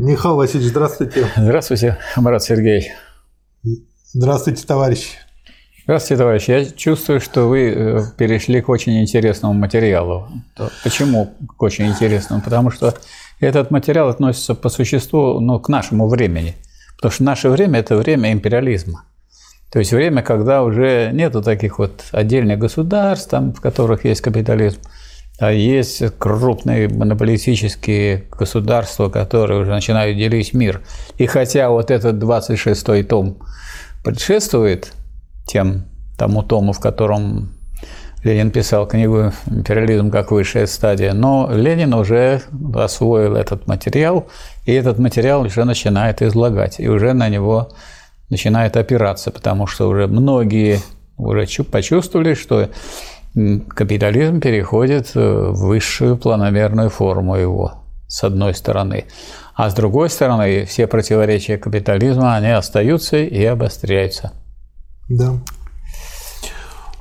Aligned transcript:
Михаил 0.00 0.36
Васильевич, 0.36 0.70
здравствуйте. 0.70 1.26
Здравствуйте, 1.36 1.98
Марат 2.16 2.42
Сергей. 2.42 2.92
Здравствуйте, 4.14 4.66
товарищ. 4.66 5.18
Здравствуйте, 5.84 6.18
товарищ. 6.18 6.48
Я 6.48 6.64
чувствую, 6.64 7.20
что 7.20 7.48
вы 7.48 7.68
э, 7.68 8.00
перешли 8.16 8.62
к 8.62 8.70
очень 8.70 9.02
интересному 9.02 9.52
материалу. 9.52 10.26
Почему 10.82 11.34
к 11.58 11.62
очень 11.62 11.86
интересному? 11.86 12.40
Потому 12.40 12.70
что 12.70 12.94
этот 13.40 13.70
материал 13.70 14.08
относится 14.08 14.54
по 14.54 14.70
существу 14.70 15.38
ну, 15.38 15.60
к 15.60 15.68
нашему 15.68 16.08
времени. 16.08 16.56
Потому 16.96 17.12
что 17.12 17.24
наше 17.24 17.50
время– 17.50 17.80
это 17.80 17.94
время 17.96 18.32
империализма. 18.32 19.04
То 19.70 19.80
есть 19.80 19.92
время, 19.92 20.22
когда 20.22 20.62
уже 20.62 21.10
нету 21.12 21.42
таких 21.42 21.78
вот 21.78 22.04
отдельных 22.12 22.58
государств, 22.58 23.28
там, 23.28 23.52
в 23.52 23.60
которых 23.60 24.06
есть 24.06 24.22
капитализм, 24.22 24.80
есть 25.48 26.02
крупные 26.18 26.88
монополистические 26.88 28.24
государства, 28.30 29.08
которые 29.08 29.60
уже 29.60 29.70
начинают 29.70 30.18
делить 30.18 30.52
мир. 30.52 30.82
И 31.16 31.26
хотя 31.26 31.70
вот 31.70 31.90
этот 31.90 32.16
26-й 32.16 33.04
том 33.04 33.38
предшествует 34.04 34.92
тем, 35.46 35.86
тому 36.18 36.42
тому, 36.42 36.72
в 36.72 36.80
котором 36.80 37.54
Ленин 38.22 38.50
писал 38.50 38.86
книгу 38.86 39.32
«Империализм 39.46 40.10
как 40.10 40.30
высшая 40.30 40.66
стадия», 40.66 41.14
но 41.14 41.48
Ленин 41.50 41.94
уже 41.94 42.42
освоил 42.74 43.34
этот 43.34 43.66
материал, 43.66 44.28
и 44.66 44.72
этот 44.72 44.98
материал 44.98 45.40
уже 45.42 45.64
начинает 45.64 46.20
излагать, 46.20 46.78
и 46.78 46.88
уже 46.88 47.14
на 47.14 47.30
него 47.30 47.70
начинает 48.28 48.76
опираться, 48.76 49.30
потому 49.30 49.66
что 49.66 49.88
уже 49.88 50.06
многие 50.06 50.80
уже 51.16 51.46
почувствовали, 51.64 52.34
что 52.34 52.68
капитализм 53.34 54.40
переходит 54.40 55.14
в 55.14 55.52
высшую 55.52 56.16
планомерную 56.16 56.90
форму 56.90 57.36
его, 57.36 57.82
с 58.06 58.24
одной 58.24 58.54
стороны. 58.54 59.04
А 59.54 59.70
с 59.70 59.74
другой 59.74 60.10
стороны, 60.10 60.64
все 60.64 60.86
противоречия 60.86 61.58
капитализма, 61.58 62.36
они 62.36 62.48
остаются 62.48 63.18
и 63.18 63.44
обостряются. 63.44 64.32
Да. 65.08 65.34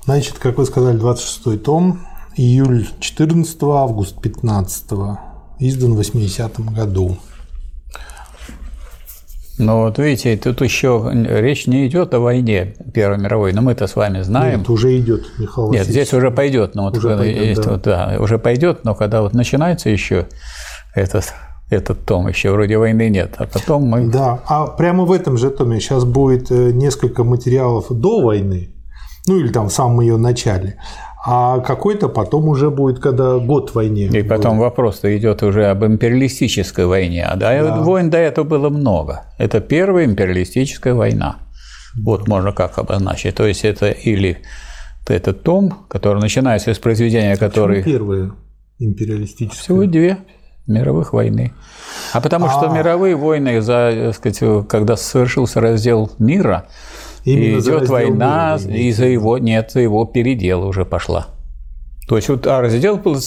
Значит, 0.05 0.39
как 0.39 0.57
вы 0.57 0.65
сказали, 0.65 0.97
26 0.97 1.63
том, 1.63 2.01
июль 2.35 2.87
14 2.99 3.57
август 3.63 4.19
15 4.21 4.85
издан 5.59 5.93
в 5.93 5.99
80-м 5.99 6.73
году. 6.73 7.17
Но 9.59 9.81
вот 9.81 9.99
видите, 9.99 10.37
тут 10.37 10.61
еще 10.61 11.11
речь 11.13 11.67
не 11.67 11.85
идет 11.87 12.13
о 12.13 12.19
войне 12.19 12.75
Первой 12.93 13.17
мировой, 13.17 13.51
но 13.51 13.61
мы-то 13.61 13.87
с 13.87 13.95
вами 13.95 14.21
знаем. 14.21 14.59
Нет, 14.59 14.69
уже 14.69 14.97
идет, 14.97 15.25
Михаил 15.37 15.71
Нет, 15.71 15.85
здесь 15.85 16.13
уже 16.13 16.31
пойдет, 16.31 16.75
но 16.75 16.83
вот 16.83 16.97
уже 16.97 17.17
пойдет, 17.17 17.43
есть, 17.43 17.61
да. 17.61 17.71
Вот, 17.71 17.81
да, 17.81 18.17
уже 18.19 18.39
пойдет, 18.39 18.85
но 18.85 18.95
когда 18.95 19.21
вот 19.21 19.33
начинается 19.33 19.89
еще 19.89 20.27
этот 20.95 21.33
этот 21.69 22.05
том 22.05 22.27
еще 22.27 22.51
вроде 22.51 22.77
войны 22.77 23.09
нет, 23.09 23.35
а 23.37 23.45
потом 23.45 23.83
мы. 23.83 24.07
Да, 24.07 24.39
а 24.47 24.65
прямо 24.67 25.05
в 25.05 25.11
этом 25.11 25.37
же 25.37 25.51
томе 25.51 25.79
сейчас 25.79 26.03
будет 26.03 26.49
э, 26.51 26.71
несколько 26.71 27.23
материалов 27.23 27.87
до 27.89 28.21
войны, 28.21 28.69
ну 29.27 29.37
или 29.37 29.49
там 29.49 29.69
в 29.69 29.73
самом 29.73 30.01
ее 30.01 30.17
начале, 30.17 30.77
а 31.25 31.59
какой-то 31.59 32.07
потом 32.07 32.47
уже 32.47 32.69
будет, 32.69 32.99
когда 32.99 33.37
год 33.37 33.75
войне. 33.75 34.05
И 34.07 34.23
потом 34.23 34.57
вопрос-то 34.57 35.15
идет 35.17 35.43
уже 35.43 35.65
об 35.65 35.83
империалистической 35.83 36.85
войне, 36.85 37.25
а 37.25 37.35
да, 37.35 37.61
да. 37.61 37.81
войн 37.81 38.09
до 38.09 38.17
этого 38.17 38.45
было 38.45 38.69
много. 38.69 39.25
Это 39.37 39.59
первая 39.59 40.05
империалистическая 40.05 40.93
война. 40.93 41.37
Вот 42.01 42.27
можно 42.27 42.51
как 42.53 42.77
обозначить. 42.77 43.35
То 43.35 43.45
есть 43.45 43.65
это 43.65 43.89
или 43.89 44.37
этот 45.07 45.43
том, 45.43 45.85
который 45.89 46.21
начинается 46.21 46.73
с 46.73 46.79
произведения, 46.79 47.35
который... 47.35 47.83
Первая 47.83 48.31
империалистическая? 48.77 49.61
Всего 49.61 49.85
две 49.85 50.17
мировых 50.67 51.13
войны. 51.13 51.51
А 52.13 52.21
потому 52.21 52.45
а... 52.45 52.49
что 52.49 52.69
мировые 52.69 53.15
войны, 53.15 53.59
за, 53.61 54.13
сказать, 54.15 54.67
когда 54.67 54.95
совершился 54.95 55.59
раздел 55.59 56.11
мира, 56.19 56.67
Именно 57.23 57.59
идет 57.59 57.89
война, 57.89 58.57
и 58.57 58.91
за 58.91 59.05
его 59.05 59.37
нет, 59.37 59.71
за 59.71 59.81
его 59.81 60.05
передел 60.05 60.63
уже 60.63 60.85
пошла. 60.85 61.27
То 62.09 62.15
есть 62.15 62.27
вот 62.27 62.47
а 62.47 62.59
раздел 62.59 62.97
был, 62.97 63.17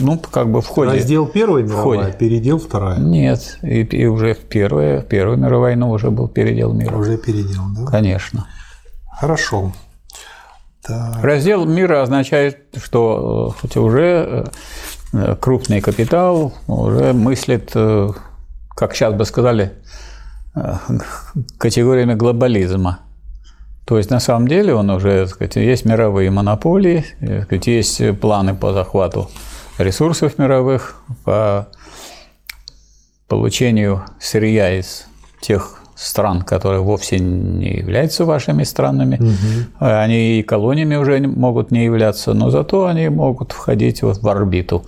ну, 0.00 0.18
как 0.18 0.50
бы 0.50 0.62
в 0.62 0.66
ходе. 0.66 0.94
Раздел 0.94 1.26
первой 1.26 1.62
мировой, 1.62 2.04
а 2.04 2.10
передел 2.10 2.58
вторая. 2.58 2.98
Нет, 2.98 3.58
и, 3.62 3.82
и 3.82 4.06
уже 4.06 4.34
в 4.34 4.40
первую, 4.40 5.02
в 5.02 5.04
первую 5.04 5.38
мировую 5.38 5.60
войну 5.60 5.90
уже 5.90 6.10
был 6.10 6.26
передел 6.26 6.72
мира. 6.72 6.96
Уже 6.96 7.18
передел, 7.18 7.62
да? 7.76 7.86
Конечно. 7.86 8.48
Хорошо. 9.20 9.72
Так. 10.84 11.22
Раздел 11.22 11.64
мира 11.64 12.02
означает, 12.02 12.58
что 12.82 13.54
хоть 13.60 13.76
уже 13.76 14.44
э, 15.12 15.36
крупный 15.40 15.80
капитал 15.80 16.52
уже 16.66 17.12
мыслит, 17.12 17.70
э, 17.76 18.08
как 18.70 18.96
сейчас 18.96 19.14
бы 19.14 19.24
сказали, 19.24 19.74
э, 20.56 20.74
категориями 21.58 22.14
глобализма. 22.14 22.98
То 23.84 23.98
есть 23.98 24.10
на 24.10 24.20
самом 24.20 24.46
деле 24.46 24.74
он 24.74 24.90
уже, 24.90 25.26
сказать, 25.26 25.56
есть 25.56 25.84
мировые 25.84 26.30
монополии, 26.30 27.04
сказать, 27.44 27.66
есть 27.66 28.20
планы 28.20 28.54
по 28.54 28.72
захвату 28.72 29.28
ресурсов 29.78 30.38
мировых, 30.38 31.02
по 31.24 31.68
получению 33.28 34.02
сырья 34.20 34.78
из 34.78 35.06
тех 35.40 35.82
стран, 35.96 36.42
которые 36.42 36.80
вовсе 36.80 37.18
не 37.18 37.76
являются 37.78 38.24
вашими 38.24 38.64
странами. 38.64 39.16
Угу. 39.16 39.86
Они 39.86 40.38
и 40.38 40.42
колониями 40.42 40.96
уже 40.96 41.20
могут 41.20 41.70
не 41.70 41.84
являться, 41.84 42.34
но 42.34 42.50
зато 42.50 42.86
они 42.86 43.08
могут 43.08 43.52
входить 43.52 44.02
вот 44.02 44.18
в 44.18 44.28
орбиту 44.28 44.84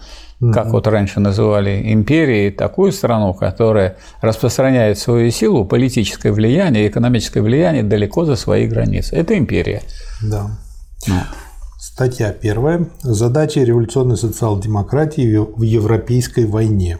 как 0.52 0.72
вот 0.72 0.86
раньше 0.86 1.20
называли 1.20 1.92
империей, 1.92 2.50
такую 2.50 2.92
страну, 2.92 3.34
которая 3.34 3.96
распространяет 4.20 4.98
свою 4.98 5.30
силу, 5.30 5.64
политическое 5.64 6.32
влияние, 6.32 6.88
экономическое 6.88 7.40
влияние 7.40 7.82
далеко 7.82 8.24
за 8.24 8.36
свои 8.36 8.66
границы. 8.66 9.14
Это 9.16 9.38
империя. 9.38 9.82
Да. 10.22 10.50
Вот. 11.06 11.22
Статья 11.78 12.32
первая. 12.32 12.88
Задачи 13.02 13.60
революционной 13.60 14.16
социал-демократии 14.16 15.36
в 15.36 15.62
европейской 15.62 16.44
войне. 16.44 16.98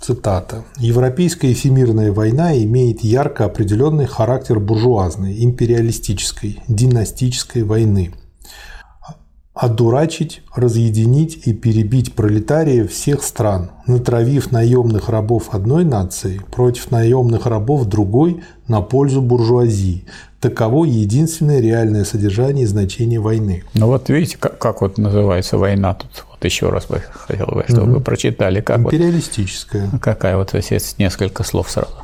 Цитата. 0.00 0.62
«Европейская 0.76 1.50
и 1.50 1.54
всемирная 1.54 2.12
война 2.12 2.56
имеет 2.56 3.00
ярко 3.00 3.46
определенный 3.46 4.06
характер 4.06 4.60
буржуазной, 4.60 5.42
империалистической, 5.42 6.60
династической 6.68 7.64
войны– 7.64 8.14
одурачить, 9.56 10.42
разъединить 10.54 11.46
и 11.46 11.54
перебить 11.54 12.12
пролетариев 12.12 12.92
всех 12.92 13.22
стран, 13.22 13.70
натравив 13.86 14.52
наемных 14.52 15.08
рабов 15.08 15.54
одной 15.54 15.84
нации 15.84 16.42
против 16.52 16.90
наемных 16.90 17.46
рабов 17.46 17.86
другой 17.86 18.42
на 18.68 18.82
пользу 18.82 19.22
буржуазии. 19.22 20.04
Таково 20.40 20.84
единственное 20.84 21.60
реальное 21.60 22.04
содержание 22.04 22.64
и 22.64 22.66
значение 22.66 23.18
войны. 23.18 23.64
Ну 23.72 23.86
вот 23.86 24.10
видите, 24.10 24.36
как, 24.36 24.58
как 24.58 24.82
вот 24.82 24.98
называется 24.98 25.56
война 25.56 25.94
тут. 25.94 26.26
Вот 26.30 26.44
еще 26.44 26.68
раз 26.68 26.84
бы 26.84 27.02
хотел 27.10 27.46
бы, 27.46 27.64
чтобы 27.66 27.84
угу. 27.84 27.92
вы 27.92 28.00
прочитали. 28.00 28.60
Как 28.60 28.80
Империалистическая. 28.80 29.88
Вот, 29.90 30.02
какая 30.02 30.36
вот 30.36 30.50
здесь 30.52 30.96
несколько 30.98 31.44
слов 31.44 31.70
сразу. 31.70 31.94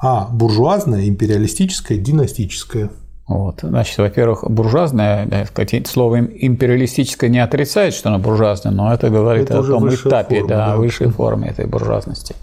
А, 0.00 0.28
буржуазная, 0.32 1.06
империалистическая, 1.06 1.96
династическая. 1.96 2.90
Вот. 3.28 3.60
Значит, 3.62 3.98
во-первых, 3.98 4.44
буржуазное, 4.48 5.26
да, 5.26 5.44
сказать, 5.46 5.86
слово 5.88 6.20
империалистическое 6.20 7.28
не 7.28 7.40
отрицает, 7.40 7.92
что 7.92 8.08
оно 8.08 8.18
буржуазное, 8.20 8.72
но 8.72 8.92
это 8.92 9.10
говорит 9.10 9.50
это 9.50 9.60
о 9.60 9.62
том 9.64 9.88
этапе, 9.88 10.40
форма, 10.40 10.48
да, 10.48 10.66
да. 10.68 10.76
высшей 10.76 11.10
форме 11.10 11.48
этой 11.48 11.66
буржуазности. 11.66 12.36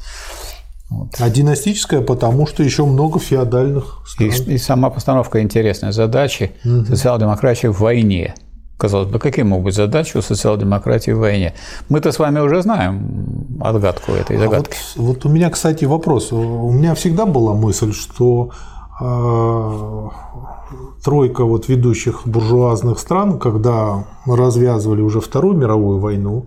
Вот. 0.89 1.09
А 1.19 1.29
династическое, 1.29 2.01
потому 2.01 2.45
что 2.45 2.63
еще 2.63 2.85
много 2.85 3.19
феодальных 3.19 4.03
стран. 4.05 4.29
И, 4.29 4.53
и 4.53 4.57
сама 4.57 4.89
постановка 4.89 5.41
интересной 5.41 5.93
задачи 5.93 6.51
угу. 6.65 6.85
социал-демократии 6.85 7.67
в 7.67 7.79
войне. 7.79 8.35
Казалось 8.77 9.07
бы, 9.07 9.17
какие 9.17 9.45
могут 9.45 9.65
быть 9.65 9.75
задачи 9.75 10.17
у 10.17 10.21
социал-демократии 10.21 11.11
в 11.11 11.19
войне? 11.19 11.53
Мы-то 11.87 12.11
с 12.11 12.19
вами 12.19 12.39
уже 12.39 12.61
знаем 12.61 13.57
отгадку 13.61 14.11
этой 14.11 14.37
загадки. 14.37 14.75
А 14.75 14.99
вот, 14.99 15.15
вот 15.15 15.25
у 15.25 15.29
меня, 15.29 15.49
кстати, 15.49 15.85
вопрос. 15.85 16.33
У 16.33 16.71
меня 16.71 16.93
всегда 16.93 17.25
была 17.25 17.53
мысль, 17.53 17.93
что 17.93 18.51
тройка 21.03 21.43
вот 21.43 21.67
ведущих 21.67 22.21
буржуазных 22.25 22.99
стран, 22.99 23.39
когда 23.39 24.05
развязывали 24.25 25.01
уже 25.01 25.19
Вторую 25.19 25.57
мировую 25.57 25.99
войну, 25.99 26.45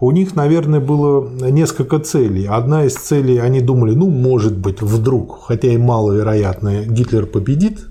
у 0.00 0.12
них, 0.12 0.34
наверное, 0.34 0.80
было 0.80 1.28
несколько 1.28 1.98
целей. 1.98 2.46
Одна 2.46 2.84
из 2.84 2.94
целей, 2.94 3.38
они 3.38 3.60
думали, 3.60 3.94
ну, 3.94 4.08
может 4.08 4.56
быть, 4.56 4.80
вдруг, 4.80 5.40
хотя 5.42 5.68
и 5.68 5.76
маловероятно, 5.76 6.84
Гитлер 6.84 7.26
победит, 7.26 7.86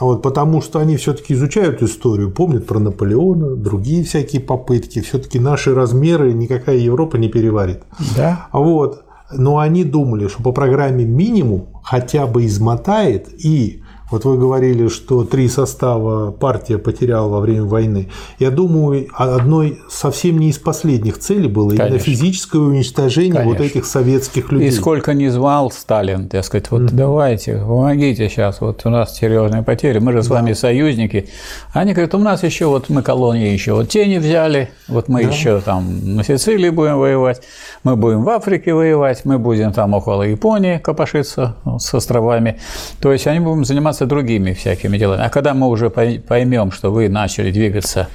вот, 0.00 0.22
потому 0.22 0.62
что 0.62 0.78
они 0.78 0.96
все-таки 0.96 1.34
изучают 1.34 1.82
историю, 1.82 2.32
помнят 2.32 2.66
про 2.66 2.78
Наполеона, 2.78 3.54
другие 3.54 4.02
всякие 4.02 4.40
попытки. 4.40 5.02
Все-таки 5.02 5.38
наши 5.38 5.74
размеры 5.74 6.32
никакая 6.32 6.78
Европа 6.78 7.16
не 7.16 7.28
переварит. 7.28 7.82
Да. 8.16 8.48
Вот. 8.52 9.04
Но 9.32 9.58
они 9.58 9.84
думали, 9.84 10.28
что 10.28 10.42
по 10.42 10.52
программе 10.52 11.04
минимум 11.04 11.68
хотя 11.82 12.26
бы 12.26 12.46
измотает 12.46 13.28
и 13.44 13.82
Вот 14.10 14.24
вы 14.24 14.36
говорили, 14.36 14.88
что 14.88 15.24
три 15.24 15.48
состава 15.48 16.32
партия 16.32 16.78
потеряла 16.78 17.28
во 17.28 17.40
время 17.40 17.64
войны. 17.64 18.08
Я 18.38 18.50
думаю, 18.50 19.08
одной 19.14 19.78
совсем 19.88 20.38
не 20.38 20.50
из 20.50 20.58
последних 20.58 21.18
целей 21.18 21.48
было 21.48 21.70
Конечно. 21.70 21.86
именно 21.86 21.98
физическое 21.98 22.58
уничтожение 22.58 23.34
Конечно. 23.34 23.52
вот 23.52 23.60
этих 23.60 23.86
советских 23.86 24.50
людей. 24.50 24.68
И 24.68 24.70
сколько 24.72 25.14
не 25.14 25.28
звал 25.28 25.70
Сталин, 25.70 26.28
так 26.28 26.44
сказать, 26.44 26.70
вот 26.70 26.82
mm-hmm. 26.82 26.94
давайте, 26.94 27.58
помогите 27.58 28.28
сейчас, 28.28 28.60
вот 28.60 28.82
у 28.84 28.90
нас 28.90 29.16
серьезные 29.16 29.62
потери, 29.62 29.98
мы 29.98 30.12
же 30.12 30.22
с 30.22 30.26
да. 30.26 30.36
вами 30.36 30.52
союзники. 30.54 31.28
Они 31.72 31.92
говорят, 31.92 32.14
у 32.14 32.18
нас 32.18 32.42
еще 32.42 32.66
вот 32.66 32.88
мы 32.88 33.02
колонии 33.02 33.52
еще 33.52 33.74
вот 33.74 33.88
те 33.88 34.06
не 34.06 34.18
взяли, 34.18 34.70
вот 34.88 35.08
мы 35.08 35.22
да. 35.22 35.30
еще 35.30 35.60
там 35.60 36.16
на 36.16 36.24
Сицилии 36.24 36.70
будем 36.70 36.98
воевать, 36.98 37.42
мы 37.84 37.96
будем 37.96 38.24
в 38.24 38.28
Африке 38.28 38.74
воевать, 38.74 39.24
мы 39.24 39.38
будем 39.38 39.72
там 39.72 39.94
около 39.94 40.24
Японии 40.24 40.78
копошиться 40.78 41.56
с 41.78 41.94
островами. 41.94 42.58
То 43.00 43.12
есть 43.12 43.26
они 43.26 43.40
будем 43.40 43.64
заниматься 43.64 43.99
заниматься 44.00 44.06
другими 44.06 44.52
всякими 44.52 44.98
делами. 44.98 45.22
А 45.22 45.28
когда 45.28 45.54
мы 45.54 45.68
уже 45.68 45.90
поймем, 45.90 46.72
что 46.72 46.90
вы 46.90 47.08
начали 47.08 47.50
двигаться 47.50 48.08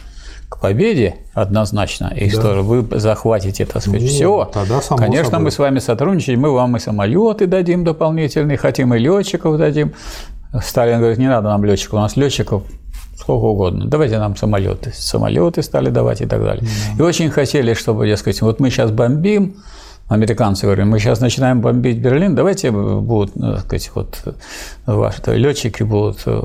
к 0.50 0.60
победе 0.60 1.16
однозначно, 1.34 2.14
и 2.16 2.30
да. 2.30 2.40
что 2.40 2.62
вы 2.62 3.00
захватите, 3.00 3.66
так 3.66 3.82
сказать, 3.82 4.02
ну, 4.02 4.08
все, 4.08 4.50
тогда 4.54 4.82
само 4.82 4.98
конечно, 5.00 5.32
собой. 5.32 5.44
мы 5.46 5.52
с 5.52 5.60
вами 5.60 5.80
сотрудничаем, 5.80 6.40
мы 6.40 6.52
вам 6.52 6.78
и 6.78 6.80
самолеты 6.80 7.48
дадим 7.48 7.84
дополнительные, 7.84 8.58
хотим 8.58 8.94
и 8.94 9.00
летчиков 9.00 9.58
дадим. 9.58 9.94
Сталин 10.64 11.00
говорит, 11.00 11.18
не 11.18 11.28
надо 11.28 11.50
нам 11.50 11.66
летчиков, 11.66 11.94
у 11.94 12.02
нас 12.02 12.16
летчиков 12.16 12.64
сколько 13.18 13.46
угодно. 13.46 13.86
Давайте 13.86 14.20
нам 14.20 14.36
самолеты. 14.36 14.92
Самолеты 14.94 15.64
стали 15.64 15.90
давать 15.90 16.22
и 16.22 16.26
так 16.26 16.42
далее. 16.42 16.64
Да. 16.64 17.04
И 17.04 17.08
очень 17.08 17.30
хотели, 17.30 17.74
чтобы, 17.74 18.08
я 18.08 18.18
сказать, 18.18 18.42
вот 18.42 18.60
мы 18.60 18.70
сейчас 18.70 18.92
бомбим, 18.92 19.56
американцы 20.08 20.66
говорили, 20.66 20.86
мы 20.86 21.00
сейчас 21.00 21.20
начинаем 21.20 21.62
бомбить 21.62 21.98
Берлин, 21.98 22.36
давайте 22.36 22.72
будут, 22.72 23.36
ну, 23.36 23.54
так 23.54 23.62
сказать, 23.62 23.92
вот 23.96 24.36
ваши 24.86 25.22
летчики 25.36 25.84
будут 25.84 26.22
э, 26.26 26.42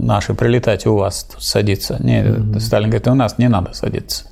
наши 0.00 0.34
прилетать 0.34 0.86
у 0.86 0.96
вас 0.96 1.24
тут 1.24 1.42
садиться. 1.42 1.96
Не, 2.00 2.22
mm-hmm. 2.22 2.60
Сталин 2.60 2.88
говорит, 2.90 3.08
у 3.08 3.14
нас 3.14 3.38
не 3.38 3.48
надо 3.48 3.74
садиться. 3.74 4.24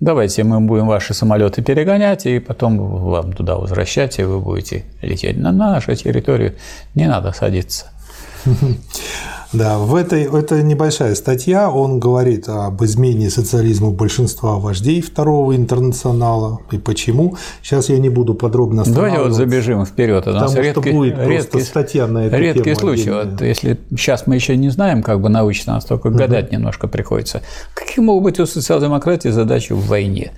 Давайте 0.00 0.42
мы 0.42 0.60
будем 0.60 0.86
ваши 0.86 1.14
самолеты 1.14 1.62
перегонять 1.62 2.26
и 2.26 2.40
потом 2.40 2.78
вам 2.78 3.32
туда 3.32 3.56
возвращать, 3.56 4.18
и 4.18 4.24
вы 4.24 4.40
будете 4.40 4.84
лететь 5.00 5.38
на 5.38 5.52
нашу 5.52 5.94
территорию. 5.94 6.54
Не 6.94 7.06
надо 7.06 7.32
садиться. 7.32 7.93
Да, 9.54 9.78
в 9.78 9.94
этой 9.94 10.24
это 10.24 10.62
небольшая 10.62 11.14
статья. 11.14 11.70
Он 11.70 12.00
говорит 12.00 12.48
об 12.48 12.82
измене 12.82 13.30
социализма 13.30 13.90
большинства 13.90 14.58
вождей 14.58 15.00
второго 15.00 15.54
интернационала 15.54 16.60
и 16.72 16.78
почему. 16.78 17.36
Сейчас 17.62 17.88
я 17.88 17.98
не 17.98 18.08
буду 18.08 18.34
подробно 18.34 18.82
Давайте 18.84 19.20
вот 19.20 19.32
забежим 19.32 19.86
вперед. 19.86 20.24
Потому 20.24 20.56
редкий, 20.56 20.72
что 20.72 20.92
будет 20.92 21.18
редкий, 21.18 21.60
статья 21.60 22.08
на 22.08 22.26
эту 22.26 22.36
редкий 22.36 22.62
тему 22.64 22.76
случай. 22.76 23.10
Вот, 23.10 23.40
если 23.42 23.78
сейчас 23.90 24.26
мы 24.26 24.34
еще 24.34 24.56
не 24.56 24.70
знаем, 24.70 25.04
как 25.04 25.20
бы 25.20 25.28
научно, 25.28 25.74
нас 25.74 25.84
только 25.84 26.10
гадать 26.10 26.46
угу. 26.46 26.54
немножко 26.54 26.88
приходится. 26.88 27.42
Какие 27.74 28.04
могут 28.04 28.24
быть 28.24 28.40
у 28.40 28.46
социал-демократии 28.46 29.28
задачи 29.28 29.72
в 29.72 29.86
войне? 29.86 30.32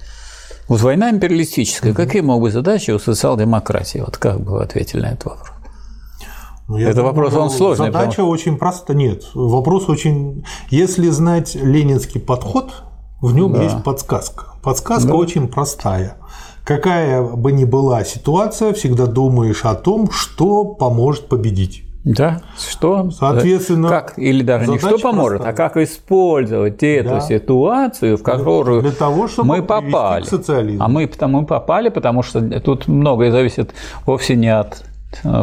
Вот 0.68 0.82
война 0.82 1.10
империалистическая. 1.10 1.92
Угу. 1.92 1.96
Какие 1.96 2.20
могут 2.20 2.42
быть 2.42 2.52
задачи 2.52 2.90
у 2.90 2.98
социал-демократии? 2.98 4.00
Вот 4.00 4.18
как 4.18 4.40
бы 4.40 4.52
вы 4.52 4.62
ответили 4.62 5.00
на 5.00 5.06
этот 5.06 5.24
вопрос? 5.24 5.55
Ну, 6.68 6.78
Это 6.78 6.96
думаю, 6.96 7.14
вопрос, 7.14 7.34
он 7.34 7.50
сложный. 7.50 7.86
Задача 7.86 8.10
потому... 8.10 8.30
очень 8.30 8.56
проста. 8.58 8.94
Нет, 8.94 9.24
вопрос 9.34 9.88
очень... 9.88 10.44
Если 10.70 11.08
знать 11.10 11.54
ленинский 11.54 12.20
подход, 12.20 12.82
в 13.20 13.34
нем 13.34 13.52
да. 13.52 13.62
есть 13.62 13.82
подсказка. 13.84 14.46
Подсказка 14.62 15.08
да. 15.08 15.14
очень 15.14 15.48
простая. 15.48 16.16
Какая 16.64 17.22
бы 17.22 17.52
ни 17.52 17.64
была 17.64 18.04
ситуация, 18.04 18.72
всегда 18.72 19.06
думаешь 19.06 19.64
о 19.64 19.74
том, 19.74 20.10
что 20.10 20.64
поможет 20.64 21.28
победить. 21.28 21.84
Да, 22.06 22.40
что, 22.56 23.10
соответственно, 23.10 23.88
как 23.88 24.16
или 24.16 24.44
даже 24.44 24.70
не 24.70 24.78
что 24.78 24.96
поможет, 24.96 25.42
простая. 25.42 25.52
а 25.52 25.56
как 25.56 25.76
использовать 25.76 26.80
эту 26.80 27.08
да. 27.08 27.20
ситуацию, 27.20 28.16
в 28.16 28.22
которую 28.22 28.82
для 28.82 28.92
того, 28.92 29.26
чтобы 29.26 29.48
мы 29.48 29.62
попали. 29.62 30.24
К 30.24 30.82
а 30.82 30.88
мы, 30.88 31.10
мы 31.20 31.46
попали, 31.46 31.88
потому 31.88 32.22
что 32.22 32.60
тут 32.60 32.86
многое 32.86 33.32
зависит 33.32 33.74
вовсе 34.04 34.36
не 34.36 34.56
от 34.56 34.84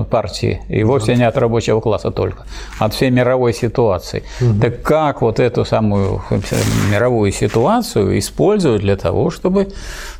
партии, 0.09 0.61
и 0.69 0.83
вовсе 0.83 1.15
не 1.15 1.23
от 1.23 1.37
рабочего 1.37 1.79
класса 1.81 2.11
только, 2.11 2.45
от 2.79 2.93
всей 2.93 3.09
мировой 3.09 3.53
ситуации. 3.53 4.23
Угу. 4.41 4.59
Так 4.61 4.81
как 4.81 5.21
вот 5.21 5.39
эту 5.39 5.65
самую 5.65 6.21
э, 6.29 6.39
мировую 6.91 7.31
ситуацию 7.31 8.17
использовать 8.19 8.81
для 8.81 8.95
того, 8.95 9.29
чтобы 9.29 9.61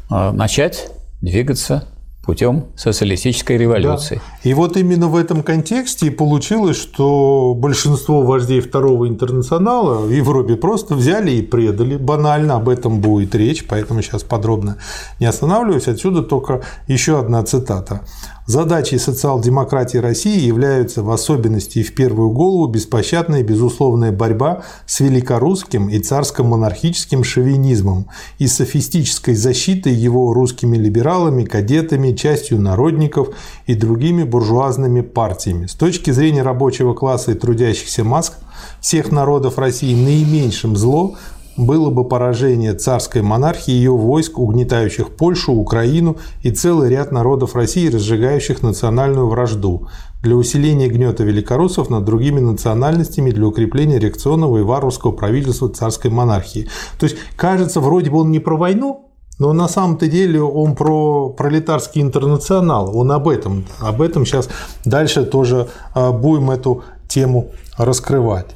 э, 0.10 0.32
начать 0.32 0.90
двигаться 1.22 1.84
путем 2.24 2.68
социалистической 2.78 3.58
революции. 3.58 4.16
Да. 4.16 4.50
И 4.50 4.54
вот 4.54 4.78
именно 4.78 5.08
в 5.08 5.16
этом 5.18 5.44
контексте 5.44 6.08
и 6.08 6.10
получилось, 6.10 6.78
что 6.78 7.54
большинство 7.54 8.22
вождей 8.22 8.62
Второго 8.62 9.10
интернационала 9.10 9.96
в 9.96 10.10
Европе 10.10 10.56
просто 10.56 10.96
взяли 10.96 11.32
и 11.32 11.42
предали. 11.42 11.98
Банально 11.98 12.56
об 12.56 12.70
этом 12.70 13.02
будет 13.02 13.36
речь, 13.36 13.66
поэтому 13.68 14.02
сейчас 14.02 14.24
подробно 14.24 14.78
не 15.20 15.26
останавливаюсь. 15.26 15.90
Отсюда 15.90 16.24
только 16.24 16.62
еще 16.88 17.20
одна 17.20 17.44
цитата. 17.44 18.02
Задачей 18.46 18.98
социал-демократии 18.98 19.98
России 19.98 20.38
являются 20.38 21.02
в 21.02 21.10
особенности 21.12 21.80
и 21.80 21.84
в 21.84 21.96
первую 21.96 22.30
голову 22.32 22.68
беспощадная 22.68 23.40
и 23.40 23.44
безусловная 23.44 24.12
борьба 24.12 24.64
с 24.86 25.00
великорусским 25.00 25.88
и 25.88 26.00
царско-монархическим 26.00 27.24
шовинизмом 27.24 28.08
и 28.40 28.48
софистической 28.48 29.36
защитой 29.36 29.94
его 29.94 30.34
русскими 30.34 30.76
либералами, 30.76 31.46
кадетами, 31.46 32.12
частью 32.12 32.60
народников 32.60 33.30
и 33.66 33.76
другими 33.76 34.24
буржуазными 34.24 35.00
партиями. 35.00 35.68
С 35.68 35.76
точки 35.76 36.12
зрения 36.12 36.42
рабочего 36.42 36.94
класса 36.94 37.32
и 37.32 37.36
трудящихся 37.36 38.04
маск 38.04 38.34
всех 38.82 39.14
народов 39.14 39.58
России 39.58 39.96
наименьшим 39.96 40.76
зло 40.76 41.16
было 41.58 41.90
бы 41.90 42.08
поражение 42.08 42.74
царской 42.74 43.22
монархии 43.22 43.74
и 43.74 43.78
ее 43.78 43.92
войск, 43.92 44.40
угнетающих 44.40 45.16
Польшу, 45.16 45.54
Украину 45.54 46.18
и 46.42 46.52
целый 46.52 46.90
ряд 46.90 47.12
народов 47.12 47.56
России, 47.56 47.90
разжигающих 47.90 48.64
национальную 48.64 49.28
вражду, 49.28 49.88
для 50.22 50.36
усиления 50.36 50.88
гнета 50.88 51.24
великороссов 51.24 51.90
над 51.90 52.06
другими 52.06 52.40
национальностями, 52.40 53.32
для 53.32 53.46
укрепления 53.46 54.00
реакционного 54.00 54.60
и 54.60 54.62
варварского 54.62 55.12
правительства 55.12 55.70
царской 55.70 56.10
монархии. 56.10 56.70
То 56.98 57.06
есть, 57.06 57.18
кажется, 57.36 57.82
вроде 57.82 58.10
бы 58.10 58.22
он 58.22 58.32
не 58.32 58.40
про 58.40 58.56
войну, 58.56 59.10
но 59.40 59.52
на 59.52 59.68
самом-то 59.68 60.08
деле 60.08 60.42
он 60.42 60.76
про 60.76 61.30
пролетарский 61.30 62.02
интернационал, 62.02 62.96
он 62.98 63.12
об 63.12 63.28
этом. 63.28 63.66
Об 63.80 64.02
этом 64.02 64.26
сейчас 64.26 64.48
дальше 64.86 65.26
тоже 65.26 65.68
а, 65.94 66.12
будем 66.12 66.52
эту 66.52 66.84
тему 67.10 67.50
раскрывать. 67.78 68.56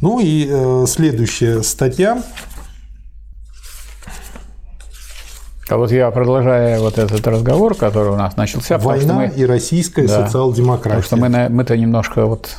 Ну 0.00 0.20
и 0.20 0.46
э, 0.48 0.84
следующая 0.86 1.62
статья. 1.62 2.22
А 5.68 5.76
вот 5.76 5.90
я 5.90 6.10
продолжая 6.10 6.78
вот 6.78 6.98
этот 6.98 7.26
разговор, 7.26 7.74
который 7.74 8.12
у 8.12 8.16
нас 8.16 8.36
начался. 8.36 8.78
Война 8.78 9.14
мы, 9.14 9.26
и 9.28 9.44
российская 9.44 10.06
да, 10.06 10.26
социал-демократия. 10.26 11.02
Потому 11.02 11.02
что 11.02 11.16
мы, 11.16 11.48
мы-то 11.48 11.76
немножко 11.76 12.26
вот 12.26 12.50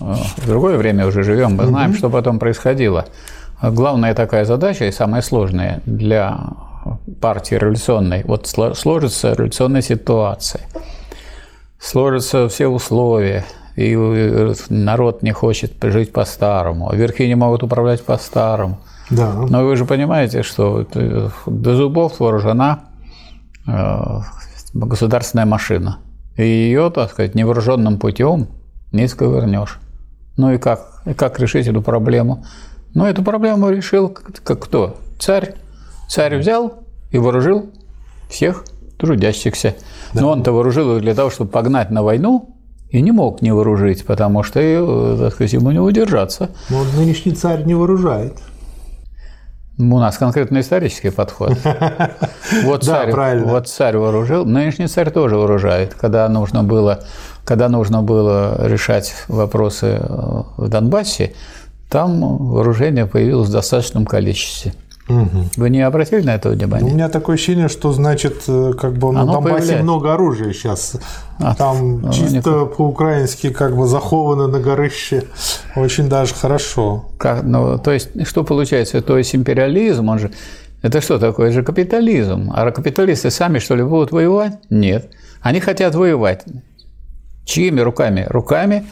э, 0.00 0.14
в 0.38 0.46
другое 0.46 0.76
время 0.76 1.06
уже 1.06 1.22
живем, 1.22 1.56
мы 1.56 1.66
знаем, 1.66 1.90
угу. 1.90 1.98
что 1.98 2.10
потом 2.10 2.38
происходило. 2.38 3.06
Главная 3.60 4.14
такая 4.14 4.44
задача 4.44 4.86
и 4.86 4.92
самая 4.92 5.22
сложная 5.22 5.82
для 5.84 6.38
партии 7.20 7.54
революционной, 7.56 8.22
вот 8.24 8.46
сложится 8.46 9.32
революционная 9.32 9.82
ситуация, 9.82 10.62
сложатся 11.78 12.48
все 12.48 12.68
условия, 12.68 13.44
и 13.78 13.94
э, 13.96 14.54
народ 14.70 15.22
не 15.22 15.30
хочет 15.32 15.72
жить 15.82 16.12
по-старому, 16.12 16.90
а 16.90 16.96
верхи 16.96 17.28
не 17.28 17.36
могут 17.36 17.62
управлять 17.62 18.04
по-старому. 18.04 18.80
Да. 19.08 19.32
Но 19.48 19.64
вы 19.64 19.76
же 19.76 19.84
понимаете, 19.84 20.42
что 20.42 20.84
э, 20.94 21.28
до 21.46 21.76
зубов 21.76 22.18
вооружена 22.18 22.80
э, 23.68 24.20
государственная 24.74 25.46
машина. 25.46 25.98
И 26.36 26.42
ее, 26.42 26.90
так 26.90 27.12
сказать, 27.12 27.36
невооруженным 27.36 28.00
путем 28.00 28.48
не 28.90 29.06
сковырнешь. 29.06 29.78
Ну 30.36 30.52
и 30.52 30.58
как? 30.58 31.02
И 31.06 31.14
как 31.14 31.38
решить 31.38 31.68
эту 31.68 31.80
проблему? 31.80 32.44
Ну, 32.94 33.06
эту 33.06 33.22
проблему 33.22 33.70
решил 33.70 34.08
как 34.08 34.58
кто? 34.58 34.96
Царь. 35.20 35.54
Царь 36.08 36.36
взял 36.36 36.82
и 37.12 37.18
вооружил 37.18 37.70
всех 38.28 38.64
трудящихся. 38.98 39.76
Да. 40.14 40.22
Но 40.22 40.30
он-то 40.30 40.50
вооружил 40.50 40.96
их 40.96 41.02
для 41.02 41.14
того, 41.14 41.30
чтобы 41.30 41.50
погнать 41.50 41.90
на 41.90 42.02
войну, 42.02 42.56
и 42.90 43.02
не 43.02 43.12
мог 43.12 43.42
не 43.42 43.52
вооружить, 43.52 44.04
потому 44.04 44.42
что, 44.42 44.60
э, 44.60 45.16
так 45.18 45.34
сказать, 45.34 45.52
ему 45.52 45.70
не 45.70 45.78
удержаться. 45.78 46.50
Но 46.70 46.84
нынешний 46.96 47.32
царь 47.32 47.64
не 47.64 47.74
вооружает. 47.74 48.34
У 49.78 49.98
нас 49.98 50.18
конкретно 50.18 50.60
исторический 50.60 51.10
подход. 51.10 51.52
Вот 52.64 52.82
царь, 52.82 53.12
вот 53.44 53.68
царь 53.68 53.96
вооружил, 53.98 54.46
нынешний 54.46 54.86
царь 54.86 55.10
тоже 55.10 55.36
вооружает. 55.36 55.94
Когда 55.94 56.26
нужно 56.28 56.64
было, 56.64 57.04
когда 57.44 57.68
нужно 57.68 58.02
было 58.02 58.66
решать 58.66 59.14
вопросы 59.28 59.98
э, 60.00 60.42
в 60.56 60.68
Донбассе, 60.68 61.34
там 61.90 62.38
вооружение 62.38 63.06
появилось 63.06 63.48
в 63.48 63.52
достаточном 63.52 64.06
количестве. 64.06 64.72
Вы 65.56 65.70
не 65.70 65.80
обратили 65.80 66.20
на 66.22 66.34
это 66.34 66.50
внимание? 66.50 66.90
У 66.90 66.94
меня 66.94 67.08
такое 67.08 67.34
ощущение, 67.34 67.68
что 67.68 67.92
значит, 67.92 68.42
э, 68.46 68.72
как 68.78 68.92
бы 68.94 69.12
на 69.12 69.22
Оно 69.22 69.32
Донбассе 69.34 69.56
появляется. 69.58 69.82
много 69.82 70.12
оружия 70.14 70.52
сейчас. 70.52 70.96
А, 71.38 71.54
Там 71.54 71.76
оно 72.04 72.12
чисто 72.12 72.66
по-украински 72.66 73.50
как 73.50 73.76
бы 73.76 73.86
заховано 73.86 74.48
на 74.48 74.60
горыще. 74.60 75.24
Очень 75.76 76.08
даже 76.08 76.34
хорошо. 76.34 77.06
Как, 77.18 77.42
ну, 77.42 77.78
то 77.78 77.92
есть, 77.92 78.26
что 78.26 78.44
получается? 78.44 79.00
То 79.00 79.16
есть 79.18 79.34
империализм, 79.34 80.08
он 80.08 80.18
же... 80.18 80.30
Это 80.82 81.00
что 81.00 81.18
такое? 81.18 81.46
Это 81.48 81.54
же 81.56 81.62
капитализм. 81.62 82.52
А 82.54 82.70
капиталисты 82.70 83.30
сами, 83.30 83.58
что 83.58 83.74
ли, 83.76 83.82
будут 83.82 84.12
воевать? 84.12 84.58
Нет. 84.70 85.10
Они 85.40 85.60
хотят 85.60 85.94
воевать. 85.94 86.44
Чьими 87.44 87.80
руками? 87.80 88.26
Руками 88.28 88.84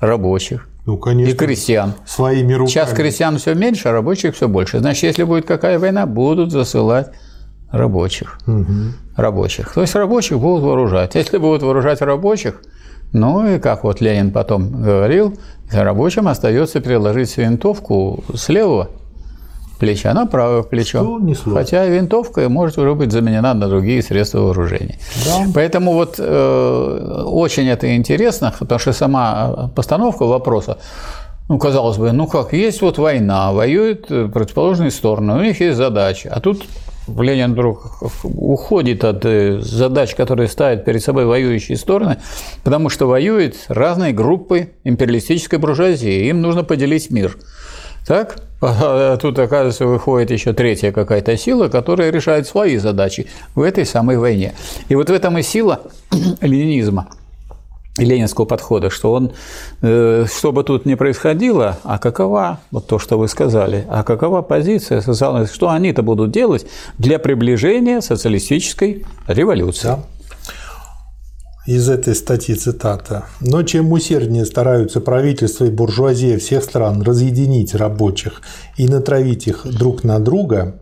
рабочих 0.00 0.68
Ну, 0.86 0.96
и 0.96 1.00
конечно, 1.00 1.36
крестьян. 1.36 1.94
своими 2.06 2.52
руками. 2.52 2.68
Сейчас 2.68 2.92
крестьян 2.92 3.38
все 3.38 3.54
меньше, 3.54 3.88
а 3.88 3.92
рабочих 3.92 4.34
все 4.34 4.48
больше. 4.48 4.80
Значит, 4.80 5.04
если 5.04 5.22
будет 5.22 5.46
какая 5.46 5.78
война, 5.78 6.06
будут 6.06 6.52
засылать 6.52 7.10
рабочих. 7.70 8.38
Рабочих. 9.16 9.72
То 9.72 9.80
есть 9.80 9.94
рабочих 9.94 10.38
будут 10.38 10.64
вооружать. 10.64 11.14
Если 11.14 11.38
будут 11.38 11.62
вооружать 11.62 12.02
рабочих, 12.02 12.60
ну 13.12 13.46
и 13.46 13.58
как 13.58 13.84
вот 13.84 14.00
Ленин 14.00 14.32
потом 14.32 14.82
говорил, 14.82 15.38
рабочим 15.72 16.28
остается 16.28 16.80
переложить 16.80 17.36
винтовку 17.36 18.24
с 18.34 18.48
левого 18.48 18.90
плеча 19.84 20.14
на 20.14 20.26
правое 20.26 20.62
плечо. 20.62 21.00
Что 21.00 21.18
несложно. 21.18 21.60
Хотя 21.60 21.86
винтовка 21.86 22.48
может 22.48 22.78
уже 22.78 22.94
быть 22.94 23.12
заменена 23.12 23.54
на 23.54 23.68
другие 23.68 24.02
средства 24.02 24.40
вооружения. 24.40 24.98
Да. 25.24 25.46
Поэтому 25.54 25.92
вот 25.92 26.16
э, 26.18 27.22
очень 27.26 27.68
это 27.68 27.94
интересно, 27.96 28.54
потому 28.58 28.78
что 28.78 28.92
сама 28.92 29.70
постановка 29.74 30.24
вопроса, 30.24 30.78
ну, 31.48 31.58
казалось 31.58 31.98
бы, 31.98 32.12
ну 32.12 32.26
как, 32.26 32.52
есть 32.52 32.80
вот 32.80 32.98
война, 32.98 33.52
воюют 33.52 34.10
э, 34.10 34.28
противоположные 34.28 34.90
стороны, 34.90 35.34
у 35.34 35.42
них 35.42 35.60
есть 35.60 35.76
задачи, 35.76 36.28
а 36.28 36.40
тут 36.40 36.64
Ленин 37.06 37.52
вдруг 37.52 38.02
уходит 38.24 39.04
от 39.04 39.24
э, 39.26 39.60
задач, 39.60 40.14
которые 40.14 40.48
ставят 40.48 40.84
перед 40.84 41.02
собой 41.02 41.26
воюющие 41.26 41.76
стороны, 41.76 42.16
потому 42.62 42.88
что 42.88 43.06
воюют 43.06 43.56
разные 43.68 44.12
группы 44.12 44.70
империалистической 44.84 45.58
буржуазии, 45.58 46.28
им 46.28 46.40
нужно 46.40 46.64
поделить 46.64 47.10
мир. 47.10 47.36
Так? 48.06 48.36
А 48.66 49.18
тут, 49.18 49.38
оказывается, 49.38 49.86
выходит 49.86 50.30
еще 50.30 50.54
третья 50.54 50.90
какая-то 50.90 51.36
сила, 51.36 51.68
которая 51.68 52.10
решает 52.10 52.46
свои 52.46 52.78
задачи 52.78 53.26
в 53.54 53.60
этой 53.60 53.84
самой 53.84 54.16
войне. 54.16 54.54
И 54.88 54.94
вот 54.94 55.10
в 55.10 55.12
этом 55.12 55.36
и 55.36 55.42
сила 55.42 55.82
ленинизма 56.40 57.08
ленинского 57.98 58.44
подхода, 58.44 58.90
что 58.90 59.12
он, 59.12 59.32
э, 59.82 60.26
что 60.26 60.52
бы 60.52 60.64
тут 60.64 60.84
ни 60.84 60.94
происходило, 60.94 61.78
а 61.84 61.98
какова, 61.98 62.60
вот 62.70 62.86
то, 62.86 62.98
что 62.98 63.18
вы 63.18 63.28
сказали, 63.28 63.84
а 63.88 64.02
какова 64.02 64.42
позиция 64.42 65.00
социальная, 65.00 65.46
что 65.46 65.68
они-то 65.68 66.02
будут 66.02 66.32
делать 66.32 66.66
для 66.98 67.18
приближения 67.18 68.00
социалистической 68.00 69.04
революции. 69.28 69.88
Да. 69.88 70.00
Из 71.66 71.88
этой 71.88 72.14
статьи 72.14 72.54
цитата. 72.56 73.24
Но 73.40 73.62
чем 73.62 73.90
усерднее 73.90 74.44
стараются 74.44 75.00
правительство 75.00 75.64
и 75.64 75.70
буржуазия 75.70 76.38
всех 76.38 76.62
стран 76.62 77.00
разъединить 77.00 77.74
рабочих 77.74 78.42
и 78.76 78.86
натравить 78.86 79.46
их 79.46 79.66
друг 79.66 80.04
на 80.04 80.18
друга, 80.18 80.78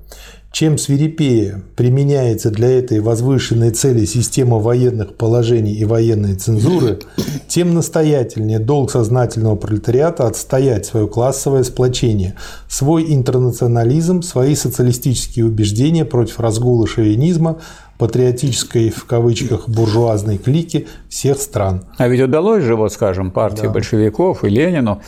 чем 0.51 0.79
свирепее 0.79 1.63
применяется 1.77 2.51
для 2.51 2.69
этой 2.69 2.99
возвышенной 2.99 3.71
цели 3.71 4.05
система 4.05 4.59
военных 4.59 5.15
положений 5.17 5.75
и 5.75 5.85
военной 5.85 6.35
цензуры, 6.35 6.99
тем 7.47 7.75
настоятельнее 7.75 8.59
долг 8.59 8.91
сознательного 8.91 9.55
пролетариата 9.55 10.27
отстоять 10.27 10.85
свое 10.85 11.07
классовое 11.07 11.63
сплочение, 11.63 12.35
свой 12.69 13.15
интернационализм, 13.15 14.23
свои 14.23 14.57
социалистические 14.57 15.47
убеждения 15.47 16.05
против 16.05 16.41
разгула 16.41 16.89
шовинизма, 16.89 17.61
патриотической 18.03 18.91
в 18.91 19.05
кавычках 19.05 19.69
буржуазной 19.69 20.37
клики 20.37 20.89
всех 21.09 21.41
стран. 21.41 21.85
А 21.99 22.09
ведь 22.09 22.21
удалось 22.21 22.65
же, 22.65 22.75
вот 22.75 22.93
скажем, 22.93 23.31
партии 23.31 23.69
большевиков 23.69 24.43
и 24.43 24.49
Ленину, 24.49 25.01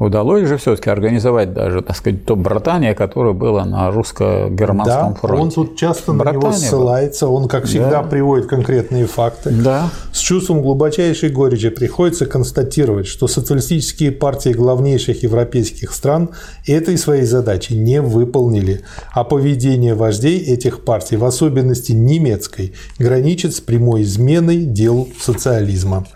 удалось 0.00 0.48
же 0.48 0.56
все-таки 0.56 0.90
организовать 0.90 1.52
даже, 1.52 1.80
так 1.80 1.94
сказать, 1.94 2.24
то 2.24 2.34
братание, 2.34 2.94
которое 2.94 3.34
было 3.34 3.62
на 3.62 3.92
русско-германском 3.92 5.12
Да, 5.12 5.20
фронте. 5.20 5.42
он 5.42 5.50
тут 5.66 5.78
часто 5.78 6.12
на 6.12 6.24
него 6.24 6.40
Братание 6.40 6.68
ссылается, 6.68 7.28
он, 7.28 7.46
как 7.46 7.66
всегда, 7.66 8.02
приводит 8.02 8.46
конкретные 8.46 9.06
факты. 9.06 9.50
Да. 9.50 9.90
С 10.12 10.18
чувством 10.18 10.60
глубочайшей 10.60 11.28
горечи 11.30 11.68
приходится 11.68 12.26
констатировать, 12.26 13.06
что 13.06 13.28
социалистические 13.28 14.10
партии 14.10 14.50
главнейших 14.50 15.22
европейских 15.22 15.92
стран 15.92 16.30
этой 16.66 16.98
своей 16.98 17.26
задачи 17.26 17.74
не 17.74 18.00
выполнили, 18.00 18.80
а 19.12 19.22
поведение 19.22 19.94
вождей 19.94 20.40
этих 20.40 20.80
партий, 20.84 21.16
в 21.16 21.24
особенности 21.24 21.92
немецкой, 22.40 22.74
граничит 22.98 23.54
с 23.54 23.60
прямой 23.60 24.02
изменой 24.02 24.64
дел 24.64 25.08
социализма. 25.20 26.06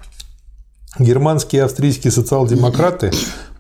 Германские 0.99 1.61
и 1.61 1.65
австрийские 1.65 2.13
социал-демократы 2.13 3.11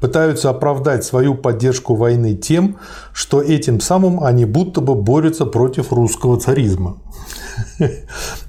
пытаются 0.05 0.51
оправдать 0.51 1.03
свою 1.03 1.35
поддержку 1.35 1.95
войны 1.95 2.35
тем, 2.35 2.77
что 3.15 3.41
этим 3.41 3.81
самым 3.81 4.23
они 4.23 4.45
будто 4.45 4.83
бы 4.83 4.95
борются 4.95 5.47
против 5.47 5.95
русского 5.95 6.39
царизма. 6.39 6.99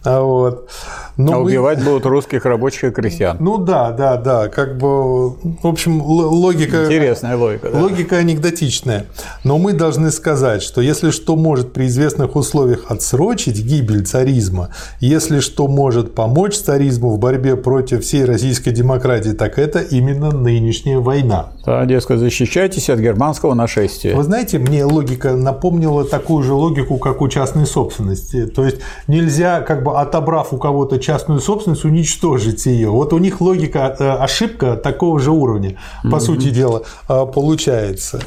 А 0.03 0.21
вот. 0.21 0.69
Но 1.17 1.31
А 1.33 1.35
мы- 1.37 1.45
убивать 1.45 1.83
будут 1.83 2.05
русских 2.05 2.45
рабочих 2.45 2.83
и 2.83 2.91
крестьян. 2.91 3.37
Ну 3.39 3.57
да, 3.57 3.91
да, 3.91 4.17
да, 4.17 4.49
как 4.49 4.77
бы, 4.77 5.29
в 5.29 5.63
общем, 5.63 5.99
логика... 6.01 6.85
Интересная 6.85 7.35
логика. 7.37 7.69
да. 7.71 7.79
Логика 7.79 8.17
анекдотичная. 8.17 9.05
Но 9.43 9.57
мы 9.57 9.73
должны 9.73 10.11
сказать, 10.11 10.61
что 10.61 10.81
если 10.81 11.09
что 11.09 11.35
может 11.35 11.73
при 11.73 11.87
известных 11.87 12.35
условиях 12.35 12.85
отсрочить 12.89 13.63
гибель 13.63 14.05
царизма, 14.05 14.69
если 14.99 15.39
что 15.39 15.67
может 15.67 16.13
помочь 16.13 16.57
царизму 16.57 17.09
в 17.09 17.17
борьбе 17.17 17.55
против 17.55 18.03
всей 18.03 18.25
российской 18.25 18.71
демократии, 18.71 19.31
так 19.31 19.57
это 19.57 19.79
именно 19.79 20.29
нынешняя 20.31 20.99
война. 20.99 21.44
Да, 21.65 21.85
дескать, 21.85 22.19
защищайтесь 22.19 22.89
от 22.89 22.99
германского 22.99 23.53
нашествия. 23.53 24.15
Вы 24.15 24.23
знаете, 24.23 24.59
мне 24.59 24.85
логика 24.85 25.33
напомнила 25.33 26.05
такую 26.05 26.43
же 26.43 26.53
логику, 26.53 26.97
как 26.97 27.21
у 27.21 27.27
частной 27.27 27.65
собственности. 27.65 28.45
То 28.45 28.63
есть 28.65 28.77
нельзя, 29.07 29.61
как 29.61 29.83
бы 29.83 29.99
отобрав 29.99 30.53
у 30.53 30.57
кого-то 30.57 30.99
частную 30.99 31.39
собственность, 31.39 31.85
уничтожить 31.85 32.65
ее. 32.65 32.89
Вот 32.89 33.13
у 33.13 33.17
них 33.17 33.41
логика, 33.41 33.95
э, 33.97 34.09
ошибка 34.09 34.75
такого 34.75 35.19
же 35.19 35.31
уровня, 35.31 35.77
по 36.03 36.19
сути 36.19 36.49
дела, 36.49 36.83
э, 37.09 37.25
получается. 37.33 38.19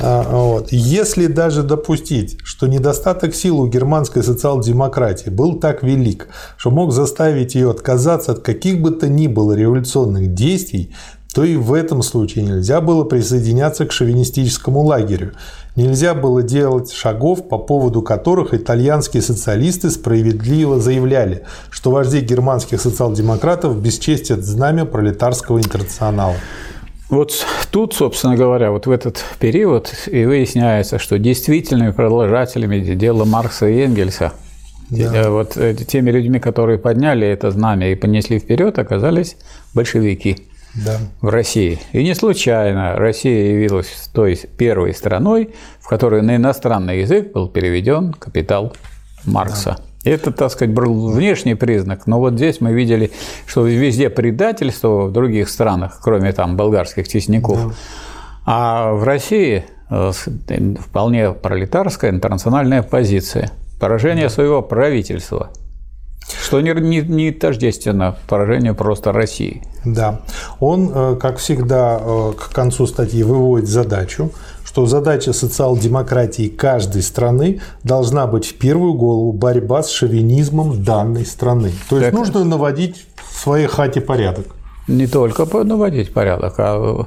А, 0.00 0.22
Вот. 0.28 0.72
Если 0.72 1.26
даже 1.26 1.62
допустить, 1.62 2.38
что 2.44 2.66
недостаток 2.66 3.34
сил 3.34 3.60
у 3.60 3.68
германской 3.68 4.22
социал-демократии 4.22 5.30
был 5.30 5.58
так 5.58 5.82
велик, 5.82 6.28
что 6.56 6.70
мог 6.70 6.92
заставить 6.92 7.54
ее 7.54 7.70
отказаться 7.70 8.32
от 8.32 8.40
каких 8.40 8.80
бы 8.80 8.90
то 8.90 9.08
ни 9.08 9.26
было 9.26 9.52
революционных 9.52 10.34
действий, 10.34 10.94
то 11.34 11.44
и 11.44 11.56
в 11.56 11.74
этом 11.74 12.02
случае 12.02 12.44
нельзя 12.44 12.80
было 12.80 13.04
присоединяться 13.04 13.84
к 13.84 13.92
шовинистическому 13.92 14.82
лагерю. 14.82 15.34
Нельзя 15.76 16.14
было 16.14 16.42
делать 16.42 16.90
шагов, 16.90 17.48
по 17.48 17.58
поводу 17.58 18.02
которых 18.02 18.54
итальянские 18.54 19.22
социалисты 19.22 19.90
справедливо 19.90 20.80
заявляли, 20.80 21.44
что 21.70 21.90
вожди 21.90 22.20
германских 22.20 22.80
социал-демократов 22.80 23.80
бесчестят 23.80 24.42
знамя 24.42 24.86
пролетарского 24.86 25.58
интернационала. 25.58 26.34
Вот 27.10 27.46
тут, 27.70 27.94
собственно 27.94 28.36
говоря, 28.36 28.70
вот 28.70 28.86
в 28.86 28.90
этот 28.90 29.24
период 29.38 29.92
и 30.06 30.24
выясняется, 30.24 30.98
что 30.98 31.18
действительными 31.18 31.90
продолжателями 31.90 32.80
дела 32.80 33.24
Маркса 33.24 33.66
и 33.66 33.78
Энгельса, 33.80 34.32
э, 34.90 35.28
вот 35.28 35.56
э, 35.56 35.74
теми 35.74 36.10
людьми, 36.10 36.38
которые 36.38 36.78
подняли 36.78 37.26
это 37.26 37.50
знамя 37.50 37.92
и 37.92 37.94
понесли 37.94 38.38
вперед, 38.38 38.78
оказались 38.78 39.36
большевики 39.74 40.48
Да. 40.74 40.98
в 41.20 41.28
России. 41.28 41.78
И 41.92 42.04
не 42.04 42.14
случайно 42.14 42.96
Россия 42.96 43.52
явилась 43.52 44.10
той 44.12 44.36
первой 44.56 44.94
страной, 44.94 45.54
в 45.80 45.88
которой 45.88 46.22
на 46.22 46.36
иностранный 46.36 47.00
язык 47.00 47.32
был 47.32 47.48
переведен 47.48 48.12
капитал 48.12 48.74
Маркса. 49.24 49.78
Это, 50.04 50.30
так 50.30 50.50
сказать, 50.52 50.74
был 50.74 51.10
внешний 51.10 51.54
признак, 51.54 52.06
но 52.06 52.18
вот 52.18 52.34
здесь 52.34 52.60
мы 52.60 52.72
видели, 52.72 53.10
что 53.46 53.66
везде 53.66 54.08
предательство 54.10 55.06
в 55.06 55.12
других 55.12 55.48
странах, 55.48 56.00
кроме 56.02 56.32
там 56.32 56.56
болгарских 56.56 57.08
тесняков, 57.08 57.76
а 58.46 58.92
в 58.92 59.02
России 59.02 59.64
э, 59.90 60.12
э, 60.48 60.74
вполне 60.80 61.32
пролетарская 61.32 62.10
интернациональная 62.10 62.82
позиция, 62.82 63.50
поражение 63.80 64.30
своего 64.30 64.62
правительства, 64.62 65.50
что 66.42 66.60
не, 66.60 66.72
не, 66.72 67.00
не 67.00 67.30
тождественно 67.30 68.16
поражению 68.28 68.74
просто 68.74 69.12
России. 69.12 69.62
Да. 69.84 70.20
Он, 70.60 70.90
э, 70.94 71.16
как 71.20 71.38
всегда, 71.38 71.98
э, 72.00 72.32
к 72.38 72.52
концу 72.52 72.86
статьи 72.86 73.22
выводит 73.22 73.68
задачу, 73.68 74.30
что 74.64 74.86
задача 74.86 75.32
социал-демократии 75.32 76.48
каждой 76.48 77.02
страны 77.02 77.60
должна 77.84 78.26
быть 78.26 78.46
в 78.46 78.54
первую 78.54 78.94
голову 78.94 79.32
борьба 79.32 79.82
с 79.82 79.90
шовинизмом 79.90 80.84
данной 80.84 81.24
страны. 81.24 81.72
То 81.88 81.96
есть 81.96 82.10
Так. 82.10 82.18
нужно 82.18 82.44
наводить 82.44 83.06
в 83.30 83.40
своей 83.40 83.66
хате 83.66 84.00
порядок. 84.00 84.46
Не 84.86 85.06
только 85.06 85.46
наводить 85.64 86.12
порядок, 86.12 86.54
а 86.58 87.06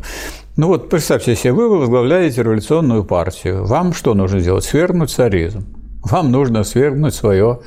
Ну 0.57 0.67
вот 0.67 0.89
представьте 0.89 1.35
себе, 1.35 1.53
вы 1.53 1.69
возглавляете 1.79 2.43
революционную 2.43 3.03
партию. 3.03 3.65
Вам 3.65 3.93
что 3.93 4.13
нужно 4.13 4.39
сделать? 4.39 4.65
Свергнуть 4.65 5.09
царизм. 5.09 5.65
Вам 6.03 6.31
нужно 6.31 6.63
свергнуть 6.63 7.13
свое 7.13 7.59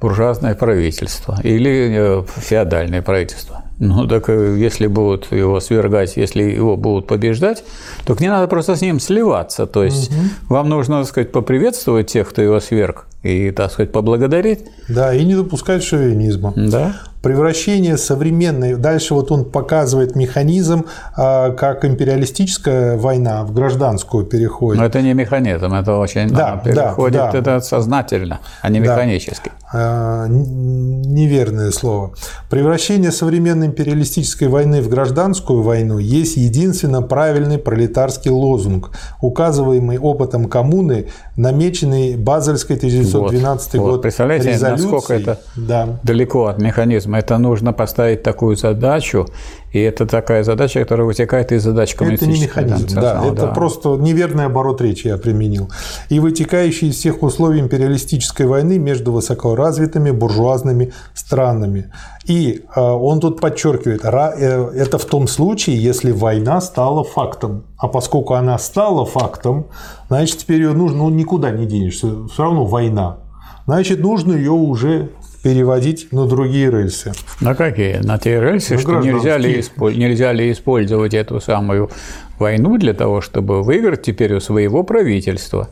буржуазное 0.00 0.54
правительство 0.54 1.38
или 1.42 2.20
э, 2.20 2.24
феодальное 2.36 3.02
правительство. 3.02 3.62
Ну 3.78 4.06
так 4.06 4.28
э, 4.28 4.56
если 4.58 4.86
будут 4.86 5.30
его 5.32 5.60
свергать, 5.60 6.16
если 6.16 6.42
его 6.42 6.76
будут 6.76 7.06
побеждать, 7.06 7.64
то 8.04 8.16
не 8.18 8.28
надо 8.28 8.48
просто 8.48 8.76
с 8.76 8.80
ним 8.80 9.00
сливаться. 9.00 9.66
То 9.66 9.84
есть 9.84 10.10
угу. 10.10 10.54
вам 10.54 10.68
нужно, 10.68 11.00
так 11.00 11.08
сказать, 11.08 11.32
поприветствовать 11.32 12.08
тех, 12.08 12.28
кто 12.28 12.42
его 12.42 12.60
сверг, 12.60 13.06
и, 13.22 13.50
так 13.50 13.72
сказать, 13.72 13.92
поблагодарить. 13.92 14.64
Да, 14.88 15.14
и 15.14 15.24
не 15.24 15.34
допускать 15.34 15.82
шовинизма. 15.82 16.52
Да 16.56 16.96
превращение 17.28 17.98
современной, 17.98 18.76
дальше 18.76 19.12
вот 19.12 19.30
он 19.30 19.44
показывает 19.44 20.16
механизм, 20.16 20.86
а, 21.14 21.50
как 21.50 21.84
империалистическая 21.84 22.96
война 22.96 23.44
в 23.44 23.52
гражданскую 23.52 24.24
переходит. 24.24 24.80
Но 24.80 24.86
это 24.86 25.02
не 25.02 25.12
механизм, 25.12 25.74
это 25.74 25.98
очень 25.98 26.30
да, 26.30 26.56
переходит 26.56 27.18
да, 27.18 27.32
да. 27.32 27.38
это 27.38 27.60
сознательно, 27.60 28.40
а 28.62 28.70
не 28.70 28.80
механически. 28.80 29.52
Да. 29.70 30.26
Неверное 30.30 31.70
слово. 31.70 32.14
Превращение 32.48 33.12
современной 33.12 33.66
империалистической 33.66 34.48
войны 34.48 34.80
в 34.80 34.88
гражданскую 34.88 35.62
войну 35.62 35.98
есть 35.98 36.38
единственно 36.38 37.02
правильный 37.02 37.58
пролетарский 37.58 38.30
лозунг, 38.30 38.92
указываемый 39.20 39.98
опытом 39.98 40.48
коммуны, 40.48 41.08
намеченный 41.36 42.16
Базельской 42.16 42.76
1912 42.76 43.74
вот, 43.74 43.80
год 43.80 43.90
вот. 43.90 44.02
Представляете, 44.02 44.56
насколько 44.58 45.12
это 45.12 45.40
да. 45.54 45.98
далеко 46.02 46.46
от 46.46 46.58
механизма 46.58 47.17
это 47.18 47.38
нужно 47.38 47.72
поставить 47.72 48.22
такую 48.22 48.56
задачу, 48.56 49.26
и 49.72 49.80
это 49.80 50.06
такая 50.06 50.44
задача, 50.44 50.80
которая 50.80 51.06
вытекает 51.06 51.52
из 51.52 51.62
задач 51.62 51.94
коммунистического. 51.94 52.60
Это 52.60 52.70
не 52.70 52.72
механизм, 52.72 53.00
да, 53.00 53.22
это 53.24 53.46
да. 53.46 53.46
просто 53.48 53.96
неверный 53.96 54.46
оборот 54.46 54.80
речи 54.80 55.08
я 55.08 55.18
применил. 55.18 55.68
И 56.08 56.20
вытекающий 56.20 56.88
из 56.88 56.96
всех 56.96 57.22
условий 57.22 57.60
империалистической 57.60 58.46
войны 58.46 58.78
между 58.78 59.12
высокоразвитыми 59.12 60.10
буржуазными 60.10 60.92
странами. 61.14 61.92
И 62.24 62.64
э, 62.74 62.80
он 62.80 63.20
тут 63.20 63.40
подчеркивает, 63.40 64.04
э, 64.04 64.70
это 64.74 64.98
в 64.98 65.04
том 65.04 65.28
случае, 65.28 65.82
если 65.82 66.12
война 66.12 66.60
стала 66.60 67.04
фактом. 67.04 67.64
А 67.76 67.88
поскольку 67.88 68.34
она 68.34 68.58
стала 68.58 69.04
фактом, 69.04 69.66
значит, 70.08 70.38
теперь 70.38 70.62
ее 70.62 70.72
нужно, 70.72 70.98
ну, 70.98 71.10
никуда 71.10 71.50
не 71.50 71.66
денешься, 71.66 72.26
все 72.28 72.42
равно 72.42 72.64
война. 72.64 73.18
Значит, 73.66 74.00
нужно 74.00 74.32
ее 74.32 74.52
уже 74.52 75.10
переводить 75.42 76.12
на 76.12 76.26
другие 76.26 76.70
рельсы. 76.70 77.12
На 77.40 77.54
какие? 77.54 77.98
На 77.98 78.18
те 78.18 78.40
рельсы, 78.40 78.74
на 78.74 78.80
что 78.80 79.00
нельзя 79.00 79.38
ли, 79.38 79.64
нельзя 79.96 80.32
ли 80.32 80.50
использовать 80.52 81.14
эту 81.14 81.40
самую 81.40 81.90
войну 82.38 82.78
для 82.78 82.94
того, 82.94 83.20
чтобы 83.20 83.62
выиграть 83.62 84.02
теперь 84.02 84.34
у 84.34 84.40
своего 84.40 84.82
правительства. 84.82 85.68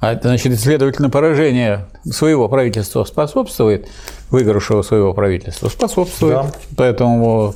А, 0.00 0.18
значит, 0.20 0.58
следовательно, 0.58 1.10
поражение 1.10 1.86
своего 2.04 2.48
правительства 2.48 3.04
способствует 3.04 3.86
выигрышу 4.30 4.82
своего 4.82 5.14
правительства? 5.14 5.68
Способствует. 5.68 6.34
Да. 6.34 6.52
Поэтому, 6.76 7.54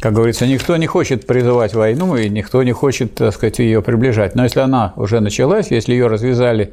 как 0.00 0.14
говорится, 0.14 0.46
никто 0.46 0.76
не 0.78 0.86
хочет 0.86 1.26
призывать 1.26 1.74
войну, 1.74 2.16
и 2.16 2.30
никто 2.30 2.62
не 2.62 2.72
хочет, 2.72 3.14
так 3.14 3.34
сказать, 3.34 3.58
ее 3.58 3.82
приближать. 3.82 4.34
Но 4.36 4.44
если 4.44 4.60
она 4.60 4.94
уже 4.96 5.20
началась, 5.20 5.70
если 5.70 5.92
ее 5.92 6.06
развязали 6.06 6.72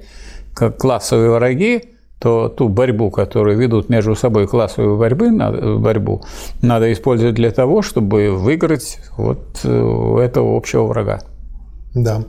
как 0.53 0.77
классовые 0.77 1.31
враги, 1.31 1.96
то 2.19 2.49
ту 2.49 2.67
борьбу, 2.67 3.11
которую 3.11 3.57
ведут 3.57 3.89
между 3.89 4.15
собой 4.15 4.47
классовую 4.47 4.97
борьбы, 4.97 5.31
борьбу, 5.77 6.23
надо 6.61 6.91
использовать 6.91 7.35
для 7.35 7.51
того, 7.51 7.81
чтобы 7.81 8.31
выиграть 8.31 8.99
вот 9.17 9.59
э, 9.63 10.19
этого 10.23 10.57
общего 10.57 10.83
врага. 10.85 11.21
Да. 11.93 12.23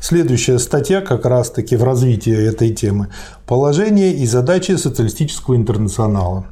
Следующая 0.00 0.58
статья 0.58 1.00
как 1.00 1.24
раз-таки 1.24 1.76
в 1.76 1.84
развитии 1.84 2.46
этой 2.46 2.74
темы. 2.74 3.08
Положение 3.46 4.12
и 4.12 4.26
задачи 4.26 4.72
социалистического 4.72 5.56
интернационала. 5.56 6.46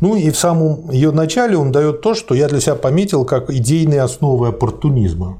Ну 0.00 0.16
и 0.16 0.30
в 0.30 0.36
самом 0.36 0.90
ее 0.90 1.10
начале 1.10 1.56
он 1.56 1.72
дает 1.72 2.02
то, 2.02 2.14
что 2.14 2.34
я 2.34 2.48
для 2.48 2.60
себя 2.60 2.74
пометил 2.74 3.24
как 3.24 3.50
идейные 3.50 4.02
основы 4.02 4.48
оппортунизма. 4.48 5.38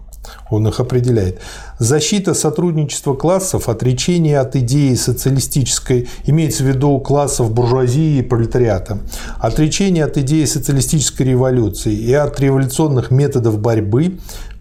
Он 0.50 0.66
их 0.68 0.80
определяет. 0.80 1.40
Защита 1.78 2.35
сотрудничества 2.35 3.14
классов, 3.14 3.68
отречение 3.68 4.40
от 4.40 4.56
идеи 4.56 4.94
социалистической, 4.94 6.08
имеется 6.25 6.64
в 6.64 6.66
виду 6.66 6.99
классов 6.99 7.52
буржуазии 7.52 8.18
и 8.18 8.23
пролетариата, 8.23 8.99
отречение 9.38 10.04
от 10.04 10.16
идеи 10.18 10.44
социалистической 10.44 11.26
революции 11.26 11.94
и 11.94 12.12
от 12.12 12.38
революционных 12.40 13.11
методов 13.11 13.58
борьбы, 13.58 14.18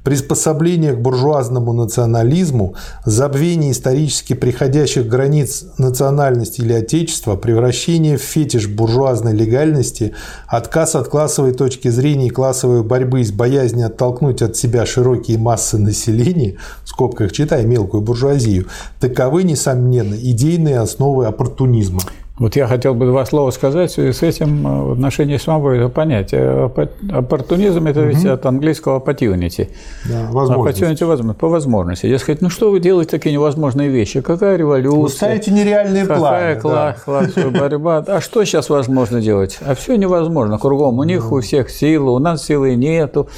приспособление 0.08 0.94
к 0.94 1.02
буржуазному 1.02 1.74
национализму, 1.74 2.76
забвение 3.04 3.74
исторически 3.74 4.36
приходящих 4.36 5.06
границ 5.06 5.66
национальности 5.78 6.62
или 6.62 6.72
отечества, 6.72 7.36
превращение 7.36 8.18
в 8.18 8.22
фетиш 8.22 8.70
буржуазной 8.70 9.34
легальности, 9.34 10.14
отказ 10.48 10.96
от 10.96 11.10
классовой 11.10 11.52
точки 11.52 11.90
зрения 11.90 12.28
и 12.28 12.30
классовой 12.30 12.84
борьбы 12.84 13.20
из 13.20 13.34
боязни 13.34 13.82
оттолкнуть 13.82 14.42
от 14.42 14.56
себя 14.56 14.86
широкие 14.86 15.38
массы 15.38 15.78
населения, 15.78 16.56
в 16.86 16.88
скобках 16.88 17.34
читай 17.34 17.66
мелкую 17.66 18.00
буржуазию, 18.00 18.68
таковы, 19.02 19.44
несомненно, 19.44 20.16
идейные 20.16 20.80
основы 20.80 21.26
оппортунизма. 21.26 22.00
Вот 22.40 22.56
я 22.56 22.68
хотел 22.68 22.94
бы 22.94 23.08
два 23.08 23.26
слова 23.26 23.50
сказать, 23.50 23.98
и 23.98 24.12
с 24.12 24.22
этим 24.22 24.68
э, 24.68 24.84
в 24.84 24.92
отношении 24.92 25.38
самого 25.38 25.90
понятия. 25.90 26.72
Оппортунизм– 27.12 27.88
это 27.88 28.02
угу. 28.02 28.10
ведь 28.10 28.26
от 28.26 28.46
английского 28.46 29.00
opportunity. 29.00 29.70
Да, 30.08 30.28
возможность. 30.30 30.80
Opportunity– 30.80 31.06
возможность, 31.08 31.40
по 31.40 31.50
возможности. 31.50 32.06
Я 32.06 32.20
сказать, 32.20 32.42
ну 32.42 32.52
что 32.52 32.70
вы 32.70 32.80
делаете 32.80 33.10
такие 33.10 33.34
невозможные 33.34 33.90
вещи? 33.90 34.22
Какая 34.22 34.56
революция? 34.56 35.02
Вы 35.02 35.10
ставите 35.10 35.52
нереальные 35.52 36.06
какая 36.06 36.62
планы. 36.62 36.96
Какая 37.04 37.50
да. 37.50 37.60
борьба? 37.60 38.06
А 38.08 38.22
что 38.22 38.46
сейчас 38.46 38.70
возможно 38.70 39.20
делать? 39.20 39.58
А 39.66 39.74
все 39.74 39.96
невозможно. 39.96 40.60
Кругом 40.60 41.00
у 41.00 41.04
них 41.04 41.32
у 41.32 41.42
всех 41.42 41.72
силы, 41.72 42.12
у 42.12 42.20
нас 42.20 42.46
силы 42.46 42.76
нету. 42.76 43.30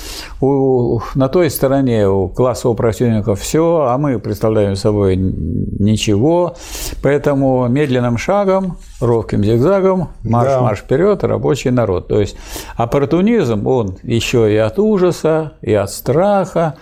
У, 0.42 1.00
на 1.16 1.30
той 1.30 1.50
стороне 1.50 2.10
у 2.10 2.28
классового 2.28 2.76
противника 2.76 3.36
все, 3.36 3.88
а 3.90 3.98
мы 3.98 4.20
представляем 4.20 4.76
собой 4.76 5.16
ничего. 5.16 6.56
Поэтому 7.02 7.66
медленным 7.70 8.18
шагом 8.18 8.76
ровким 9.00 9.44
зигзагом, 9.44 10.10
марш-марш 10.24 10.80
вперед, 10.80 11.24
рабочий 11.24 11.72
народ. 11.72 12.08
То 12.08 12.20
есть 12.20 12.36
оппортунизм, 12.76 13.66
он 13.68 13.98
еще 14.04 14.52
и 14.54 14.58
от 14.58 14.80
ужаса, 14.80 15.54
и 15.62 15.74
от 15.74 15.92
страха, 15.92 16.76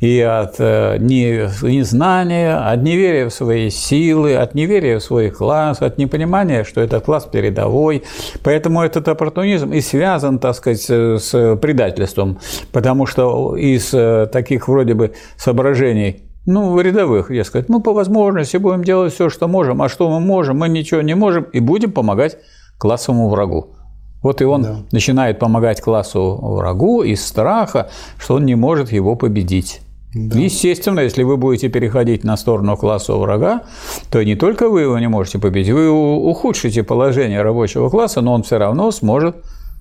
и 0.00 0.20
от 0.20 0.56
э, 0.58 0.98
незнания, 0.98 2.56
от 2.56 2.82
неверия 2.82 3.28
в 3.28 3.32
свои 3.32 3.70
силы, 3.70 4.36
от 4.36 4.54
неверия 4.54 4.98
в 4.98 5.02
свой 5.02 5.30
класс, 5.30 5.80
от 5.80 5.98
непонимания, 5.98 6.64
что 6.64 6.80
этот 6.80 7.04
класс 7.04 7.24
передовой. 7.24 8.02
Поэтому 8.42 8.82
этот 8.82 9.08
оппортунизм 9.08 9.72
и 9.72 9.80
связан, 9.80 10.38
так 10.38 10.54
сказать, 10.54 10.82
с 10.82 11.56
предательством, 11.56 12.38
потому 12.72 13.06
что 13.06 13.56
из 13.56 13.92
э, 13.94 14.28
таких 14.30 14.68
вроде 14.68 14.94
бы 14.94 15.12
соображений 15.36 16.25
ну, 16.46 16.80
рядовых, 16.80 17.30
я 17.30 17.44
сказать, 17.44 17.68
мы 17.68 17.80
по 17.80 17.92
возможности 17.92 18.56
будем 18.56 18.84
делать 18.84 19.12
все, 19.12 19.28
что 19.28 19.48
можем, 19.48 19.82
а 19.82 19.88
что 19.88 20.08
мы 20.08 20.20
можем, 20.20 20.58
мы 20.58 20.68
ничего 20.68 21.02
не 21.02 21.14
можем, 21.14 21.44
и 21.44 21.60
будем 21.60 21.92
помогать 21.92 22.38
классовому 22.78 23.28
врагу. 23.28 23.74
Вот 24.22 24.40
и 24.40 24.44
он 24.44 24.62
да. 24.62 24.76
начинает 24.92 25.38
помогать 25.38 25.80
классу 25.80 26.38
врагу 26.40 27.02
из 27.02 27.24
страха, 27.24 27.90
что 28.18 28.36
он 28.36 28.44
не 28.44 28.54
может 28.54 28.92
его 28.92 29.16
победить. 29.16 29.80
Да. 30.14 30.38
Естественно, 30.38 31.00
если 31.00 31.24
вы 31.24 31.36
будете 31.36 31.68
переходить 31.68 32.24
на 32.24 32.36
сторону 32.36 32.76
класса 32.76 33.14
врага, 33.14 33.62
то 34.10 34.22
не 34.22 34.34
только 34.34 34.68
вы 34.68 34.82
его 34.82 34.98
не 34.98 35.08
можете 35.08 35.38
победить, 35.38 35.72
вы 35.72 35.90
ухудшите 35.90 36.82
положение 36.82 37.42
рабочего 37.42 37.90
класса, 37.90 38.20
но 38.20 38.32
он 38.32 38.42
все 38.42 38.58
равно 38.58 38.90
сможет 38.92 39.36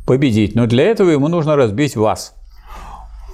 победить. 0.06 0.56
Но 0.56 0.66
для 0.66 0.84
этого 0.84 1.10
ему 1.10 1.28
нужно 1.28 1.56
разбить 1.56 1.96
вас. 1.96 2.34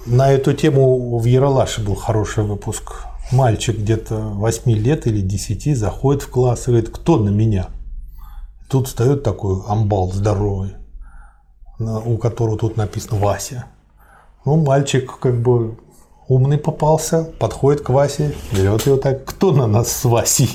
На 0.06 0.32
эту 0.32 0.52
тему 0.52 1.18
в 1.18 1.24
Яралаше 1.24 1.80
был 1.80 1.94
хороший 1.94 2.44
выпуск 2.44 3.06
мальчик 3.32 3.78
где-то 3.78 4.16
8 4.16 4.70
лет 4.72 5.06
или 5.06 5.20
10 5.20 5.76
заходит 5.76 6.22
в 6.22 6.30
класс 6.30 6.68
и 6.68 6.70
говорит, 6.70 6.90
кто 6.90 7.18
на 7.18 7.30
меня? 7.30 7.68
Тут 8.68 8.88
встает 8.88 9.22
такой 9.22 9.62
амбал 9.66 10.12
здоровый, 10.12 10.74
у 11.78 12.16
которого 12.16 12.58
тут 12.58 12.76
написано 12.76 13.18
Вася. 13.18 13.66
Ну, 14.44 14.56
мальчик 14.56 15.18
как 15.18 15.40
бы 15.40 15.78
умный 16.28 16.58
попался, 16.58 17.24
подходит 17.38 17.82
к 17.82 17.90
Васе, 17.90 18.34
берет 18.52 18.86
его 18.86 18.96
так, 18.96 19.24
кто 19.24 19.52
на 19.52 19.66
нас 19.66 19.92
с 19.92 20.04
Васей? 20.04 20.50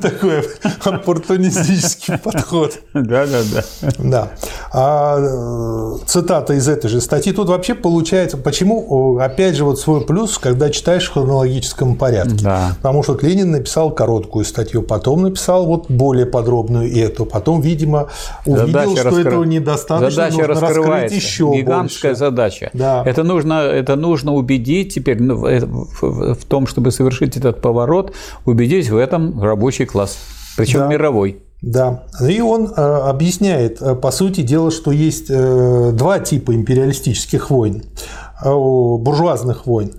Такой 0.00 0.42
оппортунистический 0.84 2.18
подход. 2.18 2.78
Да, 2.94 3.26
да, 3.26 3.42
да. 3.52 3.62
Да. 3.98 4.32
Э, 4.74 5.96
цитата 6.06 6.54
из 6.54 6.68
этой 6.68 6.88
же 6.88 7.00
статьи. 7.00 7.32
Тут 7.32 7.48
вообще 7.48 7.74
получается, 7.74 8.36
почему, 8.36 9.18
опять 9.18 9.56
же, 9.56 9.64
вот 9.64 9.78
свой 9.78 10.02
плюс, 10.02 10.38
когда 10.38 10.70
читаешь 10.70 11.08
в 11.08 11.12
хронологическом 11.12 11.96
порядке. 11.96 12.44
Да. 12.44 12.72
Потому 12.76 13.02
что 13.02 13.18
Ленин 13.20 13.50
написал 13.50 13.90
короткую 13.90 14.44
статью, 14.44 14.82
потом 14.82 15.22
написал 15.22 15.66
вот 15.66 15.90
более 15.90 16.26
подробную 16.26 16.92
эту, 16.96 17.26
потом, 17.26 17.60
видимо, 17.60 18.08
увидел, 18.46 18.96
что 18.96 19.20
этого 19.20 19.44
недостаточно, 19.44 20.10
задача 20.10 20.48
нужно 20.48 20.68
раскрыть 20.68 21.12
еще 21.12 21.52
Гигантская 21.54 22.14
задача. 22.14 22.70
Да. 22.72 23.02
Это, 23.04 23.22
нужно, 23.22 23.54
это 23.54 23.96
нужно 23.96 24.32
убедить 24.32 24.94
теперь 24.94 25.20
ну, 25.22 25.36
в 26.00 26.44
том, 26.46 26.66
чтобы 26.66 26.90
совершить 26.90 27.36
этот 27.36 27.60
поворот, 27.60 28.14
убедить 28.44 28.88
в 28.90 28.96
этом 28.96 29.42
рабочий 29.42 29.86
класс, 29.86 30.18
причем 30.56 30.80
да. 30.80 30.88
мировой. 30.88 31.42
Да, 31.62 32.02
и 32.20 32.40
он 32.40 32.66
э, 32.66 32.80
объясняет, 32.80 33.80
э, 33.80 33.94
по 33.94 34.10
сути 34.10 34.40
дела, 34.40 34.72
что 34.72 34.90
есть 34.90 35.26
э, 35.30 35.92
два 35.94 36.18
типа 36.18 36.54
империалистических 36.56 37.50
войн, 37.50 37.84
буржуазных 38.44 39.66
войн. 39.66 39.92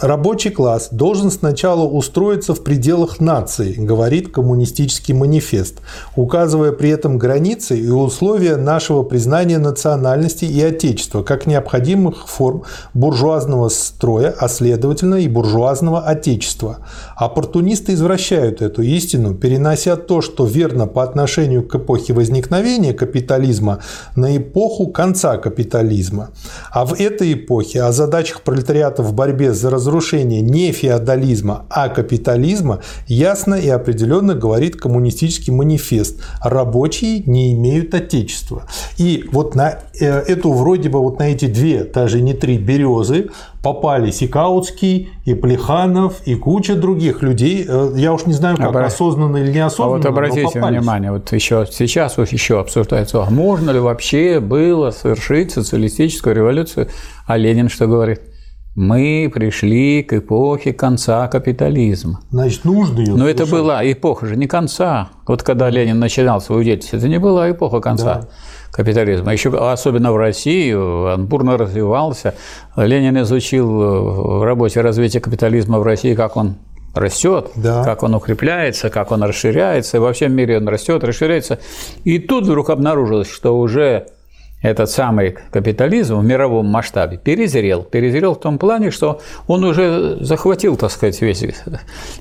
Рабочий 0.00 0.50
класс 0.50 0.90
должен 0.92 1.28
сначала 1.32 1.82
устроиться 1.82 2.54
в 2.54 2.62
пределах 2.62 3.18
нации, 3.18 3.74
говорит 3.74 4.30
коммунистический 4.30 5.12
манифест, 5.12 5.80
указывая 6.14 6.70
при 6.70 6.90
этом 6.90 7.18
границы 7.18 7.76
и 7.76 7.88
условия 7.90 8.56
нашего 8.56 9.02
признания 9.02 9.58
национальности 9.58 10.44
и 10.44 10.62
отечества 10.62 11.24
как 11.24 11.46
необходимых 11.46 12.28
форм 12.28 12.62
буржуазного 12.94 13.70
строя, 13.70 14.32
а 14.38 14.48
следовательно 14.48 15.16
и 15.16 15.26
буржуазного 15.26 16.02
отечества. 16.02 16.78
Оппортунисты 17.16 17.94
извращают 17.94 18.62
эту 18.62 18.82
истину, 18.82 19.34
перенося 19.34 19.96
то, 19.96 20.20
что 20.20 20.46
верно 20.46 20.86
по 20.86 21.02
отношению 21.02 21.66
к 21.66 21.74
эпохе 21.74 22.12
возникновения 22.12 22.92
капитализма, 22.92 23.80
на 24.14 24.36
эпоху 24.36 24.92
конца 24.92 25.38
капитализма. 25.38 26.30
А 26.70 26.84
в 26.84 26.92
этой 27.00 27.32
эпохе 27.32 27.82
о 27.82 27.90
задачах 27.90 28.42
пролетариата 28.42 29.02
в 29.02 29.12
борьбе 29.12 29.52
за 29.52 29.70
разрушение 29.70 29.87
разрушения 29.88 30.40
не 30.40 30.72
феодализма, 30.72 31.64
а 31.70 31.88
капитализма 31.88 32.80
ясно 33.06 33.54
и 33.54 33.68
определенно 33.68 34.34
говорит 34.34 34.76
коммунистический 34.76 35.50
манифест. 35.50 36.20
Рабочие 36.42 37.22
не 37.26 37.52
имеют 37.54 37.94
отечества. 37.94 38.64
И 38.98 39.24
вот 39.32 39.54
на 39.54 39.78
э, 39.98 40.06
эту 40.06 40.52
вроде 40.52 40.88
бы 40.88 41.00
вот 41.00 41.18
на 41.18 41.30
эти 41.30 41.46
две, 41.46 41.84
даже 41.84 42.20
не 42.20 42.34
три 42.34 42.58
березы 42.58 43.30
попались 43.62 44.22
и 44.22 44.28
Каутский, 44.28 45.10
и 45.24 45.34
Плеханов, 45.34 46.20
и 46.24 46.34
куча 46.34 46.74
других 46.74 47.22
людей. 47.22 47.64
Э, 47.68 47.92
я 47.96 48.12
уж 48.12 48.26
не 48.26 48.34
знаю, 48.34 48.56
как 48.56 48.68
Обра... 48.68 48.86
осознанно 48.86 49.38
или 49.38 49.52
неосознанно. 49.52 49.94
А 49.94 49.96
вот 49.96 50.06
обратите 50.06 50.60
внимание, 50.60 51.10
вот 51.10 51.32
еще 51.32 51.66
сейчас 51.70 52.16
вот 52.18 52.28
еще 52.28 52.60
обсуждается, 52.60 53.22
а 53.22 53.30
можно 53.30 53.70
ли 53.70 53.78
вообще 53.78 54.40
было 54.40 54.90
совершить 54.90 55.52
социалистическую 55.52 56.36
революцию? 56.36 56.88
А 57.26 57.36
Ленин 57.36 57.68
что 57.68 57.86
говорит? 57.86 58.20
Мы 58.78 59.28
пришли 59.34 60.04
к 60.04 60.12
эпохе 60.12 60.72
конца 60.72 61.26
капитализма. 61.26 62.20
Значит, 62.30 62.64
нужно 62.64 63.00
ее. 63.00 63.16
Но 63.16 63.28
это 63.28 63.44
была 63.44 63.82
эпоха 63.90 64.26
же 64.26 64.36
не 64.36 64.46
конца. 64.46 65.08
Вот 65.26 65.42
когда 65.42 65.68
Ленин 65.68 65.98
начинал 65.98 66.40
свою 66.40 66.62
деятельность, 66.62 66.94
это 66.94 67.08
не 67.08 67.18
была 67.18 67.50
эпоха 67.50 67.80
конца. 67.80 68.20
Да 68.20 68.28
капитализма. 68.70 69.32
Еще 69.32 69.48
особенно 69.48 70.12
в 70.12 70.16
России 70.16 70.72
он 70.72 71.26
бурно 71.26 71.56
развивался. 71.56 72.34
Ленин 72.76 73.20
изучил 73.22 73.66
в 73.66 74.44
работе 74.44 74.80
развития 74.82 75.18
капитализма 75.18 75.80
в 75.80 75.82
России, 75.82 76.14
как 76.14 76.36
он 76.36 76.54
растет, 76.94 77.50
да. 77.56 77.82
как 77.82 78.04
он 78.04 78.14
укрепляется, 78.14 78.90
как 78.90 79.10
он 79.10 79.24
расширяется. 79.24 79.96
И 79.96 80.00
во 80.00 80.12
всем 80.12 80.32
мире 80.32 80.58
он 80.58 80.68
растет, 80.68 81.02
расширяется. 81.02 81.58
И 82.04 82.20
тут 82.20 82.44
вдруг 82.44 82.70
обнаружилось, 82.70 83.28
что 83.28 83.58
уже 83.58 84.06
этот 84.62 84.90
самый 84.90 85.36
капитализм 85.50 86.18
в 86.18 86.24
мировом 86.24 86.66
масштабе 86.66 87.16
перезрел. 87.16 87.82
Перезрел 87.82 88.34
в 88.34 88.40
том 88.40 88.58
плане, 88.58 88.90
что 88.90 89.20
он 89.46 89.64
уже 89.64 90.16
захватил, 90.20 90.76
так 90.76 90.90
сказать, 90.90 91.20
весь, 91.20 91.44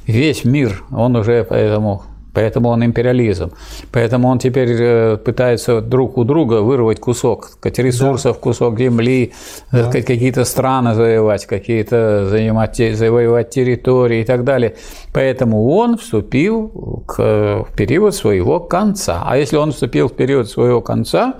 весь 0.05 0.45
мир. 0.45 0.83
Он 0.91 1.15
уже 1.15 1.43
поэтому 1.43 2.03
Поэтому 2.37 2.69
он 2.69 2.85
империализм. 2.85 3.51
Поэтому 3.91 4.27
он 4.27 4.37
теперь 4.37 4.69
э, 4.79 5.17
пытается 5.17 5.81
друг 5.81 6.19
у 6.19 6.23
друга 6.23 6.61
вырвать 6.61 6.99
кусок 6.99 7.57
ресурсов, 7.63 8.35
да. 8.35 8.41
кусок 8.41 8.77
земли, 8.77 9.33
да. 9.71 9.89
какие-то 9.89 10.45
страны 10.45 10.93
завоевать, 10.93 11.47
какие-то 11.47 12.27
занимать, 12.29 12.77
завоевать 12.77 13.49
территории 13.49 14.21
и 14.21 14.23
так 14.23 14.43
далее. 14.43 14.75
Поэтому 15.13 15.67
он 15.67 15.97
вступил 15.97 17.03
к, 17.07 17.65
в 17.67 17.75
период 17.75 18.13
своего 18.13 18.59
конца. 18.59 19.23
А 19.25 19.35
если 19.35 19.57
он 19.57 19.71
вступил 19.71 20.07
в 20.07 20.13
период 20.13 20.47
своего 20.47 20.79
конца, 20.81 21.39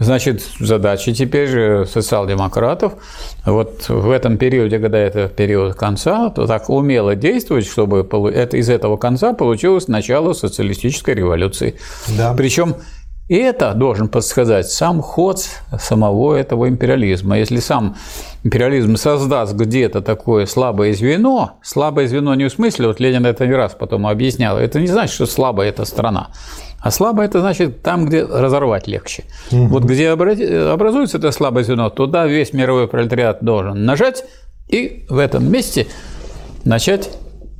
Значит, 0.00 0.42
задача 0.58 1.12
теперь 1.12 1.86
социал-демократов 1.86 2.94
вот 3.44 3.88
в 3.88 4.10
этом 4.10 4.38
периоде, 4.38 4.78
когда 4.78 4.98
это 4.98 5.28
период 5.28 5.74
конца, 5.76 6.30
то 6.30 6.46
так 6.46 6.68
умело 6.68 7.14
действовать, 7.14 7.66
чтобы 7.66 8.06
это, 8.30 8.56
из 8.56 8.68
этого 8.68 8.96
конца 8.96 9.34
получилось 9.34 9.86
начало 9.86 10.32
социалистической 10.32 11.14
революции. 11.14 11.76
Да. 12.16 12.34
Причем 12.36 12.74
это 13.28 13.72
должен 13.72 14.08
подсказать 14.08 14.68
сам 14.68 15.00
ход 15.00 15.42
самого 15.78 16.34
этого 16.34 16.68
империализма. 16.68 17.38
Если 17.38 17.58
сам 17.58 17.96
империализм 18.42 18.96
создаст 18.96 19.54
где-то 19.54 20.02
такое 20.02 20.44
слабое 20.44 20.92
звено, 20.92 21.52
слабое 21.62 22.06
звено 22.06 22.34
не 22.34 22.44
в 22.44 22.52
смысле, 22.52 22.88
вот 22.88 23.00
Ленин 23.00 23.24
это 23.24 23.46
не 23.46 23.54
раз 23.54 23.74
потом 23.78 24.06
объяснял, 24.06 24.58
это 24.58 24.78
не 24.78 24.88
значит, 24.88 25.14
что 25.14 25.24
слабая 25.24 25.70
эта 25.70 25.86
страна. 25.86 26.28
А 26.84 26.90
слабое– 26.90 27.26
это 27.28 27.40
значит 27.40 27.80
там, 27.80 28.04
где 28.04 28.22
разорвать 28.22 28.86
легче. 28.86 29.24
Угу. 29.50 29.68
Вот 29.68 29.84
где 29.84 30.10
образуется 30.10 31.16
это 31.16 31.32
слабое 31.32 31.64
звено, 31.64 31.88
туда 31.88 32.26
весь 32.26 32.52
мировой 32.52 32.88
пролетариат 32.88 33.38
должен 33.42 33.86
нажать 33.86 34.24
и 34.68 35.06
в 35.08 35.16
этом 35.16 35.50
месте 35.50 35.86
начать 36.64 37.08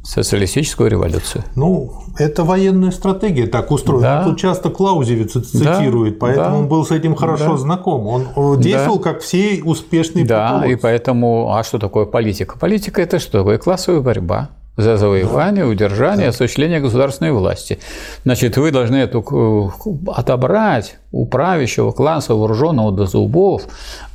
социалистическую 0.03 0.91
революцию. 0.91 1.43
Ну, 1.57 2.03
это 2.19 2.45
военная 2.45 2.91
стратегия 2.91 3.47
так 3.47 3.71
устроена. 3.71 4.03
Да. 4.03 4.25
Тут 4.25 4.39
часто 4.39 4.69
Клаузевиц 4.69 5.33
цитирует, 5.33 6.15
да, 6.15 6.21
поэтому 6.21 6.51
да, 6.51 6.57
он 6.57 6.69
был 6.69 6.85
с 6.85 6.91
этим 6.91 7.15
хорошо 7.15 7.53
да. 7.53 7.57
знаком. 7.57 8.07
Он 8.07 8.61
действовал 8.61 8.99
да. 8.99 9.05
как 9.05 9.23
все 9.23 9.63
успешные 9.65 10.27
Да, 10.27 10.67
и 10.67 10.77
поэтому, 10.77 11.55
а 11.55 11.65
что 11.65 11.79
такое 11.79 12.05
политика? 12.05 12.59
Политика– 12.59 13.01
это 13.03 13.19
что 13.19 13.39
такое? 13.39 13.57
Классовая 13.57 14.03
борьба 14.03 14.51
за 14.77 14.97
завоевание, 14.97 15.65
удержание, 15.65 16.29
осуществление 16.29 16.81
государственной 16.81 17.33
власти. 17.33 17.79
Значит, 18.25 18.57
вы 18.57 18.71
должны 18.71 18.97
эту 18.97 19.23
э, 19.23 20.11
отобрать 20.11 20.97
у 21.13 21.27
правящего 21.27 21.93
класса 21.93 22.35
вооруженного 22.35 22.91
до 22.91 23.07
зубов 23.07 23.63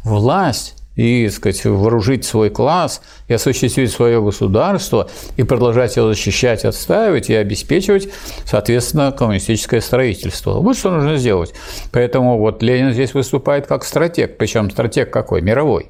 власть 0.04 0.76
и, 0.96 1.30
сказать, 1.30 1.64
вооружить 1.64 2.26
свой 2.26 2.50
класс 2.50 3.02
и 3.30 3.34
осуществить 3.34 3.90
свое 3.90 4.22
государство 4.22 5.10
и 5.38 5.44
продолжать 5.44 5.96
его 5.96 6.10
защищать, 6.10 6.66
отстаивать 6.66 7.30
и 7.30 7.36
обеспечивать, 7.36 8.10
соответственно, 8.44 9.14
коммунистическое 9.14 9.80
строительство. 9.80 10.56
Вот 10.56 10.76
что 10.76 10.92
нужно 10.92 11.16
сделать. 11.16 11.54
Поэтому 11.94 12.38
вот 12.38 12.62
Ленин 12.62 12.92
здесь 12.92 13.14
выступает 13.14 13.66
как 13.66 13.86
стратег, 13.86 14.38
причем 14.38 14.70
стратег 14.70 15.10
какой? 15.10 15.42
Мировой. 15.42 15.90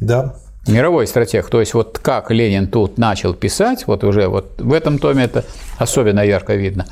Да 0.00 0.34
мировой 0.68 1.06
стратег. 1.06 1.48
То 1.50 1.60
есть 1.60 1.74
вот 1.74 1.98
как 1.98 2.30
Ленин 2.30 2.68
тут 2.68 2.98
начал 2.98 3.34
писать, 3.34 3.86
вот 3.86 4.04
уже 4.04 4.28
вот 4.28 4.52
в 4.58 4.72
этом 4.72 4.98
томе 4.98 5.24
это 5.24 5.44
особенно 5.78 6.20
ярко 6.20 6.54
видно, 6.54 6.86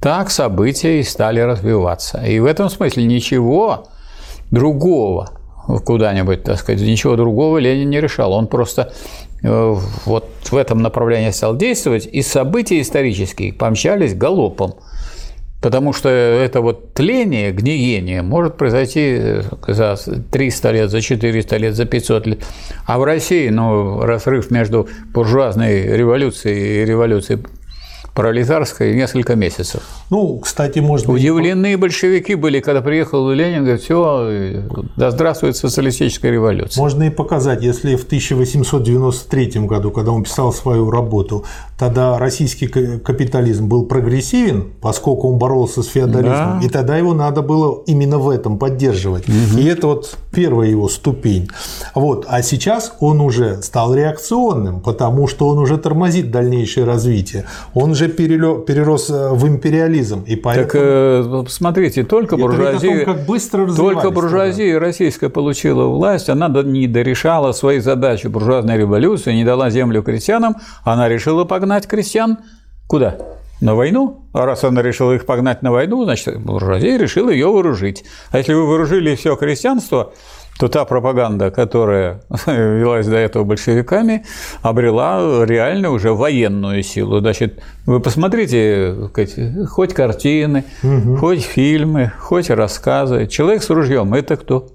так 0.00 0.30
события 0.30 1.00
и 1.00 1.02
стали 1.02 1.40
развиваться. 1.40 2.24
И 2.24 2.38
в 2.38 2.46
этом 2.46 2.68
смысле 2.68 3.04
ничего 3.04 3.88
другого 4.50 5.30
куда-нибудь, 5.84 6.42
так 6.42 6.58
сказать, 6.58 6.80
ничего 6.82 7.16
другого 7.16 7.58
Ленин 7.58 7.90
не 7.90 8.00
решал. 8.00 8.32
Он 8.32 8.46
просто 8.46 8.92
э, 9.42 9.76
вот 10.04 10.28
в 10.50 10.56
этом 10.56 10.82
направлении 10.82 11.30
стал 11.30 11.56
действовать, 11.56 12.08
и 12.10 12.22
события 12.22 12.80
исторические 12.80 13.52
помчались 13.52 14.14
галопом. 14.14 14.74
Потому 15.62 15.92
что 15.92 16.08
это 16.08 16.60
вот 16.60 16.92
тление, 16.92 17.52
гниение 17.52 18.22
может 18.22 18.56
произойти 18.56 19.16
э, 19.16 19.42
за 19.68 19.96
300 20.32 20.70
лет, 20.72 20.90
за 20.90 21.00
400 21.00 21.56
лет, 21.56 21.76
за 21.76 21.84
500 21.84 22.26
лет. 22.26 22.44
А 22.84 22.98
в 22.98 23.04
России, 23.04 23.48
ну, 23.48 24.00
разрыв 24.00 24.50
между 24.50 24.88
буржуазной 25.14 25.96
революцией 25.96 26.82
и 26.82 26.84
революцией 26.84 27.44
пролетарской 28.14 28.94
несколько 28.94 29.36
месяцев. 29.36 29.82
Ну, 30.10 30.38
кстати, 30.38 30.80
может 30.80 31.06
быть... 31.06 31.16
Удивлены 31.16 31.78
большевики 31.78 32.34
были, 32.34 32.60
когда 32.60 32.82
приехал 32.82 33.30
Ленин, 33.30 33.64
говорит, 33.64 33.82
все, 33.82 34.62
да 34.96 35.10
здравствует 35.10 35.56
социалистическая 35.56 36.30
революция. 36.30 36.80
Можно 36.80 37.04
и 37.04 37.10
показать, 37.10 37.62
если 37.62 37.96
в 37.96 38.04
1893 38.04 39.60
году, 39.66 39.90
когда 39.90 40.12
он 40.12 40.24
писал 40.24 40.52
свою 40.52 40.90
работу, 40.90 41.44
тогда 41.78 42.18
российский 42.18 42.66
капитализм 42.66 43.68
был 43.68 43.86
прогрессивен, 43.86 44.72
поскольку 44.80 45.30
он 45.30 45.38
боролся 45.38 45.82
с 45.82 45.86
феодализмом, 45.86 46.60
да. 46.60 46.66
и 46.66 46.68
тогда 46.68 46.98
его 46.98 47.14
надо 47.14 47.40
было 47.40 47.82
именно 47.86 48.18
в 48.18 48.28
этом 48.28 48.58
поддерживать. 48.58 49.28
Угу. 49.28 49.58
И 49.58 49.64
это 49.64 49.86
вот 49.86 50.18
первая 50.32 50.68
его 50.68 50.88
ступень. 50.88 51.48
Вот. 51.94 52.26
А 52.28 52.42
сейчас 52.42 52.92
он 53.00 53.20
уже 53.20 53.62
стал 53.62 53.94
реакционным, 53.94 54.80
потому 54.80 55.26
что 55.28 55.48
он 55.48 55.58
уже 55.58 55.78
тормозит 55.78 56.30
дальнейшее 56.30 56.84
развитие. 56.84 57.46
Он 57.74 57.94
уже 58.02 58.64
перерос 58.64 59.10
э, 59.10 59.30
в 59.30 59.46
империализм. 59.46 60.24
И 60.26 60.36
поэтому... 60.36 60.66
Так 60.66 60.74
э, 60.74 61.44
смотрите, 61.48 62.04
только 62.04 62.36
буржуазия, 62.36 63.04
том, 63.04 63.14
как 63.14 63.26
быстро 63.26 63.72
только 63.72 64.10
буржуазия 64.10 64.78
российская 64.78 65.28
получила 65.28 65.86
власть, 65.86 66.28
она 66.28 66.48
не 66.48 66.86
дорешала 66.86 67.52
свои 67.52 67.80
задачи 67.80 68.26
буржуазной 68.26 68.78
революции, 68.78 69.32
не 69.32 69.44
дала 69.44 69.70
землю 69.70 70.02
крестьянам, 70.02 70.56
она 70.84 71.08
решила 71.08 71.44
погнать 71.44 71.86
крестьян 71.86 72.38
куда? 72.86 73.16
на 73.62 73.76
войну, 73.76 74.26
а 74.32 74.44
раз 74.44 74.64
она 74.64 74.82
решила 74.82 75.12
их 75.12 75.24
погнать 75.24 75.62
на 75.62 75.70
войну, 75.70 76.02
значит, 76.02 76.40
буржуазия 76.40 76.98
решила 76.98 77.30
ее 77.30 77.46
вооружить. 77.46 78.04
А 78.32 78.38
если 78.38 78.54
вы 78.54 78.66
вооружили 78.66 79.14
все 79.14 79.36
крестьянство, 79.36 80.12
то 80.62 80.68
та 80.68 80.84
пропаганда, 80.84 81.50
которая 81.50 82.20
велась 82.46 83.08
до 83.08 83.16
этого 83.16 83.42
большевиками, 83.42 84.24
обрела 84.62 85.44
реально 85.44 85.90
уже 85.90 86.12
военную 86.12 86.84
силу. 86.84 87.18
Значит, 87.18 87.60
вы 87.84 87.98
посмотрите, 87.98 88.94
хоть 89.68 89.92
картины, 89.92 90.64
угу. 90.84 91.16
хоть 91.16 91.42
фильмы, 91.42 92.12
хоть 92.16 92.48
рассказы. 92.48 93.26
Человек 93.26 93.64
с 93.64 93.70
ружьем– 93.70 94.14
это 94.14 94.36
кто? 94.36 94.68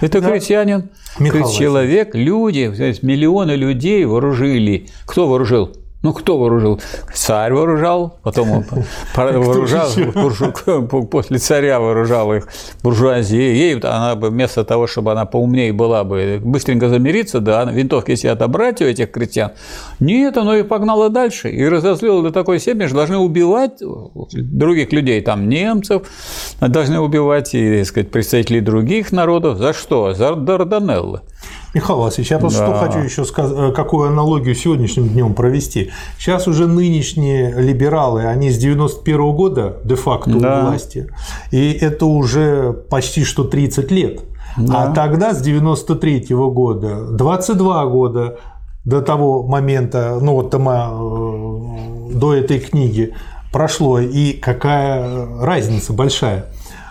Это 0.00 0.20
да. 0.20 0.28
крестьянин, 0.28 0.90
Михаил 1.20 1.48
человек, 1.50 2.16
люди, 2.16 2.72
миллионы 3.02 3.52
людей 3.52 4.04
вооружили. 4.06 4.88
Кто 5.06 5.28
вооружил? 5.28 5.70
Ну, 6.00 6.12
кто 6.12 6.38
вооружил? 6.38 6.80
Царь 7.12 7.52
вооружал, 7.52 8.20
потом 8.22 8.52
он 8.52 8.64
вооружал, 9.16 9.88
после 11.10 11.38
царя 11.38 11.80
вооружал 11.80 12.32
их 12.32 12.46
буржуазия. 12.84 13.52
Ей 13.52 13.76
она 13.80 14.14
бы 14.14 14.30
вместо 14.30 14.64
того, 14.64 14.86
чтобы 14.86 15.10
она 15.10 15.24
поумнее 15.24 15.72
была 15.72 16.04
бы, 16.04 16.40
быстренько 16.40 16.88
замириться, 16.88 17.40
да, 17.40 17.64
винтовки 17.64 18.14
себе 18.14 18.30
отобрать 18.30 18.80
у 18.80 18.84
этих 18.84 19.10
крестьян. 19.10 19.50
Нет, 19.98 20.36
оно 20.36 20.54
и 20.54 20.62
погнало 20.62 21.10
дальше. 21.10 21.50
И 21.50 21.68
разозлило 21.68 22.22
до 22.22 22.30
такой 22.30 22.60
степени, 22.60 22.86
что 22.86 22.94
должны 22.94 23.16
убивать 23.16 23.82
других 24.32 24.92
людей, 24.92 25.20
там 25.20 25.48
немцев, 25.48 26.06
должны 26.60 27.00
убивать 27.00 27.54
и, 27.56 27.78
так 27.78 27.86
сказать, 27.86 28.10
представителей 28.12 28.60
других 28.60 29.10
народов. 29.10 29.58
За 29.58 29.72
что? 29.72 30.14
За 30.14 30.36
Дарданеллы. 30.36 31.22
Михаил 31.78 32.00
Васильевич, 32.00 32.32
я 32.32 32.38
просто 32.40 32.58
да. 32.58 32.66
что 32.66 32.86
хочу 32.86 32.98
еще 32.98 33.24
сказать, 33.24 33.56
э, 33.56 33.72
какую 33.72 34.08
аналогию 34.08 34.56
сегодняшним 34.56 35.08
днем 35.08 35.34
провести. 35.34 35.92
Сейчас 36.18 36.48
уже 36.48 36.66
нынешние 36.66 37.52
либералы, 37.52 38.24
они 38.24 38.50
с 38.50 38.58
91 38.58 39.20
-го 39.20 39.32
года 39.32 39.76
де-факто 39.84 40.40
да. 40.40 40.58
у 40.58 40.66
власти, 40.66 41.08
и 41.52 41.70
это 41.70 42.06
уже 42.06 42.72
почти 42.72 43.22
что 43.22 43.44
30 43.44 43.92
лет. 43.92 44.22
Да. 44.56 44.82
А 44.82 44.92
тогда, 44.92 45.34
с 45.34 45.40
93 45.40 46.26
-го 46.30 46.50
года, 46.50 47.12
22 47.12 47.86
года 47.86 48.38
до 48.84 49.00
того 49.00 49.44
момента, 49.44 50.18
ну 50.20 50.32
вот 50.32 50.50
тома 50.50 50.90
э, 50.90 52.14
до 52.14 52.34
этой 52.34 52.58
книги 52.58 53.14
прошло, 53.52 54.00
и 54.00 54.32
какая 54.32 55.28
разница 55.40 55.92
большая. 55.92 56.46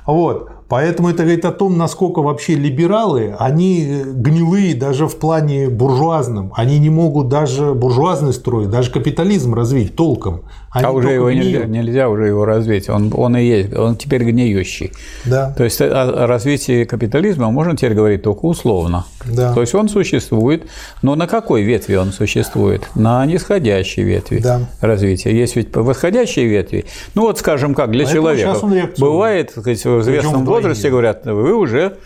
Вот. 0.05 0.56
Поэтому 0.69 1.09
это 1.09 1.23
говорит 1.23 1.45
о 1.45 1.51
том, 1.51 1.77
насколько 1.77 2.21
вообще 2.21 2.55
либералы, 2.55 3.33
они 3.39 4.01
гнилые 4.03 4.75
даже 4.75 5.07
в 5.07 5.15
плане 5.15 5.69
буржуазном. 5.69 6.51
Они 6.55 6.77
не 6.77 6.89
могут 6.89 7.29
даже 7.29 7.73
буржуазный 7.73 8.33
строй, 8.33 8.67
даже 8.67 8.91
капитализм 8.91 9.53
развить 9.53 9.95
толком. 9.95 10.41
Они 10.77 10.85
а 10.85 10.91
уже 10.91 11.11
его 11.11 11.31
нельзя, 11.31 11.65
нельзя 11.65 12.09
уже 12.09 12.27
его 12.27 12.45
развить, 12.45 12.89
он, 12.89 13.11
он 13.15 13.35
и 13.37 13.43
есть, 13.43 13.73
он 13.73 13.95
теперь 13.95 14.23
гниющий. 14.23 14.91
Да. 15.25 15.53
То 15.57 15.63
есть 15.63 15.81
о 15.81 16.27
развитии 16.27 16.83
капитализма 16.83 17.51
можно 17.51 17.75
теперь 17.75 17.93
говорить 17.93 18.21
только 18.21 18.45
условно. 18.45 19.05
Да. 19.25 19.53
То 19.53 19.61
есть 19.61 19.75
он 19.75 19.89
существует, 19.89 20.63
но 21.01 21.15
на 21.15 21.27
какой 21.27 21.63
ветви 21.63 21.95
он 21.95 22.11
существует? 22.11 22.89
На 22.95 23.25
нисходящей 23.25 24.03
ветви 24.03 24.39
да. 24.39 24.61
развития. 24.81 25.37
Есть 25.37 25.55
ведь 25.55 25.75
восходящие 25.75 26.45
ветви. 26.47 26.85
Ну 27.15 27.23
вот, 27.23 27.39
скажем, 27.39 27.73
как 27.73 27.91
для 27.91 28.05
Поэтому 28.05 28.27
человека 28.27 28.91
бывает, 28.97 29.51
сказать, 29.51 29.83
в 29.83 30.01
известном 30.01 30.45
возрасте 30.45 30.89
говорят, 30.89 31.25
вы 31.25 31.53
уже 31.53 31.97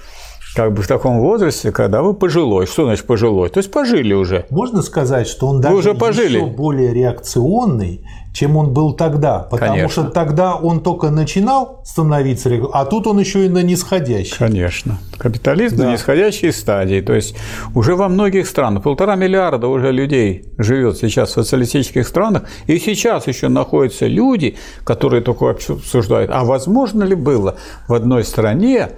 как 0.55 0.73
бы 0.73 0.81
в 0.81 0.87
таком 0.87 1.19
возрасте, 1.19 1.71
когда 1.71 2.01
вы 2.01 2.13
пожилой. 2.13 2.65
Что 2.65 2.83
значит 2.83 3.05
пожилой? 3.05 3.49
То 3.49 3.59
есть 3.59 3.71
пожили 3.71 4.13
уже. 4.13 4.45
Можно 4.49 4.81
сказать, 4.81 5.27
что 5.27 5.47
он 5.47 5.61
даже 5.61 5.75
уже 5.75 5.93
пожили. 5.93 6.37
еще 6.37 6.45
более 6.45 6.93
реакционный, 6.93 8.05
чем 8.33 8.55
он 8.55 8.73
был 8.73 8.93
тогда. 8.93 9.39
Потому 9.39 9.73
Конечно. 9.73 10.03
что 10.03 10.11
тогда 10.11 10.55
он 10.55 10.81
только 10.81 11.09
начинал 11.09 11.81
становиться, 11.83 12.49
а 12.73 12.85
тут 12.85 13.07
он 13.07 13.19
еще 13.19 13.45
и 13.45 13.49
на 13.49 13.61
нисходящей. 13.61 14.37
Конечно. 14.37 14.99
Капитализм 15.17 15.77
да. 15.77 15.85
на 15.85 15.91
нисходящей 15.93 16.51
стадии. 16.53 17.01
То 17.01 17.13
есть 17.13 17.35
уже 17.75 17.95
во 17.95 18.07
многих 18.07 18.47
странах, 18.47 18.83
полтора 18.83 19.15
миллиарда 19.15 19.67
уже 19.67 19.91
людей 19.91 20.45
живет 20.57 20.97
сейчас 20.97 21.29
в 21.29 21.33
социалистических 21.33 22.07
странах, 22.07 22.43
и 22.67 22.77
сейчас 22.79 23.27
еще 23.27 23.49
находятся 23.49 24.07
люди, 24.07 24.55
которые 24.83 25.21
только 25.21 25.49
обсуждают, 25.49 26.31
а 26.33 26.43
возможно 26.43 27.03
ли 27.03 27.15
было 27.15 27.57
в 27.87 27.93
одной 27.93 28.23
стране 28.23 28.91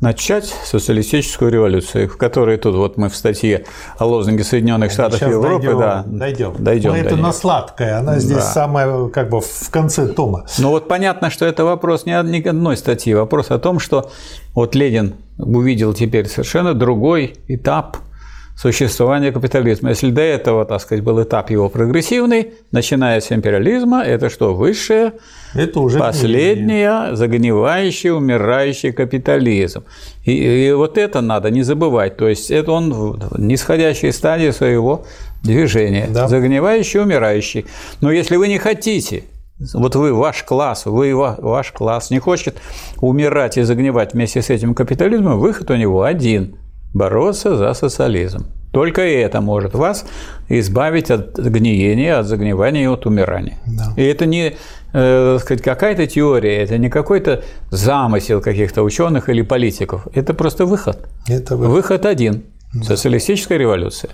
начать 0.00 0.46
социалистическую 0.64 1.50
революцию, 1.50 2.08
в 2.08 2.16
которой 2.16 2.58
тут 2.58 2.74
вот 2.74 2.96
мы 2.96 3.08
в 3.08 3.16
статье 3.16 3.64
о 3.98 4.04
лозунге 4.06 4.44
Соединенных 4.44 4.92
Штатов 4.92 5.18
Сейчас 5.18 5.30
Европы, 5.30 5.64
дойдем, 5.64 5.78
да, 5.78 6.04
дойдем. 6.06 6.54
дойдем. 6.58 6.90
Но 6.90 6.96
это 6.96 7.16
на 7.16 7.32
сладкое, 7.32 7.98
она 7.98 8.18
здесь 8.18 8.38
да. 8.38 8.42
самая 8.42 9.08
как 9.08 9.30
бы 9.30 9.40
в 9.40 9.70
конце 9.70 10.08
тома. 10.08 10.46
Ну 10.58 10.70
вот 10.70 10.88
понятно, 10.88 11.30
что 11.30 11.46
это 11.46 11.64
вопрос 11.64 12.04
не 12.04 12.12
одной 12.12 12.76
статьи, 12.76 13.14
вопрос 13.14 13.50
о 13.50 13.58
том, 13.58 13.78
что 13.78 14.10
вот 14.54 14.74
Ленин 14.74 15.14
увидел 15.38 15.94
теперь 15.94 16.28
совершенно 16.28 16.74
другой 16.74 17.36
этап 17.48 17.98
существования 18.56 19.32
капитализма. 19.32 19.90
Если 19.90 20.10
до 20.10 20.22
этого, 20.22 20.64
так 20.64 20.80
сказать, 20.80 21.04
был 21.04 21.22
этап 21.22 21.50
его 21.50 21.68
прогрессивный, 21.68 22.54
начиная 22.72 23.20
с 23.20 23.30
империализма, 23.30 24.02
это 24.02 24.30
что, 24.30 24.54
высшее, 24.54 25.12
это 25.54 25.80
уже 25.80 25.98
последнее, 25.98 27.14
загнивающий, 27.14 28.10
умирающий 28.10 28.92
капитализм. 28.92 29.84
И, 30.24 30.32
и 30.68 30.72
вот 30.72 30.96
это 30.96 31.20
надо 31.20 31.50
не 31.50 31.62
забывать. 31.62 32.16
То 32.16 32.28
есть 32.28 32.50
это 32.50 32.72
он 32.72 32.92
в 32.92 33.38
нисходящей 33.38 34.12
стадии 34.12 34.50
своего 34.50 35.04
движения. 35.42 36.08
Да. 36.10 36.26
Загнивающий, 36.26 37.00
умирающий. 37.00 37.66
Но 38.00 38.10
если 38.10 38.36
вы 38.36 38.48
не 38.48 38.58
хотите 38.58 39.24
вот 39.72 39.96
вы, 39.96 40.12
ваш 40.12 40.42
класс, 40.42 40.84
вы, 40.84 41.14
ваш 41.14 41.72
класс 41.72 42.10
не 42.10 42.18
хочет 42.18 42.56
умирать 43.00 43.56
и 43.56 43.62
загнивать 43.62 44.12
вместе 44.12 44.42
с 44.42 44.50
этим 44.50 44.74
капитализмом, 44.74 45.38
выход 45.38 45.70
у 45.70 45.76
него 45.76 46.02
один 46.02 46.56
бороться 46.96 47.56
за 47.56 47.74
социализм. 47.74 48.46
Только 48.72 49.00
это 49.00 49.40
может 49.40 49.74
вас 49.74 50.04
избавить 50.48 51.10
от 51.10 51.38
гниения, 51.38 52.18
от 52.18 52.26
загнивания 52.26 52.82
и 52.82 52.86
от 52.86 53.06
умирания. 53.06 53.58
Да. 53.66 53.94
И 53.96 54.02
это 54.02 54.26
не 54.26 54.56
э, 54.92 55.38
сказать, 55.40 55.62
какая-то 55.62 56.06
теория, 56.06 56.62
это 56.62 56.78
не 56.78 56.90
какой-то 56.90 57.42
замысел 57.70 58.40
каких-то 58.40 58.82
ученых 58.82 59.28
или 59.28 59.42
политиков. 59.42 60.06
Это 60.14 60.34
просто 60.34 60.66
выход. 60.66 61.08
Это 61.28 61.56
выход. 61.56 61.74
выход 61.74 62.06
один. 62.06 62.42
Да. 62.74 62.84
Социалистическая 62.84 63.58
революция. 63.58 64.10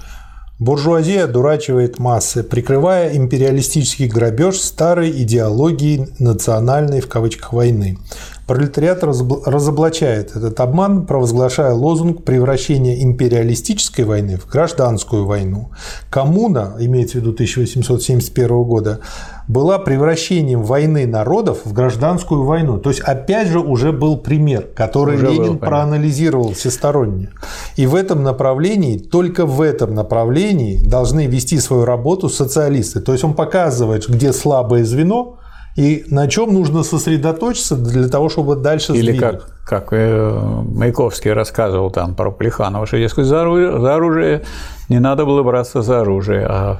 Буржуазия 0.58 1.26
дурачивает 1.26 1.98
массы, 1.98 2.44
прикрывая 2.44 3.16
империалистический 3.16 4.06
грабеж 4.06 4.60
старой 4.60 5.10
идеологии 5.10 6.06
национальной 6.20 7.00
в 7.00 7.08
кавычках 7.08 7.52
войны. 7.52 7.98
Пролетариат 8.46 9.04
разоблачает 9.04 10.34
этот 10.34 10.58
обман, 10.58 11.06
провозглашая 11.06 11.72
лозунг 11.74 12.24
превращения 12.24 13.02
империалистической 13.02 14.04
войны 14.04 14.36
в 14.36 14.46
гражданскую 14.46 15.26
войну. 15.26 15.70
Коммуна, 16.10 16.74
имеется 16.80 17.18
в 17.18 17.20
виду 17.20 17.30
1871 17.30 18.62
года, 18.64 19.00
была 19.46 19.78
превращением 19.78 20.62
войны 20.62 21.06
народов 21.06 21.60
в 21.64 21.72
гражданскую 21.72 22.44
войну. 22.44 22.78
То 22.78 22.90
есть, 22.90 23.00
опять 23.00 23.48
же, 23.48 23.60
уже 23.60 23.92
был 23.92 24.16
пример, 24.16 24.68
который 24.74 25.16
уже 25.16 25.28
Ленин 25.28 25.58
проанализировал 25.58 26.52
всесторонне. 26.52 27.30
И 27.76 27.86
в 27.86 27.94
этом 27.94 28.22
направлении, 28.22 28.98
только 28.98 29.46
в 29.46 29.60
этом 29.60 29.94
направлении 29.94 30.82
должны 30.82 31.26
вести 31.26 31.58
свою 31.58 31.84
работу 31.84 32.28
социалисты. 32.28 33.00
То 33.00 33.12
есть, 33.12 33.24
он 33.24 33.34
показывает, 33.34 34.08
где 34.08 34.32
слабое 34.32 34.84
звено, 34.84 35.38
и 35.76 36.04
на 36.08 36.28
чем 36.28 36.52
нужно 36.52 36.82
сосредоточиться 36.82 37.76
для 37.76 38.08
того, 38.08 38.28
чтобы 38.28 38.56
дальше 38.56 38.92
Или 38.92 39.12
сдвинуть. 39.12 39.40
как, 39.40 39.64
как 39.64 39.92
э, 39.92 40.40
Маяковский 40.74 41.32
рассказывал 41.32 41.90
там 41.90 42.14
про 42.14 42.30
Плеханова, 42.30 42.86
что, 42.86 42.98
дескать, 42.98 43.26
за 43.26 43.42
оружие, 43.42 43.80
за 43.80 43.94
оружие 43.94 44.42
не 44.88 44.98
надо 44.98 45.24
было 45.24 45.42
браться 45.42 45.82
за 45.82 46.00
оружие, 46.00 46.46
а 46.46 46.78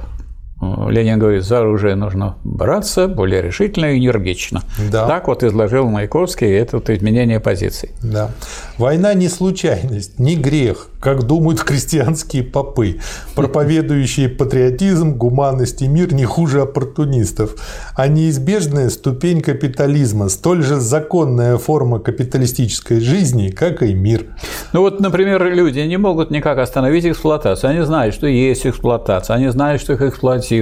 Ленин 0.89 1.19
говорит, 1.19 1.43
за 1.43 1.59
оружие 1.59 1.95
нужно 1.95 2.35
браться 2.43 3.07
более 3.07 3.41
решительно 3.41 3.93
и 3.93 4.05
энергично. 4.05 4.61
Да. 4.91 5.07
Так 5.07 5.27
вот 5.27 5.43
изложил 5.43 5.89
Маяковский 5.89 6.51
это 6.51 6.77
вот 6.77 6.89
изменение 6.89 7.39
позиций. 7.39 7.91
Да. 8.01 8.31
Война 8.77 9.13
не 9.13 9.29
случайность, 9.29 10.19
не 10.19 10.35
грех, 10.35 10.89
как 10.99 11.23
думают 11.23 11.59
христианские 11.59 12.43
попы, 12.43 12.99
проповедующие 13.35 14.29
патриотизм, 14.29 15.13
гуманность 15.15 15.81
и 15.81 15.87
мир 15.87 16.13
не 16.13 16.25
хуже 16.25 16.61
оппортунистов, 16.61 17.55
а 17.95 18.07
неизбежная 18.07 18.89
ступень 18.89 19.41
капитализма, 19.41 20.29
столь 20.29 20.63
же 20.63 20.79
законная 20.79 21.57
форма 21.57 21.99
капиталистической 21.99 22.99
жизни, 22.99 23.49
как 23.49 23.83
и 23.83 23.93
мир. 23.93 24.27
Ну 24.71 24.81
вот, 24.81 24.99
например, 24.99 25.43
люди 25.53 25.79
не 25.79 25.97
могут 25.97 26.31
никак 26.31 26.57
остановить 26.57 27.05
эксплуатацию. 27.05 27.71
Они 27.71 27.81
знают, 27.81 28.15
что 28.15 28.27
есть 28.27 28.65
эксплуатация, 28.65 29.35
они 29.35 29.49
знают, 29.49 29.81
что 29.81 29.93
их 29.93 30.01
эксплуатируют, 30.01 30.52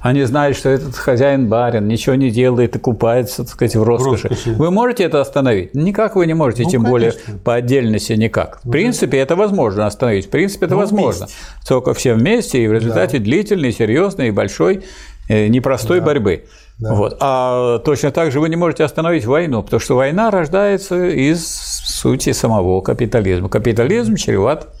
они 0.00 0.22
знают, 0.24 0.56
что 0.56 0.68
этот 0.68 0.94
хозяин-барин 0.96 1.86
ничего 1.88 2.14
не 2.14 2.30
делает 2.30 2.76
и 2.76 2.78
купается, 2.78 3.44
так 3.44 3.52
сказать, 3.52 3.76
в 3.76 3.82
роскоши. 3.82 4.28
роскоши. 4.28 4.52
Вы 4.54 4.70
можете 4.70 5.04
это 5.04 5.20
остановить? 5.20 5.74
Никак 5.74 6.16
вы 6.16 6.26
не 6.26 6.34
можете, 6.34 6.64
Ну, 6.64 6.70
тем 6.70 6.82
более 6.84 7.12
конечно. 7.12 7.38
по 7.44 7.54
отдельности 7.54 8.12
никак. 8.12 8.60
В 8.64 8.70
принципе, 8.70 9.18
это 9.18 9.36
возможно 9.36 9.86
остановить. 9.86 10.26
В 10.26 10.30
принципе, 10.30 10.66
это 10.66 10.74
Ну, 10.74 10.80
возможно. 10.80 11.26
вместе. 11.26 11.36
Только 11.66 11.94
все 11.94 12.14
вместе 12.14 12.62
и 12.62 12.68
в 12.68 12.72
результате 12.72 13.18
длительной, 13.18 13.72
серьезной 13.72 14.28
и 14.28 14.30
большой 14.30 14.82
э, 15.28 15.48
непростой 15.48 16.00
борьбы. 16.00 16.44
Вот. 16.78 17.16
А 17.20 17.78
точно 17.78 18.10
так 18.10 18.32
же 18.32 18.40
вы 18.40 18.48
не 18.48 18.56
можете 18.56 18.82
остановить 18.84 19.24
войну, 19.26 19.62
потому 19.62 19.80
что 19.80 19.94
война 19.96 20.30
рождается 20.30 21.06
из 21.06 21.46
сути 21.46 22.32
самого 22.32 22.80
капитализма. 22.80 23.48
Капитализм 23.48 24.16
чреват 24.16 24.73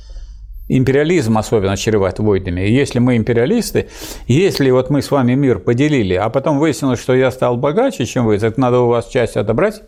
Империализм 0.68 1.36
особенно 1.36 1.76
чреват 1.76 2.18
войнами. 2.18 2.62
И 2.62 2.72
если 2.72 2.98
мы 2.98 3.16
империалисты, 3.16 3.88
если 4.26 4.70
вот 4.70 4.88
мы 4.88 5.02
с 5.02 5.10
вами 5.10 5.34
мир 5.34 5.58
поделили, 5.58 6.14
а 6.14 6.30
потом 6.30 6.58
выяснилось, 6.58 7.00
что 7.00 7.14
я 7.14 7.30
стал 7.30 7.58
богаче, 7.58 8.06
чем 8.06 8.24
вы, 8.24 8.38
так 8.38 8.56
надо 8.56 8.80
у 8.80 8.88
вас 8.88 9.08
часть 9.08 9.36
отобрать, 9.36 9.82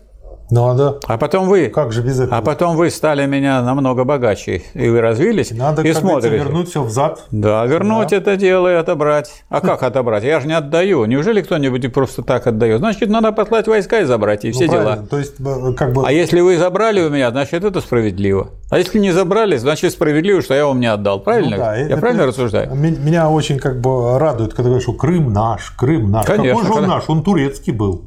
Надо. 0.49 0.99
а 1.07 1.17
потом 1.17 1.47
вы, 1.47 1.67
Как 1.67 1.91
же 1.91 2.01
без 2.01 2.19
этого? 2.19 2.37
а 2.37 2.41
потом 2.41 2.77
вы 2.77 2.89
стали 2.89 3.25
меня 3.25 3.61
намного 3.61 4.05
богаче, 4.05 4.63
и 4.73 4.87
вы 4.89 5.01
развились, 5.01 5.51
Надо, 5.51 5.81
и 5.81 5.93
смотрите. 5.93 6.37
вернуть 6.37 6.69
все 6.69 6.81
взад. 6.83 7.23
Да, 7.31 7.65
вернуть 7.65 8.13
это 8.13 8.37
дело 8.37 8.71
и 8.71 8.75
отобрать. 8.75 9.43
А 9.49 9.59
как 9.61 9.83
отобрать? 9.83 10.23
Я 10.23 10.39
же 10.39 10.47
не 10.47 10.53
отдаю. 10.53 11.03
Неужели 11.05 11.41
кто-нибудь 11.41 11.91
просто 11.93 12.21
так 12.23 12.47
отдает? 12.47 12.79
Значит, 12.79 13.09
надо 13.09 13.31
послать 13.31 13.67
войска 13.67 13.99
и 13.99 14.05
забрать, 14.05 14.45
и 14.45 14.49
Ну, 14.49 14.53
все 14.53 14.67
правильно. 14.67 14.95
дела. 14.95 15.05
То 15.07 15.17
есть, 15.19 15.35
как 15.77 15.93
бы... 15.93 16.03
А 16.05 16.11
если 16.11 16.39
вы 16.39 16.57
забрали 16.57 17.01
у 17.01 17.09
меня, 17.09 17.29
значит, 17.31 17.63
это 17.63 17.81
справедливо. 17.81 18.49
А 18.69 18.77
если 18.77 18.99
не 18.99 19.11
забрали, 19.11 19.57
значит, 19.57 19.91
справедливо, 19.91 20.41
что 20.41 20.53
я 20.53 20.65
вам 20.65 20.79
не 20.79 20.87
отдал. 20.87 21.19
Правильно? 21.19 21.57
Ну 21.57 21.63
да, 21.63 21.75
я 21.75 21.85
это- 21.87 21.97
правильно 21.97 22.25
рассуждаю? 22.25 22.73
Ме- 22.75 22.91
Меня 22.91 23.29
очень 23.29 23.59
как 23.59 23.79
бы 23.81 24.17
радует, 24.17 24.51
когда 24.53 24.69
говоришь, 24.69 24.83
что 24.83 24.93
Крым 24.93 25.33
наш, 25.33 25.71
Крым 25.71 26.09
наш. 26.11 26.25
Конечно, 26.25 26.61
Какой 26.61 26.65
же 26.77 26.83
он 26.83 26.87
наш? 26.89 27.03
Он 27.07 27.23
турецкий 27.23 27.73
был. 27.73 28.05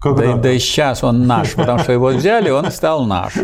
Когда? 0.00 0.22
Да, 0.22 0.36
да 0.36 0.52
и 0.52 0.58
сейчас 0.58 1.02
он 1.02 1.26
наш, 1.26 1.54
потому 1.54 1.80
что 1.80 1.92
его 1.92 2.08
взяли, 2.08 2.50
он 2.50 2.70
стал 2.70 3.04
наш. 3.04 3.34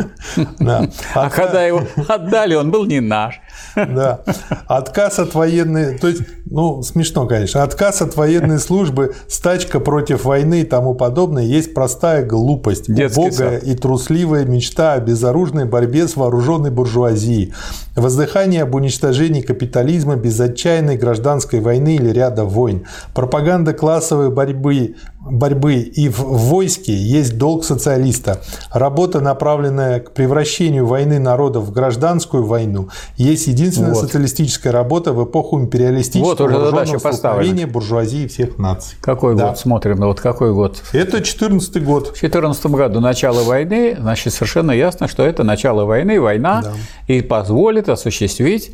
Да. 0.60 0.86
А 1.14 1.28
когда 1.28 1.64
его 1.64 1.82
отдали, 2.08 2.54
он 2.54 2.70
был 2.70 2.84
не 2.84 3.00
наш. 3.00 3.40
Да. 3.76 4.20
Отказ 4.66 5.18
от 5.18 5.34
военной, 5.34 5.98
то 5.98 6.08
есть, 6.08 6.22
ну, 6.46 6.82
смешно, 6.82 7.26
конечно, 7.26 7.62
отказ 7.62 8.02
от 8.02 8.16
военной 8.16 8.58
службы, 8.58 9.14
стачка 9.28 9.80
против 9.80 10.24
войны 10.24 10.60
и 10.60 10.64
тому 10.64 10.94
подобное 10.94 11.44
есть 11.44 11.74
простая 11.74 12.24
глупость, 12.24 12.92
Детский 12.92 13.20
убогая 13.20 13.60
сад. 13.60 13.68
и 13.68 13.74
трусливая 13.74 14.44
мечта 14.44 14.94
о 14.94 15.00
безоружной 15.00 15.64
борьбе 15.64 16.06
с 16.06 16.16
вооруженной 16.16 16.70
буржуазией, 16.70 17.52
воздыхание 17.96 18.62
об 18.62 18.74
уничтожении 18.74 19.40
капитализма 19.40 20.16
без 20.16 20.38
отчаянной 20.40 20.96
гражданской 20.96 21.60
войны 21.60 21.96
или 21.96 22.10
ряда 22.10 22.44
войн, 22.44 22.86
пропаганда 23.14 23.72
классовой 23.72 24.30
борьбы, 24.30 24.96
борьбы 25.20 25.74
и 25.76 26.08
в 26.08 26.20
войске 26.20 26.94
есть 26.94 27.38
долг 27.38 27.64
социалиста. 27.64 28.40
Работа, 28.72 29.20
направленная 29.20 30.00
к 30.00 30.12
превращению 30.12 30.86
войны 30.86 31.18
народов 31.18 31.64
в 31.64 31.72
гражданскую 31.72 32.44
войну, 32.44 32.88
есть 33.16 33.43
единственная 33.46 33.94
Вот. 33.94 34.00
социалистическая 34.04 34.70
работа 34.72 35.12
в 35.12 35.24
эпоху 35.24 35.58
империалистического 35.60 36.24
Вот 36.30 36.40
уже 36.40 36.54
вооруженного 36.58 37.12
столкновения 37.12 37.66
буржуазии 37.66 38.26
всех 38.26 38.58
наций. 38.58 38.96
Какой 39.00 39.36
Да. 39.36 39.48
год? 39.48 39.58
Смотрим, 39.58 39.96
вот 39.98 40.20
какой 40.20 40.52
год? 40.52 40.82
Это 40.92 41.22
14 41.22 41.82
год. 41.84 42.08
В 42.08 42.20
2014 42.20 42.66
году 42.66 43.00
начало 43.00 43.42
войны, 43.44 43.96
значит, 43.98 44.32
совершенно 44.32 44.72
ясно, 44.72 45.08
что 45.08 45.22
это 45.24 45.44
начало 45.44 45.84
войны, 45.84 46.20
война, 46.20 46.64
и 47.06 47.20
позволит 47.20 47.88
осуществить 47.88 48.72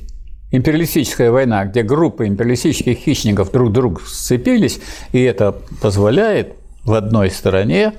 империалистическая 0.52 1.30
война, 1.30 1.64
где 1.64 1.82
группы 1.82 2.26
империалистических 2.26 2.98
хищников 2.98 3.52
друг 3.52 3.72
друга 3.72 4.00
сцепились, 4.06 4.80
и 5.12 5.22
это 5.22 5.54
позволяет 5.80 6.54
в 6.84 6.92
одной 6.94 7.30
стороне 7.30 7.92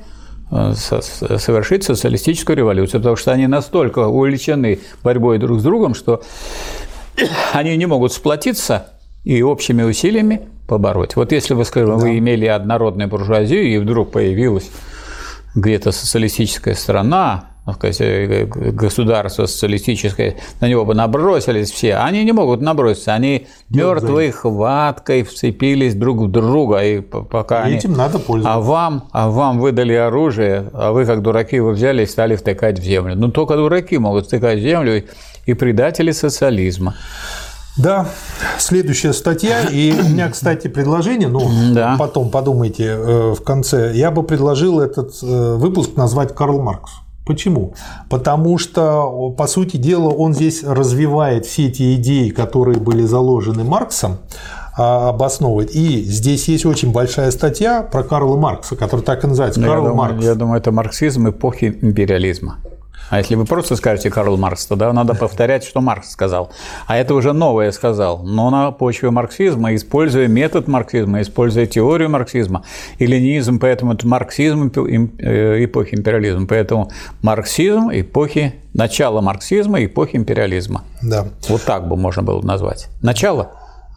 совершить 0.52 1.84
социалистическую 1.84 2.58
революцию, 2.58 3.00
потому 3.00 3.16
что 3.16 3.32
они 3.32 3.48
настолько 3.48 4.08
увлечены 4.08 4.80
борьбой 5.04 5.38
друг 5.38 5.60
с 5.60 5.64
другом, 5.64 5.94
что 5.94 6.22
они 7.54 7.78
не 7.78 7.86
могут 7.86 8.12
сплотиться 8.12 8.88
и 9.24 9.42
общими 9.42 9.84
усилиями 9.84 10.50
побороть. 10.68 11.16
Вот 11.16 11.32
если 11.32 11.54
вы, 11.54 11.66
скажем, 11.66 11.98
вы 11.98 12.18
имели 12.18 12.46
однородную 12.46 13.08
буржуазию, 13.08 13.64
и 13.64 13.78
вдруг 13.78 14.12
появилась 14.12 14.70
где-то 15.56 15.92
социалистическая 15.92 16.76
страна, 16.76 17.51
так 17.66 17.76
сказать, 17.76 18.02
э, 18.02 18.46
г- 18.46 18.72
государство 18.72 19.46
социалистическое, 19.46 20.36
на 20.62 20.68
него 20.68 20.84
бы 20.86 20.96
набросились 20.96 21.72
все. 21.72 21.96
Они 21.96 22.24
не 22.24 22.32
могут 22.32 22.62
наброситься, 22.62 23.14
они 23.14 23.48
мертвой 23.70 24.32
хваткой 24.32 25.24
вцепились 25.24 25.94
друг 25.94 26.18
в 26.20 26.32
друга, 26.32 26.84
и 26.84 27.02
пока 27.02 27.62
И 27.64 27.68
они... 27.68 27.76
этим 27.78 27.94
надо 27.94 28.18
пользоваться. 28.20 28.58
А 28.58 28.60
вам, 28.62 29.04
а 29.12 29.30
вам 29.30 29.60
выдали 29.60 29.94
оружие, 29.94 30.70
а 30.74 30.92
вы, 30.92 31.06
как 31.06 31.22
дураки, 31.22 31.56
его 31.58 31.70
взяли 31.70 32.04
и 32.04 32.06
стали 32.08 32.36
втыкать 32.36 32.80
в 32.80 32.84
землю. 32.84 33.16
Ну, 33.16 33.30
только 33.32 33.56
дураки 33.56 33.98
могут 33.98 34.26
втыкать 34.26 34.60
в 34.60 34.62
землю 34.62 35.04
и- 35.46 35.54
предатели 35.54 36.12
социализма. 36.12 36.96
Да, 37.78 38.08
следующая 38.58 39.14
статья. 39.14 39.62
И 39.72 39.94
у 39.94 40.10
меня, 40.10 40.30
кстати, 40.30 40.68
предложение, 40.68 41.28
ну, 41.30 41.42
Да. 41.74 41.96
потом 41.98 42.30
подумайте 42.30 42.86
э, 42.86 43.34
в 43.38 43.42
конце. 43.44 43.92
Я 43.94 44.12
бы 44.12 44.24
предложил 44.24 44.80
этот 44.82 45.14
э, 45.24 45.56
выпуск 45.56 45.92
назвать 45.96 46.34
Карл 46.36 46.62
Маркс. 46.62 46.92
Почему? 47.26 47.74
Потому 48.10 48.58
что, 48.58 49.30
по 49.38 49.48
сути 49.48 49.78
дела, 49.78 50.10
он 50.10 50.34
здесь 50.34 50.64
развивает 50.64 51.46
все 51.46 51.68
эти 51.68 51.96
идеи, 51.96 52.30
которые 52.30 52.80
были 52.80 53.04
заложены 53.04 53.64
Марксом, 53.64 54.18
а, 54.78 55.10
обосновывает. 55.10 55.72
И 55.76 56.02
здесь 56.04 56.48
есть 56.48 56.66
очень 56.66 56.92
большая 56.92 57.30
статья 57.32 57.84
про 57.84 58.04
Карла 58.04 58.38
Маркса, 58.38 58.76
которая 58.76 59.06
так 59.06 59.24
и 59.24 59.28
называется. 59.28 59.60
Ну, 59.60 59.68
я, 59.68 59.72
Карл 59.74 59.86
думаю, 59.86 59.98
Маркс. 59.98 60.26
я 60.26 60.36
думаю, 60.36 60.60
это 60.60 60.72
марксизм 60.72 61.30
эпохи 61.30 61.78
империализма. 61.82 62.58
А 63.12 63.18
если 63.18 63.36
вы 63.36 63.44
просто 63.44 63.76
скажете 63.76 64.10
Карл 64.10 64.38
Маркс, 64.38 64.66
тогда 64.68 64.92
надо 64.94 65.14
повторять, 65.14 65.66
что 65.66 65.82
Маркс 65.82 66.12
сказал. 66.12 66.50
А 66.88 66.96
это 66.96 67.14
уже 67.14 67.34
новое 67.34 67.74
сказал. 67.74 68.24
Но 68.24 68.50
на 68.50 68.72
почве 68.72 69.12
марксизма, 69.12 69.76
используя 69.76 70.30
метод 70.30 70.70
марксизма, 70.70 71.22
используя 71.22 71.66
теорию 71.66 72.10
марксизма 72.10 72.64
и 73.00 73.06
ленинизм, 73.06 73.60
поэтому 73.60 73.94
это 73.94 74.08
марксизм 74.08 74.72
э, 74.74 75.66
эпохи 75.66 75.96
империализма. 75.96 76.48
Поэтому 76.48 76.90
марксизм 77.22 77.90
эпохи, 77.92 78.56
начало 78.74 79.20
марксизма 79.20 79.84
эпохи 79.84 80.16
империализма. 80.16 80.86
Да. 81.02 81.28
Вот 81.50 81.64
так 81.64 81.90
бы 81.90 81.98
можно 81.98 82.24
было 82.24 82.42
назвать. 82.42 82.88
Начало 83.02 83.52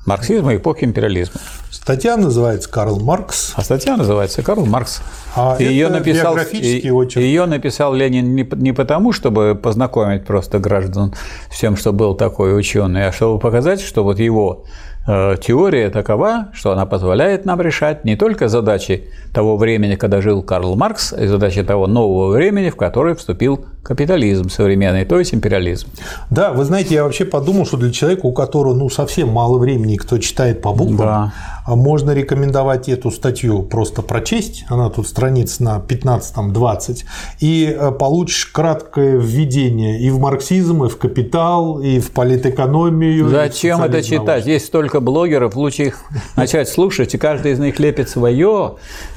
марксизма 0.06 0.56
эпохи 0.56 0.84
империализма. 0.84 1.40
Статья 1.70 2.16
называется 2.16 2.70
«Карл 2.70 2.98
Маркс». 3.00 3.52
А 3.56 3.62
статья 3.62 3.96
называется 3.96 4.42
«Карл 4.42 4.64
Маркс». 4.64 5.02
А 5.34 5.56
И 5.58 5.64
ее 5.64 5.88
написал, 5.88 6.34
очерк. 6.34 7.22
ее 7.22 7.46
написал 7.46 7.94
Ленин 7.94 8.34
не, 8.34 8.48
не 8.56 8.72
потому, 8.72 9.12
чтобы 9.12 9.54
познакомить 9.54 10.24
просто 10.24 10.58
граждан 10.58 11.14
с 11.50 11.58
тем, 11.58 11.76
что 11.76 11.92
был 11.92 12.14
такой 12.14 12.58
ученый, 12.58 13.08
а 13.08 13.12
чтобы 13.12 13.38
показать, 13.38 13.80
что 13.80 14.04
вот 14.04 14.18
его 14.18 14.64
теория 15.06 15.90
такова, 15.90 16.48
что 16.52 16.72
она 16.72 16.86
позволяет 16.86 17.44
нам 17.44 17.60
решать 17.60 18.04
не 18.04 18.16
только 18.16 18.48
задачи 18.48 19.04
того 19.32 19.56
времени, 19.56 19.96
когда 19.96 20.20
жил 20.20 20.42
Карл 20.42 20.76
Маркс, 20.76 21.12
и 21.12 21.26
задачи 21.26 21.62
того 21.62 21.86
нового 21.86 22.32
времени, 22.32 22.70
в 22.70 22.76
которое 22.76 23.14
вступил 23.14 23.66
капитализм 23.82 24.48
современный, 24.48 25.04
то 25.04 25.18
есть 25.18 25.34
империализм. 25.34 25.88
Да, 26.30 26.52
вы 26.52 26.64
знаете, 26.64 26.94
я 26.94 27.04
вообще 27.04 27.26
подумал, 27.26 27.66
что 27.66 27.76
для 27.76 27.92
человека, 27.92 28.24
у 28.24 28.32
которого 28.32 28.74
ну, 28.74 28.88
совсем 28.88 29.28
мало 29.28 29.58
времени, 29.58 29.96
кто 29.96 30.18
читает 30.18 30.62
по 30.62 30.72
буквам, 30.72 30.96
Да. 30.96 31.32
А 31.64 31.76
можно 31.76 32.10
рекомендовать 32.10 32.88
эту 32.88 33.10
статью 33.10 33.62
просто 33.62 34.02
прочесть, 34.02 34.64
она 34.68 34.90
тут 34.90 35.08
страниц 35.08 35.60
на 35.60 35.78
15-20, 35.78 37.04
и 37.40 37.74
э, 37.76 37.90
получишь 37.92 38.46
краткое 38.46 39.16
введение 39.16 40.00
и 40.00 40.10
в 40.10 40.18
марксизм, 40.18 40.84
и 40.84 40.88
в 40.88 40.98
капитал, 40.98 41.80
и 41.80 42.00
в 42.00 42.10
политэкономию. 42.10 43.18
и 43.18 43.22
в 43.22 43.30
Зачем 43.30 43.82
это 43.82 44.02
читать? 44.02 44.46
Есть 44.46 44.66
столько 44.66 45.00
блогеров, 45.00 45.56
лучше 45.56 45.84
их 45.84 46.04
начать 46.36 46.68
слушать, 46.68 47.14
и 47.14 47.18
каждый 47.18 47.52
из 47.52 47.58
них 47.58 47.78
лепит 47.80 48.10
свое, 48.10 48.74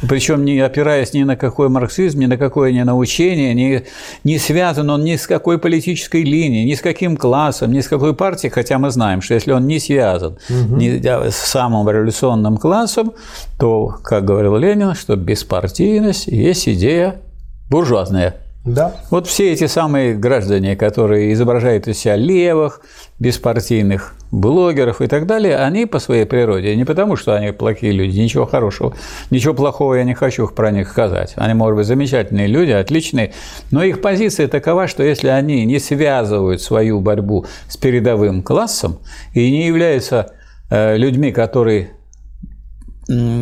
причем 0.08 0.46
не 0.46 0.60
опираясь 0.60 1.14
ни 1.14 1.24
на 1.24 1.36
какой 1.36 1.68
марксизм, 1.68 2.20
ни 2.20 2.28
на 2.28 2.38
какое 2.38 2.72
ни 2.72 2.82
научение, 2.82 3.54
не, 3.54 3.84
не 4.24 4.40
связан 4.40 4.90
он 4.90 5.04
ни 5.04 5.18
с 5.18 5.28
какой 5.28 5.58
политической 5.58 6.24
линией, 6.24 6.66
ни 6.66 6.76
с 6.76 6.82
каким 6.82 7.18
классом, 7.18 7.74
ни 7.74 7.82
с 7.82 7.90
какой 7.90 8.14
партией, 8.14 8.52
хотя 8.52 8.80
мы 8.80 8.90
знаем, 8.90 9.22
что 9.22 9.34
если 9.34 9.52
он 9.52 9.68
не 9.68 9.80
связан 9.80 10.38
ни 10.50 11.02
с 11.30 11.36
самым 11.36 11.90
революционным 11.90 12.37
классом, 12.58 13.14
то, 13.60 13.96
как 14.04 14.26
говорил 14.26 14.56
Ленин, 14.58 14.96
что 14.96 15.16
беспартийность 15.16 16.28
есть 16.28 16.68
идея 16.70 17.22
буржуазная. 17.70 18.36
Да. 18.68 18.96
Вот 19.12 19.28
все 19.28 19.54
эти 19.54 19.66
самые 19.66 20.14
граждане, 20.14 20.76
которые 20.76 21.32
изображают 21.32 21.88
из 21.88 22.00
себя 22.00 22.18
левых, 22.18 22.82
беспартийных 23.18 24.14
блогеров 24.30 25.02
и 25.02 25.08
так 25.08 25.26
далее, 25.26 25.56
они 25.56 25.86
по 25.86 26.00
своей 26.00 26.26
природе, 26.26 26.76
не 26.76 26.84
потому 26.84 27.16
что 27.16 27.34
они 27.34 27.54
плохие 27.54 27.94
люди, 27.94 28.20
ничего 28.20 28.46
хорошего, 28.46 28.94
ничего 29.32 29.54
плохого 29.54 29.94
я 29.94 30.04
не 30.04 30.14
хочу 30.14 30.48
про 30.50 30.72
них 30.72 30.90
сказать. 30.90 31.34
Они, 31.38 31.54
может 31.54 31.78
быть, 31.78 31.88
замечательные 31.88 32.48
люди, 32.48 32.72
отличные, 32.72 33.32
но 33.72 33.84
их 33.84 34.02
позиция 34.02 34.50
такова, 34.50 34.88
что 34.88 35.02
если 35.02 35.30
они 35.30 35.64
не 35.64 35.80
связывают 35.80 36.62
свою 36.62 37.00
борьбу 37.00 37.46
с 37.70 37.78
передовым 37.78 38.44
классом 38.44 39.00
и 39.34 39.50
не 39.50 39.66
являются 39.66 40.34
э, 40.70 40.98
людьми, 40.98 41.32
которые 41.32 41.92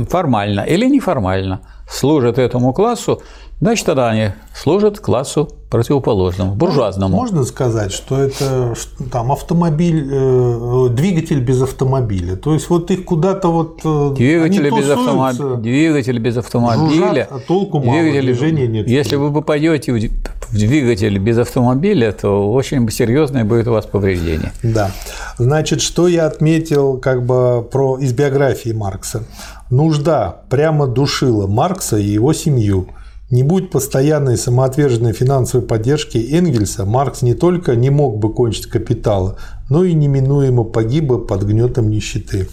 формально 0.10 0.62
или 0.62 0.86
неформально 0.86 1.62
служат 1.90 2.38
этому 2.38 2.74
классу, 2.74 3.22
значит, 3.62 3.86
тогда 3.86 4.10
они 4.10 4.32
служат 4.54 5.00
классу 5.00 5.50
противоположному, 5.70 6.56
буржуазному. 6.56 7.16
Можно 7.18 7.44
сказать, 7.44 7.92
что 7.92 8.20
это 8.20 8.76
там 9.12 9.32
автомобиль, 9.32 10.08
э, 10.10 10.88
двигатель 10.92 11.42
без 11.42 11.62
автомобиля. 11.62 12.36
То 12.38 12.54
есть 12.54 12.70
вот 12.70 12.92
их 12.92 13.04
куда-то 13.04 13.50
вот 13.50 13.82
э, 13.84 14.14
двигатель 14.16 14.70
без 14.74 14.90
автомобиля, 14.90 15.56
двигатель 15.58 16.20
без 16.20 16.38
автомобиля, 16.38 17.08
жужжат, 17.08 17.28
а 17.32 17.40
толку 17.40 17.80
мало, 17.80 18.00
двигатель, 18.00 18.26
движения 18.26 18.68
нет. 18.68 18.88
Если 18.88 19.16
вы 19.16 19.34
попадете 19.34 19.92
в 19.92 20.58
двигатель 20.58 21.18
без 21.18 21.38
автомобиля, 21.40 22.12
то 22.14 22.54
очень 22.54 22.90
серьезное 22.90 23.44
будет 23.44 23.68
у 23.68 23.72
вас 23.72 23.86
повреждение. 23.86 24.54
Да. 24.64 24.92
Значит, 25.38 25.82
что 25.82 26.08
я 26.08 26.28
отметил 26.28 26.98
как 26.98 27.26
бы 27.26 27.68
про 27.70 27.98
из 27.98 28.14
биографии 28.14 28.72
Маркса. 28.72 29.24
Нужда 29.70 30.44
прямо 30.50 30.88
душила 30.88 31.48
Маркса 31.48 31.98
и 31.98 32.06
его 32.06 32.34
семью. 32.34 32.90
Не 33.32 33.42
будь 33.42 33.72
постоянной 33.72 34.38
самоотверженной 34.38 35.14
финансовой 35.14 35.66
поддержки 35.66 36.18
Энгельса, 36.18 36.86
Маркс 36.86 37.24
не 37.24 37.34
только 37.34 37.76
не 37.76 37.90
мог 37.90 38.20
бы 38.20 38.32
кончить 38.32 38.68
капитала, 38.68 39.38
но 39.70 39.84
и 39.84 39.94
неминуемо 39.94 40.64
погиб 40.64 41.06
бы 41.06 41.26
под 41.26 41.44
гнетом 41.44 41.90
нищеты. 41.90 42.48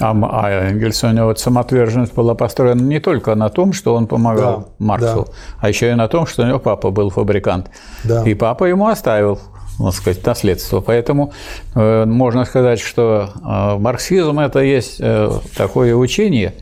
А, 0.00 0.12
а 0.12 0.50
Энгельс, 0.68 1.02
у 1.04 1.10
него 1.10 1.26
вот 1.26 1.38
самоотверженность 1.38 2.14
была 2.14 2.34
построена 2.34 2.80
не 2.80 3.00
только 3.00 3.34
на 3.34 3.48
том, 3.48 3.72
что 3.72 3.94
он 3.94 4.06
помогал 4.06 4.60
да, 4.60 4.66
Марксу, 4.78 5.26
да. 5.26 5.32
а 5.60 5.68
еще 5.68 5.90
и 5.90 5.94
на 5.94 6.08
том, 6.08 6.26
что 6.26 6.42
у 6.42 6.46
него 6.46 6.58
папа 6.58 6.90
был 6.90 7.08
фабрикант. 7.10 7.70
Да. 8.04 8.24
И 8.24 8.34
папа 8.34 8.64
ему 8.64 8.88
оставил 8.88 9.38
можно 9.78 9.92
сказать, 9.92 10.24
наследство. 10.24 10.80
Поэтому 10.80 11.32
э, 11.74 12.04
можно 12.04 12.44
сказать, 12.44 12.80
что 12.80 13.30
э, 13.34 13.78
марксизм– 13.78 14.38
это 14.40 14.60
есть 14.60 14.96
э, 15.00 15.30
такое 15.56 15.94
учение 15.94 16.54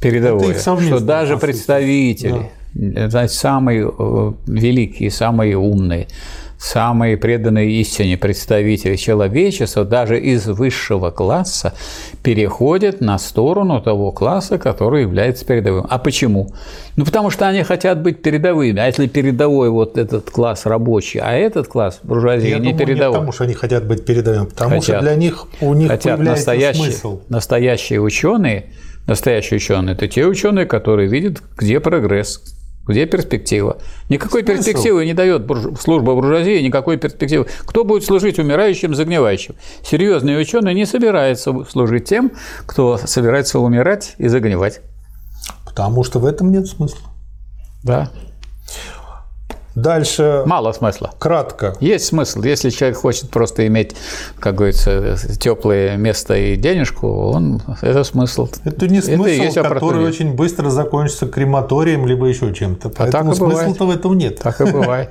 передовое, 0.00 0.58
что 0.58 1.00
даже 1.00 1.38
представители, 1.38 2.50
да. 2.74 3.08
значит, 3.08 3.32
самые 3.32 3.90
великие, 4.46 5.10
самые 5.10 5.56
умные, 5.56 6.08
самые 6.66 7.16
преданные 7.16 7.70
истине 7.80 8.16
представители 8.16 8.96
человечества, 8.96 9.84
даже 9.84 10.20
из 10.20 10.46
высшего 10.46 11.10
класса, 11.10 11.74
переходят 12.22 13.00
на 13.00 13.18
сторону 13.18 13.80
того 13.80 14.10
класса, 14.10 14.58
который 14.58 15.02
является 15.02 15.44
передовым. 15.46 15.86
А 15.88 15.98
почему? 15.98 16.48
Ну, 16.96 17.04
потому 17.04 17.30
что 17.30 17.46
они 17.46 17.62
хотят 17.62 18.02
быть 18.02 18.20
передовыми. 18.20 18.80
А 18.80 18.86
если 18.86 19.06
передовой 19.06 19.70
вот 19.70 19.96
этот 19.96 20.30
класс 20.30 20.66
рабочий, 20.66 21.20
а 21.20 21.32
этот 21.32 21.68
класс 21.68 22.00
буржуазии 22.02 22.48
Я 22.48 22.58
не 22.58 22.70
думаю, 22.72 22.78
передовой? 22.78 23.08
Не 23.10 23.14
потому 23.14 23.32
что 23.32 23.44
они 23.44 23.54
хотят 23.54 23.86
быть 23.86 24.04
передовыми, 24.04 24.46
потому 24.46 24.80
хотят. 24.80 24.96
что 24.96 25.00
для 25.00 25.14
них 25.14 25.46
у 25.60 25.72
них 25.74 25.88
хотят 25.88 26.16
появляется 26.16 26.50
настоящие, 26.50 26.92
смысл. 26.92 27.20
Настоящие 27.28 28.00
ученые, 28.00 28.72
настоящие 29.06 29.56
ученые– 29.58 29.94
это 29.94 30.08
те 30.08 30.26
ученые, 30.26 30.66
которые 30.66 31.08
видят, 31.08 31.42
где 31.56 31.78
прогресс, 31.78 32.42
где 32.86 33.06
перспектива? 33.06 33.78
Никакой 34.08 34.42
Смысл? 34.42 34.56
перспективы 34.56 35.04
не 35.04 35.14
дает 35.14 35.44
бурж... 35.44 35.78
служба 35.80 36.14
буржуазии, 36.14 36.60
никакой 36.60 36.96
перспективы. 36.96 37.46
Кто 37.64 37.84
будет 37.84 38.04
служить 38.04 38.38
умирающим, 38.38 38.94
загнивающим? 38.94 39.56
Серьезный 39.84 40.40
ученый 40.40 40.74
не 40.74 40.86
собирается 40.86 41.64
служить 41.68 42.04
тем, 42.04 42.32
кто 42.66 42.96
собирается 42.96 43.58
умирать 43.58 44.14
и 44.18 44.28
загнивать. 44.28 44.80
Потому 45.64 46.04
что 46.04 46.20
в 46.20 46.26
этом 46.26 46.52
нет 46.52 46.66
смысла. 46.66 47.10
Да. 47.82 48.10
Дальше. 49.76 50.42
Мало 50.46 50.72
смысла. 50.72 51.12
Кратко. 51.18 51.76
Есть 51.80 52.06
смысл. 52.06 52.42
Если 52.42 52.70
человек 52.70 52.96
хочет 52.96 53.30
просто 53.30 53.66
иметь, 53.66 53.94
как 54.40 54.54
говорится, 54.54 55.16
теплое 55.38 55.98
место 55.98 56.34
и 56.34 56.56
денежку, 56.56 57.08
он 57.08 57.60
это 57.82 58.02
смысл. 58.02 58.48
Это 58.64 58.88
не 58.88 59.02
смысл, 59.02 59.42
это 59.60 59.62
который 59.68 60.04
очень 60.04 60.34
быстро 60.34 60.70
закончится 60.70 61.26
крематорием 61.26 62.06
либо 62.06 62.26
еще 62.26 62.54
чем-то. 62.54 62.88
Поэтому 62.88 63.32
а 63.32 63.34
смысла-то 63.34 63.84
в 63.86 63.90
этом 63.90 64.16
нет. 64.16 64.38
Так 64.38 64.60
и 64.62 64.64
бывает. 64.64 65.10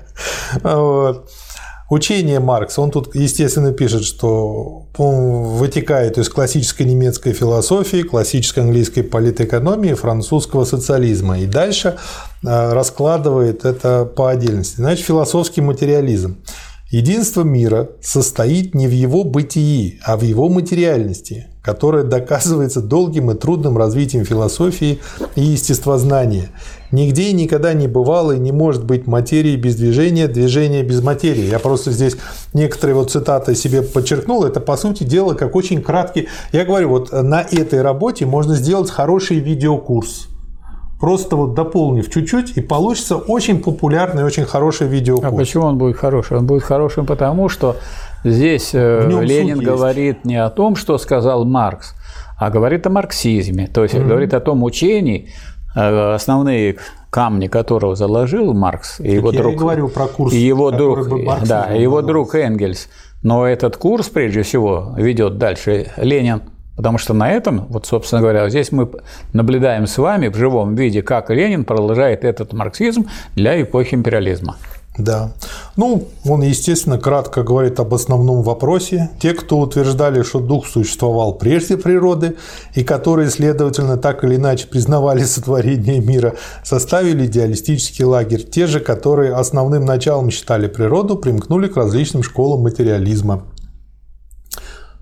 Учение 1.88 2.40
Маркса, 2.40 2.82
он 2.82 2.90
тут, 2.90 3.14
естественно, 3.14 3.72
пишет, 3.72 4.06
что 4.06 4.88
вытекает 4.98 6.18
из 6.18 6.30
классической 6.30 6.84
немецкой 6.84 7.34
философии, 7.34 8.02
классической 8.02 8.62
английской 8.64 9.04
политэкономии, 9.04 9.94
французского 9.94 10.66
социализма. 10.66 11.40
И 11.40 11.46
дальше 11.46 11.98
э, 12.44 12.74
раскладывает 12.74 13.66
это 13.66 14.06
по 14.06 14.32
отдельности. 14.32 14.78
Значит, 14.78 15.06
философский 15.06 15.62
материализм. 15.62 16.38
Единство 16.90 17.42
мира 17.44 17.90
состоит 18.02 18.74
не 18.74 18.88
в 18.88 18.92
его 18.92 19.24
бытии, 19.24 20.00
а 20.04 20.18
в 20.18 20.22
его 20.22 20.50
материальности, 20.50 21.48
которая 21.62 22.04
доказывается 22.04 22.82
долгим 22.82 23.32
и 23.32 23.36
трудным 23.36 23.78
развитием 23.78 24.24
философии 24.24 25.00
и 25.36 25.42
естествознания. 25.42 26.52
Нигде 26.96 27.24
и 27.24 27.34
никогда 27.34 27.74
не 27.74 27.89
бывало 27.89 28.32
и 28.32 28.39
не 28.39 28.54
может 28.54 28.86
быть 28.86 29.06
материи 29.06 29.58
без 29.58 29.76
движения, 29.76 30.30
движения 30.30 30.82
без 30.82 31.04
материи. 31.04 31.43
Я 31.43 31.60
просто 31.60 31.91
здесь 31.91 32.16
некоторые 32.54 32.96
вот 32.96 33.12
цитаты 33.12 33.54
себе 33.54 33.82
подчеркнул. 33.82 34.46
Это, 34.46 34.62
по 34.62 34.78
сути 34.78 35.04
дела, 35.04 35.34
как 35.34 35.56
очень 35.56 35.82
краткий... 35.82 36.30
Я 36.54 36.64
говорю, 36.64 36.89
вот 36.89 37.12
на 37.12 37.41
этой 37.41 37.82
работе 37.82 38.26
можно 38.26 38.56
сделать 38.56 38.89
хороший 38.89 39.39
видеокурс 39.39 40.30
просто 40.98 41.36
вот 41.36 41.54
дополнив 41.54 42.10
чуть-чуть, 42.10 42.58
и 42.58 42.62
получится 42.62 43.18
очень 43.18 43.62
популярный, 43.62 44.24
очень 44.24 44.46
хороший 44.46 44.88
видеокурс. 44.88 45.34
А 45.34 45.36
почему 45.36 45.66
он 45.66 45.78
будет 45.78 45.98
хороший? 45.98 46.38
Он 46.38 46.48
будет 46.48 46.64
хорошим 46.64 47.06
потому, 47.06 47.50
что 47.50 47.76
здесь 48.24 48.72
э, 48.74 49.06
Ленин 49.22 49.60
говорит 49.60 50.24
не 50.24 50.38
о 50.38 50.50
том, 50.50 50.78
что 50.78 50.98
сказал 50.98 51.43
Маркс, 51.43 51.93
а 52.39 52.50
говорит 52.50 52.88
о 52.88 52.89
марксизме, 52.89 53.68
то 53.68 53.84
есть 53.84 53.93
mm-hmm. 53.93 54.08
говорит 54.08 54.34
о 54.34 54.39
том 54.39 54.64
учении, 54.64 55.30
основные 55.76 56.78
камни 57.10 57.48
которого 57.48 57.96
заложил 57.96 58.54
Маркс 58.54 59.00
и 59.00 59.12
его 59.12 59.32
я 59.32 59.40
друг, 59.40 59.54
и 59.54 59.58
говорю 59.58 59.88
про 59.88 60.08
курс, 60.08 60.34
и 60.34 60.38
его 60.38 60.72
друг, 60.72 61.08
да, 61.46 61.68
его 61.68 62.02
друг 62.02 62.36
Энгельс. 62.36 62.90
Но 63.24 63.48
этот 63.48 63.78
курс, 63.78 64.10
прежде 64.10 64.44
всего, 64.44 64.94
ведет 64.98 65.38
дальше 65.38 65.92
Ленин 65.98 66.42
Потому 66.76 66.98
что 66.98 67.14
на 67.14 67.32
этом, 67.32 67.68
вот, 67.70 67.86
собственно 67.86 68.22
говоря, 68.22 68.50
здесь 68.50 68.72
мы 68.72 68.90
наблюдаем 69.34 69.88
с 69.88 69.98
вами 69.98 70.28
в 70.28 70.36
живом 70.36 70.76
виде, 70.76 71.02
как 71.02 71.30
Ленин 71.30 71.64
продолжает 71.64 72.26
этот 72.26 72.52
марксизм 72.52 73.08
для 73.36 73.62
эпохи 73.62 73.96
империализма. 73.96 74.58
Да. 74.98 75.34
Ну, 75.76 76.08
он, 76.26 76.41
естественно, 76.41 76.98
кратко 76.98 77.43
говорит 77.43 77.80
об 77.80 77.93
основном 77.93 78.43
вопросе. 78.43 79.10
Те, 79.20 79.34
кто 79.34 79.60
утверждали, 79.60 80.24
что 80.24 80.39
дух 80.39 80.68
существовал 80.68 81.34
прежде 81.34 81.78
природы, 81.78 82.36
и 82.76 82.84
которые, 82.84 83.30
следовательно, 83.30 83.98
так 83.98 84.24
или 84.24 84.36
иначе 84.36 84.68
признавали 84.68 85.24
сотворение 85.26 86.00
мира, 86.00 86.36
составили 86.64 87.26
идеалистический 87.26 88.06
лагерь. 88.06 88.43
Те 88.43 88.68
же, 88.68 88.80
которые 88.80 89.34
основным 89.34 89.84
началом 89.84 90.32
считали 90.32 90.68
природу, 90.68 91.18
примкнули 91.18 91.68
к 91.68 91.76
различным 91.76 92.24
школам 92.24 92.62
материализма. 92.62 93.43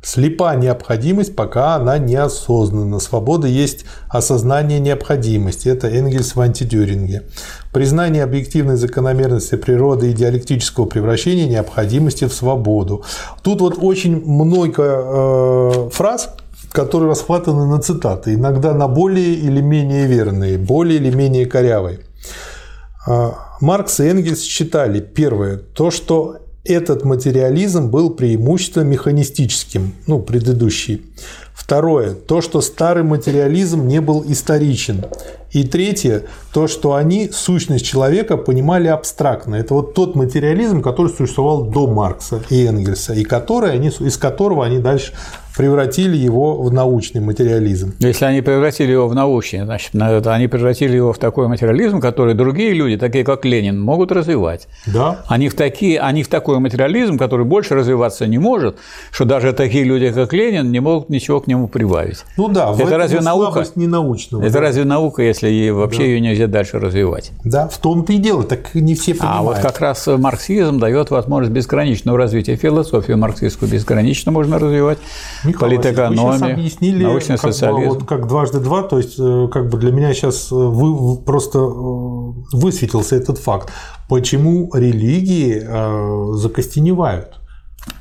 Слепа 0.04 0.54
необходимость, 0.56 1.34
пока 1.34 1.76
она 1.76 1.98
неосознанна. 1.98 3.00
Свобода 3.00 3.48
есть 3.48 3.86
осознание 4.10 4.80
необходимости. 4.80 5.70
Это 5.70 5.88
Энгельс 5.88 6.36
в 6.36 6.42
антидюринге. 6.42 7.24
Признание 7.72 8.24
объективной 8.24 8.76
закономерности 8.76 9.56
природы 9.56 10.12
и 10.12 10.14
диалектического 10.14 10.86
превращения 10.86 11.48
необходимости 11.48 12.26
в 12.26 12.34
свободу. 12.34 13.06
Тут 13.44 13.62
вот 13.62 13.78
очень 13.78 14.22
много 14.26 14.84
э, 14.84 15.90
фраз, 15.94 16.36
которые 16.74 17.12
расхватаны 17.12 17.66
на 17.66 17.80
цитаты, 17.80 18.34
иногда 18.34 18.74
на 18.74 18.90
более 18.90 19.36
или 19.36 19.62
менее 19.62 20.06
верные, 20.06 20.58
более 20.58 21.00
или 21.00 21.16
менее 21.16 21.46
корявые. 21.46 22.02
Э, 23.08 23.32
Маркс 23.62 24.02
и 24.02 24.04
Энгельс 24.04 24.42
считали, 24.42 25.00
первое, 25.00 25.58
то, 25.58 25.92
что 25.92 26.43
этот 26.64 27.04
материализм 27.04 27.90
был 27.90 28.12
преимущественно 28.12 28.84
механистическим, 28.84 29.94
ну, 30.08 30.20
предыдущий. 30.20 31.02
Второе. 31.54 32.14
То, 32.14 32.42
что 32.42 32.62
старый 32.62 33.04
материализм 33.04 33.88
не 33.88 34.02
был 34.02 34.24
историчен. 34.28 35.06
И 35.54 35.64
третье. 35.64 36.24
То, 36.52 36.68
что 36.68 36.96
они 36.96 37.30
сущность 37.32 37.86
человека 37.86 38.38
понимали 38.38 38.88
абстрактно. 38.88 39.56
Это 39.56 39.76
вот 39.76 39.94
тот 39.94 40.16
материализм, 40.16 40.82
который 40.82 41.10
существовал 41.10 41.64
до 41.64 41.88
Маркса 41.88 42.42
и 42.50 42.66
Энгельса, 42.66 43.14
и 43.14 43.24
который 43.24 43.72
они, 43.72 43.90
из 43.90 44.18
которого 44.18 44.66
они 44.66 44.80
дальше 44.80 45.14
превратили 45.56 46.18
его 46.18 46.62
в 46.62 46.74
научный 46.74 47.22
материализм. 47.22 47.94
Если 48.00 48.26
они 48.26 48.42
превратили 48.42 48.92
его 48.92 49.08
в 49.08 49.14
научный, 49.14 49.64
значит, 49.64 49.96
они 49.96 50.48
превратили 50.48 50.96
его 50.96 51.14
в 51.14 51.18
такой 51.18 51.48
материализм, 51.48 52.00
который 52.00 52.34
другие 52.34 52.74
люди, 52.74 52.98
такие 52.98 53.24
как 53.24 53.46
Ленин, 53.46 53.80
могут 53.80 54.12
развивать. 54.12 54.68
Да. 54.88 55.24
Они 55.28 55.50
в, 55.50 55.56
такие, 55.56 56.00
они 56.00 56.24
в 56.24 56.28
такой 56.28 56.60
материализм, 56.60 57.18
который 57.18 57.46
больше 57.46 57.76
развиваться 57.76 58.26
не 58.26 58.38
может, 58.38 58.78
что 59.12 59.26
даже 59.26 59.54
такие 59.54 59.84
люди, 59.84 60.12
как 60.12 60.34
Ленин, 60.34 60.72
не 60.72 60.80
могут 60.80 61.10
ничего 61.10 61.40
к 61.40 61.48
нему 61.48 61.68
прибавить. 61.68 62.24
Ну 62.38 62.48
да, 62.48 62.74
это 62.78 62.98
разве 62.98 63.22
наука? 63.22 63.64
не 63.76 63.88
научного. 63.88 64.44
Это 64.44 64.54
да? 64.54 64.62
разве 64.62 64.84
наука, 64.84 65.24
если 65.24 65.43
вообще 65.72 66.00
да. 66.00 66.04
ее 66.06 66.20
нельзя 66.20 66.48
дальше 66.48 66.80
развивать? 66.80 67.32
Да, 67.44 67.68
в 67.68 67.78
том-то 67.78 68.14
и 68.14 68.18
дело, 68.18 68.44
так 68.44 68.74
не 68.76 68.96
все 68.96 69.14
понимают. 69.14 69.40
А 69.40 69.44
вот 69.44 69.58
как 69.60 69.80
раз 69.80 70.08
марксизм 70.08 70.80
дает 70.80 71.12
возможность 71.12 71.54
безграничного 71.54 72.18
развития 72.18 72.56
философию 72.56 73.18
марксистскую 73.18 73.72
безгранично 73.72 74.32
можно 74.32 74.60
развивать. 74.60 75.00
Михаил 75.44 75.60
политэкономия, 75.60 76.54
объяснили, 76.54 77.04
научный 77.04 77.38
как 77.38 77.54
социализм. 77.54 77.90
Бы, 77.90 78.00
вот 78.00 78.08
как 78.08 78.28
дважды 78.28 78.60
два, 78.60 78.84
то 78.84 78.98
есть 78.98 79.16
э, 79.20 79.48
как 79.52 79.70
бы 79.70 79.78
для 79.78 79.92
меня 79.92 80.14
сейчас 80.14 80.52
э, 80.52 80.56
вы, 80.56 81.18
просто 81.18 81.60
э, 81.60 81.62
высветился 82.54 83.16
этот 83.16 83.38
факт, 83.38 83.72
почему 84.10 84.72
религии 84.74 85.64
закостеневают. 86.38 87.43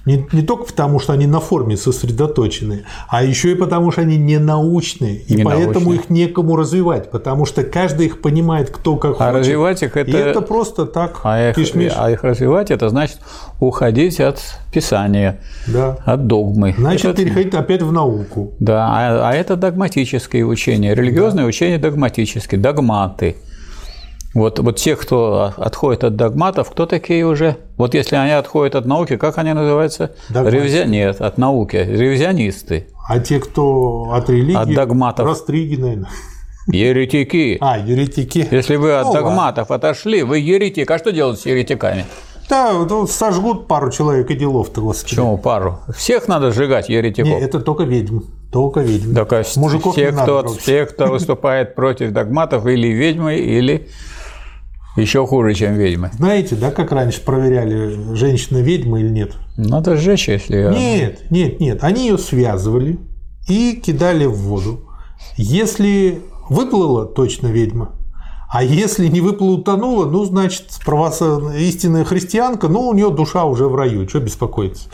Не, 0.04 0.26
не 0.32 0.42
только 0.42 0.64
потому, 0.64 0.98
что 0.98 1.12
они 1.12 1.26
на 1.26 1.38
форме 1.38 1.76
сосредоточены, 1.76 2.84
а 3.08 3.22
еще 3.22 3.52
и 3.52 3.54
потому, 3.54 3.92
что 3.92 4.00
они 4.00 4.16
не 4.16 4.38
научные, 4.38 5.16
и 5.16 5.36
не 5.36 5.44
поэтому 5.44 5.90
научные. 5.90 5.96
их 5.96 6.10
некому 6.10 6.56
развивать, 6.56 7.10
потому 7.10 7.44
что 7.44 7.62
каждый 7.62 8.06
их 8.06 8.20
понимает, 8.20 8.70
кто 8.70 8.96
как 8.96 9.12
а 9.12 9.26
хочет. 9.26 9.34
развивать 9.34 9.82
их 9.82 9.96
это... 9.96 10.10
И 10.10 10.14
это 10.14 10.40
просто 10.40 10.86
так. 10.86 11.20
А 11.22 11.50
их, 11.50 11.56
а 11.96 12.10
их 12.10 12.24
развивать 12.24 12.72
это 12.72 12.88
значит 12.88 13.18
уходить 13.60 14.18
от 14.18 14.40
писания, 14.72 15.38
да. 15.68 15.96
от 16.04 16.26
догмы. 16.26 16.74
Значит, 16.76 17.06
это... 17.06 17.22
переходить 17.22 17.54
опять 17.54 17.82
в 17.82 17.92
науку. 17.92 18.54
Да, 18.58 18.88
а, 18.88 19.30
а 19.30 19.34
это 19.34 19.54
догматические 19.54 20.44
учения, 20.46 20.94
религиозные 20.94 21.44
да. 21.44 21.48
учения 21.48 21.78
догматические, 21.78 22.60
догматы. 22.60 23.36
Вот, 24.34 24.58
вот 24.58 24.76
те, 24.76 24.96
кто 24.96 25.52
отходит 25.56 26.04
от 26.04 26.16
догматов, 26.16 26.70
кто 26.70 26.86
такие 26.86 27.26
уже? 27.26 27.58
Вот 27.76 27.94
если 27.94 28.16
они 28.16 28.32
отходят 28.32 28.74
от 28.74 28.86
науки, 28.86 29.16
как 29.16 29.36
они 29.38 29.52
называются? 29.52 30.12
Ревизия... 30.30 30.84
Нет, 30.84 31.20
от 31.20 31.36
науки. 31.36 31.76
Ревизионисты. 31.76 32.88
А 33.06 33.18
те, 33.18 33.38
кто 33.40 34.10
от 34.12 34.30
религии? 34.30 34.56
От 34.56 34.72
догматов. 34.72 35.26
Растриги, 35.26 35.76
наверное. 35.76 36.10
Еретики. 36.68 37.58
А, 37.60 37.78
еретики. 37.78 38.46
Если 38.50 38.76
вы 38.76 38.94
от 38.94 39.08
ну, 39.08 39.12
догматов 39.12 39.68
ладно. 39.70 39.88
отошли, 39.88 40.22
вы 40.22 40.38
еретик. 40.38 40.90
А 40.90 40.98
что 40.98 41.12
делать 41.12 41.40
с 41.40 41.46
еретиками? 41.46 42.06
Да, 42.48 42.72
ну, 42.72 43.06
сожгут 43.06 43.66
пару 43.66 43.90
человек 43.90 44.30
и 44.30 44.34
делов-то, 44.34 44.80
господи. 44.80 45.10
Почему 45.10 45.38
пару? 45.38 45.80
Всех 45.96 46.28
надо 46.28 46.52
сжигать 46.52 46.88
еретиков. 46.88 47.28
Нет, 47.28 47.42
это 47.42 47.60
только 47.60 47.84
ведьм. 47.84 48.20
Только 48.52 48.80
ведьм. 48.80 49.14
Так, 49.14 49.32
а 49.32 49.42
Мужиков 49.56 49.94
все, 49.94 50.12
кто, 50.12 50.46
все, 50.48 50.86
кто 50.86 51.06
выступает 51.08 51.74
против 51.74 52.12
догматов, 52.12 52.66
или 52.66 52.88
ведьмы, 52.88 53.36
или 53.36 53.88
еще 54.96 55.26
хуже, 55.26 55.54
чем 55.54 55.74
ведьмы. 55.74 56.10
Знаете, 56.14 56.54
да, 56.54 56.70
как 56.70 56.92
раньше 56.92 57.22
проверяли, 57.22 58.14
женщина 58.14 58.58
ведьма 58.58 59.00
или 59.00 59.08
нет? 59.08 59.32
Надо 59.56 59.96
сжечь, 59.96 60.28
если... 60.28 60.68
Нет, 60.72 61.30
нет, 61.30 61.60
нет. 61.60 61.82
Они 61.82 62.08
ее 62.08 62.18
связывали 62.18 62.98
и 63.48 63.80
кидали 63.82 64.26
в 64.26 64.34
воду. 64.34 64.88
Если 65.36 66.20
выплыла, 66.48 67.06
точно 67.06 67.46
ведьма. 67.48 67.92
А 68.50 68.62
если 68.62 69.06
не 69.06 69.22
выплыла, 69.22 69.56
утонула, 69.56 70.04
ну, 70.04 70.24
значит, 70.24 70.66
православ... 70.84 71.54
истинная 71.56 72.04
христианка, 72.04 72.68
ну, 72.68 72.88
у 72.88 72.92
нее 72.92 73.10
душа 73.10 73.44
уже 73.44 73.66
в 73.66 73.74
раю. 73.74 74.06
Что 74.06 74.20
беспокоиться? 74.20 74.88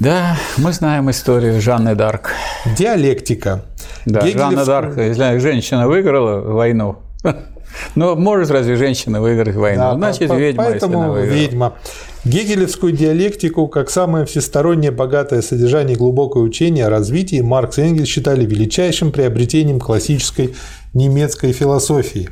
Да, 0.00 0.36
мы 0.56 0.72
знаем 0.72 1.10
историю 1.10 1.60
Жанны 1.60 1.94
Дарк. 1.94 2.32
Диалектика. 2.76 3.64
Да, 4.06 4.20
Гегелевскую... 4.20 4.50
Жанна 4.50 4.64
Дарк, 4.64 4.98
если 4.98 5.38
женщина 5.38 5.88
выиграла 5.88 6.40
войну, 6.40 6.98
но 7.94 8.16
может 8.16 8.50
разве 8.50 8.76
женщина 8.76 9.20
выиграть 9.20 9.56
войну? 9.56 9.82
Да, 9.82 9.94
Значит, 9.94 10.28
по, 10.28 10.34
ведьма, 10.34 10.64
поэтому 10.64 11.16
ведьма. 11.16 11.74
Гегелевскую 12.24 12.92
диалектику, 12.92 13.68
как 13.68 13.90
самое 13.90 14.26
всестороннее, 14.26 14.90
богатое 14.90 15.40
содержание 15.40 15.94
и 15.94 15.98
глубокое 15.98 16.42
учение 16.42 16.86
о 16.86 16.90
развитии, 16.90 17.40
Маркс 17.40 17.78
и 17.78 17.82
Энгельс 17.82 18.08
считали 18.08 18.44
величайшим 18.44 19.12
приобретением 19.12 19.80
классической 19.80 20.54
немецкой 20.94 21.52
философии. 21.52 22.28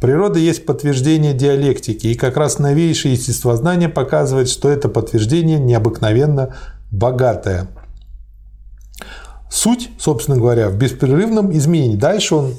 Природа 0.00 0.38
есть 0.40 0.66
подтверждение 0.66 1.32
диалектики, 1.32 2.08
и 2.08 2.14
как 2.14 2.36
раз 2.36 2.58
новейшее 2.58 3.14
естествознание 3.14 3.88
показывает, 3.88 4.48
что 4.48 4.68
это 4.68 4.88
подтверждение 4.88 5.60
необыкновенно 5.60 6.56
богатое. 6.90 7.68
Суть, 9.48 9.90
собственно 9.98 10.38
говоря, 10.38 10.70
в 10.70 10.76
беспрерывном 10.76 11.56
изменении. 11.56 11.96
Дальше 11.96 12.34
он 12.34 12.54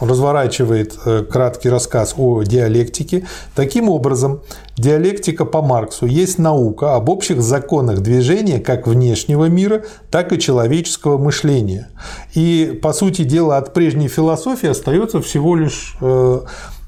разворачивает 0.00 0.98
э, 1.04 1.22
краткий 1.22 1.68
рассказ 1.68 2.14
о 2.16 2.42
диалектике. 2.42 3.26
Таким 3.54 3.88
образом, 3.88 4.40
диалектика 4.76 5.44
по 5.44 5.62
Марксу 5.62 6.06
есть 6.06 6.38
наука 6.38 6.94
об 6.94 7.08
общих 7.08 7.42
законах 7.42 8.00
движения 8.00 8.58
как 8.58 8.86
внешнего 8.86 9.46
мира, 9.46 9.84
так 10.10 10.32
и 10.32 10.38
человеческого 10.38 11.18
мышления. 11.18 11.88
И, 12.34 12.78
по 12.82 12.92
сути 12.92 13.22
дела, 13.22 13.56
от 13.56 13.72
прежней 13.72 14.08
философии 14.08 14.68
остается 14.68 15.20
всего 15.20 15.56
лишь 15.56 15.96
э, 16.00 16.40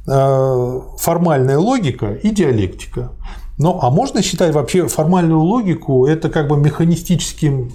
э, 0.06 0.80
формальная 0.98 1.58
логика 1.58 2.12
и 2.12 2.30
диалектика. 2.30 3.12
Ну, 3.58 3.78
а 3.82 3.90
можно 3.90 4.22
считать 4.22 4.54
вообще 4.54 4.86
формальную 4.86 5.40
логику 5.40 6.06
это 6.06 6.28
как 6.28 6.46
бы 6.46 6.56
механистическим 6.56 7.72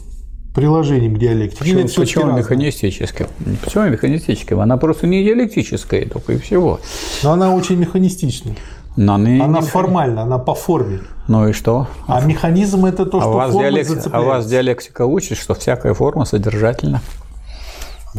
приложением 0.53 1.15
к 1.15 1.19
диалектике. 1.19 1.59
Почему, 1.59 1.87
почему 1.95 2.37
механистическим? 2.37 3.27
Почему 3.63 3.85
механистическим? 3.85 4.59
Она 4.59 4.77
просто 4.77 5.07
не 5.07 5.23
диалектическая, 5.23 6.07
только 6.07 6.33
и 6.33 6.37
всего. 6.37 6.79
Но 7.23 7.33
она 7.33 7.53
очень 7.53 7.77
механистичная. 7.77 8.55
Но 8.95 9.15
она, 9.15 9.45
она 9.45 9.59
не... 9.59 9.65
формальна, 9.65 10.21
она 10.21 10.37
по 10.37 10.53
форме. 10.53 10.99
Ну 11.27 11.47
и 11.47 11.53
что? 11.53 11.87
А 12.05 12.21
механизм 12.21 12.85
это 12.85 13.05
то, 13.05 13.17
а 13.17 13.21
что 13.21 13.31
вас 13.31 13.51
форма 13.51 13.71
диалект... 13.71 14.07
А 14.11 14.21
вас 14.21 14.45
диалектика 14.45 15.05
учит, 15.05 15.37
что 15.39 15.55
всякая 15.55 15.95
форма 15.95 16.25
содержательна. 16.25 17.01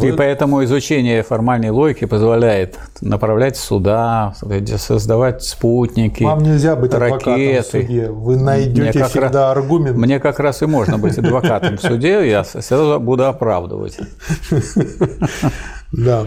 И 0.03 0.13
поэтому 0.13 0.65
изучение 0.65 1.23
формальной 1.23 1.71
логики 1.71 2.05
позволяет 2.05 2.79
направлять 3.01 3.57
суда, 3.57 4.35
создавать 4.77 5.43
спутники, 5.43 6.25
Вам 6.25 6.43
нельзя 6.43 6.75
быть 6.75 6.93
ракеты. 6.95 7.31
адвокатом 7.31 7.63
в 7.63 7.67
суде. 7.67 8.11
Вы 8.11 8.37
найдете 8.37 8.81
мне 8.81 8.93
всегда 9.09 9.29
раз, 9.51 9.57
аргумент. 9.57 9.97
Мне 9.97 10.19
как 10.19 10.41
раз 10.41 10.63
и 10.63 10.67
можно 10.67 10.99
быть 10.99 11.17
адвокатом 11.17 11.79
в 11.79 11.81
суде, 11.81 12.29
я 12.29 12.45
сразу 12.45 12.99
буду 13.01 13.27
оправдывать. 13.27 13.99
Да. 15.97 16.27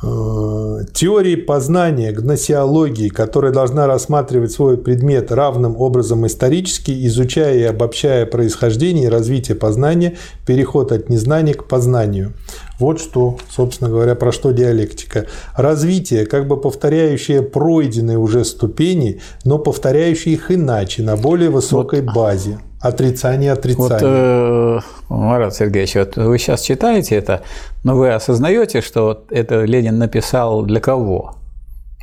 Теории 0.00 1.34
познания, 1.34 2.12
гносеологии, 2.12 3.08
которая 3.08 3.52
должна 3.52 3.88
рассматривать 3.88 4.52
свой 4.52 4.78
предмет 4.78 5.32
равным 5.32 5.76
образом 5.80 6.24
исторически, 6.24 7.06
изучая 7.06 7.58
и 7.58 7.62
обобщая 7.64 8.24
происхождение 8.24 9.06
и 9.06 9.08
развитие 9.08 9.56
познания, 9.56 10.16
переход 10.46 10.92
от 10.92 11.08
незнания 11.08 11.54
к 11.54 11.66
познанию. 11.66 12.32
Вот 12.78 13.00
что, 13.00 13.38
собственно 13.50 13.90
говоря, 13.90 14.14
про 14.14 14.30
что 14.30 14.52
диалектика. 14.52 15.26
Развитие, 15.56 16.26
как 16.26 16.46
бы 16.46 16.60
повторяющее 16.60 17.42
пройденные 17.42 18.18
уже 18.18 18.44
ступени, 18.44 19.20
но 19.44 19.58
повторяющее 19.58 20.34
их 20.34 20.52
иначе, 20.52 21.02
на 21.02 21.16
более 21.16 21.50
высокой 21.50 22.02
вот. 22.02 22.14
базе. 22.14 22.60
Отрицание 22.80 23.52
отрицание. 23.52 23.88
Вот, 23.90 24.02
э, 24.02 24.80
Марат 25.08 25.54
Сергеевич, 25.54 25.96
вот 25.96 26.16
вы 26.16 26.38
сейчас 26.38 26.62
читаете 26.62 27.16
это, 27.16 27.42
но 27.82 27.96
вы 27.96 28.12
осознаете, 28.12 28.82
что 28.82 29.04
вот 29.04 29.32
это 29.32 29.64
Ленин 29.64 29.98
написал 29.98 30.62
для 30.62 30.80
кого? 30.80 31.34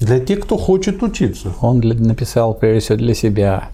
Для 0.02 0.20
тех, 0.20 0.42
кто 0.42 0.58
хочет 0.58 1.02
учиться. 1.02 1.54
Он 1.62 1.80
написал 1.80 2.54
прежде 2.54 2.80
всего 2.82 2.98
для 2.98 3.14
себя. 3.14 3.70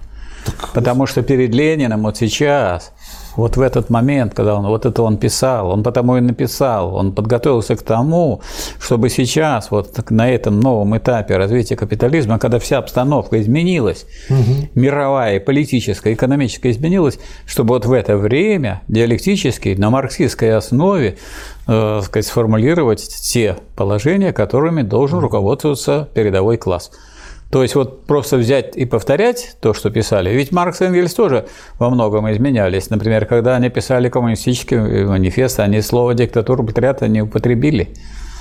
Так, 0.46 0.74
Потому 0.74 1.08
что 1.08 1.24
перед 1.24 1.54
Лениным 1.54 2.04
вот 2.04 2.18
сейчас 2.18 2.92
вот 3.36 3.58
в 3.58 3.62
этот 3.62 3.90
момент, 3.90 4.34
когда 4.34 4.56
он 4.56 4.66
вот 4.66 4.86
это 4.86 5.04
он 5.04 5.18
писал, 5.18 5.70
он 5.70 5.84
потому 5.84 6.18
и 6.18 6.22
написал, 6.22 6.96
он 6.96 7.14
подготовился 7.14 7.76
к 7.76 7.82
тому, 7.82 8.42
чтобы 8.80 9.10
сейчас, 9.10 9.72
вот 9.72 10.10
на 10.10 10.30
этом 10.30 10.60
новом 10.60 10.98
этапе 10.98 11.38
развития 11.38 11.76
капитализма, 11.76 12.40
когда 12.40 12.60
вся 12.60 12.78
обстановка 12.78 13.42
изменилась, 13.42 14.06
угу. 14.30 14.70
мировая, 14.76 15.40
политическая, 15.40 16.14
экономическая 16.14 16.72
изменилась, 16.72 17.20
чтобы 17.46 17.76
вот 17.76 17.86
в 17.86 17.94
это 17.94 18.18
время 18.18 18.82
диалектически 18.88 19.76
на 19.78 19.90
марксистской 19.90 20.56
основе 20.56 21.18
э, 21.68 22.02
сказать, 22.04 22.26
сформулировать 22.26 23.08
те 23.08 23.58
положения, 23.76 24.34
которыми 24.34 24.82
должен 24.82 25.20
руководствоваться 25.20 26.10
передовой 26.14 26.58
класс. 26.58 26.92
То 27.52 27.64
есть 27.64 27.76
вот 27.76 28.06
просто 28.06 28.38
взять 28.38 28.78
и 28.78 28.86
повторять 28.86 29.58
то, 29.60 29.74
что 29.74 29.90
писали. 29.90 30.30
Ведь 30.30 30.54
Маркс 30.54 30.82
и 30.82 30.86
Энгельс 30.86 31.14
тоже 31.14 31.46
во 31.80 31.90
многом 31.90 32.32
изменялись. 32.32 32.90
Например, 32.90 33.26
когда 33.26 33.58
они 33.58 33.70
писали 33.70 34.10
коммунистический 34.10 35.06
манифест, 35.06 35.60
они 35.60 35.82
слово 35.82 36.14
«диктатура 36.14 36.64
пролетариата» 36.64 37.10
не 37.10 37.22
употребили. 37.22 37.90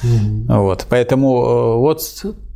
Mm-hmm. 0.05 0.61
Вот. 0.61 0.87
Поэтому 0.89 1.45
э, 1.45 1.77
вот 1.79 2.01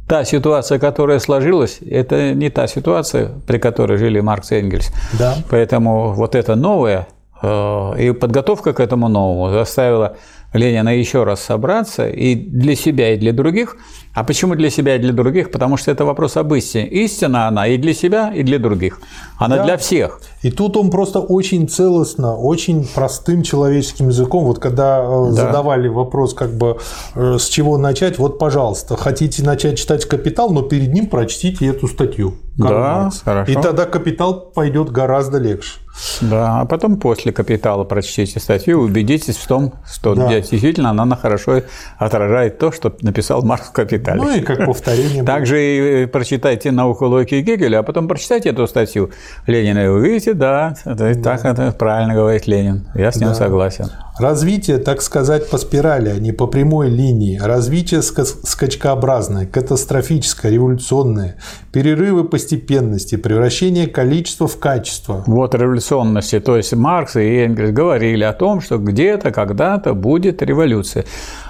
та 0.08 0.24
ситуация, 0.24 0.78
которая 0.78 1.18
сложилась, 1.18 1.78
это 1.80 2.32
не 2.34 2.50
та 2.50 2.68
ситуация, 2.68 3.32
при 3.46 3.58
которой 3.58 3.98
жили 3.98 4.20
Маркс 4.20 4.52
и 4.52 4.56
Энгельс. 4.56 4.92
Да. 5.18 5.34
Поэтому 5.50 6.12
вот 6.12 6.36
это 6.36 6.54
новое, 6.54 7.08
э, 7.42 7.92
и 7.98 8.12
подготовка 8.12 8.72
к 8.72 8.80
этому 8.80 9.08
новому 9.08 9.50
заставила 9.50 10.16
Ленина 10.52 10.96
еще 10.96 11.24
раз 11.24 11.40
собраться 11.40 12.08
и 12.08 12.36
для 12.36 12.76
себя, 12.76 13.12
и 13.12 13.16
для 13.16 13.32
других. 13.32 13.76
А 14.14 14.22
почему 14.22 14.54
для 14.54 14.70
себя 14.70 14.94
и 14.94 14.98
для 14.98 15.12
других? 15.12 15.50
Потому 15.50 15.76
что 15.76 15.90
это 15.90 16.04
вопрос 16.04 16.36
об 16.36 16.54
истине. 16.54 16.86
Истина 16.86 17.48
она 17.48 17.66
и 17.66 17.76
для 17.76 17.92
себя, 17.92 18.32
и 18.32 18.44
для 18.44 18.60
других. 18.60 19.00
Она 19.38 19.56
да. 19.56 19.64
для 19.64 19.76
всех. 19.76 20.20
И 20.42 20.52
тут 20.52 20.76
он 20.76 20.90
просто 20.90 21.18
очень 21.18 21.68
целостно, 21.68 22.36
очень 22.36 22.86
простым 22.94 23.42
человеческим 23.42 24.08
языком. 24.08 24.44
Вот 24.44 24.60
когда 24.60 25.00
э, 25.00 25.26
да. 25.30 25.32
задавали 25.32 25.88
вопрос, 25.88 26.32
как 26.32 26.52
бы 26.52 26.78
э, 27.16 27.38
с 27.38 27.48
чего 27.48 27.76
начать, 27.76 28.18
вот, 28.18 28.38
пожалуйста, 28.38 28.96
хотите 28.96 29.42
начать 29.42 29.78
читать 29.78 30.04
«Капитал», 30.04 30.50
но 30.50 30.62
перед 30.62 30.92
ним 30.92 31.08
прочтите 31.08 31.66
эту 31.66 31.88
статью. 31.88 32.34
Да, 32.56 33.10
хорошо. 33.24 33.50
И 33.50 33.54
тогда 33.56 33.84
«Капитал» 33.84 34.52
пойдет 34.54 34.90
гораздо 34.90 35.38
легче. 35.38 35.72
Да, 36.20 36.60
а 36.60 36.64
потом 36.66 36.96
после 36.98 37.32
«Капитала» 37.32 37.84
прочтите 37.84 38.38
статью 38.38 38.80
убедитесь 38.80 39.36
в 39.36 39.46
том, 39.46 39.74
что 39.90 40.14
да. 40.14 40.28
действительно 40.28 40.90
она 40.90 41.16
хорошо 41.16 41.62
отражает 41.98 42.58
то, 42.58 42.70
что 42.70 42.94
написал 43.00 43.42
Маркс 43.42 43.68
в 43.68 43.72
«Капитале». 43.72 44.03
Ну 44.06 44.36
и 44.36 44.40
как 44.40 44.64
повторение. 44.66 45.22
Также 45.24 46.02
и 46.02 46.06
прочитайте 46.06 46.70
«Науку 46.70 47.06
логики 47.06 47.36
Гегеля», 47.36 47.78
а 47.78 47.82
потом 47.82 48.08
прочитайте 48.08 48.50
эту 48.50 48.66
статью 48.66 49.10
Ленина 49.46 49.84
и 49.84 49.88
увидите, 49.88 50.34
да, 50.34 50.74
так 50.84 51.44
это 51.44 51.74
правильно 51.78 52.14
говорит 52.14 52.46
Ленин. 52.46 52.86
Я 52.94 53.12
с 53.12 53.16
ним 53.16 53.34
согласен. 53.34 53.90
Развитие, 54.18 54.78
так 54.78 55.02
сказать, 55.02 55.50
по 55.50 55.58
спирали, 55.58 56.08
а 56.10 56.20
не 56.20 56.30
по 56.30 56.46
прямой 56.46 56.88
линии. 56.88 57.36
Развитие 57.42 58.00
скачкообразное, 58.00 59.44
катастрофическое, 59.44 60.52
революционное. 60.52 61.36
Перерывы 61.72 62.22
постепенности, 62.22 63.16
превращение 63.16 63.88
количества 63.88 64.46
в 64.46 64.56
качество. 64.58 65.24
Вот 65.26 65.56
революционности. 65.56 66.38
То 66.38 66.56
есть 66.56 66.72
Маркс 66.74 67.16
и 67.16 67.38
Энгельс 67.38 67.72
говорили 67.72 68.22
о 68.22 68.32
том, 68.32 68.60
что 68.60 68.78
где-то, 68.78 69.32
когда-то 69.32 69.94
будет 69.94 70.42
революция. 70.42 71.04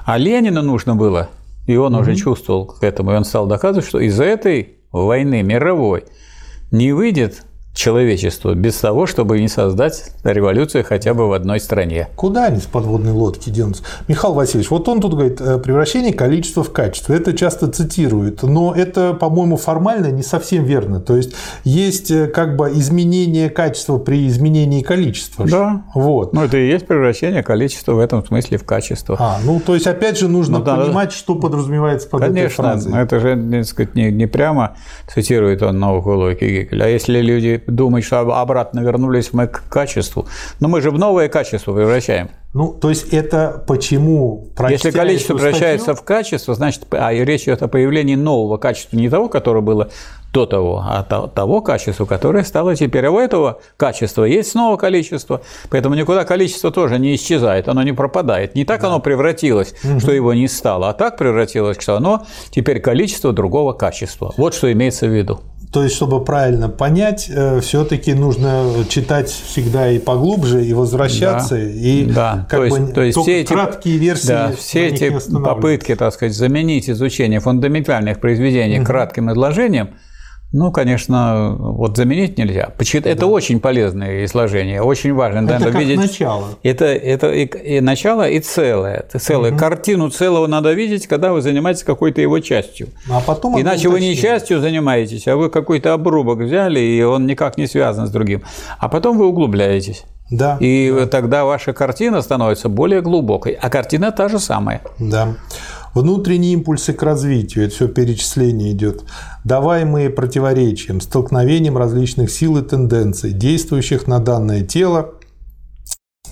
А 0.06 0.16
Ленину 0.16 0.62
нужно 0.62 0.96
было, 0.96 1.28
и 1.66 1.76
он 1.76 1.94
mm-hmm. 1.94 2.00
уже 2.00 2.14
чувствовал 2.16 2.66
к 2.66 2.82
этому, 2.82 3.12
и 3.12 3.16
он 3.16 3.24
стал 3.24 3.46
доказывать, 3.46 3.86
что 3.86 4.00
из 4.00 4.20
этой 4.20 4.78
войны 4.92 5.42
мировой 5.42 6.04
не 6.70 6.92
выйдет 6.92 7.44
человечеству 7.74 8.54
без 8.54 8.76
того, 8.76 9.06
чтобы 9.06 9.40
не 9.40 9.48
создать 9.48 10.12
революцию 10.22 10.84
хотя 10.84 11.12
бы 11.12 11.28
в 11.28 11.32
одной 11.32 11.60
стране. 11.60 12.08
Куда 12.14 12.46
они 12.46 12.60
с 12.60 12.66
подводной 12.66 13.12
лодки 13.12 13.50
денутся? 13.50 13.82
Михаил 14.06 14.34
Васильевич, 14.34 14.70
вот 14.70 14.88
он 14.88 15.00
тут 15.00 15.14
говорит, 15.14 15.40
э, 15.40 15.58
превращение 15.58 16.12
количества 16.12 16.62
в 16.62 16.72
качество. 16.72 17.12
Это 17.12 17.34
часто 17.34 17.66
цитирует, 17.68 18.42
но 18.42 18.72
это, 18.74 19.12
по-моему, 19.12 19.56
формально 19.56 20.06
не 20.06 20.22
совсем 20.22 20.64
верно. 20.64 21.00
То 21.00 21.16
есть 21.16 21.34
есть 21.64 22.10
э, 22.12 22.28
как 22.28 22.56
бы 22.56 22.70
изменение 22.74 23.50
качества 23.50 23.98
при 23.98 24.28
изменении 24.28 24.82
количества. 24.82 25.46
Да. 25.46 25.82
Вот. 25.94 26.32
Ну, 26.32 26.44
это 26.44 26.56
и 26.56 26.68
есть 26.68 26.86
превращение 26.86 27.42
количества 27.42 27.92
в 27.92 27.98
этом 27.98 28.24
смысле 28.24 28.58
в 28.58 28.64
качество. 28.64 29.16
А, 29.18 29.38
ну, 29.44 29.60
то 29.60 29.74
есть, 29.74 29.88
опять 29.88 30.18
же, 30.18 30.28
нужно 30.28 30.58
ну, 30.60 30.64
понимать, 30.64 31.08
да. 31.08 31.14
что 31.14 31.34
подразумевается 31.34 32.08
под 32.08 32.20
Конечно, 32.20 32.40
этой 32.40 32.54
фразой. 32.54 32.92
Конечно, 32.92 33.16
это 33.16 33.20
же, 33.20 33.50
так 33.50 33.64
сказать, 33.64 33.94
не, 33.96 34.12
не 34.12 34.26
прямо 34.26 34.76
цитирует 35.12 35.62
он 35.62 35.82
логики 35.82 36.44
Гегеля. 36.44 36.84
А 36.84 36.88
если 36.88 37.20
люди 37.20 37.63
думать, 37.66 38.04
что 38.04 38.20
обратно 38.20 38.80
вернулись 38.80 39.32
мы 39.32 39.46
к 39.46 39.64
качеству. 39.68 40.26
Но 40.60 40.68
мы 40.68 40.80
же 40.80 40.90
в 40.90 40.98
новое 40.98 41.28
качество 41.28 41.72
превращаем. 41.72 42.30
Ну, 42.54 42.72
то 42.72 42.88
есть 42.88 43.12
это 43.12 43.64
почему 43.66 44.46
Если 44.68 44.92
количество 44.92 45.34
превращается 45.34 45.86
статью... 45.86 46.02
в 46.02 46.04
качество, 46.04 46.54
значит, 46.54 46.86
а 46.92 47.12
речь 47.12 47.42
идет 47.42 47.62
о 47.62 47.68
появлении 47.68 48.14
нового 48.14 48.58
качества, 48.58 48.96
не 48.96 49.08
того, 49.08 49.28
которое 49.28 49.60
было 49.60 49.90
до 50.32 50.46
того, 50.46 50.84
а 50.84 51.02
того 51.02 51.62
качества, 51.62 52.04
которое 52.04 52.44
стало 52.44 52.76
теперь. 52.76 53.06
А 53.06 53.10
у 53.10 53.18
этого 53.18 53.60
качества 53.76 54.24
есть 54.24 54.50
снова 54.50 54.76
количество, 54.76 55.42
поэтому 55.70 55.96
никуда 55.96 56.24
количество 56.24 56.70
тоже 56.70 56.98
не 56.98 57.14
исчезает, 57.16 57.68
оно 57.68 57.82
не 57.82 57.92
пропадает. 57.92 58.54
Не 58.54 58.64
так 58.64 58.82
да. 58.82 58.88
оно 58.88 59.00
превратилось, 59.00 59.74
угу. 59.84 59.98
что 59.98 60.12
его 60.12 60.32
не 60.32 60.46
стало, 60.46 60.90
а 60.90 60.92
так 60.92 61.16
превратилось, 61.16 61.76
что 61.80 61.96
оно 61.96 62.24
теперь 62.50 62.80
количество 62.80 63.32
другого 63.32 63.72
качества. 63.72 64.32
Вот 64.36 64.54
что 64.54 64.70
имеется 64.72 65.06
в 65.06 65.10
виду. 65.10 65.40
То 65.74 65.82
есть, 65.82 65.96
чтобы 65.96 66.24
правильно 66.24 66.68
понять, 66.68 67.28
э, 67.28 67.58
все-таки 67.60 68.14
нужно 68.14 68.84
читать 68.88 69.28
всегда 69.28 69.90
и 69.90 69.98
поглубже, 69.98 70.64
и 70.64 70.72
возвращаться, 70.72 71.56
да, 71.56 71.62
и 71.62 72.04
да. 72.04 72.46
как 72.48 72.60
то 72.60 72.64
есть, 72.64 72.78
бы 72.78 72.92
то 72.92 73.02
есть 73.02 73.18
все 73.18 73.40
эти, 73.40 73.52
краткие 73.52 73.98
версии. 73.98 74.28
Да, 74.28 74.52
все 74.56 74.86
эти 74.86 75.12
попытки, 75.42 75.96
так 75.96 76.14
сказать, 76.14 76.32
заменить 76.32 76.88
изучение 76.88 77.40
фундаментальных 77.40 78.20
произведений 78.20 78.78
угу. 78.78 78.86
кратким 78.86 79.32
изложением– 79.32 79.90
ну, 80.52 80.70
конечно, 80.70 81.56
вот 81.58 81.96
заменить 81.96 82.38
нельзя. 82.38 82.72
Это 82.78 83.16
да. 83.16 83.26
очень 83.26 83.58
полезное 83.58 84.24
изложение, 84.24 84.82
очень 84.82 85.12
важно. 85.12 85.38
Это 85.38 85.54
надо 85.54 85.72
как 85.72 85.80
видеть. 85.80 85.96
начало. 85.96 86.46
Это, 86.62 86.84
это 86.84 87.32
и, 87.32 87.44
и 87.46 87.80
начало, 87.80 88.28
и 88.28 88.38
целое. 88.38 88.98
Это 89.08 89.18
целое. 89.18 89.50
Угу. 89.50 89.58
Картину 89.58 90.10
целого 90.10 90.46
надо 90.46 90.72
видеть, 90.72 91.08
когда 91.08 91.32
вы 91.32 91.42
занимаетесь 91.42 91.82
какой-то 91.82 92.20
его 92.20 92.38
частью. 92.38 92.88
А 93.10 93.20
потом 93.20 93.60
Иначе 93.60 93.88
вы 93.88 94.00
не 94.00 94.14
частью 94.14 94.60
занимаетесь, 94.60 95.26
а 95.26 95.34
вы 95.34 95.50
какой-то 95.50 95.92
обрубок 95.92 96.38
взяли, 96.38 96.78
и 96.78 97.02
он 97.02 97.26
никак 97.26 97.58
не 97.58 97.66
связан 97.66 98.06
с 98.06 98.10
другим. 98.10 98.42
А 98.78 98.88
потом 98.88 99.18
вы 99.18 99.26
углубляетесь. 99.26 100.04
Да. 100.30 100.56
И 100.60 100.90
да. 100.90 101.06
тогда 101.06 101.44
ваша 101.44 101.72
картина 101.72 102.22
становится 102.22 102.68
более 102.68 103.02
глубокой. 103.02 103.52
А 103.60 103.68
картина 103.68 104.10
та 104.10 104.28
же 104.28 104.38
самая. 104.38 104.82
Да. 104.98 105.34
Внутренние 105.94 106.54
импульсы 106.54 106.92
к 106.92 107.02
развитию, 107.02 107.66
это 107.66 107.74
все 107.74 107.88
перечисление 107.88 108.72
идет, 108.72 109.04
даваемые 109.44 110.10
противоречием, 110.10 111.00
столкновением 111.00 111.78
различных 111.78 112.30
сил 112.30 112.58
и 112.58 112.62
тенденций, 112.62 113.32
действующих 113.32 114.06
на 114.06 114.18
данное 114.18 114.62
тело 114.62 115.14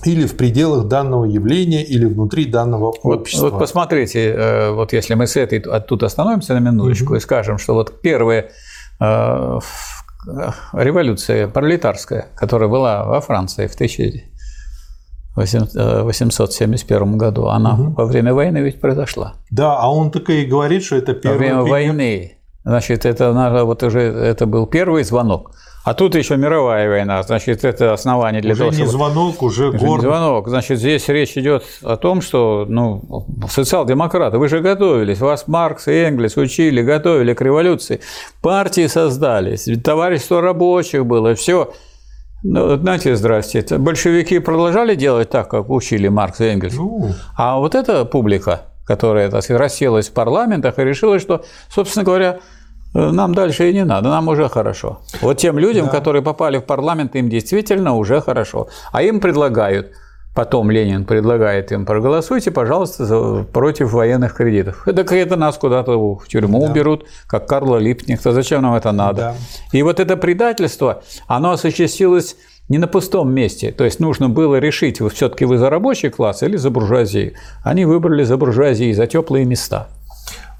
или 0.03 0.25
в 0.25 0.35
пределах 0.35 0.87
данного 0.87 1.23
явления, 1.25 1.83
или 1.83 2.05
внутри 2.05 2.45
данного 2.45 2.89
общества. 3.03 3.45
Вот, 3.45 3.53
вот 3.53 3.59
посмотрите, 3.59 4.31
э, 4.31 4.71
вот 4.71 4.91
если 4.91 5.13
мы 5.13 5.27
с 5.27 5.37
этой 5.37 5.61
тут 5.61 6.03
остановимся 6.03 6.53
на 6.53 6.59
минуточку 6.59 7.13
угу. 7.13 7.15
и 7.15 7.19
скажем, 7.21 7.57
что 7.57 7.73
вот 7.73 8.01
первая 8.01 8.51
э, 8.99 9.59
революция 10.73 11.47
пролетарская, 11.47 12.27
которая 12.35 12.69
была 12.69 13.05
во 13.05 13.21
Франции 13.21 13.67
в 13.67 13.75
1000 13.75 14.32
871 15.35 17.17
году. 17.17 17.47
Она 17.47 17.73
угу. 17.73 17.93
во 17.97 18.05
время 18.05 18.33
войны 18.33 18.59
ведь 18.59 18.79
произошла. 18.79 19.33
Да, 19.49 19.77
а 19.77 19.91
он 19.91 20.11
так 20.11 20.29
и 20.29 20.45
говорит, 20.45 20.83
что 20.83 20.95
это 20.95 21.13
первый. 21.13 21.33
Во 21.33 21.37
время 21.37 21.63
пример... 21.63 21.71
войны. 21.71 22.37
Значит, 22.65 23.05
это 23.05 23.33
вот 23.65 23.83
уже 23.83 24.01
это 24.01 24.45
был 24.45 24.67
первый 24.67 25.03
звонок. 25.03 25.51
А 25.83 25.93
тут 25.93 26.15
еще 26.15 26.37
мировая 26.37 26.87
война, 26.87 27.21
значит, 27.23 27.65
это 27.65 27.91
основание 27.91 28.41
для 28.41 28.53
уже 28.53 28.59
того, 28.59 28.71
не 28.71 28.77
чтобы... 28.77 28.91
звонок, 28.91 29.43
уже 29.43 29.71
город. 29.71 30.01
звонок. 30.01 30.47
Значит, 30.47 30.79
здесь 30.79 31.09
речь 31.09 31.37
идет 31.37 31.65
о 31.81 31.97
том, 31.97 32.21
что 32.21 32.65
ну, 32.69 33.25
социал-демократы, 33.49 34.37
вы 34.37 34.47
же 34.47 34.61
готовились, 34.61 35.19
вас 35.19 35.45
Маркс 35.49 35.89
и 35.89 35.91
Энгельс 35.91 36.37
учили, 36.37 36.81
готовили 36.81 37.33
к 37.33 37.41
революции, 37.41 37.99
партии 38.41 38.87
создались, 38.87 39.67
товарищество 39.83 40.39
рабочих 40.39 41.05
было, 41.05 41.35
все. 41.35 41.73
Ну, 42.43 42.77
знаете, 42.77 43.15
здрасте, 43.15 43.65
большевики 43.77 44.39
продолжали 44.39 44.95
делать 44.95 45.29
так, 45.29 45.49
как 45.49 45.69
учили 45.69 46.09
Маркс 46.09 46.41
и 46.41 46.45
Энгельс. 46.45 46.75
Ну. 46.75 47.13
А 47.37 47.57
вот 47.57 47.73
эта 47.73 48.03
публика, 48.03 48.63
которая 48.85 49.31
так 49.31 49.43
сказать, 49.43 49.61
расселась 49.61 50.09
в 50.09 50.13
парламентах 50.13 50.77
и 50.77 50.83
решила, 50.83 51.19
что, 51.19 51.45
собственно 51.69 52.03
говоря, 52.03 52.39
нам 52.93 53.33
дальше 53.33 53.69
и 53.69 53.73
не 53.73 53.85
надо, 53.85 54.09
нам 54.09 54.27
уже 54.27 54.49
хорошо. 54.49 54.99
Вот 55.21 55.37
тем 55.37 55.57
людям, 55.57 55.85
да. 55.85 55.91
которые 55.91 56.21
попали 56.21 56.57
в 56.57 56.65
парламент, 56.65 57.15
им 57.15 57.29
действительно 57.29 57.95
уже 57.95 58.21
хорошо. 58.21 58.67
А 58.91 59.01
им 59.01 59.19
предлагают– 59.19 59.91
Потом 60.33 60.71
Ленин 60.71 61.05
предлагает 61.05 61.71
им, 61.71 61.85
проголосуйте, 61.85 62.49
пожалуйста, 62.49 63.05
за, 63.05 63.43
против 63.43 63.93
военных 63.93 64.33
кредитов. 64.33 64.83
Так 64.85 65.11
это 65.11 65.35
нас 65.35 65.57
куда-то 65.57 65.97
в 65.97 66.27
тюрьму 66.27 66.61
да. 66.61 66.71
уберут, 66.71 67.05
как 67.27 67.47
Карла 67.47 67.77
Липкнехта. 67.77 68.31
Зачем 68.31 68.63
нам 68.63 68.73
это 68.73 68.91
надо? 68.91 69.17
Да. 69.21 69.35
И 69.77 69.83
вот 69.83 69.99
это 69.99 70.17
предательство, 70.17 71.03
оно 71.27 71.51
осуществилось 71.51 72.35
не 72.67 72.79
на 72.79 72.87
пустом 72.87 73.31
месте. 73.31 73.71
То 73.71 73.83
есть 73.83 73.99
нужно 73.99 74.27
было 74.27 74.55
решить, 74.55 75.01
вы 75.01 75.09
все-таки 75.11 75.45
вы 75.45 75.57
за 75.57 75.69
рабочий 75.69 76.09
класс 76.09 76.41
или 76.41 76.57
за 76.57 76.71
буржуазию. 76.71 77.33
Они 77.63 77.85
выбрали 77.85 78.23
за 78.23 78.35
буржуазию, 78.37 78.95
за 78.95 79.05
теплые 79.05 79.45
места. 79.45 79.89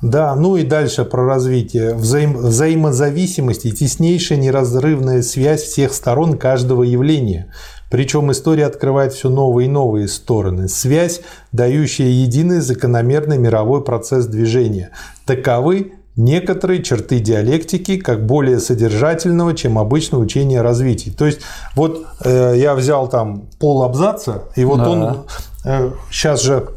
Да, 0.04 0.36
ну 0.36 0.58
и 0.58 0.64
дальше 0.64 1.06
про 1.06 1.26
развитие. 1.26 1.96
Взаим, 1.96 2.36
взаимозависимость 2.36 3.66
и 3.66 3.72
теснейшая 3.72 4.38
неразрывная 4.38 5.22
связь 5.22 5.62
всех 5.62 5.94
сторон 5.94 6.38
каждого 6.38 6.84
явления. 6.84 7.54
Причем 7.94 8.32
история 8.32 8.66
открывает 8.66 9.14
все 9.14 9.30
новые 9.30 9.68
и 9.68 9.70
новые 9.70 10.08
стороны. 10.08 10.68
Связь, 10.68 11.22
дающая 11.52 12.08
единый 12.08 12.60
закономерный 12.60 13.38
мировой 13.38 13.84
процесс 13.84 14.26
движения. 14.26 14.90
Таковы 15.28 15.94
некоторые 16.16 16.82
черты 16.82 17.20
диалектики 17.20 17.98
как 17.98 18.26
более 18.26 18.60
содержательного, 18.60 19.54
чем 19.54 19.78
обычное 19.78 20.20
учение 20.20 20.62
о 20.62 20.64
развитии. 20.64 21.12
То 21.12 21.28
есть 21.28 21.42
вот 21.76 22.08
э, 22.26 22.56
я 22.58 22.74
взял 22.74 23.08
там 23.10 23.44
пол 23.60 23.84
абзаца, 23.84 24.46
и 24.56 24.66
вот 24.66 24.80
да. 24.80 24.90
он 24.90 25.26
сейчас 26.12 26.42
же 26.44 26.68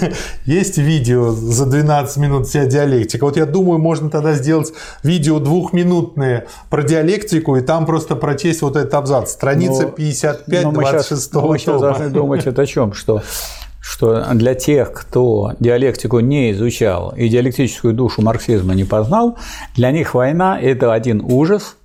есть 0.44 0.76
видео 0.76 1.30
за 1.30 1.66
12 1.66 2.16
минут 2.18 2.46
вся 2.46 2.66
диалектика. 2.66 3.24
Вот 3.24 3.36
я 3.36 3.46
думаю, 3.46 3.78
можно 3.78 4.10
тогда 4.10 4.34
сделать 4.34 4.72
видео 5.02 5.38
двухминутное 5.38 6.46
про 6.68 6.82
диалектику, 6.82 7.56
и 7.56 7.62
там 7.62 7.86
просто 7.86 8.16
прочесть 8.16 8.62
вот 8.62 8.76
этот 8.76 8.92
абзац. 8.94 9.32
Страница 9.32 9.86
55, 9.86 10.72
26 10.72 11.32
но 11.32 11.46
мы 11.46 11.58
сейчас 11.58 11.80
должны 11.80 12.08
думать 12.10 12.46
это 12.46 12.62
о 12.62 12.66
чем? 12.66 12.92
Что 12.92 13.22
что 13.86 14.24
для 14.32 14.54
тех, 14.54 14.92
кто 14.92 15.52
диалектику 15.60 16.20
не 16.20 16.52
изучал 16.52 17.12
и 17.14 17.28
диалектическую 17.28 17.92
душу 17.92 18.22
марксизма 18.22 18.74
не 18.74 18.84
познал, 18.84 19.36
для 19.76 19.90
них 19.90 20.14
война– 20.14 20.58
это 20.60 20.94
один 20.94 21.20
ужас, 21.22 21.76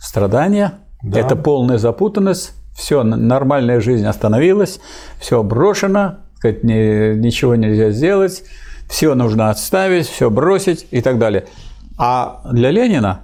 страдания, 0.00 0.80
да. 1.04 1.20
это 1.20 1.36
полная 1.36 1.78
запутанность, 1.78 2.52
все, 2.80 3.02
нормальная 3.02 3.80
жизнь 3.80 4.06
остановилась, 4.06 4.80
все 5.20 5.42
брошено, 5.42 6.16
сказать, 6.38 6.64
ничего 6.64 7.54
нельзя 7.54 7.90
сделать, 7.90 8.42
все 8.88 9.14
нужно 9.14 9.50
отставить, 9.50 10.08
все 10.08 10.30
бросить 10.30 10.86
и 10.90 11.02
так 11.02 11.18
далее. 11.18 11.44
А 11.98 12.40
для 12.50 12.70
Ленина 12.70 13.20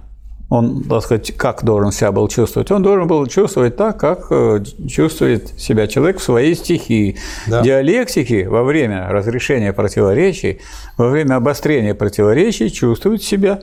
он, 0.49 0.83
так 0.83 1.03
сказать, 1.03 1.35
как 1.35 1.63
должен 1.63 1.91
себя 1.91 2.11
был 2.11 2.27
чувствовать? 2.27 2.71
Он 2.71 2.83
должен 2.83 3.07
был 3.07 3.25
чувствовать 3.25 3.75
так, 3.75 3.99
как 3.99 4.27
э, 4.29 4.63
чувствует 4.87 5.59
себя 5.59 5.87
человек 5.87 6.19
в 6.19 6.23
своей 6.23 6.55
стихии. 6.55 7.17
Да. 7.47 7.61
Диалектики 7.61 8.45
во 8.45 8.63
время 8.63 9.09
разрешения 9.09 9.73
противоречий, 9.73 10.61
во 10.97 11.09
время 11.09 11.35
обострения 11.35 11.95
противоречий 11.95 12.71
чувствуют 12.71 13.23
себя 13.23 13.59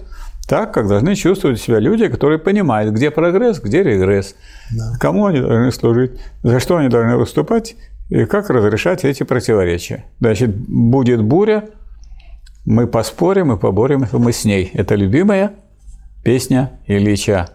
так, 0.46 0.74
как 0.74 0.88
должны 0.88 1.14
чувствовать 1.14 1.60
себя 1.60 1.78
люди, 1.78 2.08
которые 2.08 2.38
понимают, 2.38 2.94
где 2.94 3.10
прогресс, 3.10 3.60
где 3.60 3.82
регресс, 3.82 4.34
да. 4.76 4.92
кому 5.00 5.26
они 5.26 5.40
должны 5.40 5.72
служить, 5.72 6.12
за 6.42 6.60
что 6.60 6.76
они 6.76 6.88
должны 6.88 7.16
выступать 7.16 7.76
и 8.10 8.24
как 8.26 8.50
разрешать 8.50 9.04
эти 9.04 9.22
противоречия. 9.22 10.04
Значит, 10.20 10.54
будет 10.54 11.22
буря, 11.22 11.64
мы 12.64 12.86
поспорим 12.86 13.52
и 13.52 13.58
поборем 13.58 14.06
мы 14.12 14.32
с 14.32 14.44
ней. 14.44 14.70
Это 14.74 14.94
любимая 14.94 15.52
Песня 16.22 16.80
Ильича. 16.86 17.50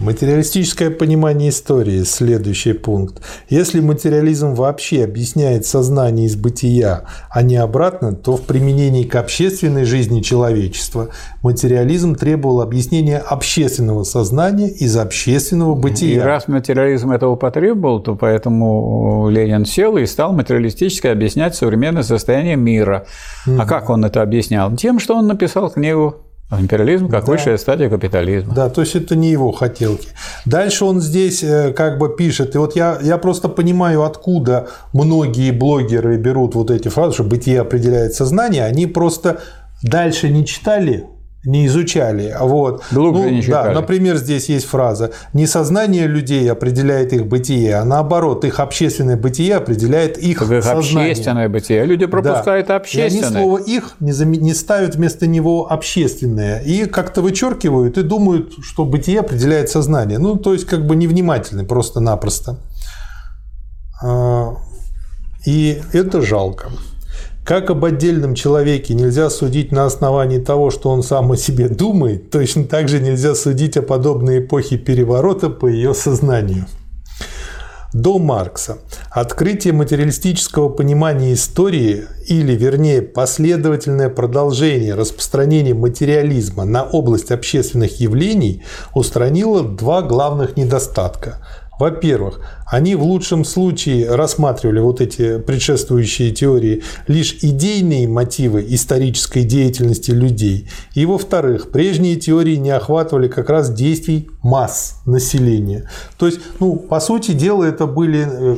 Материалистическое 0.00 0.90
понимание 0.90 1.48
истории– 1.48 2.02
следующий 2.04 2.72
пункт. 2.72 3.20
Если 3.48 3.80
материализм 3.80 4.54
вообще 4.54 5.02
объясняет 5.02 5.66
сознание 5.66 6.26
из 6.26 6.36
бытия, 6.36 7.02
а 7.30 7.42
не 7.42 7.56
обратно, 7.56 8.14
то 8.14 8.36
в 8.36 8.42
применении 8.42 9.02
к 9.02 9.16
общественной 9.16 9.84
жизни 9.84 10.20
человечества 10.20 11.08
материализм 11.42 12.14
требовал 12.14 12.60
объяснения 12.60 13.18
общественного 13.18 14.04
сознания 14.04 14.68
из 14.70 14.96
общественного 14.96 15.74
бытия. 15.74 16.14
И 16.14 16.18
раз 16.20 16.46
материализм 16.46 17.10
этого 17.10 17.34
потребовал, 17.34 18.00
то 18.00 18.14
поэтому 18.14 19.28
Ленин 19.28 19.64
сел 19.64 19.96
и 19.96 20.06
стал 20.06 20.32
материалистически 20.32 21.08
объяснять 21.08 21.56
современное 21.56 22.04
состояние 22.04 22.54
мира. 22.54 23.04
Угу. 23.48 23.60
А 23.60 23.66
как 23.66 23.90
он 23.90 24.04
это 24.04 24.22
объяснял? 24.22 24.76
Тем, 24.76 25.00
что 25.00 25.16
он 25.16 25.26
написал 25.26 25.70
книгу 25.70 26.22
Империализм 26.50 27.08
как 27.08 27.26
да. 27.26 27.32
высшая 27.32 27.58
стадия 27.58 27.90
капитализма. 27.90 28.54
Да, 28.54 28.70
то 28.70 28.80
есть 28.80 28.96
это 28.96 29.14
не 29.14 29.30
его 29.30 29.52
хотелки. 29.52 30.08
Дальше 30.46 30.86
он 30.86 31.00
здесь 31.00 31.42
э, 31.42 31.74
как 31.74 31.98
бы 31.98 32.16
пишет, 32.16 32.54
и 32.54 32.58
вот 32.58 32.74
я, 32.74 32.98
я 33.02 33.18
просто 33.18 33.50
понимаю, 33.50 34.02
откуда 34.02 34.68
многие 34.94 35.50
блогеры 35.50 36.16
берут 36.16 36.54
вот 36.54 36.70
эти 36.70 36.88
фразы, 36.88 37.14
что 37.14 37.24
бытие 37.24 37.60
определяет 37.60 38.14
сознание, 38.14 38.64
они 38.64 38.86
просто 38.86 39.40
дальше 39.82 40.30
не 40.30 40.46
читали 40.46 41.06
не 41.44 41.66
изучали. 41.66 42.34
Вот. 42.38 42.82
Глубже 42.90 43.22
ну, 43.22 43.30
не. 43.30 43.42
Да, 43.42 43.72
например, 43.72 44.16
здесь 44.16 44.48
есть 44.48 44.66
фраза 44.66 45.12
«Не 45.32 45.46
сознание 45.46 46.06
людей 46.06 46.50
определяет 46.50 47.12
их 47.12 47.26
бытие, 47.26 47.76
а 47.76 47.84
наоборот, 47.84 48.44
их 48.44 48.60
общественное 48.60 49.16
бытие 49.16 49.56
определяет 49.56 50.18
их 50.18 50.40
так 50.40 50.62
сознание». 50.64 51.10
общественное 51.10 51.48
бытие. 51.48 51.84
Люди 51.84 52.06
пропускают 52.06 52.68
да. 52.68 52.76
общественное. 52.76 53.20
И 53.20 53.24
они 53.24 53.34
слово 53.34 53.58
«их» 53.58 53.94
не, 54.00 54.12
зам... 54.12 54.32
не 54.32 54.54
ставят 54.54 54.96
вместо 54.96 55.26
него 55.26 55.70
общественное. 55.70 56.60
И 56.60 56.86
как-то 56.86 57.22
вычеркивают 57.22 57.98
и 57.98 58.02
думают, 58.02 58.54
что 58.62 58.84
бытие 58.84 59.20
определяет 59.20 59.70
сознание. 59.70 60.18
Ну, 60.18 60.36
то 60.36 60.52
есть, 60.52 60.66
как 60.66 60.86
бы 60.86 60.96
невнимательны 60.96 61.64
просто-напросто. 61.64 62.58
А, 64.02 64.56
и 65.46 65.80
это 65.92 66.20
жалко. 66.20 66.70
Как 67.48 67.70
об 67.70 67.82
отдельном 67.82 68.34
человеке 68.34 68.92
нельзя 68.92 69.30
судить 69.30 69.72
на 69.72 69.86
основании 69.86 70.38
того, 70.38 70.68
что 70.68 70.90
он 70.90 71.02
сам 71.02 71.32
о 71.32 71.36
себе 71.38 71.70
думает, 71.70 72.30
точно 72.30 72.64
так 72.64 72.90
же 72.90 73.00
нельзя 73.00 73.34
судить 73.34 73.78
о 73.78 73.82
подобной 73.82 74.40
эпохе 74.40 74.76
переворота 74.76 75.48
по 75.48 75.66
ее 75.66 75.94
сознанию. 75.94 76.66
До 77.94 78.18
Маркса 78.18 78.76
открытие 79.10 79.72
материалистического 79.72 80.68
понимания 80.68 81.32
истории, 81.32 82.04
или, 82.26 82.54
вернее, 82.54 83.00
последовательное 83.00 84.10
продолжение 84.10 84.92
распространения 84.94 85.72
материализма 85.72 86.66
на 86.66 86.84
область 86.84 87.30
общественных 87.30 87.98
явлений 87.98 88.62
устранило 88.92 89.62
два 89.62 90.02
главных 90.02 90.58
недостатка– 90.58 91.38
во-первых, 91.78 92.40
они 92.66 92.94
в 92.94 93.02
лучшем 93.02 93.44
случае 93.44 94.14
рассматривали 94.14 94.80
вот 94.80 95.00
эти 95.00 95.38
предшествующие 95.38 96.32
теории 96.32 96.82
лишь 97.06 97.38
идейные 97.42 98.08
мотивы 98.08 98.64
исторической 98.68 99.44
деятельности 99.44 100.10
людей. 100.10 100.68
И 100.94 101.06
во-вторых, 101.06 101.70
прежние 101.70 102.16
теории 102.16 102.56
не 102.56 102.70
охватывали 102.70 103.28
как 103.28 103.48
раз 103.48 103.72
действий 103.72 104.28
масс 104.42 105.00
населения. 105.06 105.88
То 106.18 106.26
есть, 106.26 106.40
ну, 106.60 106.76
по 106.76 107.00
сути 107.00 107.32
дела, 107.32 107.64
это 107.64 107.86
были 107.86 108.26
э, 108.28 108.56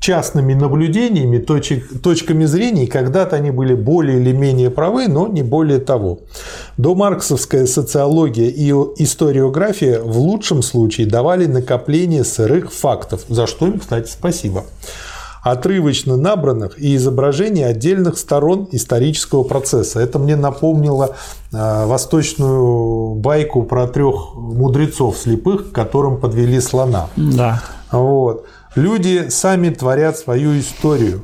частными 0.00 0.54
наблюдениями, 0.54 1.38
точек, 1.38 2.00
точками 2.02 2.44
зрения, 2.44 2.86
когда-то 2.86 3.36
они 3.36 3.50
были 3.50 3.74
более 3.74 4.20
или 4.20 4.32
менее 4.32 4.70
правы, 4.70 5.08
но 5.08 5.26
не 5.26 5.42
более 5.42 5.78
того. 5.78 6.20
Домарксовская 6.76 7.66
социология 7.66 8.48
и 8.48 8.70
историография 9.02 10.00
в 10.00 10.18
лучшем 10.18 10.62
случае 10.62 11.06
давали 11.06 11.46
накопление 11.46 12.24
сырых 12.24 12.72
фактов, 12.72 13.24
за 13.28 13.46
что 13.46 13.66
им, 13.66 13.78
кстати, 13.78 14.10
спасибо 14.10 14.64
отрывочно 15.42 16.16
набранных 16.16 16.78
и 16.80 16.96
изображений 16.96 17.64
отдельных 17.64 18.18
сторон 18.18 18.68
исторического 18.72 19.44
процесса. 19.44 20.00
Это 20.00 20.18
мне 20.18 20.36
напомнило 20.36 21.16
а, 21.52 21.86
восточную 21.86 23.14
байку 23.14 23.62
про 23.62 23.86
трех 23.86 24.34
мудрецов 24.34 25.16
слепых, 25.16 25.72
которым 25.72 26.18
подвели 26.18 26.60
слона. 26.60 27.08
Да. 27.16 27.62
Вот. 27.90 28.46
Люди 28.78 29.28
сами 29.28 29.70
творят 29.70 30.16
свою 30.16 30.56
историю. 30.56 31.22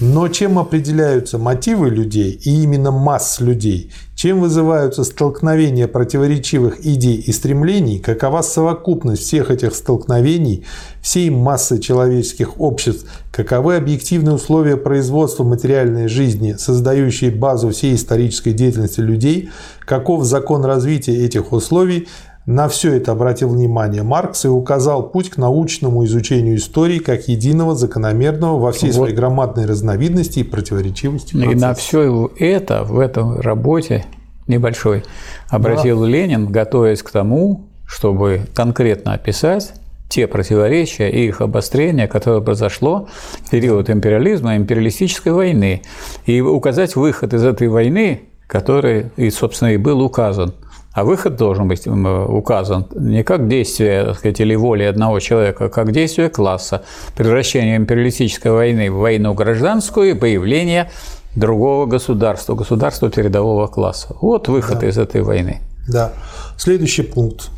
Но 0.00 0.26
чем 0.26 0.58
определяются 0.58 1.38
мотивы 1.38 1.88
людей 1.88 2.32
и 2.32 2.64
именно 2.64 2.90
масс 2.90 3.38
людей? 3.38 3.92
Чем 4.16 4.40
вызываются 4.40 5.04
столкновения 5.04 5.86
противоречивых 5.86 6.84
идей 6.84 7.18
и 7.18 7.30
стремлений? 7.30 8.00
Какова 8.00 8.42
совокупность 8.42 9.22
всех 9.22 9.52
этих 9.52 9.76
столкновений, 9.76 10.66
всей 11.00 11.30
массы 11.30 11.78
человеческих 11.78 12.60
обществ? 12.60 13.06
Каковы 13.30 13.76
объективные 13.76 14.34
условия 14.34 14.76
производства 14.76 15.44
материальной 15.44 16.08
жизни, 16.08 16.56
создающие 16.58 17.30
базу 17.30 17.70
всей 17.70 17.94
исторической 17.94 18.50
деятельности 18.50 18.98
людей? 18.98 19.50
Каков 19.84 20.24
закон 20.24 20.64
развития 20.64 21.24
этих 21.24 21.52
условий? 21.52 22.08
На 22.46 22.68
все 22.68 22.94
это 22.94 23.10
обратил 23.10 23.48
внимание 23.48 24.04
Маркс 24.04 24.44
и 24.44 24.48
указал 24.48 25.10
путь 25.10 25.30
к 25.30 25.36
научному 25.36 26.04
изучению 26.04 26.56
истории 26.56 27.00
как 27.00 27.26
единого 27.26 27.74
закономерного 27.74 28.60
во 28.60 28.70
всей 28.70 28.92
вот. 28.92 28.94
своей 28.94 29.16
громадной 29.16 29.66
разновидности 29.66 30.38
и 30.38 30.42
противоречивости 30.44 31.32
процесса. 31.32 31.52
И 31.52 31.54
на 31.56 31.74
все 31.74 32.30
это 32.38 32.84
в 32.84 33.00
этом 33.00 33.40
работе 33.40 34.06
небольшой 34.46 35.02
обратил 35.48 36.02
да. 36.02 36.06
Ленин, 36.06 36.46
готовясь 36.46 37.02
к 37.02 37.10
тому, 37.10 37.66
чтобы 37.84 38.42
конкретно 38.54 39.14
описать 39.14 39.72
те 40.08 40.28
противоречия 40.28 41.10
и 41.10 41.26
их 41.26 41.40
обострение, 41.40 42.06
которое 42.06 42.42
произошло 42.42 43.08
в 43.44 43.50
период 43.50 43.90
империализма, 43.90 44.56
империалистической 44.56 45.32
войны, 45.32 45.82
и 46.26 46.40
указать 46.40 46.94
выход 46.94 47.34
из 47.34 47.42
этой 47.42 47.66
войны, 47.66 48.20
который, 48.46 49.10
и, 49.16 49.30
собственно, 49.30 49.70
и 49.70 49.78
был 49.78 50.00
указан– 50.00 50.54
а 50.96 51.04
выход 51.04 51.36
должен 51.36 51.68
быть 51.68 51.86
указан 51.86 52.86
не 52.94 53.22
как 53.22 53.48
действие 53.48 54.06
так 54.06 54.18
сказать, 54.18 54.40
или 54.40 54.54
воли 54.54 54.84
одного 54.84 55.20
человека, 55.20 55.66
а 55.66 55.68
как 55.68 55.92
действие 55.92 56.30
класса, 56.30 56.84
превращение 57.14 57.76
империалистической 57.76 58.50
войны 58.50 58.90
в 58.90 58.96
войну 58.96 59.34
гражданскую 59.34 60.12
и 60.12 60.14
появление 60.14 60.90
другого 61.34 61.84
государства, 61.84 62.54
государства 62.54 63.10
передового 63.10 63.66
класса. 63.66 64.16
Вот 64.22 64.48
выход 64.48 64.78
да. 64.78 64.88
из 64.88 64.96
этой 64.96 65.20
войны. 65.20 65.60
Да. 65.86 66.12
Следующий 66.56 67.02
пункт. 67.02 67.50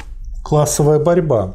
Классовая 0.42 0.98
борьба. 0.98 1.54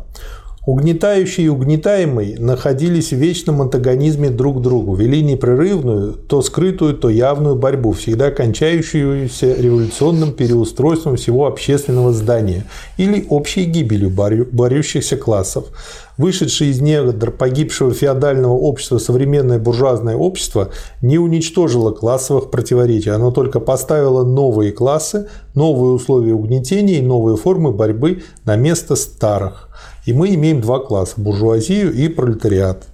Угнетающий 0.65 1.43
и 1.43 1.49
угнетаемый 1.49 2.37
находились 2.39 3.11
в 3.11 3.17
вечном 3.17 3.61
антагонизме 3.61 4.29
друг 4.29 4.59
к 4.59 4.61
другу, 4.61 4.95
вели 4.95 5.21
непрерывную, 5.21 6.13
то 6.13 6.41
скрытую, 6.41 6.93
то 6.93 7.09
явную 7.09 7.57
борьбу, 7.57 7.91
всегда 7.91 8.31
кончающуюся 8.31 9.55
революционным 9.55 10.31
переустройством 10.31 11.17
всего 11.17 11.47
общественного 11.47 12.13
здания 12.13 12.63
или 12.95 13.25
общей 13.29 13.65
гибелью 13.65 14.09
борющихся 14.09 15.17
классов. 15.17 15.65
Вышедшее 16.17 16.71
из 16.71 16.79
недр 16.79 17.31
погибшего 17.31 17.93
феодального 17.93 18.53
общества 18.53 18.99
современное 18.99 19.59
буржуазное 19.59 20.15
общество 20.15 20.69
не 21.01 21.17
уничтожило 21.17 21.91
классовых 21.91 22.51
противоречий, 22.51 23.09
оно 23.09 23.31
только 23.31 23.59
поставило 23.59 24.23
новые 24.23 24.71
классы, 24.71 25.27
новые 25.55 25.91
условия 25.91 26.33
угнетения 26.33 26.99
и 26.99 27.01
новые 27.01 27.35
формы 27.35 27.73
борьбы 27.73 28.23
на 28.45 28.55
место 28.55 28.95
старых. 28.95 29.69
И 30.05 30.13
мы 30.13 30.33
имеем 30.35 30.61
два 30.61 30.79
класса– 30.79 31.15
буржуазию 31.17 31.93
и 31.93 32.07
пролетариат. 32.07 32.87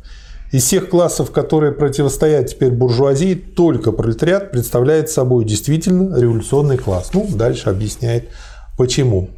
Из 0.51 0.63
всех 0.63 0.89
классов, 0.89 1.31
которые 1.31 1.71
противостоят 1.71 2.47
теперь 2.47 2.71
буржуазии, 2.71 3.35
только 3.35 3.91
пролетариат 3.91 4.51
представляет 4.51 5.09
собой 5.09 5.45
действительно 5.45 6.19
революционный 6.19 6.77
класс. 6.77 7.11
Ну, 7.13 7.27
дальше 7.29 7.69
объясняет 7.69 8.29
почему. 8.77 9.29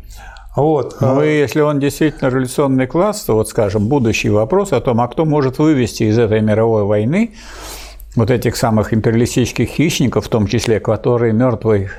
Вот. 0.55 0.97
Ну 0.99 1.23
и 1.23 1.39
если 1.39 1.61
он 1.61 1.79
действительно 1.79 2.29
революционный 2.29 2.87
класс, 2.87 3.23
то 3.23 3.35
вот, 3.35 3.49
скажем, 3.49 3.87
будущий 3.87 4.29
вопрос 4.29 4.73
о 4.73 4.81
том, 4.81 4.99
а 5.01 5.07
кто 5.07 5.25
может 5.25 5.59
вывести 5.59 6.03
из 6.03 6.17
этой 6.17 6.41
мировой 6.41 6.83
войны 6.83 7.31
вот 8.15 8.29
этих 8.29 8.57
самых 8.57 8.93
империалистических 8.93 9.69
хищников, 9.69 10.25
в 10.25 10.29
том 10.29 10.47
числе, 10.47 10.79
которые 10.81 11.31
мертвой 11.31 11.89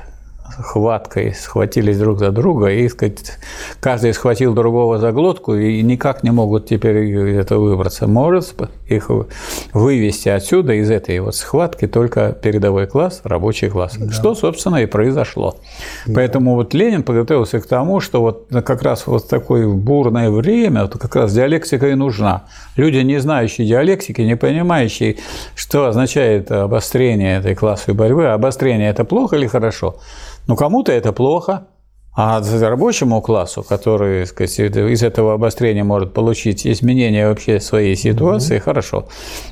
хваткой 0.59 1.33
схватились 1.33 1.97
друг 1.97 2.19
за 2.19 2.31
друга, 2.31 2.71
и 2.71 2.87
сказать, 2.89 3.37
каждый 3.79 4.13
схватил 4.13 4.53
другого 4.53 4.99
за 4.99 5.11
глотку, 5.11 5.55
и 5.55 5.81
никак 5.81 6.23
не 6.23 6.31
могут 6.31 6.67
теперь 6.67 6.97
это 7.35 7.57
выбраться. 7.57 8.07
Может 8.07 8.53
их 8.87 9.09
вывести 9.73 10.29
отсюда, 10.29 10.73
из 10.73 10.89
этой 10.91 11.19
вот 11.19 11.35
схватки, 11.35 11.87
только 11.87 12.31
передовой 12.33 12.87
класс, 12.87 13.21
рабочий 13.23 13.69
класс. 13.69 13.95
Да. 13.97 14.11
Что, 14.11 14.35
собственно, 14.35 14.77
и 14.77 14.85
произошло. 14.85 15.57
Да. 16.05 16.13
Поэтому 16.15 16.55
вот 16.55 16.73
Ленин 16.73 17.03
подготовился 17.03 17.59
к 17.59 17.65
тому, 17.65 17.99
что 17.99 18.21
вот 18.21 18.47
как 18.65 18.81
раз 18.81 19.07
вот 19.07 19.27
такое 19.27 19.67
бурное 19.67 20.29
время, 20.29 20.83
вот 20.83 20.97
как 20.97 21.15
раз 21.15 21.33
диалектика 21.33 21.87
и 21.89 21.95
нужна. 21.95 22.43
Люди, 22.75 22.97
не 22.97 23.19
знающие 23.19 23.67
диалектики, 23.67 24.21
не 24.21 24.35
понимающие, 24.35 25.17
что 25.55 25.87
означает 25.87 26.51
обострение 26.51 27.39
этой 27.39 27.55
классовой 27.55 27.95
борьбы, 27.95 28.27
обострение– 28.27 28.89
это 28.91 29.03
плохо 29.05 29.35
или 29.35 29.47
хорошо? 29.47 29.97
Ну, 30.47 30.55
кому-то 30.55 30.91
это 30.91 31.13
плохо, 31.13 31.67
а 32.15 32.41
рабочему 32.61 33.21
классу, 33.21 33.63
который 33.63 34.27
сказать, 34.27 34.59
из 34.59 35.01
этого 35.01 35.33
обострения 35.33 35.83
может 35.83 36.13
получить 36.13 36.67
изменение 36.67 37.27
вообще 37.27 37.59
своей 37.59 37.95
ситуации, 37.95 38.57
угу. 38.57 38.63
хорошо. 38.65 39.07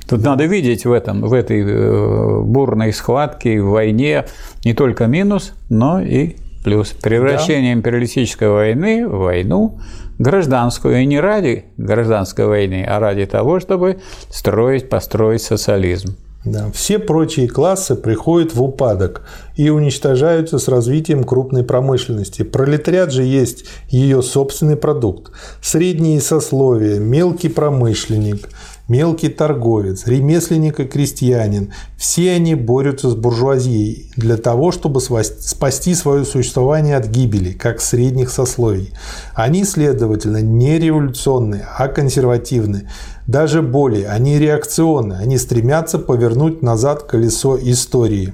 Тут 0.07 0.21
надо 0.21 0.45
видеть 0.45 0.85
в 0.85 0.91
этом, 0.91 1.21
в 1.21 1.33
этой 1.33 1.61
э, 1.61 2.41
бурной 2.41 2.93
схватке, 2.93 3.61
в 3.61 3.69
войне 3.69 4.25
не 4.63 4.75
только 4.75 5.07
минус, 5.07 5.53
но 5.69 6.01
и 6.01 6.35
плюс. 6.63 6.89
Превращение 6.91 7.73
да. 7.73 7.79
империалистической 7.79 8.49
войны 8.49 9.07
в 9.07 9.17
войну 9.17 9.79
гражданскую, 10.19 11.01
и 11.01 11.05
не 11.07 11.19
ради 11.19 11.65
гражданской 11.77 12.45
войны, 12.45 12.85
а 12.87 12.99
ради 12.99 13.25
того, 13.25 13.59
чтобы 13.59 14.01
строить, 14.29 14.87
построить 14.87 15.41
социализм. 15.41 16.15
Да. 16.43 16.71
Все 16.73 16.97
прочие 16.97 17.47
классы 17.47 17.95
приходят 17.95 18.55
в 18.55 18.63
упадок 18.63 19.21
и 19.55 19.69
уничтожаются 19.69 20.57
с 20.57 20.67
развитием 20.67 21.23
крупной 21.23 21.63
промышленности. 21.63 22.41
Пролетариат 22.41 23.11
же 23.11 23.23
есть 23.23 23.65
ее 23.89 24.23
собственный 24.23 24.75
продукт. 24.75 25.31
Средние 25.61 26.19
сословия, 26.19 26.99
мелкий 26.99 27.49
промышленник, 27.49 28.49
мелкий 28.91 29.29
торговец, 29.29 30.05
ремесленник 30.05 30.79
и 30.81 30.85
крестьянин– 30.85 31.73
все 32.01 32.31
они 32.31 32.55
борются 32.55 33.09
с 33.11 33.15
буржуазией 33.15 34.11
для 34.17 34.35
того, 34.35 34.71
чтобы 34.71 34.99
спасти 35.01 35.95
свое 35.95 36.25
существование 36.25 36.97
от 36.97 37.05
гибели, 37.07 37.53
как 37.53 37.79
средних 37.79 38.31
сословий. 38.31 38.91
Они, 39.33 39.63
следовательно, 39.63 40.41
не 40.41 40.79
революционные, 40.79 41.65
а 41.77 41.87
консервативные. 41.87 42.89
Даже 43.27 43.61
более, 43.61 44.07
они 44.09 44.39
реакционны, 44.39 45.13
они 45.13 45.37
стремятся 45.37 45.99
повернуть 45.99 46.61
назад 46.61 47.03
колесо 47.03 47.57
истории. 47.61 48.33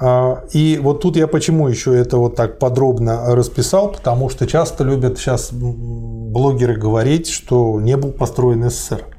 А, 0.00 0.44
и 0.52 0.78
вот 0.80 1.02
тут 1.02 1.16
я 1.16 1.26
почему 1.26 1.68
еще 1.68 1.94
это 1.98 2.16
вот 2.16 2.36
так 2.36 2.60
подробно 2.60 3.34
расписал, 3.34 3.90
потому 3.90 4.30
что 4.30 4.46
часто 4.46 4.84
любят 4.84 5.18
сейчас 5.18 5.50
блогеры 5.52 6.76
говорить, 6.76 7.28
что 7.28 7.80
не 7.80 7.96
был 7.96 8.12
построен 8.12 8.70
СССР. 8.70 9.17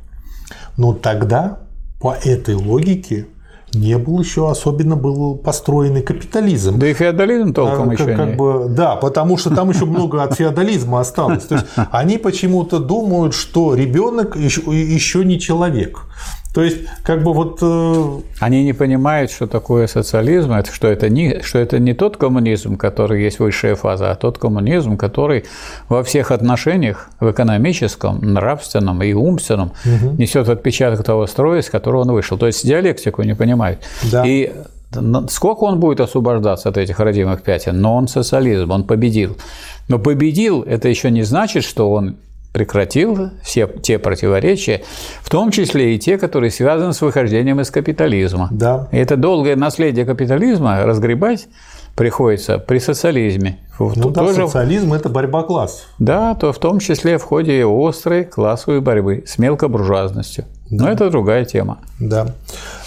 Но 0.79 0.93
тогда 0.93 1.59
по 1.99 2.13
этой 2.13 2.55
логике 2.55 3.27
не 3.73 3.97
был 3.97 4.21
еще 4.21 4.49
особенно 4.49 4.95
был 4.95 5.35
построенный 5.35 6.01
капитализм. 6.01 6.79
Да 6.79 6.87
и 6.87 6.93
феодализм 6.93 7.53
толком 7.53 7.89
а, 7.89 7.93
еще 7.93 8.15
как 8.15 8.29
не. 8.29 8.35
Бы, 8.35 8.67
да, 8.69 8.95
потому 8.95 9.37
что 9.37 9.53
там 9.53 9.71
еще 9.71 9.83
много 9.83 10.23
от 10.23 10.35
феодализма 10.35 11.01
осталось. 11.01 11.43
То 11.43 11.55
есть 11.55 11.67
они 11.91 12.17
почему-то 12.17 12.79
думают, 12.79 13.33
что 13.33 13.75
ребенок 13.75 14.37
еще, 14.37 14.61
еще 14.71 15.25
не 15.25 15.37
человек. 15.37 16.05
То 16.59 16.65
есть, 16.65 16.79
как 17.03 17.23
бы 17.23 17.31
вот... 17.31 17.59
Э... 17.61 18.19
Они 18.41 18.65
не 18.65 18.73
понимают, 18.73 19.31
что 19.31 19.47
такое 19.47 19.87
социализм, 19.87 20.51
это, 20.51 20.69
что, 20.73 20.89
это 20.89 21.07
не, 21.07 21.41
что 21.41 21.57
это 21.57 21.79
не 21.79 21.93
тот 21.93 22.17
коммунизм, 22.17 22.75
который 22.75 23.23
есть 23.23 23.39
высшая 23.39 23.75
фаза, 23.75 24.11
а 24.11 24.15
тот 24.15 24.39
коммунизм, 24.39 24.97
который 24.97 25.45
во 25.87 26.03
всех 26.03 26.31
отношениях, 26.31 27.11
в 27.21 27.31
экономическом, 27.31 28.19
нравственном 28.33 29.01
и 29.03 29.13
умственном, 29.13 29.71
угу. 29.85 30.15
несет 30.17 30.49
отпечаток 30.49 31.05
того 31.05 31.27
строя, 31.27 31.61
с 31.61 31.69
которого 31.69 32.01
он 32.01 32.11
вышел. 32.11 32.37
То 32.37 32.47
есть 32.47 32.67
диалектику 32.67 33.21
не 33.21 33.35
понимают. 33.35 33.79
Да. 34.11 34.25
И 34.27 34.51
сколько 35.29 35.63
он 35.63 35.79
будет 35.79 36.01
освобождаться 36.01 36.67
от 36.67 36.77
этих 36.77 36.99
родимых 36.99 37.41
пятен, 37.41 37.79
но 37.79 37.95
он 37.95 38.09
социализм, 38.09 38.71
он 38.71 38.83
победил. 38.83 39.37
Но 39.87 39.97
победил– 39.97 40.61
это 40.67 40.89
еще 40.89 41.09
не 41.09 41.23
значит, 41.23 41.63
что 41.63 41.89
он 41.89 42.17
прекратил 42.51 43.29
все 43.43 43.67
те 43.67 43.99
противоречия, 43.99 44.81
в 45.21 45.29
том 45.29 45.51
числе 45.51 45.95
и 45.95 45.99
те, 45.99 46.17
которые 46.17 46.51
связаны 46.51 46.93
с 46.93 47.01
выхождением 47.01 47.61
из 47.61 47.69
капитализма. 47.71 48.49
Да. 48.51 48.87
И 48.91 48.97
это 48.97 49.17
долгое 49.17 49.55
наследие 49.55 50.05
капитализма 50.05 50.83
разгребать 50.85 51.47
приходится 51.95 52.59
при 52.59 52.79
социализме. 52.79 53.59
Ну 53.77 53.93
Тут 53.93 54.13
да, 54.13 54.21
тоже... 54.21 54.47
социализм– 54.47 54.93
это 54.93 55.09
борьба 55.09 55.43
классов. 55.43 55.85
Да, 55.99 56.33
то 56.35 56.51
в 56.53 56.59
том 56.59 56.79
числе 56.79 57.17
в 57.17 57.23
ходе 57.23 57.65
острой 57.65 58.25
классовой 58.25 58.81
борьбы 58.81 59.23
с 59.25 59.37
мелкобуржуазностью. 59.37 60.45
Да. 60.69 60.85
Но 60.85 60.91
это 60.91 61.09
другая 61.09 61.45
тема. 61.45 61.79
Да. 61.99 62.35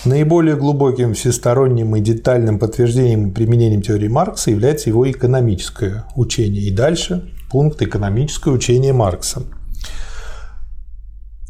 Наиболее 0.04 0.56
глубоким, 0.56 1.14
всесторонним 1.14 1.96
и 1.96 2.00
детальным 2.00 2.58
подтверждением 2.58 3.28
и 3.28 3.32
применением 3.32 3.82
теории 3.82 4.08
Маркса 4.08 4.50
является 4.50 4.88
его 4.88 5.10
экономическое 5.10 6.04
учение. 6.14 6.62
И 6.62 6.70
дальше 6.70 7.28
пункт 7.52 7.82
«Экономическое 7.82 8.50
учение 8.50 8.92
Маркса». 8.92 9.42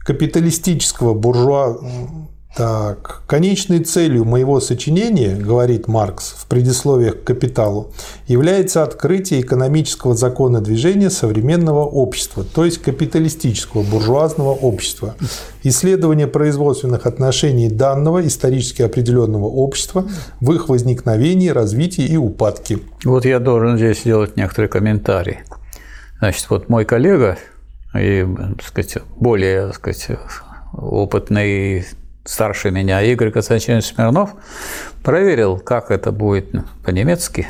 Капиталистического 0.04 1.14
буржуа... 1.14 1.78
Так, 2.54 3.22
конечной 3.26 3.78
целью 3.78 4.26
моего 4.26 4.60
сочинения, 4.60 5.34
говорит 5.34 5.88
Маркс 5.88 6.34
в 6.36 6.46
предисловиях 6.48 7.22
к 7.22 7.24
«Капиталу», 7.24 7.92
является 8.26 8.82
открытие 8.82 9.40
экономического 9.40 10.14
закона 10.14 10.60
движения 10.60 11.08
современного 11.08 11.86
общества, 11.86 12.44
то 12.44 12.66
есть 12.66 12.82
капиталистического 12.82 13.82
буржуазного 13.84 14.50
общества, 14.50 15.14
исследование 15.62 16.26
производственных 16.26 17.06
отношений 17.06 17.70
данного 17.70 18.26
исторически 18.26 18.82
определенного 18.82 19.46
общества 19.46 20.04
в 20.42 20.52
их 20.52 20.68
возникновении, 20.68 21.48
развитии 21.48 22.04
и 22.04 22.18
упадке. 22.18 22.80
Вот 23.02 23.24
я 23.24 23.38
должен 23.38 23.78
здесь 23.78 24.00
сделать 24.00 24.36
некоторые 24.36 24.68
комментарии. 24.68 25.38
Значит, 26.22 26.50
вот 26.50 26.68
мой 26.68 26.84
коллега 26.84 27.36
и, 27.98 28.24
так 28.56 28.64
сказать, 28.64 28.98
более, 29.16 29.66
так 29.66 29.74
сказать, 29.74 30.20
опытный 30.72 31.84
старше 32.24 32.70
меня 32.70 33.02
Игорь 33.02 33.32
Константинович 33.32 33.86
Смирнов 33.86 34.30
проверил, 35.02 35.58
как 35.58 35.90
это 35.90 36.12
будет 36.12 36.52
по-немецки 36.84 37.48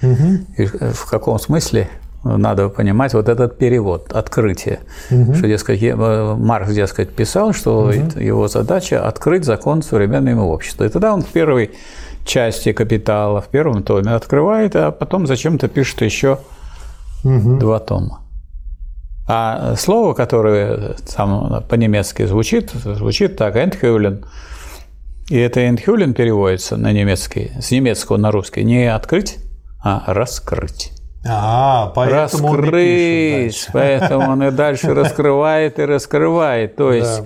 угу. 0.00 0.38
и 0.56 0.66
в 0.66 1.04
каком 1.10 1.40
смысле 1.40 1.88
надо 2.22 2.68
понимать 2.68 3.12
вот 3.12 3.28
этот 3.28 3.58
перевод, 3.58 4.12
открытие. 4.12 4.78
Угу. 5.10 5.34
Что, 5.34 5.48
дескать, 5.48 5.82
Маркс, 5.96 6.72
дескать, 6.72 7.12
писал, 7.12 7.52
что 7.52 7.86
угу. 7.86 8.20
его 8.20 8.46
задача– 8.46 9.04
открыть 9.08 9.44
закон 9.44 9.82
современного 9.82 10.44
общества. 10.44 10.84
И 10.84 10.88
тогда 10.90 11.12
он 11.12 11.22
в 11.22 11.28
первой 11.32 11.72
части 12.24 12.70
«Капитала», 12.72 13.40
в 13.40 13.48
первом 13.48 13.82
томе 13.82 14.12
открывает, 14.12 14.76
а 14.76 14.92
потом 14.92 15.26
зачем-то 15.26 15.66
пишет 15.66 16.02
еще 16.02 16.38
угу. 17.26 17.58
два 17.58 17.78
тома. 17.78 18.20
А 19.28 19.74
слово, 19.76 20.14
которое 20.14 20.94
там 21.14 21.64
по-немецки 21.68 22.24
звучит, 22.26 22.70
звучит 22.70 23.36
так 23.36 23.56
«энтхюлен». 23.56 24.24
И 25.28 25.36
это 25.36 25.68
«энтхюлен» 25.68 26.14
переводится 26.14 26.76
на 26.76 26.92
немецкий, 26.92 27.50
с 27.60 27.72
немецкого 27.72 28.16
на 28.16 28.30
русский 28.30 28.62
не 28.62 28.86
«открыть», 28.86 29.38
а 29.82 30.04
«раскрыть». 30.06 30.92
А, 31.28 31.92
поэтому 31.94 32.48
он 32.48 32.56
раскрыть, 32.56 32.72
пишет 32.72 33.70
дальше. 33.70 33.70
поэтому 33.72 34.30
он 34.30 34.42
и 34.44 34.50
дальше 34.50 34.94
раскрывает 34.94 35.78
и 35.78 35.84
раскрывает. 35.84 36.76
То 36.76 36.92
есть, 36.92 37.22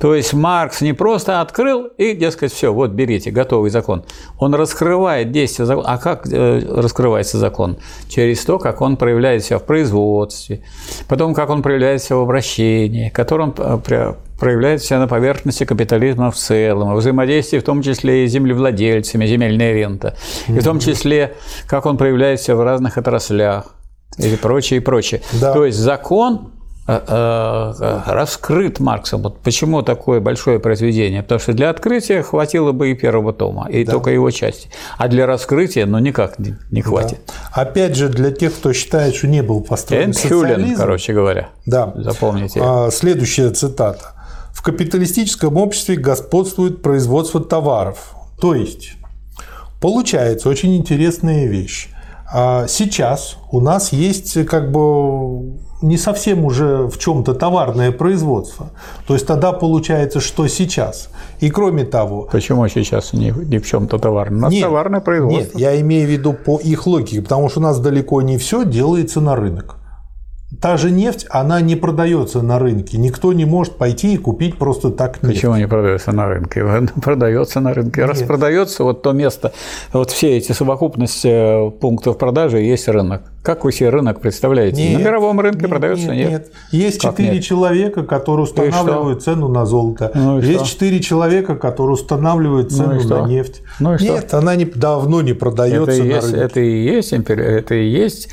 то 0.00 0.14
есть 0.14 0.32
Маркс 0.32 0.80
не 0.80 0.92
просто 0.92 1.40
открыл 1.40 1.86
и, 1.96 2.14
дескать, 2.14 2.52
все, 2.52 2.72
вот 2.72 2.90
берите, 2.90 3.30
готовый 3.30 3.70
закон. 3.70 4.04
Он 4.38 4.54
раскрывает 4.54 5.30
действие 5.30 5.66
закона. 5.66 5.88
А 5.88 5.98
как 5.98 6.26
э, 6.26 6.60
раскрывается 6.68 7.38
закон? 7.38 7.78
Через 8.08 8.44
то, 8.44 8.58
как 8.58 8.80
он 8.80 8.96
проявляет 8.96 9.44
себя 9.44 9.58
в 9.58 9.64
производстве, 9.64 10.62
потом 11.08 11.34
как 11.34 11.50
он 11.50 11.62
проявляет 11.62 12.02
себя 12.02 12.16
в 12.16 12.22
обращении, 12.22 13.10
которым 13.10 13.54
э, 13.58 14.14
проявляет 14.38 14.82
себя 14.82 14.98
на 14.98 15.08
поверхности 15.08 15.64
капитализма 15.64 16.30
в 16.30 16.36
целом, 16.36 16.92
и 16.92 16.96
взаимодействие 16.96 17.60
в 17.60 17.64
том 17.64 17.82
числе 17.82 18.24
и 18.24 18.28
с 18.28 18.32
землевладельцами, 18.32 19.26
земельная 19.26 19.72
рента, 19.72 20.16
и 20.48 20.58
в 20.58 20.64
том 20.64 20.78
числе, 20.78 21.34
как 21.66 21.86
он 21.86 21.96
проявляет 21.96 22.40
себя 22.40 22.56
в 22.56 22.62
разных 22.62 22.98
отраслях 22.98 23.76
и 24.18 24.36
прочее, 24.36 24.78
и 24.78 24.80
прочее. 24.80 25.20
Да. 25.40 25.52
То 25.52 25.66
есть 25.66 25.78
закон 25.78 26.52
э, 26.86 27.00
э, 27.06 28.00
раскрыт 28.06 28.80
Марксом. 28.80 29.22
Вот 29.22 29.40
почему 29.40 29.82
такое 29.82 30.20
большое 30.20 30.58
произведение? 30.58 31.22
Потому 31.22 31.38
что 31.40 31.52
для 31.52 31.70
открытия 31.70 32.22
хватило 32.22 32.72
бы 32.72 32.90
и 32.90 32.94
первого 32.94 33.32
тома, 33.32 33.68
и 33.70 33.84
только 33.84 34.10
его 34.10 34.30
части. 34.30 34.70
А 34.96 35.08
для 35.08 35.26
раскрытия, 35.26 35.86
ну, 35.86 35.98
никак 35.98 36.38
не, 36.38 36.56
не 36.70 36.82
хватит. 36.82 37.18
Опять 37.52 37.96
же, 37.96 38.08
для 38.08 38.30
тех, 38.30 38.54
кто 38.54 38.72
считает, 38.72 39.14
что 39.14 39.26
не 39.26 39.42
был 39.42 39.60
построен 39.60 40.06
Энтхюлен, 40.10 40.48
социализм, 40.48 40.76
короче 40.80 41.12
говоря. 41.12 41.48
Да. 41.66 41.92
Запомните. 41.96 42.60
А, 42.62 42.90
следующая 42.90 43.50
цитата. 43.50 44.15
В 44.66 44.68
капиталистическом 44.68 45.58
обществе 45.58 45.94
господствует 45.94 46.82
производство 46.82 47.40
товаров. 47.40 48.16
То 48.40 48.52
есть, 48.52 48.94
получается 49.80 50.48
очень 50.48 50.76
интересная 50.76 51.46
вещь. 51.46 51.88
А 52.34 52.66
Сейчас 52.66 53.36
у 53.52 53.60
нас 53.60 53.92
есть 53.92 54.44
как 54.46 54.72
бы 54.72 55.56
не 55.82 55.96
совсем 55.96 56.44
уже 56.44 56.88
в 56.88 56.98
чем-то 56.98 57.34
товарное 57.34 57.92
производство. 57.92 58.70
То 59.06 59.14
есть 59.14 59.24
тогда 59.24 59.52
получается, 59.52 60.18
что 60.18 60.48
сейчас. 60.48 61.10
И 61.38 61.48
кроме 61.48 61.84
того, 61.84 62.28
Почему 62.32 62.66
сейчас 62.66 63.12
ни, 63.12 63.30
ни 63.30 63.58
в 63.58 63.66
чем-то 63.68 63.98
товарное? 63.98 64.38
У 64.38 64.42
нас 64.42 64.52
Нет, 64.52 64.64
товарное 64.64 65.00
производство. 65.00 65.58
Нет, 65.58 65.60
я 65.60 65.80
имею 65.80 66.08
в 66.08 66.10
виду 66.10 66.32
по 66.32 66.58
их 66.58 66.88
логике, 66.88 67.22
потому 67.22 67.48
что 67.50 67.60
у 67.60 67.62
нас 67.62 67.78
далеко 67.78 68.20
не 68.20 68.36
все 68.36 68.64
делается 68.64 69.20
на 69.20 69.36
рынок. 69.36 69.76
Та 70.60 70.76
же 70.76 70.92
нефть, 70.92 71.26
она 71.28 71.60
не 71.60 71.74
продается 71.74 72.40
на 72.40 72.60
рынке. 72.60 72.98
Никто 72.98 73.32
не 73.32 73.44
может 73.44 73.78
пойти 73.78 74.14
и 74.14 74.16
купить 74.16 74.56
просто 74.58 74.90
так 74.90 75.20
нефть. 75.22 75.34
Почему 75.34 75.56
не 75.56 75.66
продается 75.66 76.12
на 76.12 76.28
рынке? 76.28 76.64
Продается 77.02 77.58
на 77.60 77.74
рынке. 77.74 78.04
Раз 78.04 78.18
Нет. 78.20 78.28
продается, 78.28 78.84
вот 78.84 79.02
то 79.02 79.10
место, 79.12 79.52
вот 79.92 80.12
все 80.12 80.36
эти 80.36 80.52
совокупности 80.52 81.68
пунктов 81.80 82.16
продажи 82.16 82.58
есть 82.60 82.86
рынок. 82.86 83.22
Как 83.42 83.64
вы 83.64 83.72
себе 83.72 83.90
рынок 83.90 84.20
представляете? 84.20 84.80
Нет, 84.88 85.00
на 85.00 85.04
мировом 85.04 85.40
рынке 85.40 85.62
нет, 85.62 85.68
продается? 85.70 86.14
Нет, 86.14 86.30
Нет. 86.30 86.52
Есть 86.70 87.00
Как 87.00 87.12
четыре 87.12 87.34
нет? 87.34 87.44
человека, 87.44 88.02
которые 88.04 88.44
устанавливают 88.44 89.24
цену 89.24 89.48
на 89.48 89.66
золото. 89.66 90.12
Ну 90.14 90.38
Есть 90.40 90.66
четыре 90.66 91.00
человека, 91.00 91.56
которые 91.56 91.94
устанавливают 91.94 92.70
Ну 92.70 92.76
цену 92.76 93.00
что? 93.00 93.22
на 93.22 93.28
нефть. 93.28 93.62
Ну 93.80 93.94
и 93.94 93.98
что? 93.98 94.06
Нет, 94.06 94.32
она 94.32 94.54
не, 94.54 94.64
давно 94.64 95.22
не 95.22 95.32
Это 95.32 95.40
продается 95.40 95.92
и, 95.92 96.02
на 96.02 96.14
есть, 96.14 96.26
рынке. 96.30 96.40
это 96.44 96.60
и 96.60 96.84
есть 96.84 97.12
импери- 97.12 97.42
это 97.44 97.74
и 97.74 97.86
есть. 97.88 98.28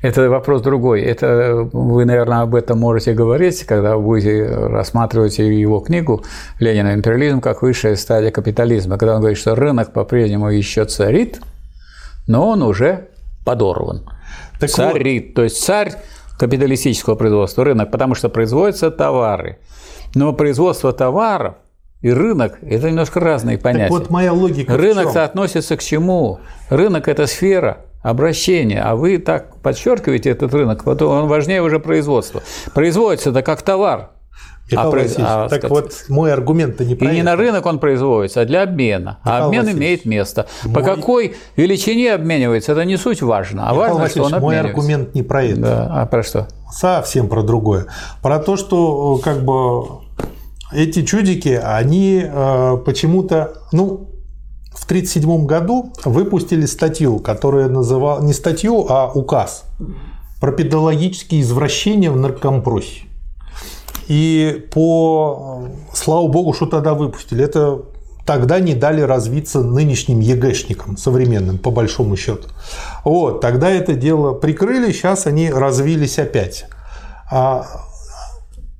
Это 0.00 0.30
вопрос 0.30 0.62
другой. 0.62 1.02
Это 1.02 1.68
вы, 1.72 2.04
наверное, 2.04 2.42
об 2.42 2.54
этом 2.54 2.78
можете 2.78 3.14
говорить, 3.14 3.64
когда 3.64 3.98
будете 3.98 4.46
рассматривать 4.46 5.38
его 5.38 5.80
книгу 5.80 6.22
«Ленин 6.60 6.86
и 6.88 6.94
империализм 6.94 7.40
как 7.40 7.62
высшая 7.62 7.96
стадия 7.96 8.30
капитализма», 8.30 8.96
когда 8.96 9.14
он 9.14 9.20
говорит, 9.20 9.38
что 9.38 9.56
рынок 9.56 9.92
по-прежнему 9.92 10.50
еще 10.50 10.84
царит, 10.84 11.40
но 12.28 12.48
он 12.48 12.62
уже 12.62 13.08
подорван. 13.44 14.08
Так 14.60 14.70
вот, 14.70 14.92
царит. 14.92 15.34
То 15.34 15.42
есть 15.42 15.64
царь 15.64 15.92
капиталистического 16.38 17.16
производства, 17.16 17.64
рынок, 17.64 17.90
потому 17.90 18.14
что 18.14 18.28
производятся 18.28 18.92
товары. 18.92 19.58
Но 20.14 20.32
производство 20.32 20.92
товаров 20.92 21.56
и 22.02 22.12
рынок– 22.12 22.58
это 22.62 22.88
немножко 22.88 23.18
разные 23.18 23.58
понятия. 23.58 23.88
так 23.88 23.98
вот 23.98 24.10
моя 24.10 24.32
логика 24.32 24.72
чём? 25.14 25.24
относится 25.24 25.76
к 25.76 25.82
чему? 25.82 26.38
Рынок– 26.70 27.08
это 27.08 27.26
сфера 27.26 27.78
обращения, 28.02 28.82
а 28.82 28.96
вы 28.96 29.18
так 29.18 29.56
подчеркиваете 29.60 30.30
этот 30.30 30.54
рынок, 30.54 30.84
вот 30.84 31.02
он 31.02 31.26
важнее 31.28 31.62
уже 31.62 31.78
производства. 31.78 32.42
Производится 32.74 33.30
это 33.30 33.42
как 33.42 33.62
товар. 33.62 34.10
Михаил 34.70 34.88
а 34.88 34.90
Васильевич, 34.90 35.18
а, 35.26 35.48
так 35.48 35.60
сказать, 35.60 35.70
вот 35.70 36.04
мой 36.10 36.32
аргумент-то 36.32 36.84
не 36.84 36.94
и 36.94 37.06
не 37.06 37.16
это. 37.16 37.24
на 37.24 37.36
рынок 37.36 37.64
он 37.64 37.78
производится, 37.78 38.42
а 38.42 38.44
для 38.44 38.64
обмена. 38.64 39.18
А 39.22 39.28
Михаил 39.28 39.44
обмен 39.46 39.60
Васильевич, 39.62 39.82
имеет 39.82 40.04
место. 40.04 40.46
По 40.62 40.68
мой- 40.68 40.84
какой 40.84 41.36
величине 41.56 42.12
обменивается, 42.12 42.72
это 42.72 42.84
не 42.84 42.98
суть 42.98 43.22
важно. 43.22 43.68
А 43.68 43.72
Михаил 43.72 43.94
важно, 43.94 44.08
что 44.08 44.18
он 44.18 44.24
Васильевич, 44.24 44.42
мой 44.42 44.60
аргумент 44.60 45.14
не 45.14 45.22
про 45.22 45.44
это. 45.44 45.60
Да, 45.60 46.02
а 46.02 46.06
про 46.06 46.22
что? 46.22 46.48
Совсем 46.70 47.28
про 47.28 47.42
другое. 47.42 47.86
Про 48.20 48.40
то, 48.40 48.56
что 48.58 49.18
э, 49.18 49.24
как 49.24 49.42
бы 49.42 49.84
эти 50.70 51.02
чудики, 51.02 51.58
они 51.62 52.22
э, 52.22 52.76
почему-то, 52.84 53.62
ну, 53.72 54.10
в 54.72 54.84
1937 54.84 55.46
году 55.46 55.92
выпустили 56.04 56.66
статью, 56.66 57.18
которая 57.18 57.68
называла, 57.68 58.22
не 58.22 58.32
статью, 58.32 58.86
а 58.88 59.10
указ 59.12 59.64
про 60.40 60.52
педагогические 60.52 61.42
извращения 61.42 62.10
в 62.10 62.16
наркомпросе. 62.16 63.02
И 64.06 64.66
по, 64.72 65.64
слава 65.92 66.28
богу, 66.28 66.54
что 66.54 66.66
тогда 66.66 66.94
выпустили. 66.94 67.44
Это 67.44 67.82
тогда 68.24 68.60
не 68.60 68.74
дали 68.74 69.00
развиться 69.00 69.62
нынешним 69.62 70.20
ЕГЭшникам 70.20 70.96
современным, 70.96 71.58
по 71.58 71.70
большому 71.70 72.16
счету. 72.16 72.48
Вот, 73.04 73.40
тогда 73.40 73.70
это 73.70 73.94
дело 73.94 74.32
прикрыли, 74.34 74.92
сейчас 74.92 75.26
они 75.26 75.50
развились 75.50 76.18
опять. 76.18 76.66
А, 77.30 77.87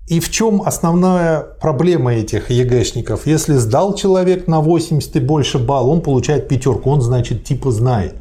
И 0.09 0.20
в 0.20 0.30
чем 0.30 0.62
основная 0.62 1.40
проблема 1.61 2.14
этих 2.14 2.50
ЕГЭшников? 2.50 3.26
Если 3.26 3.54
сдал 3.54 3.94
человек 3.94 4.46
на 4.46 4.61
80 4.61 5.16
и 5.16 5.20
больше 5.20 5.59
балл, 5.59 5.90
он 5.90 6.00
получает 6.00 6.48
пятерку, 6.48 6.90
он, 6.90 7.02
значит, 7.02 7.44
типа 7.44 7.70
знает. 7.70 8.14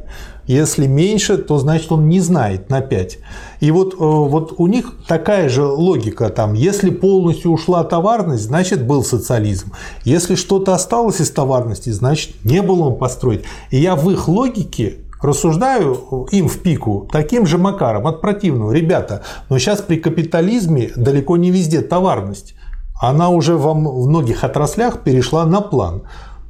Если 0.46 0.86
меньше, 0.86 1.38
то 1.38 1.58
значит 1.58 1.90
он 1.90 2.08
не 2.08 2.20
знает 2.20 2.68
на 2.68 2.80
5. 2.80 3.18
И 3.60 3.70
вот, 3.70 3.94
э, 3.94 3.96
вот 3.98 4.54
у 4.58 4.66
них 4.66 4.94
такая 5.06 5.48
же 5.48 5.64
логика 5.64 6.28
там. 6.28 6.52
Если 6.52 6.90
полностью 6.90 7.52
ушла 7.52 7.84
товарность, 7.84 8.44
значит 8.44 8.86
был 8.86 9.02
социализм. 9.02 9.72
Если 10.04 10.34
что-то 10.34 10.74
осталось 10.74 11.20
из 11.20 11.30
товарности, 11.30 11.90
значит 11.90 12.44
не 12.44 12.60
было 12.62 12.84
он 12.84 12.96
построить. 12.96 13.44
И 13.70 13.78
я 13.78 13.94
в 13.94 14.10
их 14.10 14.28
логике 14.28 14.96
рассуждаю 15.20 16.26
им 16.30 16.48
в 16.48 16.58
пику 16.60 17.08
таким 17.12 17.46
же 17.46 17.58
макаром 17.58 18.06
от 18.06 18.20
противного. 18.20 18.72
Ребята, 18.72 19.22
но 19.48 19.58
сейчас 19.58 19.80
при 19.80 19.96
капитализме 19.96 20.90
далеко 20.96 21.36
не 21.36 21.50
везде 21.50 21.80
товарность. 21.80 22.54
Она 23.00 23.28
уже 23.28 23.56
во 23.56 23.74
многих 23.74 24.44
отраслях 24.44 25.00
перешла 25.00 25.44
на 25.46 25.60
план. 25.60 26.02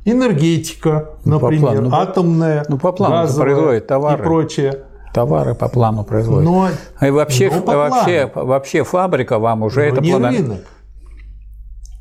Энергетика, 0.05 1.11
Ну, 1.25 1.39
например, 1.39 1.61
плану. 1.73 1.83
Ну, 1.83 1.91
по- 1.91 2.01
атомная, 2.03 2.65
ну, 2.69 2.79
по 2.79 2.93
плану 2.93 3.15
газовая 3.17 3.81
товары. 3.81 4.23
и 4.23 4.27
прочее. 4.27 4.79
Товары 5.13 5.55
по 5.55 5.69
плану 5.69 6.05
производят. 6.05 6.45
Но, 6.45 6.69
И 7.07 7.11
вообще, 7.11 7.51
но 7.55 7.61
по 7.63 7.77
вообще, 7.77 8.27
плану. 8.33 8.49
вообще 8.49 8.85
фабрика 8.85 9.39
вам 9.39 9.63
уже 9.63 9.81
но 9.81 9.87
это 9.87 10.01
не 10.01 10.11
плана- 10.13 10.31
рынок. 10.31 10.59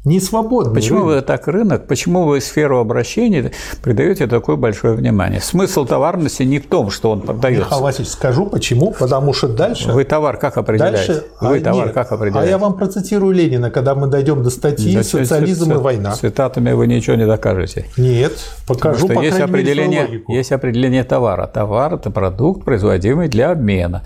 Не 0.08 0.22
свободный 0.22 0.74
Почему 0.74 1.00
рынок. 1.00 1.16
вы 1.16 1.22
так 1.22 1.48
рынок? 1.50 1.88
Почему 1.88 2.24
вы 2.24 2.40
сферу 2.40 2.80
обращения 2.80 3.52
придаете 3.84 4.26
такое 4.28 4.56
большое 4.56 4.94
внимание? 4.94 5.42
Смысл 5.42 5.86
товарности 5.86 6.44
не 6.44 6.60
в 6.60 6.68
том, 6.68 6.92
что 6.92 7.12
он 7.12 7.20
продается. 7.22 7.66
Михаил 7.66 7.82
Васильевич, 7.84 8.14
скажу 8.14 8.46
почему. 8.46 8.96
Потому 8.98 9.34
что 9.34 9.50
дальше... 9.50 9.92
Вы 9.92 10.06
товар 10.06 10.38
как 10.38 10.58
определяете? 10.58 10.98
Дальше, 11.08 11.24
Вы 11.42 11.58
а, 11.58 11.62
товар 11.62 11.86
нет, 11.88 11.94
как 11.94 12.10
а 12.14 12.16
определяете? 12.16 12.50
я 12.52 12.58
вам 12.58 12.78
процитирую 12.78 13.34
Ленина, 13.34 13.70
когда 13.70 13.96
мы 13.96 14.08
дойдем 14.08 14.44
до 14.44 14.50
статьи 14.50 14.96
Да, 14.96 15.04
«Социализм 15.04 15.66
ци- 15.66 15.72
и 15.74 15.78
война». 15.78 16.12
Цитатами 16.14 16.72
вы 16.72 16.88
ничего 16.88 17.18
не 17.18 17.26
докажете. 17.28 17.88
Нет, 17.98 18.32
покажу, 18.66 19.08
что 19.08 19.14
по 19.14 19.20
есть 19.20 19.34
мере, 19.34 19.44
определение, 19.44 20.02
логику. 20.06 20.32
есть 20.32 20.54
определение 20.54 21.04
товара. 21.04 21.48
Товар– 21.48 21.94
это 21.96 22.12
продукт, 22.12 22.64
производимый 22.64 23.28
для 23.28 23.52
обмена. 23.52 24.04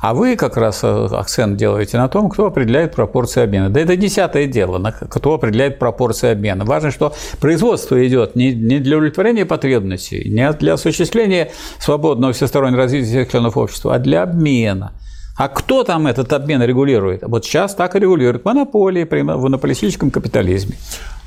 А 0.00 0.14
вы 0.14 0.34
как 0.36 0.56
раз 0.56 0.80
э, 0.82 1.06
акцент 1.12 1.56
делаете 1.56 1.96
на 1.96 2.08
том, 2.08 2.28
кто 2.28 2.46
определяет 2.46 2.94
пропорции 2.94 3.42
обмена. 3.42 3.70
Да 3.70 3.80
это 3.80 3.96
десятое 3.96 4.46
дело, 4.46 4.78
на 4.78 4.90
кто 4.92 5.38
определяет 5.44 5.78
пропорции 5.78 6.30
обмена. 6.30 6.64
Важно, 6.64 6.90
что 6.90 7.14
производство 7.40 8.06
идет 8.06 8.34
не 8.36 8.52
для 8.52 8.96
удовлетворения 8.96 9.46
потребностей, 9.46 10.28
не 10.28 10.52
для 10.52 10.74
осуществления 10.74 11.50
свободного 11.78 12.32
всестороннего 12.32 12.82
развития 12.82 13.06
всех 13.06 13.30
членов 13.30 13.56
общества, 13.56 13.94
а 13.94 13.98
для 13.98 14.22
обмена. 14.22 14.92
А 15.36 15.48
кто 15.48 15.82
там 15.82 16.06
этот 16.06 16.32
обмен 16.32 16.62
регулирует? 16.62 17.22
Вот 17.24 17.44
сейчас 17.44 17.74
так 17.74 17.96
и 17.96 17.98
регулирует 17.98 18.44
монополии 18.44 19.02
при 19.02 19.22
монополистическом 19.22 20.12
капитализме. 20.12 20.76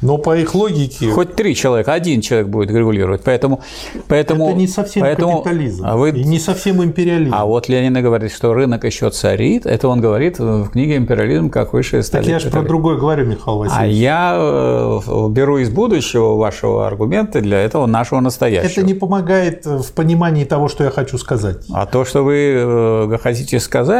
Но 0.02 0.20
по 0.20 0.38
их 0.38 0.54
логике... 0.54 1.10
Хоть 1.10 1.36
три 1.36 1.56
человека, 1.56 1.92
один 1.92 2.22
человек 2.22 2.48
будет 2.48 2.70
регулировать. 2.70 3.22
Поэтому, 3.24 3.62
поэтому, 4.08 4.50
это 4.50 4.58
не 4.58 4.68
совсем 4.68 5.02
поэтому, 5.02 5.42
капитализм, 5.42 5.84
а 5.86 5.98
вы, 5.98 6.12
и 6.12 6.24
не 6.24 6.40
совсем 6.40 6.84
империализм. 6.84 7.34
А 7.34 7.46
вот 7.46 7.68
Ленин 7.68 8.00
говорит, 8.02 8.32
что 8.32 8.54
рынок 8.54 8.84
еще 8.84 9.10
царит. 9.10 9.66
Это 9.66 9.88
он 9.88 10.00
говорит 10.00 10.38
в 10.38 10.70
книге 10.70 10.98
«Империализм 10.98 11.50
как 11.50 11.74
высшая 11.74 12.04
стадия». 12.04 12.34
Так 12.34 12.44
я 12.44 12.48
же 12.48 12.52
про 12.52 12.62
другое 12.62 12.98
говорю, 12.98 13.26
Михаил 13.26 13.58
Васильевич. 13.58 13.82
А 13.82 13.88
я 13.88 14.36
э, 14.38 15.30
беру 15.32 15.58
из 15.58 15.72
будущего 15.72 16.36
вашего 16.36 16.86
аргумента 16.86 17.42
для 17.42 17.60
этого 17.60 17.88
нашего 17.88 18.20
настоящего. 18.20 18.72
Это 18.72 18.84
не 18.84 18.94
помогает 18.94 19.66
в 19.66 19.92
понимании 19.94 20.46
того, 20.46 20.68
что 20.68 20.84
я 20.84 20.92
хочу 20.92 21.18
сказать. 21.18 21.66
А 21.74 21.88
то, 21.88 22.06
что 22.06 22.24
вы 22.24 22.54
э, 22.56 23.18
хотите 23.22 23.60
сказать, 23.60 23.97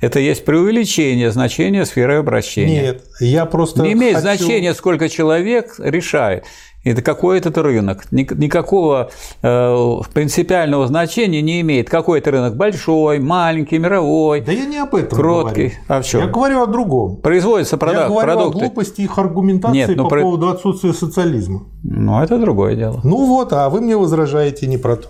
это 0.00 0.18
есть 0.20 0.44
преувеличение 0.44 1.30
значения 1.30 1.84
сферы 1.84 2.16
обращения. 2.16 2.82
Нет, 2.82 3.04
я 3.20 3.46
просто 3.46 3.82
Не 3.82 3.92
имеет 3.92 4.16
хочу... 4.16 4.36
значения, 4.36 4.74
сколько 4.74 5.08
человек 5.08 5.74
решает. 5.78 6.44
Это 6.86 7.02
какой 7.02 7.38
этот 7.38 7.58
рынок. 7.58 8.04
Никакого 8.12 9.10
э, 9.42 9.96
принципиального 10.14 10.86
значения 10.86 11.42
не 11.42 11.60
имеет. 11.60 11.90
Какой 11.90 12.20
это 12.20 12.30
рынок? 12.30 12.56
Большой, 12.56 13.18
маленький, 13.18 13.78
мировой. 13.78 14.40
Да 14.42 14.52
я 14.52 14.66
не 14.66 14.78
об 14.78 14.94
этом 14.94 15.18
кроткий. 15.18 15.62
говорю. 15.62 15.74
А 15.88 16.00
в 16.00 16.06
чем? 16.06 16.20
Я 16.20 16.26
говорю 16.28 16.62
о 16.62 16.66
другом. 16.66 17.16
Производятся 17.16 17.76
продукты. 17.76 18.02
Я 18.02 18.08
говорю 18.08 18.32
продукты. 18.32 18.58
о 18.58 18.60
глупости 18.60 19.00
их 19.00 19.18
аргументации 19.18 19.78
Нет, 19.78 19.96
ну, 19.96 20.04
по 20.04 20.10
про... 20.10 20.22
поводу 20.22 20.48
отсутствия 20.48 20.92
социализма. 20.92 21.64
Ну, 21.82 22.22
это 22.22 22.38
другое 22.38 22.76
дело. 22.76 23.00
Ну 23.02 23.26
вот, 23.26 23.52
а 23.52 23.68
вы 23.68 23.80
мне 23.80 23.96
возражаете 23.96 24.68
не 24.68 24.78
про 24.78 24.94
то. 24.94 25.08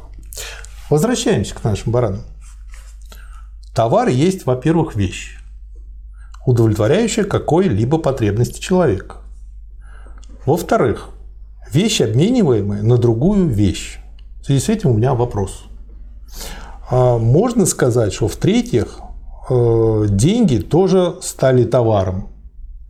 Возвращаемся 0.89 1.55
к 1.55 1.63
нашим 1.63 1.93
баранам. 1.93 2.23
Товар 3.77 4.09
есть, 4.09 4.47
во-первых, 4.47 4.97
вещь, 4.97 5.37
удовлетворяющая 6.47 7.25
какой-либо 7.25 7.99
потребности 7.99 8.59
человека. 8.59 9.17
Во-вторых, 10.47 11.11
вещь, 11.71 12.01
обмениваемая 12.01 12.83
на 12.83 12.97
другую 12.97 13.49
вещь. 13.49 13.99
В 14.41 14.47
связи 14.47 14.61
с 14.61 14.71
этим 14.71 14.93
у 14.93 14.95
меня 14.95 15.13
вопрос. 15.13 15.67
А 16.91 17.19
можно 17.19 17.67
сказать, 17.67 18.15
что 18.15 18.29
в-третьих, 18.29 18.99
э, 19.51 20.07
деньги 20.09 20.57
тоже 20.57 21.17
стали 21.21 21.65
товаром? 21.65 22.31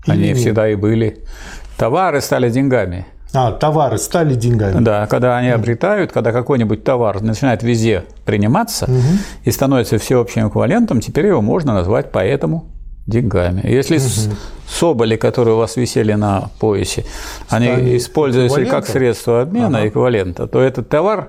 Они 0.06 0.34
всегда 0.34 0.68
и 0.68 0.76
были. 0.76 1.24
Товары 1.76 2.20
стали 2.20 2.48
деньгами. 2.48 3.06
А, 3.36 3.52
товары 3.52 3.98
стали 3.98 4.34
деньгами. 4.34 4.82
Да, 4.82 5.06
когда 5.06 5.36
они 5.36 5.48
обретают, 5.50 6.10
когда 6.10 6.32
какой-нибудь 6.32 6.84
товар 6.84 7.20
начинает 7.20 7.62
везде 7.62 8.04
приниматься 8.24 8.86
угу. 8.86 9.02
и 9.44 9.50
становится 9.50 9.98
всеобщим 9.98 10.48
эквивалентом, 10.48 11.00
теперь 11.00 11.26
его 11.26 11.42
можно 11.42 11.74
назвать 11.74 12.10
поэтому 12.12 12.70
деньгами. 13.06 13.60
Если 13.64 13.98
угу. 13.98 14.36
соболи, 14.68 15.16
которые 15.16 15.54
у 15.54 15.58
вас 15.58 15.76
висели 15.76 16.14
на 16.14 16.50
поясе, 16.58 17.04
Стали 17.46 17.68
они 17.68 17.96
используются 17.98 18.64
как 18.64 18.86
средство 18.86 19.42
обмена 19.42 19.78
ага. 19.78 19.88
эквивалента, 19.88 20.46
то 20.46 20.60
этот 20.60 20.88
товар, 20.88 21.28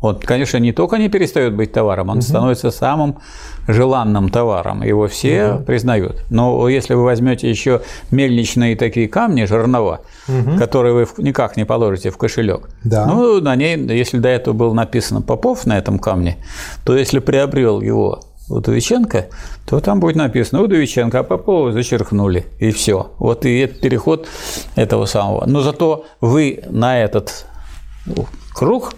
вот, 0.00 0.24
конечно, 0.24 0.58
не 0.58 0.72
только 0.72 0.96
не 0.96 1.08
перестает 1.08 1.54
быть 1.54 1.72
товаром, 1.72 2.10
он 2.10 2.18
угу. 2.18 2.22
становится 2.22 2.70
самым 2.70 3.18
желанным 3.66 4.28
товаром, 4.28 4.82
его 4.82 5.08
все 5.08 5.54
угу. 5.54 5.64
признают. 5.64 6.24
Но 6.30 6.68
если 6.68 6.94
вы 6.94 7.02
возьмете 7.02 7.50
еще 7.50 7.82
мельничные 8.10 8.76
такие 8.76 9.08
камни, 9.08 9.44
жернова, 9.44 10.02
угу. 10.28 10.56
которые 10.56 10.94
вы 10.94 11.06
никак 11.18 11.56
не 11.56 11.64
положите 11.64 12.10
в 12.10 12.16
кошелек, 12.16 12.70
да. 12.84 13.06
ну, 13.06 13.40
на 13.40 13.56
ней, 13.56 13.76
если 13.76 14.18
до 14.18 14.28
этого 14.28 14.54
был 14.54 14.72
написан 14.72 15.22
Попов 15.22 15.66
на 15.66 15.76
этом 15.76 15.98
камне, 15.98 16.38
то 16.84 16.96
если 16.96 17.18
приобрел 17.18 17.80
его 17.80 18.22
Удовиченко, 18.48 19.26
то 19.66 19.80
там 19.80 20.00
будет 20.00 20.16
написано 20.16 20.62
Удовиченко, 20.62 21.18
а 21.18 21.22
Попова 21.22 21.72
зачеркнули, 21.72 22.46
и 22.58 22.70
все. 22.70 23.10
Вот 23.18 23.44
и 23.44 23.58
этот 23.58 23.80
переход 23.80 24.26
этого 24.74 25.04
самого. 25.04 25.44
Но 25.46 25.60
зато 25.60 26.06
вы 26.20 26.62
на 26.70 26.98
этот 26.98 27.46
круг 28.54 28.94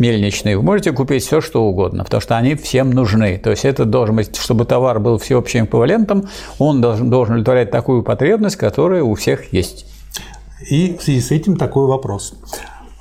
мельничный, 0.00 0.56
вы 0.56 0.62
можете 0.62 0.92
купить 0.92 1.24
все, 1.24 1.40
что 1.40 1.62
угодно, 1.62 2.04
потому 2.04 2.20
что 2.20 2.36
они 2.36 2.56
всем 2.56 2.90
нужны. 2.90 3.38
То 3.38 3.50
есть 3.50 3.64
это 3.64 3.84
должен 3.84 4.16
быть, 4.16 4.34
чтобы 4.36 4.64
товар 4.64 4.98
был 4.98 5.18
всеобщим 5.18 5.66
эквивалентом, 5.66 6.28
он 6.58 6.80
должен, 6.80 7.10
должен 7.10 7.34
удовлетворять 7.34 7.70
такую 7.70 8.02
потребность, 8.02 8.56
которая 8.56 9.04
у 9.04 9.14
всех 9.14 9.52
есть. 9.52 9.86
И 10.68 10.96
в 10.98 11.02
связи 11.02 11.20
с 11.20 11.30
этим 11.30 11.56
такой 11.56 11.86
вопрос. 11.86 12.34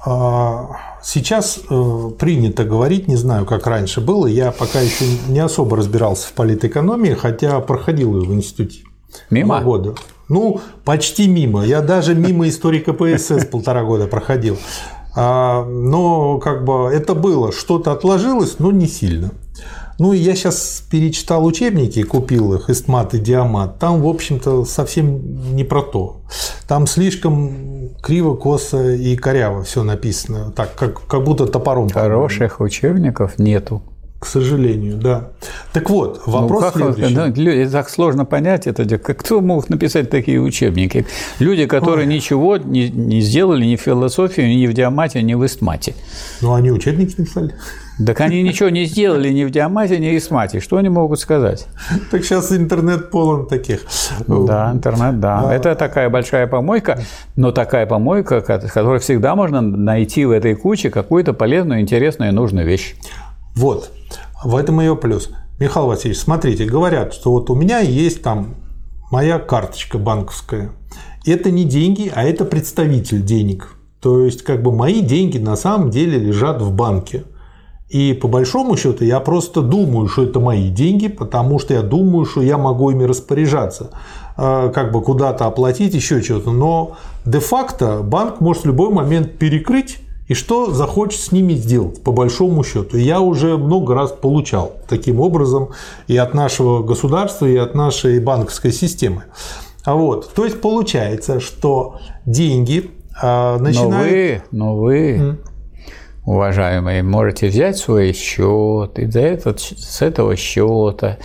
А, 0.05 0.69
сейчас 1.01 1.59
э, 1.69 2.09
принято 2.17 2.63
говорить, 2.63 3.07
не 3.07 3.15
знаю, 3.15 3.45
как 3.45 3.67
раньше 3.67 3.99
было, 3.99 4.27
я 4.27 4.51
пока 4.51 4.79
еще 4.79 5.05
не 5.27 5.39
особо 5.39 5.77
разбирался 5.77 6.27
в 6.27 6.33
политэкономии, 6.33 7.13
хотя 7.13 7.59
проходил 7.59 8.19
ее 8.19 8.29
в 8.29 8.33
институте. 8.33 8.83
Мимо? 9.29 9.55
Два 9.55 9.63
года. 9.63 9.95
Ну, 10.29 10.61
почти 10.85 11.27
мимо. 11.27 11.65
Я 11.65 11.81
даже 11.81 12.13
мимо 12.13 12.47
истории 12.47 12.79
КПСС 12.79 13.45
полтора 13.45 13.83
года 13.83 14.07
проходил. 14.07 14.57
А, 15.21 15.65
но 15.65 16.37
как 16.37 16.63
бы 16.63 16.89
это 16.89 17.13
было, 17.13 17.51
что-то 17.51 17.91
отложилось, 17.91 18.57
но 18.59 18.71
не 18.71 18.87
сильно. 18.87 19.31
Ну, 19.97 20.13
я 20.13 20.33
сейчас 20.33 20.81
перечитал 20.89 21.45
учебники, 21.45 22.01
купил 22.03 22.53
их, 22.53 22.69
Истмат 22.69 23.13
и 23.13 23.19
Диамат. 23.19 23.79
Там, 23.79 24.01
в 24.01 24.07
общем-то, 24.07 24.63
совсем 24.63 25.53
не 25.53 25.65
про 25.65 25.81
то. 25.81 26.21
Там 26.69 26.87
слишком 26.87 27.89
криво, 28.01 28.35
косо 28.35 28.93
и 28.93 29.17
коряво 29.17 29.63
все 29.63 29.83
написано. 29.83 30.53
Так, 30.55 30.73
как, 30.75 31.05
как 31.05 31.25
будто 31.25 31.47
топором. 31.47 31.89
Хороших 31.89 32.61
учебников 32.61 33.37
нету. 33.39 33.81
К 34.19 34.25
сожалению, 34.25 34.97
да. 34.97 35.29
Так 35.71 35.89
вот, 35.89 36.23
вопрос 36.25 36.73
ну, 36.75 36.85
как, 36.85 36.95
следующий. 36.95 37.65
Да, 37.65 37.71
так 37.71 37.89
сложно 37.89 38.25
понять 38.25 38.67
это. 38.67 38.97
Кто 38.97 39.39
мог 39.39 39.69
написать 39.69 40.09
такие 40.09 40.41
учебники? 40.41 41.05
Люди, 41.39 41.65
которые 41.65 42.05
Ой. 42.05 42.13
ничего 42.13 42.57
не, 42.57 42.89
не 42.89 43.21
сделали 43.21 43.63
ни 43.63 43.77
в 43.77 43.81
философии, 43.81 44.41
ни 44.41 44.67
в 44.67 44.73
диамате, 44.73 45.21
ни 45.21 45.35
в 45.35 45.45
истмате. 45.45 45.95
Ну, 46.41 46.53
они 46.53 46.69
учебники 46.69 47.15
написали. 47.17 47.55
Так 48.05 48.21
они 48.21 48.41
ничего 48.43 48.69
не 48.69 48.85
сделали 48.85 49.29
ни 49.29 49.43
в 49.43 49.51
Диамате, 49.51 49.99
ни 49.99 50.09
в 50.09 50.17
Исмате. 50.17 50.61
Что 50.61 50.77
они 50.77 50.87
могут 50.87 51.19
сказать? 51.19 51.67
Так 52.11 52.23
сейчас 52.23 52.51
интернет 52.51 53.09
полон 53.09 53.45
таких. 53.45 53.81
Да, 54.25 54.71
интернет, 54.73 55.19
да. 55.19 55.53
Это 55.53 55.75
такая 55.75 56.09
большая 56.09 56.47
помойка, 56.47 57.01
но 57.35 57.51
такая 57.51 57.85
помойка, 57.85 58.39
которая 58.41 58.99
всегда 58.99 59.35
можно 59.35 59.59
найти 59.61 60.25
в 60.25 60.31
этой 60.31 60.55
куче 60.55 60.89
какую-то 60.89 61.33
полезную, 61.33 61.81
интересную 61.81 62.31
и 62.31 62.33
нужную 62.33 62.65
вещь. 62.65 62.95
Вот. 63.55 63.91
В 64.43 64.55
этом 64.55 64.79
ее 64.79 64.95
плюс. 64.95 65.29
Михаил 65.59 65.87
Васильевич, 65.87 66.21
смотрите, 66.21 66.65
говорят, 66.65 67.13
что 67.13 67.31
вот 67.31 67.49
у 67.49 67.55
меня 67.55 67.79
есть 67.79 68.21
там 68.21 68.55
моя 69.11 69.39
карточка 69.39 69.97
банковская. 69.97 70.71
Это 71.25 71.51
не 71.51 71.65
деньги, 71.65 72.11
а 72.13 72.23
это 72.23 72.45
представитель 72.45 73.23
денег. 73.23 73.75
То 73.99 74.23
есть, 74.23 74.43
как 74.43 74.63
бы 74.63 74.71
мои 74.71 75.01
деньги 75.01 75.37
на 75.37 75.57
самом 75.57 75.89
деле 75.89 76.17
лежат 76.17 76.61
в 76.61 76.71
банке. 76.71 77.25
И 77.89 78.13
по 78.13 78.27
большому 78.27 78.77
счету 78.77 79.03
я 79.03 79.19
просто 79.19 79.61
думаю, 79.61 80.07
что 80.07 80.23
это 80.23 80.39
мои 80.39 80.69
деньги, 80.69 81.07
потому 81.07 81.59
что 81.59 81.73
я 81.73 81.81
думаю, 81.81 82.25
что 82.25 82.41
я 82.41 82.57
могу 82.57 82.91
ими 82.91 83.03
распоряжаться, 83.03 83.89
э, 84.37 84.71
как 84.73 84.91
бы 84.91 85.01
куда-то 85.01 85.47
оплатить, 85.47 85.95
еще 85.95 86.21
что-то. 86.21 86.51
Но 86.51 86.97
де-факто 87.25 88.01
банк 88.03 88.41
может 88.41 88.63
в 88.63 88.67
любой 88.67 88.93
момент 88.93 89.39
перекрыть 89.39 89.97
и 90.29 90.35
что 90.35 90.71
захочет 90.71 91.19
с 91.19 91.31
ними 91.31 91.53
сделать, 91.53 92.01
по 92.03 92.11
большому 92.11 92.63
счету. 92.63 92.97
Я 92.97 93.19
уже 93.19 93.57
много 93.57 93.95
раз 93.95 94.11
получал 94.11 94.73
таким 94.87 95.19
образом 95.19 95.69
и 96.07 96.15
от 96.15 96.33
нашего 96.35 96.83
государства, 96.83 97.47
и 97.47 97.57
от 97.57 97.73
нашей 97.73 98.19
банковской 98.19 98.71
системы. 98.71 99.23
А 99.83 99.95
вот, 99.95 100.31
то 100.33 100.45
есть 100.45 100.61
получается, 100.61 101.39
что 101.39 101.99
деньги 102.25 102.91
начинают... 103.21 104.43
Но 104.51 104.77
вы, 104.77 105.17
но 105.19 105.19
вы 105.19 105.37
уважаемые, 106.25 107.01
можете 107.01 107.47
взять 107.47 107.77
свой 107.77 108.13
счет 108.13 108.99
и 108.99 109.09
за 109.09 109.21
этот, 109.21 109.59
с 109.59 110.01
этого 110.03 110.35
счета 110.35 111.17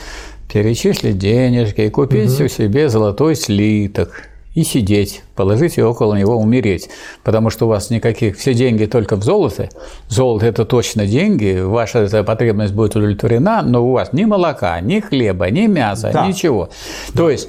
перечислить 0.51 1.19
денежки 1.19 1.83
и 1.83 1.91
купить 1.91 2.41
угу. 2.41 2.49
себе 2.49 2.89
золотой 2.89 3.37
слиток 3.37 4.23
и 4.55 4.63
сидеть, 4.63 5.23
положить 5.35 5.77
его 5.77 5.91
около 5.91 6.15
него, 6.15 6.37
умереть. 6.37 6.89
Потому 7.25 7.51
что 7.51 7.67
у 7.67 7.69
вас 7.69 7.91
никаких, 7.91 8.37
все 8.39 8.55
деньги 8.55 8.87
только 8.87 9.17
в 9.17 9.23
золоте. 9.25 9.69
Золото– 10.09 10.47
это 10.47 10.65
точно 10.65 11.07
деньги, 11.07 11.61
ваша 11.61 12.01
эта 12.01 12.23
потребность 12.23 12.73
будет 12.73 12.95
удовлетворена, 12.95 13.63
но 13.63 13.85
у 13.85 13.93
вас 13.93 14.13
ни 14.13 14.25
молока, 14.25 14.81
ни 14.81 15.01
хлеба, 15.01 15.51
ни 15.51 15.67
мяса, 15.67 16.11
да. 16.13 16.27
ничего. 16.27 16.71
Да. 17.13 17.19
То 17.19 17.31
есть 17.31 17.49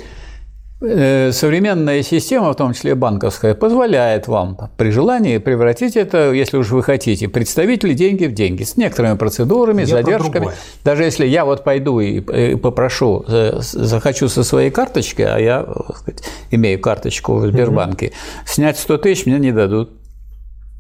современная 1.32 2.04
система, 2.04 2.54
в 2.54 2.56
том 2.56 2.74
числе 2.74 2.96
банковская, 2.96 3.56
позволяет 3.56 4.28
вам 4.28 4.58
при 4.78 4.92
желании 4.92 5.38
превратить 5.40 5.96
это, 5.96 6.32
если 6.32 6.58
уж 6.58 6.70
вы 6.70 6.84
хотите, 6.84 7.28
представители 7.28 7.94
деньги 7.94 8.26
в 8.26 8.34
деньги 8.34 8.64
с 8.64 8.78
некоторыми 8.78 9.18
процедурами, 9.18 9.82
я 9.82 9.88
задержками. 9.88 10.50
Даже 10.84 11.04
если 11.04 11.26
я 11.26 11.46
вот 11.46 11.64
пойду 11.64 12.00
и 12.00 12.56
попрошу, 12.56 13.26
э, 13.28 13.60
захочу 13.62 14.28
со 14.28 14.44
своей 14.44 14.70
карточки, 14.70 15.22
а 15.22 15.38
я 15.38 15.66
сказать, 15.96 16.24
имею 16.52 16.80
карточку 16.80 17.36
в 17.36 17.48
Сбербанке, 17.48 18.08
угу. 18.08 18.16
снять 18.46 18.78
100 18.78 18.98
тысяч 19.00 19.26
мне 19.26 19.40
не 19.40 19.52
дадут. 19.52 19.90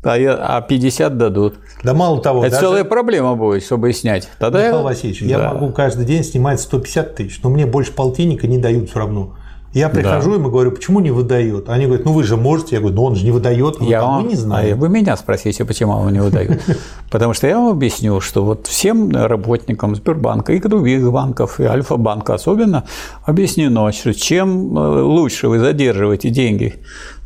а, 0.03 0.17
я, 0.19 0.35
а 0.35 0.61
50 0.61 1.17
дадут. 1.17 1.55
Да 1.83 1.95
мало 1.95 2.21
того, 2.21 2.43
Это 2.43 2.51
даже... 2.51 2.67
целая 2.67 2.83
проблема 2.83 3.35
будет, 3.35 3.63
чтобы 3.63 3.91
снять. 3.91 4.29
Тогда 4.37 4.59
Михаил 4.59 4.77
я- 4.77 4.83
Васильевич, 4.83 5.21
я 5.23 5.37
Да. 5.39 5.53
могу 5.53 5.71
каждый 5.71 6.05
день 6.05 6.23
снимать 6.23 6.59
150 6.61 7.15
тысяч, 7.15 7.39
но 7.41 7.49
мне 7.49 7.65
больше 7.65 7.91
полтинника 7.91 8.45
не 8.45 8.59
дают 8.59 8.89
все 8.91 8.99
равно. 8.99 9.35
Я 9.75 9.89
прихожу 9.89 10.35
им 10.35 10.47
и 10.47 10.49
говорю, 10.49 10.71
почему 10.71 11.01
не 11.01 11.11
выдает? 11.11 11.67
Они 11.67 11.85
говорят, 11.85 12.05
ну 12.05 12.13
вы 12.13 12.23
же 12.23 12.37
можете. 12.37 12.75
Я 12.75 12.79
говорю, 12.79 12.95
ну 12.95 13.03
он 13.03 13.15
же 13.15 13.25
не 13.25 13.31
выдает. 13.31 13.81
Я 13.81 14.03
вам, 14.03 14.21
мы 14.23 14.29
не 14.29 14.35
а 14.35 14.37
знаем. 14.37 14.79
вы 14.79 14.87
меня 14.87 15.17
спросите, 15.17 15.65
почему 15.65 15.91
вам 15.97 16.13
не 16.13 16.21
выдают. 16.21 16.61
Потому 17.11 17.33
что 17.33 17.45
я 17.47 17.57
вам 17.57 17.71
объясню, 17.71 18.21
что 18.21 18.45
вот 18.45 18.67
всем 18.67 19.11
работникам 19.11 19.93
Сбербанка 19.93 20.53
и 20.53 20.61
других 20.61 21.11
банков, 21.11 21.59
и 21.59 21.65
Альфа-банка 21.65 22.35
особенно, 22.35 22.85
объяснено, 23.25 23.91
что 23.91 24.13
чем 24.13 24.77
э, 24.77 25.01
лучше 25.01 25.49
вы 25.49 25.59
задерживаете 25.59 26.29
деньги 26.29 26.75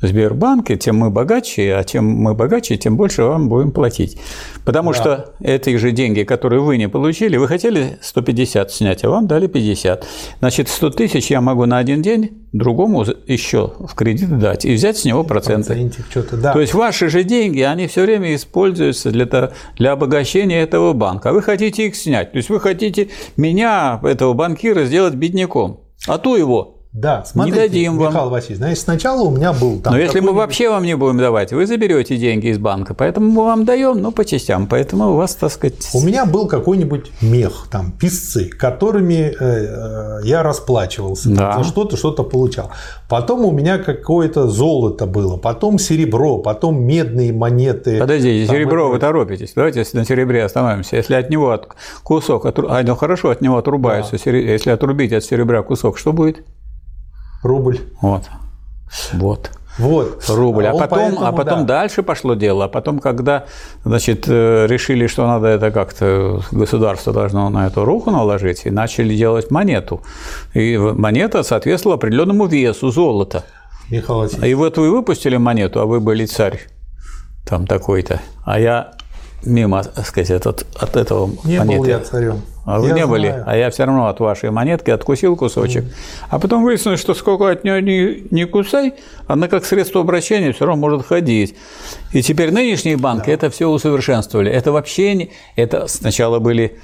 в 0.02 0.08
Сбербанке, 0.08 0.78
тем 0.78 0.98
мы 0.98 1.10
богаче, 1.10 1.76
а 1.76 1.84
чем 1.84 2.06
мы 2.06 2.34
богаче, 2.34 2.78
тем 2.78 2.96
больше 2.96 3.24
вам 3.24 3.50
будем 3.50 3.72
платить. 3.72 4.18
Потому 4.66 4.94
что 4.94 5.34
эти 5.42 5.76
же 5.78 5.92
деньги, 5.92 6.24
которые 6.24 6.62
вы 6.62 6.78
не 6.78 6.88
получили, 6.88 7.38
вы 7.38 7.48
хотели 7.48 7.98
150 8.02 8.72
снять, 8.72 9.04
а 9.04 9.10
вам 9.10 9.28
дали 9.28 9.48
50. 9.48 10.06
Значит, 10.40 10.70
100 10.70 10.90
тысяч 10.92 11.32
я 11.32 11.42
могу 11.42 11.66
на 11.66 11.78
один 11.78 12.02
день 12.02 12.32
другому 12.54 13.06
еще 13.28 13.74
в 13.80 13.94
кредит 13.96 14.40
дать 14.40 14.66
и 14.66 14.74
взять 14.74 14.98
с 14.98 15.06
него 15.06 15.24
проценты. 15.24 15.68
Процентик 15.68 16.06
что-то, 16.10 16.38
да. 16.38 16.54
То 16.54 16.62
есть 16.62 16.74
ваши 16.74 17.10
же 17.10 17.24
деньги, 17.24 17.62
они 17.62 17.88
все 17.88 18.04
время 18.04 18.36
используются 18.36 19.12
для, 19.12 19.52
для 19.78 19.92
обогащения 19.92 20.62
этого 20.62 20.94
банка. 20.94 21.30
А 21.30 21.34
вы 21.34 21.42
хотите 21.42 21.88
их 21.88 21.96
снять. 21.96 22.32
То 22.32 22.38
есть 22.38 22.50
вы 22.50 22.60
хотите 22.60 23.10
меня, 23.38 24.00
этого 24.04 24.34
банкира, 24.34 24.86
сделать 24.86 25.14
бедняком. 25.16 25.82
А 26.08 26.18
то 26.18 26.38
его. 26.38 26.79
Да, 26.92 27.24
смотрите, 27.24 27.60
дадим 27.60 27.98
вам. 28.00 28.08
Михаил 28.14 28.30
Васильевич, 28.32 28.58
значит, 28.58 28.80
сначала 28.80 29.22
у 29.22 29.30
меня 29.30 29.54
был 29.54 29.80
там 29.80 29.94
Но 29.94 30.00
если 30.00 30.22
мы 30.22 30.34
вообще 30.34 30.70
вам 30.72 30.84
не 30.84 30.96
будем 30.98 31.20
давать, 31.20 31.54
вы 31.54 31.68
заберете 31.68 32.18
деньги 32.18 32.48
из 32.48 32.58
банка. 32.58 32.96
Поэтому 32.96 33.30
мы 33.30 33.44
вам 33.44 33.64
даем, 33.64 34.02
но 34.02 34.12
по 34.12 34.26
частям. 34.26 34.66
Поэтому 34.66 35.12
у 35.12 35.16
вас, 35.16 35.36
так 35.36 35.52
сказать... 35.52 35.88
У 35.94 36.02
меня 36.02 36.26
был 36.26 36.48
какой-нибудь 36.48 37.12
мех, 37.22 37.68
там, 37.70 37.92
писцы, 37.92 38.50
которыми 38.50 39.32
э, 39.32 39.36
э, 39.40 40.20
я 40.26 40.42
расплачивался, 40.42 41.30
Да. 41.30 41.60
за 41.60 41.64
что-то, 41.64 41.96
что-то 41.96 42.24
получал. 42.24 42.72
Потом 43.08 43.46
у 43.46 43.52
меня 43.52 43.78
какое-то 43.78 44.48
золото 44.48 45.06
было, 45.06 45.38
потом 45.38 45.78
серебро, 45.78 46.40
потом 46.40 46.82
медные 46.84 47.32
монеты. 47.32 48.00
Подождите, 48.00 48.48
Там 48.48 48.56
серебро 48.56 48.86
это- 48.86 48.94
вы 48.94 49.00
торопитесь. 49.00 49.54
Давайте 49.56 49.86
на 49.94 50.06
серебре 50.06 50.44
остановимся. 50.44 50.96
Если 50.96 51.14
от 51.14 51.30
него 51.30 51.52
от- 51.52 51.68
кусок, 52.02 52.46
отру- 52.46 52.66
а, 52.68 52.82
ну 52.82 52.96
хорошо, 52.96 53.30
от 53.30 53.42
него 53.42 53.58
отрубается, 53.60 54.18
сере- 54.18 54.44
если 54.52 54.72
отрубить 54.72 55.14
от 55.14 55.24
серебра 55.24 55.62
кусок, 55.62 56.00
что 56.00 56.14
будет? 56.14 56.44
Рубль. 57.44 57.80
Вот. 58.02 58.24
Вот. 59.14 59.52
Вот. 59.78 60.26
рубль. 60.28 60.66
А 60.68 60.74
Он 60.74 60.80
потом, 60.80 61.00
поэтому, 61.00 61.26
а 61.26 61.32
потом 61.32 61.66
да. 61.66 61.80
дальше 61.80 62.04
пошло 62.04 62.34
дело. 62.34 62.66
А 62.66 62.68
потом, 62.68 63.00
когда 63.00 63.46
значит, 63.86 64.26
э, 64.28 64.66
решили, 64.68 65.08
что 65.08 65.26
надо 65.26 65.48
это 65.48 65.72
как-то, 65.72 66.42
государство 66.52 67.14
должно 67.14 67.50
на 67.50 67.68
эту 67.68 67.86
руку 67.86 68.12
наложить, 68.12 68.66
и 68.66 68.72
начали 68.72 69.16
делать 69.16 69.52
монету. 69.52 70.02
И 70.54 70.78
монета 70.78 71.44
соответствовала 71.44 71.96
определенному 71.96 72.46
весу 72.46 72.92
золота. 72.92 73.46
Михаил 73.90 74.20
Васильевич, 74.20 74.52
И 74.52 74.54
вот 74.54 74.78
вы 74.78 74.92
выпустили 74.92 75.38
монету, 75.38 75.80
а 75.80 75.86
вы 75.86 76.02
были 76.02 76.26
царь 76.26 76.60
там 77.48 77.66
такой-то, 77.66 78.22
а 78.46 78.60
я 78.60 78.92
мимо, 79.44 79.84
так 79.84 80.06
сказать, 80.06 80.46
от, 80.46 80.66
от 80.78 80.96
этого 80.96 81.30
не 81.46 81.58
монеты. 81.58 81.80
был 81.80 81.86
я 81.86 82.00
царем. 82.00 82.42
А 82.72 82.80
вы 82.80 82.90
Я 82.90 82.94
не 82.94 83.08
были, 83.08 83.30
знаю. 83.30 83.44
а 83.48 83.58
я 83.58 83.70
все 83.72 83.86
равно 83.86 84.08
от 84.08 84.20
вашей 84.20 84.52
монетки 84.52 84.92
откусил 84.92 85.36
кусочек. 85.36 85.86
А 86.30 86.38
потом 86.38 86.64
выяснилось, 86.64 87.00
что 87.00 87.16
сколько 87.16 87.50
от 87.50 87.64
нее 87.64 87.82
не, 87.82 88.28
не 88.30 88.46
кусай, 88.46 88.94
она 89.26 89.48
как 89.48 89.66
средство 89.66 90.02
обращения 90.02 90.52
все 90.54 90.66
равно 90.66 90.80
может 90.80 91.08
ходить. 91.08 91.56
И 92.14 92.22
теперь 92.22 92.52
нынешние 92.52 92.96
банки 92.96 93.32
это 93.32 93.50
все 93.50 93.68
усовершенствовали. 93.68 94.52
Это 94.52 94.72
вообще 94.72 95.16
не... 95.16 95.32
Это 95.56 95.88
сначала 95.88 96.38
были, 96.38 96.78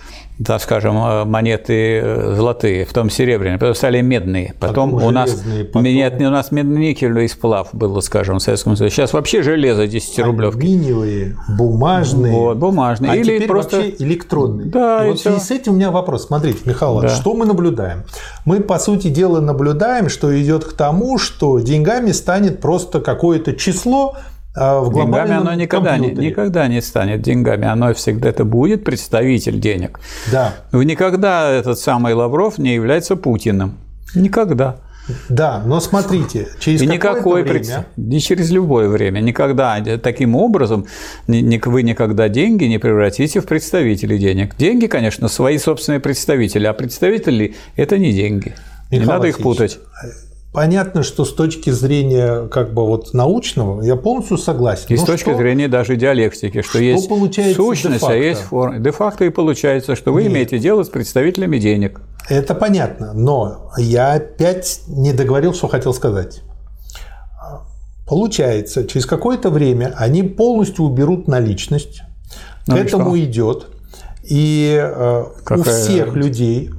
так 0.44 0.62
скажем, 0.62 0.98
э, 0.98 1.24
монеты 1.24 2.00
э, 2.04 2.34
золотые, 2.36 2.86
потом 2.86 3.10
серебряные, 3.10 3.58
потом 3.58 3.74
стали 3.76 4.02
медные. 4.02 4.54
Потом, 4.60 4.92
Потом 4.92 5.08
у 5.08 5.12
нас 5.12 5.32
потом- 5.72 5.84
нет, 5.84 6.16
у 6.20 6.24
нас 6.30 6.52
медно-никелевый 6.52 7.30
сплав 7.30 7.70
был, 7.72 8.02
скажем, 8.02 8.40
в 8.40 8.42
Советском 8.42 8.76
Союзе. 8.76 8.94
Сейчас 8.96 9.14
вообще 9.14 9.44
железо 9.44 9.88
10 9.88 10.20
рублевки. 10.20 10.58
Алюминиевые, 10.58 11.38
бумажные. 11.58 12.34
Вот, 12.34 12.58
бумажные. 12.58 13.12
А 13.12 13.16
Или 13.16 13.24
теперь 13.36 13.48
просто... 13.48 13.78
вообще 13.78 13.96
электронные. 14.00 14.68
Да, 14.68 15.06
и 15.06 15.10
вот 15.10 15.20
в 15.20 15.22
связи 15.22 15.40
с 15.40 15.52
этим 15.52 15.74
у 15.74 15.76
меня 15.76 15.92
вопрос. 15.92 16.26
Смотрите, 16.28 16.60
Михаил 16.66 17.00
Да. 17.02 17.10
что 17.10 17.34
мы 17.34 17.46
наблюдаем? 17.46 18.04
Мы, 18.44 18.60
по 18.60 18.78
сути 18.78 19.08
дела, 19.08 19.40
наблюдаем, 19.40 20.10
что 20.10 20.38
идет 20.42 20.66
к 20.66 20.74
тому, 20.74 21.18
что 21.18 21.60
деньгами 21.60 22.12
станет 22.12 22.60
просто 22.60 23.00
какое-то 23.00 23.54
число 23.54 24.16
а, 24.56 24.80
в 24.80 24.94
Деньгами 24.94 25.34
оно 25.34 25.54
никогда 25.54 25.98
не, 25.98 26.12
никогда 26.12 26.68
не 26.68 26.82
станет 26.82 27.22
деньгами, 27.22 27.68
оно 27.68 27.94
всегда 27.94 28.30
это 28.30 28.46
будет 28.46 28.84
представитель 28.84 29.60
денег. 29.60 30.00
Да, 30.32 30.54
никогда 30.72 31.52
этот 31.52 31.78
самый 31.78 32.14
Лавров 32.14 32.58
не 32.58 32.74
является 32.74 33.16
Путиным. 33.18 33.78
Никогда. 34.16 34.78
да, 35.28 35.62
но 35.66 35.82
смотрите, 35.82 36.48
через 36.60 36.82
И 36.82 36.88
никакой 36.88 37.44
время... 37.44 37.60
предс- 37.60 37.86
не 37.98 38.22
через 38.22 38.50
любое 38.50 38.88
время. 38.88 39.20
Никогда 39.20 39.78
таким 40.02 40.36
образом 40.36 40.86
вы 41.28 41.84
никогда 41.84 42.30
деньги 42.30 42.64
не 42.64 42.78
превратите 42.78 43.42
в 43.42 43.46
представителей 43.46 44.18
денег. 44.18 44.56
Деньги, 44.58 44.88
конечно, 44.88 45.28
свои 45.28 45.58
собственные 45.58 46.00
представители, 46.00 46.66
а 46.66 46.74
представители 46.74 47.56
это 47.76 47.98
не 47.98 48.14
деньги. 48.14 48.56
не 48.90 49.00
Михаил 49.00 49.18
надо 49.18 49.28
их 49.28 49.40
путать. 49.40 49.80
Понятно, 50.56 51.04
что 51.04 51.26
с 51.26 51.34
точки 51.34 51.70
зрения 51.70 52.48
как 52.48 52.74
бы 52.74 52.86
вот 52.86 53.14
научного, 53.14 53.82
я 53.84 53.96
полностью 53.96 54.38
согласен. 54.38 54.86
И 54.90 54.96
с 54.98 55.04
точки 55.04 55.30
что- 55.30 55.38
зрения 55.38 55.68
даже 55.68 55.96
диалектики, 55.98 56.62
что, 56.62 56.80
есть 56.80 57.10
получается 57.10 57.56
сущность, 57.56 58.04
а 58.08 58.16
есть 58.16 58.42
форма. 58.42 58.80
Де-факто 58.80 59.26
и 59.26 59.30
получается, 59.30 59.96
что 59.96 60.12
вы 60.14 60.24
Нет. 60.24 60.32
имеете 60.32 60.58
дело 60.60 60.84
с 60.84 60.90
представителями 60.90 61.58
денег. 61.60 62.00
Это 62.30 62.56
понятно, 62.56 63.14
но 63.14 63.72
я 63.78 64.14
опять 64.14 64.80
не 64.88 65.14
договорил, 65.14 65.54
что 65.54 65.68
хотел 65.68 65.94
сказать. 65.94 66.42
Получается, 68.08 68.86
через 68.86 69.06
какое-то 69.06 69.50
время 69.50 69.94
они 69.98 70.22
полностью 70.24 70.86
уберут 70.86 71.28
наличность, 71.28 72.02
Ну 72.68 72.76
к 72.76 72.80
этому 72.80 73.16
что? 73.16 73.24
идет, 73.24 73.68
и 74.24 74.78
э, 74.80 75.24
у 75.24 75.44
Какая 75.44 75.64
всех 75.74 76.06
разница? 76.08 76.18
людей 76.28 76.70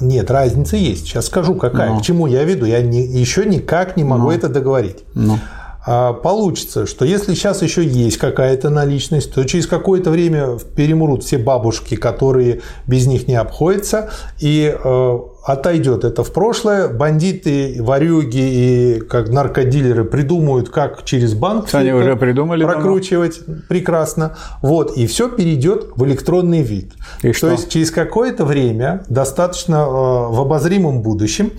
нет, 0.00 0.30
разница 0.30 0.76
есть. 0.76 1.06
Сейчас 1.06 1.26
скажу, 1.26 1.54
какая. 1.54 1.90
Ну. 1.90 1.98
К 2.00 2.02
чему 2.02 2.26
я 2.26 2.44
веду. 2.44 2.66
Я 2.66 2.80
не- 2.82 3.06
еще 3.06 3.44
никак 3.46 3.96
не 3.96 4.04
могу 4.04 4.30
это 4.30 4.48
договорить. 4.48 4.98
Ну. 5.14 5.38
А, 5.86 6.12
Получится, 6.12 6.86
что 6.86 7.04
если 7.06 7.32
сейчас 7.34 7.62
еще 7.62 7.82
есть 7.84 8.18
какая-то 8.18 8.68
наличность, 8.68 9.32
то 9.32 9.42
через 9.44 9.66
какое-то 9.66 10.10
время 10.10 10.58
перемрут 10.76 11.24
все 11.24 11.38
бабушки, 11.38 11.94
которые 11.96 12.60
без 12.86 13.06
них 13.06 13.26
не 13.28 13.34
обходятся, 13.34 14.10
и 14.40 14.72
э, 14.72 15.18
отойдет 15.52 16.04
это 16.04 16.22
в 16.24 16.32
прошлое. 16.32 16.88
Бандиты, 16.88 17.76
ворюги 17.80 18.38
и 18.38 19.00
как 19.00 19.28
наркодилеры 19.28 20.04
придумают, 20.04 20.68
как 20.68 21.04
через 21.04 21.34
банк 21.34 21.72
Они 21.74 21.92
уже 21.92 22.16
придумали 22.16 22.60
давно. 22.60 22.74
прокручивать 22.76 23.40
прекрасно. 23.68 24.36
Вот, 24.62 24.96
и 24.96 25.06
все 25.06 25.28
перейдет 25.28 25.90
в 25.96 26.04
электронный 26.04 26.62
вид. 26.62 26.92
И 27.22 27.28
То 27.28 27.34
что? 27.34 27.50
есть 27.50 27.68
через 27.70 27.90
какое-то 27.90 28.44
время, 28.44 29.04
достаточно 29.08 29.76
э, 29.76 29.88
в 29.88 30.40
обозримом 30.40 31.02
будущем, 31.02 31.52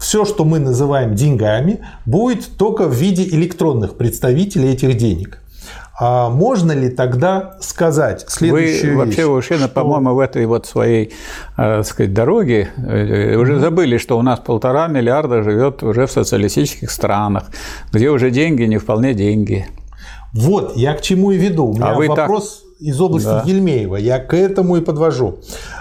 все, 0.00 0.24
что 0.24 0.44
мы 0.44 0.58
называем 0.58 1.14
деньгами, 1.14 1.80
будет 2.04 2.56
только 2.58 2.86
в 2.86 2.92
виде 2.94 3.24
электронных 3.24 3.96
представителей 3.96 4.72
этих 4.72 4.96
денег. 4.96 5.40
А 5.98 6.28
можно 6.28 6.72
ли 6.72 6.90
тогда 6.90 7.54
сказать 7.60 8.24
Вы 8.24 8.30
следующую 8.30 8.98
вообще 8.98 9.22
вещь, 9.22 9.28
ушли, 9.30 9.56
что- 9.56 9.68
по-моему, 9.68 10.14
в 10.14 10.18
этой 10.18 10.44
вот 10.46 10.66
своей, 10.66 11.06
э, 11.06 11.78
так 11.78 11.86
сказать, 11.86 12.12
дороге, 12.12 12.68
э, 12.76 13.36
уже 13.36 13.58
забыли, 13.60 13.96
что 13.96 14.18
у 14.18 14.22
нас 14.22 14.38
полтора 14.40 14.88
миллиарда 14.88 15.42
живет 15.42 15.82
уже 15.82 16.06
в 16.06 16.12
социалистических 16.12 16.90
странах, 16.90 17.44
где 17.92 18.10
уже 18.10 18.30
деньги 18.30 18.64
не 18.64 18.76
вполне 18.78 19.14
деньги. 19.14 19.66
Вот, 20.34 20.76
я 20.76 20.92
к 20.94 21.00
чему 21.00 21.30
и 21.30 21.38
веду. 21.38 21.66
У 21.68 21.72
меня 21.74 21.92
А 21.92 21.94
вы 21.94 22.08
так- 22.08 22.18
вопрос 22.18 22.62
из 22.78 23.00
области 23.00 23.26
Да. 23.28 23.42
Ельмеева. 23.46 23.96
Я 23.96 24.18
к 24.18 24.34
этому 24.34 24.76
и 24.76 24.82
подвожу. 24.82 25.38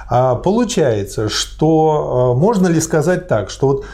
А, 0.10 0.36
Получается, 0.36 1.28
что 1.28 2.32
а, 2.34 2.40
можно 2.40 2.68
ли 2.68 2.80
сказать 2.80 3.28
так, 3.28 3.50
что 3.50 3.68
вот 3.68 3.86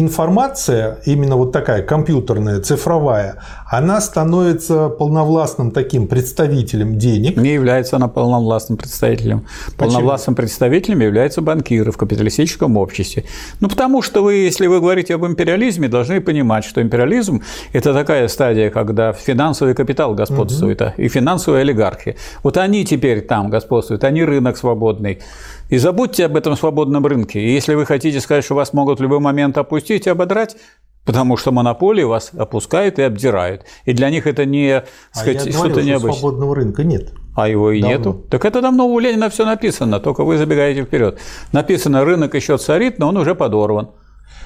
информация, 0.00 0.98
именно 1.04 1.36
вот 1.36 1.52
такая 1.52 1.82
компьютерная, 1.82 2.60
цифровая, 2.60 3.36
она 3.70 4.00
становится 4.00 4.88
полновластным 4.88 5.70
таким 5.70 6.06
представителем 6.06 6.98
денег. 6.98 7.36
Не 7.36 7.54
является 7.54 7.96
она 7.96 8.08
полновластным 8.08 8.78
представителем. 8.78 9.46
Полновластным 9.76 10.34
представителем 10.34 11.00
является 11.00 11.42
банкиры 11.42 11.92
в 11.92 11.96
капиталистическом 11.96 12.76
обществе. 12.76 13.24
Ну, 13.60 13.68
потому 13.68 14.02
что 14.02 14.22
вы, 14.22 14.34
если 14.34 14.66
вы 14.66 14.80
говорите 14.80 15.14
об 15.14 15.24
империализме, 15.24 15.88
должны 15.88 16.20
понимать, 16.20 16.64
что 16.64 16.80
империализм– 16.82 17.42
это 17.72 17.92
такая 17.92 18.28
стадия, 18.28 18.70
когда 18.70 19.12
финансовый 19.12 19.74
капитал 19.74 20.14
господствует, 20.14 20.82
а, 20.82 20.94
и 20.96 21.08
финансовые 21.08 21.62
олигархи. 21.62 22.16
Вот 22.42 22.56
они 22.56 22.84
теперь 22.84 23.20
там 23.22 23.50
господствуют, 23.50 24.04
они 24.04 24.24
рынок 24.24 24.56
свободный. 24.56 25.20
И 25.68 25.78
забудьте 25.78 26.24
об 26.24 26.36
этом 26.36 26.56
свободном 26.56 27.06
рынке. 27.06 27.40
И 27.40 27.52
если 27.52 27.74
вы 27.74 27.84
хотите 27.86 28.20
сказать, 28.20 28.44
что 28.44 28.54
вас 28.54 28.72
могут 28.72 28.98
в 28.98 29.02
любой 29.02 29.20
момент 29.20 29.58
опустить 29.58 30.06
и 30.06 30.10
ободрать, 30.10 30.56
потому 31.04 31.36
что 31.36 31.52
монополии 31.52 32.02
вас 32.02 32.32
опускают 32.36 32.98
и 32.98 33.02
обдирают. 33.02 33.64
И 33.84 33.92
для 33.92 34.10
них 34.10 34.26
это 34.26 34.44
не 34.44 34.84
сказать, 35.12 35.46
а 35.46 35.52
что-то 35.52 35.82
необычное. 35.82 36.12
свободного 36.12 36.54
рынка 36.54 36.84
нет. 36.84 37.12
А 37.36 37.48
его 37.48 37.70
и 37.70 37.80
давно. 37.80 37.96
нету. 37.96 38.24
Так 38.30 38.44
это 38.44 38.60
давно 38.60 38.86
у 38.88 38.98
Ленина 38.98 39.30
все 39.30 39.46
написано, 39.46 40.00
только 40.00 40.24
вы 40.24 40.38
забегаете 40.38 40.84
вперед. 40.84 41.18
Написано, 41.52 42.04
рынок 42.04 42.34
еще 42.34 42.58
царит, 42.58 42.98
но 42.98 43.08
он 43.08 43.16
уже 43.16 43.34
подорван. 43.34 43.90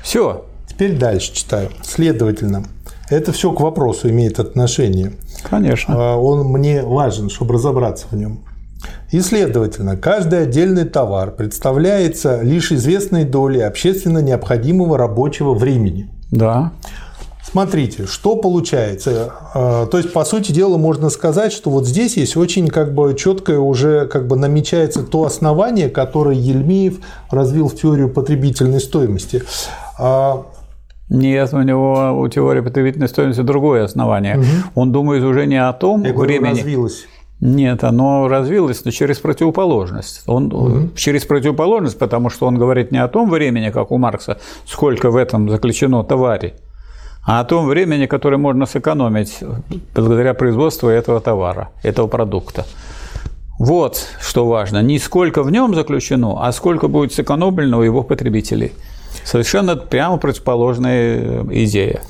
Все. 0.03 0.45
Теперь 0.69 0.97
дальше 0.97 1.35
читаю. 1.35 1.71
Следовательно, 1.83 2.65
это 3.11 3.33
все 3.33 3.53
к 3.53 3.61
вопросу 3.61 4.09
имеет 4.09 4.39
отношение. 4.41 5.13
Конечно. 5.49 6.13
А, 6.13 6.17
он 6.17 6.47
мне 6.47 6.83
важен, 6.83 7.29
чтобы 7.29 7.55
разобраться 7.55 8.07
в 8.11 8.17
нем. 8.17 8.45
И, 9.13 9.21
следовательно, 9.21 9.99
каждый 9.99 10.43
отдельный 10.43 10.85
товар 10.85 11.33
представляется 11.33 12.41
лишь 12.41 12.73
известной 12.73 13.25
долей 13.25 13.61
общественно 13.61 14.19
необходимого 14.19 14.97
рабочего 14.97 15.53
времени. 15.53 16.11
Да. 16.31 16.73
Смотрите, 17.45 18.07
что 18.07 18.37
получается. 18.37 19.35
А, 19.53 19.85
то 19.85 19.99
есть, 19.99 20.15
по 20.15 20.25
сути 20.25 20.53
дела, 20.53 20.79
можно 20.79 21.11
сказать, 21.11 21.53
что 21.53 21.69
вот 21.69 21.87
здесь 21.87 22.17
есть 22.17 22.39
очень 22.39 22.69
как 22.69 22.95
бы 22.95 23.15
четкое 23.15 23.59
уже 23.59 24.07
как 24.07 24.27
бы 24.27 24.37
намечается 24.37 25.03
то 25.03 25.27
основание, 25.27 25.91
которое 25.91 26.35
Ельмеев 26.35 27.01
развил 27.31 27.69
в 27.69 27.77
теорию 27.77 28.09
потребительной 28.09 28.81
стоимости. 28.81 29.43
А, 29.99 30.47
нет, 31.11 31.53
у 31.53 31.61
него 31.61 32.19
у 32.19 32.27
теории 32.29 32.63
потребительной 32.63 33.09
стоимости 33.09 33.43
другое 33.43 33.85
основание. 33.85 34.39
Угу. 34.39 34.47
Он 34.77 34.93
думает 34.93 35.23
уже 35.23 35.45
не 35.45 35.63
о 35.63 35.75
том 35.75 36.03
Я 36.05 36.15
времени. 36.15 36.39
Говорю, 36.39 36.57
развилось. 36.57 37.07
Нет, 37.45 37.83
оно 37.83 38.29
развилось, 38.29 38.85
но 38.85 38.93
через 38.93 39.19
противоположность. 39.19 40.23
Он 40.29 40.53
угу. 40.53 40.89
через 40.95 41.25
противоположность, 41.25 41.99
потому 41.99 42.31
что 42.31 42.47
он 42.47 42.57
говорит 42.57 42.93
не 42.93 43.03
о 43.03 43.09
том 43.09 43.29
времени, 43.29 43.71
как 43.71 43.91
у 43.91 43.99
Маркса, 43.99 44.39
сколько 44.65 45.11
в 45.11 45.17
этом 45.17 45.51
заключено 45.51 46.05
товаре, 46.05 46.55
а 47.27 47.41
о 47.41 47.45
том 47.45 47.67
времени, 47.67 48.07
которое 48.07 48.37
можно 48.37 48.65
сэкономить 48.65 49.41
благодаря 49.93 50.35
производству 50.35 50.89
этого 50.89 51.21
товара, 51.21 51.71
этого 51.83 52.07
продукта. 52.07 52.65
Вот 53.59 54.07
что 54.21 54.47
важно. 54.47 54.81
Не 54.81 55.01
сколько 55.01 55.43
в 55.43 55.51
нем 55.51 55.75
заключено, 55.75 56.47
а 56.47 56.53
сколько 56.53 56.87
будет 56.87 57.13
сэкономлено 57.13 57.81
у 57.81 57.83
его 57.83 58.05
потребителей. 58.05 58.71
Совершенно 59.25 59.75
прямо 59.75 60.17
противоположная 60.19 61.45
идея. 61.51 62.03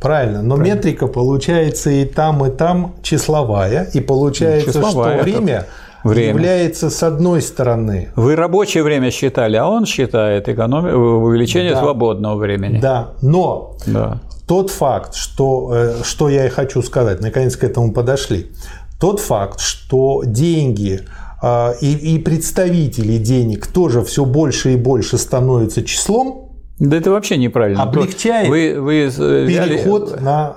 Правильно, 0.00 0.42
но 0.42 0.56
Правильно. 0.56 0.76
метрика 0.76 1.06
получается 1.06 1.90
и 1.90 2.04
там, 2.04 2.44
и 2.44 2.50
там 2.50 2.94
числовая, 3.02 3.84
и 3.94 4.00
получается, 4.00 4.72
числовая, 4.72 5.16
что 5.16 5.24
время, 5.24 5.66
время 6.04 6.28
является 6.28 6.90
с 6.90 7.02
одной 7.02 7.40
стороны. 7.40 8.10
Вы 8.14 8.36
рабочее 8.36 8.82
время 8.82 9.10
считали, 9.10 9.56
а 9.56 9.66
он 9.66 9.86
считает 9.86 10.48
экономи... 10.48 10.90
увеличение 10.92 11.72
да. 11.72 11.80
свободного 11.80 12.36
времени. 12.36 12.78
Да, 12.78 13.12
но 13.22 13.76
да. 13.86 14.20
тот 14.46 14.70
факт, 14.70 15.14
что, 15.14 15.72
э, 15.74 15.94
что 16.04 16.28
я 16.28 16.46
и 16.46 16.50
хочу 16.50 16.82
сказать, 16.82 17.20
наконец 17.20 17.56
к 17.56 17.64
этому 17.64 17.92
подошли, 17.92 18.50
тот 19.00 19.20
факт, 19.20 19.60
что 19.60 20.22
деньги 20.24 21.00
а, 21.42 21.74
и, 21.80 21.92
и 21.92 22.18
представители 22.18 23.18
денег 23.18 23.66
тоже 23.66 24.02
все 24.02 24.24
больше 24.24 24.72
и 24.72 24.76
больше 24.76 25.18
становятся 25.18 25.82
числом, 25.82 26.45
да 26.78 26.98
это 26.98 27.10
вообще 27.10 27.38
неправильно. 27.38 27.82
Облегчает 27.82 28.48
вы, 28.48 28.80
вы 28.80 29.10
переход 29.10 30.08
взяли... 30.08 30.22
на 30.22 30.56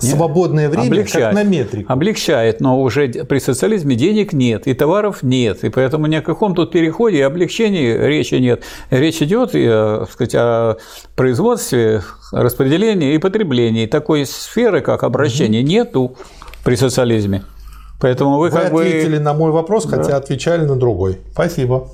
свободное 0.00 0.68
время, 0.68 0.86
облегчает, 0.86 1.26
как 1.26 1.34
на 1.34 1.44
метрику. 1.44 1.92
Облегчает, 1.92 2.60
но 2.60 2.80
уже 2.80 3.08
при 3.08 3.38
социализме 3.38 3.94
денег 3.94 4.32
нет, 4.32 4.66
и 4.66 4.74
товаров 4.74 5.22
нет, 5.22 5.62
и 5.62 5.68
поэтому 5.68 6.06
ни 6.06 6.16
о 6.16 6.22
каком 6.22 6.54
тут 6.54 6.72
переходе 6.72 7.18
и 7.18 7.20
облегчении 7.20 7.92
речи 7.92 8.34
нет. 8.34 8.64
Речь 8.90 9.22
идет 9.22 9.54
э, 9.54 10.06
сказать, 10.10 10.34
о 10.34 10.76
производстве, 11.14 12.02
распределении 12.32 13.14
и 13.14 13.18
потреблении. 13.18 13.86
Такой 13.86 14.26
сферы, 14.26 14.80
как 14.80 15.04
обращение, 15.04 15.62
угу. 15.62 15.70
нету 15.70 16.16
при 16.64 16.74
социализме. 16.74 17.44
Поэтому 18.00 18.38
вы, 18.38 18.48
вы 18.48 18.56
как 18.56 18.72
ответили 18.72 19.18
бы... 19.18 19.22
на 19.22 19.34
мой 19.34 19.52
вопрос, 19.52 19.84
да. 19.84 19.98
хотя 19.98 20.16
отвечали 20.16 20.64
на 20.64 20.74
другой. 20.74 21.18
Спасибо. 21.32 21.88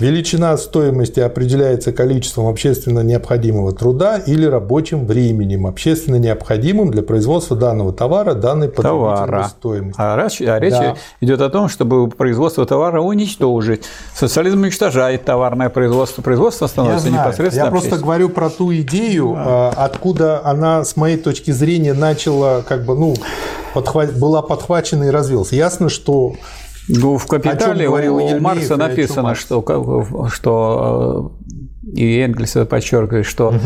Величина 0.00 0.56
стоимости 0.56 1.18
определяется 1.18 1.92
количеством 1.92 2.46
общественно 2.46 3.00
необходимого 3.00 3.72
труда 3.72 4.16
или 4.18 4.46
рабочим 4.46 5.06
временем, 5.06 5.66
общественно 5.66 6.16
необходимым 6.16 6.92
для 6.92 7.02
производства 7.02 7.56
данного 7.56 7.92
товара, 7.92 8.34
данной 8.34 8.68
потребительной 8.68 9.16
товара. 9.16 9.48
стоимости. 9.48 10.00
А, 10.00 10.16
речь, 10.16 10.40
а 10.40 10.58
речь 10.60 10.72
да. 10.72 10.96
идет 11.20 11.40
о 11.40 11.50
том, 11.50 11.68
чтобы 11.68 12.08
производство 12.08 12.64
товара 12.64 13.00
уничтожить. 13.00 13.84
Социализм 14.14 14.62
уничтожает 14.62 15.24
товарное 15.24 15.68
производство, 15.68 16.22
производство 16.22 16.68
становится 16.68 17.06
Я 17.06 17.10
знаю. 17.10 17.26
непосредственно 17.26 17.64
Я 17.64 17.70
просто 17.70 17.96
говорю 17.96 18.28
про 18.28 18.50
ту 18.50 18.72
идею, 18.76 19.32
да. 19.34 19.70
откуда 19.70 20.42
она, 20.44 20.84
с 20.84 20.96
моей 20.96 21.16
точки 21.16 21.50
зрения, 21.50 21.92
начала 21.92 22.62
как 22.62 22.84
бы, 22.84 22.94
ну, 22.94 23.14
подхват... 23.74 24.16
была 24.16 24.42
подхвачена 24.42 25.04
и 25.04 25.10
развилась. 25.10 25.52
Ясно, 25.52 25.88
что 25.88 26.34
ну, 26.88 27.18
в 27.18 27.26
«Капитале» 27.26 27.88
у 27.88 28.40
Маркса 28.40 28.76
написано, 28.76 29.34
что, 29.34 30.28
что 30.32 31.32
э, 31.44 31.94
и 31.94 32.18
Энгельс 32.20 32.56
это 32.56 32.66
подчеркивает, 32.66 33.26
что, 33.26 33.48
угу. 33.48 33.58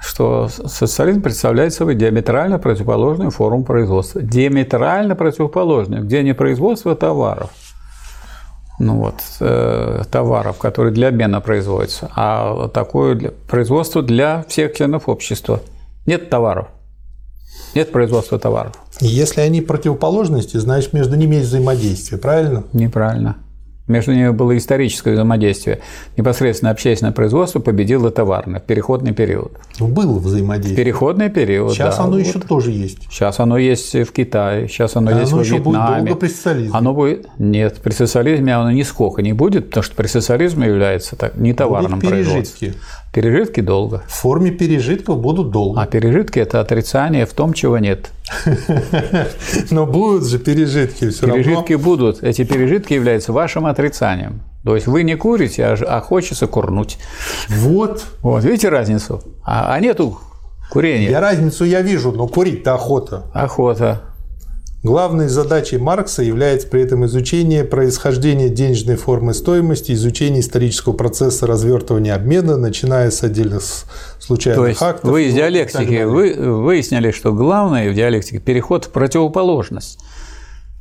что 0.00 0.48
социализм 0.48 1.22
представляет 1.22 1.72
собой 1.72 1.94
диаметрально 1.94 2.58
противоположную 2.58 3.30
форму 3.30 3.64
производства. 3.64 4.20
Диаметрально 4.22 5.16
противоположную, 5.16 6.04
где 6.04 6.22
не 6.22 6.34
производство 6.34 6.94
товаров, 6.94 7.50
ну 8.78 8.96
вот, 8.96 9.16
э, 9.40 10.02
товаров, 10.10 10.58
которые 10.58 10.92
для 10.92 11.08
обмена 11.08 11.40
производятся, 11.40 12.10
а 12.14 12.68
такое 12.68 13.14
для, 13.14 13.30
производство 13.30 14.02
для 14.02 14.44
всех 14.48 14.74
членов 14.74 15.08
общества. 15.08 15.60
Нет 16.04 16.28
товаров. 16.28 16.68
Нет 17.74 17.90
производства 17.90 18.38
товаров. 18.38 18.74
Если 19.00 19.40
они 19.40 19.60
противоположности, 19.60 20.56
значит 20.56 20.92
между 20.92 21.16
ними 21.16 21.36
есть 21.36 21.48
взаимодействие, 21.48 22.18
правильно? 22.18 22.64
Неправильно. 22.72 23.36
Между 23.88 24.12
ними 24.12 24.30
было 24.30 24.56
историческое 24.56 25.12
взаимодействие. 25.12 25.78
Непосредственно 26.16 26.72
общественное 26.72 27.12
производство 27.12 27.60
победило 27.60 28.10
товарное 28.10 28.58
в 28.58 28.64
переходный 28.64 29.12
период. 29.12 29.52
Было 29.78 30.18
взаимодействие. 30.18 30.76
Переходный 30.76 31.30
период. 31.30 31.72
Сейчас 31.72 31.98
да, 31.98 32.02
оно 32.02 32.12
вот. 32.12 32.26
еще 32.26 32.40
тоже 32.40 32.72
есть. 32.72 33.02
Сейчас 33.08 33.38
оно 33.38 33.58
есть 33.58 33.94
в 33.94 34.10
Китае, 34.10 34.66
сейчас 34.66 34.96
оно 34.96 35.12
да, 35.12 35.20
есть 35.20 35.32
оно 35.32 35.38
во 35.38 35.44
еще 35.44 35.56
Вьетнаме. 35.58 36.00
Будет 36.00 36.06
долго 36.06 36.20
при 36.20 36.28
социализме. 36.28 36.70
Оно 36.76 36.94
будет 36.94 37.28
нет, 37.38 37.76
при 37.76 37.92
социализме 37.92 38.56
оно 38.56 38.72
нисколько 38.72 39.22
не 39.22 39.32
будет, 39.32 39.66
потому 39.66 39.84
что 39.84 39.94
при 39.94 40.08
социализме 40.08 40.66
является 40.66 41.14
так, 41.14 41.36
не 41.36 41.52
товарным 41.52 42.00
Будут 42.00 42.10
пережитки. 43.16 43.62
Долго. 43.62 44.02
В 44.06 44.12
форме 44.12 44.50
пережитков 44.50 45.18
будут 45.18 45.50
долго. 45.50 45.80
А 45.80 45.86
пережитки– 45.86 46.38
это 46.40 46.60
отрицание 46.60 47.24
в 47.24 47.32
том, 47.32 47.54
чего 47.54 47.78
нет. 47.78 48.10
Но 49.70 49.86
будут 49.86 50.28
же 50.28 50.38
пережитки 50.38 51.08
все 51.08 51.26
равно. 51.26 51.42
Пережитки 51.42 51.72
будут. 51.74 52.22
Эти 52.22 52.44
пережитки 52.44 52.92
являются 52.92 53.32
вашим 53.32 53.64
отрицанием. 53.64 54.42
То 54.64 54.74
есть 54.74 54.86
вы 54.86 55.02
не 55.02 55.16
курите, 55.16 55.64
а, 55.64 55.76
а 55.88 56.00
хочется 56.00 56.46
курнуть. 56.46 56.98
Вот. 57.48 58.04
Вот, 58.20 58.44
видите 58.44 58.68
разницу? 58.68 59.22
А, 59.42 59.72
а 59.72 59.80
нету 59.80 60.18
курения. 60.70 61.10
Я 61.10 61.20
разницу 61.20 61.64
я 61.64 61.80
вижу, 61.80 62.12
но 62.12 62.28
курить-то 62.28 62.74
охота. 62.74 63.22
Охота. 63.32 64.02
Главной 64.86 65.26
задачей 65.26 65.78
Маркса 65.78 66.22
является 66.22 66.68
при 66.68 66.80
этом 66.80 67.04
изучение 67.06 67.64
происхождения 67.64 68.48
денежной 68.48 68.94
формы 68.94 69.34
стоимости, 69.34 69.90
изучение 69.90 70.38
исторического 70.38 70.92
процесса 70.92 71.44
развертывания 71.48 72.14
обмена, 72.14 72.56
начиная 72.56 73.10
с 73.10 73.24
отдельных 73.24 73.64
случайных 74.20 74.60
То 74.62 74.66
есть 74.68 74.80
актов. 74.80 75.10
Вы 75.10 75.24
из 75.24 75.34
диалектики 75.34 76.04
вы 76.04 76.34
выяснили, 76.34 77.10
что 77.10 77.32
главное 77.32 77.90
в 77.90 77.94
диалектике 77.94 78.38
переход 78.38 78.84
в 78.84 78.90
противоположность. 78.90 79.98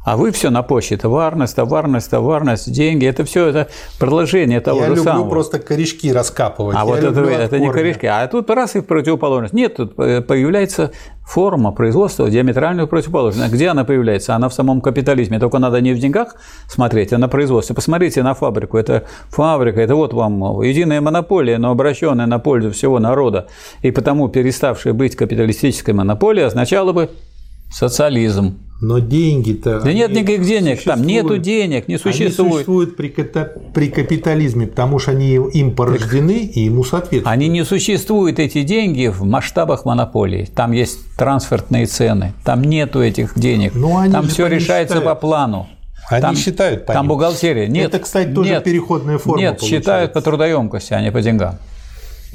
А 0.06 0.18
вы 0.18 0.32
все 0.32 0.52
на 0.52 0.62
почте. 0.62 0.98
Товарность, 0.98 1.56
товарность, 1.56 2.12
товарность, 2.12 2.72
деньги. 2.72 3.08
Это 3.08 3.26
все 3.26 3.48
это 3.48 3.68
продолжение 4.00 4.62
того 4.62 4.82
Я 4.82 4.86
же 4.86 4.96
люблю 4.96 5.04
самого. 5.04 5.30
просто 5.30 5.58
корешки 5.58 6.14
раскапывать. 6.14 6.78
А 6.78 6.82
Я 6.82 6.86
вот 6.86 7.00
это, 7.00 7.22
это 7.22 7.60
не 7.60 7.72
корешки. 7.72 8.06
А 8.06 8.28
тут 8.28 8.48
раз 8.52 8.76
и 8.76 8.82
противоположность. 8.82 9.56
Нет, 9.56 9.78
тут 9.78 9.96
появляется 9.96 10.92
форма 11.26 11.72
производства 11.72 12.30
диаметрально 12.30 12.86
противоположная. 12.86 13.50
Где 13.50 13.70
она 13.70 13.84
появляется? 13.84 14.36
Она 14.36 14.48
в 14.48 14.54
самом 14.54 14.80
капитализме. 14.82 15.40
Только 15.40 15.58
надо 15.58 15.82
не 15.82 15.94
в 15.94 16.00
деньгах 16.00 16.36
смотреть, 16.68 17.12
а 17.12 17.18
на 17.18 17.28
производство. 17.28 17.74
Посмотрите 17.74 18.22
на 18.22 18.36
фабрику. 18.36 18.78
Это 18.78 19.06
фабрика, 19.30 19.82
это 19.82 19.96
вот 19.96 20.14
вам 20.14 20.62
единая 20.62 21.02
монополия, 21.02 21.58
но 21.58 21.72
обращенная 21.72 22.28
на 22.28 22.38
пользу 22.38 22.70
всего 22.70 23.00
народа. 23.00 23.48
И 23.82 23.90
потому 23.90 24.28
переставшая 24.30 24.94
быть 24.94 25.16
капиталистической 25.16 25.96
монополией 25.96 26.46
означало 26.46 26.92
бы 26.94 27.10
социализм. 27.72 28.60
Но 28.82 29.00
деньги-то... 29.00 29.80
Да 29.80 29.94
нет 29.94 30.12
никаких 30.12 30.46
денег, 30.46 30.84
там 30.84 31.04
нету 31.04 31.38
денег, 31.38 31.88
не 31.88 31.98
существует. 31.98 32.40
Они 32.40 32.52
существуют 32.52 32.98
при, 32.98 33.10
при 33.74 33.90
капитализме, 33.90 34.68
потому 34.68 35.00
что 35.00 35.12
они 35.12 35.36
им 35.36 35.76
порождены 35.76 36.46
и 36.46 36.62
ему 36.62 36.84
соответствуют. 36.84 37.28
Они 37.28 37.48
не 37.48 37.64
существуют, 37.64 38.40
эти 38.40 38.64
деньги, 38.64 39.08
в 39.08 39.24
масштабах 39.24 39.86
монополии. 39.86 40.46
Там 40.54 40.74
есть 40.74 41.16
трансфертные 41.16 41.86
цены, 41.86 42.34
там 42.44 42.64
нету 42.64 43.02
этих 43.02 43.40
денег. 43.40 43.74
Но 43.76 43.98
они 43.98 44.12
там 44.12 44.28
все 44.28 44.48
решается 44.48 44.96
считают. 44.96 45.06
по 45.06 45.16
плану. 45.16 45.68
Они 46.10 46.22
там, 46.22 46.36
считают 46.36 46.86
по 46.86 46.94
Там 46.94 47.08
бухгалтерия. 47.08 47.68
Нет, 47.68 47.88
Это, 47.88 48.00
кстати, 48.00 48.32
тоже 48.32 48.52
нет, 48.52 48.64
переходная 48.64 49.18
форма 49.18 49.42
Нет, 49.42 49.58
получается. 49.58 49.84
считают 49.84 50.14
по 50.14 50.22
трудоемкости, 50.22 50.94
а 50.94 51.02
не 51.02 51.12
по 51.12 51.22
деньгам. 51.22 51.58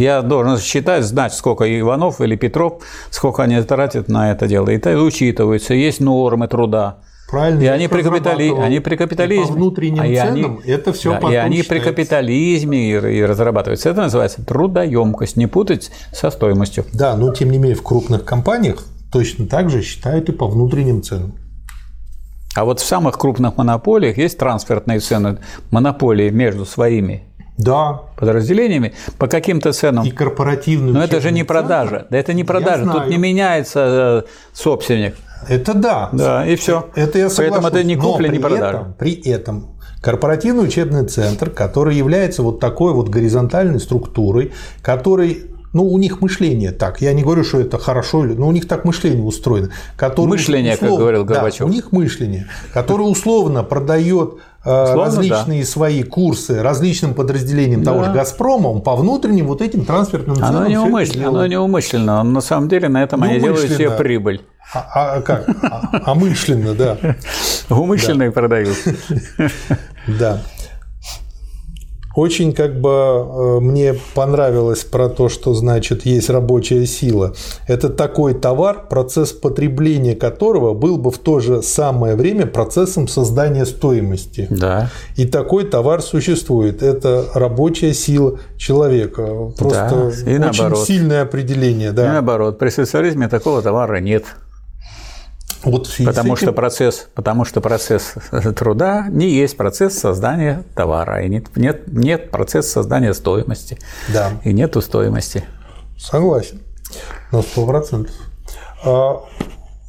Я 0.01 0.23
должен 0.23 0.57
считать, 0.59 1.05
знать, 1.05 1.35
сколько 1.35 1.65
Иванов 1.79 2.23
или 2.23 2.35
Петров, 2.35 2.83
сколько 3.11 3.43
они 3.43 3.61
тратят 3.61 4.09
на 4.09 4.33
это 4.33 4.49
дело. 4.49 4.71
И 4.71 4.77
это 4.77 4.99
учитывается. 4.99 5.75
Есть 5.75 6.01
нормы 6.01 6.49
труда. 6.49 7.01
Правильно. 7.31 7.61
И 7.61 7.67
они 7.67 7.87
при, 7.87 8.03
капитали... 8.03 8.51
они 8.51 8.81
при 8.81 8.97
капитализме. 8.97 9.45
И 9.45 9.49
по 9.49 9.53
внутренним 9.53 10.05
и 10.05 10.17
они- 10.17 10.43
ценам 10.43 10.61
это 10.65 10.93
все 10.95 11.11
Да, 11.11 11.17
потом 11.17 11.33
И 11.33 11.37
они 11.37 11.57
при 11.59 11.63
считается. 11.65 11.91
капитализме 11.91 12.91
и, 12.91 13.19
и 13.19 13.23
разрабатываются. 13.23 13.91
Это 13.91 14.01
называется 14.01 14.43
трудоемкость. 14.43 15.37
Не 15.37 15.47
путать 15.47 15.93
со 16.15 16.31
стоимостью. 16.31 16.87
Да, 16.95 17.15
но 17.15 17.33
тем 17.35 17.51
не 17.51 17.59
менее 17.59 17.77
в 17.77 17.83
крупных 17.83 18.25
компаниях 18.25 18.87
точно 19.13 19.47
так 19.47 19.69
же 19.69 19.83
считают 19.83 20.31
и 20.31 20.33
по 20.33 20.47
внутренним 20.49 21.03
ценам. 21.03 21.35
А 22.57 22.65
вот 22.65 22.81
в 22.81 22.87
самых 22.87 23.19
крупных 23.19 23.59
монополиях 23.59 24.17
есть 24.17 24.39
трансфертные 24.39 24.99
цены. 25.01 25.41
Монополии 25.71 26.31
между 26.31 26.65
своими 26.65 27.30
Да, 27.65 28.01
подразделениями 28.17 28.95
по 29.19 29.27
каким-то 29.27 29.73
ценам. 29.73 30.07
и 30.07 30.11
корпоративный 30.11 30.93
Но 30.93 31.03
это 31.05 31.21
же 31.21 31.31
не 31.31 31.45
продажа. 31.45 31.91
центр- 31.91 32.07
Да 32.11 32.19
это 32.19 32.33
не 32.33 32.45
продажа. 32.45 32.85
Тут 32.91 33.09
не 33.09 33.19
меняется 33.19 34.25
э, 34.27 34.31
собственник. 34.53 35.15
Это 35.49 35.75
да. 35.75 36.09
Да, 36.13 36.47
и 36.47 36.57
все. 36.57 36.89
Это 36.95 37.19
я 37.19 37.29
соглашусь. 37.31 37.37
Поэтому 37.63 37.69
это 37.69 37.85
не 37.85 37.97
Но 37.97 38.03
купля, 38.13 38.29
не 38.29 38.39
продажа. 38.39 38.79
этом- 38.79 38.95
При 38.99 39.13
этом 39.31 39.67
корпоративный 40.03 40.65
учебный 40.65 41.07
центр, 41.07 41.51
который 41.51 41.97
является 41.97 42.43
вот 42.43 42.61
такой 42.61 42.93
вот 42.95 43.09
горизонтальной 43.09 43.81
структурой, 43.81 44.53
который 44.83 45.51
ну, 45.73 45.87
у 45.87 45.99
них 45.99 46.21
мышление 46.21 46.73
так. 46.73 47.01
Я 47.01 47.13
не 47.13 47.23
говорю, 47.23 47.45
что 47.45 47.61
это 47.61 47.79
хорошо, 47.79 48.25
или- 48.25 48.35
но 48.35 48.49
у 48.49 48.53
них 48.53 48.67
так 48.67 48.85
мышление 48.85 49.23
устроено. 49.23 49.71
Которое 49.97 50.29
Мышление, 50.29 50.77
как 50.77 50.91
говорил 50.91 51.25
да, 51.25 51.35
Горбачев. 51.35 51.67
у 51.67 51.69
них 51.69 51.93
мышление, 51.93 52.49
которое 52.73 53.05
условно 53.05 53.63
продает 53.63 54.35
э, 54.65 54.95
различные 54.95 55.65
свои 55.65 56.03
курсы 56.03 56.63
различным 56.63 57.15
подразделениям 57.15 57.83
того 57.83 58.05
же 58.05 58.13
«Газпрома», 58.13 58.69
он 58.69 58.83
по 58.83 58.95
внутренним 58.95 59.47
вот 59.47 59.63
этим 59.63 59.85
трансферным 59.87 60.37
ценам 60.37 60.57
Оно 60.57 60.67
неумышленно, 60.67 61.29
оно 61.29 61.47
неумышленно. 61.47 62.23
На 62.25 62.41
самом 62.41 62.69
деле 62.69 62.89
на 62.89 63.03
этом 63.03 63.23
они 63.23 63.41
делают 63.41 63.71
себе 63.71 63.91
прибыль. 63.91 64.43
А, 64.75 65.17
а 65.17 65.21
как? 65.23 65.49
А, 65.63 66.03
а 66.05 66.15
мышленно, 66.15 66.75
да. 66.75 66.97
Умышленно 67.71 68.25
их 68.25 68.35
продают. 68.35 68.77
Да. 70.07 70.41
Очень 72.21 72.53
как 72.53 72.79
бы 72.79 72.91
э, 72.91 73.61
мне 73.61 73.95
понравилось 74.15 74.85
про 74.85 75.09
то, 75.09 75.31
что 75.31 75.55
значит 75.55 76.05
есть 76.05 76.29
рабочая 76.29 76.85
сила. 76.85 77.33
Это 77.67 77.89
такой 77.89 78.35
товар, 78.35 78.89
процесс 78.91 79.33
потребления 79.33 80.15
которого 80.15 80.75
был 80.75 80.99
бы 80.99 81.11
в 81.11 81.17
то 81.17 81.41
же 81.41 81.63
самое 81.63 82.17
время 82.17 82.45
процессом 82.45 83.09
создания 83.09 83.65
стоимости. 83.65 84.47
Да. 84.51 84.91
И 85.17 85.25
такой 85.25 85.65
товар 85.65 86.03
существует. 86.03 86.83
Это 86.83 87.25
рабочая 87.33 87.95
сила 87.95 88.39
человека. 88.59 89.53
Просто 89.57 89.89
Да, 89.91 90.31
и 90.31 90.35
очень 90.35 90.41
наоборот. 90.41 90.87
сильное 90.87 91.23
определение. 91.23 91.89
И 91.89 91.93
Да. 91.93 92.13
наоборот, 92.13 92.59
при 92.59 92.69
социализме 92.69 93.29
такого 93.29 93.63
товара 93.63 93.99
нет. 94.01 94.25
Вот 95.63 95.91
Потому 96.05 96.35
этим- 96.35 96.37
что, 96.47 96.53
процесс, 96.53 97.09
потому 97.15 97.45
что 97.45 97.61
процесс 97.61 98.15
труда 98.57 99.07
не 99.11 99.29
есть 99.31 99.57
процесс 99.57 99.99
создания 99.99 100.65
товара. 100.75 101.23
И 101.25 101.29
нет, 101.29 101.55
нет, 101.57 101.83
нет 101.93 102.31
процесса 102.31 102.71
создания 102.71 103.13
стоимости. 103.15 103.79
Да. 104.09 104.31
И 104.45 104.53
нету 104.53 104.81
стоимости. 104.81 105.45
Согласен. 105.99 106.61
На 107.33 107.43
сто 107.43 107.67
процентов. 107.67 108.15
А, 108.85 109.21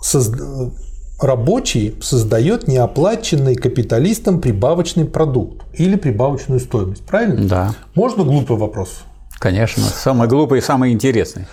созд- 0.03 0.73
Рабочий 1.21 1.95
создает 2.01 2.67
неоплаченный 2.67 3.53
капиталистом 3.55 4.41
прибавочный 4.41 5.05
продукт 5.05 5.61
или 5.73 5.95
прибавочную 5.95 6.59
стоимость. 6.59 7.03
Правильно? 7.05 7.47
Да, 7.47 7.75
Можно 7.93 8.23
глупый 8.23 8.57
вопрос? 8.57 9.03
Конечно. 9.41 9.83
Самый 9.83 10.27
глупый 10.27 10.59
и 10.59 10.61
самый 10.61 10.91
интересный. 10.93 11.45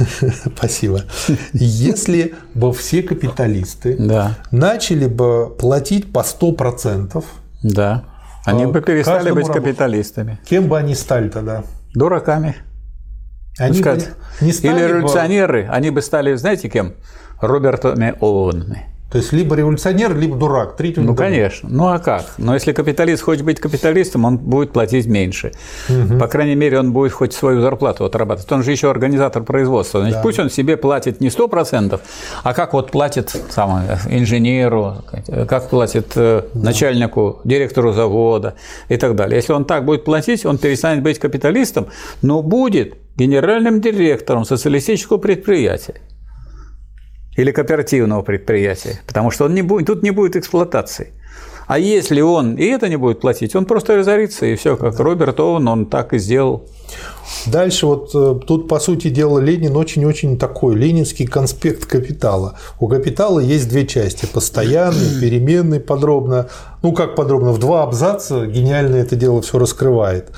Спасибо. 0.56 1.00
Если 1.52 2.34
бы 2.54 2.72
все 2.72 3.02
капиталисты 3.02 3.96
Да, 3.98 4.36
начали 4.52 5.06
бы 5.06 5.48
платить 5.58 6.12
по 6.12 6.20
100%, 6.20 7.24
да. 7.62 8.04
Они 8.44 8.66
бы 8.66 8.80
перестали 8.80 9.16
каждому 9.16 9.34
быть 9.36 9.48
капиталистами. 9.52 10.38
кем 10.48 10.68
бы 10.68 10.78
они 10.78 10.94
стали 10.94 11.28
тогда? 11.28 11.64
Дураками. 11.94 12.54
Они 13.58 13.72
бы 13.78 13.80
сказать. 13.80 14.08
не 14.40 14.52
стали 14.52 14.72
Или 14.78 14.82
бы- 14.82 14.88
революционеры, 14.88 15.68
они 15.70 15.90
бы 15.90 16.00
стали, 16.02 16.34
знаете 16.36 16.68
кем? 16.68 16.94
Робертами 17.40 18.14
Оуэнами. 18.20 18.86
То 19.10 19.18
есть 19.18 19.32
либо 19.32 19.56
революционер, 19.56 20.16
либо 20.16 20.36
дурак. 20.36 20.76
Третьего 20.76 21.04
Ну, 21.04 21.16
конечно. 21.16 21.68
Ну, 21.68 21.88
а 21.88 21.98
как? 21.98 22.34
Но 22.38 22.54
если 22.54 22.72
капиталист 22.72 23.22
хочет 23.22 23.44
быть 23.44 23.58
капиталистом, 23.58 24.24
он 24.24 24.38
будет 24.38 24.72
платить 24.72 25.06
меньше. 25.06 25.52
По 26.20 26.28
крайней 26.28 26.54
мере, 26.54 26.78
он 26.78 26.92
будет 26.92 27.12
хоть 27.12 27.32
свою 27.32 27.60
зарплату 27.60 28.04
отрабатывать. 28.04 28.50
Он 28.52 28.62
же 28.62 28.70
еще 28.70 28.88
организатор 28.90 29.42
производства. 29.42 30.00
Значит, 30.00 30.22
пусть 30.22 30.38
он 30.38 30.48
себе 30.48 30.76
платит 30.76 31.20
не 31.20 31.28
100%, 31.28 32.00
а 32.44 32.54
как 32.54 32.72
вот 32.72 32.92
платит 32.92 33.34
самому 33.50 33.84
инженеру, 34.08 34.96
как 35.48 35.68
платит 35.68 36.12
э, 36.14 36.44
начальнику, 36.54 37.40
директору 37.44 37.92
завода 37.92 38.54
и 38.88 38.96
так 38.96 39.16
далее. 39.16 39.36
Если 39.36 39.52
он 39.52 39.64
так 39.64 39.84
будет 39.84 40.04
платить, 40.04 40.46
он 40.46 40.58
перестанет 40.58 41.02
быть 41.02 41.18
капиталистом, 41.18 41.88
но 42.22 42.42
будет 42.42 42.94
генеральным 43.16 43.80
директором 43.80 44.44
социалистического 44.44 45.18
предприятия 45.18 45.94
или 47.36 47.52
кооперативного 47.52 48.22
предприятия, 48.22 49.00
потому 49.06 49.30
что 49.30 49.44
он 49.44 49.54
не 49.54 49.62
будет, 49.62 49.86
тут 49.86 50.02
не 50.02 50.10
будет 50.10 50.36
эксплуатации. 50.36 51.12
А 51.70 51.78
если 51.78 52.20
он 52.20 52.56
и 52.56 52.64
это 52.64 52.88
не 52.88 52.96
будет 52.96 53.20
платить, 53.20 53.54
он 53.54 53.64
просто 53.64 53.96
разорится, 53.96 54.44
и 54.44 54.56
все, 54.56 54.76
как 54.76 54.98
Роберт 54.98 55.38
Оуэн, 55.38 55.68
он 55.68 55.86
так 55.86 56.12
и 56.12 56.18
сделал. 56.18 56.68
Дальше 57.46 57.86
вот 57.86 58.10
э, 58.12 58.40
тут, 58.44 58.66
по 58.66 58.80
сути 58.80 59.08
дела, 59.08 59.38
Ленин 59.38 59.76
очень-очень 59.76 60.36
такой, 60.36 60.74
ленинский 60.74 61.28
конспект 61.28 61.86
капитала. 61.86 62.56
У 62.80 62.88
капитала 62.88 63.38
есть 63.38 63.68
две 63.68 63.86
части, 63.86 64.26
постоянный, 64.26 65.10
переменный, 65.20 65.78
подробно. 65.78 66.48
Ну, 66.82 66.92
как 66.92 67.14
подробно, 67.14 67.52
в 67.52 67.60
два 67.60 67.84
абзаца 67.84 68.46
гениально 68.46 68.96
это 68.96 69.14
дело 69.14 69.40
все 69.40 69.56
раскрывает. 69.60 70.32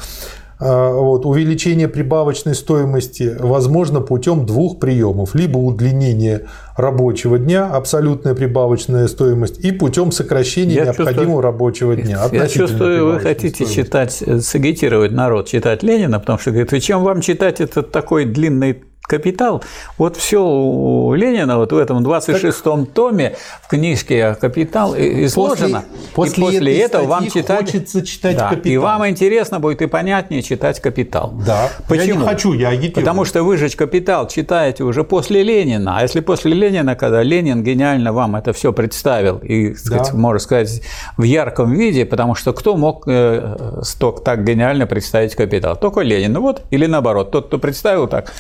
А, 0.65 0.93
Вот, 0.93 1.27
увеличение 1.27 1.89
прибавочной 1.89 2.55
стоимости 2.55 3.37
возможно 3.41 4.01
путем 4.01 4.47
двух 4.47 4.79
приемов. 4.79 5.35
Либо 5.35 5.59
удлинение 5.59 6.47
рабочего 6.77 7.39
дня, 7.39 7.67
абсолютная 7.69 8.35
прибавочная 8.35 9.09
стоимость, 9.09 9.59
и 9.65 9.73
путем 9.73 10.13
сокращения 10.13 10.75
Я 10.77 10.85
необходимого 10.85 11.15
чувствую- 11.17 11.41
рабочего 11.41 11.97
дня. 11.97 12.19
Я 12.33 12.49
чувствую, 12.49 13.07
вы 13.15 13.21
хотите 13.21 13.51
стоимости. 13.65 13.77
читать, 13.83 14.23
э, 14.25 14.41
сагитировать 14.41 15.13
народ, 15.13 15.49
читать 15.49 15.83
Ленина, 15.83 16.21
потому 16.21 16.39
что 16.39 16.51
говорит, 16.51 16.73
и 16.73 16.81
чем 16.81 17.03
вам 17.03 17.21
читать 17.21 17.61
этот 17.61 17.91
такой 17.91 18.25
длинный 18.25 18.83
капитал? 19.03 19.63
Вот 19.99 20.17
все 20.17 20.43
у 20.43 21.15
Ленина 21.15 21.57
вот 21.59 21.73
в 21.73 21.77
этом 21.77 22.07
26-м 22.07 22.87
томе 22.87 23.37
в 23.63 23.69
книжке 23.69 24.35
«Капитал» 24.41 24.95
изложено. 24.97 25.85
После, 26.15 26.43
и 26.43 26.47
после 26.47 26.79
этого 26.81 27.07
вам 27.07 27.31
читать... 27.31 27.67
хочется 27.67 28.05
читать 28.05 28.37
Да, 28.37 28.49
«Капитал». 28.51 28.73
И 28.73 28.77
вам 28.77 29.09
интересно 29.09 29.61
будет 29.61 29.83
и 29.83 29.87
понятнее 29.87 30.43
читать 30.43 30.81
«Капитал». 30.81 31.33
Да. 31.47 31.71
Почему? 31.89 32.07
Я 32.07 32.15
не 32.15 32.27
хочу, 32.27 32.53
я 32.53 32.69
агитирую. 32.69 32.95
Потому 32.95 33.25
что 33.25 33.43
вы 33.43 33.57
же 33.57 33.69
«Капитал» 33.71 34.29
читаете 34.29 34.85
уже 34.85 35.05
после 35.05 35.43
Ленина. 35.43 35.99
А 35.99 36.03
если 36.03 36.21
после 36.21 36.55
Ленина, 36.55 36.95
когда 36.95 37.23
Ленин 37.23 37.63
гениально 37.63 38.13
вам 38.13 38.37
это 38.37 38.53
все 38.53 38.73
представил 38.73 39.39
и, 39.39 39.75
сказать, 39.75 40.11
Да. 40.13 40.19
можно 40.19 40.39
сказать, 40.39 40.83
в 41.17 41.23
ярком 41.23 41.73
виде, 41.73 42.05
потому 42.05 42.35
что 42.35 42.53
кто 42.53 42.77
мог 42.77 43.05
э, 43.07 43.81
сток 43.83 44.25
так 44.25 44.45
гениально 44.45 44.87
представить 44.87 45.35
«Капитал»? 45.35 45.77
Только 45.77 46.01
Ленин. 46.01 46.33
Ну 46.33 46.41
вот, 46.41 46.63
или 46.71 46.87
наоборот, 46.87 47.31
тот, 47.31 47.47
кто 47.49 47.59
представил 47.59 48.07
так, 48.09 48.33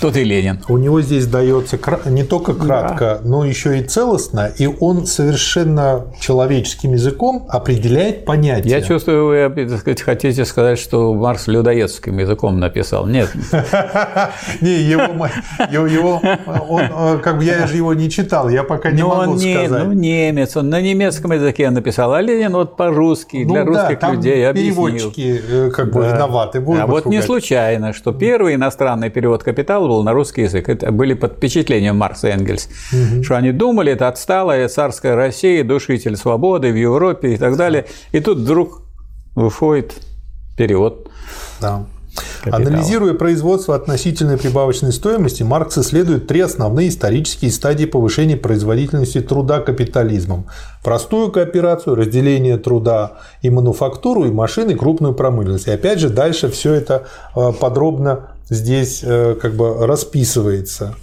тот 0.00 0.16
и 0.16 0.24
Ленин. 0.24 0.60
У 0.68 0.76
него 0.76 1.00
здесь 1.00 1.26
дается 1.26 1.78
не 2.06 2.22
только 2.22 2.52
кратко, 2.54 3.20
но 3.24 3.44
еще 3.44 3.78
и 3.78 3.82
целостно, 3.82 4.50
и 4.58 4.66
он 4.66 5.06
совершенно 5.06 6.06
человеческим 6.20 6.92
языком 6.92 7.46
определяет 7.48 8.24
понятие. 8.26 8.70
Я 8.70 8.82
чувствую, 8.82 9.26
вы 9.26 9.66
так 9.66 9.78
сказать, 9.80 10.02
хотите 10.02 10.44
сказать, 10.44 10.78
что 10.78 11.14
Марс 11.14 11.46
людоедским 11.46 12.18
языком 12.18 12.60
написал. 12.60 13.06
Нет, 13.06 13.30
Не, 14.60 14.82
его, 14.82 15.12
мо- 15.14 15.30
его, 15.70 15.86
его- 15.86 16.20
он, 16.68 16.82
э, 16.82 17.18
как 17.22 17.38
бы 17.38 17.44
я 17.44 17.66
же 17.66 17.76
его 17.76 17.94
не 17.94 18.10
читал, 18.10 18.48
я 18.50 18.64
пока 18.64 18.90
не 18.90 19.00
ну, 19.02 19.08
могу 19.08 19.32
он 19.32 19.38
не, 19.38 19.54
сказать. 19.54 19.84
ну, 19.84 19.92
немец, 19.92 20.56
он 20.56 20.68
на 20.68 20.80
немецком 20.80 21.32
языке 21.32 21.70
написал, 21.70 22.12
а 22.12 22.20
Ленин 22.20 22.52
вот 22.52 22.76
по-русски, 22.76 23.44
Ну 23.46 23.54
для 23.54 23.64
да, 23.64 23.88
русских 23.88 24.08
людей 24.12 24.48
объяснил. 24.48 24.74
переводчики 24.86 25.40
э, 25.50 25.70
как 25.70 25.90
бы 25.92 26.00
виноваты. 26.04 26.62
А 26.78 26.86
вот 26.86 27.06
не 27.06 27.22
случайно, 27.22 27.92
что 27.92 28.12
первый 28.12 28.54
иностранный 28.56 29.08
перевод 29.10 29.42
«Капитала» 29.42 29.85
был 29.88 30.02
на 30.02 30.12
русский 30.12 30.42
язык. 30.42 30.68
Это 30.68 30.92
были 30.92 31.14
под 31.14 31.34
впечатлением 31.34 31.96
Маркса 31.96 32.28
и 32.28 32.30
Энгельс. 32.32 32.68
Что 33.22 33.36
они 33.36 33.52
думали, 33.52 33.92
это 33.92 34.08
отсталая 34.08 34.68
царская 34.68 35.16
Россия, 35.16 35.64
душитель 35.64 36.16
свободы 36.16 36.72
в 36.72 36.76
Европе 36.76 37.34
и 37.34 37.36
так 37.36 37.56
далее. 37.56 37.86
И 38.12 38.20
тут 38.20 38.38
вдруг 38.38 38.82
выходит 39.34 39.94
перевод. 40.56 41.10
Да. 41.60 41.86
Капитала. 42.42 42.62
Анализируя 42.62 43.14
производство 43.14 43.74
относительной 43.74 44.38
прибавочной 44.38 44.92
стоимости, 44.92 45.42
Маркс 45.42 45.78
исследует 45.78 46.26
три 46.26 46.40
основные 46.40 46.88
исторические 46.88 47.50
стадии 47.50 47.86
повышения 47.86 48.36
производительности 48.36 49.20
труда 49.20 49.60
капитализмом. 49.60 50.46
Простую 50.82 51.30
кооперацию, 51.30 51.96
разделение 51.96 52.58
труда 52.58 53.18
и 53.42 53.50
мануфактуру, 53.50 54.24
и 54.24 54.30
машины, 54.30 54.72
и 54.72 54.74
крупную 54.74 55.14
промышленность. 55.14 55.66
И 55.66 55.70
опять 55.70 55.98
же, 55.98 56.08
дальше 56.08 56.50
все 56.50 56.74
это 56.74 57.06
э, 57.34 57.52
подробно 57.58 58.30
здесь 58.48 59.00
э, 59.02 59.36
как 59.40 59.54
бы 59.54 59.86
расписывается. 59.86 60.94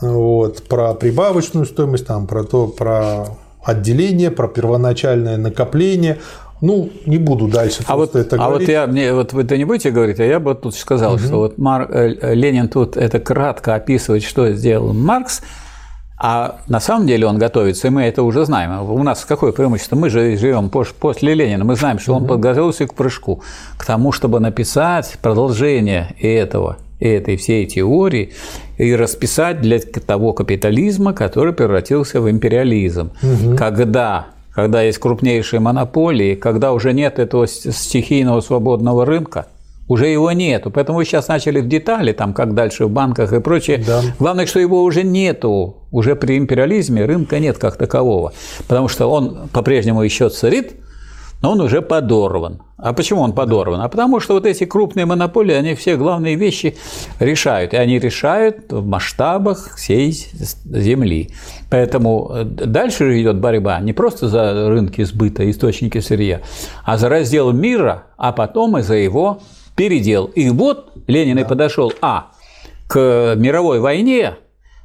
Вот, 0.00 0.62
про 0.68 0.94
прибавочную 0.94 1.66
стоимость, 1.66 2.06
там, 2.06 2.28
про 2.28 2.44
то, 2.44 2.68
про 2.68 3.26
отделение, 3.62 4.30
про 4.30 4.48
первоначальное 4.48 5.36
накопление. 5.36 6.18
Ну, 6.60 6.90
не 7.06 7.18
буду 7.18 7.46
дальше 7.48 7.82
а 7.86 7.96
вот, 7.96 8.16
это 8.16 8.36
а 8.36 8.48
говорить. 8.48 8.68
вот 8.68 8.72
я, 8.72 8.86
мне, 8.86 9.12
вот 9.12 9.32
вы 9.32 9.42
это 9.42 9.56
не 9.56 9.64
будете 9.64 9.90
говорить, 9.90 10.18
а 10.18 10.24
я 10.24 10.40
бы 10.40 10.54
тут 10.54 10.74
сказал, 10.74 11.14
угу. 11.14 11.20
что 11.20 11.36
вот 11.36 11.58
Мар, 11.58 11.88
э, 11.90 12.34
Ленин 12.34 12.68
тут 12.68 12.96
это 12.96 13.20
кратко 13.20 13.74
описывает, 13.74 14.24
что 14.24 14.50
сделал 14.52 14.92
Маркс, 14.92 15.42
а 16.20 16.56
на 16.66 16.80
самом 16.80 17.06
деле 17.06 17.26
он 17.26 17.38
готовится, 17.38 17.86
и 17.86 17.90
мы 17.90 18.02
это 18.02 18.24
уже 18.24 18.44
знаем. 18.44 18.90
У 18.90 19.02
нас 19.04 19.24
какое 19.24 19.52
преимущество? 19.52 19.94
Мы 19.94 20.10
же 20.10 20.36
живем 20.36 20.68
после 20.68 21.34
Ленина, 21.34 21.64
мы 21.64 21.76
знаем, 21.76 22.00
что 22.00 22.14
он 22.14 22.26
подготовился 22.26 22.88
к 22.88 22.94
прыжку, 22.94 23.42
к 23.76 23.86
тому, 23.86 24.10
чтобы 24.10 24.40
написать 24.40 25.16
продолжение 25.22 26.16
этого, 26.20 26.78
этой 26.98 27.36
всей 27.36 27.66
теории 27.66 28.32
и 28.78 28.96
расписать 28.96 29.60
для 29.60 29.78
того 29.78 30.32
капитализма, 30.32 31.12
который 31.12 31.52
превратился 31.52 32.20
в 32.20 32.28
империализм. 32.28 33.12
Угу. 33.22 33.56
Когда 33.56 34.26
когда 34.58 34.82
есть 34.82 34.98
крупнейшие 34.98 35.60
монополии, 35.60 36.34
когда 36.34 36.72
уже 36.72 36.92
нет 36.92 37.20
этого 37.20 37.46
стихийного 37.46 38.40
свободного 38.40 39.06
рынка, 39.06 39.46
уже 39.86 40.08
его 40.08 40.32
нету. 40.32 40.72
Поэтому 40.72 40.98
вы 40.98 41.04
сейчас 41.04 41.28
начали 41.28 41.60
в 41.60 41.68
детали, 41.68 42.10
там, 42.10 42.34
как 42.34 42.54
дальше 42.54 42.86
в 42.86 42.90
банках 42.90 43.32
и 43.32 43.38
прочее. 43.38 43.84
Да. 43.86 44.02
Главное, 44.18 44.46
что 44.46 44.58
его 44.58 44.82
уже 44.82 45.04
нету. 45.04 45.76
Уже 45.92 46.16
при 46.16 46.36
империализме 46.36 47.04
рынка 47.04 47.38
нет 47.38 47.56
как 47.56 47.76
такового. 47.76 48.32
Потому 48.66 48.88
что 48.88 49.06
он 49.06 49.48
по-прежнему 49.52 50.02
еще 50.02 50.28
царит, 50.28 50.72
но 51.40 51.52
он 51.52 51.60
уже 51.60 51.82
подорван. 51.82 52.62
А 52.76 52.92
почему 52.92 53.22
он 53.22 53.32
подорван? 53.32 53.80
А 53.80 53.88
потому 53.88 54.20
что 54.20 54.34
вот 54.34 54.46
эти 54.46 54.64
крупные 54.64 55.06
монополии, 55.06 55.54
они 55.54 55.74
все 55.74 55.96
главные 55.96 56.36
вещи 56.36 56.76
решают. 57.18 57.74
И 57.74 57.76
они 57.76 57.98
решают 57.98 58.72
в 58.72 58.86
масштабах 58.86 59.76
всей 59.76 60.12
Земли. 60.12 61.30
Поэтому 61.70 62.30
э, 62.32 62.44
дальше 62.44 63.20
идет 63.20 63.38
борьба 63.38 63.80
не 63.80 63.92
просто 63.92 64.28
за 64.28 64.68
рынки 64.68 65.02
сбыта, 65.04 65.48
источники 65.50 65.98
сырья, 65.98 66.40
а 66.84 66.98
за 66.98 67.08
раздел 67.08 67.52
мира, 67.52 68.04
а 68.16 68.32
потом 68.32 68.78
и 68.78 68.82
за 68.82 68.94
его 68.94 69.40
передел. 69.76 70.26
И 70.26 70.50
вот 70.50 70.92
Ленин 71.06 71.36
да. 71.36 71.42
и 71.42 71.44
подошел, 71.44 71.92
а, 72.00 72.30
к 72.88 73.34
мировой 73.36 73.80
войне, 73.80 74.34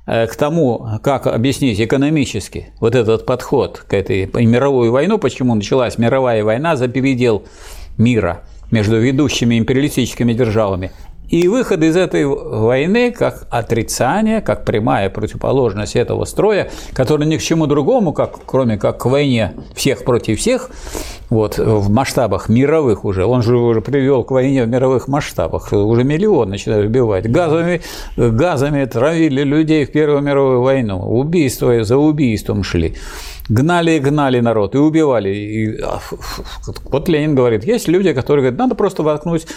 к 0.05 0.35
тому, 0.35 0.99
как 1.01 1.27
объяснить 1.27 1.79
экономически 1.79 2.73
вот 2.79 2.93
этот 2.93 3.25
подход 3.25 3.85
к 3.87 3.93
этой 3.93 4.25
мировой 4.45 4.89
войне, 4.89 5.17
почему 5.17 5.55
началась 5.55 5.97
мировая 5.97 6.43
война 6.43 6.75
за 6.75 6.87
передел 6.87 7.43
мира 7.97 8.43
между 8.71 8.99
ведущими 8.99 9.57
империалистическими 9.57 10.33
державами. 10.33 10.91
И 11.33 11.47
выход 11.47 11.81
из 11.81 11.97
этой 11.97 12.27
войны 12.27 13.11
как 13.11 13.47
отрицание, 13.49 14.39
как 14.39 14.65
прямая 14.65 15.09
противоположность 15.09 15.95
этого 15.95 16.25
строя, 16.25 16.69
который 16.93 17.25
ни 17.25 17.37
к 17.37 17.41
чему 17.41 17.65
другому, 17.65 18.13
как, 18.13 18.45
кроме 18.45 18.77
как 18.77 18.99
к 18.99 19.05
войне 19.07 19.53
всех 19.73 20.03
против 20.03 20.37
всех, 20.37 20.69
вот, 21.31 21.57
в 21.57 21.89
масштабах 21.89 22.49
мировых 22.49 23.03
уже, 23.03 23.25
он 23.25 23.41
же 23.41 23.57
уже 23.57 23.81
привел 23.81 24.23
к 24.23 24.29
войне 24.29 24.63
в 24.63 24.67
мировых 24.67 25.07
масштабах, 25.07 25.73
уже 25.73 26.03
миллион 26.03 26.49
начинают 26.49 26.85
убивать. 26.85 27.27
Газами, 27.27 27.81
газами 28.15 28.85
травили 28.85 29.41
людей 29.41 29.85
в 29.85 29.91
Первую 29.91 30.21
мировую 30.21 30.61
войну, 30.61 30.99
убийства 30.99 31.83
за 31.83 31.97
убийством 31.97 32.61
шли 32.61 32.93
гнали 33.49 33.91
и 33.91 33.99
гнали 33.99 34.39
народ, 34.39 34.75
и 34.75 34.77
убивали. 34.77 35.29
И, 35.29 35.81
а, 35.81 35.99
вот 36.85 37.09
Ленин 37.09 37.35
говорит, 37.35 37.63
есть 37.63 37.87
люди, 37.87 38.13
которые 38.13 38.43
говорят, 38.43 38.59
надо 38.59 38.75
просто 38.75 39.03
воткнуть 39.03 39.47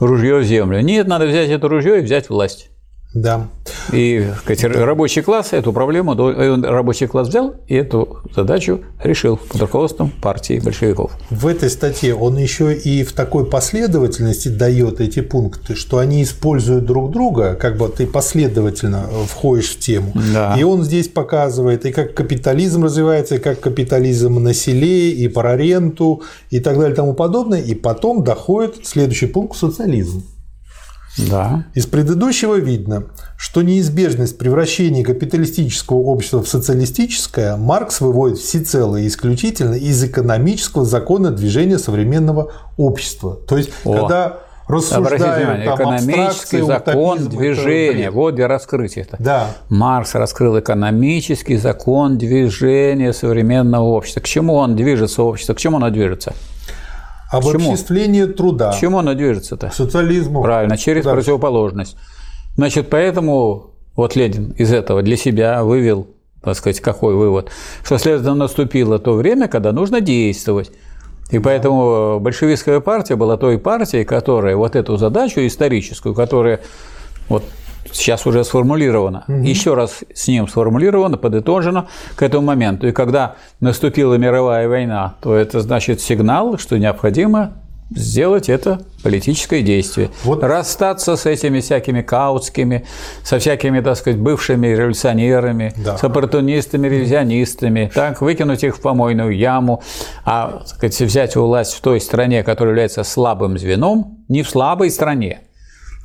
ружье 0.00 0.38
в 0.38 0.44
землю. 0.44 0.80
Нет, 0.80 1.06
надо 1.06 1.26
взять 1.26 1.50
это 1.50 1.68
ружье 1.68 1.98
и 1.98 2.02
взять 2.02 2.28
власть. 2.28 2.70
Да. 3.14 3.48
И 3.92 4.28
сказать, 4.40 4.64
рабочий 4.64 5.22
класс 5.22 5.52
эту 5.52 5.72
проблему, 5.72 6.14
э, 6.14 6.60
рабочий 6.62 7.06
класс 7.06 7.28
взял 7.28 7.54
и 7.68 7.76
эту 7.76 8.18
задачу 8.34 8.80
решил 9.02 9.36
под 9.36 9.60
руководством 9.60 10.10
партии 10.10 10.58
большевиков. 10.58 11.12
В 11.30 11.46
этой 11.46 11.70
статье 11.70 12.14
он 12.14 12.36
еще 12.36 12.74
и 12.74 13.04
в 13.04 13.12
такой 13.12 13.46
последовательности 13.46 14.48
дает 14.48 15.00
эти 15.00 15.20
пункты, 15.20 15.76
что 15.76 15.98
они 15.98 16.24
используют 16.24 16.86
друг 16.86 17.12
друга, 17.12 17.54
как 17.54 17.76
бы 17.76 17.88
ты 17.88 18.06
последовательно 18.06 19.08
входишь 19.28 19.70
в 19.70 19.78
тему. 19.78 20.12
Да. 20.32 20.56
И 20.58 20.64
он 20.64 20.82
здесь 20.82 21.08
показывает 21.08 21.86
и 21.86 21.92
как 21.92 22.14
капитализм 22.14 22.84
развивается, 22.84 23.36
и 23.36 23.38
как 23.38 23.60
капитализм 23.60 24.42
на 24.42 24.52
селе, 24.54 25.10
и 25.12 25.28
про 25.28 25.56
ренту, 25.56 26.22
и 26.50 26.58
так 26.58 26.74
далее 26.76 26.92
и 26.92 26.96
тому 26.96 27.14
подобное. 27.14 27.60
И 27.60 27.74
потом 27.74 28.24
доходит 28.24 28.86
следующий 28.86 29.26
пункт– 29.26 29.56
социализм. 29.58 30.24
Да. 31.16 31.64
Из 31.74 31.86
предыдущего 31.86 32.56
видно, 32.56 33.04
что 33.36 33.62
неизбежность 33.62 34.36
превращения 34.38 35.04
капиталистического 35.04 35.98
общества 35.98 36.42
в 36.42 36.48
социалистическое 36.48 37.56
Маркс 37.56 38.00
выводит 38.00 38.38
всецело 38.38 38.96
и 38.96 39.06
исключительно 39.06 39.74
из 39.74 40.02
экономического 40.02 40.84
закона 40.84 41.30
движения 41.30 41.78
современного 41.78 42.52
общества. 42.76 43.36
То 43.46 43.56
есть, 43.56 43.70
О. 43.84 43.94
когда 43.94 44.38
рассуждаем 44.66 45.64
там, 45.64 45.74
экономический 45.76 46.62
закон 46.62 47.28
движения. 47.28 48.10
Вот 48.10 48.34
где 48.34 48.46
раскрытие 48.46 49.04
это. 49.04 49.16
Да. 49.18 49.48
Маркс 49.68 50.14
раскрыл 50.14 50.58
экономический 50.58 51.56
закон 51.56 52.18
движения 52.18 53.12
современного 53.12 53.84
общества. 53.84 54.20
К 54.20 54.24
чему 54.24 54.54
он 54.54 54.76
движется, 54.76 55.22
общество? 55.22 55.54
К 55.54 55.58
чему 55.58 55.76
оно 55.76 55.90
движется? 55.90 56.34
Обобществление 57.36 58.26
труда. 58.26 58.72
К 58.72 58.80
чему 58.80 58.98
оно 58.98 59.14
движется-то? 59.14 59.68
К 59.68 59.74
социализму. 59.74 60.42
Правильно, 60.42 60.76
через 60.76 61.04
Дальше. 61.04 61.20
противоположность. 61.20 61.96
Значит, 62.56 62.88
поэтому 62.90 63.70
вот 63.96 64.16
Ленин 64.16 64.50
из 64.52 64.72
этого 64.72 65.02
для 65.02 65.16
себя 65.16 65.64
вывел, 65.64 66.08
так 66.42 66.56
сказать, 66.56 66.80
какой 66.80 67.14
вывод, 67.14 67.50
что, 67.82 67.98
следовательно, 67.98 68.34
наступило 68.34 68.98
то 68.98 69.14
время, 69.14 69.48
когда 69.48 69.72
нужно 69.72 70.00
действовать. 70.00 70.70
И 71.30 71.38
поэтому 71.38 72.20
большевистская 72.20 72.80
партия 72.80 73.16
была 73.16 73.36
той 73.36 73.58
партией, 73.58 74.04
которая 74.04 74.56
вот 74.56 74.76
эту 74.76 74.96
задачу 74.96 75.40
историческую, 75.40 76.14
которая 76.14 76.60
вот 77.28 77.44
сейчас 77.94 78.26
уже 78.26 78.44
сформулировано, 78.44 79.24
угу. 79.28 79.38
еще 79.38 79.74
раз 79.74 80.00
с 80.14 80.28
ним 80.28 80.48
сформулировано, 80.48 81.16
подытожено 81.16 81.86
к 82.16 82.22
этому 82.22 82.46
моменту. 82.46 82.88
И 82.88 82.92
когда 82.92 83.36
наступила 83.60 84.14
мировая 84.14 84.68
война, 84.68 85.14
то 85.20 85.34
это 85.34 85.60
значит 85.60 86.00
сигнал, 86.00 86.58
что 86.58 86.78
необходимо 86.78 87.52
сделать 87.90 88.48
это 88.48 88.80
политическое 89.02 89.62
действие. 89.62 90.10
Вот. 90.24 90.42
Расстаться 90.42 91.16
с 91.16 91.26
этими 91.26 91.60
всякими 91.60 92.02
каутскими, 92.02 92.86
со 93.22 93.38
всякими, 93.38 93.80
так 93.80 93.96
сказать, 93.96 94.18
бывшими 94.18 94.68
революционерами, 94.68 95.72
да. 95.76 95.98
с 95.98 96.04
оппортунистами, 96.04 96.88
ревизионистами, 96.88 97.90
так, 97.94 98.20
выкинуть 98.20 98.64
их 98.64 98.76
в 98.76 98.80
помойную 98.80 99.36
яму, 99.36 99.82
а 100.24 100.58
так 100.58 100.68
сказать, 100.68 101.00
взять 101.00 101.36
власть 101.36 101.74
в 101.74 101.80
той 101.80 102.00
стране, 102.00 102.42
которая 102.42 102.72
является 102.72 103.04
слабым 103.04 103.58
звеном, 103.58 104.24
не 104.28 104.42
в 104.42 104.48
слабой 104.48 104.90
стране, 104.90 105.40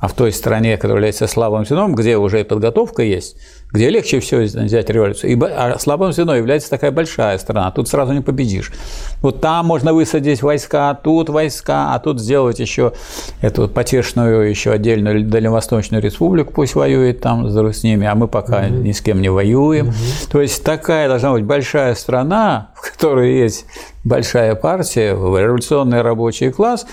а 0.00 0.08
в 0.08 0.14
той 0.14 0.32
стране, 0.32 0.76
которая 0.76 0.96
является 0.96 1.26
слабым 1.26 1.66
звеном, 1.66 1.94
где 1.94 2.16
уже 2.16 2.40
и 2.40 2.44
подготовка 2.44 3.02
есть, 3.02 3.36
где 3.70 3.90
легче 3.90 4.18
всего 4.20 4.40
взять 4.40 4.88
революцию. 4.88 5.32
И, 5.32 5.38
а 5.42 5.78
слабым 5.78 6.12
звеном 6.12 6.36
является 6.36 6.70
такая 6.70 6.90
большая 6.90 7.36
страна, 7.36 7.70
тут 7.70 7.88
сразу 7.88 8.14
не 8.14 8.22
победишь. 8.22 8.72
Вот 9.20 9.42
там 9.42 9.66
можно 9.66 9.92
высадить 9.92 10.42
войска, 10.42 10.94
тут 10.94 11.28
войска, 11.28 11.94
а 11.94 11.98
тут 11.98 12.18
сделать 12.18 12.58
еще 12.58 12.94
эту 13.42 13.68
потешную 13.68 14.48
еще 14.48 14.72
отдельную 14.72 15.24
Дальневосточную 15.26 16.02
республику, 16.02 16.54
пусть 16.54 16.74
воюет 16.74 17.20
там 17.20 17.46
с 17.48 17.82
ними, 17.82 18.06
а 18.06 18.14
мы 18.14 18.26
пока 18.26 18.60
угу. 18.60 18.76
ни 18.76 18.92
с 18.92 19.02
кем 19.02 19.20
не 19.20 19.28
воюем. 19.28 19.88
Угу. 19.88 19.94
То 20.32 20.40
есть 20.40 20.64
такая 20.64 21.08
должна 21.08 21.32
быть 21.32 21.44
большая 21.44 21.94
страна, 21.94 22.70
в 22.74 22.90
которой 22.90 23.36
есть 23.36 23.66
большая 24.02 24.54
партия, 24.54 25.10
революционный 25.10 26.00
рабочий 26.00 26.50
класс, 26.50 26.86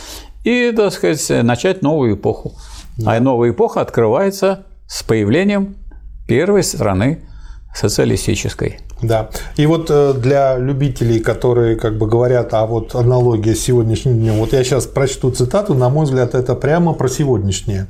и, 0.44 0.72
так 0.72 0.92
сказать, 0.94 1.44
начать 1.44 1.82
новую 1.82 2.16
эпоху. 2.16 2.54
А 3.06 3.20
новая 3.20 3.52
эпоха 3.52 3.82
открывается 3.82 4.66
с 4.88 5.04
появлением 5.04 5.78
первой 6.28 6.64
страны 6.64 7.28
социалистической. 7.74 8.80
Да. 9.02 9.30
И 9.56 9.66
вот 9.68 9.92
э, 9.92 10.14
для 10.14 10.58
любителей, 10.58 11.20
которые 11.20 11.76
как 11.76 11.98
бы 11.98 12.08
говорят, 12.08 12.54
а 12.54 12.66
вот 12.66 12.96
аналогия 12.96 13.54
с 13.54 13.60
сегодняшним 13.60 14.18
днем, 14.18 14.36
вот 14.36 14.54
я 14.54 14.64
сейчас 14.64 14.88
прочту 14.88 15.30
цитату, 15.30 15.76
на 15.76 15.90
мой 15.90 16.06
взгляд, 16.06 16.34
это 16.34 16.56
прямо 16.56 16.94
про 16.94 17.08
сегодняшнее. 17.08 17.88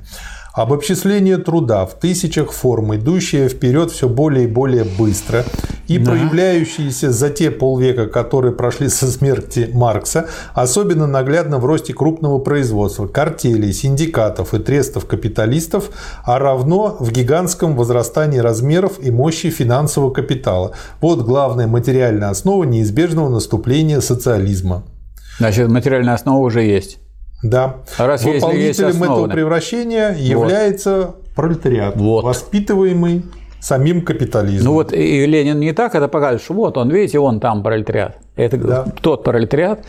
Обобществление 0.58 1.38
труда 1.38 1.86
в 1.86 2.00
тысячах 2.00 2.52
форм, 2.52 2.96
идущее 2.96 3.48
вперед 3.48 3.92
все 3.92 4.10
более 4.10 4.46
и 4.46 4.48
более 4.48 4.86
быстро 4.86 5.46
и 5.88 6.00
да. 6.00 6.10
проявляющиеся 6.10 7.12
за 7.12 7.30
те 7.30 7.52
полвека, 7.52 8.08
которые 8.08 8.54
прошли 8.56 8.90
со 8.90 9.06
смерти 9.06 9.70
Маркса, 9.72 10.26
особенно 10.56 11.06
наглядно 11.06 11.60
в 11.60 11.66
росте 11.68 11.94
крупного 11.94 12.40
производства, 12.40 13.06
картелей, 13.06 13.72
синдикатов 13.72 14.56
и 14.56 14.58
трестов 14.58 15.06
капиталистов, 15.06 15.92
а 16.26 16.40
равно 16.40 16.98
в 17.00 17.12
гигантском 17.12 17.76
возрастании 17.76 18.40
размеров 18.40 18.94
и 19.00 19.12
мощи 19.12 19.52
финансового 19.52 20.12
капитала. 20.12 20.72
Вот 21.02 21.22
главная 21.22 21.68
материальная 21.68 22.30
основа 22.30 22.64
неизбежного 22.64 23.30
наступления 23.30 24.02
социализма. 24.02 24.86
Значит, 25.38 25.68
материальная 25.68 26.16
основа 26.16 26.44
уже 26.44 26.64
есть. 26.64 26.98
Да. 27.44 27.78
А 27.98 28.08
раз 28.08 28.24
Выполнителем 28.24 28.60
есть 28.60 28.80
этого 28.80 29.28
превращения 29.28 30.10
вот. 30.10 30.20
является 30.20 31.16
пролетариат, 31.36 31.96
вот. 31.96 32.24
воспитываемый 32.24 33.24
самим 33.60 34.04
капитализмом. 34.04 34.66
Ну 34.66 34.74
вот 34.74 34.94
и 34.94 35.26
Ленин 35.26 35.60
не 35.60 35.74
так 35.74 35.94
это 35.96 36.08
показывает, 36.08 36.42
что 36.42 36.54
вот 36.54 36.78
он, 36.78 36.90
видите, 36.90 37.20
он 37.20 37.40
там 37.40 37.64
пролетариат. 37.64 38.18
Это 38.36 38.58
да. 38.58 38.86
тот 39.02 39.24
пролетариат, 39.24 39.84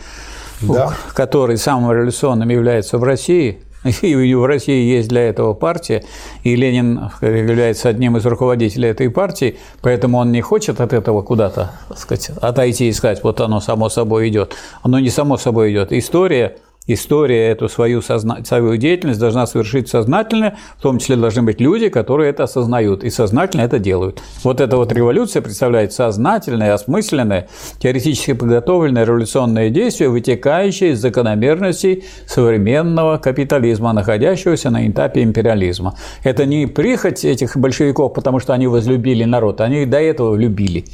да. 0.61 0.93
который 1.13 1.57
самым 1.57 1.91
революционным 1.91 2.49
является 2.49 2.97
в 2.97 3.03
России, 3.03 3.59
и 4.01 4.33
в 4.35 4.45
России 4.45 4.91
есть 4.91 5.09
для 5.09 5.21
этого 5.21 5.53
партия, 5.53 6.03
и 6.43 6.55
Ленин 6.55 7.09
является 7.21 7.89
одним 7.89 8.17
из 8.17 8.25
руководителей 8.25 8.89
этой 8.89 9.09
партии, 9.09 9.57
поэтому 9.81 10.17
он 10.17 10.31
не 10.31 10.41
хочет 10.41 10.81
от 10.81 10.93
этого 10.93 11.21
куда-то 11.21 11.71
сказать, 11.95 12.29
отойти 12.41 12.89
и 12.89 12.93
сказать, 12.93 13.23
вот 13.23 13.39
оно 13.41 13.59
само 13.59 13.89
собой 13.89 14.29
идет. 14.29 14.55
Оно 14.81 14.99
не 14.99 15.09
само 15.09 15.37
собой 15.37 15.71
идет. 15.71 15.93
История 15.93 16.57
история 16.93 17.49
эту 17.49 17.69
свою, 17.69 18.01
созна... 18.01 18.43
свою 18.43 18.77
деятельность 18.77 19.19
должна 19.19 19.45
совершить 19.47 19.89
сознательно, 19.89 20.57
в 20.77 20.81
том 20.81 20.99
числе 20.99 21.15
должны 21.15 21.43
быть 21.43 21.61
люди, 21.61 21.89
которые 21.89 22.31
это 22.31 22.43
осознают 22.43 23.03
и 23.03 23.09
сознательно 23.09 23.61
это 23.61 23.79
делают. 23.79 24.21
Вот 24.43 24.61
эта 24.61 24.77
вот 24.77 24.91
революция 24.91 25.41
представляет 25.41 25.93
сознательное, 25.93 26.73
осмысленное, 26.73 27.47
теоретически 27.79 28.33
подготовленное 28.33 29.05
революционное 29.05 29.69
действие, 29.69 30.09
вытекающее 30.09 30.91
из 30.91 30.99
закономерностей 30.99 32.03
современного 32.25 33.17
капитализма, 33.17 33.93
находящегося 33.93 34.69
на 34.69 34.87
этапе 34.87 35.23
империализма. 35.23 35.95
Это 36.23 36.45
не 36.45 36.65
прихоть 36.65 37.23
этих 37.23 37.55
большевиков, 37.55 38.13
потому 38.13 38.39
что 38.39 38.53
они 38.53 38.67
возлюбили 38.67 39.23
народ, 39.23 39.61
они 39.61 39.85
до 39.85 39.99
этого 39.99 40.35
любили. 40.35 40.85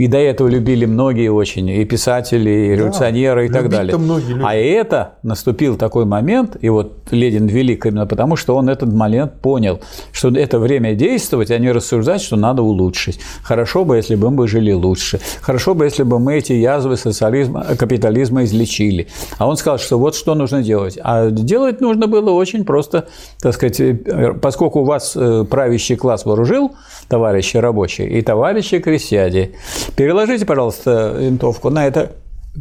И 0.00 0.06
до 0.06 0.16
этого 0.16 0.48
любили 0.48 0.86
многие 0.86 1.28
очень, 1.28 1.68
и 1.68 1.84
писатели, 1.84 2.48
и 2.48 2.74
революционеры, 2.74 3.42
да, 3.42 3.44
и 3.44 3.52
так 3.52 3.68
далее. 3.68 3.94
А 4.42 4.56
это 4.56 5.18
наступил 5.22 5.76
такой 5.76 6.06
момент, 6.06 6.56
и 6.58 6.70
вот 6.70 7.08
Ленин 7.10 7.46
велик 7.46 7.84
именно 7.84 8.06
потому, 8.06 8.36
что 8.36 8.56
он 8.56 8.70
этот 8.70 8.90
момент 8.90 9.42
понял, 9.42 9.80
что 10.10 10.30
это 10.30 10.58
время 10.58 10.94
действовать, 10.94 11.50
а 11.50 11.58
не 11.58 11.70
рассуждать, 11.70 12.22
что 12.22 12.36
надо 12.36 12.62
улучшить. 12.62 13.20
Хорошо 13.42 13.84
бы, 13.84 13.96
если 13.96 14.14
бы 14.14 14.30
мы 14.30 14.48
жили 14.48 14.72
лучше. 14.72 15.20
Хорошо 15.42 15.74
бы, 15.74 15.84
если 15.84 16.04
бы 16.04 16.18
мы 16.18 16.38
эти 16.38 16.54
язвы 16.54 16.96
социализма, 16.96 17.66
капитализма 17.78 18.44
излечили. 18.44 19.08
А 19.36 19.46
он 19.46 19.58
сказал, 19.58 19.78
что 19.78 19.98
вот 19.98 20.14
что 20.14 20.34
нужно 20.34 20.62
делать. 20.62 20.98
А 21.02 21.30
делать 21.30 21.82
нужно 21.82 22.06
было 22.06 22.30
очень 22.30 22.64
просто, 22.64 23.08
так 23.38 23.52
сказать, 23.52 23.78
э, 23.78 24.32
поскольку 24.40 24.80
у 24.80 24.84
вас 24.84 25.12
э, 25.14 25.44
правящий 25.44 25.96
класс 25.96 26.24
вооружил, 26.24 26.70
товарищи 27.10 27.56
рабочие 27.58 28.08
и 28.08 28.22
товарищи 28.22 28.78
крестьяне, 28.78 29.50
Переложите, 29.96 30.46
пожалуйста, 30.46 31.16
винтовку 31.18 31.68
на 31.68 31.86
это 31.86 32.12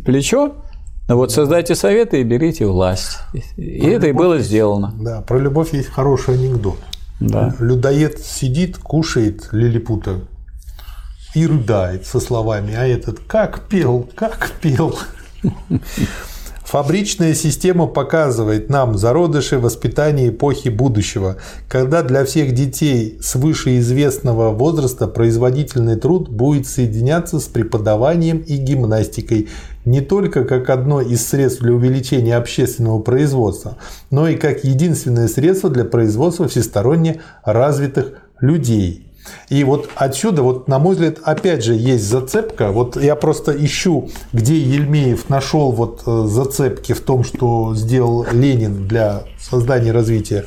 плечо, 0.03 0.55
ну 1.07 1.15
вот 1.15 1.31
создайте 1.31 1.75
советы 1.75 2.19
и 2.19 2.23
берите 2.23 2.65
власть. 2.65 3.19
И 3.57 3.79
про 3.79 3.89
это 3.89 4.07
и 4.07 4.11
было 4.11 4.39
сделано. 4.39 4.93
Да, 4.99 5.21
про 5.21 5.37
любовь 5.39 5.73
есть 5.73 5.89
хороший 5.89 6.33
анекдот. 6.33 6.77
Да. 7.19 7.55
Людоед 7.59 8.19
сидит, 8.19 8.77
кушает 8.77 9.49
лилипута 9.51 10.21
и 11.35 11.45
рыдает 11.45 12.05
со 12.05 12.19
словами, 12.19 12.73
а 12.75 12.87
этот 12.87 13.19
как 13.19 13.67
пел, 13.67 14.09
как 14.15 14.51
пел. 14.61 14.97
Фабричная 16.69 17.33
система 17.33 17.87
показывает 17.87 18.69
нам 18.69 18.95
зародыши 18.95 19.57
воспитания 19.57 20.29
эпохи 20.29 20.69
будущего, 20.69 21.37
когда 21.67 22.03
для 22.03 22.23
всех 22.25 22.53
детей 22.53 23.17
свыше 23.23 23.79
известного 23.79 24.51
возраста 24.51 25.07
производительный 25.07 25.95
труд 25.95 26.29
будет 26.29 26.67
соединяться 26.67 27.39
с 27.39 27.45
преподаванием 27.45 28.37
и 28.37 28.57
гимнастикой 28.57 29.49
не 29.83 30.01
только 30.01 30.43
как 30.43 30.69
одно 30.69 31.01
из 31.01 31.25
средств 31.25 31.63
для 31.63 31.73
увеличения 31.73 32.37
общественного 32.37 32.99
производства, 32.99 33.77
но 34.11 34.27
и 34.27 34.35
как 34.35 34.63
единственное 34.63 35.27
средство 35.27 35.71
для 35.71 35.85
производства 35.85 36.47
всесторонне 36.47 37.19
развитых 37.43 38.13
людей. 38.41 39.08
И 39.49 39.63
вот 39.63 39.89
отсюда, 39.95 40.43
вот, 40.43 40.67
на 40.67 40.79
мой 40.79 40.95
взгляд, 40.95 41.17
опять 41.23 41.63
же 41.63 41.73
есть 41.73 42.03
зацепка. 42.03 42.71
Вот 42.71 43.01
я 43.01 43.15
просто 43.15 43.51
ищу, 43.51 44.09
где 44.33 44.57
Ельмеев 44.57 45.29
нашел 45.29 45.71
вот 45.71 46.03
э, 46.05 46.25
зацепки 46.27 46.93
в 46.93 47.01
том, 47.01 47.23
что 47.23 47.73
сделал 47.75 48.25
Ленин 48.31 48.87
для 48.87 49.23
создания 49.39 49.91
развития 49.91 50.45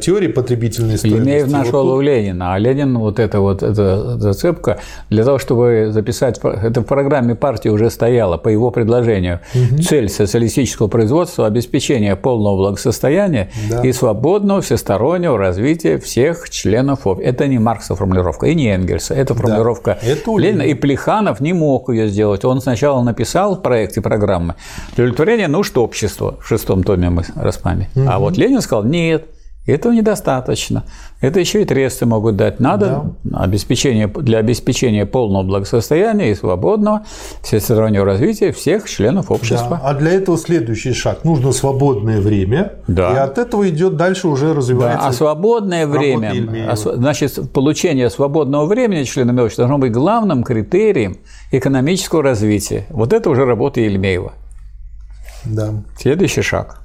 теории 0.00 0.28
потребительной 0.28 0.98
стоимости. 0.98 1.24
Линеев 1.24 1.50
нашел 1.50 1.84
вот 1.86 1.96
у 1.96 2.00
Ленина, 2.00 2.54
а 2.54 2.58
Ленин 2.58 2.98
вот 2.98 3.18
эта 3.18 3.40
вот 3.40 3.62
эта 3.62 4.18
зацепка 4.18 4.78
для 5.10 5.24
того, 5.24 5.38
чтобы 5.38 5.88
записать, 5.90 6.38
это 6.42 6.80
в 6.80 6.84
программе 6.84 7.34
партии 7.34 7.68
уже 7.68 7.90
стояло 7.90 8.36
по 8.36 8.48
его 8.48 8.70
предложению, 8.70 9.40
угу. 9.54 9.82
цель 9.82 10.08
социалистического 10.08 10.88
производства– 10.88 11.46
обеспечение 11.52 12.16
полного 12.16 12.56
благосостояния 12.56 13.50
да. 13.70 13.80
и 13.82 13.92
свободного 13.92 14.60
всестороннего 14.60 15.38
развития 15.38 15.98
всех 15.98 16.50
членов 16.50 17.06
общества. 17.06 17.28
Это 17.28 17.46
не 17.46 17.58
Маркса 17.58 17.94
формулировка 17.94 18.46
и 18.46 18.54
не 18.54 18.68
Энгельса, 18.68 19.14
это 19.14 19.34
формулировка 19.34 19.98
да. 20.00 20.08
это 20.08 20.38
Ленина. 20.38 20.62
И 20.62 20.74
Плеханов 20.74 21.40
не 21.40 21.52
мог 21.52 21.88
ее 21.88 22.08
сделать. 22.08 22.44
Он 22.44 22.60
сначала 22.60 23.02
написал 23.02 23.56
в 23.56 23.62
проекте 23.62 24.00
программы 24.00 24.54
«Удовлетворение 24.94 25.48
нужд 25.48 25.76
общества» 25.78 26.36
в 26.40 26.46
шестом 26.46 26.82
томе 26.82 27.10
мы 27.10 27.24
распами. 27.34 27.88
Угу. 27.94 28.04
А 28.08 28.18
вот 28.18 28.36
Ленин 28.36 28.60
сказал 28.60 28.84
«нет, 28.84 29.26
этого 29.66 29.92
недостаточно. 29.92 30.84
Это 31.20 31.38
еще 31.38 31.62
и 31.62 31.64
тресты 31.64 32.04
могут 32.04 32.36
дать. 32.36 32.58
Надо 32.58 33.04
да. 33.22 33.44
обеспечение, 33.44 34.08
для 34.08 34.38
обеспечения 34.38 35.06
полного 35.06 35.44
благосостояния 35.44 36.32
и 36.32 36.34
свободного 36.34 37.04
всестороннего 37.42 38.04
развития 38.04 38.50
всех 38.50 38.88
членов 38.88 39.30
общества. 39.30 39.80
Да. 39.82 39.88
А 39.88 39.94
для 39.94 40.10
этого 40.10 40.36
следующий 40.36 40.92
шаг. 40.92 41.24
Нужно 41.24 41.52
свободное 41.52 42.20
время. 42.20 42.72
Да. 42.88 43.12
И 43.12 43.16
от 43.16 43.38
этого 43.38 43.68
идет 43.68 43.96
дальше 43.96 44.26
уже 44.26 44.52
развивается. 44.52 45.02
Да. 45.02 45.08
А 45.08 45.12
свободное 45.12 45.86
время, 45.86 46.74
значит, 46.74 47.52
получение 47.52 48.10
свободного 48.10 48.66
времени 48.66 49.04
членами 49.04 49.42
общества 49.42 49.62
должно 49.62 49.78
быть 49.78 49.92
главным 49.92 50.42
критерием 50.42 51.18
экономического 51.52 52.22
развития. 52.22 52.86
Вот 52.90 53.12
это 53.12 53.30
уже 53.30 53.44
работа 53.44 53.80
Ельмеева. 53.80 54.32
Да. 55.44 55.84
Следующий 55.96 56.42
шаг. 56.42 56.81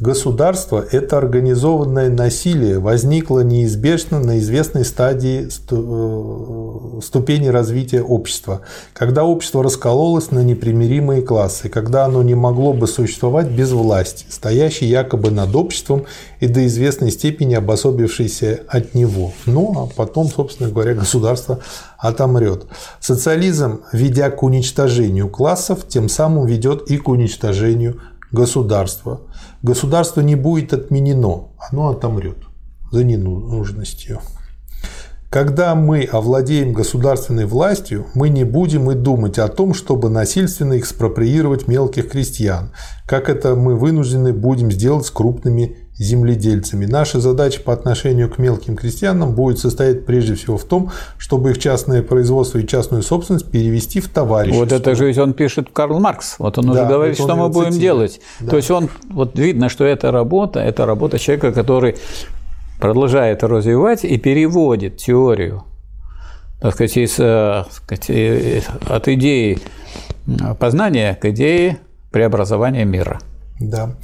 Государство– 0.00 0.84
это 0.92 1.18
организованное 1.18 2.08
насилие, 2.08 2.78
возникло 2.78 3.40
неизбежно 3.40 4.20
на 4.20 4.38
известной 4.38 4.84
стадии 4.84 5.48
э, 5.48 7.00
ступени 7.02 7.48
развития 7.48 8.02
общества, 8.02 8.60
когда 8.92 9.24
общество 9.24 9.64
раскололось 9.64 10.30
на 10.30 10.44
непримиримые 10.44 11.22
классы, 11.22 11.68
когда 11.68 12.04
оно 12.04 12.22
не 12.22 12.36
могло 12.36 12.72
бы 12.74 12.86
существовать 12.86 13.48
без 13.48 13.72
власти, 13.72 14.24
стоящей 14.28 14.86
якобы 14.86 15.32
над 15.32 15.56
обществом 15.56 16.04
и 16.38 16.46
до 16.46 16.64
известной 16.66 17.10
степени 17.10 17.54
обособившейся 17.54 18.60
от 18.68 18.94
него. 18.94 19.32
Ну, 19.46 19.74
а 19.76 19.86
потом, 19.96 20.28
собственно 20.28 20.70
говоря, 20.70 20.94
государство 20.94 21.58
отомрет. 21.98 22.66
Социализм, 23.00 23.80
ведя 23.92 24.30
к 24.30 24.44
уничтожению 24.44 25.28
классов, 25.28 25.88
тем 25.88 26.08
самым 26.08 26.46
ведет 26.46 26.88
и 26.88 26.98
к 26.98 27.08
уничтожению 27.08 28.00
государства. 28.30 29.20
Государство 29.62 30.20
не 30.20 30.36
будет 30.36 30.72
отменено, 30.72 31.48
оно 31.58 31.88
отомрет 31.88 32.38
за 32.92 33.02
ненужностью. 33.02 34.20
Когда 35.30 35.74
мы 35.74 36.04
овладеем 36.04 36.72
государственной 36.72 37.44
властью, 37.44 38.06
мы 38.14 38.30
не 38.30 38.44
будем 38.44 38.90
и 38.90 38.94
думать 38.94 39.38
о 39.38 39.48
том, 39.48 39.74
чтобы 39.74 40.08
насильственно 40.08 40.78
экспроприировать 40.78 41.68
мелких 41.68 42.08
крестьян, 42.08 42.72
как 43.06 43.28
это 43.28 43.54
мы 43.54 43.76
вынуждены 43.76 44.32
будем 44.32 44.70
сделать 44.70 45.04
с 45.04 45.10
крупными 45.10 45.76
земледельцами. 45.98 46.86
Наша 46.86 47.20
задача 47.20 47.60
по 47.60 47.72
отношению 47.72 48.30
к 48.30 48.38
мелким 48.38 48.76
крестьянам 48.76 49.34
будет 49.34 49.58
состоять 49.58 50.06
прежде 50.06 50.34
всего 50.34 50.56
в 50.56 50.64
том, 50.64 50.90
чтобы 51.18 51.50
их 51.50 51.58
частное 51.58 52.02
производство 52.02 52.58
и 52.58 52.66
частную 52.66 53.02
собственность 53.02 53.50
перевести 53.50 54.00
в 54.00 54.08
товарищество. 54.08 54.64
Вот 54.64 54.72
это 54.72 54.94
же 54.94 55.06
ведь 55.06 55.18
он 55.18 55.32
пишет 55.32 55.68
Карл 55.72 55.98
Маркс. 55.98 56.36
Вот 56.38 56.56
он 56.58 56.70
уже 56.70 56.80
да, 56.80 56.88
говорит, 56.88 57.16
что 57.16 57.34
мы 57.34 57.48
будем 57.48 57.72
цитирует. 57.72 57.80
делать. 57.80 58.20
Да. 58.40 58.50
То 58.50 58.56
есть 58.56 58.70
он, 58.70 58.88
вот 59.10 59.38
видно, 59.38 59.68
что 59.68 59.84
эта 59.84 60.12
работа, 60.12 60.60
это 60.60 60.86
работа 60.86 61.18
человека, 61.18 61.52
который 61.52 61.96
продолжает 62.78 63.42
развивать 63.42 64.04
и 64.04 64.16
переводит 64.18 64.98
теорию 64.98 65.64
так 66.60 66.74
сказать, 66.74 66.96
из, 66.96 67.20
э, 67.20 67.64
так 67.64 67.72
сказать, 67.72 68.64
от 68.88 69.08
идеи 69.08 69.60
познания 70.58 71.14
к 71.14 71.24
идее 71.26 71.78
преобразования 72.10 72.84
мира. 72.84 73.20
Да. 73.60 73.94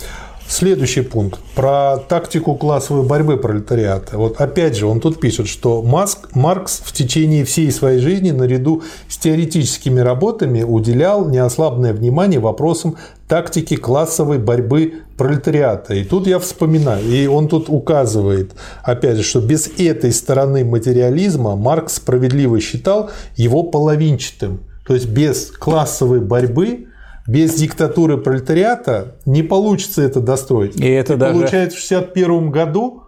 Следующий 0.47 1.01
пункт 1.01 1.41
про 1.55 1.97
тактику 1.97 2.55
классовой 2.55 3.07
борьбы 3.07 3.39
пролетариата. 3.39 4.19
Вот 4.19 4.41
опять 4.41 4.77
же, 4.77 4.87
он 4.87 5.01
тут 5.01 5.19
пишет, 5.19 5.49
что 5.49 5.83
Маск, 5.83 6.35
Маркс 6.35 6.83
в 6.85 6.93
течение 6.93 7.45
всей 7.45 7.73
своей 7.73 7.99
жизни 7.99 8.31
наряду 8.31 8.83
с 9.09 9.17
теоретическими 9.17 10.01
работами 10.01 10.63
уделял 10.63 11.27
неослабное 11.29 11.95
внимание 11.95 12.41
вопросам 12.41 12.97
тактики 13.27 13.75
классовой 13.75 14.39
борьбы 14.39 14.93
пролетариата. 15.17 15.95
И 15.95 16.05
тут 16.05 16.27
я 16.27 16.39
вспоминаю, 16.39 17.05
и 17.09 17.27
он 17.27 17.49
тут 17.49 17.69
указывает, 17.69 18.53
опять 18.83 19.17
же, 19.17 19.23
что 19.23 19.41
без 19.41 19.69
этой 19.79 20.13
стороны 20.13 20.63
материализма 20.63 21.57
Маркс 21.57 21.95
справедливо 21.95 22.61
считал 22.61 23.11
его 23.35 23.63
половинчатым. 23.63 24.61
То 24.87 24.95
есть 24.95 25.07
без 25.07 25.51
классовой 25.51 26.21
борьбы 26.21 26.89
без 27.27 27.55
диктатуры 27.55 28.19
пролетариата 28.19 29.17
не 29.25 29.43
получится 29.43 30.03
это 30.03 30.21
достроить. 30.21 30.77
И 30.79 30.87
это 30.87 31.15
И 31.15 31.17
даже... 31.17 31.33
получается, 31.35 31.79
в 31.79 31.85
1961 31.85 32.51
году, 32.51 33.03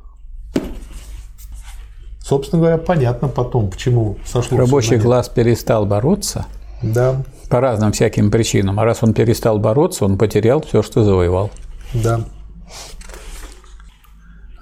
собственно 2.22 2.60
говоря, 2.62 2.78
понятно 2.78 3.28
потом, 3.28 3.70
почему 3.70 4.16
сошло. 4.24 4.58
Рабочий 4.58 4.98
класс 4.98 5.28
перестал 5.28 5.86
бороться 5.86 6.46
Да, 6.82 7.22
по 7.50 7.60
разным 7.60 7.92
всяким 7.92 8.30
причинам. 8.30 8.80
А 8.80 8.84
раз 8.84 9.02
он 9.02 9.12
перестал 9.14 9.58
бороться, 9.58 10.04
он 10.04 10.16
потерял 10.18 10.62
все, 10.62 10.82
что 10.82 11.04
завоевал. 11.04 11.50
да. 11.94 12.20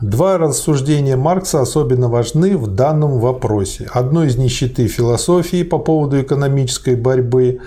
Два 0.01 0.37
рассуждения 0.37 1.17
Маркса 1.17 1.63
особенно 1.63 2.09
важны 2.09 2.59
в 2.59 2.67
данном 2.67 3.21
вопросе. 3.21 3.89
Одно 3.91 4.25
из 4.25 4.37
нищеты 4.37 4.87
философии 4.87 5.63
по 5.63 5.79
поводу 5.79 6.21
экономической 6.21 6.95
борьбы 6.95 7.61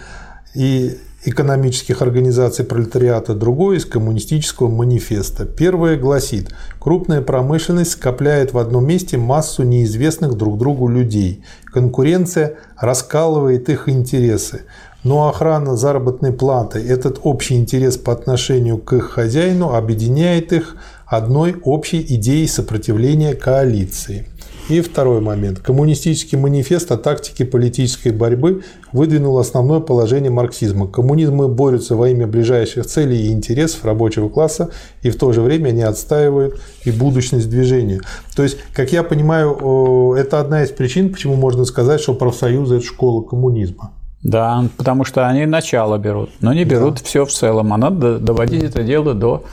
и 0.54 0.98
экономических 1.26 2.02
организаций 2.02 2.64
пролетариата, 2.64 3.34
другое 3.34 3.77
из 3.77 3.85
коммунистического 3.85 4.69
манифеста. 4.69 5.45
Первое 5.45 5.98
гласит, 5.98 6.53
крупная 6.80 7.22
промышленность 7.22 7.91
скопляет 7.91 8.53
в 8.53 8.57
одном 8.57 8.85
месте 8.85 9.18
массу 9.18 9.64
неизвестных 9.64 10.35
друг 10.35 10.57
другу 10.57 10.88
людей. 10.88 11.44
Конкуренция 11.65 12.56
раскалывает 12.77 13.69
их 13.69 13.89
интересы. 13.89 14.61
Но 15.03 15.30
охрана 15.30 15.77
заработной 15.77 16.34
платы, 16.34 16.80
этот 16.80 17.19
общий 17.23 17.56
интерес 17.56 17.98
по 17.98 18.11
отношению 18.11 18.77
к 18.77 18.94
их 18.94 19.11
хозяину 19.11 19.73
объединяет 19.73 20.52
их 20.52 20.76
одной 21.06 21.56
общей 21.64 22.02
идеей 22.15 22.48
сопротивления 22.48 23.34
коалиции. 23.34 24.27
И 24.69 24.81
второй 24.81 25.22
момент. 25.22 25.60
Коммунистический 25.60 26.35
манифест 26.35 26.91
о 26.91 26.98
тактике 26.98 27.45
политической 27.45 28.11
борьбы 28.11 28.64
выдвинул 28.91 29.38
основное 29.38 29.80
положение 29.80 30.30
марксизма. 30.30 30.88
Коммунизмы 30.88 31.48
борются 31.48 31.95
во 31.95 32.10
имя 32.10 32.27
ближайших 32.27 32.85
целей 32.85 33.27
и 33.27 33.31
интересов 33.31 33.85
рабочего 33.85 34.27
класса, 34.27 34.69
и 35.03 35.10
в 35.10 35.18
то 35.18 35.31
же 35.31 35.41
время 35.41 35.69
они 35.69 35.84
отстаивают 35.84 36.60
и 36.84 36.91
будущность 36.91 37.49
движения. 37.49 38.02
То 38.35 38.44
есть, 38.44 38.57
как 38.73 38.91
я 38.91 39.03
понимаю, 39.03 40.14
это 40.18 40.41
одна 40.41 40.64
из 40.64 40.72
причин, 40.72 41.14
почему 41.14 41.35
можно 41.35 41.64
сказать, 41.64 42.02
что 42.02 42.14
профсоюзы– 42.14 42.76
это 42.77 42.85
школа 42.85 43.22
коммунизма. 43.22 43.91
Да, 44.22 44.65
потому 44.76 45.06
что 45.06 45.30
они 45.30 45.45
начало 45.45 45.98
берут, 45.98 46.31
но 46.41 46.52
не 46.52 46.65
берут 46.65 46.95
да. 46.95 47.02
все 47.06 47.26
в 47.26 47.31
целом. 47.31 47.72
А 47.72 47.77
надо 47.77 48.19
доводить 48.19 48.64
это 48.64 48.84
дело 48.84 49.14
до 49.14 49.45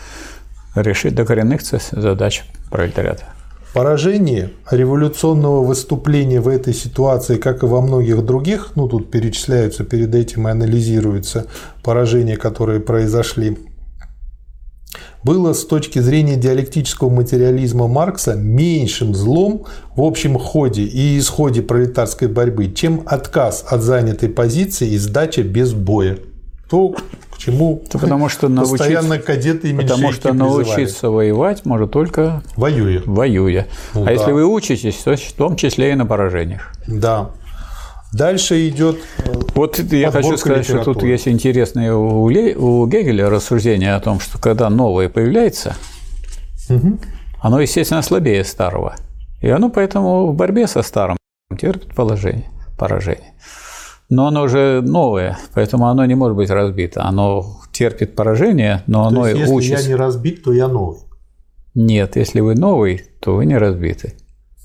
решить 0.75 1.15
до 1.15 1.25
коренных 1.25 1.61
задач 1.63 2.45
пролетариата. 2.69 3.27
Поражение 3.75 4.53
революционного 4.71 5.65
выступления 5.65 6.41
в 6.41 6.47
этой 6.47 6.73
ситуации, 6.73 7.39
как 7.39 7.65
и 7.65 7.67
во 7.67 7.81
многих 7.81 8.25
других, 8.25 8.71
ну 8.77 8.87
тут 8.87 9.11
перечисляются 9.11 9.83
перед 9.83 10.15
этим 10.15 10.47
и 10.47 10.53
анализируются 10.53 11.49
поражения, 11.83 12.37
которые 12.37 12.79
произошли, 12.79 13.59
было 15.25 15.55
с 15.55 15.67
точки 15.67 15.99
зрения 15.99 16.37
диалектического 16.37 17.11
материализма 17.11 17.89
Маркса 17.89 18.35
меньшим 18.37 19.13
злом 19.13 19.65
в 19.97 20.03
общем 20.03 20.39
ходе 20.39 20.85
и 20.85 21.19
исходе 21.19 21.61
пролетарской 21.61 22.29
борьбы, 22.29 22.71
чем 22.71 23.03
отказ 23.07 23.65
от 23.69 23.83
занятой 23.83 24.29
позиции 24.29 24.91
и 24.91 24.99
сдача 24.99 25.43
без 25.43 25.73
боя. 25.73 26.19
То, 26.71 26.95
чему 27.45 27.83
Это 27.87 27.99
потому 27.99 28.29
что 28.29 28.49
постоянно 28.49 29.19
кадеты 29.19 29.71
и 29.71 29.75
Потому 29.75 30.13
что 30.13 30.33
научиться 30.33 31.11
воевать 31.11 31.65
может 31.65 31.91
только 31.91 32.43
воюя. 32.57 33.03
воюя. 33.05 33.67
Ну, 33.95 34.03
а 34.03 34.07
да. 34.07 34.13
если 34.13 34.33
вы 34.33 34.47
учитесь, 34.47 34.97
то 34.97 35.17
в 35.17 35.33
том 35.33 35.57
числе 35.57 35.93
и 35.93 35.95
на 35.95 36.07
поражениях. 36.07 36.73
Да. 36.87 37.31
Дальше 38.13 38.69
идет. 38.69 38.99
Вот 39.55 39.79
я 39.79 40.11
хочу 40.11 40.37
сказать, 40.37 40.65
что 40.65 40.85
тут 40.85 41.03
есть 41.03 41.27
интересное 41.27 41.95
у, 41.95 42.29
Ле... 42.29 42.57
у 42.57 42.87
Гегеля 42.87 43.29
рассуждение 43.29 43.95
о 43.95 44.01
том, 44.01 44.21
что 44.21 44.39
когда 44.39 44.71
новое 44.71 45.09
появляется, 45.09 45.75
угу. 46.69 46.99
оно, 47.41 47.61
естественно, 47.61 48.03
слабее 48.03 48.45
старого. 48.45 48.95
И 49.41 49.49
оно 49.49 49.69
поэтому 49.69 50.29
в 50.29 50.35
борьбе 50.35 50.69
со 50.69 50.83
старым 50.83 51.17
терпит 51.59 51.95
положение, 51.95 52.51
поражение. 52.79 53.35
Но 54.11 54.27
оно 54.27 54.43
уже 54.43 54.83
новое, 54.83 55.39
поэтому 55.55 55.89
оно 55.89 56.05
не 56.05 56.15
может 56.15 56.37
быть 56.37 56.51
разбито. 56.51 57.05
Оно 57.05 57.57
терпит 57.73 58.15
поражение, 58.15 58.83
но 58.87 59.03
то 59.03 59.09
оно 59.09 59.27
есть, 59.27 59.37
и 59.37 59.41
если 59.41 59.55
учится. 59.55 59.83
я 59.83 59.89
не 59.89 59.95
разбит, 59.95 60.45
то 60.45 60.53
я 60.53 60.69
новый. 60.69 60.99
Нет, 61.75 62.17
если 62.17 62.41
вы 62.41 62.55
новый, 62.55 63.03
то 63.21 63.35
вы 63.35 63.47
не 63.47 63.59
разбиты. 63.59 64.15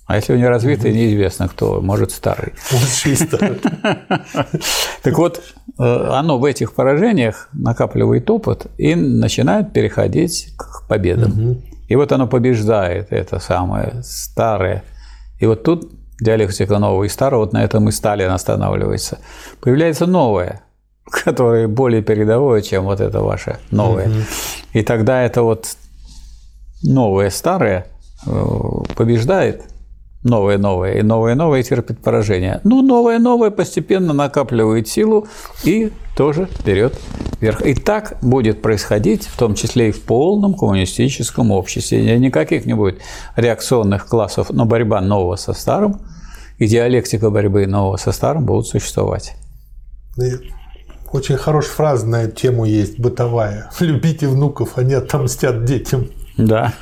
А 0.06 0.16
если 0.16 0.34
вы 0.34 0.40
не 0.40 0.48
развиты, 0.48 0.91
неизвестно 0.91 1.48
кто, 1.48 1.82
может 1.82 2.11
старый. 2.11 2.53
Так 5.03 5.18
вот, 5.18 5.41
оно 5.78 6.40
в 6.40 6.45
этих 6.45 6.74
поражениях 6.74 7.49
накапливает 7.53 8.30
опыт 8.30 8.68
и 8.78 8.95
начинает 8.95 9.72
переходить 9.72 10.53
к 10.57 10.88
победам. 10.88 11.61
И 11.88 11.95
вот 11.95 12.11
оно 12.11 12.28
побеждает 12.28 13.07
это 13.11 13.40
самое 13.40 14.02
старое. 14.03 14.84
И 15.40 15.45
вот 15.45 15.64
тут 15.64 15.98
диалектика 16.20 16.80
нового 16.80 17.06
и 17.06 17.10
старого, 17.10 17.41
вот 17.41 17.54
на 17.54 17.64
этом 17.64 17.90
и 17.90 17.91
Сталин 17.91 18.30
останавливается. 18.32 19.20
Появляется 19.62 20.06
новое, 20.06 20.62
которое 21.10 21.68
более 21.68 22.02
передовое, 22.02 22.62
чем 22.62 22.84
вот 22.86 23.00
это 23.00 23.22
ваше 23.22 23.60
новое. 23.72 24.10
И 24.74 24.84
тогда 24.84 25.24
это 25.24 25.44
вот 25.44 25.76
новое 26.84 27.30
старое 27.30 27.88
побеждает 28.96 29.64
новое 30.24 30.58
новое, 30.58 31.00
и 31.00 31.02
новое 31.02 31.36
новое 31.36 31.64
терпит 31.64 32.00
поражение. 32.00 32.62
Ну, 32.64 32.82
новое 32.82 33.20
новое 33.20 33.52
постепенно 33.52 34.14
накапливает 34.14 34.88
силу 34.88 35.28
и 35.64 35.91
тоже 36.16 36.50
берет 36.66 37.00
вверх. 37.40 37.62
И 37.62 37.74
так 37.74 38.18
будет 38.22 38.62
происходить, 38.62 39.26
в 39.28 39.38
том 39.38 39.56
числе 39.56 39.90
и 39.90 39.91
в 39.91 40.04
полном 40.04 40.54
коммунистическом 40.54 41.52
обществе. 41.52 42.18
Никаких 42.20 42.66
не 42.66 42.74
будет 42.74 43.00
реакционных 43.36 44.08
классов, 44.08 44.50
но 44.50 44.66
борьба 44.66 45.02
нового 45.02 45.36
со 45.36 45.54
старым 45.54 46.02
и 46.58 46.68
диалектика 46.68 47.30
борьбы 47.30 47.66
нового 47.66 47.98
со 47.98 48.12
старым 48.12 48.46
будут 48.46 48.68
существовать. 48.68 49.36
Очень 51.12 51.38
хорошая 51.38 51.72
фраза 51.72 52.06
на 52.06 52.24
эту 52.24 52.36
тему 52.36 52.66
есть, 52.66 53.00
бытовая. 53.00 53.72
Любите 53.80 54.28
внуков, 54.28 54.78
они 54.78 54.94
отомстят 54.94 55.64
детям. 55.66 56.10
Да. 56.40 56.74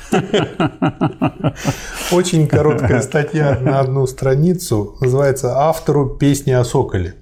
Очень 2.12 2.46
короткая 2.46 3.02
статья 3.02 3.58
на 3.60 3.80
одну 3.80 4.06
страницу. 4.06 4.96
Называется 5.00 5.58
«Автору 5.58 6.16
песни 6.16 6.52
о 6.52 6.64
соколе». 6.64 7.16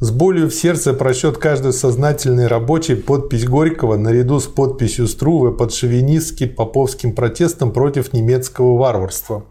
С 0.00 0.10
болью 0.10 0.48
в 0.48 0.54
сердце 0.54 0.92
прочет 0.92 1.38
каждый 1.38 1.72
сознательный 1.72 2.48
рабочий 2.48 2.96
подпись 2.96 3.44
Горького 3.44 3.96
наряду 3.96 4.40
с 4.40 4.46
подписью 4.46 5.06
Струве 5.06 5.52
под 5.52 5.72
шовинистски 5.72 6.46
поповским 6.46 7.14
протестом 7.14 7.70
против 7.72 8.12
немецкого 8.12 8.76
варварства. 8.76 9.44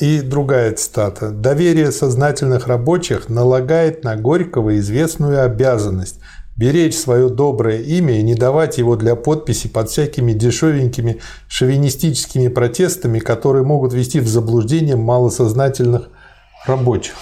И 0.00 0.20
другая 0.20 0.72
цитата. 0.72 1.30
«Доверие 1.30 1.90
сознательных 1.90 2.66
рабочих 2.66 3.28
налагает 3.28 4.04
на 4.04 4.16
Горького 4.16 4.78
известную 4.78 5.44
обязанность– 5.44 6.20
беречь 6.56 6.96
свое 6.96 7.28
доброе 7.28 7.82
имя 7.82 8.18
и 8.18 8.22
не 8.22 8.34
давать 8.34 8.78
его 8.78 8.96
для 8.96 9.14
подписи 9.14 9.68
под 9.68 9.90
всякими 9.90 10.32
дешевенькими 10.32 11.20
шовинистическими 11.48 12.48
протестами, 12.48 13.18
которые 13.18 13.64
могут 13.64 13.92
вести 13.92 14.20
в 14.20 14.28
заблуждение 14.28 14.96
малосознательных 14.96 16.08
рабочих. 16.66 17.14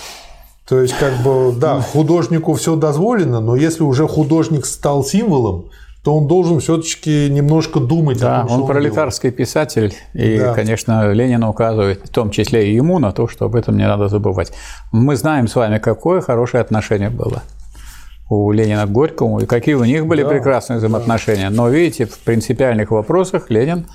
То 0.68 0.80
есть, 0.80 0.94
как 0.94 1.12
бы, 1.22 1.52
да, 1.54 1.80
художнику 1.80 2.54
все 2.54 2.76
дозволено, 2.76 3.40
но 3.40 3.54
если 3.54 3.82
уже 3.82 4.08
художник 4.08 4.64
стал 4.64 5.04
символом, 5.04 5.66
то 6.02 6.14
он 6.14 6.26
должен 6.26 6.60
все-таки 6.60 7.28
немножко 7.30 7.80
думать. 7.80 8.20
Да, 8.20 8.42
о 8.42 8.46
том, 8.46 8.62
он 8.62 8.66
пролетарский 8.66 9.30
делает. 9.30 9.36
писатель, 9.36 9.94
и, 10.14 10.38
да. 10.38 10.54
конечно, 10.54 11.12
Ленин 11.12 11.44
указывает, 11.44 12.02
в 12.04 12.08
том 12.10 12.30
числе 12.30 12.70
и 12.70 12.74
ему, 12.74 12.98
на 12.98 13.12
то, 13.12 13.26
что 13.26 13.46
об 13.46 13.56
этом 13.56 13.76
не 13.76 13.86
надо 13.86 14.08
забывать. 14.08 14.52
Мы 14.92 15.16
знаем 15.16 15.48
с 15.48 15.54
вами, 15.54 15.78
какое 15.78 16.20
хорошее 16.20 16.62
отношение 16.62 17.10
было 17.10 17.42
у 18.28 18.50
Ленина 18.52 18.86
к 18.86 18.92
Горькому, 18.92 19.40
и 19.40 19.46
какие 19.46 19.74
у 19.74 19.84
них 19.84 20.06
были 20.06 20.22
да, 20.22 20.28
прекрасные 20.28 20.78
взаимоотношения. 20.78 21.50
Да. 21.50 21.56
Но 21.56 21.68
видите, 21.68 22.06
в 22.06 22.18
принципиальных 22.18 22.90
вопросах 22.90 23.50
Ленин 23.50 23.86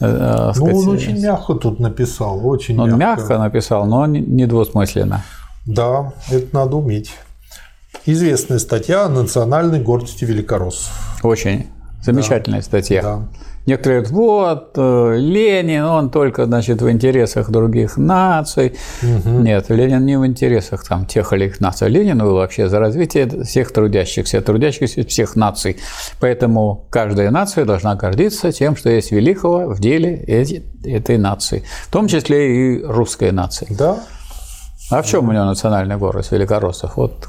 э, 0.00 0.46
ну, 0.46 0.54
сказать, 0.54 0.74
он 0.74 0.88
очень 0.88 1.20
мягко 1.20 1.54
тут 1.54 1.80
написал, 1.80 2.46
очень 2.46 2.78
он 2.78 2.96
мягко. 2.96 3.20
мягко 3.22 3.38
написал, 3.38 3.86
но 3.86 4.06
недвусмысленно. 4.06 5.24
Да, 5.66 6.12
это 6.30 6.54
надо 6.54 6.76
уметь. 6.76 7.12
Известная 8.06 8.58
статья 8.58 9.06
о 9.06 9.08
национальной 9.08 9.80
гордости 9.80 10.24
великороссов. 10.24 10.92
Очень 11.22 11.66
замечательная 12.02 12.60
да. 12.60 12.64
статья. 12.64 13.02
Да. 13.02 13.28
Некоторые 13.66 14.02
говорят, 14.02 14.12
вот, 14.12 14.72
э, 14.76 15.16
Ленин, 15.18 15.84
он 15.84 16.10
только, 16.10 16.44
значит, 16.44 16.82
в 16.82 16.90
интересах 16.90 17.50
других 17.50 17.96
наций. 17.96 18.74
Угу. 19.02 19.30
Нет, 19.40 19.70
Ленин 19.70 20.04
не 20.04 20.18
в 20.18 20.26
интересах 20.26 20.84
там 20.86 21.06
тех 21.06 21.32
или 21.32 21.44
иных 21.44 21.60
наций. 21.60 21.88
Ленин 21.88 22.18
был 22.18 22.34
вообще 22.34 22.68
за 22.68 22.78
развитие 22.78 23.26
всех 23.44 23.72
трудящихся, 23.72 24.42
трудящихся 24.42 25.06
всех 25.06 25.34
наций. 25.34 25.78
Поэтому 26.20 26.86
каждая 26.90 27.30
нация 27.30 27.64
должна 27.64 27.94
гордиться 27.94 28.52
тем, 28.52 28.76
что 28.76 28.90
есть 28.90 29.12
великого 29.12 29.66
в 29.72 29.80
деле 29.80 30.14
эти, 30.14 30.62
этой 30.84 31.16
нации. 31.16 31.64
В 31.88 31.90
том 31.90 32.06
числе 32.06 32.76
и 32.76 32.82
русской 32.82 33.32
нации. 33.32 33.68
Да. 33.70 33.98
А 34.90 35.00
в 35.00 35.06
чем 35.06 35.28
у 35.28 35.32
него 35.32 35.44
национальный 35.44 35.96
город 35.96 36.30
великороссов? 36.30 36.96
Вот. 36.96 37.28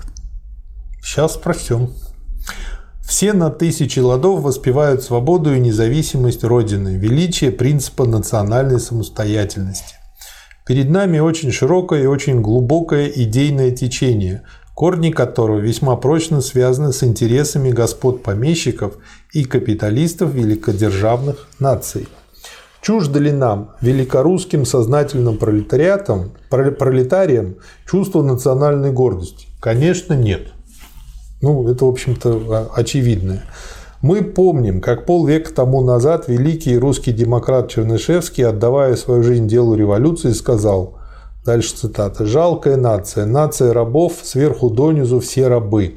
Сейчас 1.02 1.36
спросим. 1.36 1.92
Все 3.08 3.34
на 3.34 3.52
тысячи 3.52 4.00
ладов 4.00 4.42
воспевают 4.42 5.04
свободу 5.04 5.54
и 5.54 5.60
независимость 5.60 6.44
Родины, 6.44 6.98
величие 6.98 7.52
принципа 7.52 8.06
национальной 8.06 8.80
самостоятельности. 8.80 9.96
Перед 10.66 10.90
нами 10.90 11.20
очень 11.20 11.52
широкое 11.52 12.04
и 12.04 12.08
очень 12.08 12.42
глубокое 12.42 13.06
идейное 13.08 13.70
течение, 13.70 14.42
корни 14.74 15.12
которого 15.12 15.60
весьма 15.60 15.96
прочно 15.98 16.42
связаны 16.42 16.92
с 16.92 17.04
интересами 17.04 17.70
господ 17.70 18.24
помещиков 18.24 18.98
и 19.34 19.44
капиталистов 19.44 20.34
великодержавных 20.34 21.48
наций. 21.60 22.08
Чуждо 22.82 23.20
ли 23.20 23.32
нам, 23.32 23.76
великорусским 23.82 24.66
сознательным 24.66 25.38
пролетариатам, 25.38 26.32
пролетариям, 26.50 27.58
чувство 27.88 28.24
национальной 28.24 28.92
гордости? 28.92 29.48
Конечно, 29.60 30.16
нет. 30.16 30.55
Ну, 31.42 31.68
это, 31.68 31.86
в 31.86 31.90
общем-то, 31.90 32.72
очевидно. 32.76 33.44
Мы 34.02 34.22
помним, 34.24 34.82
как 34.82 35.06
полвека 35.06 35.54
тому 35.54 35.82
назад 35.84 36.28
великий 36.28 36.78
русский 36.78 37.12
демократ 37.12 37.70
Чернышевский, 37.70 38.46
отдавая 38.46 38.96
свою 38.96 39.24
жизнь 39.24 39.48
делу 39.48 39.76
революции, 39.76 40.32
сказал, 40.32 41.00
дальше 41.44 41.76
цитата, 41.76 42.26
«Жалкая 42.26 42.78
нация, 42.78 43.26
нация 43.26 43.74
рабов, 43.74 44.14
сверху 44.22 44.70
донизу 44.70 45.20
все 45.20 45.48
рабы». 45.48 45.96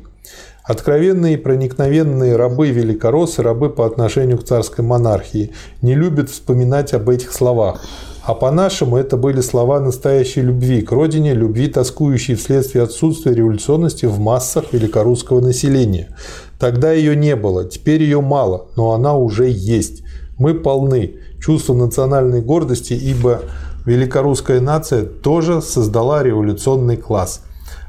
Откровенные 0.64 1.34
и 1.34 1.38
проникновенные 1.38 2.36
рабы 2.36 2.68
великороссы, 2.68 3.42
рабы 3.42 3.70
по 3.70 3.86
отношению 3.86 4.36
к 4.38 4.44
царской 4.44 4.84
монархии, 4.84 5.52
не 5.80 5.94
любят 5.94 6.28
вспоминать 6.28 6.92
об 6.92 7.08
этих 7.08 7.32
словах. 7.32 7.82
А 8.28 8.34
по-нашему 8.34 8.98
это 8.98 9.16
были 9.16 9.40
слова 9.40 9.80
настоящей 9.80 10.42
любви 10.42 10.82
к 10.82 10.92
родине, 10.92 11.32
любви, 11.32 11.66
тоскующей 11.66 12.34
вследствие 12.34 12.84
отсутствия 12.84 13.32
революционности 13.32 14.04
в 14.04 14.18
массах 14.18 14.74
великорусского 14.74 15.40
населения. 15.40 16.14
Тогда 16.58 16.92
ее 16.92 17.16
не 17.16 17.36
было, 17.36 17.64
теперь 17.64 18.02
ее 18.02 18.20
мало, 18.20 18.66
но 18.76 18.92
она 18.92 19.16
уже 19.16 19.48
есть. 19.48 20.02
Мы 20.36 20.52
полны 20.52 21.14
чувства 21.40 21.72
национальной 21.72 22.42
гордости, 22.42 22.92
ибо 22.92 23.44
великорусская 23.86 24.60
нация 24.60 25.04
тоже 25.04 25.62
создала 25.62 26.22
революционный 26.22 26.98
класс. 26.98 27.40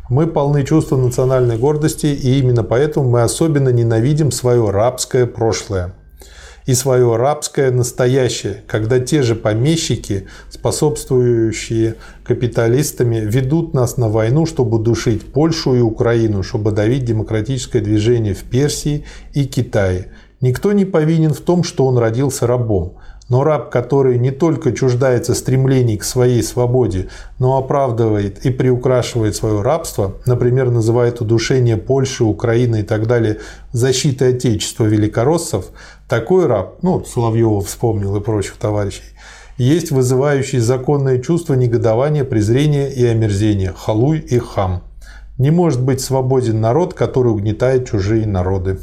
Мы 0.09 0.25
полны 0.25 0.63
чувства 0.63 0.95
национальной 0.95 1.57
гордости, 1.57 2.05
и 2.05 2.39
именно 2.39 2.63
поэтому 2.63 3.09
мы 3.09 3.23
особенно 3.23 3.73
ненавидим 3.73 4.31
свое 4.31 4.69
рабское 4.69 5.25
прошлое 5.25 5.95
и 6.69 6.75
свое 6.75 7.15
рабское 7.15 7.71
настоящее, 7.71 8.63
когда 8.67 8.99
те 8.99 9.23
же 9.23 9.33
помещики, 9.33 10.27
способствующие 10.51 11.95
капиталистами, 12.23 13.15
ведут 13.15 13.73
нас 13.73 13.97
на 13.97 14.07
войну, 14.07 14.45
чтобы 14.45 14.77
душить 14.77 15.33
Польшу 15.33 15.73
и 15.73 15.79
Украину, 15.79 16.43
чтобы 16.43 16.71
давить 16.71 17.05
демократическое 17.05 17.79
движение 17.79 18.35
в 18.35 18.43
Персии 18.43 19.03
и 19.33 19.45
Китае. 19.45 20.11
Никто 20.41 20.71
не 20.71 20.85
повинен 20.85 21.33
в 21.33 21.41
том, 21.41 21.63
что 21.63 21.87
он 21.87 21.97
родился 21.97 22.45
рабом. 22.45 22.98
Но 23.30 23.43
раб, 23.43 23.69
который 23.69 24.18
не 24.18 24.31
только 24.31 24.72
чуждается 24.72 25.35
стремлений 25.35 25.97
к 25.97 26.03
своей 26.03 26.41
свободе, 26.41 27.10
но 27.38 27.57
оправдывает 27.57 28.43
и 28.45 28.49
приукрашивает 28.49 29.35
свое 29.35 29.61
рабство, 29.61 30.15
например, 30.26 30.72
называет 30.72 31.22
удушение 31.22 31.77
Польши, 31.77 32.23
Украины 32.23 32.81
и 32.81 32.84
так 32.84 33.06
далее 33.06 33.38
защитой 33.72 34.34
Отечества 34.34 34.85
великороссов, 34.85 35.68
такой 36.07 36.47
раб, 36.47 36.80
ну, 36.81 37.06
Соловьева 37.06 37.61
вспомнил 37.61 38.15
и 38.15 38.19
прочих 38.19 38.56
товарищей, 38.56 39.03
есть 39.60 39.91
вызывающий 39.91 40.60
законное 40.60 41.19
чувство 41.19 41.53
негодования, 41.53 42.23
презрения 42.23 42.89
и 42.89 43.06
омерзения, 43.06 43.73
халуй 43.73 44.19
и 44.19 44.39
хам. 44.39 44.84
Не 45.38 45.51
может 45.51 45.81
быть 45.81 46.01
свободен 46.01 46.60
народ, 46.60 46.93
который 46.95 47.31
угнетает 47.31 47.88
чужие 47.88 48.26
народы. 48.26 48.80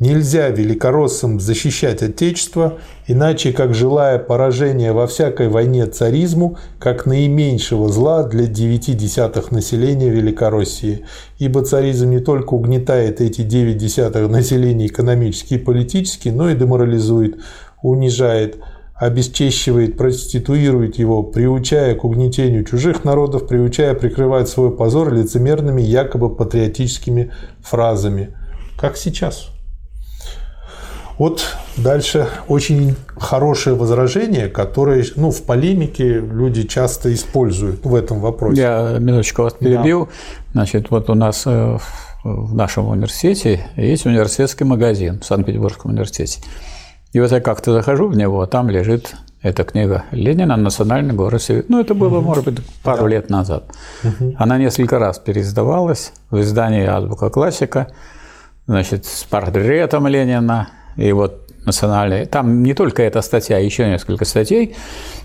Нельзя 0.00 0.48
великороссам 0.48 1.38
защищать 1.38 2.02
Отечество, 2.02 2.78
иначе 3.06 3.52
как 3.52 3.74
желая 3.74 4.18
поражения 4.18 4.92
во 4.92 5.06
всякой 5.06 5.48
войне 5.48 5.86
царизму, 5.86 6.58
как 6.80 7.06
наименьшего 7.06 7.88
зла 7.88 8.24
для 8.24 8.46
девяти 8.46 8.94
десятых 8.94 9.52
населения 9.52 10.10
Великороссии. 10.10 11.04
Ибо 11.38 11.64
царизм 11.64 12.10
не 12.10 12.18
только 12.18 12.54
угнетает 12.54 13.20
эти 13.20 13.42
девять 13.42 13.78
десятых 13.78 14.28
населения 14.28 14.88
экономически 14.88 15.54
и 15.54 15.58
политически, 15.58 16.28
но 16.28 16.50
и 16.50 16.56
деморализует, 16.56 17.36
унижает, 17.80 18.58
обесчещивает, 18.96 19.96
проституирует 19.96 20.98
его, 20.98 21.22
приучая 21.22 21.94
к 21.94 22.04
угнетению 22.04 22.64
чужих 22.64 23.04
народов, 23.04 23.46
приучая 23.46 23.94
прикрывать 23.94 24.48
свой 24.48 24.76
позор 24.76 25.14
лицемерными 25.14 25.82
якобы 25.82 26.34
патриотическими 26.34 27.30
фразами. 27.62 28.34
Как 28.76 28.96
сейчас. 28.96 29.53
Вот 31.18 31.56
дальше 31.76 32.28
очень 32.48 32.96
хорошее 33.16 33.76
возражение, 33.76 34.48
которое 34.48 35.04
ну, 35.16 35.30
в 35.30 35.42
полемике 35.42 36.18
люди 36.18 36.64
часто 36.64 37.14
используют 37.14 37.84
в 37.84 37.94
этом 37.94 38.20
вопросе. 38.20 38.60
Я 38.60 38.96
минуточку 38.98 39.42
вас 39.42 39.54
перебил. 39.54 40.06
Да. 40.06 40.10
Значит, 40.52 40.90
вот 40.90 41.08
у 41.10 41.14
нас 41.14 41.44
э, 41.46 41.78
в 42.24 42.54
нашем 42.54 42.88
университете 42.88 43.66
есть 43.76 44.06
университетский 44.06 44.64
магазин 44.64 45.20
в 45.20 45.24
Санкт-Петербургском 45.24 45.92
университете. 45.92 46.40
И 47.12 47.20
вот 47.20 47.30
я 47.30 47.40
как-то 47.40 47.72
захожу 47.72 48.08
в 48.08 48.16
него, 48.16 48.40
а 48.40 48.48
там 48.48 48.68
лежит 48.68 49.14
эта 49.40 49.62
книга 49.62 50.04
Ленина 50.10 50.56
«Национальный 50.56 51.14
город 51.14 51.42
Север». 51.42 51.64
Ну, 51.68 51.80
это 51.80 51.94
было, 51.94 52.18
угу. 52.18 52.26
может 52.26 52.44
быть, 52.46 52.58
пару 52.82 53.02
да. 53.02 53.08
лет 53.08 53.30
назад. 53.30 53.64
Угу. 54.02 54.34
Она 54.38 54.58
несколько 54.58 54.98
раз 54.98 55.20
переиздавалась 55.20 56.12
в 56.30 56.40
издании 56.40 56.86
«Азбука 56.86 57.30
классика», 57.30 57.88
значит, 58.66 59.04
с 59.04 59.22
портретом 59.24 60.08
Ленина, 60.08 60.70
и 60.96 61.12
вот 61.12 61.44
национальные. 61.66 62.26
Там 62.26 62.62
не 62.62 62.74
только 62.74 63.02
эта 63.02 63.22
статья, 63.22 63.58
еще 63.58 63.86
несколько 63.86 64.24
статей, 64.24 64.76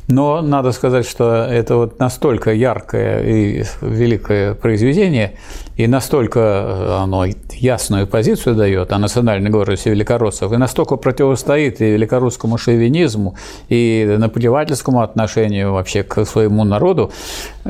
но 0.08 0.42
надо 0.42 0.72
сказать, 0.72 1.08
что 1.08 1.46
это 1.46 1.76
вот 1.76 2.00
настолько 2.00 2.52
яркое 2.52 3.24
и 3.24 3.64
великое 3.82 4.56
произведение, 4.56 5.34
и 5.76 5.86
настолько 5.86 6.40
э, 6.40 6.98
оно 7.04 7.26
ясную 7.52 8.08
позицию 8.08 8.56
дает 8.56 8.92
о 8.92 8.98
национальной 8.98 9.50
гордости 9.50 9.90
великороссов, 9.90 10.52
и 10.52 10.58
настолько 10.58 10.96
противостоит 10.96 11.82
и 11.82 11.92
великорусскому 11.92 12.58
шовинизму, 12.58 13.36
и 13.68 14.16
наплевательскому 14.18 15.02
отношению 15.02 15.74
вообще 15.74 16.04
к 16.04 16.26
своему 16.26 16.64
народу, 16.64 17.12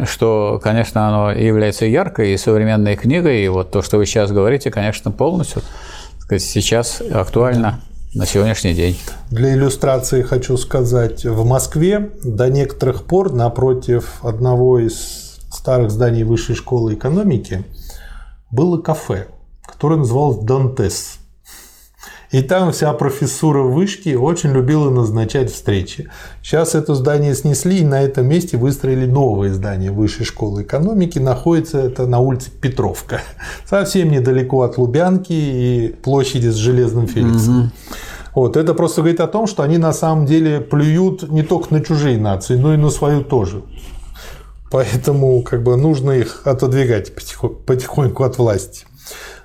что, 0.06 0.62
конечно, 0.64 1.08
оно 1.08 1.32
является 1.32 1.86
яркой 1.86 2.34
и 2.34 2.38
современной 2.38 2.96
книгой, 2.96 3.44
и 3.44 3.48
вот 3.50 3.72
то, 3.72 3.82
что 3.82 3.98
вы 3.98 4.06
сейчас 4.06 4.32
говорите, 4.32 4.72
конечно, 4.72 5.12
полностью 5.12 5.62
сказать, 6.30 6.44
сейчас 6.44 7.02
актуально 7.12 7.82
на 8.14 8.28
сегодняшний 8.28 8.76
день. 8.76 8.96
Для 9.32 9.56
иллюстрации 9.56 10.22
хочу 10.22 10.58
сказать, 10.58 11.26
в 11.26 11.44
Москве 11.44 12.12
до 12.24 12.50
некоторых 12.50 13.06
пор 13.06 13.34
напротив 13.34 14.20
одного 14.22 14.78
из 14.78 15.40
старых 15.52 15.90
зданий 15.90 16.22
высшей 16.22 16.54
школы 16.54 16.94
экономики 16.94 17.64
было 18.52 18.80
кафе, 18.80 19.26
которое 19.66 19.96
называлось 19.96 20.46
«Дантес». 20.46 21.19
И 22.32 22.44
там 22.44 22.72
вся 22.72 22.94
профессура 22.94 23.64
вышки 23.64 24.14
очень 24.14 24.52
любила 24.52 24.92
назначать 24.92 25.52
встречи. 25.52 26.10
Сейчас 26.44 26.76
это 26.76 26.94
здание 26.94 27.34
снесли, 27.34 27.80
и 27.80 27.86
на 27.86 28.02
этом 28.02 28.28
месте 28.28 28.56
выстроили 28.56 29.08
новое 29.08 29.52
здание 29.52 29.92
Высшей 29.92 30.26
школы 30.26 30.62
экономики. 30.62 31.18
Находится 31.18 31.80
это 31.80 32.06
на 32.06 32.20
улице 32.20 32.52
Петровка. 32.52 33.22
Совсем 33.66 34.12
недалеко 34.12 34.62
от 34.62 34.78
Лубянки 34.78 35.34
и 35.34 35.96
площади 36.04 36.50
с 36.50 36.56
Железным 36.56 37.08
Феликсом. 37.08 37.60
Угу. 37.60 37.70
Вот, 38.36 38.58
это 38.58 38.76
просто 38.76 39.02
говорит 39.02 39.22
о 39.22 39.28
том, 39.28 39.48
что 39.48 39.64
они 39.64 39.80
на 39.80 39.92
самом 39.92 40.28
деле 40.28 40.62
плюют 40.62 41.32
не 41.32 41.42
только 41.42 41.74
на 41.74 41.82
чужие 41.82 42.20
нации, 42.20 42.56
но 42.56 42.76
и 42.76 42.78
на 42.78 42.92
свою 42.92 43.24
тоже. 43.24 43.64
Поэтому 44.70 45.42
как 45.42 45.64
бы 45.64 45.76
нужно 45.78 46.12
их 46.12 46.44
отодвигать 46.46 47.12
потихоньку 47.66 48.24
от 48.24 48.38
власти. 48.38 48.86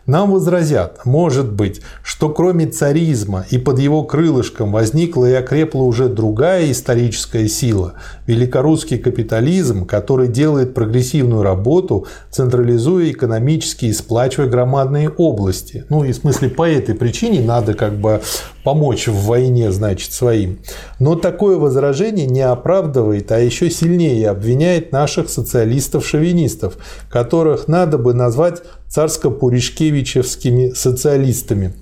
Нам 0.07 0.33
возразят, 0.33 1.07
может 1.07 1.51
быть, 1.51 1.81
что 2.03 2.29
кроме 2.29 2.67
царизма 2.67 3.47
и 3.51 3.57
под 3.57 3.79
его 3.79 4.03
крылышком 4.03 4.71
возникла 4.71 5.31
и 5.31 5.33
окрепла 5.33 5.83
уже 5.83 6.09
другая 6.09 6.71
историческая 6.71 7.49
сила– 7.49 7.95
великорусский 8.27 8.99
капитализм, 8.99 9.87
который 9.87 10.29
делает 10.29 10.75
прогрессивную 10.75 11.43
работу, 11.43 12.07
централизуя 12.31 13.11
экономически 13.11 13.87
и 13.87 13.93
сплачивая 13.95 14.49
громадные 14.49 15.09
области. 15.09 15.87
Ну 15.89 16.05
и 16.05 16.13
в 16.13 16.17
смысле 16.17 16.51
по 16.51 16.69
этой 16.69 16.95
причине 16.95 17.41
надо 17.41 17.73
как 17.73 17.95
бы 17.95 18.21
помочь 18.63 19.09
в 19.09 19.27
войне, 19.27 19.73
значит, 19.73 20.13
своим. 20.13 20.59
Но 20.99 21.17
такое 21.17 21.57
возражение 21.57 22.27
не 22.27 22.43
оправдывает, 22.43 23.33
а 23.33 23.39
еще 23.39 23.71
сильнее 23.71 24.29
обвиняет 24.31 24.93
наших 24.93 25.31
социалистов-шовинистов, 25.31 26.77
которых 27.11 27.69
надо 27.69 27.97
бы 27.99 28.13
назвать 28.13 28.63
царско-пуришкевичевскими 28.95 30.75
социалистами. 30.75 31.73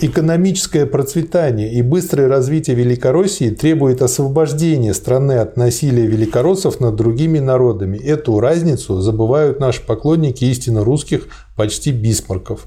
Экономическое 0.00 0.86
процветание 0.86 1.72
и 1.72 1.82
быстрое 1.82 2.28
развитие 2.28 2.74
Великороссии 2.74 3.50
требует 3.50 4.02
освобождения 4.02 4.94
страны 4.94 5.34
от 5.34 5.56
насилия 5.56 6.06
великороссов 6.06 6.80
над 6.80 6.96
другими 6.96 7.38
народами. 7.38 7.96
Эту 7.98 8.40
разницу 8.40 9.00
забывают 9.00 9.60
наши 9.60 9.84
поклонники 9.84 10.44
истинно 10.44 10.84
русских 10.84 11.28
почти 11.56 11.92
бисмарков. 11.92 12.66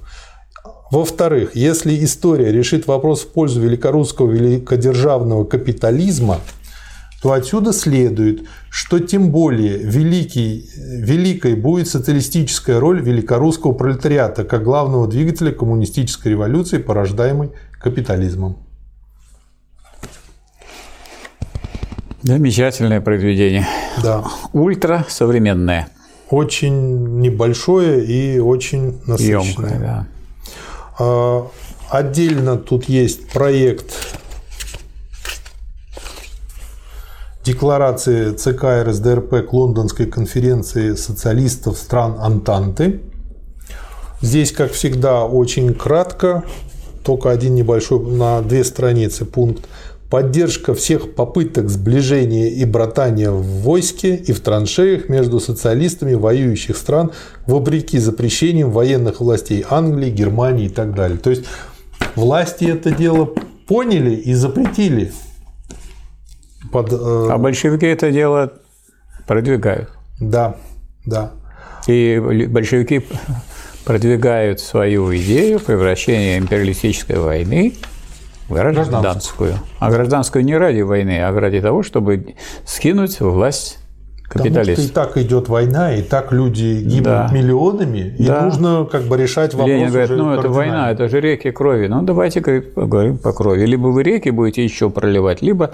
Во-вторых, 0.92 1.56
если 1.56 2.04
история 2.04 2.52
решит 2.52 2.86
вопрос 2.86 3.22
в 3.22 3.28
пользу 3.30 3.62
великорусского 3.62 4.30
великодержавного 4.30 5.46
капитализма, 5.46 6.40
то 7.22 7.34
отсюда 7.34 7.72
следует, 7.72 8.48
что 8.72 9.00
тем 9.00 9.30
более 9.32 9.78
великий, 9.78 10.68
великой 10.76 11.56
будет 11.56 11.88
социалистическая 11.88 12.80
роль 12.80 13.00
великорусского 13.00 13.74
пролетариата 13.74 14.44
как 14.44 14.64
главного 14.64 15.08
двигателя 15.08 15.52
коммунистической 15.52 16.32
революции, 16.32 16.80
порождаемой 16.80 17.52
капитализмом. 17.80 18.58
Замечательное 22.24 23.02
произведение. 23.02 23.68
Да. 24.02 24.24
Ультра 24.54 25.06
современное. 25.08 25.90
Очень 26.30 27.20
небольшое 27.20 28.04
и 28.04 28.40
очень 28.40 29.00
насыщенное. 29.06 29.44
Емкое, 29.44 29.80
да. 29.80 30.08
А, 30.98 31.48
отдельно 31.90 32.58
тут 32.58 32.86
есть 32.86 33.28
проект 33.30 34.21
декларации 37.44 38.34
ЦК 38.34 38.88
РСДРП 38.88 39.48
к 39.48 39.54
Лондонской 39.54 40.06
конференции 40.06 40.94
социалистов 40.96 41.78
стран 41.78 42.18
Антанты. 42.20 43.02
Здесь, 44.22 44.52
как 44.52 44.72
всегда, 44.72 45.26
очень 45.26 45.74
кратко, 45.74 46.44
только 47.04 47.32
один 47.32 47.56
небольшой 47.56 48.00
на 48.00 48.42
две 48.42 48.64
страницы 48.64 49.26
пункт 49.26 49.68
поддержка 50.12 50.74
всех 50.76 51.16
попыток 51.16 51.70
сближения 51.70 52.50
и 52.50 52.66
братания 52.66 53.32
в 53.32 53.42
войске 53.42 54.16
и 54.16 54.34
в 54.34 54.42
траншеях 54.42 55.08
между 55.08 55.40
социалистами 55.40 56.14
воюющих 56.14 56.76
стран 56.76 57.12
вопреки 57.48 57.98
запрещениям 57.98 58.72
военных 58.72 59.22
властей 59.22 59.66
Англии, 59.68 60.12
Германии 60.12 60.66
и 60.66 60.70
так 60.70 60.94
далее. 60.94 61.18
То 61.18 61.30
есть 61.30 61.46
власти 62.16 62.66
это 62.66 62.92
дело 62.92 63.30
поняли 63.68 64.14
и 64.14 64.34
запретили. 64.34 65.14
Под, 66.72 66.92
э... 66.92 67.28
А 67.30 67.38
большевики 67.38 67.86
это 67.86 68.12
дело 68.12 68.54
продвигают. 69.28 69.90
Да, 70.20 70.56
да. 71.06 71.32
И 71.88 72.48
большевики 72.50 73.06
продвигают 73.86 74.60
свою 74.60 75.16
идею 75.16 75.60
превращения 75.60 76.38
империалистической 76.38 77.18
войны 77.18 77.74
гражданскую. 78.52 79.56
А 79.80 79.90
гражданскую 79.90 80.44
не 80.44 80.58
ради 80.58 80.82
войны, 80.82 81.22
а 81.24 81.32
ради 81.32 81.62
того, 81.62 81.84
чтобы 81.84 82.36
скинуть 82.66 83.20
власть 83.20 83.80
капиталистов. 84.32 84.88
Потому 84.88 84.88
что 84.88 84.92
и 84.92 85.14
так 85.14 85.18
идет 85.18 85.50
война, 85.50 85.96
и 85.96 86.02
так 86.02 86.32
люди 86.32 86.82
гибнут 86.82 87.04
да. 87.04 87.30
миллионами, 87.32 88.16
и 88.18 88.26
да. 88.26 88.46
нужно 88.46 88.88
как 88.90 89.04
бы 89.04 89.18
решать 89.18 89.54
вопрос 89.54 89.70
Ленин 89.70 89.90
говорит, 89.90 90.10
ну 90.12 90.34
это 90.34 90.50
война, 90.50 90.92
это 90.92 91.10
же 91.10 91.20
реки 91.20 91.52
крови. 91.52 91.88
Ну 91.88 92.02
давайте 92.04 92.42
поговорим 92.42 93.18
по 93.18 93.34
крови. 93.34 93.66
Либо 93.66 93.88
вы 93.88 94.04
реки 94.04 94.30
будете 94.30 94.64
еще 94.64 94.90
проливать, 94.90 95.42
либо 95.42 95.72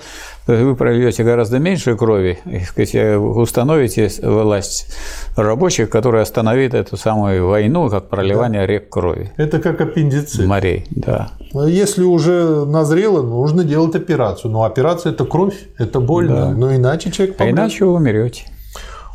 вы 0.48 0.76
прольете 0.76 1.24
гораздо 1.24 1.60
меньше 1.60 1.96
крови, 1.96 2.40
и, 2.46 2.60
сказать, 2.62 3.18
установите 3.18 4.10
власть 4.24 4.96
рабочих, 5.36 5.90
которая 5.90 6.24
остановит 6.24 6.74
эту 6.74 6.98
самую 6.98 7.48
войну, 7.48 7.90
как 7.90 8.10
проливание 8.10 8.62
да. 8.62 8.68
рек 8.68 8.90
крови. 8.90 9.32
Это 9.38 9.60
как 9.60 9.80
аппендицит. 9.82 10.46
Морей, 10.46 10.86
да. 10.90 11.30
Если 11.54 12.04
уже 12.04 12.66
назрело, 12.66 13.22
нужно 13.22 13.64
делать 13.64 13.96
операцию. 13.96 14.52
Но 14.52 14.64
операция– 14.64 15.12
это 15.14 15.26
кровь, 15.26 15.68
это 15.78 16.00
больно. 16.00 16.48
Да. 16.48 16.52
Но 16.52 16.76
иначе 16.76 17.12
человек 17.12 17.38
помрет. 17.38 17.54
А 17.54 17.62
иначе 17.62 17.86
вы 17.86 17.94
умрете. 17.94 18.47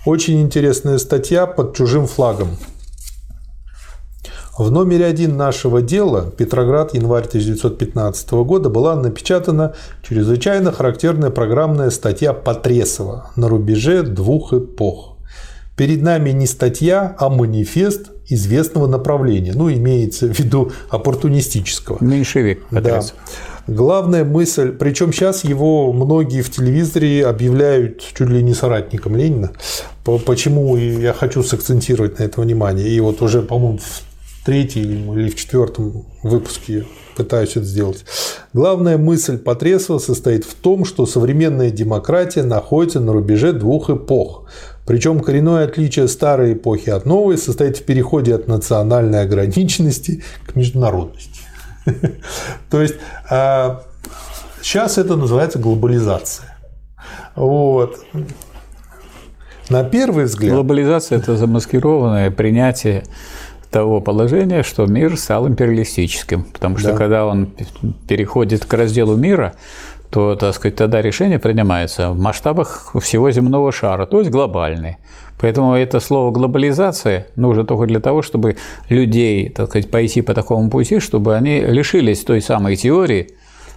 Очень 0.04 0.42
интересная 0.42 0.98
статья 0.98 1.46
под 1.46 1.76
чужим 1.76 2.08
флагом. 2.08 2.56
В 4.58 4.68
номере 4.70 5.06
один 5.06 5.36
нашего 5.36 5.80
дела 5.80 6.28
«Петроград, 6.36 6.92
январь 6.92 7.24
1915 7.24 8.32
года» 8.32 8.68
была 8.68 8.96
напечатана 8.96 9.74
чрезвычайно 10.02 10.72
характерная 10.72 11.30
программная 11.30 11.90
статья 11.90 12.32
Потресова 12.32 13.30
«На 13.36 13.48
рубеже 13.48 14.02
двух 14.02 14.52
эпох». 14.52 15.16
Перед 15.76 16.02
нами 16.02 16.30
не 16.30 16.46
статья, 16.46 17.14
а 17.18 17.28
манифест 17.28 18.10
известного 18.26 18.88
направления. 18.88 19.52
Ну, 19.54 19.72
имеется 19.72 20.26
в 20.26 20.38
виду 20.38 20.72
оппортунистического. 20.90 21.98
Меньшевик. 22.00 22.66
Потресов. 22.68 23.14
Да. 23.16 23.51
Главная 23.68 24.24
мысль, 24.24 24.72
причем 24.72 25.12
сейчас 25.12 25.44
его 25.44 25.92
многие 25.92 26.42
в 26.42 26.50
телевизоре 26.50 27.24
объявляют 27.24 28.00
чуть 28.00 28.28
ли 28.28 28.42
не 28.42 28.54
соратником 28.54 29.16
Ленина. 29.16 29.52
Почему 30.04 30.76
я 30.76 31.12
хочу 31.12 31.44
сакцентировать 31.44 32.18
на 32.18 32.24
это 32.24 32.40
внимание. 32.40 32.88
И 32.88 32.98
вот 32.98 33.22
уже, 33.22 33.40
по-моему, 33.40 33.78
в 33.78 34.02
третьем 34.44 35.16
или 35.16 35.30
в 35.30 35.36
четвертом 35.36 36.06
выпуске 36.24 36.86
пытаюсь 37.16 37.50
это 37.50 37.64
сделать. 37.64 38.04
Главная 38.52 38.98
мысль 38.98 39.38
Потресова 39.38 39.98
состоит 39.98 40.44
в 40.44 40.54
том, 40.54 40.84
что 40.84 41.06
современная 41.06 41.70
демократия 41.70 42.42
находится 42.42 42.98
на 42.98 43.12
рубеже 43.12 43.52
двух 43.52 43.90
эпох. 43.90 44.46
Причем 44.86 45.20
коренное 45.20 45.66
отличие 45.66 46.08
старой 46.08 46.54
эпохи 46.54 46.90
от 46.90 47.06
новой 47.06 47.38
состоит 47.38 47.76
в 47.76 47.84
переходе 47.84 48.34
от 48.34 48.48
национальной 48.48 49.22
ограниченности 49.22 50.24
к 50.46 50.56
международности. 50.56 51.41
То 52.70 52.80
есть 52.82 52.96
сейчас 54.62 54.98
а, 54.98 55.00
это 55.00 55.16
называется 55.16 55.58
глобализация. 55.58 56.56
Вот. 57.34 57.98
На 59.68 59.84
первый 59.84 60.24
взгляд. 60.24 60.54
Глобализация– 60.54 61.18
это 61.20 61.36
замаскированное 61.36 62.30
принятие 62.30 63.04
того 63.70 64.00
положения, 64.00 64.62
что 64.62 64.86
мир 64.86 65.16
стал 65.16 65.48
империалистическим. 65.48 66.44
Потому 66.44 66.76
что 66.78 66.92
да. 66.92 66.96
когда 66.96 67.26
он 67.26 67.52
переходит 68.06 68.66
к 68.66 68.74
разделу 68.74 69.16
мира, 69.16 69.54
то, 70.12 70.36
так 70.36 70.54
сказать, 70.54 70.76
тогда 70.76 71.00
решение 71.00 71.38
принимается 71.38 72.10
в 72.10 72.18
масштабах 72.18 72.94
всего 73.00 73.30
земного 73.30 73.72
шара, 73.72 74.04
то 74.04 74.18
есть 74.18 74.30
глобальный. 74.30 74.98
Поэтому 75.40 75.74
это 75.74 76.00
слово 76.00 76.30
глобализация 76.30 77.28
нужно 77.34 77.64
только 77.64 77.86
для 77.86 77.98
того, 77.98 78.20
чтобы 78.20 78.56
людей, 78.90 79.48
так 79.48 79.70
сказать, 79.70 79.90
пойти 79.90 80.20
по 80.20 80.34
такому 80.34 80.68
пути, 80.68 81.00
чтобы 81.00 81.34
они 81.34 81.60
лишились 81.60 82.24
той 82.24 82.42
самой 82.42 82.76
теории, 82.76 83.30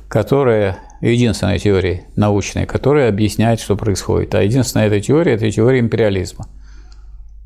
которая 0.10 0.80
единственная 1.00 1.58
теория 1.58 2.04
научная, 2.18 2.66
которая 2.66 3.08
объясняет, 3.08 3.62
что 3.62 3.78
происходит. 3.78 4.36
А 4.36 4.44
единственная 4.44 4.88
эта 4.88 5.00
теория– 5.00 5.34
это 5.36 5.50
теория 5.50 5.80
империализма. 5.80 6.48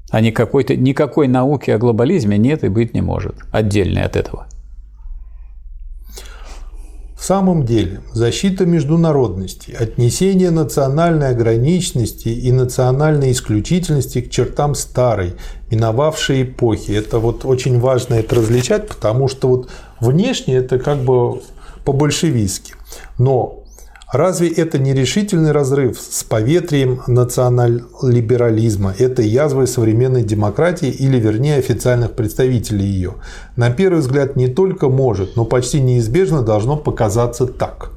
А 0.10 0.20
никакой-то, 0.20 0.76
никакой 0.76 1.28
науки 1.28 1.70
о 1.70 1.78
глобализме 1.78 2.40
нет 2.40 2.64
и 2.64 2.70
быть 2.70 2.96
не 2.96 3.02
может, 3.02 3.36
отдельной 3.52 4.02
от 4.02 4.16
этого. 4.16 4.49
В 7.20 7.26
самом 7.26 7.66
деле, 7.66 8.00
защита 8.14 8.66
международности, 8.66 9.76
отнесение 9.78 10.52
национальной 10.52 11.28
ограниченности 11.32 12.30
и 12.30 12.50
национальной 12.54 13.34
исключительности 13.34 14.22
к 14.22 14.30
чертам 14.30 14.74
старой, 14.74 15.34
миновавшей 15.70 16.44
эпохи. 16.44 16.92
Это 16.92 17.20
вот 17.20 17.44
очень 17.44 17.78
важно 17.78 18.14
это 18.14 18.36
различать, 18.36 18.88
потому 18.88 19.28
что 19.28 19.50
вот 19.50 19.70
внешне 20.00 20.56
это 20.56 20.80
как 20.80 21.00
бы 21.00 21.42
по-большевистски. 21.84 22.76
Но 23.18 23.66
Разве 24.12 24.50
это 24.50 24.80
не 24.80 24.96
решительный 24.96 25.52
разрыв 25.52 26.00
с 26.00 26.24
поветрием 26.24 27.04
национал-либерализма, 27.06 28.92
этой 28.98 29.28
язвой 29.28 29.68
современной 29.68 30.24
демократии 30.24 30.90
или, 30.90 31.20
вернее, 31.20 31.58
официальных 31.58 32.14
представителей 32.14 32.88
ее? 32.88 33.14
На 33.56 33.70
первый 33.70 34.00
взгляд 34.00 34.36
не 34.36 34.48
только 34.48 34.90
может, 34.90 35.36
но 35.36 35.46
почти 35.46 35.80
неизбежно 35.80 36.42
должно 36.42 36.76
показаться 36.76 37.46
так. 37.46 37.92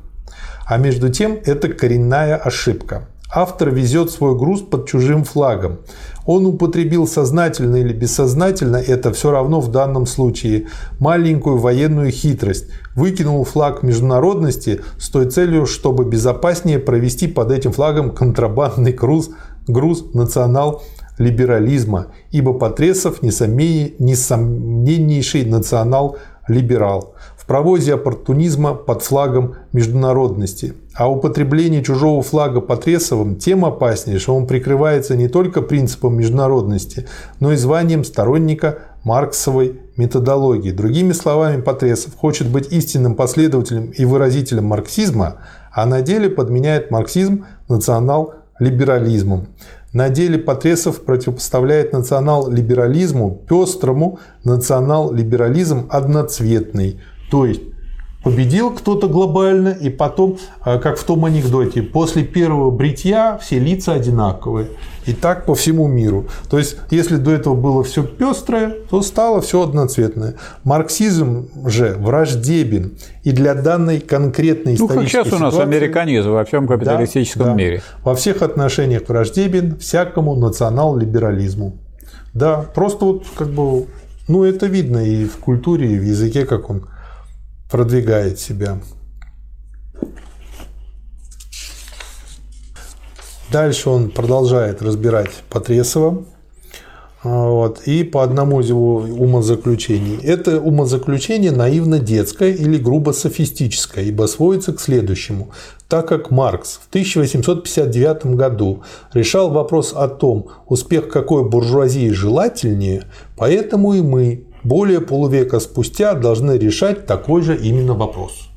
А 0.66 0.76
между 0.76 1.08
тем 1.08 1.38
это 1.46 1.68
коренная 1.68 2.36
ошибка. 2.36 3.08
Автор 3.34 3.70
везет 3.70 4.10
свой 4.10 4.36
груз 4.36 4.60
под 4.60 4.86
чужим 4.86 5.24
флагом. 5.24 5.78
Он 6.24 6.46
употребил 6.46 7.08
сознательно 7.08 7.76
или 7.76 7.92
бессознательно, 7.92 8.76
это 8.76 9.12
все 9.12 9.32
равно 9.32 9.60
в 9.60 9.70
данном 9.70 10.06
случае, 10.06 10.68
маленькую 11.00 11.58
военную 11.58 12.10
хитрость. 12.10 12.68
Выкинул 12.94 13.44
флаг 13.44 13.82
международности 13.82 14.80
с 14.98 15.10
той 15.10 15.28
целью, 15.28 15.66
чтобы 15.66 16.04
безопаснее 16.04 16.78
провести 16.78 17.26
под 17.26 17.50
этим 17.50 17.72
флагом 17.72 18.12
контрабандный 18.12 18.92
груз, 18.92 19.30
груз 19.66 20.14
национал-либерализма, 20.14 22.06
ибо 22.30 22.52
Потресов 22.52 23.20
несомненнейший 23.22 25.44
национал-либерал 25.44 27.14
в 27.36 27.46
провозе 27.46 27.94
оппортунизма 27.94 28.74
под 28.74 29.02
флагом 29.02 29.56
международности. 29.72 30.74
А 30.94 31.10
употребление 31.10 31.82
чужого 31.82 32.22
флага 32.22 32.60
Потресовым 32.60 33.36
тем 33.36 33.64
опаснее, 33.64 34.18
что 34.18 34.34
он 34.36 34.46
прикрывается 34.46 35.16
не 35.16 35.28
только 35.28 35.62
принципом 35.62 36.16
международности, 36.16 37.06
но 37.40 37.52
и 37.52 37.56
званием 37.56 38.04
сторонника 38.04 38.78
марксовой 39.02 39.80
методологии. 39.96 40.70
Другими 40.70 41.12
словами, 41.12 41.62
Потресов 41.62 42.14
хочет 42.14 42.48
быть 42.48 42.72
истинным 42.72 43.14
последователем 43.14 43.86
и 43.90 44.04
выразителем 44.04 44.66
марксизма, 44.66 45.36
а 45.72 45.86
на 45.86 46.02
деле 46.02 46.28
подменяет 46.28 46.90
марксизм 46.90 47.46
национал-либерализмом. 47.68 49.48
На 49.94 50.10
деле 50.10 50.38
Потресов 50.38 51.02
противопоставляет 51.02 51.92
национал-либерализму 51.92 53.42
пестрому 53.48 54.18
национал-либерализм 54.44 55.86
одноцветный– 55.90 57.00
то 57.32 57.46
есть 57.46 57.62
победил 58.22 58.70
кто-то 58.70 59.08
глобально, 59.08 59.70
и 59.70 59.90
потом, 59.90 60.38
э, 60.64 60.78
как 60.78 60.98
в 60.98 61.04
том 61.04 61.24
анекдоте, 61.24 61.82
после 61.82 62.24
первого 62.24 62.70
бритья 62.70 63.38
все 63.38 63.58
лица 63.58 63.94
одинаковые. 63.94 64.68
И 65.04 65.12
так 65.12 65.46
по 65.46 65.56
всему 65.56 65.88
миру. 65.88 66.26
То 66.48 66.58
есть, 66.58 66.76
если 66.90 67.16
до 67.16 67.32
этого 67.32 67.56
было 67.56 67.82
все 67.82 68.04
пестрое, 68.04 68.76
то 68.88 69.02
стало 69.02 69.40
все 69.40 69.62
одноцветное. 69.62 70.36
Марксизм 70.62 71.48
же 71.66 71.96
враждебен 71.98 72.92
и 73.24 73.32
для 73.32 73.54
данной 73.54 73.98
конкретной 73.98 74.74
исторической 74.74 74.94
Ну, 74.94 75.00
как 75.00 75.08
сейчас 75.08 75.26
у 75.32 75.38
нас 75.38 75.54
ситуации, 75.54 75.76
американизм 75.76 76.30
во 76.30 76.44
всем 76.44 76.68
капиталистическом 76.68 77.42
да, 77.42 77.50
да, 77.50 77.56
мире. 77.56 77.82
Во 78.04 78.14
всех 78.14 78.42
отношениях 78.42 79.08
враждебен 79.08 79.76
всякому 79.78 80.36
национал-либерализму. 80.36 81.78
Да, 82.32 82.64
просто 82.74 83.04
вот 83.04 83.24
как 83.34 83.48
бы, 83.48 83.86
ну 84.28 84.44
это 84.44 84.66
видно 84.66 84.98
и 84.98 85.24
в 85.24 85.36
культуре, 85.38 85.96
и 85.96 85.98
в 85.98 86.04
языке, 86.04 86.46
как 86.46 86.70
он 86.70 86.86
продвигает 87.72 88.38
себя. 88.38 88.78
Дальше 93.50 93.88
он 93.88 94.10
продолжает 94.10 94.82
разбирать 94.82 95.30
Потресова. 95.48 96.24
Вот, 97.22 97.82
и 97.86 98.02
по 98.02 98.24
одному 98.24 98.60
из 98.60 98.68
его 98.68 98.96
умозаключений. 98.96 100.18
Это 100.22 100.60
умозаключение 100.60 101.52
наивно-детское 101.52 102.50
или 102.52 102.76
грубо 102.78 103.12
софистическое, 103.12 104.04
ибо 104.04 104.26
сводится 104.26 104.72
к 104.72 104.80
следующему. 104.80 105.50
Так 105.88 106.08
как 106.08 106.30
Маркс 106.30 106.80
в 106.84 106.88
1859 106.88 108.26
году 108.34 108.82
решал 109.14 109.50
вопрос 109.50 109.92
о 109.94 110.08
том, 110.08 110.48
успех 110.66 111.08
какой 111.08 111.48
буржуазии 111.48 112.10
желательнее, 112.10 113.04
поэтому 113.36 113.94
и 113.94 114.02
мы 114.02 114.46
более 114.64 115.00
полувека 115.00 115.60
спустя 115.60 116.14
должны 116.14 116.52
решать 116.58 117.06
такой 117.06 117.42
же 117.42 117.56
именно 117.56 117.94
вопрос. 117.94 118.48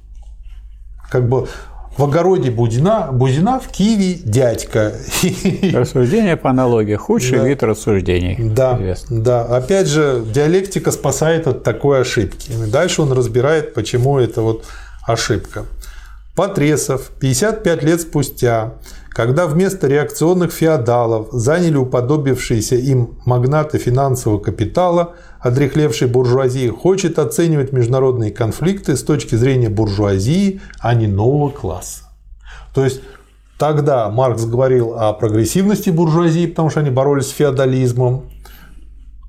Как 1.09 1.27
бы 1.27 1.47
в 1.97 2.03
огороде 2.03 2.51
Будина, 2.51 3.09
Бузина, 3.11 3.59
в 3.59 3.69
Киеве 3.69 4.15
дядька. 4.15 4.93
Рассуждение 5.73 6.35
по 6.35 6.49
аналогии. 6.49 6.95
Худший 6.95 7.39
да. 7.39 7.47
вид 7.47 7.63
рассуждений. 7.63 8.37
Да, 8.37 8.77
да. 9.09 9.43
Опять 9.45 9.87
же, 9.87 10.23
диалектика 10.33 10.91
спасает 10.91 11.47
от 11.47 11.63
такой 11.63 12.01
ошибки. 12.01 12.51
И 12.51 12.69
дальше 12.69 13.01
он 13.01 13.13
разбирает, 13.13 13.73
почему 13.73 14.19
это 14.19 14.41
вот 14.41 14.65
ошибка. 15.07 15.65
Потресов 16.35 17.11
55 17.21 17.83
лет 17.83 18.01
спустя 18.01 18.73
когда 19.15 19.47
вместо 19.47 19.87
реакционных 19.87 20.51
феодалов 20.51 21.29
заняли 21.31 21.77
уподобившиеся 21.77 22.75
им 22.75 23.17
магнаты 23.23 23.77
финансового 23.77 24.39
капитала, 24.39 25.13
одрехлевшей 25.39 26.09
буржуазии 26.09 26.67
хочет 26.67 27.17
оценивать 27.17 27.71
международные 27.71 28.31
конфликты 28.31 28.97
с 28.97 29.03
точки 29.03 29.35
зрения 29.35 29.69
буржуазии, 29.69 30.59
а 30.79 30.93
не 30.95 31.07
нового 31.07 31.49
класса. 31.49 32.09
То 32.73 32.83
есть 32.83 32.99
тогда 33.57 34.09
Маркс 34.09 34.43
говорил 34.43 34.95
о 34.95 35.13
прогрессивности 35.13 35.91
буржуазии, 35.91 36.47
потому 36.47 36.69
что 36.69 36.81
они 36.81 36.89
боролись 36.89 37.27
с 37.27 37.31
феодализмом, 37.31 38.25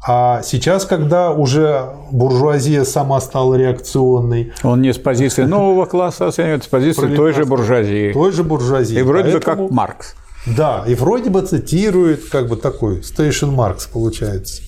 а 0.04 0.42
сейчас, 0.42 0.84
когда 0.84 1.32
уже 1.32 1.90
буржуазия 2.10 2.84
сама 2.84 3.20
стала 3.20 3.54
реакционной... 3.54 4.52
Он 4.62 4.80
не 4.80 4.92
с 4.92 4.98
позиции 4.98 5.44
нового 5.44 5.86
класса 5.86 6.28
оценивает, 6.28 6.64
с 6.64 6.68
позиции 6.68 7.14
той 7.14 7.32
же 7.32 7.44
буржуазии. 7.44 8.12
Той 8.12 8.32
же 8.32 8.44
буржуазии. 8.44 8.98
И 8.98 9.02
вроде 9.02 9.32
Поэтому... 9.32 9.56
бы 9.56 9.68
как 9.68 9.76
Маркс. 9.76 10.14
Да, 10.46 10.84
и 10.86 10.94
вроде 10.94 11.30
бы 11.30 11.42
цитирует 11.42 12.28
как 12.28 12.48
бы 12.48 12.56
такой 12.56 13.00
Station 13.00 13.50
Маркс 13.50 13.86
получается. 13.86 14.62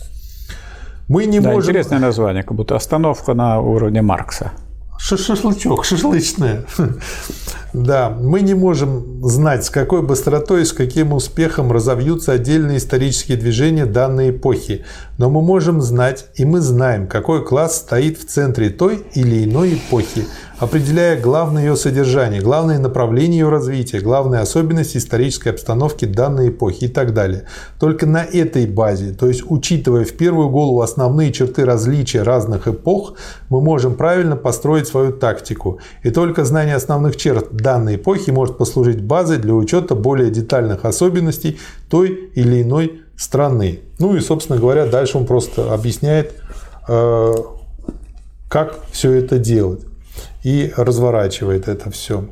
Мы 1.06 1.26
не 1.26 1.40
да, 1.40 1.50
можем... 1.50 1.70
Интересное 1.70 2.00
название, 2.00 2.42
как 2.42 2.54
будто 2.54 2.74
остановка 2.74 3.34
на 3.34 3.60
уровне 3.60 4.02
Маркса. 4.02 4.52
Шашлычок, 4.98 5.84
шашлычная. 5.84 6.64
Да, 7.74 8.08
мы 8.08 8.40
не 8.40 8.54
можем 8.54 9.22
знать, 9.22 9.66
с 9.66 9.70
какой 9.70 10.00
быстротой 10.00 10.62
и 10.62 10.64
с 10.64 10.72
каким 10.72 11.12
успехом 11.12 11.70
разовьются 11.70 12.32
отдельные 12.32 12.78
исторические 12.78 13.36
движения 13.36 13.84
данной 13.84 14.30
эпохи, 14.30 14.86
но 15.18 15.28
мы 15.28 15.42
можем 15.42 15.82
знать, 15.82 16.26
и 16.34 16.46
мы 16.46 16.60
знаем, 16.60 17.06
какой 17.06 17.44
класс 17.44 17.76
стоит 17.76 18.18
в 18.18 18.26
центре 18.26 18.70
той 18.70 19.04
или 19.14 19.44
иной 19.44 19.74
эпохи, 19.74 20.26
определяя 20.58 21.20
главное 21.20 21.64
ее 21.64 21.76
содержание, 21.76 22.40
главные 22.40 22.78
направления 22.78 23.38
ее 23.38 23.48
развития, 23.48 24.00
главные 24.00 24.40
особенности 24.40 24.96
исторической 24.96 25.48
обстановки 25.50 26.04
данной 26.04 26.48
эпохи 26.48 26.84
и 26.84 26.88
так 26.88 27.14
далее. 27.14 27.44
Только 27.78 28.06
на 28.06 28.24
этой 28.24 28.66
базе, 28.66 29.12
то 29.12 29.28
есть 29.28 29.44
учитывая 29.46 30.04
в 30.04 30.12
первую 30.12 30.48
голову 30.48 30.82
основные 30.82 31.32
черты 31.32 31.64
различия 31.64 32.22
разных 32.22 32.66
эпох, 32.66 33.14
мы 33.48 33.60
можем 33.60 33.94
правильно 33.94 34.36
построить 34.36 34.88
свою 34.88 35.12
тактику. 35.12 35.78
И 36.02 36.10
только 36.10 36.44
знание 36.44 36.74
основных 36.74 37.16
черт 37.16 37.48
данной 37.52 37.96
эпохи 37.96 38.30
может 38.30 38.58
послужить 38.58 39.00
базой 39.00 39.38
для 39.38 39.54
учета 39.54 39.94
более 39.94 40.30
детальных 40.30 40.84
особенностей 40.84 41.58
той 41.88 42.30
или 42.34 42.62
иной 42.62 43.02
страны. 43.16 43.80
Ну 43.98 44.16
и, 44.16 44.20
собственно 44.20 44.58
говоря, 44.58 44.86
дальше 44.86 45.18
он 45.18 45.26
просто 45.26 45.72
объясняет, 45.72 46.34
э, 46.88 47.34
как 48.48 48.80
все 48.92 49.12
это 49.12 49.38
делать 49.38 49.87
и 50.42 50.72
разворачивает 50.76 51.68
это 51.68 51.90
все. 51.90 52.24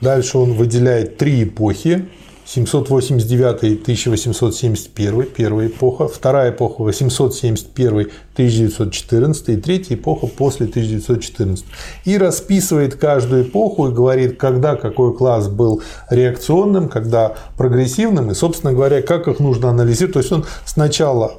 Дальше 0.00 0.38
он 0.38 0.54
выделяет 0.54 1.16
три 1.16 1.44
эпохи. 1.44 2.08
789-1871, 2.46 5.24
первая 5.24 5.66
эпоха, 5.66 6.06
вторая 6.06 6.52
эпоха 6.52 6.84
871-1914 6.84 9.34
и 9.48 9.56
третья 9.56 9.96
эпоха 9.96 10.28
после 10.28 10.66
1914. 10.66 11.64
И 12.04 12.16
расписывает 12.16 12.94
каждую 12.94 13.42
эпоху 13.42 13.88
и 13.88 13.92
говорит, 13.92 14.38
когда 14.38 14.76
какой 14.76 15.16
класс 15.16 15.48
был 15.48 15.82
реакционным, 16.08 16.88
когда 16.88 17.34
прогрессивным, 17.56 18.30
и, 18.30 18.34
собственно 18.34 18.72
говоря, 18.72 19.02
как 19.02 19.26
их 19.26 19.40
нужно 19.40 19.70
анализировать. 19.70 20.14
То 20.14 20.20
есть 20.20 20.30
он 20.30 20.46
сначала 20.64 21.38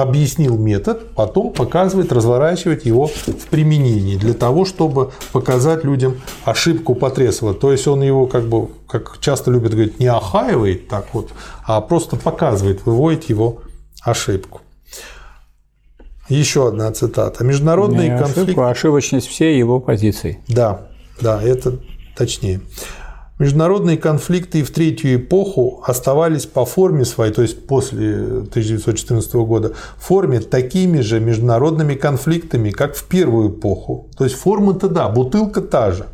объяснил 0.00 0.56
метод, 0.56 1.14
потом 1.14 1.52
показывает, 1.52 2.12
разворачивает 2.12 2.86
его 2.86 3.06
в 3.06 3.46
применении 3.50 4.16
для 4.16 4.34
того, 4.34 4.64
чтобы 4.64 5.10
показать 5.32 5.84
людям 5.84 6.20
ошибку 6.44 6.94
Потресова. 6.94 7.54
То 7.54 7.72
есть 7.72 7.86
он 7.86 8.02
его, 8.02 8.26
как 8.26 8.44
бы, 8.44 8.68
как 8.88 9.18
часто 9.20 9.50
любят 9.50 9.72
говорить, 9.72 9.98
не 10.00 10.06
охаивает 10.06 10.88
так 10.88 11.12
вот, 11.12 11.30
а 11.66 11.80
просто 11.80 12.16
показывает, 12.16 12.86
выводит 12.86 13.24
его 13.24 13.62
ошибку. 14.02 14.60
Еще 16.28 16.68
одна 16.68 16.92
цитата. 16.92 17.42
Международные 17.42 18.10
не. 18.10 18.18
Ошибку, 18.18 18.62
а 18.62 18.70
ошибочность 18.70 19.26
всей 19.26 19.58
его 19.58 19.80
позиции. 19.80 20.40
Да, 20.46 20.88
да, 21.20 21.42
это 21.42 21.78
точнее. 22.16 22.60
Международные 23.38 23.96
конфликты 23.96 24.60
и 24.60 24.62
в 24.64 24.70
третью 24.72 25.14
эпоху 25.14 25.84
оставались 25.86 26.46
по 26.46 26.64
форме 26.64 27.04
своей, 27.04 27.32
то 27.32 27.42
есть 27.42 27.66
после 27.68 28.16
1914 28.16 29.34
года, 29.34 29.74
форме 29.96 30.40
такими 30.40 31.00
же 31.00 31.20
международными 31.20 31.94
конфликтами, 31.94 32.70
как 32.70 32.96
в 32.96 33.04
первую 33.04 33.50
эпоху. 33.50 34.08
То 34.16 34.24
есть 34.24 34.36
форма-то 34.36 34.88
да, 34.88 35.08
бутылка 35.08 35.60
та 35.60 35.92
же. 35.92 36.06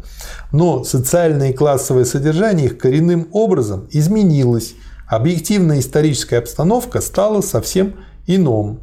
Но 0.52 0.84
социальное 0.84 1.50
и 1.50 1.54
классовое 1.54 2.04
содержание 2.04 2.66
их 2.66 2.76
коренным 2.76 3.28
образом 3.32 3.88
изменилось. 3.90 4.74
Объективная 5.08 5.80
историческая 5.80 6.38
обстановка 6.38 7.00
стала 7.00 7.40
совсем 7.40 7.94
ином, 8.26 8.80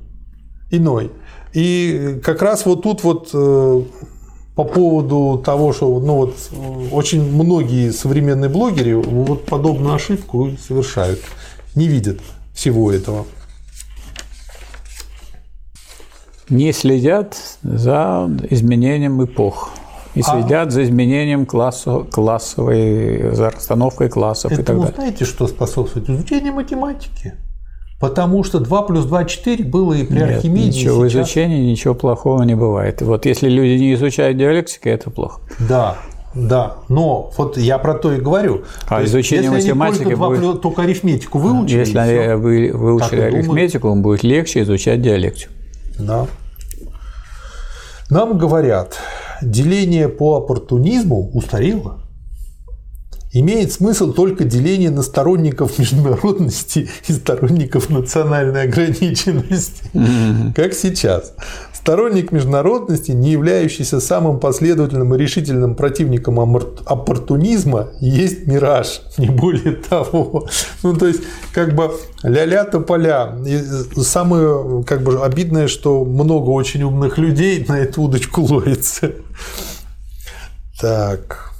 иной. 0.71 1.11
И 1.53 2.19
как 2.23 2.41
раз 2.41 2.65
вот 2.65 2.83
тут 2.83 3.03
вот 3.03 3.29
э, 3.33 3.81
по 4.55 4.63
поводу 4.63 5.41
того, 5.43 5.73
что 5.73 5.99
ну, 5.99 6.15
вот, 6.15 6.35
очень 6.91 7.23
многие 7.23 7.91
современные 7.91 8.49
блогеры 8.49 8.97
вот 8.97 9.45
подобную 9.45 9.95
ошибку 9.95 10.51
совершают, 10.59 11.19
не 11.75 11.87
видят 11.87 12.19
всего 12.53 12.91
этого. 12.91 13.25
Не 16.49 16.73
следят 16.73 17.37
за 17.63 18.29
изменением 18.49 19.23
эпох. 19.23 19.71
И 20.15 20.19
а 20.19 20.23
следят 20.23 20.67
а... 20.67 20.71
за 20.71 20.83
изменением 20.83 21.45
класса, 21.45 21.99
классовой, 22.11 23.33
за 23.33 23.51
расстановкой 23.51 24.09
классов 24.09 24.51
Это, 24.51 24.61
и 24.61 24.65
так 24.65 24.75
ну, 24.75 24.81
далее. 24.81 24.95
знаете, 24.95 25.23
что 25.25 25.47
способствует? 25.47 26.09
Изучению 26.09 26.53
математики. 26.53 27.35
Потому 28.01 28.43
что 28.43 28.59
2 28.59 28.81
плюс 28.81 29.05
2– 29.05 29.23
4 29.25 29.63
было 29.63 29.93
и 29.93 30.03
при 30.03 30.15
Нет, 30.17 30.37
Архимеде. 30.37 30.79
Ничего 30.79 31.05
и 31.05 31.09
в 31.09 31.11
изучении, 31.11 31.69
ничего 31.69 31.93
плохого 31.93 32.41
не 32.41 32.55
бывает. 32.55 33.01
Вот 33.03 33.27
если 33.27 33.47
люди 33.47 33.79
не 33.79 33.93
изучают 33.93 34.37
диалектику, 34.37 34.89
это 34.89 35.11
плохо. 35.11 35.39
Да, 35.59 35.97
да, 36.33 36.77
но 36.89 37.31
вот 37.37 37.57
я 37.57 37.77
про 37.77 37.93
то 37.93 38.11
и 38.11 38.19
говорю. 38.19 38.63
А 38.87 38.97
то 38.97 39.05
изучение 39.05 39.51
есть, 39.51 39.55
если 39.57 39.73
математики 39.73 40.01
они 40.03 40.15
только, 40.15 40.41
будет... 40.41 40.61
только 40.63 40.81
арифметику 40.81 41.37
выучили. 41.37 41.77
Если 41.77 41.97
они 41.99 42.41
вы 42.41 42.71
выучили 42.73 43.21
арифметику, 43.21 43.91
им 43.91 44.01
будет 44.01 44.23
легче 44.23 44.61
изучать 44.61 44.99
диалектику. 45.03 45.53
Да. 45.99 46.25
Нам 48.09 48.35
говорят, 48.35 48.97
деление 49.43 50.09
по 50.09 50.37
оппортунизму 50.37 51.29
устарело 51.33 51.99
имеет 53.33 53.71
смысл 53.71 54.13
только 54.13 54.43
деление 54.43 54.89
на 54.89 55.03
сторонников 55.03 55.79
международности 55.79 56.89
и 57.07 57.13
сторонников 57.13 57.89
национальной 57.89 58.63
ограниченности, 58.63 59.83
mm-hmm. 59.93 60.53
как 60.53 60.73
сейчас. 60.73 61.33
Сторонник 61.73 62.31
международности, 62.31 63.11
не 63.11 63.31
являющийся 63.31 63.99
самым 63.99 64.39
последовательным 64.39 65.15
и 65.15 65.17
решительным 65.17 65.73
противником 65.73 66.39
оппортунизма, 66.39 67.89
есть 67.99 68.45
мираж, 68.45 69.01
не 69.17 69.27
более 69.27 69.73
того. 69.77 70.47
Ну, 70.83 70.95
то 70.95 71.07
есть, 71.07 71.21
как 71.53 71.73
бы 71.73 71.91
ля-ля 72.21 72.65
тополя. 72.65 73.35
Самое 73.97 74.83
как 74.83 75.01
бы, 75.01 75.23
обидное, 75.23 75.67
что 75.67 76.05
много 76.05 76.49
очень 76.49 76.83
умных 76.83 77.17
людей 77.17 77.65
на 77.67 77.79
эту 77.79 78.03
удочку 78.03 78.41
ловится. 78.41 79.13
Так. 80.79 81.50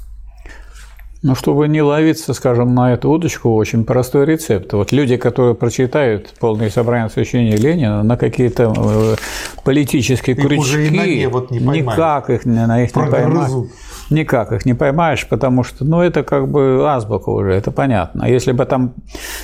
Ну, 1.23 1.35
чтобы 1.35 1.68
не 1.68 1.84
ловиться, 1.84 2.34
скажем, 2.34 2.73
на 2.73 2.93
эту 2.93 3.11
удочку, 3.11 3.53
очень 3.53 3.85
простой 3.85 4.26
рецепт. 4.26 4.73
Вот 4.73 4.91
люди, 4.91 5.18
которые 5.18 5.53
прочитают 5.53 6.34
полное 6.39 6.72
собрание 6.72 7.10
сочинений 7.10 7.57
Ленина 7.57 8.02
на 8.02 8.18
какие-то 8.18 8.73
э, 8.76 9.15
политические 9.64 10.35
их 10.35 10.41
крючки, 10.41 10.57
уже 10.57 10.88
и 10.88 11.26
вот 11.27 11.52
не 11.52 11.60
никак 11.60 12.31
их 12.31 12.45
на 12.45 12.84
их 12.84 12.95
не 12.95 13.06
поймать. 13.07 13.52
Никак 14.12 14.52
их 14.52 14.66
не 14.66 14.74
поймаешь, 14.74 15.26
потому 15.26 15.64
что, 15.64 15.86
ну, 15.86 16.02
это 16.02 16.24
как 16.24 16.50
бы 16.50 16.86
азбука 16.86 17.30
уже, 17.30 17.54
это 17.54 17.72
понятно. 17.72 18.26
А 18.26 18.30
если 18.30 18.52
бы 18.52 18.66
там, 18.66 18.94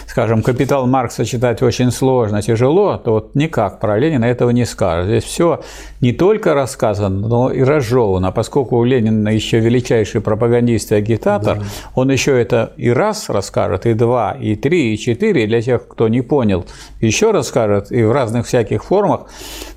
скажем, 0.08 0.44
«Капитал 0.44 0.86
Маркса» 0.88 1.24
читать 1.24 1.62
очень 1.62 1.90
сложно, 1.90 2.42
тяжело, 2.42 2.98
то 2.98 3.12
вот 3.12 3.34
никак 3.34 3.80
про 3.80 3.98
Ленина 3.98 4.26
этого 4.26 4.50
не 4.50 4.66
скажешь. 4.66 5.08
Здесь 5.08 5.24
все 5.24 5.62
не 6.02 6.12
только 6.12 6.54
рассказано, 6.54 7.28
но 7.28 7.50
и 7.50 7.64
разжевано. 7.64 8.34
Поскольку 8.34 8.78
у 8.78 8.84
Ленина 8.84 9.30
еще 9.30 9.60
величайший 9.60 10.20
пропагандист 10.20 10.92
и 10.92 10.96
агитатор, 10.96 11.60
да. 11.60 11.64
он 11.96 12.12
еще 12.12 12.40
это 12.40 12.74
и 12.76 12.90
раз 12.90 13.30
расскажет, 13.30 13.86
и 13.86 13.94
два, 13.94 14.34
и 14.34 14.56
три, 14.56 14.94
и 14.94 14.98
четыре. 14.98 15.48
Для 15.48 15.62
тех, 15.62 15.88
кто 15.88 16.10
не 16.10 16.22
понял, 16.22 16.66
еще 17.00 17.32
расскажет, 17.32 17.90
и 17.90 18.04
в 18.04 18.12
разных 18.12 18.46
всяких 18.48 18.84
формах. 18.84 19.28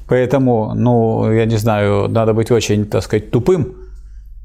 Поэтому, 0.09 0.73
ну, 0.75 1.33
я 1.33 1.47
не 1.47 1.57
знаю, 1.57 2.09
надо 2.09 2.35
быть 2.35 2.51
очень, 2.51 2.87
так 2.87 3.05
сказать, 3.05 3.31
тупым, 3.31 3.77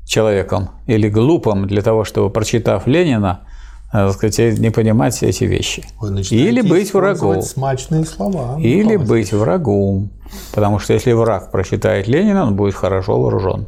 человеком 0.06 0.70
или 0.88 1.10
глупым 1.10 1.68
для 1.68 1.82
того, 1.82 2.04
чтобы, 2.04 2.30
прочитав 2.30 2.88
Ленина, 2.88 3.42
э, 3.92 4.12
сказать, 4.12 4.60
не 4.60 4.70
понимать 4.70 5.16
все 5.16 5.30
эти 5.30 5.46
вещи. 5.46 5.84
Или 6.32 6.62
быть 6.62 6.94
врагом. 6.94 7.42
Смачные 7.42 8.06
слова. 8.06 8.60
Или 8.60 8.98
быть 8.98 9.34
врагом. 9.34 10.12
Потому 10.54 10.80
что 10.80 10.94
если 10.94 11.14
враг 11.14 11.52
прочитает 11.52 12.08
Ленина, 12.08 12.44
он 12.44 12.56
будет 12.56 12.76
хорошо 12.76 13.20
вооружен. 13.20 13.68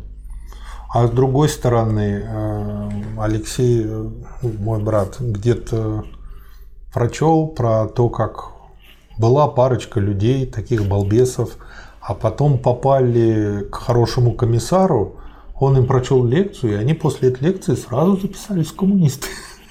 А 0.94 1.08
с 1.08 1.10
другой 1.10 1.50
стороны, 1.50 2.24
э, 2.24 2.90
Алексей, 3.20 3.84
э, 3.86 4.10
мой 4.42 4.82
брат, 4.82 5.20
где-то 5.20 6.06
прочел 6.94 7.48
про 7.48 7.88
то, 7.88 8.10
как 8.10 8.52
была 9.18 9.48
парочка 9.48 10.00
людей, 10.00 10.46
таких 10.46 10.88
балбесов, 10.88 11.58
а 12.02 12.14
потом 12.14 12.58
попали 12.58 13.68
к 13.70 13.76
хорошему 13.76 14.32
комиссару, 14.32 15.17
он 15.60 15.78
им 15.78 15.86
прочел 15.86 16.24
лекцию, 16.24 16.74
и 16.74 16.76
они 16.76 16.94
после 16.94 17.30
этой 17.30 17.44
лекции 17.44 17.76
сразу 17.76 18.18
записались 18.18 18.68
в 18.68 18.76
коммунисты 18.76 19.28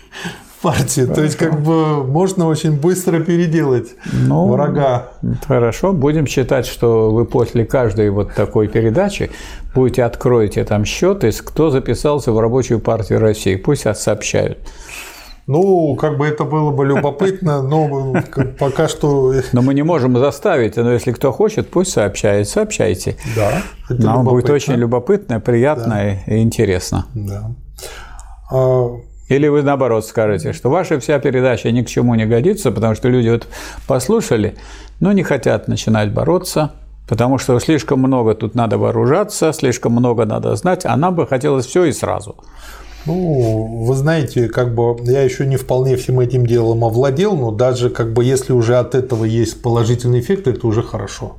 в 0.57 0.63
партию. 0.63 1.09
То 1.09 1.23
есть, 1.23 1.37
как 1.37 1.63
бы 1.63 2.05
можно 2.05 2.47
очень 2.49 2.73
быстро 2.79 3.21
переделать 3.21 3.95
ну, 4.13 4.49
врага. 4.49 5.13
Хорошо, 5.47 5.93
будем 5.93 6.27
считать, 6.27 6.67
что 6.67 7.11
вы 7.11 7.25
после 7.25 7.65
каждой 7.65 8.11
вот 8.11 8.35
такой 8.35 8.69
передачи 8.69 9.31
будете 9.75 10.05
откроете 10.05 10.65
там 10.65 10.85
счет, 10.85 11.25
кто 11.45 11.71
записался 11.71 12.33
в 12.33 12.41
рабочую 12.41 12.81
партию 12.81 13.21
России. 13.21 13.57
Пусть 13.57 13.87
сообщают. 13.97 14.59
Ну, 15.47 15.95
как 15.95 16.19
бы 16.19 16.27
это 16.27 16.43
было 16.43 16.73
бы 16.73 16.85
любопытно, 16.85 17.63
но 17.63 18.15
пока 18.59 18.89
что... 18.89 19.33
Но 19.53 19.63
мы 19.63 19.75
не 19.75 19.83
можем 19.83 20.19
заставить, 20.19 20.77
но 20.77 20.93
если 20.93 21.13
кто 21.13 21.31
хочет, 21.31 21.71
пусть 21.71 21.93
сообщает, 21.93 22.49
сообщайте. 22.49 23.17
Да, 23.37 23.63
это 23.89 24.03
Нам 24.03 24.25
будет 24.25 24.51
очень 24.51 24.75
любопытно, 24.75 25.39
приятно 25.39 25.95
да. 25.95 26.35
и 26.35 26.43
интересно. 26.43 27.07
Да. 27.15 27.51
А... 28.51 28.89
Или 29.29 29.49
вы 29.49 29.63
наоборот 29.63 30.07
скажете, 30.07 30.53
что 30.53 30.71
ваша 30.71 31.01
вся 31.01 31.19
передача 31.19 31.71
ни 31.73 31.83
к 31.83 31.89
чему 31.89 32.15
не 32.15 32.27
годится, 32.27 32.71
потому 32.71 32.95
что 32.95 33.09
люди 33.09 33.29
вот 33.29 33.49
послушали, 33.89 34.55
но 35.01 35.11
не 35.13 35.25
хотят 35.25 35.67
начинать 35.67 36.13
бороться, 36.13 36.73
потому 37.09 37.39
что 37.39 37.59
слишком 37.59 37.99
много 38.01 38.35
тут 38.35 38.55
надо 38.55 38.79
вооружаться, 38.79 39.53
слишком 39.53 39.93
много 39.93 40.25
надо 40.27 40.55
знать, 40.55 40.87
а 40.87 40.97
нам 40.97 41.17
бы 41.17 41.27
хотелось 41.27 41.67
все 41.67 41.85
и 41.85 41.93
сразу. 41.93 42.37
Ну, 43.07 43.85
вы 43.85 43.95
знаете, 43.95 44.49
как 44.49 44.75
бы 44.75 44.97
я 45.05 45.23
еще 45.23 45.47
не 45.47 45.57
вполне 45.57 45.97
всем 45.97 46.19
этим 46.19 46.45
делом 46.45 46.85
овладел, 46.85 47.37
но 47.37 47.53
даже 47.53 47.89
как 47.89 48.13
бы 48.13 48.25
если 48.25 48.53
уже 48.53 48.77
от 48.77 48.95
этого 48.95 49.25
есть 49.25 49.63
положительный 49.63 50.21
эффект, 50.21 50.49
это 50.49 50.67
уже 50.67 50.83
хорошо. 50.83 51.37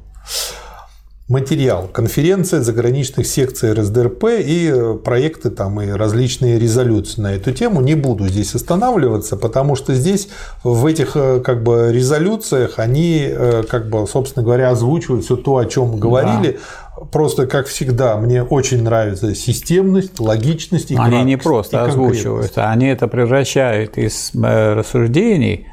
Материал. 1.27 1.89
Конференция 1.91 2.61
заграничных 2.61 3.27
секций 3.27 3.73
РСДРП 3.73 4.23
и 4.39 4.71
э, 4.73 4.93
проекты 4.93 5.49
там 5.49 5.81
и 5.81 5.89
различные 5.89 6.57
резолюции 6.57 7.19
на 7.19 7.33
эту 7.33 7.51
тему. 7.51 7.81
Не 7.81 7.95
буду 7.95 8.29
здесь 8.29 8.55
останавливаться, 8.55 9.35
потому 9.35 9.75
что 9.75 9.93
здесь 9.93 10.29
в 10.63 10.85
этих 10.85 11.17
э, 11.17 11.41
как 11.41 11.63
бы 11.63 11.89
резолюциях 11.91 12.79
они 12.79 13.25
э, 13.27 13.63
как 13.69 13.89
бы, 13.89 14.07
собственно 14.07 14.45
говоря, 14.45 14.69
озвучивают 14.69 15.25
все 15.25 15.35
то, 15.35 15.57
о 15.57 15.65
чем 15.65 15.99
говорили. 15.99 16.53
Да 16.53 16.86
просто, 17.11 17.47
как 17.47 17.67
всегда, 17.67 18.17
мне 18.17 18.43
очень 18.43 18.83
нравится 18.83 19.33
системность, 19.35 20.19
логичность 20.19 20.91
и 20.91 20.95
Они 20.97 21.23
не 21.23 21.37
просто 21.37 21.83
озвучивают, 21.83 22.53
а 22.57 22.71
они 22.71 22.87
это 22.87 23.07
превращают 23.07 23.97
из 23.97 24.31
э, 24.33 24.73
рассуждений 24.73 25.67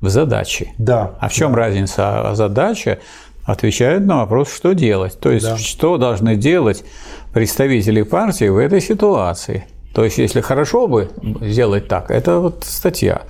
в 0.00 0.08
задачи. 0.08 0.72
Да. 0.78 1.12
А 1.20 1.28
в 1.28 1.32
чем 1.32 1.52
да. 1.52 1.58
разница? 1.58 2.30
А 2.30 2.34
задача 2.34 2.98
отвечает 3.44 4.02
на 4.06 4.18
вопрос, 4.18 4.52
что 4.52 4.72
делать. 4.72 5.18
То 5.18 5.30
есть, 5.30 5.46
да. 5.46 5.56
что 5.56 5.98
должны 5.98 6.36
делать 6.36 6.84
представители 7.32 8.02
партии 8.02 8.48
в 8.48 8.56
этой 8.58 8.80
ситуации. 8.80 9.64
То 10.00 10.04
есть, 10.04 10.16
если 10.16 10.40
хорошо 10.40 10.86
бы 10.86 11.10
сделать 11.42 11.86
так, 11.86 12.10
это 12.10 12.38
вот 12.38 12.64
статья. 12.66 13.20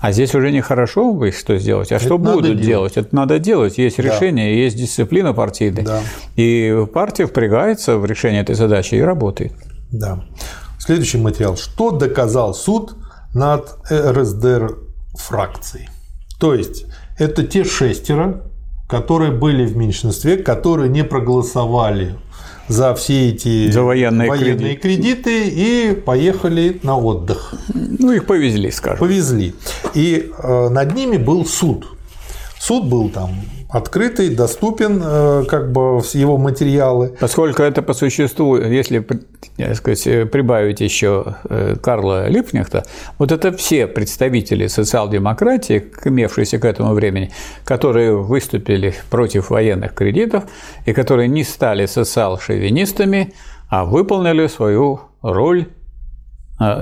А 0.00 0.10
здесь 0.10 0.34
уже 0.34 0.52
не 0.52 0.62
хорошо 0.62 1.12
бы 1.12 1.30
что 1.32 1.58
сделать, 1.58 1.92
а 1.92 1.96
это 1.96 2.04
что 2.06 2.16
будут 2.16 2.44
делать. 2.44 2.62
делать. 2.62 2.96
Это 2.96 3.14
надо 3.14 3.38
делать. 3.38 3.76
Есть 3.76 3.98
да. 3.98 4.04
решение, 4.04 4.58
есть 4.58 4.74
дисциплина 4.74 5.34
партийная. 5.34 5.84
Да. 5.84 6.00
И 6.36 6.86
партия 6.94 7.26
впрягается 7.26 7.98
в 7.98 8.06
решение 8.06 8.40
этой 8.40 8.54
задачи 8.54 8.94
и 8.94 9.02
работает. 9.02 9.52
Да. 9.92 10.24
Следующий 10.78 11.18
материал. 11.18 11.58
Что 11.58 11.90
доказал 11.90 12.54
суд 12.54 12.94
над 13.34 13.76
РСДР 13.90 14.78
фракцией? 15.18 15.90
То 16.40 16.54
есть, 16.54 16.86
это 17.18 17.46
те 17.46 17.64
шестеро, 17.64 18.50
которые 18.88 19.30
были 19.30 19.66
в 19.66 19.76
меньшинстве, 19.76 20.38
которые 20.38 20.88
не 20.88 21.04
проголосовали 21.04 22.16
за 22.68 22.94
все 22.94 23.30
эти 23.30 23.70
за 23.70 23.82
военные, 23.82 24.28
военные 24.28 24.76
кредиты. 24.76 25.22
кредиты 25.22 25.48
и 25.48 25.94
поехали 25.94 26.80
на 26.82 26.98
отдых. 26.98 27.54
Ну, 27.72 28.12
их 28.12 28.26
повезли, 28.26 28.70
скажем. 28.70 28.98
Повезли. 28.98 29.54
И 29.94 30.30
э, 30.36 30.68
над 30.68 30.94
ними 30.94 31.16
был 31.16 31.44
суд. 31.46 31.86
Суд 32.58 32.86
был 32.86 33.10
там 33.10 33.30
открытый, 33.74 34.28
доступен, 34.30 35.02
э, 35.04 35.44
как 35.48 35.72
бы 35.72 36.00
его 36.14 36.38
материалы. 36.38 37.16
Поскольку 37.18 37.62
это 37.62 37.82
по 37.82 37.92
существу, 37.92 38.56
если 38.56 39.04
сказать, 39.74 40.06
э, 40.06 40.26
прибавить 40.26 40.80
еще 40.80 41.34
э, 41.50 41.74
Карла 41.82 42.28
Липкнехта, 42.28 42.84
вот 43.18 43.32
это 43.32 43.50
все 43.50 43.88
представители 43.88 44.68
социал-демократии, 44.68 45.90
имевшиеся 46.04 46.60
к 46.60 46.64
этому 46.64 46.94
времени, 46.94 47.32
которые 47.64 48.16
выступили 48.16 48.94
против 49.10 49.50
военных 49.50 49.94
кредитов 49.94 50.44
и 50.86 50.92
которые 50.92 51.26
не 51.26 51.42
стали 51.42 51.86
социал-шовинистами, 51.86 53.34
а 53.68 53.84
выполнили 53.84 54.46
свою 54.46 55.00
роль 55.20 55.66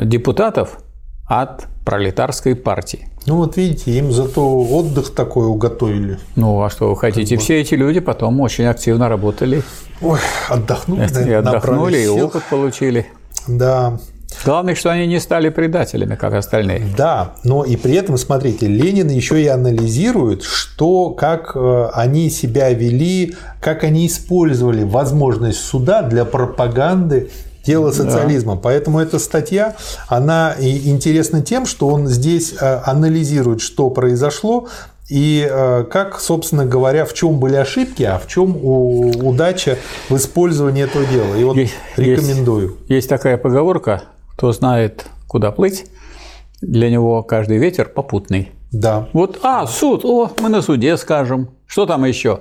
депутатов 0.03 0.79
от 1.27 1.65
пролетарской 1.87 2.55
партии. 2.55 3.12
Ну 3.27 3.37
вот 3.37 3.57
видите, 3.57 3.93
им 3.93 4.13
зато 4.13 4.43
отдых 4.43 5.15
такой 5.15 5.47
уготовили. 5.47 6.19
Ну 6.35 6.63
а 6.63 6.71
что 6.71 6.91
вы 6.91 6.97
хотите? 6.97 7.37
Все 7.37 7.61
эти 7.61 7.75
люди 7.75 8.01
потом 8.01 8.41
очень 8.41 8.65
активно 8.65 9.09
работали. 9.09 9.63
Ой, 10.01 10.19
отдохнули, 10.49 11.29
И 11.29 11.33
отдохнули, 11.33 11.99
и 11.99 12.09
опыт 12.09 12.43
получили. 12.51 13.07
Да. 13.47 13.99
Главное, 14.45 14.75
что 14.75 14.91
они 14.91 15.07
не 15.07 15.21
стали 15.21 15.51
предателями, 15.51 16.17
как 16.17 16.35
остальные. 16.35 16.87
Да, 16.97 17.35
но 17.45 17.65
и 17.65 17.77
при 17.77 17.95
этом, 17.95 18.19
смотрите, 18.19 18.67
Ленин 18.67 19.09
еще 19.09 19.41
и 19.41 19.47
анализирует, 19.47 20.43
что, 20.43 21.11
как 21.11 21.53
э, 21.55 21.89
они 21.93 22.29
себя 22.31 22.71
вели, 22.71 23.37
как 23.61 23.85
они 23.85 24.07
использовали 24.07 24.83
возможность 24.83 25.61
суда 25.61 26.03
для 26.03 26.25
пропаганды 26.25 27.31
дела 27.65 27.93
социализма. 27.93 28.55
Да. 28.55 28.61
Поэтому 28.63 28.99
эта 28.99 29.19
статья, 29.19 29.77
она 30.09 30.55
интересна 30.59 31.43
тем, 31.43 31.67
что 31.67 31.89
он 31.89 32.07
здесь 32.07 32.55
э, 32.61 32.81
анализирует, 32.85 33.61
что 33.61 33.91
произошло, 33.91 34.69
и 35.09 35.47
э, 35.49 35.85
как, 35.91 36.21
собственно 36.21 36.65
говоря, 36.65 37.05
в 37.05 37.13
чем 37.13 37.39
были 37.39 37.57
ошибки, 37.57 38.03
а 38.03 38.19
в 38.19 38.27
чем 38.29 38.57
удача 38.65 39.77
в 40.09 40.17
использовании 40.17 40.85
этого 40.85 41.05
дела. 41.05 41.35
И 41.37 41.45
вот 41.45 41.57
есть, 41.57 41.75
рекомендую. 41.97 42.69
Есть, 42.69 42.91
есть 42.91 43.09
такая 43.09 43.37
поговорка, 43.37 44.05
кто 44.33 44.53
знает, 44.53 45.07
куда 45.27 45.51
плыть, 45.51 45.87
для 46.61 46.89
него 46.91 47.23
каждый 47.23 47.59
ветер 47.59 47.89
попутный. 47.89 48.53
Да. 48.71 49.09
Вот, 49.13 49.41
а, 49.43 49.67
суд, 49.67 50.05
о, 50.05 50.31
мы 50.41 50.49
на 50.49 50.63
суде 50.63 50.97
скажем. 50.97 51.51
Что 51.67 51.85
там 51.85 52.05
еще? 52.05 52.39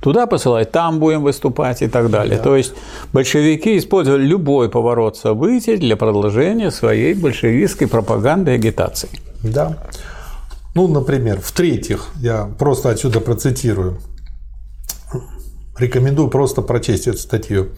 Туда 0.00 0.26
посылать, 0.26 0.70
там 0.70 1.00
будем 1.00 1.22
выступать 1.22 1.82
и 1.82 1.88
так 1.88 2.10
далее. 2.10 2.36
Да. 2.36 2.42
То 2.42 2.56
есть 2.56 2.74
большевики 3.12 3.76
использовали 3.76 4.22
любой 4.22 4.68
поворот 4.68 5.16
событий 5.16 5.76
для 5.76 5.96
продолжения 5.96 6.70
своей 6.70 7.14
большевистской 7.14 7.88
пропаганды 7.88 8.52
и 8.52 8.54
агитации. 8.54 9.08
Да. 9.42 9.76
Ну, 10.74 10.86
например, 10.86 11.40
в-третьих, 11.42 12.08
я 12.20 12.48
просто 12.58 12.90
отсюда 12.90 13.20
процитирую. 13.20 13.98
Рекомендую 15.78 16.28
просто 16.28 16.60
прочесть 16.60 17.06
эту 17.06 17.18
статью. 17.18 17.68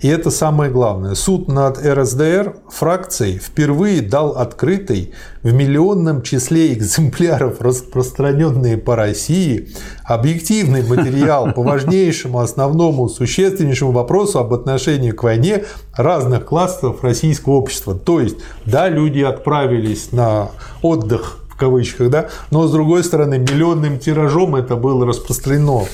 И 0.00 0.08
это 0.08 0.30
самое 0.30 0.70
главное. 0.70 1.14
Суд 1.14 1.48
над 1.48 1.78
РСДР 1.84 2.56
фракцией 2.70 3.38
впервые 3.38 4.00
дал 4.00 4.30
открытый 4.30 5.12
в 5.42 5.52
миллионном 5.52 6.22
числе 6.22 6.72
экземпляров, 6.72 7.60
распространенные 7.60 8.78
по 8.78 8.96
России, 8.96 9.68
объективный 10.04 10.82
материал 10.82 11.52
по 11.52 11.62
важнейшему, 11.62 12.40
основному, 12.40 13.10
существеннейшему 13.10 13.92
вопросу 13.92 14.38
об 14.38 14.54
отношении 14.54 15.10
к 15.10 15.22
войне 15.22 15.64
разных 15.94 16.46
классов 16.46 17.04
российского 17.04 17.54
общества. 17.54 17.94
То 17.94 18.20
есть, 18.20 18.36
да, 18.64 18.88
люди 18.88 19.20
отправились 19.20 20.12
на 20.12 20.48
отдых 20.80 21.44
в 21.50 21.56
кавычках, 21.56 22.08
да, 22.08 22.28
но 22.50 22.66
с 22.66 22.72
другой 22.72 23.04
стороны 23.04 23.38
миллионным 23.38 23.98
тиражом 23.98 24.56
это 24.56 24.76
было 24.76 25.04
распространено 25.04 25.84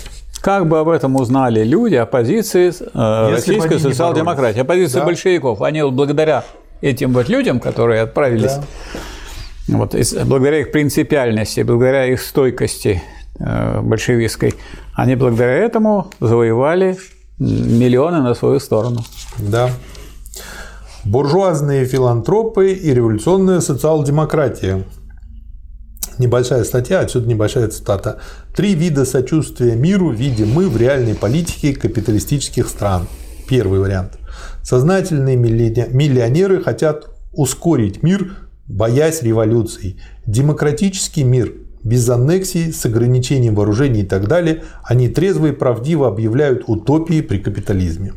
как 0.46 0.68
бы 0.68 0.78
об 0.78 0.88
этом 0.88 1.16
узнали 1.16 1.64
люди 1.64 1.96
оппозиции 1.96 2.68
э, 2.70 3.30
российской 3.32 3.80
социал-демократии, 3.80 4.60
оппозиции 4.60 5.00
да. 5.00 5.04
большевиков? 5.04 5.60
Они 5.60 5.82
вот 5.82 5.94
благодаря 5.94 6.44
этим 6.80 7.12
вот 7.12 7.28
людям, 7.28 7.58
которые 7.58 8.02
отправились, 8.02 8.52
да. 9.66 9.76
вот, 9.76 9.96
благодаря 10.24 10.60
их 10.60 10.70
принципиальности, 10.70 11.62
благодаря 11.62 12.06
их 12.06 12.20
стойкости 12.20 13.02
э, 13.40 13.80
большевистской, 13.80 14.54
они 14.94 15.16
благодаря 15.16 15.54
этому 15.54 16.12
завоевали 16.20 16.96
миллионы 17.40 18.22
на 18.22 18.34
свою 18.34 18.60
сторону. 18.60 19.00
Да. 19.38 19.70
Буржуазные 21.04 21.86
филантропы 21.86 22.70
и 22.70 22.94
революционная 22.94 23.58
социал-демократия– 23.58 24.84
Небольшая 26.18 26.64
статья, 26.64 27.00
отсюда 27.00 27.28
небольшая 27.28 27.68
цитата. 27.68 28.20
Три 28.54 28.74
вида 28.74 29.04
сочувствия 29.04 29.76
миру 29.76 30.10
видим 30.10 30.50
мы 30.50 30.68
в 30.68 30.76
реальной 30.76 31.14
политике 31.14 31.74
капиталистических 31.74 32.68
стран. 32.68 33.06
Первый 33.48 33.80
вариант. 33.80 34.18
Сознательные 34.62 35.36
миллионеры 35.36 36.62
хотят 36.62 37.10
ускорить 37.32 38.02
мир, 38.02 38.36
боясь 38.66 39.22
революций. 39.22 40.00
Демократический 40.26 41.22
мир 41.22 41.52
без 41.84 42.08
аннексий, 42.08 42.72
с 42.72 42.84
ограничением 42.86 43.54
вооружений 43.54 44.00
и 44.00 44.06
так 44.06 44.26
далее, 44.26 44.64
они 44.82 45.08
трезво 45.08 45.46
и 45.46 45.52
правдиво 45.52 46.08
объявляют 46.08 46.64
утопии 46.66 47.20
при 47.20 47.38
капитализме. 47.38 48.14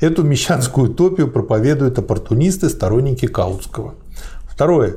Эту 0.00 0.24
мещанскую 0.24 0.90
утопию 0.90 1.30
проповедуют 1.30 1.98
оппортунисты, 1.98 2.68
сторонники 2.68 3.26
Каутского. 3.26 3.94
Второе 4.48 4.96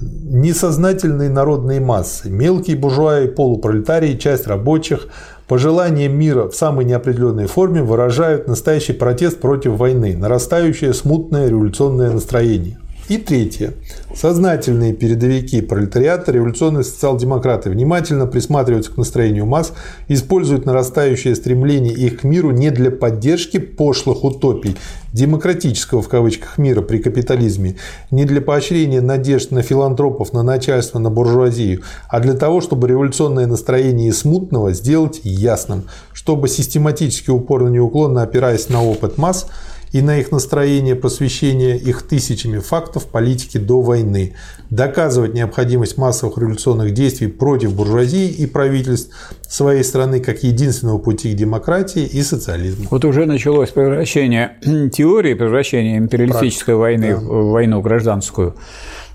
несознательные 0.00 1.30
народные 1.30 1.80
массы, 1.80 2.30
мелкие 2.30 2.76
буржуа 2.76 3.20
и 3.20 3.28
полупролетарии, 3.28 4.16
часть 4.16 4.46
рабочих, 4.46 5.06
пожеланием 5.46 6.16
мира 6.16 6.48
в 6.48 6.54
самой 6.54 6.84
неопределенной 6.84 7.46
форме 7.46 7.82
выражают 7.82 8.48
настоящий 8.48 8.92
протест 8.92 9.40
против 9.40 9.72
войны, 9.72 10.16
нарастающее 10.16 10.94
смутное 10.94 11.48
революционное 11.48 12.10
настроение. 12.10 12.79
И 13.10 13.18
третье. 13.18 13.72
Сознательные 14.14 14.92
передовики 14.92 15.60
пролетариата, 15.62 16.30
революционные 16.30 16.84
социал-демократы 16.84 17.68
внимательно 17.68 18.28
присматриваются 18.28 18.92
к 18.92 18.96
настроению 18.98 19.46
масс, 19.46 19.72
используют 20.06 20.64
нарастающее 20.64 21.34
стремление 21.34 21.92
их 21.92 22.20
к 22.20 22.22
миру 22.22 22.52
не 22.52 22.70
для 22.70 22.92
поддержки 22.92 23.58
пошлых 23.58 24.22
утопий, 24.22 24.76
демократического 25.12 26.02
в 26.02 26.08
кавычках 26.08 26.56
мира 26.56 26.82
при 26.82 26.98
капитализме, 26.98 27.74
не 28.12 28.26
для 28.26 28.40
поощрения 28.40 29.00
надежд 29.00 29.50
на 29.50 29.62
филантропов, 29.62 30.32
на 30.32 30.44
начальство, 30.44 31.00
на 31.00 31.10
буржуазию, 31.10 31.82
а 32.08 32.20
для 32.20 32.34
того, 32.34 32.60
чтобы 32.60 32.86
революционное 32.86 33.48
настроение 33.48 34.12
смутного 34.12 34.72
сделать 34.72 35.20
ясным, 35.24 35.86
чтобы 36.12 36.46
систематически 36.46 37.30
упорно 37.30 37.70
неуклонно 37.70 38.22
опираясь 38.22 38.68
на 38.68 38.84
опыт 38.84 39.18
масс, 39.18 39.48
и 39.92 40.02
на 40.02 40.18
их 40.18 40.30
настроение 40.30 40.94
посвящения 40.94 41.76
их 41.76 42.02
тысячами 42.02 42.58
фактов 42.58 43.06
политики 43.06 43.58
до 43.58 43.80
войны, 43.80 44.34
доказывать 44.70 45.34
необходимость 45.34 45.98
массовых 45.98 46.38
революционных 46.38 46.92
действий 46.94 47.26
против 47.26 47.74
буржуазии 47.74 48.28
и 48.28 48.46
правительств 48.46 49.14
своей 49.48 49.82
страны 49.82 50.20
как 50.20 50.42
единственного 50.42 50.98
пути 50.98 51.32
к 51.32 51.36
демократии 51.36 52.04
и 52.04 52.22
социализму. 52.22 52.86
Вот 52.90 53.04
уже 53.04 53.26
началось 53.26 53.70
превращение 53.70 54.58
теории, 54.92 55.34
превращение 55.34 55.98
империалистической 55.98 56.74
войны 56.74 57.14
да. 57.14 57.20
в 57.20 57.50
войну 57.50 57.80
гражданскую, 57.80 58.54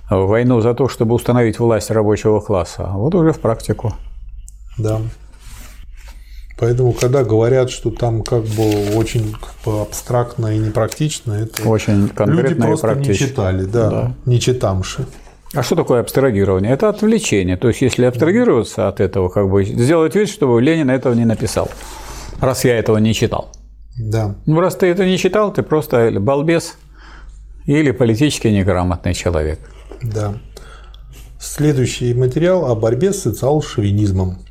в 0.10 0.28
войну 0.28 0.60
за 0.62 0.74
то, 0.74 0.90
чтобы 0.90 1.16
установить 1.16 1.60
власть 1.60 1.90
рабочего 1.90 2.40
класса, 2.42 2.90
вот 2.94 3.16
уже 3.16 3.32
в 3.32 3.40
практику. 3.40 3.94
Да. 4.78 5.00
Поэтому, 6.58 6.94
когда 6.94 7.24
говорят, 7.24 7.70
что 7.70 7.92
там 7.92 8.24
как 8.24 8.44
бы 8.44 8.96
очень 8.96 9.34
как 9.34 9.56
бы 9.66 9.82
абстрактно 9.82 10.56
и 10.56 10.60
непрактично, 10.60 11.34
это 11.34 11.68
очень 11.68 12.10
люди 12.18 12.54
просто 12.54 12.94
и 12.94 13.08
не 13.08 13.14
читали, 13.14 13.66
да, 13.66 13.90
да. 13.90 14.16
не 14.26 14.40
читамши. 14.40 15.06
А 15.54 15.64
что 15.64 15.76
такое 15.76 16.02
абстрагирование? 16.02 16.72
Это 16.72 16.90
отвлечение. 16.90 17.58
То 17.58 17.70
есть, 17.70 17.82
если 17.82 18.06
абстрагироваться 18.06 18.88
от 18.88 19.00
этого, 19.00 19.30
как 19.30 19.50
бы 19.50 19.64
сделать 19.64 20.16
вид, 20.16 20.30
что 20.30 20.60
Ленин 20.60 20.90
этого 20.90 21.14
не 21.14 21.26
написал, 21.26 21.70
раз 22.42 22.66
я 22.66 22.78
этого 22.78 22.98
не 22.98 23.14
читал. 23.14 23.52
Да. 23.98 24.36
Ну, 24.46 24.60
раз 24.60 24.76
ты 24.76 24.88
это 24.88 25.06
не 25.06 25.18
читал, 25.18 25.54
ты 25.54 25.64
просто 25.64 26.12
балбес 26.20 26.78
или 27.66 27.92
политически 27.92 28.48
неграмотный 28.48 29.14
человек. 29.14 29.60
Да. 30.02 30.36
Следующий 31.40 32.14
материал 32.14 32.66
о 32.66 32.76
борьбе 32.76 33.14
с 33.14 33.22
социал-шовинизмом. 33.22 34.45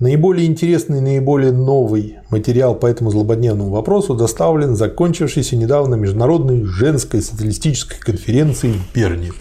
Наиболее 0.00 0.46
интересный 0.46 0.98
и 0.98 1.02
наиболее 1.02 1.52
новый 1.52 2.18
материал 2.30 2.74
по 2.74 2.86
этому 2.86 3.10
злободневному 3.10 3.70
вопросу 3.70 4.14
доставлен 4.14 4.74
закончившейся 4.74 5.56
недавно 5.56 5.94
Международной 5.94 6.64
женской 6.64 7.22
социалистической 7.22 7.98
конференции 7.98 8.72
в 8.72 8.94
Берне. 8.94 9.32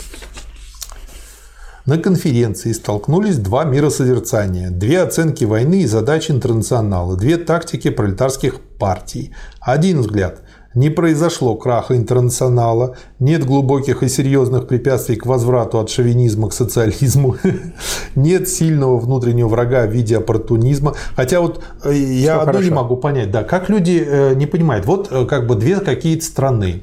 На 1.87 1.97
конференции 1.97 2.73
столкнулись 2.73 3.37
два 3.37 3.63
миросозерцания, 3.63 4.69
две 4.69 5.01
оценки 5.01 5.45
войны 5.45 5.81
и 5.81 5.87
задач 5.87 6.29
интернационала, 6.29 7.17
две 7.17 7.37
тактики 7.37 7.89
пролетарских 7.89 8.61
партий. 8.77 9.33
Один 9.59 10.01
взгляд 10.01 10.41
не 10.75 10.89
произошло 10.89 11.55
краха 11.55 11.97
интернационала, 11.97 12.95
нет 13.21 13.45
глубоких 13.45 14.01
и 14.01 14.09
серьезных 14.09 14.67
препятствий 14.67 15.15
к 15.15 15.27
возврату 15.27 15.79
от 15.79 15.89
шовинизма 15.89 16.49
к 16.49 16.53
социализму, 16.53 17.37
нет 18.15 18.49
сильного 18.49 18.97
внутреннего 18.97 19.47
врага 19.47 19.85
в 19.85 19.91
виде 19.91 20.17
оппортунизма. 20.17 20.95
Хотя 21.15 21.39
вот 21.39 21.63
э, 21.83 21.93
я 21.93 22.39
одно 22.39 22.45
хорошо. 22.45 22.63
не 22.63 22.71
могу 22.71 22.97
понять, 22.97 23.31
да, 23.31 23.43
как 23.43 23.69
люди 23.69 24.03
э, 24.05 24.33
не 24.33 24.47
понимают, 24.47 24.87
вот 24.87 25.09
э, 25.11 25.25
как 25.25 25.45
бы 25.47 25.55
две 25.55 25.79
какие-то 25.79 26.25
страны, 26.25 26.81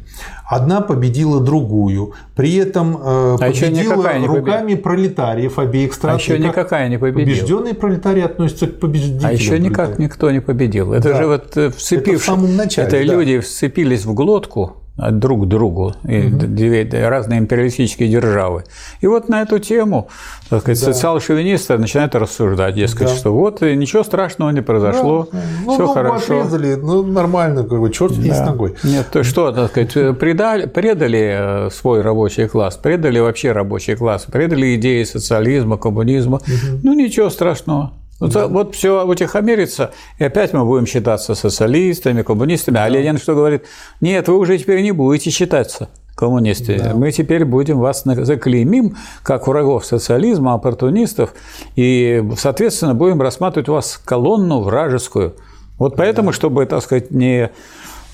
Одна 0.51 0.81
победила 0.81 1.41
другую, 1.41 2.15
при 2.35 2.57
этом 2.57 2.97
э, 2.97 3.01
а 3.03 3.37
победила 3.37 4.19
не 4.19 4.27
руками 4.27 4.69
побед... 4.71 4.83
пролетариев 4.83 5.59
обеих 5.59 5.93
стран. 5.93 6.15
А 6.15 6.19
еще 6.19 6.39
никакая 6.39 6.89
не 6.89 6.99
победила. 6.99 7.27
Побежденные 7.27 7.75
пролетарии 7.75 8.23
относятся 8.23 8.67
к 8.67 8.81
победителям. 8.81 9.27
А 9.27 9.33
еще 9.33 9.59
никак 9.59 9.99
никто 9.99 10.31
не 10.31 10.41
победил. 10.41 10.95
Это 10.95 11.11
да. 11.11 11.17
же 11.19 11.27
вот 11.27 11.51
вцепившись. 11.75 11.93
Это, 11.93 12.19
в 12.19 12.25
самом 12.25 12.57
начале, 12.57 12.89
это 12.89 12.97
да. 12.97 13.03
люди 13.03 13.41
вцепились 13.41 14.07
в 14.07 14.15
глотку 14.15 14.88
друг 14.99 15.47
другу, 15.47 15.95
и 16.07 16.23
две 16.23 16.83
разные 17.09 17.39
империалистические 17.39 18.09
державы. 18.09 18.65
И 19.01 19.07
вот 19.07 19.29
на 19.29 19.43
эту 19.43 19.59
тему 19.59 20.09
так 20.51 20.63
сказать, 20.63 20.85
да. 20.85 20.93
социал-шовинисты 20.93 21.79
начинают 21.79 22.15
рассуждать, 22.15 22.75
дескать, 22.75 23.09
да. 23.09 23.15
что 23.15 23.33
вот 23.33 23.61
ничего 23.61 24.03
страшного 24.03 24.51
не 24.51 24.61
произошло, 24.61 25.29
да. 25.31 25.39
ну, 25.65 25.75
все 25.75 25.87
ну, 25.87 25.93
хорошо. 25.95 26.41
Отрезали, 26.41 26.75
ну 26.75 27.03
нормально, 27.05 27.65
как 27.65 27.81
бы, 27.81 27.93
черт 27.93 28.13
да. 28.21 28.35
с 28.35 28.47
ногой. 28.47 28.75
Нет, 28.83 29.07
то 29.13 29.23
что, 29.23 29.53
так 29.53 29.71
сказать, 29.71 30.19
предали, 30.19 30.67
предали 30.67 31.67
э, 31.67 31.71
свой 31.71 32.01
рабочий 32.01 32.49
класс, 32.49 32.77
предали 32.77 33.19
вообще 33.21 33.53
рабочий 33.53 33.95
класс, 33.95 34.27
предали 34.31 34.75
идеи 34.77 35.05
социализма, 35.05 35.77
коммунизма. 35.77 36.39
Угу. 36.39 36.81
Ну 36.83 36.95
ничего 36.95 37.31
страшного. 37.31 37.93
Вот, 38.21 38.33
да. 38.33 38.49
вот 38.49 38.75
все 38.75 39.07
утихомирится, 39.07 39.93
и 40.19 40.25
опять 40.25 40.53
мы 40.53 40.65
будем 40.65 40.87
считаться 40.87 41.35
социалистами, 41.35 42.23
коммунистами. 42.23 42.77
А 42.77 42.81
да. 42.81 42.85
А 42.87 42.89
Ленин 42.89 43.19
что 43.19 43.35
говорит? 43.35 43.65
Нет, 44.01 44.27
вы 44.29 44.39
уже 44.39 44.59
теперь 44.59 44.83
не 44.83 44.93
будете 44.93 45.31
считаться 45.31 45.89
коммунисты. 46.17 46.79
Да. 46.79 46.95
Мы 46.95 47.13
теперь 47.13 47.45
будем 47.45 47.79
вас 47.79 48.03
заклеймим 48.05 48.97
как 49.23 49.47
врагов 49.47 49.87
социализма, 49.87 50.55
оппортунистов, 50.55 51.33
и, 51.77 52.25
соответственно, 52.37 52.95
будем 52.95 53.23
рассматривать 53.23 53.69
вас 53.69 54.01
колонну 54.05 54.63
вражескую. 54.63 55.37
Вот 55.79 55.95
поэтому, 55.97 56.31
да. 56.31 56.35
чтобы, 56.35 56.67
так 56.67 56.83
сказать, 56.83 57.13
не 57.13 57.51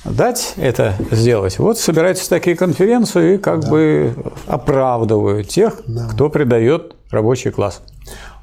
дать 0.04 0.52
это 0.56 0.92
сделать, 1.10 1.58
вот 1.58 1.78
собираются 1.78 2.28
такие 2.28 2.56
конференции 2.56 3.36
и 3.36 3.38
как 3.38 3.60
да. 3.60 3.70
бы 3.70 4.14
оправдывают 4.46 5.48
тех, 5.48 5.80
да. 5.86 6.06
кто 6.12 6.28
предает 6.28 6.94
рабочий 7.10 7.50
класс. 7.50 7.80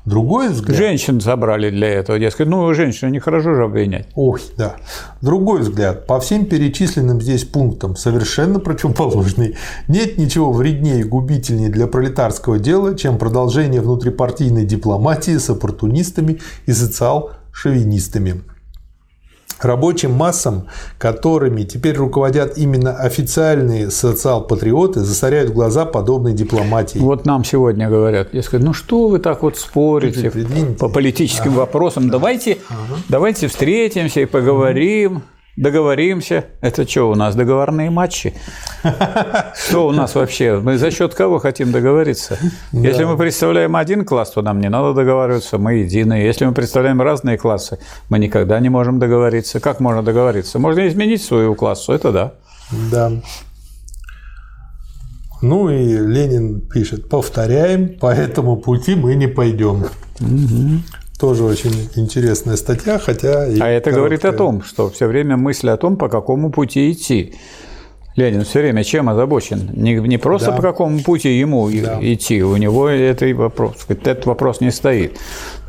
Другой 0.06 0.50
взгляд... 0.50 0.78
Женщин 0.78 1.22
забрали 1.22 1.70
для 1.70 1.88
этого, 1.88 2.18
дескать, 2.18 2.48
ну, 2.48 2.74
женщины 2.74 3.12
нехорошо 3.12 3.54
же 3.54 3.66
обвинять. 3.66 4.08
Ох, 4.16 4.40
да. 4.58 4.78
Другой 5.22 5.62
взгляд. 5.62 6.08
По 6.08 6.20
всем 6.20 6.46
перечисленным 6.46 7.22
здесь 7.22 7.46
пунктам, 7.46 7.96
совершенно 7.96 8.60
противоположный. 8.60 9.58
Нет 9.88 10.18
ничего 10.18 10.52
вреднее 10.52 11.02
и 11.02 11.04
губительнее 11.04 11.70
для 11.70 11.86
пролетарского 11.86 12.58
дела, 12.58 12.98
чем 12.98 13.20
продолжение 13.20 13.82
внутрипартийной 13.82 14.66
дипломатии 14.66 15.38
с 15.38 15.50
оппортунистами 15.50 16.40
и 16.66 16.74
социал-шовинистами 16.74 18.42
рабочим 19.64 20.12
массам, 20.12 20.68
которыми 20.98 21.64
теперь 21.64 21.96
руководят 21.96 22.58
именно 22.58 22.96
официальные 22.96 23.92
социал-патриоты, 23.92 25.02
засоряют 25.02 25.52
глаза 25.52 25.86
подобной 25.86 26.34
дипломатии. 26.34 27.00
Вот 27.00 27.26
нам 27.26 27.44
сегодня 27.44 27.90
говорят, 27.90 28.34
я 28.34 28.44
скажу, 28.44 28.66
ну 28.66 28.74
что 28.74 29.08
вы 29.08 29.20
так 29.20 29.44
вот 29.44 29.58
спорите 29.58 30.32
по 30.80 30.90
политическим 30.90 31.52
ага. 31.52 31.60
вопросам, 31.60 32.10
давайте, 32.10 32.58
ага. 32.70 33.00
давайте 33.10 33.48
встретимся 33.48 34.22
и 34.22 34.26
поговорим. 34.26 35.24
Договоримся. 35.58 36.46
Это 36.62 36.88
что 36.88 37.12
у 37.12 37.16
нас, 37.16 37.36
договорные 37.36 37.90
матчи? 37.90 38.34
Что 39.54 39.88
у 39.88 39.92
нас 39.92 40.16
вообще? 40.16 40.60
Мы 40.60 40.78
за 40.78 40.92
счет 40.92 41.14
кого 41.14 41.40
хотим 41.40 41.72
договориться? 41.72 42.38
Если 42.72 43.04
мы 43.04 43.18
представляем 43.18 43.76
один 43.76 44.06
класс, 44.06 44.32
то 44.32 44.42
нам 44.42 44.62
не 44.62 44.70
надо 44.70 44.94
договариваться, 44.94 45.58
мы 45.58 45.76
единые. 45.76 46.26
Если 46.26 46.46
мы 46.46 46.54
представляем 46.54 47.02
разные 47.02 47.38
классы, 47.38 47.80
мы 48.10 48.18
никогда 48.20 48.60
не 48.60 48.70
можем 48.70 49.00
договориться. 49.00 49.60
Как 49.60 49.82
можно 49.82 50.02
договориться? 50.02 50.58
Можно 50.58 50.88
изменить 50.88 51.22
свою 51.22 51.54
классу, 51.56 51.92
это 51.92 52.12
да. 52.12 52.34
Да. 52.92 53.12
Ну 55.42 55.70
и 55.70 55.98
Ленин 55.98 56.62
пишет, 56.62 57.10
повторяем, 57.10 57.98
по 58.00 58.14
этому 58.14 58.58
пути 58.58 58.96
мы 58.96 59.16
не 59.16 59.28
пойдем. 59.28 59.86
Угу. 60.20 61.01
Тоже 61.22 61.44
очень 61.44 61.88
интересная 61.96 62.56
статья, 62.56 62.98
хотя... 62.98 63.44
а 63.44 63.68
это 63.68 63.92
говорит 63.92 64.26
о 64.26 64.34
том, 64.34 64.64
что 64.64 64.90
все 64.90 65.06
время 65.06 65.38
мысль 65.38 65.70
о 65.70 65.78
том, 65.78 65.96
по 65.96 66.10
какому 66.10 66.50
пути 66.50 66.92
идти. 66.92 67.36
Ленин 68.16 68.44
все 68.44 68.62
время 68.62 68.84
чем 68.84 69.08
озабочен? 69.08 69.70
Не, 69.72 69.94
не 69.98 70.18
просто 70.18 70.50
да. 70.50 70.58
по 70.58 70.64
какому 70.64 71.00
пути 71.02 71.38
ему 71.38 71.70
да. 71.70 72.00
идти, 72.02 72.42
у 72.42 72.58
него 72.58 72.90
это 72.90 73.28
вопрос, 73.36 73.86
этот 73.88 74.26
вопрос 74.26 74.62
не 74.62 74.72
стоит, 74.72 75.20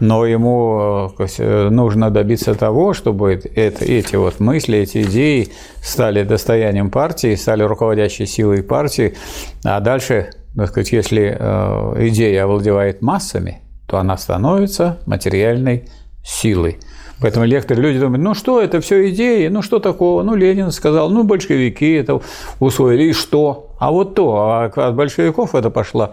но 0.01 0.25
ему 0.25 1.13
э, 1.19 1.69
нужно 1.69 2.11
добиться 2.11 2.55
того, 2.55 2.95
чтобы 2.95 3.43
это, 3.55 3.85
эти 3.85 4.17
вот 4.17 4.41
мысли, 4.41 4.79
эти 4.79 5.03
идеи 5.03 5.51
стали 5.83 6.25
достоянием 6.25 6.91
партии, 6.91 7.35
стали 7.35 7.63
руководящей 7.63 8.25
силой 8.25 8.63
партии, 8.63 9.17
а 9.65 9.81
дальше, 9.81 10.31
так 10.57 10.71
сказать, 10.71 10.93
если 10.93 11.37
э, 11.39 12.09
идея 12.09 12.45
овладевает 12.45 13.03
массами, 13.03 13.61
то 13.93 13.99
она 13.99 14.17
становится 14.17 14.97
материальной 15.05 15.85
силой. 16.25 16.79
Поэтому 17.21 17.45
лекторы, 17.45 17.83
люди 17.83 17.99
думают, 17.99 18.25
ну 18.25 18.33
что, 18.33 18.59
это 18.59 18.81
все 18.81 19.11
идеи, 19.11 19.49
ну 19.49 19.61
что 19.61 19.81
такого, 19.81 20.23
ну 20.23 20.35
Ленин 20.35 20.71
сказал, 20.71 21.11
ну 21.11 21.25
большевики 21.25 21.93
это 21.93 22.23
усвоили, 22.59 23.11
и 23.11 23.13
что? 23.13 23.72
А 23.83 23.91
вот 23.91 24.15
то, 24.15 24.37
а 24.37 24.67
от 24.67 24.95
большевиков 24.95 25.57
это 25.57 25.69
пошла 25.69 26.13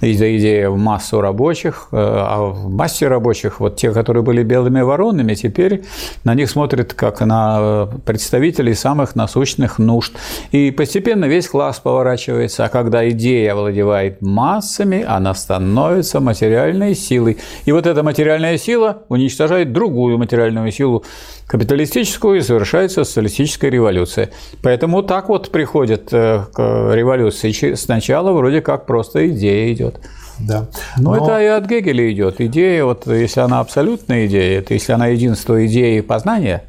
идея 0.00 0.70
в 0.70 0.78
массу 0.78 1.20
рабочих, 1.20 1.88
э, 1.92 1.96
а 1.98 2.40
в 2.40 2.70
массе 2.70 3.06
рабочих, 3.06 3.60
вот 3.60 3.76
те, 3.76 3.92
которые 3.92 4.22
были 4.22 4.42
белыми 4.42 4.80
воронами, 4.80 5.34
теперь 5.34 5.84
на 6.24 6.34
них 6.34 6.48
смотрят 6.48 6.94
как 6.94 7.20
на 7.20 7.86
представителей 8.06 8.72
самых 8.72 9.14
насущных 9.14 9.78
нужд. 9.78 10.14
И 10.52 10.70
постепенно 10.70 11.26
весь 11.26 11.48
класс 11.48 11.80
поворачивается, 11.80 12.64
а 12.64 12.68
когда 12.70 13.06
идея 13.10 13.52
овладевает 13.52 14.22
массами, 14.22 15.04
она 15.06 15.34
становится 15.34 16.18
материальной 16.20 16.94
силой. 16.94 17.36
И 17.66 17.72
вот 17.72 17.86
эта 17.86 18.02
материальная 18.02 18.56
сила 18.56 19.02
уничтожает 19.10 19.74
другую 19.74 20.16
материальную 20.16 20.72
силу, 20.72 21.04
капиталистическую, 21.46 22.38
и 22.38 22.40
совершается 22.40 23.04
социалистическая 23.04 23.70
революция. 23.70 24.30
Поэтому 24.62 25.02
так 25.02 25.28
вот 25.28 25.50
приходит 25.50 26.08
э, 26.10 26.46
к 26.54 26.94
революции. 27.02 27.74
Сначала 27.74 28.32
вроде 28.32 28.60
как 28.60 28.86
просто 28.86 29.28
идея 29.28 29.72
идет. 29.72 30.00
Да. 30.38 30.66
Но, 30.96 31.14
Но 31.14 31.24
это 31.24 31.40
и 31.40 31.46
от 31.46 31.66
Гегеля 31.66 32.10
идет. 32.12 32.40
Идея, 32.40 32.84
вот 32.84 33.06
если 33.06 33.40
она 33.40 33.60
абсолютная 33.60 34.26
идея, 34.26 34.60
это 34.60 34.74
если 34.74 34.92
она 34.92 35.08
единство 35.08 35.64
идеи 35.66 36.00
познания 36.00 36.64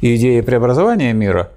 и 0.00 0.16
идеи 0.16 0.40
преобразования 0.40 1.12
мира, 1.12 1.50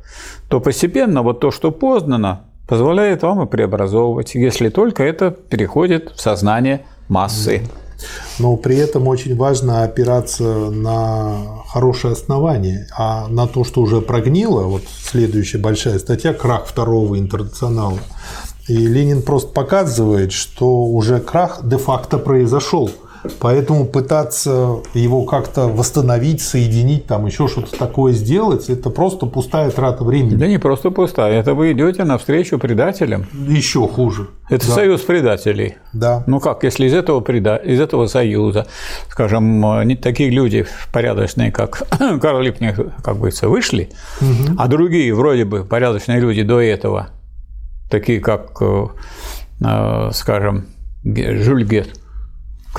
то 0.49 0.59
постепенно 0.59 1.21
вот 1.21 1.39
то, 1.39 1.51
что 1.51 1.71
познано, 1.71 2.41
позволяет 2.67 3.23
вам 3.23 3.43
и 3.43 3.47
преобразовывать, 3.47 4.35
если 4.35 4.69
только 4.69 5.03
это 5.03 5.31
переходит 5.31 6.11
в 6.15 6.21
сознание 6.21 6.81
массы. 7.07 7.57
Mm 7.57 7.88
но 8.39 8.55
при 8.55 8.77
этом 8.77 9.07
очень 9.07 9.35
важно 9.35 9.83
опираться 9.83 10.43
на 10.43 11.63
хорошее 11.67 12.13
основание, 12.13 12.87
а 12.97 13.27
на 13.27 13.47
то, 13.47 13.63
что 13.63 13.81
уже 13.81 14.01
прогнило, 14.01 14.63
вот 14.63 14.83
следующая 15.03 15.57
большая 15.57 15.99
статья 15.99 16.33
«Крах 16.33 16.65
второго 16.67 17.19
интернационала». 17.19 17.99
И 18.67 18.75
Ленин 18.75 19.23
просто 19.23 19.51
показывает, 19.51 20.31
что 20.31 20.83
уже 20.85 21.19
крах 21.19 21.61
де-факто 21.63 22.17
произошел– 22.17 22.91
Поэтому 23.39 23.85
пытаться 23.85 24.77
его 24.93 25.23
как-то 25.23 25.67
восстановить, 25.67 26.41
соединить, 26.41 27.05
там 27.05 27.25
еще 27.25 27.47
что-то 27.47 27.77
такое 27.77 28.13
сделать, 28.13 28.69
это 28.69 28.89
просто 28.89 29.25
пустая 29.25 29.69
трата 29.71 30.03
времени. 30.03 30.35
Да 30.35 30.47
не 30.47 30.57
просто 30.57 30.89
пустая, 30.89 31.39
это 31.39 31.53
вы 31.53 31.73
идете 31.73 32.03
навстречу 32.03 32.57
предателям. 32.57 33.27
Еще 33.33 33.87
хуже. 33.87 34.27
Это 34.49 34.67
да. 34.67 34.73
союз 34.73 35.01
предателей. 35.01 35.75
Да. 35.93 36.23
Ну 36.27 36.39
как, 36.39 36.63
если 36.63 36.85
из 36.85 36.93
этого, 36.93 37.19
преда... 37.19 37.57
из 37.57 37.79
этого 37.79 38.07
союза, 38.07 38.67
скажем, 39.09 39.87
не 39.87 39.95
такие 39.95 40.29
люди 40.29 40.65
порядочные, 40.91 41.51
как 41.51 41.83
Карл 42.21 42.41
Липкнехт, 42.41 42.79
как 43.03 43.17
говорится, 43.17 43.49
вышли, 43.49 43.89
угу. 44.21 44.55
а 44.57 44.67
другие 44.67 45.13
вроде 45.13 45.45
бы 45.45 45.65
порядочные 45.65 46.19
люди 46.19 46.43
до 46.43 46.61
этого, 46.61 47.09
такие 47.89 48.19
как, 48.19 48.61
э, 48.61 48.87
э, 49.63 50.09
скажем, 50.13 50.65
Жюль 51.03 51.65
Гет, 51.65 51.89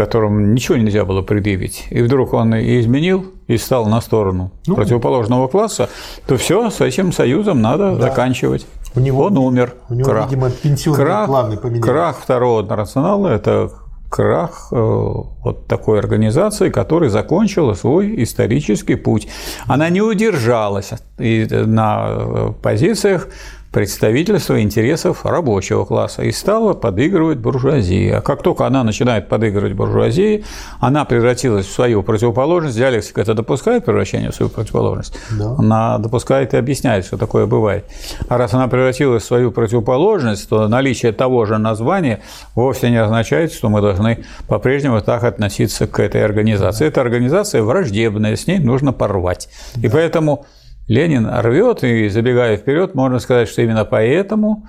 которому 0.01 0.41
ничего 0.41 0.79
нельзя 0.79 1.05
было 1.05 1.21
предъявить, 1.21 1.87
и 1.91 2.01
вдруг 2.01 2.33
он 2.33 2.55
изменил 2.55 3.27
и 3.49 3.59
стал 3.59 3.85
на 3.85 4.01
сторону 4.01 4.51
ну, 4.67 4.75
противоположного 4.75 5.47
класса, 5.47 5.91
то 6.27 6.39
все 6.39 6.71
с 6.71 6.81
этим 6.81 7.13
союзом 7.13 7.61
надо 7.61 7.97
да. 7.97 8.09
заканчивать. 8.09 8.67
У 8.95 9.01
него, 9.01 9.25
он 9.25 9.37
умер. 9.37 9.75
У 9.91 9.95
него, 9.95 10.09
крах. 10.09 10.31
видимо, 10.31 10.49
пенсионные 10.51 11.05
крах, 11.05 11.27
планы 11.27 11.57
поменялись. 11.59 11.85
Крах 11.85 12.17
второго 12.17 12.63
интернационала– 12.63 13.29
это 13.29 13.73
крах 14.09 14.69
э, 14.73 14.77
вот 14.77 15.67
такой 15.67 15.99
организации, 15.99 16.71
которая 16.71 17.11
закончила 17.11 17.75
свой 17.75 18.23
исторический 18.23 18.97
путь. 18.97 19.29
Она 19.67 19.91
не 19.91 20.01
удержалась 20.01 20.93
на 21.19 22.07
э, 22.09 22.53
позициях 22.63 23.29
представительство 23.73 24.61
интересов 24.61 25.25
рабочего 25.25 25.85
класса 25.85 26.23
и 26.23 26.33
стала 26.33 26.75
подыгрывать 26.75 27.39
буржуазии. 27.39 28.11
А 28.11 28.21
как 28.21 28.43
только 28.43 28.67
она 28.67 28.83
начинает 28.83 29.29
подыгрывать 29.29 29.75
буржуазии, 29.75 30.45
она 30.81 31.05
превратилась 31.05 31.67
в 31.67 31.73
свою 31.73 32.03
противоположность. 32.03 32.77
Диалектика 32.77 33.21
это 33.21 33.35
допускает 33.35 33.85
превращение 33.85 34.33
в 34.33 34.35
свою 34.35 34.51
противоположность. 34.51 35.17
Да. 35.31 35.55
Она 35.59 35.99
допускает 35.99 36.53
и 36.55 36.57
объясняет, 36.57 37.05
что 37.05 37.17
такое 37.17 37.47
бывает. 37.47 37.85
А 38.29 38.39
раз 38.39 38.55
она 38.55 38.67
превратилась 38.67 39.23
в 39.23 39.27
свою 39.27 39.53
противоположность, 39.53 40.49
то 40.49 40.67
наличие 40.67 41.13
того 41.13 41.47
же 41.47 41.59
названия 41.59 42.21
вовсе 42.57 42.91
не 42.91 42.97
означает, 42.97 43.53
что 43.53 43.69
мы 43.69 43.81
должны 43.81 44.25
по-прежнему 44.49 45.01
так 45.01 45.23
относиться 45.23 45.87
к 45.87 46.01
этой 46.01 46.25
организации. 46.25 46.87
Эта 46.87 47.01
организация 47.03 47.63
враждебная, 47.63 48.35
с 48.35 48.49
ней 48.49 48.59
нужно 48.59 48.93
порвать. 48.93 49.49
Да. 49.77 49.87
И 49.87 49.91
поэтому 49.91 50.45
Ленин 50.91 51.29
рвет, 51.31 51.85
и 51.85 52.09
забегая 52.09 52.57
вперед, 52.57 52.97
можно 52.97 53.21
сказать, 53.21 53.49
что 53.49 53.63
именно 53.63 53.85
поэтому 53.85 54.67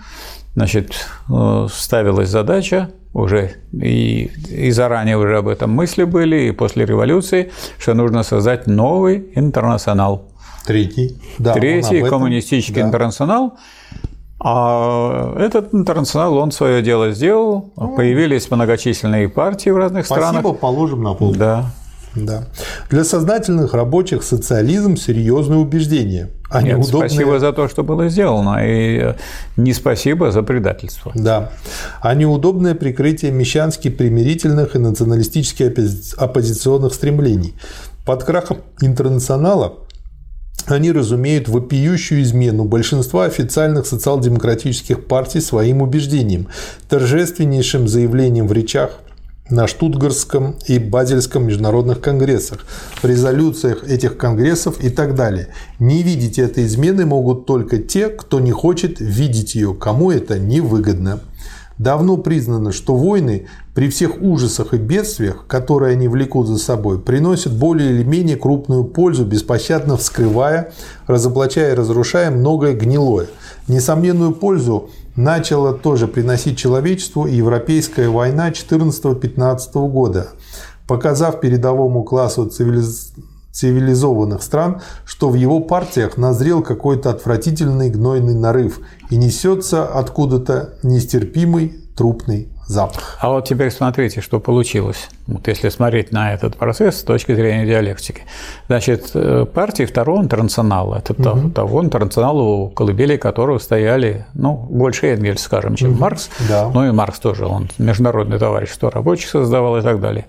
значит, 0.53 0.93
э, 1.27 1.67
ставилась 1.71 2.29
задача 2.29 2.91
уже 3.11 3.55
и, 3.73 4.29
и 4.47 4.69
заранее 4.69 5.17
уже 5.17 5.37
об 5.37 5.47
этом 5.47 5.71
мысли 5.71 6.03
были, 6.03 6.41
и 6.43 6.51
после 6.51 6.85
революции, 6.85 7.51
что 7.79 7.95
нужно 7.95 8.21
создать 8.21 8.67
новый 8.67 9.31
интернационал. 9.33 10.29
Третий. 10.67 11.19
Да, 11.39 11.53
Третий 11.53 12.03
коммунистический 12.03 12.81
да. 12.81 12.87
интернационал. 12.87 13.57
А 14.39 15.35
этот 15.39 15.73
интернационал, 15.73 16.37
он 16.37 16.51
свое 16.51 16.83
дело 16.83 17.13
сделал, 17.13 17.73
ну, 17.75 17.95
появились 17.95 18.51
многочисленные 18.51 19.27
партии 19.27 19.71
в 19.71 19.77
разных 19.77 20.05
спасибо, 20.05 20.23
странах. 20.23 20.41
Спасибо, 20.41 20.59
положим 20.59 21.01
на 21.01 21.15
пол. 21.15 21.33
Да. 21.33 21.71
Да. 22.15 22.45
Для 22.89 23.03
сознательных 23.03 23.73
рабочих 23.73 24.23
социализм– 24.23 24.95
серьезное 24.97 25.57
убеждение. 25.57 26.29
А 26.49 26.61
Нет, 26.61 26.77
неудобные... 26.77 27.09
спасибо 27.09 27.39
за 27.39 27.53
то, 27.53 27.69
что 27.69 27.83
было 27.83 28.09
сделано, 28.09 28.59
и 28.61 29.15
не 29.55 29.73
спасибо 29.73 30.31
за 30.31 30.43
предательство. 30.43 31.13
Да. 31.15 31.51
А 32.01 32.13
неудобное 32.13 32.75
прикрытие 32.75 33.31
мещанских 33.31 33.95
примирительных 33.95 34.75
и 34.75 34.79
националистических 34.79 35.71
оппозиционных 36.17 36.93
стремлений. 36.93 37.53
Под 38.05 38.23
крахом 38.23 38.57
интернационала 38.81 39.75
они 40.65 40.91
разумеют 40.91 41.47
вопиющую 41.47 42.21
измену 42.21 42.65
большинства 42.65 43.25
официальных 43.25 43.85
социал-демократических 43.85 45.05
партий 45.05 45.39
своим 45.39 45.81
убеждениям, 45.81 46.47
торжественнейшим 46.89 47.87
заявлением 47.87 48.47
в 48.47 48.51
речах– 48.51 48.91
на 49.49 49.67
Штутгарском 49.67 50.55
и 50.67 50.79
Базельском 50.79 51.45
международных 51.45 51.99
конгрессах, 51.99 52.65
в 53.01 53.05
резолюциях 53.05 53.83
этих 53.83 54.17
конгрессов 54.17 54.81
и 54.81 54.89
так 54.89 55.15
далее. 55.15 55.47
Не 55.79 56.03
видеть 56.03 56.39
этой 56.39 56.65
измены 56.65 57.05
могут 57.05 57.45
только 57.45 57.77
те, 57.77 58.07
кто 58.07 58.39
не 58.39 58.51
хочет 58.51 58.99
видеть 58.99 59.55
ее, 59.55 59.73
кому 59.73 60.11
это 60.11 60.39
невыгодно. 60.39 61.19
Давно 61.77 62.17
признано, 62.17 62.71
что 62.71 62.95
войны 62.95 63.47
при 63.73 63.89
всех 63.89 64.21
ужасах 64.21 64.75
и 64.75 64.77
бедствиях, 64.77 65.47
которые 65.47 65.93
они 65.93 66.07
влекут 66.07 66.47
за 66.47 66.57
собой, 66.57 66.99
приносят 66.99 67.53
более 67.57 67.91
или 67.91 68.03
менее 68.03 68.35
крупную 68.35 68.83
пользу, 68.83 69.25
беспощадно 69.25 69.97
вскрывая, 69.97 70.73
разоблачая 71.07 71.71
и 71.71 71.75
разрушая 71.75 72.29
многое 72.29 72.73
гнилое. 72.73 73.27
Несомненную 73.67 74.33
пользу 74.33 74.91
начала 75.15 75.73
тоже 75.73 76.07
приносить 76.07 76.57
человечеству 76.57 77.25
европейская 77.25 78.09
война 78.09 78.51
14-15 78.51 79.89
года, 79.89 80.29
показав 80.87 81.39
передовому 81.39 82.03
классу 82.03 82.47
цивилиз... 82.47 83.13
цивилизованных 83.51 84.41
стран, 84.41 84.81
что 85.05 85.29
в 85.29 85.35
его 85.35 85.59
партиях 85.59 86.17
назрел 86.17 86.61
какой-то 86.61 87.09
отвратительный 87.09 87.89
гнойный 87.89 88.35
нарыв 88.35 88.79
и 89.09 89.17
несется 89.17 89.85
откуда-то 89.85 90.75
нестерпимый 90.83 91.75
трупный 91.95 92.49
запах. 92.65 93.17
А 93.19 93.29
вот 93.29 93.47
теперь 93.47 93.71
смотрите, 93.71 94.21
что 94.21 94.39
получилось. 94.39 95.09
Вот 95.27 95.47
если 95.47 95.69
смотреть 95.69 96.11
на 96.11 96.33
этот 96.33 96.55
процесс 96.57 96.99
с 96.99 97.03
точки 97.03 97.33
зрения 97.35 97.65
диалектики. 97.65 98.23
Значит, 98.67 99.11
э, 99.13 99.45
партии 99.45 99.83
второго 99.85 100.21
интернационала, 100.21 100.97
это 100.97 101.13
угу. 101.13 101.49
того 101.49 101.83
интернационала, 101.83 102.41
у 102.41 102.69
колыбели 102.69 103.17
которого 103.17 103.59
стояли, 103.59 104.25
ну, 104.33 104.55
больше 104.55 105.07
Энгельс, 105.07 105.41
скажем, 105.41 105.75
чем 105.75 105.91
угу. 105.91 106.01
Маркс. 106.01 106.29
Да. 106.47 106.69
Ну 106.73 106.87
и 106.87 106.91
Маркс 106.91 107.19
тоже, 107.19 107.45
он 107.45 107.69
международный 107.77 108.39
товарищество 108.39 108.91
рабочих 108.91 109.29
создавал 109.29 109.77
и 109.77 109.81
так 109.81 109.99
далее. 109.99 110.25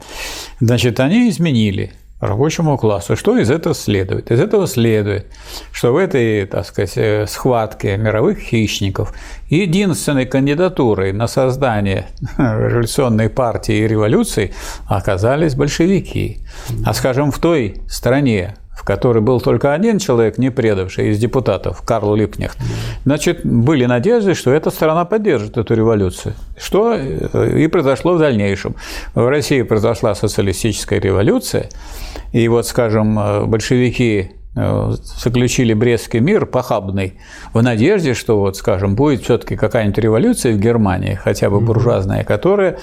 Значит, 0.60 1.00
они 1.00 1.28
изменили 1.28 1.92
рабочему 2.22 2.78
классу. 2.78 3.16
Что 3.16 3.36
из 3.36 3.50
этого 3.50 3.74
следует? 3.74 4.30
Из 4.30 4.40
этого 4.40 4.66
следует, 4.66 5.26
что 5.72 5.92
в 5.92 5.96
этой, 5.96 6.46
так 6.46 6.64
сказать, 6.64 6.92
э, 6.96 7.26
схватке 7.26 7.96
мировых 7.96 8.38
хищников 8.38 9.12
единственной 9.48 10.24
кандидатурой 10.24 11.12
на 11.12 11.26
создание 11.26 12.06
революционной 12.38 13.28
партии 13.28 13.74
и 13.74 13.88
революции 13.88 14.54
оказались 14.86 15.56
большевики. 15.56 16.38
А, 16.86 16.94
скажем, 16.94 17.32
в 17.32 17.38
той 17.40 17.82
стране, 17.88 18.54
в 18.74 18.84
которой 18.84 19.20
был 19.20 19.40
только 19.40 19.74
один 19.74 19.98
человек, 19.98 20.38
не 20.38 20.50
предавший 20.50 21.10
из 21.10 21.18
депутатов, 21.18 21.82
Карл 21.82 22.14
Липкнехт, 22.14 22.58
значит, 23.04 23.44
были 23.44 23.84
надежды, 23.84 24.34
что 24.34 24.50
эта 24.50 24.70
страна 24.70 25.04
поддержит 25.04 25.56
эту 25.56 25.74
революцию. 25.74 26.34
Что 26.56 26.94
э, 26.94 27.58
и 27.58 27.66
произошло 27.66 28.14
в 28.14 28.18
дальнейшем. 28.18 28.74
В 29.14 29.28
России 29.28 29.62
произошла 29.62 30.14
социалистическая 30.14 30.98
революция, 31.00 31.68
и 32.32 32.48
вот, 32.48 32.66
скажем, 32.66 33.18
э, 33.18 33.44
большевики 33.44 34.32
э, 34.56 34.92
заключили 35.22 35.74
Брестский 35.74 36.20
мир 36.20 36.46
похабный 36.46 37.20
в 37.52 37.62
надежде, 37.62 38.14
что 38.14 38.40
вот, 38.40 38.56
скажем, 38.56 38.94
будет 38.94 39.22
все-таки 39.22 39.54
какая-нибудь 39.54 39.98
революция 39.98 40.54
в 40.54 40.58
Германии, 40.58 41.14
хотя 41.14 41.50
бы 41.50 41.60
буржуазная, 41.60 42.24
которая 42.24 42.78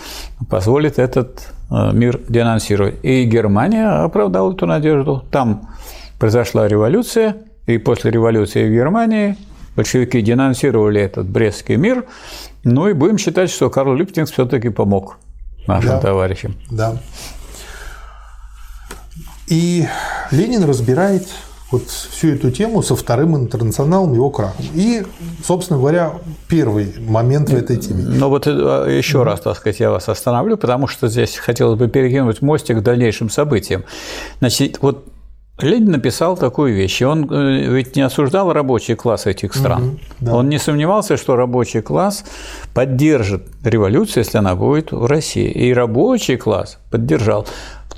позволит 0.49 0.99
этот 0.99 1.52
мир 1.70 2.20
денонсировать. 2.28 2.96
И 3.04 3.26
Германия 3.26 3.88
оправдала 3.88 4.54
эту 4.54 4.66
надежду. 4.66 5.24
Там 5.32 5.70
произошла 6.18 6.68
революция, 6.68 7.38
и 7.66 7.78
после 7.78 8.12
революции 8.12 8.68
в 8.68 8.72
Германии 8.74 9.38
большевики 9.76 10.22
денонсировали 10.22 11.02
этот 11.02 11.28
Брестский 11.28 11.76
мир. 11.76 12.06
Ну 12.64 12.88
и 12.88 12.94
будем 12.94 13.18
считать, 13.18 13.50
что 13.50 13.70
Карл 13.70 13.96
Липкнехт 13.96 14.32
все-таки 14.32 14.70
помог 14.70 15.18
нашим 15.68 15.90
да, 15.91 16.00
товарищам. 16.00 16.56
Да. 16.70 16.98
И 19.48 19.88
Ленин 20.32 20.64
разбирает 20.64 21.28
вот 21.72 21.88
всю 21.88 22.30
эту 22.30 22.52
тему 22.52 22.82
со 22.82 22.96
вторым 22.96 23.36
интернационалом, 23.36 24.14
его 24.14 24.30
крахом. 24.30 24.66
И, 24.74 25.04
собственно 25.46 25.80
говоря, 25.80 26.14
первый 26.48 26.96
момент 27.00 27.50
в 27.50 27.56
этой 27.56 27.78
теме. 27.78 28.04
Ну 28.04 28.30
вот 28.30 28.48
э, 28.48 28.96
еще 28.98 29.24
раз, 29.24 29.41
так 29.41 29.56
сказать, 29.58 29.80
я 29.80 29.91
вас 29.91 30.10
остановлю, 30.10 30.58
потому 30.58 30.88
что 30.88 31.08
здесь 31.08 31.36
хотелось 31.36 31.78
бы 31.78 31.88
перекинуть 31.88 32.41
мостик 32.41 32.80
к 32.80 32.82
дальнейшим 32.82 33.30
событиям. 33.30 33.84
Значит, 34.40 34.80
вот 34.82 35.06
Ленин 35.62 35.91
написал 35.91 36.38
такую 36.38 36.74
вещь, 36.74 37.02
и 37.02 37.06
он 37.06 37.30
э, 37.32 37.68
ведь 37.68 37.96
не 37.96 38.02
осуждал 38.02 38.54
рабочий 38.54 38.96
класс 38.96 39.26
этих 39.26 39.54
стран. 39.54 39.84
Угу, 39.84 40.00
да. 40.22 40.36
Он 40.36 40.50
не 40.50 40.58
сомневался, 40.58 41.18
что 41.18 41.36
рабочий 41.36 41.82
класс 41.82 42.24
поддержит 42.74 43.44
революцию, 43.64 44.24
если 44.24 44.38
она 44.38 44.56
будет 44.56 44.91
в 44.91 45.06
России. 45.06 45.50
И 45.52 45.74
рабочий 45.74 46.38
класс 46.38 46.80
поддержал. 46.90 47.46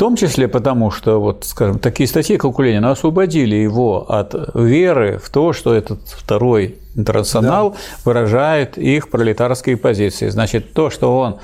В 0.01 0.03
том 0.03 0.15
числе 0.15 0.47
потому, 0.47 0.89
что, 0.89 1.21
вот, 1.21 1.43
скажем, 1.45 1.77
такие 1.77 2.07
статьи, 2.07 2.35
как 2.37 2.57
у 2.57 2.63
Ленина, 2.63 2.89
освободили 2.89 3.55
его 3.55 4.11
от 4.11 4.33
веры 4.55 5.19
в 5.23 5.29
то, 5.29 5.53
что 5.53 5.75
этот 5.75 5.99
второй 6.07 6.79
интернационал 6.95 7.73
да. 7.73 7.77
выражает 8.03 8.79
их 8.79 9.11
пролетарские 9.11 9.77
позиции. 9.77 10.29
Значит, 10.29 10.73
то, 10.73 10.89
что 10.89 11.19
он 11.19 11.37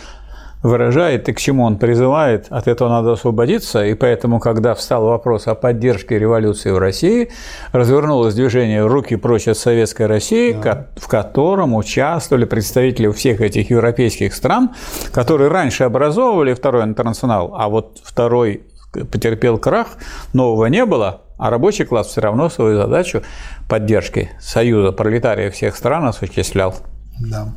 выражает 0.63 1.29
и 1.29 1.33
к 1.33 1.39
чему 1.39 1.63
он 1.63 1.77
призывает, 1.77 2.47
от 2.49 2.67
этого 2.67 2.89
надо 2.89 3.13
освободиться. 3.13 3.85
И 3.85 3.93
поэтому, 3.93 4.39
когда 4.39 4.73
встал 4.73 5.05
вопрос 5.05 5.47
о 5.47 5.55
поддержке 5.55 6.17
революции 6.17 6.71
в 6.71 6.77
России, 6.77 7.29
развернулось 7.71 8.33
движение 8.33 8.85
«Руки 8.85 9.15
прочь 9.15 9.47
от 9.47 9.57
советской 9.57 10.07
России», 10.07 10.53
да. 10.53 10.87
в 10.95 11.07
котором 11.07 11.75
участвовали 11.75 12.45
представители 12.45 13.11
всех 13.11 13.41
этих 13.41 13.69
европейских 13.69 14.33
стран, 14.33 14.71
которые 15.11 15.49
раньше 15.49 15.83
образовывали 15.83 16.53
второй 16.53 16.83
интернационал, 16.83 17.53
а 17.57 17.69
вот 17.69 17.99
второй 18.03 18.63
потерпел 19.11 19.57
крах, 19.57 19.97
нового 20.33 20.65
не 20.67 20.85
было, 20.85 21.21
а 21.37 21.49
рабочий 21.49 21.85
класс 21.85 22.07
все 22.07 22.21
равно 22.21 22.49
свою 22.49 22.77
задачу 22.77 23.21
поддержки 23.69 24.31
Союза 24.39 24.91
пролетариев 24.91 25.53
всех 25.53 25.75
стран 25.75 26.05
осуществлял. 26.05 26.75
Да. 27.19 27.53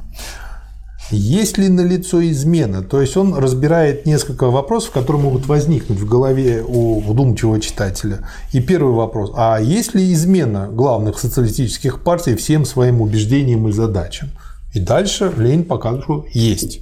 Есть 1.10 1.58
ли 1.58 1.68
налицо 1.68 2.22
измена? 2.30 2.82
То 2.82 3.00
есть 3.00 3.16
он 3.16 3.34
разбирает 3.34 4.06
несколько 4.06 4.48
вопросов, 4.50 4.92
которые 4.92 5.22
могут 5.22 5.46
возникнуть 5.46 5.98
в 5.98 6.08
голове 6.08 6.64
у 6.66 7.00
вдумчивого 7.00 7.60
читателя. 7.60 8.28
И 8.52 8.60
первый 8.60 8.94
вопрос. 8.94 9.32
А 9.34 9.58
есть 9.60 9.94
ли 9.94 10.12
измена 10.12 10.68
главных 10.70 11.18
социалистических 11.18 12.02
партий 12.02 12.36
всем 12.36 12.64
своим 12.64 13.00
убеждениям 13.00 13.68
и 13.68 13.72
задачам? 13.72 14.30
И 14.72 14.78
дальше 14.78 15.32
Ленин 15.36 15.64
показывает, 15.64 16.04
что 16.04 16.26
есть. 16.32 16.80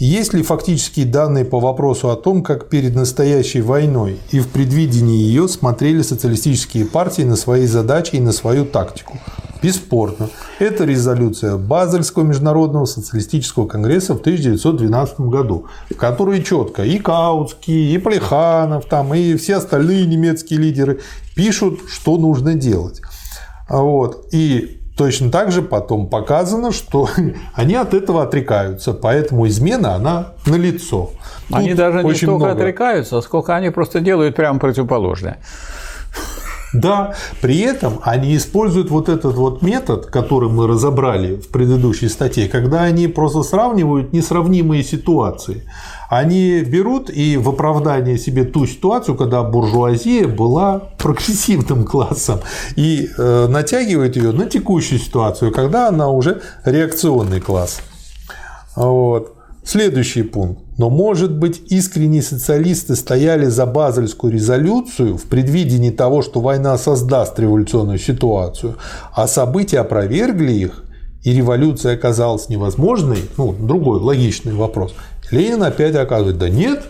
Есть 0.00 0.32
ли 0.32 0.42
фактические 0.42 1.04
данные 1.04 1.44
по 1.44 1.60
вопросу 1.60 2.08
о 2.08 2.16
том, 2.16 2.42
как 2.42 2.70
перед 2.70 2.94
настоящей 2.94 3.60
войной 3.60 4.18
и 4.30 4.40
в 4.40 4.48
предвидении 4.48 5.18
ее 5.20 5.46
смотрели 5.46 6.00
социалистические 6.00 6.86
партии 6.86 7.20
на 7.20 7.36
свои 7.36 7.66
задачи 7.66 8.16
и 8.16 8.20
на 8.20 8.32
свою 8.32 8.64
тактику? 8.64 9.18
Бесспорно. 9.62 10.30
Это 10.58 10.86
резолюция 10.86 11.58
Базельского 11.58 12.22
международного 12.22 12.86
социалистического 12.86 13.66
конгресса 13.66 14.14
в 14.14 14.20
1912 14.20 15.20
году, 15.20 15.66
в 15.90 15.96
которой 15.96 16.42
четко 16.42 16.82
и 16.82 16.98
Каутский, 16.98 17.94
и 17.94 17.98
Плеханов, 17.98 18.86
там, 18.86 19.12
и 19.12 19.34
все 19.36 19.56
остальные 19.56 20.06
немецкие 20.06 20.60
лидеры 20.60 21.00
пишут, 21.36 21.80
что 21.90 22.16
нужно 22.16 22.54
делать. 22.54 23.02
Вот. 23.68 24.28
И 24.32 24.79
Точно 25.00 25.30
так 25.30 25.50
же 25.50 25.62
потом 25.62 26.08
показано, 26.08 26.72
что 26.72 27.08
они 27.54 27.74
от 27.74 27.94
этого 27.94 28.22
отрекаются, 28.22 28.92
поэтому 28.92 29.48
измена, 29.48 29.94
она 29.94 30.34
налицо. 30.44 31.12
Они 31.50 31.72
даже 31.72 32.04
не 32.04 32.14
столько 32.14 32.44
много. 32.44 32.52
отрекаются, 32.52 33.22
сколько 33.22 33.56
они 33.56 33.70
просто 33.70 34.00
делают 34.00 34.36
прямо 34.36 34.58
противоположное. 34.58 35.38
Да, 36.72 37.14
при 37.40 37.58
этом 37.58 37.98
они 38.02 38.36
используют 38.36 38.90
вот 38.90 39.08
этот 39.08 39.34
вот 39.34 39.62
метод, 39.62 40.06
который 40.06 40.48
мы 40.48 40.68
разобрали 40.68 41.36
в 41.36 41.48
предыдущей 41.48 42.08
статье, 42.08 42.48
когда 42.48 42.82
они 42.82 43.08
просто 43.08 43.42
сравнивают 43.42 44.12
несравнимые 44.12 44.84
ситуации. 44.84 45.64
Они 46.08 46.60
берут 46.60 47.10
и 47.10 47.36
в 47.36 47.48
оправдание 47.48 48.18
себе 48.18 48.44
ту 48.44 48.66
ситуацию, 48.66 49.16
когда 49.16 49.42
буржуазия 49.42 50.28
была 50.28 50.78
прогрессивным 50.98 51.84
классом, 51.84 52.40
и 52.76 53.08
э, 53.16 53.46
натягивают 53.48 54.16
ее 54.16 54.32
на 54.32 54.46
текущую 54.46 55.00
ситуацию, 55.00 55.52
когда 55.52 55.88
она 55.88 56.08
уже 56.08 56.40
реакционный 56.64 57.40
класс. 57.40 57.80
Вот. 58.76 59.39
Следующий 59.70 60.24
пункт. 60.24 60.64
Но, 60.78 60.90
может 60.90 61.30
быть, 61.30 61.62
искренние 61.70 62.22
социалисты 62.22 62.96
стояли 62.96 63.44
за 63.44 63.66
Базельскую 63.66 64.32
резолюцию 64.32 65.16
в 65.16 65.26
предвидении 65.26 65.92
того, 65.92 66.22
что 66.22 66.40
война 66.40 66.76
создаст 66.76 67.38
революционную 67.38 68.00
ситуацию, 68.00 68.78
а 69.12 69.28
события 69.28 69.78
опровергли 69.78 70.50
их, 70.50 70.82
и 71.22 71.32
революция 71.32 71.94
оказалась 71.94 72.48
невозможной, 72.48 73.18
ну, 73.36 73.52
другой 73.52 74.00
логичный 74.00 74.54
вопрос. 74.54 74.92
Ленин 75.30 75.62
опять 75.62 75.94
оказывает, 75.94 76.38
да 76.38 76.48
нет, 76.48 76.82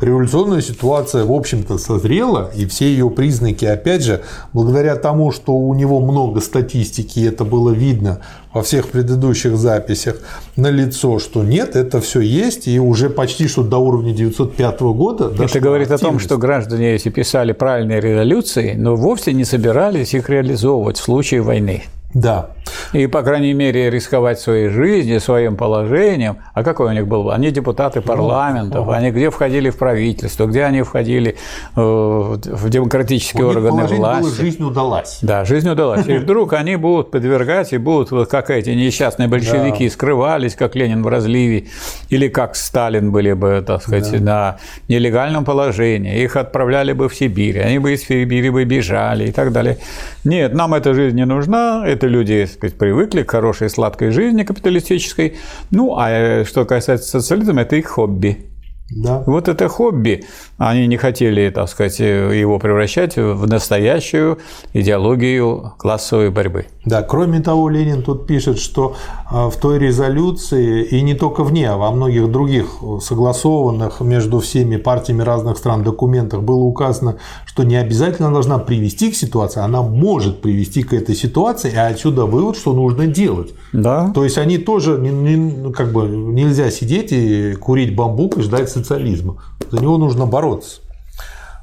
революционная 0.00 0.60
ситуация, 0.60 1.24
в 1.24 1.32
общем-то, 1.32 1.78
созрела, 1.78 2.50
и 2.54 2.66
все 2.66 2.86
ее 2.86 3.10
признаки, 3.10 3.64
опять 3.64 4.02
же, 4.02 4.22
благодаря 4.52 4.96
тому, 4.96 5.32
что 5.32 5.54
у 5.54 5.74
него 5.74 6.00
много 6.00 6.40
статистики, 6.40 7.20
это 7.20 7.44
было 7.44 7.70
видно 7.70 8.20
во 8.52 8.62
всех 8.62 8.88
предыдущих 8.88 9.56
записях, 9.56 10.16
на 10.56 10.70
лицо, 10.70 11.18
что 11.18 11.42
нет, 11.42 11.76
это 11.76 12.00
все 12.00 12.20
есть, 12.20 12.68
и 12.68 12.78
уже 12.78 13.10
почти 13.10 13.48
что 13.48 13.62
до 13.62 13.78
уровня 13.78 14.12
905 14.12 14.80
года. 14.80 15.32
Это 15.38 15.60
говорит 15.60 15.90
активность. 15.90 16.02
о 16.02 16.06
том, 16.06 16.18
что 16.18 16.38
граждане 16.38 16.94
эти 16.94 17.08
писали 17.08 17.52
правильные 17.52 18.00
резолюции, 18.00 18.74
но 18.76 18.96
вовсе 18.96 19.32
не 19.32 19.44
собирались 19.44 20.14
их 20.14 20.28
реализовывать 20.28 20.98
в 20.98 21.02
случае 21.02 21.42
войны. 21.42 21.84
Да. 22.16 22.48
И, 22.92 23.06
по 23.06 23.22
крайней 23.22 23.52
мере, 23.52 23.90
рисковать 23.90 24.40
своей 24.40 24.68
жизнью, 24.68 25.20
своим 25.20 25.56
положением. 25.56 26.38
А 26.54 26.62
какой 26.62 26.88
у 26.88 26.92
них 26.92 27.06
был? 27.06 27.30
Они 27.30 27.50
депутаты 27.50 28.00
парламентов, 28.00 28.88
они 28.88 29.10
где 29.10 29.30
входили 29.30 29.70
в 29.70 29.76
правительство, 29.76 30.46
где 30.46 30.64
они 30.64 30.82
входили 30.82 31.36
э, 31.76 31.80
в 31.80 32.68
демократические 32.70 33.44
у 33.44 33.48
органы 33.50 33.82
них 33.82 33.90
власти. 33.90 34.22
Было, 34.22 34.34
жизнь 34.34 34.62
удалась. 34.62 35.18
Да, 35.20 35.44
жизнь 35.44 35.68
удалась. 35.68 36.06
И 36.06 36.16
вдруг 36.18 36.54
они 36.54 36.76
будут 36.76 37.10
подвергать 37.10 37.72
и 37.72 37.78
будут, 37.78 38.10
вот 38.10 38.30
как 38.30 38.50
эти 38.50 38.70
несчастные 38.70 39.28
большевики, 39.28 39.84
да. 39.84 39.92
скрывались, 39.92 40.54
как 40.54 40.74
Ленин 40.74 41.02
в 41.02 41.08
разливе, 41.08 41.66
или 42.08 42.28
как 42.28 42.56
Сталин 42.56 43.12
были 43.12 43.34
бы, 43.34 43.62
так 43.66 43.82
сказать, 43.82 44.10
да. 44.12 44.18
на 44.18 44.56
нелегальном 44.88 45.44
положении. 45.44 46.22
Их 46.22 46.36
отправляли 46.36 46.92
бы 46.92 47.08
в 47.08 47.14
Сибирь, 47.14 47.60
они 47.60 47.78
бы 47.78 47.92
из 47.92 48.06
Сибири 48.06 48.50
бы 48.50 48.64
бежали 48.64 49.28
и 49.28 49.32
так 49.32 49.52
далее. 49.52 49.78
Нет, 50.24 50.54
нам 50.54 50.74
эта 50.74 50.94
жизнь 50.94 51.16
не 51.16 51.26
нужна, 51.26 51.84
это 51.86 52.05
люди, 52.08 52.46
так 52.46 52.56
сказать, 52.56 52.78
привыкли 52.78 53.22
к 53.22 53.30
хорошей 53.30 53.68
сладкой 53.68 54.10
жизни 54.10 54.42
капиталистической. 54.42 55.36
Ну, 55.70 55.96
а 55.96 56.10
э, 56.10 56.44
что 56.44 56.64
касается 56.64 57.08
социализма, 57.08 57.62
это 57.62 57.76
их 57.76 57.86
хобби. 57.86 58.46
Да. 58.90 59.24
Вот 59.26 59.48
это 59.48 59.68
хобби, 59.68 60.24
они 60.58 60.86
не 60.86 60.96
хотели, 60.96 61.50
так 61.50 61.68
сказать, 61.68 61.98
его 61.98 62.58
превращать 62.60 63.16
в 63.16 63.46
настоящую 63.46 64.38
идеологию 64.74 65.72
классовой 65.76 66.30
борьбы. 66.30 66.66
Да, 66.84 67.02
кроме 67.02 67.40
того, 67.40 67.68
Ленин 67.68 68.02
тут 68.02 68.28
пишет, 68.28 68.60
что 68.60 68.94
а, 69.28 69.50
в 69.50 69.56
той 69.56 69.80
резолюции, 69.80 70.84
и 70.84 71.02
не 71.02 71.14
только 71.14 71.42
в 71.42 71.52
ней, 71.52 71.64
а 71.64 71.76
во 71.76 71.90
многих 71.90 72.30
других 72.30 72.76
согласованных 73.00 74.00
между 74.00 74.38
всеми 74.38 74.76
партиями 74.76 75.22
разных 75.22 75.58
стран 75.58 75.82
документах 75.82 76.42
было 76.42 76.62
указано, 76.62 77.16
что 77.44 77.64
не 77.64 77.74
обязательно 77.74 78.30
должна 78.30 78.58
привести 78.58 79.10
к 79.10 79.16
ситуации, 79.16 79.60
она 79.60 79.82
может 79.82 80.40
привести 80.40 80.84
к 80.84 80.92
этой 80.92 81.16
ситуации, 81.16 81.72
и 81.72 81.76
отсюда 81.76 82.24
вывод, 82.24 82.56
что 82.56 82.72
нужно 82.72 83.08
делать. 83.08 83.52
Да. 83.72 84.12
То 84.14 84.22
есть 84.22 84.38
они 84.38 84.58
тоже 84.58 84.96
не, 84.98 85.10
не, 85.10 85.72
как 85.72 85.92
бы 85.92 86.06
нельзя 86.06 86.70
сидеть 86.70 87.10
и 87.10 87.54
курить 87.54 87.96
бамбук 87.96 88.38
и 88.38 88.42
ждать 88.42 88.75
социализма. 88.76 89.42
За 89.70 89.80
него 89.80 89.98
нужно 89.98 90.26
бороться. 90.26 90.80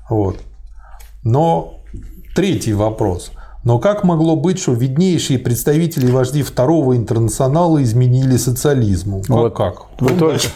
Вот. 0.10 0.38
Но 1.24 1.80
третий 2.36 2.74
вопрос. 2.74 3.32
Но 3.64 3.80
как 3.80 4.04
могло 4.04 4.36
быть, 4.36 4.60
что 4.60 4.74
виднейшие 4.74 5.40
представители 5.40 6.12
вожди 6.12 6.44
второго 6.44 6.98
интернационала 6.98 7.82
изменили 7.82 8.36
социализму? 8.36 9.22
Как? 9.22 9.30
Вот 9.30 9.54
как? 9.56 9.76
Вы, 10.02 10.12
Он 10.12 10.18
только, 10.20 10.48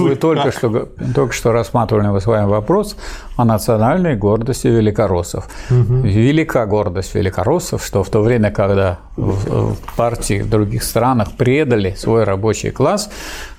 вы 0.00 0.16
только, 0.16 0.50
что, 0.50 0.88
только 1.14 1.34
что 1.34 1.52
рассматривали 1.52 2.18
с 2.18 2.26
вами 2.26 2.46
вопрос 2.46 2.96
о 3.36 3.44
национальной 3.44 4.16
гордости 4.16 4.68
великороссов. 4.68 5.46
Угу. 5.70 5.94
Велика 6.04 6.64
гордость 6.64 7.14
великороссов, 7.14 7.84
что 7.84 8.02
в 8.02 8.08
то 8.08 8.22
время, 8.22 8.50
когда 8.50 8.98
в 9.16 9.76
партии 9.96 10.40
в 10.40 10.48
других 10.48 10.84
странах 10.84 11.32
предали 11.32 11.94
свой 11.98 12.24
рабочий 12.24 12.70
класс, 12.70 13.10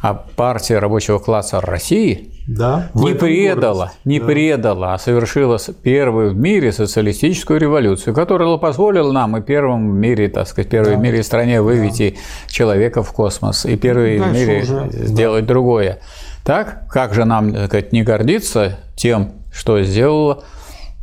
а 0.01 0.15
партия 0.15 0.79
рабочего 0.79 1.19
класса 1.19 1.61
России 1.61 2.34
да, 2.47 2.89
не 2.93 3.13
предала, 3.13 3.93
не 4.03 4.19
да. 4.19 4.25
предала, 4.25 4.93
а 4.93 4.97
совершила 4.99 5.57
первую 5.81 6.33
в 6.33 6.37
мире 6.37 6.71
социалистическую 6.71 7.59
революцию, 7.59 8.13
которая 8.13 8.57
позволила 8.57 9.11
нам 9.11 9.37
и 9.37 9.41
первым 9.41 9.91
в 9.91 9.95
мире, 9.95 10.29
так 10.29 10.47
сказать, 10.47 10.69
первой 10.69 10.93
да. 10.93 10.97
в 10.97 11.01
мире 11.01 11.23
стране 11.23 11.61
вывести 11.61 12.11
да. 12.15 12.51
человека 12.51 13.03
в 13.03 13.11
космос, 13.11 13.65
и 13.65 13.75
первой 13.75 14.19
в 14.19 14.31
мире 14.31 14.61
уже, 14.61 14.89
сделать 14.91 15.45
да. 15.45 15.53
другое. 15.53 15.99
Так, 16.43 16.87
как 16.89 17.13
же 17.13 17.25
нам, 17.25 17.51
так 17.53 17.67
сказать, 17.67 17.91
не 17.91 18.03
гордиться 18.03 18.77
тем, 18.95 19.33
что 19.51 19.81
сделала 19.81 20.43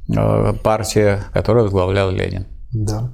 э, 0.08 0.52
партия, 0.62 1.24
которую 1.32 1.64
возглавлял 1.64 2.10
Ленин? 2.10 2.46
Да. 2.72 3.10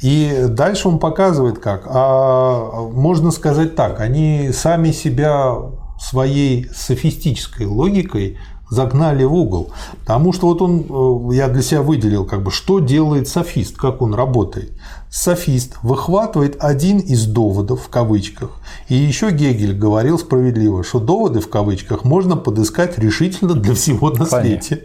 И 0.00 0.46
дальше 0.48 0.88
он 0.88 0.98
показывает 0.98 1.58
как. 1.58 1.82
А 1.86 2.88
можно 2.92 3.30
сказать 3.30 3.74
так, 3.74 4.00
они 4.00 4.50
сами 4.52 4.90
себя 4.90 5.54
своей 6.02 6.68
софистической 6.74 7.66
логикой 7.66 8.38
загнали 8.72 9.24
в 9.24 9.34
угол. 9.34 9.70
Потому 10.00 10.32
что 10.32 10.46
вот 10.46 10.62
он, 10.62 10.86
э, 10.88 11.34
я 11.36 11.48
для 11.48 11.62
себя 11.62 11.82
выделил, 11.82 12.24
как 12.24 12.42
бы, 12.42 12.50
что 12.50 12.80
делает 12.80 13.28
софист, 13.28 13.76
как 13.76 14.00
он 14.00 14.14
работает. 14.14 14.72
Софист 15.10 15.76
выхватывает 15.82 16.56
один 16.58 16.98
из 16.98 17.26
доводов 17.26 17.82
в 17.82 17.88
кавычках. 17.88 18.50
И 18.88 18.94
еще 18.94 19.30
Гегель 19.30 19.76
говорил 19.76 20.18
справедливо, 20.18 20.82
что 20.84 21.00
доводы 21.00 21.40
в 21.40 21.50
кавычках 21.50 22.04
можно 22.04 22.36
подыскать 22.36 22.98
решительно 22.98 23.54
для 23.54 23.74
всего 23.74 24.10
на 24.10 24.24
свете. 24.24 24.84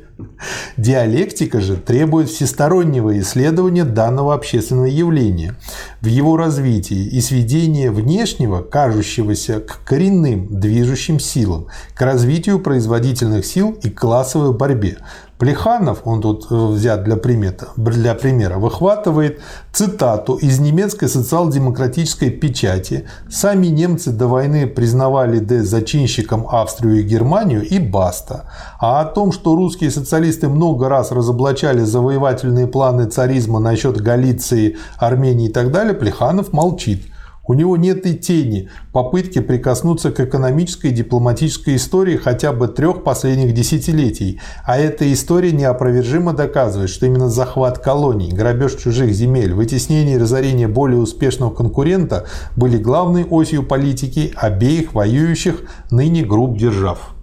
Диалектика 0.77 1.61
же 1.61 1.75
требует 1.75 2.29
всестороннего 2.29 3.19
исследования 3.19 3.83
данного 3.83 4.33
общественного 4.33 4.85
явления. 4.85 5.55
В 6.01 6.05
его 6.07 6.37
развитии 6.37 7.05
и 7.05 7.21
сведения 7.21 7.91
внешнего, 7.91 8.61
кажущегося 8.61 9.59
к 9.59 9.83
коренным 9.83 10.59
движущим 10.59 11.19
силам, 11.19 11.67
к 11.93 12.01
развитию 12.01 12.59
производительных 12.59 13.45
сил 13.45 13.77
и 13.83 13.89
классовой 13.89 14.53
борьбе, 14.53 14.97
Плеханов, 15.37 16.01
он 16.05 16.21
тут 16.21 16.47
э, 16.49 16.55
взят 16.55 17.03
для, 17.03 17.15
примета, 17.15 17.67
для 17.75 18.15
примера, 18.15 18.57
выхватывает 18.57 19.39
цитату 19.71 20.33
из 20.33 20.59
немецкой 20.59 21.09
социал-демократической 21.09 22.31
печати. 22.31 23.05
Сами 23.29 23.67
немцы 23.67 24.11
до 24.11 24.27
войны 24.27 24.65
признавали 24.65 25.37
Д 25.37 25.63
зачинщиком 25.63 26.47
Австрию 26.49 27.01
и 27.01 27.03
Германию 27.03 27.63
и 27.63 27.77
баста. 27.77 28.49
А 28.79 29.01
о 29.01 29.05
том, 29.05 29.31
что 29.31 29.55
русские 29.55 29.91
социалисты 29.91 30.49
много 30.49 30.89
раз 30.89 31.11
разоблачали 31.11 31.81
завоевательные 31.81 32.65
планы 32.65 33.05
царизма 33.05 33.59
насчет 33.59 34.01
Галиции, 34.01 34.77
Армении 34.97 35.49
и 35.49 35.53
так 35.53 35.71
далее, 35.71 35.93
Плеханов 35.93 36.51
молчит. 36.51 37.05
У 37.47 37.53
него 37.53 37.77
нет 37.77 38.05
и 38.05 38.15
тени 38.15 38.69
попытки 38.91 39.39
прикоснуться 39.39 40.11
к 40.11 40.19
экономической 40.19 40.87
и 40.87 40.93
дипломатической 40.93 41.77
истории 41.77 42.17
хотя 42.17 42.51
бы 42.51 42.67
трех 42.67 43.03
последних 43.03 43.53
десятилетий. 43.53 44.41
А 44.65 44.77
эта 44.77 45.11
история 45.11 45.53
неопровержимо 45.53 46.33
доказывает, 46.33 46.89
что 46.89 47.05
именно 47.05 47.29
захват 47.29 47.79
колоний, 47.79 48.31
грабеж 48.31 48.75
чужих 48.75 49.11
земель, 49.11 49.53
вытеснение 49.53 50.15
и 50.15 50.19
разорение 50.19 50.67
более 50.67 50.99
успешного 50.99 51.53
конкурента 51.53 52.25
были 52.57 52.77
главной 52.77 53.23
осью 53.23 53.63
политики 53.63 54.33
обеих 54.35 54.93
воюющих 54.93 55.61
ныне 55.89 56.23
групп 56.23 56.57
держав. 56.57 57.15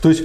То 0.00 0.10
есть 0.10 0.22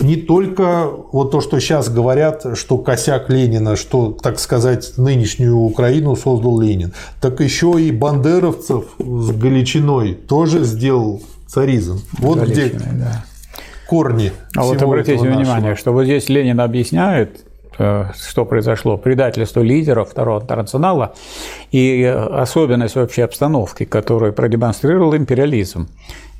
не 0.00 0.16
только 0.16 0.90
вот 1.12 1.30
то, 1.30 1.40
что 1.40 1.60
сейчас 1.60 1.88
говорят, 1.88 2.44
что 2.54 2.78
косяк 2.78 3.30
Ленина, 3.30 3.76
что, 3.76 4.10
так 4.10 4.38
сказать, 4.38 4.94
нынешнюю 4.96 5.56
Украину 5.56 6.16
создал 6.16 6.60
Ленин, 6.60 6.92
так 7.20 7.40
еще 7.40 7.80
и 7.80 7.90
бандеровцев 7.92 8.84
с 8.98 9.30
Галичиной 9.30 10.14
тоже 10.14 10.64
сделал 10.64 11.22
царизм. 11.46 12.00
Вот 12.18 12.38
Галичиной, 12.38 12.68
где 12.68 12.78
да. 12.78 13.24
корни. 13.88 14.32
А 14.56 14.64
вот 14.64 14.82
обратите 14.82 15.28
внимание, 15.28 15.76
что 15.76 15.92
вот 15.92 16.04
здесь 16.04 16.28
Ленин 16.28 16.58
объясняет, 16.60 17.44
э, 17.78 18.06
что 18.20 18.44
произошло, 18.44 18.96
предательство 18.96 19.60
лидеров 19.60 20.10
Второго 20.10 20.40
интернационала 20.40 21.14
и 21.70 22.02
особенность 22.04 22.96
общей 22.96 23.22
обстановки, 23.22 23.84
которую 23.84 24.32
продемонстрировал 24.32 25.14
империализм. 25.14 25.88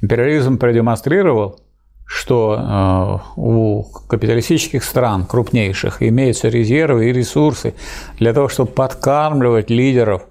Империализм 0.02 0.58
продемонстрировал 0.58 1.60
что 2.06 3.22
э, 3.36 3.40
у 3.40 3.82
капиталистических 4.08 4.84
стран, 4.84 5.24
крупнейших, 5.26 6.02
имеются 6.02 6.48
резервы 6.48 7.08
и 7.08 7.12
ресурсы 7.12 7.74
для 8.18 8.32
того, 8.32 8.48
чтобы 8.48 8.70
подкармливать 8.70 9.70
лидеров, 9.70 10.22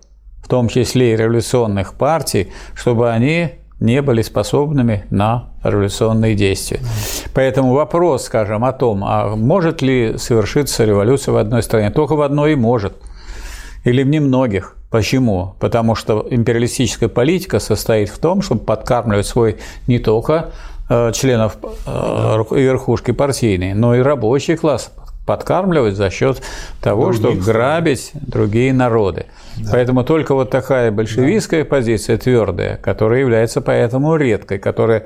в 0.44 0.48
том 0.48 0.68
числе 0.68 1.14
и 1.14 1.18
революционных 1.18 1.96
партий, 1.96 2.52
чтобы 2.76 3.12
они 3.12 3.52
не 3.80 4.02
были 4.02 4.22
способными 4.22 5.06
на 5.10 5.50
революционные 5.64 6.36
действия. 6.36 6.80
Поэтому 7.34 7.74
вопрос, 7.74 8.26
скажем, 8.26 8.64
о 8.64 8.72
том, 8.72 9.04
а 9.04 9.36
может 9.36 9.82
ли 9.82 10.18
совершиться 10.18 10.86
революция 10.86 11.34
в 11.34 11.38
одной 11.38 11.64
стране, 11.64 11.90
только 11.90 12.16
в 12.16 12.22
одной 12.22 12.54
и 12.54 12.56
может, 12.56 12.96
или 13.84 14.04
в 14.04 14.08
немногих. 14.08 14.78
Почему? 14.90 15.56
Потому 15.60 15.96
что 15.96 16.26
империалистическая 16.30 17.10
политика 17.10 17.60
состоит 17.60 18.10
в 18.10 18.20
том, 18.20 18.42
чтобы 18.42 18.62
подкармливать 18.64 19.26
свой 19.26 19.58
не 19.88 20.00
только 20.00 20.52
членов 21.14 21.58
э, 21.86 22.44
верхушки 22.52 23.12
партийной, 23.12 23.74
но 23.74 23.96
и 23.96 24.00
рабочий 24.00 24.56
класс 24.56 24.92
подкармливать 25.26 25.96
за 25.96 26.10
счет 26.10 26.42
того, 26.82 27.14
Других 27.14 27.44
что 27.44 27.52
грабить 27.52 28.12
другие 28.14 28.74
народы. 28.74 29.28
Да. 29.56 29.72
Поэтому 29.72 30.04
только 30.04 30.36
вот 30.36 30.50
такая 30.50 30.92
большевистская 30.92 31.64
да. 31.64 31.70
позиция 31.70 32.18
твердая, 32.18 32.78
которая 32.78 33.22
является 33.22 33.62
поэтому 33.62 34.16
редкой, 34.16 34.60
которая 34.60 35.06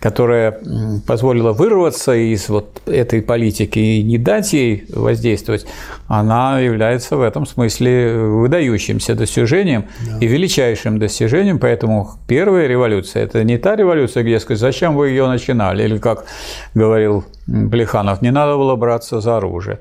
которая 0.00 0.58
позволила 1.06 1.52
вырваться 1.52 2.14
из 2.14 2.48
вот 2.48 2.82
этой 2.86 3.20
политики 3.20 3.78
и 3.78 4.02
не 4.02 4.18
дать 4.18 4.52
ей 4.52 4.84
воздействовать, 4.90 5.66
она 6.06 6.60
является 6.60 7.16
в 7.16 7.22
этом 7.22 7.46
смысле 7.46 8.16
выдающимся 8.18 9.14
достижением 9.14 9.86
да. 10.06 10.18
и 10.20 10.26
величайшим 10.26 10.98
достижением. 10.98 11.58
Поэтому 11.58 12.10
первая 12.28 12.66
революция– 12.66 13.22
это 13.24 13.42
не 13.44 13.58
та 13.58 13.76
революция, 13.76 14.22
где 14.22 14.38
сказать, 14.38 14.60
зачем 14.60 14.96
вы 14.96 15.08
ее 15.08 15.26
начинали, 15.26 15.82
или 15.82 15.98
как 15.98 16.24
говорил 16.74 17.24
Плеханов, 17.46 18.22
не 18.22 18.30
надо 18.30 18.56
было 18.56 18.76
браться 18.76 19.20
за 19.20 19.38
оружие. 19.38 19.80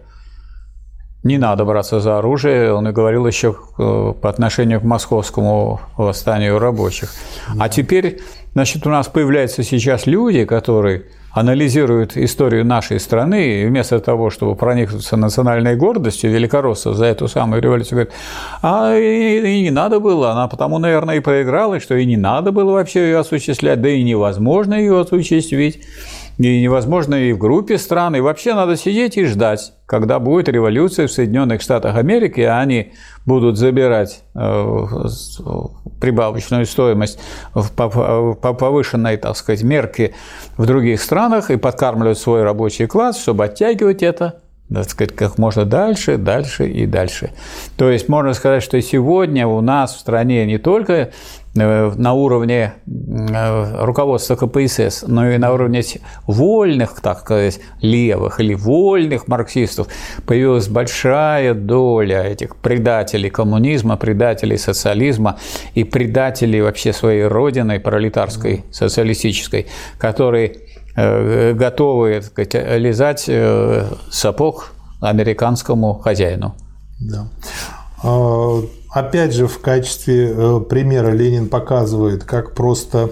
Не 1.28 1.38
надо 1.38 1.66
браться 1.66 2.00
за 2.00 2.20
оружие, 2.20 2.74
он 2.74 2.88
и 2.88 2.92
говорил 2.94 3.28
еще 3.28 3.56
э, 3.78 4.14
по 4.22 4.30
отношению 4.30 4.80
к 4.80 4.84
московскому 4.84 5.82
восстанию 5.98 6.58
рабочих. 6.58 7.14
А 7.60 7.68
теперь 7.68 8.20
Значит, 8.58 8.88
у 8.88 8.90
нас 8.90 9.08
появляются 9.08 9.62
сейчас 9.62 10.08
люди, 10.08 10.44
которые 10.44 11.04
анализируют 11.32 12.18
историю 12.18 12.66
нашей 12.66 13.00
страны, 13.00 13.62
и 13.62 13.66
вместо 13.68 14.00
того, 14.00 14.32
чтобы 14.32 14.56
проникнуться 14.56 15.16
национальной 15.16 15.76
гордостью 15.76 16.32
великороссов 16.32 16.96
за 16.96 17.06
эту 17.06 17.28
самую 17.28 17.62
революцию, 17.62 17.92
говорят, 17.98 18.14
а 18.64 18.96
и, 18.96 19.60
и 19.60 19.62
не 19.62 19.70
надо 19.70 20.00
было, 20.00 20.32
она 20.32 20.48
потому, 20.48 20.80
наверное, 20.80 21.18
и 21.18 21.20
проиграла, 21.20 21.80
что 21.80 21.94
и 21.94 22.04
не 22.08 22.18
надо 22.18 22.52
было 22.52 22.72
вообще 22.72 23.02
ее 23.02 23.20
осуществлять, 23.20 23.80
да 23.80 23.90
и 23.90 24.02
невозможно 24.02 24.74
ее 24.74 25.00
осуществить 25.00 25.86
и 26.38 26.62
невозможно 26.62 27.16
и 27.16 27.34
в 27.34 27.38
группе 27.38 27.78
стран, 27.78 28.16
и 28.16 28.20
вообще 28.20 28.54
надо 28.54 28.76
сидеть 28.76 29.18
и 29.18 29.26
ждать, 29.26 29.74
когда 29.86 30.20
будет 30.20 30.50
революция 30.50 31.08
в 31.08 31.12
Соединенных 31.12 31.62
Штатах 31.62 31.96
Америки, 31.96 32.42
а 32.42 32.60
они 32.60 32.94
будут 33.26 33.58
забирать 33.58 34.24
э, 34.36 34.76
прибавочную 36.00 36.66
стоимость 36.66 37.20
по 37.54 38.54
повышенной, 38.54 39.18
так 39.18 39.36
сказать, 39.36 39.64
мерке 39.64 40.14
в 40.58 40.66
других 40.66 41.02
странах 41.02 41.50
и 41.50 41.58
подкармливать 41.58 42.20
свой 42.20 42.44
рабочий 42.44 42.86
класс, 42.86 43.20
чтобы 43.20 43.46
оттягивать 43.46 44.04
это 44.04 44.42
так 44.74 44.90
сказать, 44.90 45.16
как 45.16 45.38
можно 45.38 45.66
дальше, 45.66 46.18
дальше 46.18 46.68
и 46.68 46.86
дальше. 46.86 47.32
То 47.78 47.90
есть 47.90 48.10
можно 48.10 48.34
сказать, 48.34 48.64
что 48.64 48.82
сегодня 48.82 49.48
у 49.48 49.62
нас 49.62 49.96
в 49.96 50.00
стране 50.00 50.46
не 50.46 50.58
только 50.58 51.12
Э, 51.60 51.92
на 51.96 52.14
уровне 52.14 52.74
э, 52.86 53.86
руководства 53.86 54.36
КПСС, 54.36 55.04
но 55.08 55.30
и 55.30 55.38
на 55.38 55.54
уровне 55.54 55.82
вольных, 56.26 57.00
так 57.02 57.20
сказать, 57.20 57.60
левых 57.82 58.40
или 58.40 58.54
вольных 58.54 59.28
марксистов 59.28 59.88
появилась 60.26 60.68
большая 60.68 61.54
доля 61.54 62.24
этих 62.24 62.56
предателей 62.58 63.30
коммунизма, 63.30 63.98
предателей 63.98 64.58
социализма 64.58 65.38
и 65.74 65.84
предателей 65.84 66.62
вообще 66.62 66.94
своей 66.94 67.26
родины, 67.26 67.80
пролетарской, 67.80 68.64
социалистической, 68.72 69.68
которые 69.98 70.67
готовы 70.98 72.16
так 72.16 72.24
сказать, 72.26 72.80
лизать 72.80 73.30
сапог 74.12 74.72
американскому 75.00 75.94
хозяину. 76.00 76.56
Да. 77.00 77.28
А, 78.04 78.62
опять 78.90 79.34
же, 79.34 79.48
в 79.48 79.60
качестве 79.60 80.32
э, 80.32 80.60
примера 80.62 81.12
Ленин 81.12 81.50
показывает, 81.50 82.24
как 82.24 82.54
просто 82.54 83.12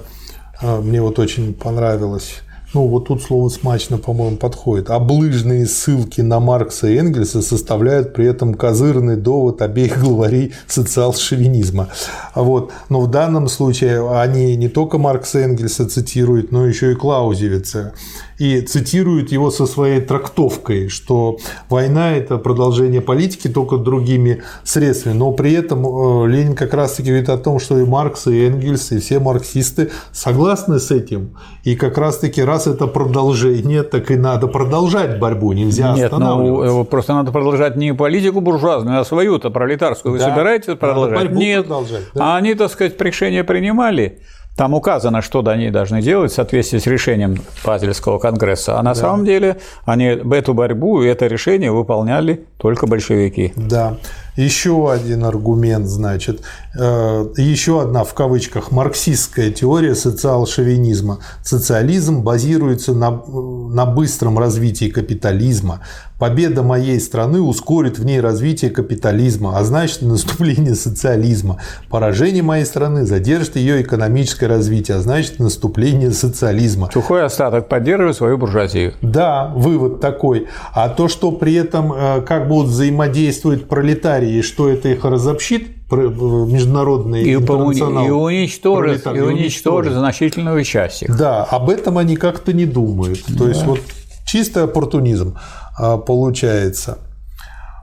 э, 0.61 0.79
мне 0.79 1.01
вот 1.01 1.19
очень 1.19 1.53
понравилось 1.53 2.41
ну 2.75 2.87
вот 2.87 3.07
тут 3.07 3.23
слово 3.23 3.47
смачно, 3.47 3.97
по-моему, 3.97 4.35
подходит, 4.35 4.89
облыжные 4.89 5.65
ссылки 5.65 6.19
на 6.19 6.41
Маркса 6.41 6.87
и 6.87 6.97
Энгельса 6.97 7.41
составляют 7.41 8.13
при 8.13 8.27
этом 8.27 8.53
козырный 8.53 9.15
довод 9.15 9.61
обеих 9.61 9.97
главарей 10.03 10.53
социал-шовинизма. 10.67 11.87
Вот. 12.35 12.73
Но 12.89 12.99
в 12.99 13.09
данном 13.09 13.47
случае 13.47 14.05
они 14.19 14.57
не 14.57 14.67
только 14.67 14.97
Маркса 14.97 15.39
и 15.39 15.43
Энгельса 15.43 15.87
цитируют, 15.87 16.51
но 16.51 16.65
еще 16.65 16.91
и 16.91 16.95
Клаузевица. 16.95 17.93
И 18.37 18.61
цитируют 18.61 19.31
его 19.31 19.49
со 19.49 19.65
своей 19.65 20.01
трактовкой, 20.01 20.89
что 20.89 21.37
война– 21.69 22.11
это 22.17 22.37
продолжение 22.37 23.01
политики 23.01 23.47
только 23.47 23.77
другими 23.77 24.43
средствами. 24.63 25.13
Но 25.13 25.31
при 25.31 25.53
этом 25.53 25.85
э, 25.85 26.27
Ленин 26.27 26.55
как 26.55 26.73
раз-таки 26.73 27.09
говорит 27.09 27.29
о 27.29 27.37
том, 27.37 27.59
что 27.59 27.79
и 27.79 27.85
Маркс, 27.85 28.27
и 28.27 28.47
Энгельс, 28.47 28.91
и 28.91 28.99
все 28.99 29.19
марксисты 29.19 29.91
согласны 30.11 30.79
с 30.79 30.91
этим. 30.91 31.37
И 31.63 31.75
как 31.75 31.97
раз-таки 31.97 32.43
раз 32.43 32.67
это 32.67 32.87
продолжение, 32.87 33.83
так 33.83 34.11
и 34.11 34.15
надо 34.17 34.47
продолжать 34.47 35.17
борьбу, 35.19 35.53
нельзя 35.53 35.93
Нет, 35.93 36.11
ну, 36.11 36.17
останавливаться. 36.17 36.75
Ну, 36.75 36.83
просто 36.85 37.13
надо 37.13 37.31
продолжать 37.31 37.75
не 37.77 37.93
политику 37.93 38.41
буржуазную, 38.41 38.99
а 38.99 39.05
свою-то 39.05 39.49
пролетарскую. 39.49 40.11
Вы 40.11 40.19
да, 40.19 40.29
собираетесь 40.29 40.77
продолжать? 40.77 41.31
Нет. 41.31 41.65
Продолжать, 41.65 42.03
да. 42.13 42.33
А 42.33 42.37
они, 42.37 42.53
так 42.53 42.71
сказать, 42.71 42.99
решение 42.99 43.43
принимали. 43.43 44.19
Там 44.55 44.73
указано, 44.73 45.21
что 45.21 45.45
они 45.45 45.69
должны 45.69 46.01
делать 46.01 46.31
в 46.31 46.35
соответствии 46.35 46.79
с 46.79 46.87
решением 46.87 47.35
Базельского 47.65 48.19
конгресса. 48.19 48.79
А 48.79 48.83
на 48.83 48.93
да. 48.93 49.01
самом 49.01 49.25
деле 49.25 49.57
они 49.83 50.05
эту 50.05 50.53
борьбу 50.53 51.01
и 51.01 51.07
это 51.07 51.27
решение 51.27 51.73
выполняли 51.73 52.45
только 52.57 52.87
большевики. 52.87 53.51
Да. 53.57 53.97
Еще 54.37 54.91
один 54.91 55.25
аргумент, 55.25 55.87
значит, 55.87 56.41
э, 56.77 57.25
еще 57.37 57.81
одна 57.81 58.03
в 58.03 58.13
кавычках 58.13 58.71
марксистская 58.71 59.49
теория 59.49 59.95
социал-шовинизма. 59.95 61.19
Социализм 61.41 62.21
базируется 62.21 62.93
на, 62.93 63.11
на 63.11 63.85
быстром 63.85 64.39
развитии 64.39 64.89
капитализма. 64.89 65.81
Победа 66.25 66.63
моей 66.63 66.99
страны 66.99 67.39
ускорит 67.39 67.99
в 67.99 68.03
ней 68.03 68.19
развитие 68.19 68.71
капитализма, 68.71 69.59
а 69.59 69.63
значит 69.63 70.01
наступление 70.01 70.73
социализма. 70.73 71.59
Поражение 71.87 72.41
моей 72.41 72.65
страны 72.65 73.05
задержит 73.05 73.57
ее 73.57 73.83
экономическое 73.83 74.47
развитие, 74.47 74.97
а 74.97 75.01
значит 75.01 75.37
наступление 75.37 76.09
социализма. 76.09 76.89
Сухой 76.91 77.23
остаток 77.23 77.69
поддерживает 77.69 78.15
свою 78.15 78.39
буржуазию. 78.39 78.95
Да, 79.03 79.53
вывод 79.55 80.01
такой. 80.01 80.47
А 80.73 80.89
то, 80.89 81.09
что 81.09 81.31
при 81.31 81.53
этом 81.53 81.93
э, 81.93 82.21
как 82.21 82.47
будут 82.47 82.71
взаимодействовать 82.71 83.67
пролетарии 83.67 84.41
что 84.41 84.67
это 84.67 84.89
их 84.89 85.05
разобщит, 85.05 85.67
международный 85.91 87.21
и, 87.21 87.35
интернационал. 87.35 88.03
И 88.03 88.09
уничтожит, 88.09 89.05
и 89.05 89.19
уничтожит 89.19 89.93
значительную 89.93 90.63
часть 90.63 91.03
их. 91.03 91.15
Да, 91.15 91.43
об 91.43 91.69
этом 91.69 91.99
они 91.99 92.15
как-то 92.15 92.51
не 92.51 92.65
думают. 92.65 93.19
Да. 93.27 93.37
То 93.37 93.47
есть 93.47 93.63
вот 93.63 93.79
чистый 94.25 94.63
оппортунизм 94.63 95.37
получается. 95.77 96.97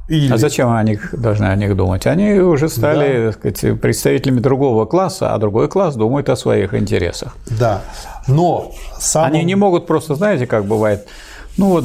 Или... 0.08 0.32
А 0.32 0.36
зачем 0.36 0.70
они 0.70 0.98
должны 1.12 1.46
о 1.46 1.56
них 1.56 1.76
думать? 1.76 2.06
Они 2.06 2.32
уже 2.40 2.68
стали 2.68 3.26
да. 3.26 3.32
сказать, 3.32 3.80
представителями 3.80 4.40
другого 4.40 4.84
класса, 4.84 5.32
а 5.32 5.38
другой 5.38 5.68
класс 5.68 5.94
думает 5.94 6.28
о 6.28 6.36
своих 6.36 6.74
интересах. 6.74 7.36
Да, 7.46 7.82
но 8.26 8.72
самым... 8.98 9.32
они 9.32 9.44
не 9.44 9.54
могут 9.54 9.86
просто, 9.86 10.16
знаете, 10.16 10.46
как 10.46 10.64
бывает, 10.66 11.06
ну 11.56 11.68
вот 11.68 11.84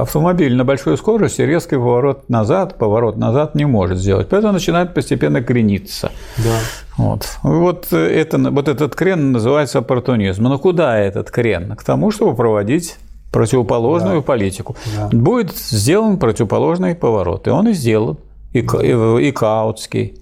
автомобиль 0.00 0.54
на 0.54 0.64
большой 0.64 0.98
скорости 0.98 1.40
резкий 1.40 1.76
поворот 1.76 2.28
назад, 2.28 2.78
поворот 2.78 3.16
назад 3.16 3.54
не 3.54 3.64
может 3.64 3.98
сделать, 3.98 4.28
поэтому 4.28 4.52
начинает 4.52 4.92
постепенно 4.92 5.42
крениться. 5.42 6.10
Да. 6.36 6.58
Вот. 6.96 7.38
Вот, 7.42 7.92
это, 7.92 8.38
вот 8.38 8.68
этот 8.68 8.94
крен 8.94 9.32
называется 9.32 9.78
оппортунизм. 9.78 10.42
Но 10.42 10.58
куда 10.58 10.98
этот 10.98 11.30
крен? 11.30 11.76
К 11.76 11.82
тому, 11.82 12.10
чтобы 12.10 12.34
проводить 12.34 12.96
противоположную 13.32 14.20
да. 14.20 14.22
политику. 14.22 14.76
Да. 14.96 15.08
Будет 15.12 15.56
сделан 15.56 16.18
противоположный 16.18 16.94
поворот, 16.94 17.46
и 17.46 17.50
он 17.50 17.68
и 17.68 17.72
сделан, 17.72 18.18
и, 18.52 18.62
да. 18.62 18.78
и, 18.82 19.28
и 19.28 19.32
Каутский 19.32 20.18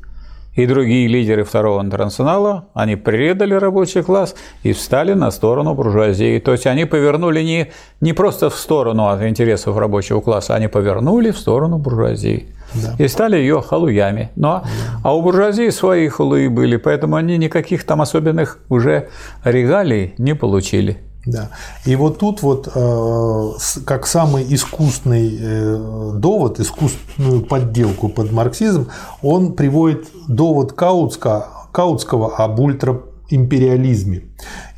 и 0.55 0.66
другие 0.66 1.08
лидеры 1.08 1.44
Второго 1.44 1.81
интернационала, 1.83 2.68
они 2.74 2.97
предали 2.97 3.55
рабочий 3.55 4.02
класс 4.02 4.34
и 4.62 4.73
встали 4.73 5.12
на 5.12 5.31
сторону 5.31 5.74
буржуазии. 5.74 6.39
То 6.39 6.52
есть 6.52 6.66
они 6.66 6.84
повернули 6.84 7.42
не, 7.42 7.73
не 8.00 8.12
просто 8.12 8.50
в 8.50 8.55
сторону 8.55 9.08
от 9.08 9.23
интересов 9.23 9.76
рабочего 9.76 10.20
класса, 10.20 10.55
они 10.55 10.68
повернули 10.68 11.31
в 11.31 11.39
сторону 11.39 11.78
буржуазии. 11.78 12.49
Да. 12.74 12.94
И 12.99 13.08
стали 13.08 13.36
ее 13.36 13.62
халуями. 13.62 14.31
Но, 14.36 14.62
да. 14.65 15.00
А 15.02 15.16
у 15.16 15.23
буржуазии 15.23 15.70
свои 15.70 16.08
халуи 16.08 16.49
были, 16.49 16.76
поэтому 16.76 17.16
они 17.16 17.36
никаких 17.36 17.84
там 17.84 18.00
особенных 18.00 18.58
уже 18.68 19.08
регалий 19.44 20.15
не 20.18 20.34
получили. 20.34 20.99
Да. 21.26 21.50
И 21.86 21.96
вот 21.96 22.18
тут 22.18 22.42
вот 22.42 22.68
э, 22.74 23.50
как 23.86 24.06
самый 24.06 24.44
искусный 24.54 25.38
э, 25.40 26.12
довод, 26.16 26.60
искусственную 26.60 27.42
подделку 27.42 28.08
под 28.08 28.30
марксизм, 28.30 28.88
он 29.22 29.54
приводит 29.54 30.08
довод 30.28 30.74
Каутска, 30.74 31.48
Каутского 31.72 32.36
об 32.36 32.60
ультраимпериализме. 32.60 34.24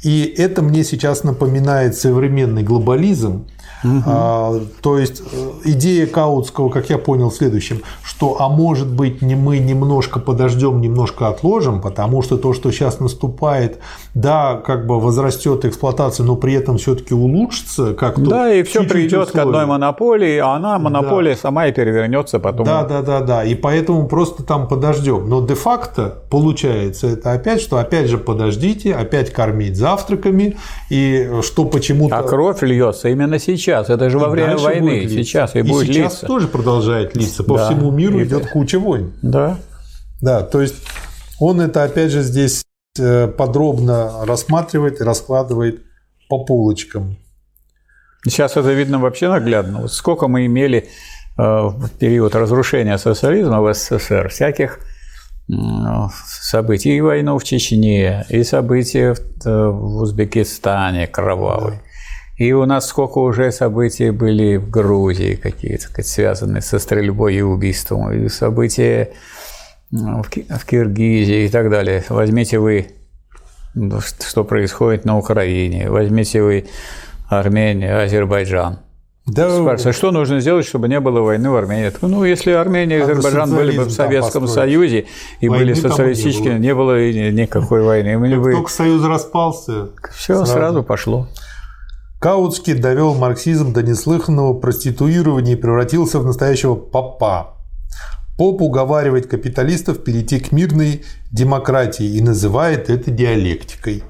И 0.03 0.23
это 0.39 0.63
мне 0.63 0.85
сейчас 0.85 1.25
напоминает 1.25 1.97
современный 1.97 2.63
глобализм, 2.63 3.47
Угу. 3.85 4.03
А, 4.07 4.61
то 4.81 4.99
есть 4.99 5.21
э, 5.21 5.51
идея 5.65 6.07
Каутского, 6.07 6.71
как 6.71 6.89
я 6.89 6.99
понял, 6.99 7.31
в 7.31 7.35
следующем, 7.35 7.83
что 8.03 8.41
а 8.41 8.49
может 8.49 8.89
быть 8.89 9.23
не 9.23 9.35
мы 9.35 9.59
немножко 9.59 10.19
подождем, 10.19 10.81
немножко 10.81 11.29
отложим, 11.29 11.81
потому 11.81 12.23
что 12.23 12.39
то, 12.39 12.53
что 12.55 12.71
сейчас 12.71 13.01
наступает, 13.01 13.79
да, 14.15 14.61
как 14.65 14.87
бы 14.87 14.99
возрастет 14.99 15.65
эксплуатация, 15.65 16.25
но 16.25 16.37
при 16.37 16.55
этом 16.55 16.79
все-таки 16.79 17.15
улучшится 17.15 17.95
как-то. 17.95 18.23
Да, 18.23 18.53
и 18.53 18.63
все 18.63 18.85
придет 18.85 19.31
к 19.31 19.37
одной 19.37 19.67
монополии, 19.67 20.39
а 20.39 20.55
она 20.55 20.79
монополия 20.79 21.35
да. 21.35 21.41
сама 21.41 21.67
и 21.67 21.73
перевернется 21.73 22.39
потом. 22.39 22.65
Да, 22.65 22.85
да, 22.85 23.03
да, 23.03 23.21
да. 23.21 23.45
И 23.45 23.55
поэтому 23.55 24.09
просто 24.09 24.43
там 24.43 24.69
подождем. 24.69 25.29
Но 25.29 25.47
де-факто 25.47 26.23
получается 26.31 27.09
это 27.09 27.33
опять, 27.33 27.61
что 27.61 27.77
опять 27.77 28.09
же 28.09 28.17
подождите, 28.17 28.95
опять 28.95 29.33
кормить 29.33 29.77
завтраками, 29.77 30.57
и 30.89 31.31
что 31.43 31.67
почему-то. 31.67 32.19
А 32.19 32.23
кровь 32.23 32.63
льется 32.63 33.09
именно 33.09 33.39
сейчас 33.39 33.66
сейчас, 33.67 33.91
это 33.91 34.09
же 34.11 34.19
во 34.19 34.29
время 34.29 34.57
войны, 34.57 35.09
сейчас 35.09 35.57
и, 35.57 35.59
и 35.59 35.63
будет 35.63 35.89
сейчас 35.89 36.13
литься. 36.13 36.27
тоже 36.27 36.47
продолжает 36.47 37.17
литься, 37.17 37.43
по 37.43 37.57
да. 37.57 37.67
всему 37.67 37.91
миру 37.91 38.21
и 38.21 38.25
идет 38.25 38.49
куча 38.49 38.79
войн. 38.79 39.13
Да. 39.23 39.59
Да, 40.23 40.43
то 40.43 40.63
есть 40.63 40.77
он 41.41 41.61
это 41.61 41.83
опять 41.83 42.11
же 42.13 42.23
здесь 42.23 42.65
э, 42.99 43.27
подробно 43.29 44.25
рассматривает 44.25 45.01
и 45.01 45.05
раскладывает 45.05 45.83
по 46.29 46.45
полочкам. 46.45 47.17
Сейчас 48.25 48.57
это 48.57 48.73
видно 48.73 48.99
вообще 48.99 49.29
наглядно. 49.29 49.83
Вот 49.83 49.93
сколько 49.93 50.29
мы 50.29 50.47
имели 50.47 50.79
э, 50.79 51.43
в 51.43 51.91
период 51.99 52.35
разрушения 52.35 52.99
социализма 52.99 53.61
в 53.61 53.75
СССР 53.75 54.29
всяких 54.29 54.81
событий, 56.41 56.97
и 56.97 57.01
войну 57.01 57.39
в 57.39 57.45
Чечне, 57.45 58.27
и 58.29 58.43
события 58.43 59.15
в 59.15 59.47
э, 59.47 59.67
Узбекистане 59.69 61.07
кровавые, 61.07 61.83
и 62.37 62.53
у 62.53 62.67
нас 62.67 62.87
сколько 62.87 63.19
уже 63.19 63.51
событий 63.51 64.11
были 64.11 64.57
в 64.57 64.69
Грузии 64.69 65.37
какие-то, 65.37 66.03
связанные 66.03 66.61
со 66.61 66.79
стрельбой 66.79 67.37
и 67.37 67.41
убийством, 67.41 68.13
и 68.13 68.29
события 68.29 69.13
в 69.91 70.67
Киргизии 70.67 71.45
и 71.45 71.49
так 71.49 71.71
далее. 71.71 72.05
Возьмите 72.09 72.59
вы, 72.59 72.89
что 73.75 74.45
происходит 74.45 75.05
на 75.05 75.17
Украине, 75.17 75.91
возьмите 75.91 76.43
вы 76.43 76.67
Армению, 77.29 78.03
Азербайджан. 78.03 78.81
Да, 79.27 79.51
Спрашивается, 79.51 79.93
что 79.93 80.13
нужно 80.13 80.39
сделать, 80.39 80.65
чтобы 80.67 80.89
не 80.89 81.01
было 81.01 81.21
войны 81.21 81.51
в 81.51 81.57
Армении? 81.57 81.91
Ну, 82.01 82.23
если 82.23 82.53
Армения 82.53 82.99
и 82.99 83.01
Азербайджан 83.01 83.53
были 83.53 83.77
бы 83.77 83.85
в 83.85 83.91
Советском 83.91 84.47
Союзе 84.47 85.07
и 85.41 85.49
войны 85.49 85.65
были 85.65 85.75
социалистическими, 85.75 86.59
не 86.59 86.75
было. 86.75 86.97
не 87.11 87.31
было 87.31 87.31
никакой 87.33 87.83
войны. 87.83 88.19
Мы 88.19 88.39
бы... 88.39 88.53
Только 88.53 88.71
Союз 88.71 89.05
распался. 89.05 89.89
Все 90.15 90.37
сразу, 90.37 90.53
сразу 90.53 90.83
пошло. 90.85 91.27
Каутский 92.19 92.75
довел 92.75 93.15
марксизм 93.15 93.73
до 93.73 93.83
неслыханного 93.83 94.55
проституирования 94.59 95.53
и 95.53 95.57
превратился 95.57 96.19
в 96.19 96.27
настоящего 96.27 96.75
попа. 96.75 97.57
Поп 98.39 98.63
уговаривает 98.63 99.27
капиталистов 99.27 100.03
перейти 100.05 100.41
к 100.41 100.53
мирной 100.53 101.05
демократии 101.31 102.07
и 102.07 102.21
называет 102.21 102.91
это 102.91 103.11
диалектикой. 103.11 104.03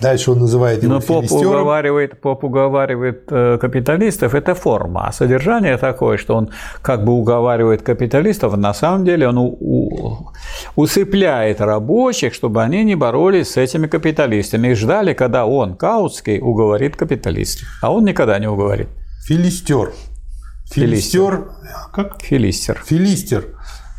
Дальше 0.00 0.30
он 0.30 0.38
называет 0.38 0.82
его 0.82 0.94
Но 0.94 1.00
поп 1.00 1.30
уговаривает, 1.30 2.20
поп 2.20 2.44
уговаривает 2.44 3.24
э, 3.30 3.58
капиталистов– 3.60 4.34
это 4.34 4.54
форма, 4.54 5.08
а 5.08 5.12
содержание 5.12 5.76
такое, 5.76 6.16
что 6.16 6.36
он 6.36 6.50
как 6.80 7.04
бы 7.04 7.12
уговаривает 7.12 7.82
капиталистов, 7.82 8.56
на 8.56 8.72
самом 8.72 9.04
деле 9.04 9.28
он 9.28 9.38
у, 9.38 9.56
у, 9.60 10.32
усыпляет 10.76 11.60
рабочих, 11.60 12.32
чтобы 12.32 12.62
они 12.62 12.82
не 12.84 12.94
боролись 12.94 13.50
с 13.50 13.56
этими 13.58 13.86
капиталистами 13.86 14.68
и 14.68 14.74
ждали, 14.74 15.12
когда 15.12 15.44
он, 15.44 15.76
Каутский, 15.76 16.40
уговорит 16.40 16.96
капиталистов. 16.96 17.68
А 17.82 17.92
он 17.92 18.04
никогда 18.04 18.38
не 18.38 18.48
уговорит. 18.48 18.88
Филистер. 19.26 19.92
Филистер. 20.70 21.50
Как? 21.92 22.22
Филистер. 22.22 22.82
Филистер. 22.86 23.44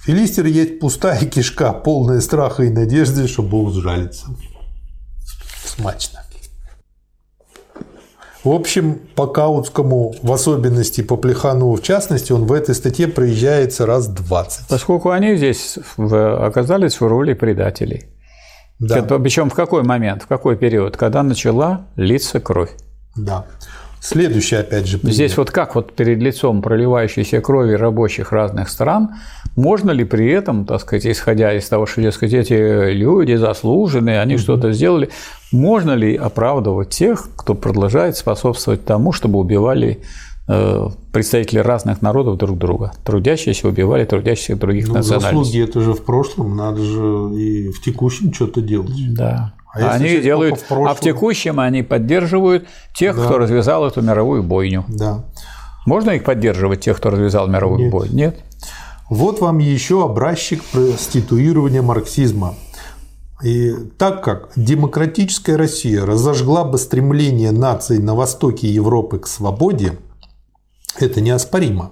Филистер 0.04 0.46
есть 0.48 0.80
пустая 0.80 1.20
кишка, 1.26 1.74
полная 1.74 2.22
страха 2.22 2.64
и 2.64 2.70
надежды, 2.70 3.28
что 3.28 3.44
Бог 3.44 3.72
сжалится 3.72 4.28
смачно. 5.66 6.20
В 8.44 8.50
общем, 8.50 9.00
по 9.16 9.28
Каутскому, 9.28 10.16
в 10.24 10.32
особенности 10.32 11.02
по 11.02 11.16
Плеханову 11.16 11.76
в 11.76 11.84
частности, 11.84 12.32
он 12.32 12.46
в 12.46 12.54
этой 12.54 12.74
статье 12.74 13.08
проезжается 13.08 13.86
раз 13.86 14.08
20. 14.08 14.68
Поскольку 14.68 15.12
они 15.12 15.36
здесь 15.36 15.78
оказались 15.98 17.00
в 17.00 17.08
роли 17.08 17.34
предателей. 17.34 18.06
Да. 18.80 19.04
Причем 19.04 19.52
в 19.52 19.54
какой 19.54 19.84
момент, 19.84 20.24
в 20.24 20.28
какой 20.28 20.58
период, 20.58 20.98
когда 20.98 21.22
начала 21.22 21.86
литься 21.96 22.40
кровь. 22.40 22.72
Да. 23.16 23.46
Следующий, 24.02 24.56
опять 24.56 24.88
же, 24.88 24.98
пример. 24.98 25.14
Здесь 25.14 25.38
вот 25.38 25.52
как 25.52 25.76
вот 25.76 25.94
перед 25.94 26.18
лицом 26.18 26.64
проливающейся 26.64 27.40
крови 27.40 27.74
рабочих 27.74 28.32
разных 28.32 28.70
стран, 28.70 29.12
можно 29.56 29.92
ли 29.92 30.04
при 30.06 30.28
этом, 30.32 30.66
так 30.66 30.82
сказать, 30.82 31.06
исходя 31.06 31.54
из 31.54 31.70
того, 31.70 31.86
что, 31.86 32.02
дескать, 32.02 32.34
эти 32.34 32.94
люди 32.94 33.36
заслуженные, 33.36 34.20
они 34.20 34.36
угу. 34.36 34.42
что-то 34.42 34.72
сделали, 34.72 35.12
можно 35.52 35.92
ли 35.92 36.16
оправдывать 36.16 36.90
тех, 36.90 37.30
кто 37.36 37.54
продолжает 37.54 38.18
способствовать 38.18 38.84
тому, 38.86 39.12
чтобы 39.12 39.38
убивали 39.38 40.02
э, 40.48 40.88
представители 41.14 41.60
разных 41.60 42.02
народов 42.02 42.40
друг 42.40 42.58
друга. 42.58 42.94
Трудящиеся 43.06 43.68
убивали 43.68 44.04
трудящихся 44.06 44.56
других 44.56 44.88
ну, 44.88 44.96
национальностей. 44.96 45.62
Заслуги 45.62 45.70
это 45.70 45.82
же 45.82 45.94
в 45.94 46.04
прошлом, 46.04 46.56
надо 46.56 46.82
же 46.82 47.36
и 47.36 47.70
в 47.70 47.80
текущем 47.84 48.34
что-то 48.34 48.62
делать. 48.62 49.14
Да. 49.14 49.54
А 49.74 49.92
они 49.92 50.18
делают, 50.18 50.60
в 50.70 50.72
а 50.72 50.94
в 50.94 51.00
текущем 51.00 51.60
они 51.60 51.82
поддерживают 51.82 52.68
тех, 52.94 53.16
да. 53.16 53.26
кто 53.26 53.38
развязал 53.38 53.86
эту 53.88 54.02
мировую 54.02 54.44
бойню. 54.44 54.86
Да. 54.90 55.24
Можно 55.86 56.12
их 56.12 56.24
поддерживать, 56.24 56.82
тех, 56.82 56.98
кто 56.98 57.10
развязал 57.10 57.48
мировую 57.48 57.84
Нет. 57.84 57.92
бойню? 57.92 58.14
Нет. 58.14 58.40
Вот 59.10 59.42
вам 59.42 59.58
еще 59.58 60.04
образчик 60.04 60.64
проституирования 60.66 61.82
марксизма. 61.82 62.56
И 63.44 63.74
так 63.98 64.24
как 64.24 64.52
демократическая 64.56 65.56
Россия 65.56 66.06
разожгла 66.06 66.64
бы 66.64 66.78
стремление 66.78 67.52
наций 67.52 67.98
на 67.98 68.14
востоке 68.14 68.68
Европы 68.68 69.20
к 69.20 69.28
свободе, 69.28 69.98
это 71.00 71.22
неоспоримо. 71.22 71.92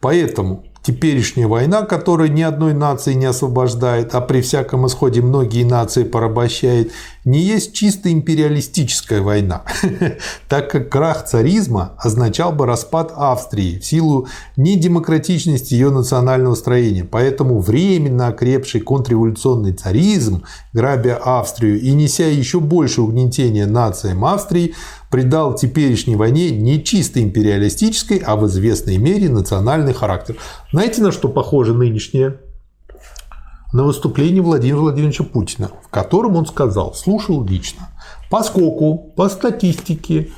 Поэтому 0.00 0.64
теперешняя 0.88 1.46
война, 1.46 1.82
которая 1.82 2.28
ни 2.28 2.40
одной 2.40 2.72
нации 2.72 3.12
не 3.12 3.26
освобождает, 3.26 4.14
а 4.14 4.22
при 4.22 4.40
всяком 4.40 4.86
исходе 4.86 5.20
многие 5.20 5.64
нации 5.64 6.02
порабощает, 6.02 6.92
не 7.28 7.40
есть 7.40 7.74
чисто 7.74 8.10
империалистическая 8.10 9.20
война, 9.20 9.62
так 10.48 10.70
как 10.70 10.88
крах 10.88 11.26
царизма 11.26 11.92
означал 11.98 12.52
бы 12.52 12.64
распад 12.64 13.12
Австрии 13.14 13.78
в 13.78 13.84
силу 13.84 14.28
недемократичности 14.56 15.74
ее 15.74 15.90
национального 15.90 16.54
строения. 16.54 17.04
Поэтому 17.04 17.60
временно 17.60 18.28
окрепший 18.28 18.80
контрреволюционный 18.80 19.74
царизм, 19.74 20.44
грабя 20.72 21.20
Австрию 21.22 21.78
и 21.78 21.92
неся 21.92 22.26
еще 22.26 22.60
больше 22.60 23.02
угнетения 23.02 23.66
нациям 23.66 24.24
Австрии, 24.24 24.74
придал 25.10 25.54
теперешней 25.54 26.16
войне 26.16 26.50
не 26.50 26.82
чисто 26.82 27.22
империалистической, 27.22 28.22
а 28.24 28.36
в 28.36 28.46
известной 28.46 28.96
мере 28.96 29.28
национальный 29.28 29.92
характер. 29.92 30.36
Знаете, 30.72 31.02
на 31.02 31.12
что 31.12 31.28
похоже 31.28 31.74
нынешнее 31.74 32.38
на 33.72 33.84
выступлении 33.84 34.40
Владимира 34.40 34.80
Владимировича 34.80 35.24
Путина, 35.24 35.70
в 35.84 35.88
котором 35.88 36.36
он 36.36 36.46
сказал, 36.46 36.94
слушал 36.94 37.44
лично, 37.44 37.90
поскольку 38.30 38.96
по 39.16 39.28
статистике 39.28 40.30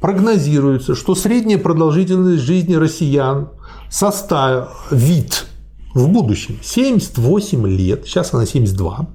прогнозируется, 0.00 0.94
что 0.94 1.14
средняя 1.14 1.58
продолжительность 1.58 2.42
жизни 2.42 2.74
россиян 2.74 3.50
составит 3.90 5.46
в 5.94 6.08
будущем 6.08 6.58
78 6.62 7.66
лет, 7.66 8.06
сейчас 8.06 8.34
она 8.34 8.46
72, 8.46 9.08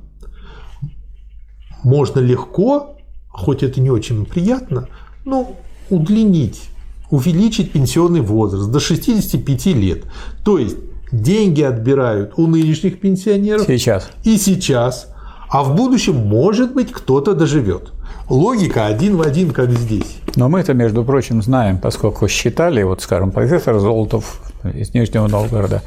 можно 1.83 2.19
легко, 2.19 2.98
хоть 3.30 3.64
это 3.64 3.80
не 3.80 3.90
очень 3.90 4.25
приятно, 4.25 4.88
но 5.24 5.56
удлинить, 5.90 6.61
увеличить 7.09 7.72
пенсионный 7.72 8.22
возраст 8.22 8.69
до 8.69 8.80
65 8.80 9.66
лет. 9.67 10.06
То 10.43 10.58
есть 10.58 10.77
деньги 11.11 11.61
отбирают 11.61 12.33
у 12.38 12.48
нынешних 12.48 12.99
пенсионеров. 12.99 13.65
Сейчас. 13.67 14.09
И 14.23 14.38
сейчас. 14.38 15.07
А 15.49 15.64
в 15.64 15.75
будущем, 15.75 16.15
может 16.15 16.73
быть, 16.73 16.91
кто-то 16.91 17.33
доживет. 17.33 17.91
Логика 18.30 18.85
один 18.85 19.17
в 19.17 19.22
один, 19.22 19.51
как 19.51 19.72
здесь. 19.72 20.17
Но 20.35 20.48
мы 20.48 20.61
это, 20.61 20.73
между 20.73 21.03
прочим, 21.03 21.41
знаем, 21.41 21.77
поскольку 21.77 22.27
считали, 22.30 22.83
вот, 22.83 23.01
скажем, 23.01 23.31
профессор 23.31 23.80
Золотов 23.80 24.41
из 24.64 24.93
Нижнего 24.93 25.27
Новгорода 25.27 25.81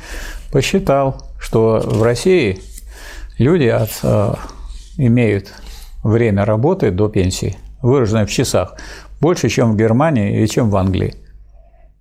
посчитал, 0.53 1.23
что 1.41 1.83
в 1.83 2.03
России 2.03 2.61
люди 3.39 3.69
от, 3.69 3.91
э, 4.03 4.35
имеют 4.99 5.49
время 6.03 6.45
работы 6.45 6.91
до 6.91 7.09
пенсии 7.09 7.57
выраженное 7.81 8.27
в 8.27 8.31
часах, 8.31 8.75
больше, 9.21 9.49
чем 9.49 9.73
в 9.73 9.77
Германии 9.77 10.43
и 10.43 10.49
чем 10.49 10.71
в 10.71 10.77
Англии. 10.77 11.15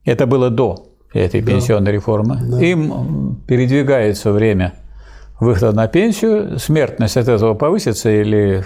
Это 0.06 0.26
было 0.26 0.50
до 0.50 0.93
этой 1.14 1.42
да. 1.42 1.52
пенсионной 1.52 1.92
реформы. 1.92 2.40
Да. 2.42 2.62
Им 2.62 3.38
передвигается 3.48 4.32
время 4.32 4.74
выхода 5.40 5.72
на 5.72 5.88
пенсию, 5.88 6.60
смертность 6.60 7.18
от 7.18 7.28
этого 7.28 7.54
повысится 7.54 8.10
или 8.10 8.64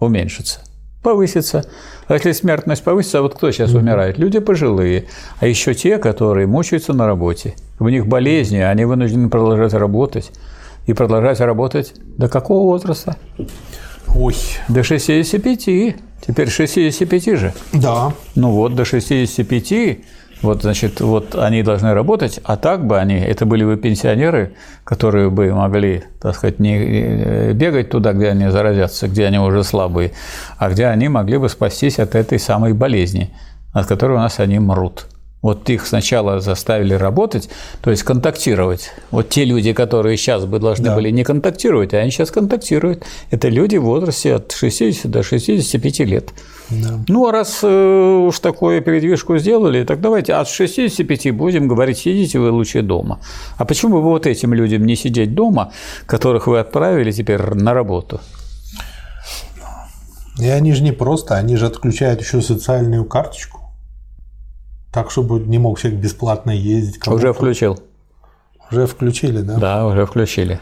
уменьшится? 0.00 0.60
Повысится. 1.02 1.66
А 2.08 2.14
если 2.14 2.32
смертность 2.32 2.82
повысится, 2.82 3.18
а 3.18 3.22
вот 3.22 3.34
кто 3.34 3.50
сейчас 3.50 3.74
умирает? 3.74 4.18
Люди 4.18 4.38
пожилые, 4.38 5.04
а 5.38 5.46
еще 5.46 5.74
те, 5.74 5.98
которые 5.98 6.46
мучаются 6.46 6.94
на 6.94 7.06
работе. 7.06 7.54
У 7.78 7.88
них 7.88 8.06
болезни, 8.06 8.58
они 8.58 8.84
вынуждены 8.84 9.28
продолжать 9.28 9.74
работать. 9.74 10.32
И 10.86 10.92
продолжать 10.92 11.40
работать 11.40 11.94
до 12.18 12.28
какого 12.28 12.64
возраста? 12.64 13.16
Ой. 14.14 14.34
До 14.68 14.82
65. 14.82 15.96
Теперь 16.26 16.48
65 16.48 17.38
же. 17.38 17.54
Да. 17.72 18.12
Ну 18.34 18.50
вот, 18.50 18.74
до 18.74 18.84
65 18.84 19.98
вот, 20.44 20.62
значит, 20.62 21.00
вот 21.00 21.34
они 21.34 21.62
должны 21.62 21.94
работать, 21.94 22.38
а 22.44 22.56
так 22.56 22.86
бы 22.86 22.98
они, 22.98 23.14
это 23.14 23.46
были 23.46 23.64
бы 23.64 23.76
пенсионеры, 23.76 24.52
которые 24.84 25.30
бы 25.30 25.52
могли, 25.52 26.04
так 26.20 26.34
сказать, 26.36 26.58
не 26.58 26.76
э, 26.78 27.52
бегать 27.52 27.90
туда, 27.90 28.12
где 28.12 28.28
они 28.28 28.50
заразятся, 28.50 29.08
где 29.08 29.24
они 29.26 29.38
уже 29.38 29.64
слабые, 29.64 30.12
а 30.58 30.70
где 30.70 30.86
они 30.86 31.08
могли 31.08 31.38
бы 31.38 31.48
спастись 31.48 31.98
от 31.98 32.14
этой 32.14 32.38
самой 32.38 32.74
болезни, 32.74 33.30
от 33.72 33.86
которой 33.86 34.12
у 34.12 34.20
нас 34.20 34.38
они 34.38 34.58
мрут. 34.58 35.06
Вот 35.40 35.68
их 35.68 35.86
сначала 35.86 36.40
заставили 36.40 36.94
работать, 36.94 37.50
то 37.82 37.90
есть 37.90 38.02
контактировать. 38.02 38.92
Вот 39.10 39.28
те 39.28 39.44
люди, 39.44 39.72
которые 39.72 40.16
сейчас 40.16 40.44
бы 40.44 40.58
должны 40.58 40.86
да. 40.86 40.94
были 40.94 41.10
не 41.10 41.24
контактировать, 41.24 41.92
а 41.94 41.98
они 41.98 42.10
сейчас 42.10 42.30
контактируют. 42.30 43.02
Это 43.30 43.48
люди 43.48 43.76
в 43.76 43.84
возрасте 43.84 44.34
от 44.34 44.52
60 44.52 45.10
до 45.10 45.22
65 45.22 45.98
лет. 46.00 46.30
Да. 46.70 47.04
Ну, 47.08 47.26
а 47.26 47.32
раз 47.32 47.60
э, 47.62 48.26
уж 48.26 48.38
такое 48.38 48.80
передвижку 48.80 49.38
сделали, 49.38 49.84
так 49.84 50.00
давайте 50.00 50.34
от 50.34 50.48
65 50.48 51.30
будем 51.32 51.68
говорить, 51.68 51.98
сидите 51.98 52.38
вы 52.38 52.50
лучше 52.50 52.82
дома. 52.82 53.20
А 53.58 53.64
почему 53.64 53.94
бы 53.96 54.02
вот 54.02 54.26
этим 54.26 54.54
людям 54.54 54.84
не 54.86 54.96
сидеть 54.96 55.34
дома, 55.34 55.72
которых 56.06 56.46
вы 56.46 56.58
отправили 56.58 57.12
теперь 57.12 57.42
на 57.54 57.74
работу? 57.74 58.20
И 60.38 60.48
они 60.48 60.72
же 60.72 60.82
не 60.82 60.92
просто, 60.92 61.36
они 61.36 61.56
же 61.56 61.66
отключают 61.66 62.20
еще 62.20 62.40
социальную 62.40 63.04
карточку. 63.04 63.60
Так, 64.92 65.10
чтобы 65.10 65.40
не 65.40 65.58
мог 65.58 65.78
человек 65.78 66.00
бесплатно 66.00 66.50
ездить. 66.50 67.06
Уже 67.06 67.32
включил. 67.32 67.78
Уже 68.70 68.86
включили, 68.86 69.42
да? 69.42 69.58
Да, 69.58 69.86
уже 69.86 70.06
включили. 70.06 70.60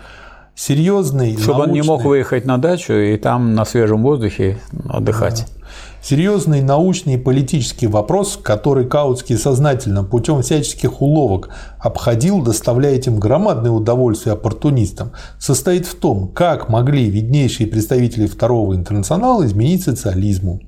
Серьезный. 0.54 1.36
Чтобы 1.36 1.60
научный... 1.60 1.68
он 1.68 1.72
не 1.72 1.82
мог 1.82 2.04
выехать 2.04 2.44
на 2.44 2.58
дачу 2.58 2.92
и 2.92 3.16
там 3.16 3.54
на 3.54 3.64
свежем 3.64 4.02
воздухе 4.02 4.58
отдыхать. 4.88 5.46
Да. 5.46 5.61
Серьезный 6.02 6.62
научный 6.62 7.14
и 7.14 7.16
политический 7.18 7.86
вопрос, 7.86 8.36
который 8.42 8.86
Каутский 8.86 9.38
сознательно 9.38 10.02
путем 10.02 10.42
всяческих 10.42 11.00
уловок 11.00 11.50
обходил, 11.78 12.42
доставляя 12.42 12.94
этим 12.94 13.20
громадное 13.20 13.70
удовольствие 13.70 14.32
оппортунистам, 14.32 15.12
состоит 15.38 15.86
в 15.86 15.94
том, 15.94 16.28
как 16.28 16.68
могли 16.68 17.08
виднейшие 17.08 17.68
представители 17.68 18.26
второго 18.26 18.74
интернационала 18.74 19.46
изменить 19.46 19.84
социализму. 19.84 20.60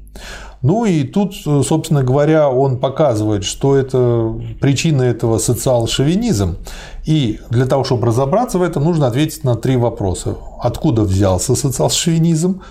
Ну 0.62 0.86
и 0.86 1.02
тут, 1.02 1.34
собственно 1.34 2.02
говоря, 2.02 2.48
он 2.48 2.78
показывает, 2.78 3.44
что 3.44 3.76
это 3.76 4.32
причина 4.60 5.02
этого 5.02 5.36
социал-шовинизм. 5.36 6.56
И 7.04 7.40
для 7.50 7.66
того, 7.66 7.84
чтобы 7.84 8.06
разобраться 8.06 8.58
в 8.58 8.62
этом, 8.62 8.84
нужно 8.84 9.08
ответить 9.08 9.44
на 9.44 9.56
три 9.56 9.76
вопроса. 9.76 10.36
Откуда 10.60 11.02
взялся 11.02 11.54
социал-шовинизм, 11.54 12.62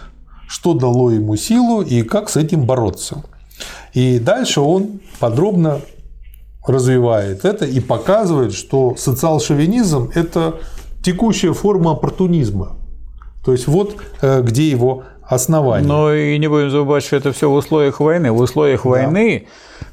что 0.48 0.74
дало 0.74 1.12
ему 1.12 1.36
силу 1.36 1.82
и 1.82 2.04
как 2.04 2.30
с 2.30 2.38
этим 2.38 2.66
бороться. 2.66 3.24
И 3.94 4.20
дальше 4.20 4.62
он 4.62 5.00
подробно 5.20 5.82
развивает 6.66 7.46
это 7.46 7.66
и 7.66 7.80
показывает, 7.80 8.54
что 8.54 8.96
социал-шовинизм– 8.98 10.12
это 10.16 10.56
текущая 11.04 11.54
форма 11.54 11.92
оппортунизма. 11.92 12.78
То 13.44 13.52
есть 13.52 13.68
вот 13.68 13.98
э, 14.22 14.42
где 14.42 14.70
его 14.70 15.04
оснований. 15.24 15.86
Но 15.86 16.14
и 16.14 16.38
не 16.38 16.48
будем 16.48 16.70
забывать, 16.70 17.04
что 17.04 17.18
это 17.18 17.32
все 17.34 17.50
в 17.50 17.54
условиях 17.54 18.00
войны. 18.00 18.32
В 18.32 18.40
условиях 18.40 18.84
да. 18.84 18.90
войны 18.90 19.48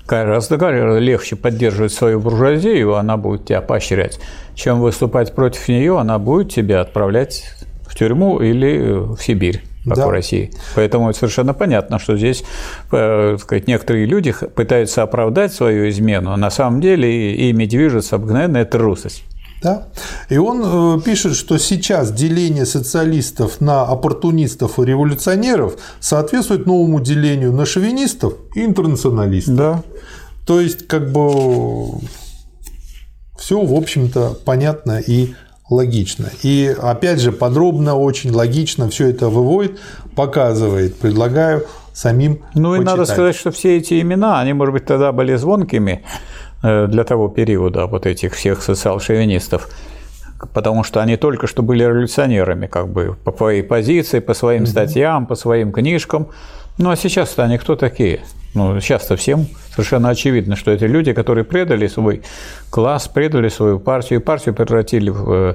гораздо 0.07 0.57
легче 0.99 1.37
поддерживать 1.37 1.93
свою 1.93 2.21
буржуазию, 2.21 2.97
она 2.97 3.17
будет 3.17 3.47
тебя 3.47 3.61
поощрять, 3.61 4.21
чем 4.55 4.81
выступать 4.81 5.35
против 5.35 5.69
нее, 5.69 5.99
она 5.99 6.19
будет 6.19 6.53
тебя 6.53 6.81
отправлять 6.81 7.45
в 7.87 7.97
тюрьму 7.97 8.41
или 8.41 9.15
в 9.15 9.19
Сибирь 9.19 9.70
как 9.85 9.97
да. 9.97 10.07
в 10.07 10.11
России. 10.11 10.51
Поэтому 10.75 11.13
совершенно 11.15 11.55
понятно, 11.55 11.99
что 11.99 12.17
здесь 12.17 12.45
э, 12.93 13.37
сказать, 13.41 13.67
некоторые 13.67 14.07
люди 14.07 14.33
пытаются 14.55 15.03
оправдать 15.03 15.53
свою 15.53 15.89
измену, 15.89 16.33
а 16.33 16.37
на 16.37 16.51
самом 16.51 16.81
деле 16.81 17.51
ими 17.51 17.65
движется 17.67 18.17
обыкновенная 18.17 18.65
трусость. 18.65 19.25
Да? 19.63 19.89
И 20.31 20.39
он 20.39 20.63
э, 20.65 21.01
пишет, 21.03 21.37
что 21.37 21.59
сейчас 21.59 22.13
деление 22.13 22.65
социалистов 22.65 23.61
на 23.61 23.83
оппортунистов 23.83 24.79
и 24.79 24.85
революционеров 24.85 25.77
соответствует 26.01 26.67
новому 26.67 27.01
делению 27.01 27.53
на 27.53 27.67
шовинистов 27.67 28.35
и 28.55 28.65
интернационалистов. 28.65 29.57
Да. 29.57 29.83
То 30.47 30.61
есть, 30.61 30.87
как 30.87 31.13
бы 31.13 32.01
все, 33.39 33.61
в 33.61 33.75
общем-то, 33.75 34.39
понятно 34.45 34.99
и 34.99 35.35
логично. 35.71 36.31
И 36.43 36.75
опять 36.79 37.21
же, 37.21 37.33
подробно, 37.33 37.97
очень 37.97 38.33
логично 38.33 38.91
все 38.91 39.09
это 39.09 39.29
выводит, 39.29 39.79
показывает. 40.15 40.99
Предлагаю 40.99 41.67
самим. 41.95 42.41
Ну 42.55 42.71
почитать. 42.71 42.81
и 42.81 42.85
надо 42.85 43.05
сказать, 43.07 43.37
что 43.37 43.51
все 43.51 43.79
эти 43.79 44.01
имена, 44.01 44.41
они, 44.41 44.53
может 44.53 44.75
быть, 44.75 44.85
тогда 44.85 45.13
были 45.13 45.37
звонкими, 45.37 46.05
Э, 46.63 46.87
для 46.87 47.05
того 47.05 47.29
периода 47.29 47.87
вот 47.87 48.05
этих 48.05 48.35
всех 48.35 48.63
социал-шовинистов, 48.63 49.71
потому 50.53 50.85
что 50.85 51.01
они 51.01 51.17
только 51.17 51.47
что 51.47 51.63
были 51.63 51.85
революционерами, 51.85 52.67
как 52.67 52.89
бы 52.89 53.17
по 53.25 53.33
своей 53.33 53.63
позиции, 53.63 54.19
по 54.19 54.35
своим 54.35 54.67
статьям, 54.67 55.25
по 55.25 55.37
своим 55.37 55.73
книжкам. 55.73 56.29
Ну 56.77 56.91
а 56.91 56.97
сейчас-то 56.97 57.45
они 57.45 57.57
кто 57.57 57.77
такие? 57.77 58.21
Ну, 58.55 58.81
сейчас-то 58.81 59.17
всем 59.17 59.47
совершенно 59.71 60.11
очевидно, 60.11 60.57
что 60.57 60.71
это 60.71 60.87
люди, 60.87 61.13
которые 61.13 61.45
предали 61.45 61.87
свой 61.87 62.23
класс, 62.71 63.09
предали 63.09 63.49
свою 63.49 63.79
партию, 63.79 64.21
партию 64.21 64.55
превратили 64.55 65.11
в 65.11 65.33
э, 65.33 65.55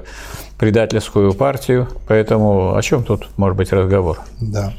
предательскую 0.58 1.34
партию. 1.34 1.88
Поэтому 2.08 2.74
о 2.74 2.82
чем 2.82 3.04
тут 3.04 3.28
может 3.36 3.56
быть 3.56 3.72
разговор? 3.72 4.20
Да. 4.40 4.72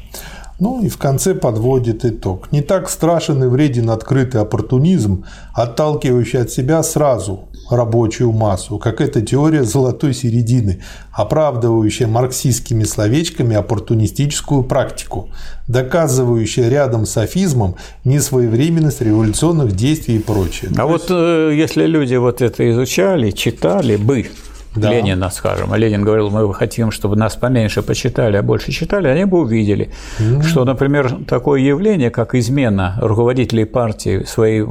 Ну 0.58 0.82
и 0.82 0.88
в 0.88 0.98
конце 0.98 1.34
подводит 1.34 2.04
итог. 2.04 2.50
Не 2.50 2.62
так 2.62 2.90
страшен 2.90 3.44
и 3.44 3.46
вреден 3.46 3.90
открытый 3.90 4.40
оппортунизм, 4.40 5.24
отталкивающий 5.54 6.40
от 6.40 6.50
себя 6.50 6.82
сразу 6.82 7.47
рабочую 7.70 8.32
массу, 8.32 8.78
как 8.78 9.00
эта 9.00 9.20
теория 9.20 9.64
золотой 9.64 10.14
середины, 10.14 10.82
оправдывающая 11.12 12.06
марксистскими 12.06 12.84
словечками 12.84 13.56
оппортунистическую 13.56 14.62
практику, 14.62 15.28
доказывающая 15.66 16.68
рядом 16.68 17.06
с 17.06 17.16
афизмом 17.16 17.76
несвоевременность 18.04 19.00
революционных 19.00 19.72
действий 19.72 20.16
и 20.16 20.18
прочее. 20.20 20.70
А 20.74 20.82
То 20.82 20.86
вот 20.86 21.00
есть... 21.00 21.10
Э, 21.10 21.52
если 21.54 21.86
люди 21.86 22.14
вот 22.14 22.42
это 22.42 22.70
изучали, 22.70 23.30
читали 23.30 23.96
бы, 23.96 24.28
да. 24.74 24.90
Ленина, 24.90 25.30
скажем. 25.30 25.72
А 25.72 25.78
Ленин 25.78 26.04
говорил, 26.04 26.30
мы 26.30 26.52
хотим, 26.54 26.90
чтобы 26.90 27.16
нас 27.16 27.36
поменьше 27.36 27.82
почитали, 27.82 28.36
а 28.36 28.42
больше 28.42 28.72
читали, 28.72 29.08
они 29.08 29.24
бы 29.24 29.40
увидели, 29.40 29.90
mm-hmm. 30.18 30.42
что, 30.42 30.64
например, 30.64 31.18
такое 31.26 31.60
явление, 31.60 32.10
как 32.10 32.34
измена 32.34 32.98
руководителей 33.00 33.64
партии 33.64 34.24
своей, 34.24 34.64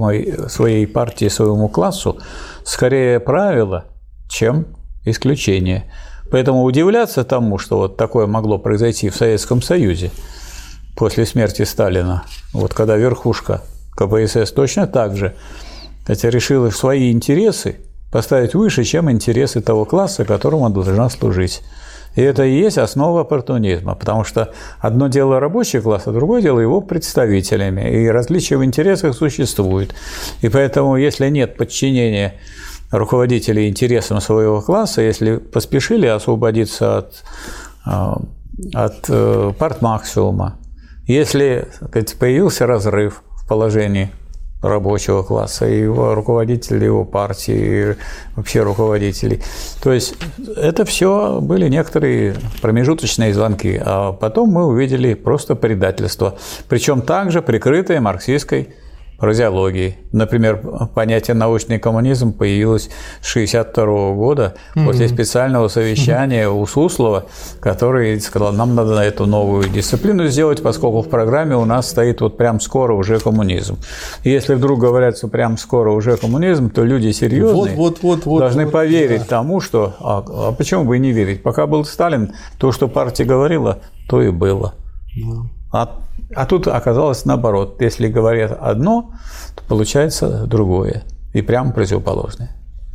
своей 0.50 0.88
партии 0.88 1.30
своему 1.30 1.68
классу, 1.68 2.20
скорее 2.68 3.22
правило, 3.22 3.86
чем 4.30 4.68
исключение. 5.06 5.86
Поэтому 6.30 6.64
удивляться 6.64 7.24
тому, 7.24 7.58
что 7.58 7.78
вот 7.78 7.96
такое 7.96 8.28
могло 8.28 8.58
произойти 8.58 9.10
в 9.10 9.16
Советском 9.16 9.62
Союзе 9.62 10.12
после 10.98 11.26
смерти 11.26 11.62
Сталина, 11.62 12.26
вот 12.52 12.74
когда 12.74 12.98
верхушка 12.98 13.62
КПСС 13.96 14.52
точно 14.52 14.86
так 14.86 15.16
же, 15.16 15.34
хотя 16.06 16.30
решила 16.30 16.70
свои 16.70 17.12
интересы 17.12 17.78
поставить 18.12 18.54
выше, 18.54 18.84
чем 18.84 19.10
интересы 19.10 19.62
того 19.62 19.86
класса, 19.86 20.26
которому 20.26 20.66
она 20.66 20.76
должна 20.76 21.10
служить. 21.10 21.62
И 22.18 22.22
это 22.22 22.44
и 22.44 22.58
есть 22.58 22.80
основа 22.80 23.22
оппортунизма, 23.22 23.94
потому 23.94 24.24
что 24.24 24.52
одно 24.80 25.08
дело 25.08 25.40
рабочий 25.40 25.80
класс, 25.80 26.08
а 26.08 26.12
другое 26.12 26.42
дело 26.42 26.60
его 26.60 26.82
представителями. 26.82 28.04
И 28.04 28.08
различия 28.08 28.58
в 28.58 28.66
интересах 28.66 29.16
существуют. 29.16 29.94
И 30.42 30.50
поэтому, 30.50 30.98
если 30.98 31.30
нет 31.30 31.58
подчинения 31.58 32.34
руководителей 32.90 33.70
интересам 33.70 34.20
своего 34.20 34.62
класса, 34.62 35.04
если 35.04 35.38
поспешили 35.38 36.08
освободиться 36.08 36.98
от, 36.98 37.24
а, 37.86 38.20
от 38.74 39.06
э, 39.10 39.54
партмаксимума, 39.60 40.58
если 41.06 41.68
сказать, 41.76 42.16
появился 42.18 42.66
разрыв 42.66 43.22
в 43.36 43.48
положении 43.48 44.10
рабочего 44.68 45.24
класса, 45.24 45.68
и 45.68 45.80
его 45.80 46.16
руководителей 46.16 46.86
его 46.86 47.06
партии, 47.06 47.92
и 47.92 47.96
вообще 48.36 48.62
руководителей. 48.62 49.42
То 49.84 49.92
есть 49.92 50.16
это 50.56 50.86
все 50.86 51.40
были 51.42 51.68
некоторые 51.68 52.36
промежуточные 52.62 53.34
звонки, 53.34 53.80
а 53.84 54.14
потом 54.14 54.50
мы 54.50 54.66
увидели 54.66 55.14
просто 55.14 55.56
предательство, 55.56 56.38
причем 56.70 57.02
также 57.02 57.42
прикрытое 57.42 58.02
марксистской 58.02 58.70
фразеологии. 59.18 59.98
Например, 60.12 60.62
понятие 60.94 61.34
научный 61.34 61.80
коммунизм 61.80 62.34
появилось 62.34 62.90
с 63.22 63.32
1962 63.32 64.14
года 64.14 64.56
mm-hmm. 64.76 64.86
после 64.86 65.08
специального 65.08 65.68
совещания 65.70 66.46
mm-hmm. 66.46 66.62
у 66.62 66.66
Суслова, 66.68 67.26
который 67.60 68.20
сказал, 68.22 68.54
нам 68.54 68.76
надо 68.76 69.00
эту 69.00 69.26
новую 69.26 69.70
дисциплину 69.70 70.28
сделать, 70.28 70.62
поскольку 70.62 71.02
в 71.02 71.10
программе 71.10 71.56
у 71.56 71.66
нас 71.66 71.90
стоит 71.90 72.22
вот 72.22 72.38
прям 72.38 72.60
скоро 72.60 72.94
уже 72.94 73.20
коммунизм. 73.20 73.78
И 74.24 74.30
если 74.30 74.54
вдруг 74.54 74.80
говорят, 74.80 75.18
что 75.18 75.28
прям 75.28 75.58
скоро 75.58 75.92
уже 75.92 76.16
коммунизм, 76.18 76.70
то 76.70 76.84
люди 76.84 77.12
серьезные 77.12 77.76
вот, 77.76 78.00
вот, 78.02 78.26
вот, 78.26 78.40
должны 78.40 78.66
вот, 78.66 78.74
поверить 78.74 79.22
да. 79.22 79.38
тому, 79.38 79.62
что... 79.62 79.96
А, 80.00 80.24
а 80.28 80.52
почему 80.52 80.86
бы 80.86 80.98
и 80.98 81.00
не 81.00 81.12
верить? 81.12 81.42
Пока 81.42 81.66
был 81.66 81.86
Сталин, 81.86 82.34
то, 82.60 82.72
что 82.72 82.88
партия 82.88 83.24
говорила, 83.24 83.80
то 84.08 84.22
и 84.22 84.30
было. 84.30 84.76
Yeah. 85.18 85.46
А 85.72 86.07
а 86.36 86.46
тут 86.46 86.68
оказалось 86.68 87.26
наоборот. 87.26 87.82
Если 87.82 88.08
говорят 88.08 88.58
одно, 88.60 89.12
то 89.56 89.64
получается 89.68 90.46
другое. 90.46 91.04
И 91.34 91.42
прямо 91.42 91.72
противоположное. 91.72 92.52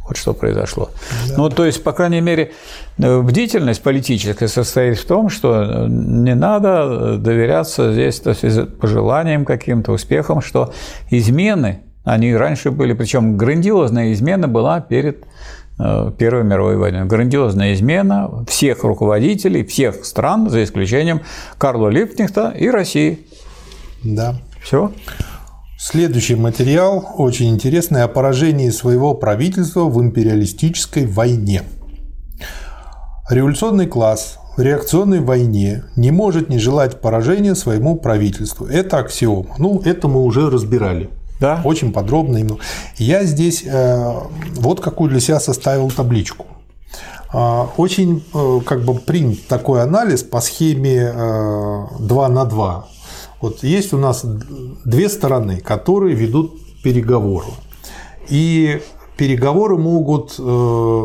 Вот 0.06 0.16
что 0.16 0.34
произошло. 0.34 0.90
Да. 1.28 1.34
Ну, 1.38 1.48
то 1.48 1.64
есть, 1.64 1.82
по 1.84 1.92
крайней 1.92 2.20
мере, 2.20 2.52
бдительность 2.98 3.82
политическая 3.82 4.48
состоит 4.48 4.98
в 4.98 5.06
том, 5.06 5.28
что 5.28 5.86
не 5.88 6.34
надо 6.34 7.18
доверяться 7.18 7.92
здесь 7.92 8.18
то 8.18 8.30
есть, 8.30 8.76
пожеланиям 8.78 9.44
каким-то, 9.44 9.92
успехам, 9.92 10.40
что 10.40 10.72
измены, 11.08 11.82
они 12.04 12.34
раньше 12.34 12.72
были, 12.72 12.94
причем 12.94 13.36
грандиозная 13.36 14.12
измена 14.12 14.48
была 14.48 14.80
перед 14.80 15.24
Э, 15.24 15.26
Первой 15.78 16.44
мировой 16.44 16.76
войны. 16.76 17.04
Грандиозная 17.06 17.74
измена 17.74 18.44
всех 18.46 18.84
руководителей, 18.84 19.64
всех 19.64 20.04
стран, 20.04 20.48
за 20.50 20.62
исключением 20.64 21.22
Карла 21.58 21.88
Липкнехта 21.88 22.50
и 22.50 22.68
России. 22.68 23.26
Да. 24.04 24.36
Все. 24.62 24.92
Следующий 25.78 26.36
материал 26.36 27.14
очень 27.16 27.48
интересный 27.48 28.04
о 28.04 28.08
поражении 28.08 28.70
своего 28.70 29.14
правительства 29.14 29.86
в 29.86 30.00
империалистической 30.00 31.06
войне. 31.06 31.62
Революционный 33.28 33.86
класс 33.86 34.38
в 34.56 34.60
реакционной 34.60 35.20
войне 35.20 35.84
не 35.96 36.10
может 36.10 36.50
не 36.50 36.58
желать 36.58 37.00
поражения 37.00 37.54
своему 37.54 37.96
правительству. 37.96 38.66
Это 38.66 38.98
аксиома. 38.98 39.54
Ну, 39.58 39.80
это 39.84 40.06
мы 40.06 40.22
уже 40.22 40.50
разбирали. 40.50 41.10
Да. 41.42 41.60
Очень 41.64 41.92
подробно. 41.92 42.38
Я 42.98 43.24
здесь 43.24 43.64
э, 43.66 44.12
вот 44.54 44.80
какую 44.80 45.10
для 45.10 45.18
себя 45.18 45.40
составил 45.40 45.90
табличку. 45.90 46.46
А, 47.32 47.68
очень 47.76 48.22
э, 48.32 48.60
как 48.64 48.84
бы 48.84 48.94
принят 48.94 49.48
такой 49.48 49.82
анализ 49.82 50.22
по 50.22 50.40
схеме 50.40 51.12
2 51.98 52.26
э, 52.26 52.30
на 52.30 52.44
2. 52.44 52.88
Вот 53.40 53.64
есть 53.64 53.92
у 53.92 53.98
нас 53.98 54.24
две 54.84 55.08
стороны, 55.08 55.58
которые 55.58 56.14
ведут 56.14 56.54
переговоры. 56.84 57.48
И 58.28 58.80
переговоры 59.16 59.76
могут 59.76 60.34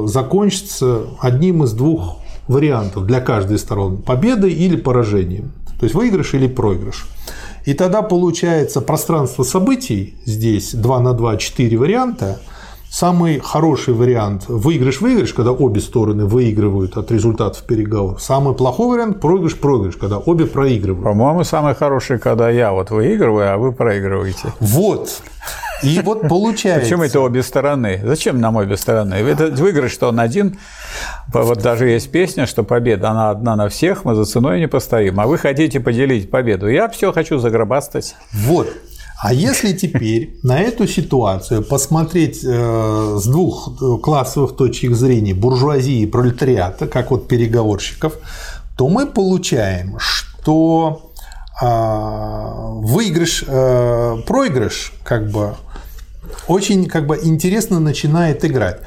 закончиться 0.07 1.07
одним 1.19 1.63
из 1.63 1.73
двух 1.73 2.17
вариантов 2.47 3.07
для 3.07 3.21
каждой 3.21 3.57
стороны– 3.57 3.97
победой 4.05 4.53
или 4.53 4.75
поражением. 4.75 5.51
То 5.79 5.85
есть 5.85 5.95
выигрыш 5.95 6.35
или 6.35 6.47
проигрыш. 6.47 7.07
И 7.67 7.73
тогда 7.73 8.01
получается 8.01 8.79
пространство 8.79 9.43
событий, 9.43 10.15
здесь 10.23 10.73
2 10.73 10.99
на 11.01 11.11
2, 11.11 11.35
4 11.35 11.77
варианта. 11.77 12.39
Самый 12.89 13.39
хороший 13.39 13.93
вариант– 13.93 14.45
выигрыш-выигрыш, 14.47 15.33
когда 15.33 15.51
обе 15.51 15.81
стороны 15.81 16.23
выигрывают 16.23 16.95
от 16.95 17.11
результатов 17.11 17.63
переговоров. 17.63 18.21
Самый 18.21 18.55
плохой 18.55 18.95
вариант– 18.95 19.19
проигрыш-проигрыш, 19.21 19.97
когда 19.97 20.17
обе 20.17 20.45
проигрывают. 20.45 21.03
По-моему, 21.03 21.43
самый 21.43 21.75
хороший, 21.75 22.19
когда 22.19 22.49
я 22.49 22.71
вот 22.71 22.89
выигрываю, 22.89 23.53
а 23.53 23.57
вы 23.57 23.73
проигрываете. 23.73 24.53
Вот. 24.61 25.21
И 25.83 25.99
вот 26.01 26.27
получается... 26.27 26.81
Почему 26.81 27.03
это 27.03 27.19
обе 27.19 27.43
стороны? 27.43 28.01
Зачем 28.03 28.39
нам 28.39 28.55
обе 28.55 28.77
стороны? 28.77 29.15
Это 29.15 29.47
выигрыш, 29.47 29.91
что 29.91 30.09
он 30.09 30.19
один. 30.19 30.57
Вот 31.31 31.61
даже 31.61 31.89
есть 31.89 32.11
песня, 32.11 32.45
что 32.45 32.63
победа, 32.63 33.11
она 33.11 33.29
одна 33.29 33.55
на 33.55 33.69
всех, 33.69 34.05
мы 34.05 34.15
за 34.15 34.25
ценой 34.25 34.59
не 34.59 34.67
постоим. 34.67 35.19
А 35.19 35.27
вы 35.27 35.37
хотите 35.37 35.79
поделить 35.79 36.31
победу. 36.31 36.67
Я 36.67 36.89
все 36.89 37.11
хочу 37.11 37.37
загробастать. 37.39 38.15
Вот. 38.33 38.67
А 39.19 39.33
если 39.33 39.73
теперь 39.73 40.37
на 40.43 40.59
эту 40.59 40.87
ситуацию 40.87 41.63
посмотреть 41.63 42.43
э, 42.43 43.17
с 43.19 43.25
двух 43.25 44.01
классовых 44.03 44.55
точек 44.55 44.93
зрения 44.93 45.33
буржуазии 45.33 46.01
и 46.01 46.05
пролетариата, 46.05 46.87
как 46.87 47.09
вот 47.09 47.27
переговорщиков, 47.27 48.13
то 48.77 48.87
мы 48.87 49.07
получаем, 49.07 49.97
что 49.97 51.07
а, 51.59 52.69
выигрыш, 52.83 53.43
э, 53.47 54.17
проигрыш, 54.27 54.93
как 55.03 55.31
бы 55.31 55.55
очень 56.47 56.85
как 56.87 57.07
бы 57.07 57.19
интересно 57.21 57.79
начинает 57.79 58.43
играть. 58.45 58.79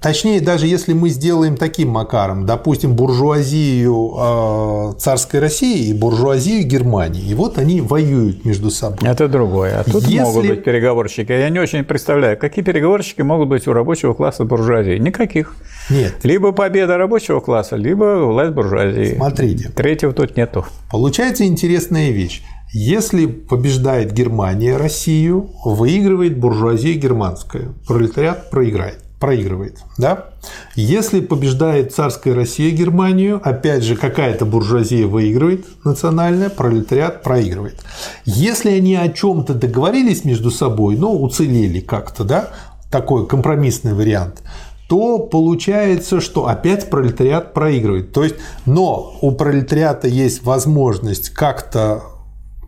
Точнее, 0.00 0.40
даже 0.40 0.66
если 0.66 0.92
мы 0.92 1.08
сделаем 1.08 1.56
таким 1.56 1.88
макаром, 1.88 2.46
допустим, 2.46 2.94
буржуазию 2.94 4.14
э, 4.16 4.98
царской 4.98 5.40
России 5.40 5.88
и 5.88 5.92
буржуазию 5.92 6.64
Германии, 6.64 7.22
и 7.28 7.34
вот 7.34 7.58
они 7.58 7.80
воюют 7.80 8.44
между 8.44 8.70
собой. 8.70 9.08
Это 9.08 9.28
другое. 9.28 9.80
А 9.80 9.84
тут 9.84 10.04
если... 10.04 10.20
могут 10.20 10.46
быть 10.46 10.64
переговорщики. 10.64 11.32
Я 11.32 11.48
не 11.48 11.58
очень 11.58 11.84
представляю, 11.84 12.38
какие 12.38 12.64
переговорщики 12.64 13.22
могут 13.22 13.48
быть 13.48 13.66
у 13.66 13.72
рабочего 13.72 14.14
класса 14.14 14.44
буржуазии. 14.44 14.98
Никаких. 14.98 15.56
Нет. 15.90 16.14
Либо 16.22 16.52
победа 16.52 16.96
рабочего 16.96 17.40
класса, 17.40 17.76
либо 17.76 18.24
власть 18.24 18.52
буржуазии. 18.52 19.14
Смотрите. 19.16 19.70
Третьего 19.70 20.12
тут 20.12 20.36
нету. 20.36 20.64
Получается 20.90 21.44
интересная 21.44 22.10
вещь. 22.10 22.42
Если 22.78 23.24
побеждает 23.24 24.12
Германия 24.12 24.76
Россию, 24.76 25.48
выигрывает 25.64 26.36
буржуазия 26.36 26.92
германская, 26.92 27.72
пролетариат 27.86 28.50
проиграет 28.50 28.98
проигрывает. 29.18 29.78
Да? 29.96 30.26
Если 30.74 31.20
побеждает 31.20 31.94
царская 31.94 32.34
Россия 32.34 32.70
Германию, 32.72 33.40
опять 33.42 33.82
же, 33.82 33.96
какая-то 33.96 34.44
буржуазия 34.44 35.06
выигрывает 35.06 35.64
национальная, 35.84 36.50
пролетариат 36.50 37.22
проигрывает. 37.22 37.82
Если 38.26 38.68
они 38.72 38.94
о 38.94 39.08
чем-то 39.08 39.54
договорились 39.54 40.26
между 40.26 40.50
собой, 40.50 40.98
но 40.98 41.16
уцелели 41.16 41.80
как-то, 41.80 42.24
да, 42.24 42.50
такой 42.90 43.26
компромиссный 43.26 43.94
вариант, 43.94 44.42
то 44.86 45.18
получается, 45.18 46.20
что 46.20 46.46
опять 46.46 46.90
пролетариат 46.90 47.54
проигрывает. 47.54 48.12
То 48.12 48.22
есть, 48.22 48.36
но 48.66 49.16
у 49.22 49.30
пролетариата 49.32 50.08
есть 50.08 50.44
возможность 50.44 51.30
как-то 51.30 52.02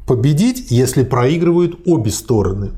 победить, 0.08 0.70
если 0.70 1.04
проигрывают 1.04 1.78
обе 1.86 2.10
стороны. 2.10 2.72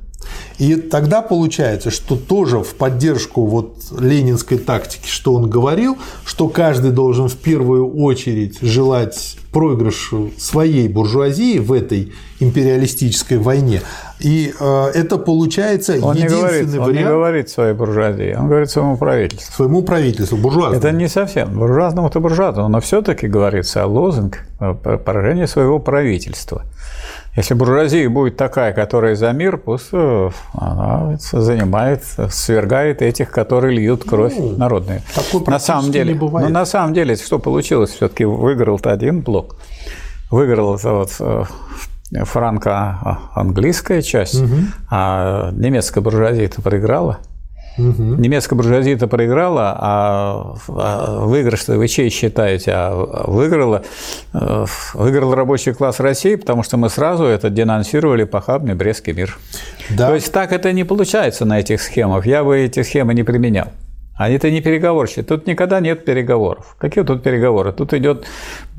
И 0.58 0.76
тогда 0.76 1.22
получается, 1.22 1.90
что 1.90 2.16
тоже 2.16 2.58
в 2.58 2.74
поддержку 2.74 3.46
вот 3.46 3.76
ленинской 3.98 4.58
тактики, 4.58 5.08
что 5.08 5.34
он 5.34 5.48
говорил, 5.48 5.96
что 6.26 6.48
каждый 6.48 6.90
должен 6.90 7.28
в 7.28 7.36
первую 7.36 7.96
очередь 7.96 8.58
желать 8.60 9.38
проигрышу 9.52 10.30
своей 10.36 10.88
буржуазии 10.88 11.58
в 11.58 11.72
этой 11.72 12.12
империалистической 12.40 13.38
войне. 13.38 13.80
И 14.20 14.52
э, 14.58 14.86
это 14.94 15.16
получается 15.16 15.98
он 16.00 16.14
единственный 16.14 16.22
не 16.22 16.28
говорит, 16.28 16.68
вариант. 16.68 16.88
Он 16.88 16.94
не 16.94 17.04
говорит 17.04 17.48
своей 17.48 17.74
буржуазии, 17.74 18.36
он 18.38 18.48
говорит 18.48 18.70
своему 18.70 18.96
правительству. 18.98 19.54
Своему 19.54 19.82
правительству, 19.82 20.36
буржуазному. 20.36 20.76
Это 20.76 20.92
не 20.92 21.08
совсем. 21.08 21.58
Буржуазному-то 21.58 22.20
буржуазному, 22.20 22.68
но 22.68 22.80
все-таки 22.80 23.26
говорится 23.26 23.82
о 23.82 23.86
лозунг 23.86 24.44
поражения 24.58 25.46
своего 25.46 25.78
правительства. 25.78 26.64
Если 27.40 27.54
буржуазия 27.54 28.10
будет 28.10 28.36
такая, 28.36 28.74
которая 28.74 29.16
за 29.16 29.32
мир, 29.32 29.56
пусть 29.56 29.88
э, 29.92 30.30
она 30.52 31.16
занимает, 31.32 32.04
свергает 32.28 33.00
этих, 33.00 33.30
которые 33.30 33.74
льют 33.78 34.04
кровь 34.04 34.34
ну, 34.36 34.58
народную. 34.58 35.00
на 35.46 35.58
самом 35.58 35.90
деле, 35.90 36.12
не 36.12 36.18
бывает. 36.18 36.46
Ну, 36.46 36.52
на 36.52 36.66
самом 36.66 36.92
деле, 36.92 37.16
что 37.16 37.38
получилось? 37.38 37.92
Все-таки 37.92 38.26
выиграл-то 38.26 38.92
один 38.92 39.22
блок. 39.22 39.56
Выиграл 40.30 40.76
вот 40.76 41.16
э, 41.18 41.44
франко-английская 42.24 44.02
часть, 44.02 44.42
угу. 44.42 44.56
а 44.90 45.50
немецкая 45.52 46.02
буржуазия-то 46.02 46.60
проиграла. 46.60 47.20
Угу. 47.78 48.02
Немецкая 48.16 48.56
буржуазия-то 48.56 49.06
проиграла, 49.06 49.76
а, 49.78 50.54
а 50.68 51.24
выигрыш-то 51.26 51.76
вы 51.76 51.88
чей 51.88 52.10
считаете? 52.10 52.72
А 52.74 53.24
выиграла, 53.26 53.82
э, 54.34 54.64
выиграл 54.94 55.34
рабочий 55.34 55.72
класс 55.72 56.00
России, 56.00 56.34
потому 56.34 56.62
что 56.62 56.76
мы 56.76 56.88
сразу 56.90 57.24
это 57.24 57.48
денонсировали 57.48 58.24
похабный 58.24 58.74
Брестский 58.74 59.12
мир. 59.12 59.38
Да. 59.90 60.08
То 60.08 60.14
есть 60.14 60.32
так 60.32 60.52
это 60.52 60.72
не 60.72 60.84
получается 60.84 61.44
на 61.44 61.60
этих 61.60 61.80
схемах. 61.80 62.26
Я 62.26 62.44
бы 62.44 62.58
эти 62.58 62.82
схемы 62.82 63.14
не 63.14 63.22
применял. 63.22 63.68
Это 64.28 64.50
не 64.50 64.60
переговорщики. 64.60 65.22
Тут 65.22 65.46
никогда 65.46 65.80
нет 65.80 66.04
переговоров. 66.04 66.76
Какие 66.78 67.04
тут 67.04 67.22
переговоры? 67.22 67.72
Тут 67.72 67.94
идет 67.94 68.26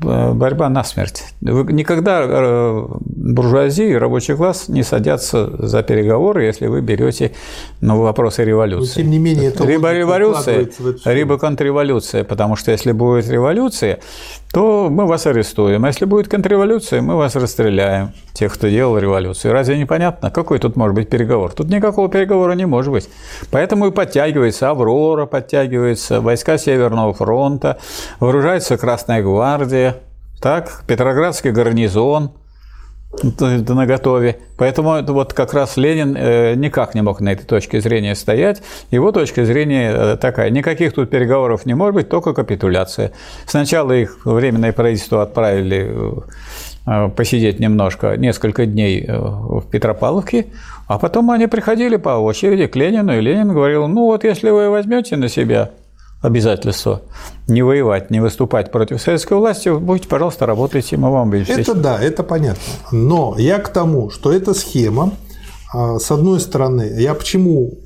э, 0.04 0.32
борьба 0.32 0.68
на 0.68 0.84
смерть. 0.84 1.24
Никогда 1.40 2.22
э, 2.24 2.86
буржуазия 3.00 3.88
и 3.88 3.94
рабочий 3.94 4.36
класс 4.36 4.68
не 4.68 4.82
садятся 4.82 5.50
за 5.66 5.82
переговоры, 5.82 6.44
если 6.44 6.68
вы 6.68 6.80
берете 6.80 7.32
ну, 7.80 8.00
вопросы 8.00 8.44
революции. 8.44 9.00
Но, 9.00 9.02
тем 9.02 9.10
не 9.10 9.18
менее, 9.18 9.48
это 9.48 9.64
либо 9.64 9.92
революция, 9.92 10.68
либо 11.06 11.38
контрреволюция, 11.38 12.24
потому 12.24 12.56
что 12.56 12.70
если 12.70 12.92
будет 12.92 13.28
революция, 13.28 13.98
то 14.52 14.88
мы 14.90 15.06
вас 15.06 15.26
арестуем. 15.26 15.84
А 15.84 15.88
если 15.88 16.04
будет 16.04 16.28
контрреволюция, 16.28 17.00
мы 17.00 17.16
вас 17.16 17.34
расстреляем, 17.36 18.12
тех, 18.34 18.52
кто 18.52 18.68
делал 18.68 18.98
революцию. 18.98 19.52
Разве 19.52 19.78
непонятно? 19.78 20.30
Какой 20.30 20.58
тут 20.58 20.76
может 20.76 20.94
быть 20.94 21.08
переговор? 21.08 21.52
Тут 21.52 21.68
никакого 21.68 22.08
переговора 22.08 22.52
не 22.52 22.66
может 22.66 22.92
быть. 22.92 23.08
Поэтому 23.50 23.86
и 23.86 23.90
подтягивается 23.90 24.70
«Аврора», 24.70 25.26
подтягивается 25.32 26.20
войска 26.20 26.58
Северного 26.58 27.12
фронта, 27.12 27.78
вооружается 28.20 28.76
Красная 28.76 29.22
гвардия, 29.22 29.96
так, 30.40 30.84
Петроградский 30.86 31.50
гарнизон– 31.50 32.32
на 33.22 33.86
готове. 33.86 34.38
Поэтому 34.56 34.94
это 34.94 35.12
вот 35.12 35.34
как 35.34 35.52
раз 35.52 35.76
Ленин 35.76 36.16
э, 36.16 36.54
никак 36.54 36.94
не 36.94 37.02
мог 37.02 37.20
на 37.20 37.32
этой 37.32 37.44
точке 37.44 37.80
зрения 37.80 38.14
стоять. 38.14 38.62
Его 38.90 39.12
точка 39.12 39.44
зрения 39.44 39.92
э, 39.92 40.16
такая. 40.16 40.50
Никаких 40.50 40.94
тут 40.94 41.10
переговоров 41.10 41.66
не 41.66 41.74
может 41.74 41.94
быть, 41.94 42.08
только 42.08 42.32
капитуляция. 42.32 43.12
Сначала 43.46 43.92
их 43.92 44.24
временное 44.24 44.72
правительство 44.72 45.22
отправили 45.22 45.92
э, 46.86 47.08
посидеть 47.10 47.60
немножко, 47.60 48.16
несколько 48.16 48.66
дней 48.66 49.06
в 49.08 49.64
Петропавловке, 49.70 50.46
а 50.86 50.98
потом 50.98 51.30
они 51.30 51.46
приходили 51.46 51.96
по 51.96 52.10
очереди 52.10 52.66
к 52.66 52.76
Ленину, 52.76 53.16
и 53.16 53.20
Ленин 53.20 53.52
говорил, 53.52 53.86
ну 53.88 54.06
вот 54.06 54.24
если 54.24 54.50
вы 54.50 54.70
возьмете 54.70 55.16
на 55.16 55.28
себя 55.28 55.70
обязательство 56.22 57.02
не 57.48 57.62
воевать, 57.62 58.10
не 58.10 58.20
выступать 58.20 58.70
против 58.70 59.00
советской 59.00 59.36
власти, 59.36 59.68
будете, 59.68 60.08
пожалуйста, 60.08 60.46
работайте, 60.46 60.96
мы 60.96 61.10
вам 61.10 61.30
обеспечим. 61.30 61.60
Это 61.60 61.74
да, 61.74 62.00
это 62.00 62.22
понятно. 62.22 62.62
Но 62.92 63.34
я 63.38 63.58
к 63.58 63.68
тому, 63.68 64.10
что 64.10 64.32
эта 64.32 64.54
схема, 64.54 65.12
а, 65.74 65.98
с 65.98 66.10
одной 66.10 66.40
стороны, 66.40 66.94
я 66.98 67.14
почему 67.14 67.78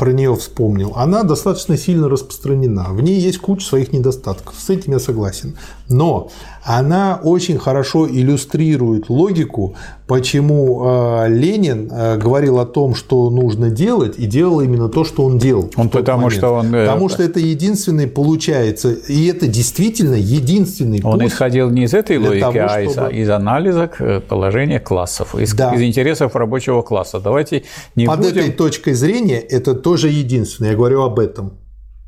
про 0.00 0.12
нее 0.12 0.34
вспомнил, 0.34 0.94
она 0.96 1.24
достаточно 1.24 1.76
сильно 1.76 2.08
распространена. 2.08 2.86
В 2.88 3.02
ней 3.02 3.20
есть 3.20 3.38
куча 3.38 3.66
своих 3.66 3.92
недостатков. 3.92 4.54
С 4.58 4.70
этим 4.70 4.94
я 4.94 4.98
согласен. 4.98 5.58
Но 5.88 6.30
она 6.62 7.20
очень 7.22 7.58
хорошо 7.58 8.08
иллюстрирует 8.08 9.08
логику, 9.08 9.74
почему 10.06 10.84
э, 10.84 11.28
Ленин 11.28 11.90
э, 11.90 12.18
говорил 12.18 12.58
о 12.58 12.66
том, 12.66 12.94
что 12.94 13.30
нужно 13.30 13.70
делать, 13.70 14.18
и 14.18 14.26
делал 14.26 14.60
именно 14.60 14.88
то, 14.88 15.04
что 15.04 15.24
он 15.24 15.38
делал. 15.38 15.70
Он 15.76 15.88
потому 15.88 16.24
момент. 16.24 16.38
что 16.38 16.54
он. 16.54 16.74
Э, 16.74 16.86
потому 16.86 17.08
что 17.08 17.22
это 17.22 17.40
единственный 17.40 18.06
получается, 18.06 18.92
и 18.92 19.26
это 19.26 19.46
действительно 19.46 20.16
единственный. 20.16 21.00
Он 21.02 21.24
исходил 21.26 21.70
не 21.70 21.84
из 21.84 21.94
этой 21.94 22.18
логики, 22.18 22.40
того, 22.40 22.58
а 22.68 22.80
из, 22.82 22.96
из 23.12 23.30
анализа 23.30 23.90
положения 24.28 24.80
классов, 24.80 25.34
из, 25.34 25.54
да. 25.54 25.74
из 25.74 25.82
интересов 25.82 26.36
рабочего 26.36 26.82
класса. 26.82 27.20
Давайте 27.20 27.64
не 27.96 28.06
Под 28.06 28.18
будем... 28.18 28.38
этой 28.38 28.52
точкой 28.52 28.94
зрения 28.94 29.38
это 29.38 29.74
тоже 29.74 30.08
единственное. 30.08 30.72
Я 30.72 30.76
говорю 30.76 31.02
об 31.02 31.18
этом. 31.18 31.52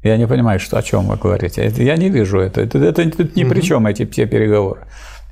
Я 0.03 0.17
не 0.17 0.27
понимаю, 0.27 0.59
что, 0.59 0.79
о 0.79 0.83
чем 0.83 1.07
вы 1.07 1.17
говорите. 1.17 1.73
Я 1.77 1.97
не 1.97 2.09
вижу 2.09 2.41
это. 2.41 2.61
Это, 2.61 2.79
это, 2.79 3.03
это 3.03 3.29
ни 3.35 3.45
при 3.45 3.61
чем 3.61 3.87
эти 3.87 4.05
все 4.05 4.27
переговоры. 4.27 4.81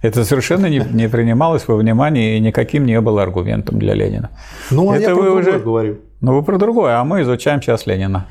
Это 0.02 0.24
совершенно 0.24 0.66
не, 0.66 0.78
не 0.78 1.08
принималось 1.08 1.68
во 1.68 1.76
внимание 1.76 2.36
и 2.36 2.40
никаким 2.40 2.86
не 2.86 3.00
было 3.00 3.22
аргументом 3.22 3.78
для 3.78 3.94
Ленина. 3.94 4.30
Ну, 4.70 4.90
а 4.90 4.96
это 4.96 5.10
я 5.10 5.14
про 5.14 5.22
другое 5.22 5.40
уже... 5.40 5.58
говорю. 5.58 5.98
Ну, 6.20 6.34
вы 6.34 6.42
про 6.42 6.58
другое, 6.58 6.98
а 6.98 7.04
мы 7.04 7.22
изучаем 7.22 7.60
сейчас 7.60 7.86
Ленина. 7.86 8.26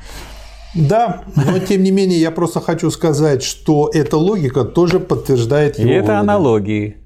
Да, 0.74 1.22
но 1.36 1.58
тем 1.58 1.82
не 1.82 1.90
менее 1.90 2.20
я 2.20 2.30
просто 2.30 2.60
хочу 2.60 2.90
сказать, 2.90 3.42
что 3.42 3.90
эта 3.92 4.16
логика 4.16 4.64
тоже 4.64 4.98
подтверждает 4.98 5.78
его. 5.78 5.88
И 5.88 5.92
это 5.92 6.06
выводы. 6.06 6.20
аналогии. 6.20 6.96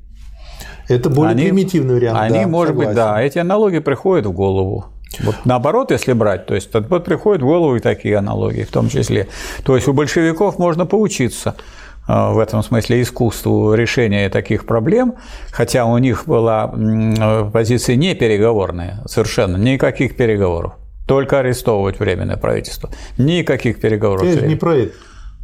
Это 0.88 1.10
более 1.10 1.32
они, 1.32 1.44
примитивный 1.44 1.94
вариант. 1.94 2.18
Они, 2.20 2.40
да, 2.40 2.48
может 2.48 2.68
согласен. 2.68 2.90
быть, 2.90 2.96
да, 2.96 3.22
эти 3.22 3.38
аналогии 3.38 3.78
приходят 3.78 4.26
в 4.26 4.32
голову. 4.32 4.86
Вот 5.22 5.36
наоборот, 5.44 5.90
если 5.90 6.12
брать, 6.12 6.46
то 6.46 6.54
есть 6.54 6.70
вот 6.72 7.04
приходят 7.04 7.42
в 7.42 7.46
голову 7.46 7.76
и 7.76 7.80
такие 7.80 8.16
аналогии 8.16 8.62
в 8.62 8.70
том 8.70 8.88
числе. 8.88 9.28
То 9.64 9.76
есть 9.76 9.88
у 9.88 9.92
большевиков 9.92 10.58
можно 10.58 10.86
поучиться 10.86 11.54
а, 12.06 12.32
в 12.32 12.38
этом 12.38 12.62
смысле 12.62 13.02
искусству 13.02 13.74
решения 13.74 14.28
таких 14.28 14.66
проблем, 14.66 15.14
хотя 15.50 15.86
у 15.86 15.96
них 15.98 16.24
была 16.26 16.68
позиция 17.52 17.96
не 17.96 18.14
переговорная, 18.14 19.02
совершенно 19.06 19.56
никаких 19.56 20.16
переговоров, 20.16 20.74
только 21.06 21.38
арестовывать 21.38 21.98
временное 21.98 22.36
правительство, 22.36 22.90
никаких 23.16 23.80
переговоров. 23.80 24.26
Я 24.26 24.46
не 24.46 24.56
про 24.56 24.76
это. 24.76 24.92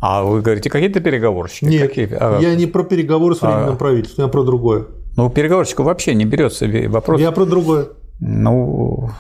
А 0.02 0.23
вы 0.23 0.40
говорите, 0.40 0.70
какие-то 0.70 1.00
переговорщики? 1.00 1.65
Нет, 1.66 1.89
какие? 1.89 2.08
А, 2.12 2.39
я 2.40 2.55
не 2.55 2.66
про 2.66 2.84
переговоры 2.84 3.34
с 3.34 3.42
временным 3.42 3.74
а, 3.74 3.76
правительством, 3.76 4.26
я 4.26 4.31
про 4.31 4.42
другое. 4.42 4.86
Ну, 5.16 5.28
переговорщиков 5.28 5.86
вообще 5.86 6.15
не 6.15 6.24
берется 6.24 6.66
вопрос. 6.89 7.20
Я 7.20 7.32
про 7.32 7.44
другое. 7.44 7.89
Ну, 8.20 9.10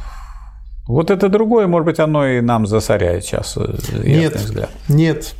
вот 0.86 1.10
это 1.10 1.28
другое, 1.28 1.66
может 1.66 1.86
быть, 1.86 1.98
оно 1.98 2.26
и 2.26 2.40
нам 2.40 2.66
засоряет 2.66 3.24
сейчас. 3.24 3.56
Э, 3.56 3.76
нет, 4.04 4.36
взгляд. 4.36 4.70
нет. 4.88 5.34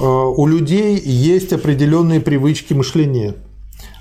Э, 0.00 0.04
у 0.04 0.46
людей 0.46 0.98
есть 0.98 1.52
определенные 1.52 2.20
привычки 2.20 2.74
мышления. 2.74 3.34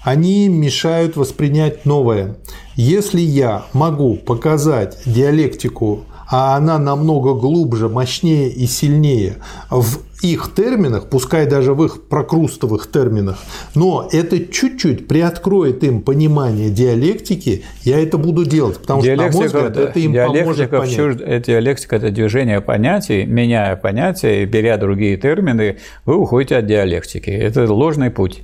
Они 0.04 0.48
мешают 0.48 1.16
воспринять 1.16 1.86
новое. 1.86 2.38
Если 2.76 3.22
я 3.22 3.66
могу 3.74 4.16
показать 4.16 5.00
диалектику 5.06 6.06
а 6.30 6.56
она 6.58 6.80
намного 6.80 7.34
глубже, 7.34 7.90
мощнее 7.90 8.50
и 8.50 8.66
сильнее 8.68 9.38
в 9.70 10.00
их 10.22 10.54
терминах, 10.56 11.08
пускай 11.10 11.46
даже 11.46 11.74
в 11.74 11.84
их 11.84 12.08
прокрустовых 12.08 12.90
терминах, 12.90 13.38
но 13.76 14.08
это 14.12 14.40
чуть-чуть 14.40 15.08
приоткроет 15.08 15.84
им 15.84 16.02
понимание 16.02 16.70
диалектики, 16.70 17.64
я 17.84 18.00
это 18.00 18.18
буду 18.18 18.46
делать, 18.46 18.78
потому 18.78 19.02
диалектика, 19.02 19.50
что, 19.50 19.58
на 19.58 19.64
мой 19.64 19.70
взгляд, 19.72 19.90
это 19.90 20.00
им 20.00 20.14
поможет 20.16 20.70
понять. 20.70 20.96
Чужд... 20.96 21.20
Диалектика– 21.46 21.96
это 21.98 22.10
движение 22.10 22.62
понятий, 22.62 23.26
меняя 23.26 23.76
понятия, 23.76 24.46
беря 24.46 24.78
другие 24.78 25.18
термины, 25.18 25.78
вы 26.06 26.18
уходите 26.18 26.58
от 26.58 26.66
диалектики. 26.66 27.30
Это 27.30 27.72
ложный 27.72 28.10
путь. 28.10 28.42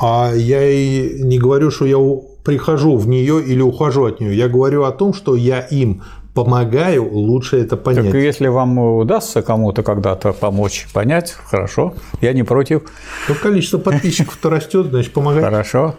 А 0.00 0.32
я 0.34 0.66
и 0.68 1.22
не 1.22 1.38
говорю, 1.38 1.70
что 1.70 1.86
я 1.86 1.98
прихожу 2.44 2.96
в 2.96 3.08
нее 3.08 3.42
или 3.44 3.60
ухожу 3.60 4.04
от 4.04 4.20
нее. 4.20 4.36
Я 4.36 4.48
говорю 4.48 4.84
о 4.84 4.92
том, 4.92 5.12
что 5.12 5.34
я 5.34 5.60
им 5.60 6.02
помогаю 6.36 7.10
лучше 7.10 7.56
это 7.56 7.78
понять. 7.78 8.04
Так 8.04 8.14
если 8.14 8.48
вам 8.48 8.78
удастся 8.78 9.40
кому-то 9.40 9.82
когда-то 9.82 10.34
помочь 10.34 10.86
понять, 10.92 11.32
хорошо, 11.32 11.94
я 12.20 12.34
не 12.34 12.42
против. 12.42 12.82
Но 13.28 13.34
количество 13.34 13.78
подписчиков-то 13.78 14.50
растет, 14.50 14.88
значит, 14.88 15.14
помогать. 15.14 15.42
Хорошо. 15.42 15.96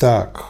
Так, 0.00 0.42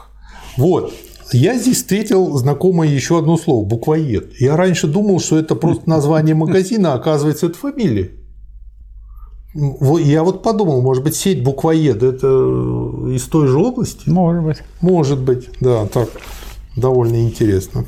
вот. 0.56 0.94
Я 1.32 1.58
здесь 1.58 1.78
встретил 1.78 2.38
знакомое 2.38 2.88
еще 2.88 3.18
одно 3.18 3.36
слово– 3.36 3.66
буквоед. 3.66 4.40
Я 4.40 4.56
раньше 4.56 4.86
думал, 4.86 5.18
что 5.18 5.36
это 5.36 5.56
просто 5.56 5.90
название 5.90 6.36
магазина, 6.36 6.92
а 6.92 6.96
оказывается, 6.96 7.46
это 7.46 7.58
фамилия. 7.58 8.12
Я 9.54 10.22
вот 10.22 10.44
подумал, 10.44 10.82
может 10.82 11.02
быть, 11.02 11.16
сеть 11.16 11.42
буквоед– 11.42 12.00
это 12.04 12.28
из 13.08 13.24
той 13.24 13.48
же 13.48 13.58
области? 13.58 14.08
Может 14.08 14.44
быть. 14.44 14.58
Может 14.80 15.18
быть, 15.18 15.48
да, 15.60 15.86
так 15.86 16.10
довольно 16.76 17.24
интересно. 17.24 17.86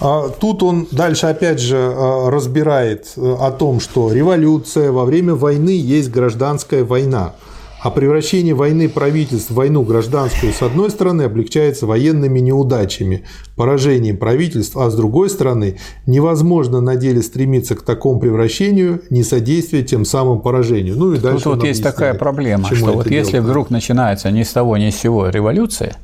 А 0.00 0.28
тут 0.28 0.62
он 0.62 0.86
дальше 0.90 1.26
опять 1.26 1.60
же 1.60 1.76
а, 1.78 2.30
разбирает 2.30 3.12
э, 3.16 3.36
о 3.40 3.50
том, 3.50 3.80
что 3.80 4.12
революция 4.12 4.92
во 4.92 5.04
время 5.04 5.34
войны 5.34 5.70
есть 5.70 6.10
гражданская 6.10 6.84
война. 6.84 7.34
А 7.82 7.90
превращение 7.90 8.54
войны 8.54 8.88
правительств 8.88 9.50
в 9.50 9.54
войну 9.54 9.82
гражданскую, 9.82 10.52
с 10.52 10.60
одной 10.60 10.90
стороны, 10.90 11.22
облегчается 11.22 11.86
военными 11.86 12.40
неудачами, 12.40 13.24
поражением 13.54 14.16
правительств, 14.16 14.76
а 14.76 14.90
с 14.90 14.96
другой 14.96 15.30
стороны, 15.30 15.78
невозможно 16.04 16.80
на 16.80 16.96
деле 16.96 17.22
стремиться 17.22 17.76
к 17.76 17.82
такому 17.82 18.18
превращению, 18.18 19.02
не 19.10 19.22
содействуя 19.22 19.82
тем 19.82 20.04
самым 20.04 20.40
поражению. 20.40 20.96
Ну 20.96 21.12
и 21.12 21.18
дальше 21.18 21.44
Тут 21.44 21.56
вот 21.56 21.64
есть 21.64 21.82
такая 21.82 22.14
проблема, 22.14 22.74
что 22.74 22.92
вот 22.92 23.08
если 23.08 23.38
вдруг 23.38 23.70
начинается 23.70 24.30
ни 24.30 24.42
с 24.42 24.52
того 24.52 24.76
ни 24.78 24.90
с 24.90 24.96
сего 24.96 25.28
революция, 25.28 25.96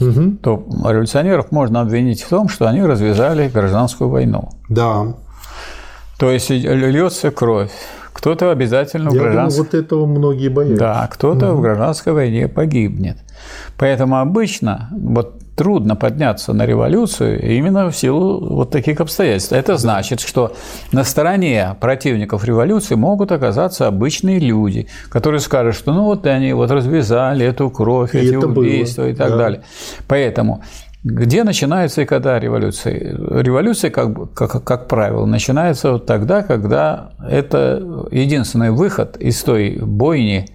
угу. 0.00 0.36
то 0.42 0.66
революционеров 0.84 1.50
можно 1.52 1.80
обвинить 1.80 2.22
в 2.22 2.28
том, 2.28 2.48
что 2.48 2.66
они 2.68 2.82
развязали 2.82 3.48
гражданскую 3.48 4.10
войну. 4.10 4.50
Да. 4.68 5.14
То 6.18 6.30
есть 6.30 6.50
льется 6.50 7.30
кровь. 7.30 7.70
Кто-то 8.12 8.50
обязательно 8.50 9.10
Я 9.10 9.20
в 9.20 9.22
гражданской... 9.22 9.64
думаю, 9.64 9.70
вот 9.72 9.86
этого 9.86 10.06
многие 10.06 10.48
боятся. 10.48 10.78
Да, 10.78 11.08
кто-то 11.12 11.52
угу. 11.52 11.58
в 11.58 11.60
гражданской 11.62 12.12
войне 12.12 12.48
погибнет. 12.48 13.18
Поэтому 13.76 14.18
обычно 14.18 14.88
вот 14.90 15.40
трудно 15.58 15.96
подняться 15.96 16.52
на 16.52 16.64
революцию 16.64 17.42
именно 17.56 17.90
в 17.90 17.96
силу 17.96 18.54
вот 18.54 18.70
таких 18.70 19.00
обстоятельств. 19.00 19.52
Это 19.52 19.76
значит, 19.76 20.20
что 20.20 20.54
на 20.92 21.02
стороне 21.02 21.76
противников 21.80 22.44
революции 22.44 22.94
могут 22.94 23.32
оказаться 23.32 23.88
обычные 23.88 24.38
люди, 24.38 24.86
которые 25.10 25.40
скажут, 25.40 25.74
что 25.74 25.92
ну 25.92 26.04
вот 26.04 26.24
они 26.26 26.52
вот 26.52 26.70
развязали 26.70 27.44
эту 27.44 27.70
кровь, 27.70 28.14
и 28.14 28.18
эти 28.18 28.36
убийства 28.36 29.02
было. 29.02 29.10
и 29.10 29.14
так 29.14 29.30
да. 29.30 29.36
далее. 29.36 29.62
Поэтому 30.06 30.62
Где 31.04 31.44
начинается 31.44 32.02
и 32.02 32.04
когда 32.04 32.38
революция? 32.38 33.16
Революция, 33.40 33.90
как, 33.90 34.34
как, 34.34 34.62
как 34.64 34.88
правило, 34.88 35.26
начинается 35.26 35.92
вот 35.92 36.06
тогда, 36.06 36.42
когда 36.42 37.10
это 37.28 38.08
единственный 38.10 38.70
выход 38.70 39.16
из 39.16 39.42
той 39.42 39.78
бойни, 39.80 40.46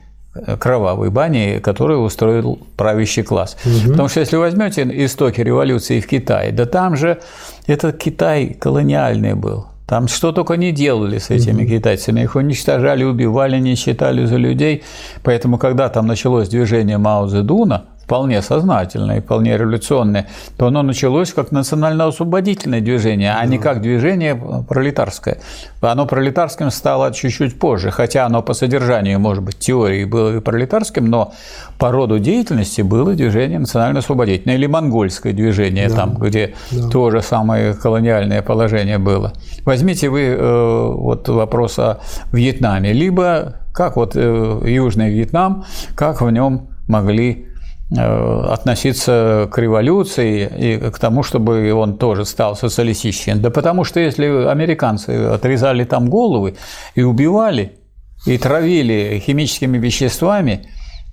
кровавой 0.59 1.09
бани, 1.09 1.59
которую 1.59 2.01
устроил 2.01 2.59
правящий 2.75 3.23
класс. 3.23 3.57
Угу. 3.65 3.91
Потому 3.91 4.09
что 4.09 4.19
если 4.19 4.37
возьмете 4.37 4.83
истоки 5.05 5.41
революции 5.41 5.99
в 5.99 6.07
Китае, 6.07 6.51
да 6.51 6.65
там 6.65 6.97
же 6.97 7.19
этот 7.67 7.97
Китай 7.97 8.57
колониальный 8.59 9.35
был. 9.35 9.67
Там 9.85 10.07
что 10.07 10.31
только 10.31 10.55
не 10.55 10.71
делали 10.71 11.19
с 11.19 11.29
этими 11.29 11.65
китайцами. 11.65 12.21
Их 12.21 12.35
уничтожали, 12.35 13.03
убивали, 13.03 13.59
не 13.59 13.75
считали 13.75 14.25
за 14.25 14.37
людей. 14.37 14.83
Поэтому, 15.23 15.57
когда 15.57 15.89
там 15.89 16.07
началось 16.07 16.49
движение 16.49 16.97
Мао 16.97 17.27
Цзэдуна, 17.27 17.83
вполне 18.03 18.41
сознательное, 18.41 19.21
вполне 19.21 19.57
революционное, 19.57 20.27
то 20.57 20.67
оно 20.67 20.83
началось 20.83 21.33
как 21.33 21.51
национально-освободительное 21.51 22.81
движение, 22.81 23.33
а 23.33 23.45
не 23.45 23.57
как 23.57 23.81
движение 23.81 24.35
пролетарское. 24.67 25.37
Оно 25.81 26.05
пролетарским 26.05 26.69
стало 26.69 27.13
чуть-чуть 27.13 27.57
позже, 27.59 27.91
хотя 27.91 28.25
оно 28.25 28.41
по 28.41 28.53
содержанию, 28.53 29.19
может 29.19 29.43
быть, 29.43 29.57
теории 29.57 30.03
было 30.03 30.37
и 30.37 30.39
пролетарским, 30.39 31.09
но 31.09 31.33
по 31.79 31.91
роду 31.91 32.19
деятельности 32.19 32.81
было 32.81 33.13
движение 33.13 33.59
национально-освободительное 33.59 34.55
или 34.55 34.67
монгольское 34.67 35.33
движение, 35.33 35.87
да. 35.89 35.95
там, 35.95 36.15
где 36.15 36.55
да. 36.71 36.89
то 36.89 37.09
же 37.09 37.21
самое 37.21 37.73
колониальное 37.73 38.41
положение 38.41 38.97
было. 38.97 39.33
Возьмите 39.65 40.09
вы 40.09 40.23
э, 40.23 40.91
вот 40.93 41.29
вопрос 41.29 41.79
о 41.79 41.99
Вьетнаме, 42.31 42.91
либо 42.91 43.55
как 43.73 43.95
вот 43.95 44.15
э, 44.15 44.61
Южный 44.65 45.09
Вьетнам, 45.09 45.65
как 45.95 46.21
в 46.21 46.29
нем 46.29 46.69
могли 46.87 47.47
Э, 47.47 47.52
относиться 47.97 49.49
к 49.51 49.57
революции 49.57 50.51
и 50.57 50.91
к 50.91 50.97
тому, 50.99 51.23
чтобы 51.23 51.71
он 51.73 51.97
тоже 51.97 52.25
стал 52.25 52.55
социалистическим. 52.55 53.41
Да 53.41 53.49
потому 53.49 53.83
что 53.83 53.99
если 53.99 54.25
американцы 54.47 55.09
отрезали 55.09 55.83
там 55.83 56.09
головы 56.09 56.55
и 56.95 57.03
убивали, 57.03 57.77
и 58.25 58.37
травили 58.37 59.21
химическими 59.23 59.77
веществами 59.77 60.65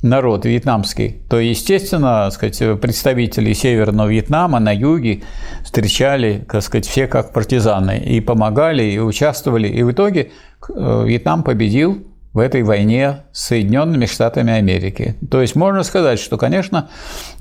народ 0.03 0.47
вьетнамский, 0.47 1.23
то, 1.29 1.39
естественно, 1.39 2.31
сказать, 2.31 2.81
представители 2.81 3.53
Северного 3.53 4.09
Вьетнама 4.09 4.59
на 4.61 4.73
юге 4.73 5.23
встречали, 5.63 6.47
так 6.51 6.63
сказать, 6.63 6.87
все 6.87 7.07
как 7.07 7.33
партизаны, 7.33 7.99
и 7.99 8.21
помогали, 8.21 8.85
и 8.85 8.99
участвовали, 8.99 9.69
и 9.69 9.83
в 9.83 9.93
итоге 9.93 10.31
э, 10.69 11.05
Вьетнам 11.07 11.43
победил 11.43 12.07
в 12.33 12.39
этой 12.39 12.63
войне 12.63 13.25
с 13.33 13.47
Соединенными 13.47 14.07
Штатами 14.07 14.53
Америки. 14.53 15.17
То 15.31 15.41
есть 15.41 15.57
можно 15.57 15.83
сказать, 15.83 16.21
что, 16.21 16.39
конечно, 16.39 16.89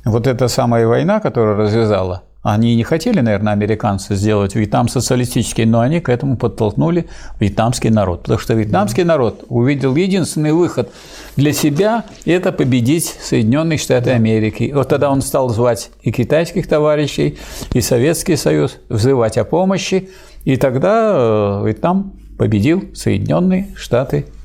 вот 0.03 0.27
эта 0.27 0.47
самая 0.47 0.87
война, 0.87 1.19
которая 1.19 1.55
развязала, 1.55 2.23
они 2.41 2.75
не 2.77 2.83
хотели, 2.83 3.19
наверное, 3.19 3.51
американцы 3.51 4.15
сделать 4.15 4.55
Вьетнам 4.55 4.87
социалистический, 4.87 5.65
но 5.65 5.81
они 5.81 5.99
к 5.99 6.07
этому 6.07 6.37
подтолкнули 6.37 7.07
вьетнамский 7.39 7.89
народ. 7.89 8.21
Потому 8.21 8.39
что 8.39 8.53
вьетнамский 8.53 9.03
народ 9.03 9.43
увидел 9.49 9.93
единственный 9.95 10.53
выход 10.53 10.89
для 11.35 11.51
себя– 11.51 12.05
это 12.25 12.53
победить 12.53 13.13
Соединенные 13.21 13.77
Штаты 13.77 14.11
Америки. 14.11 14.71
Вот 14.73 14.87
тогда 14.87 15.11
он 15.11 15.21
стал 15.21 15.49
звать 15.49 15.91
и 16.01 16.13
китайских 16.13 16.67
товарищей, 16.67 17.37
и 17.73 17.81
Советский 17.81 18.37
Союз, 18.37 18.77
взывать 18.87 19.37
о 19.37 19.43
помощи. 19.43 20.09
И 20.45 20.55
тогда 20.55 21.11
э, 21.13 21.65
Вьетнам 21.65 22.13
победил 22.37 22.85
Соединенные 22.95 23.67
Штаты 23.75 24.15
Америки. 24.15 24.38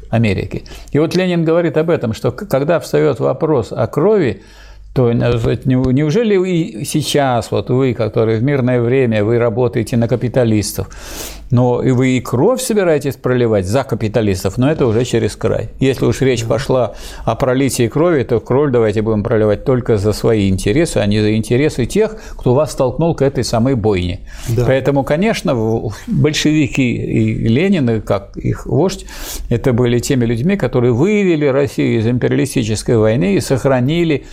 И 0.93 0.99
вот 0.99 1.15
Ленин 1.15 1.45
говорит 1.45 1.77
об 1.77 1.91
этом, 1.91 2.13
что 2.15 2.33
когда 2.33 2.81
встает 2.81 3.21
вопрос 3.21 3.73
о 3.73 3.87
крови, 3.87 4.43
то 4.95 5.11
э, 5.11 5.15
неужели 5.65 6.37
вы 6.37 6.85
сейчас, 6.85 7.51
вот 7.51 7.69
вы, 7.69 7.95
которые 7.95 8.39
в 8.39 8.45
мирное 8.45 8.81
время, 8.81 9.25
вы 9.25 9.39
работаете 9.39 9.97
на 9.97 10.07
капиталистов, 10.07 10.89
но 11.51 11.83
и 11.83 11.91
вы 11.91 12.17
и 12.17 12.21
кровь 12.21 12.61
собираетесь 12.61 13.17
проливать 13.17 13.67
за 13.67 13.83
капиталистов, 13.83 14.57
но 14.57 14.71
это 14.71 14.87
уже 14.87 15.05
через 15.05 15.35
край. 15.37 15.71
Если 15.81 16.05
уж 16.05 16.21
речь 16.21 16.45
пошла 16.45 16.95
о 17.25 17.35
пролитии 17.35 17.89
крови, 17.89 18.23
то 18.23 18.39
кровь 18.41 18.71
давайте 18.71 19.03
будем 19.03 19.25
проливать 19.25 19.65
только 19.65 19.97
за 19.97 20.13
свои 20.13 20.49
интересы, 20.49 20.99
а 20.99 21.07
не 21.07 21.21
за 21.21 21.35
интересы 21.35 21.87
тех, 21.87 22.17
кто 22.37 22.55
вас 22.55 22.73
столкнул 22.73 23.15
к 23.17 23.23
этой 23.23 23.43
самой 23.43 23.75
бойне. 23.75 24.21
Да. 24.49 24.65
Поэтому, 24.67 25.03
конечно, 25.03 25.55
большевики 26.07 26.95
и 26.95 27.49
Ленин, 27.49 28.01
как 28.03 28.37
их 28.37 28.67
вождь, 28.67 29.07
это 29.49 29.73
были 29.73 29.99
теми 29.99 30.25
людьми, 30.25 30.57
которые 30.57 30.93
вывели 30.93 31.47
Россию 31.47 31.99
из 31.99 32.07
империалистической 32.07 32.97
войны 32.97 33.35
и 33.35 33.41
сохранили 33.41 34.25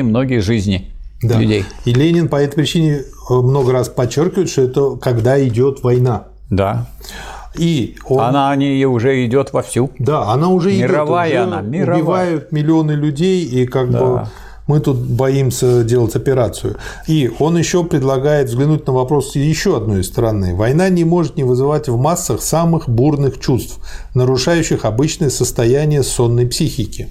многие-многие 0.00 0.40
жизни 0.40 0.90
да. 1.22 1.38
людей. 1.38 1.64
И 1.84 1.92
Ленин 1.92 2.28
по 2.28 2.36
этой 2.36 2.54
причине 2.56 3.04
много 3.28 3.72
раз 3.72 3.88
подчеркивает, 3.88 4.48
что 4.48 4.62
это 4.62 4.96
когда 4.96 5.42
идет 5.46 5.82
война. 5.82 6.24
Да. 6.48 6.86
И 7.54 7.96
он... 8.06 8.20
Она 8.20 8.56
не 8.56 8.86
уже 8.86 9.26
идет 9.26 9.52
вовсю. 9.52 9.90
Да, 9.98 10.32
она 10.32 10.48
уже 10.48 10.72
мировая 10.72 11.30
идет. 11.30 11.46
Уже 11.46 11.54
она, 11.54 11.60
мировая. 11.60 11.98
Убивают 11.98 12.52
миллионы 12.52 12.92
людей, 12.92 13.44
и 13.44 13.66
как 13.66 13.90
да. 13.90 14.00
бы 14.00 14.26
мы 14.72 14.80
тут 14.80 14.96
боимся 14.96 15.84
делать 15.84 16.16
операцию. 16.16 16.76
И 17.06 17.30
он 17.38 17.58
еще 17.58 17.84
предлагает 17.84 18.48
взглянуть 18.48 18.86
на 18.86 18.94
вопрос 18.94 19.36
еще 19.36 19.76
одной 19.76 20.02
стороны. 20.02 20.54
Война 20.54 20.88
не 20.88 21.04
может 21.04 21.36
не 21.36 21.44
вызывать 21.44 21.90
в 21.90 21.98
массах 21.98 22.40
самых 22.40 22.88
бурных 22.88 23.38
чувств, 23.38 23.80
нарушающих 24.14 24.86
обычное 24.86 25.28
состояние 25.28 26.02
сонной 26.02 26.46
психики. 26.46 27.08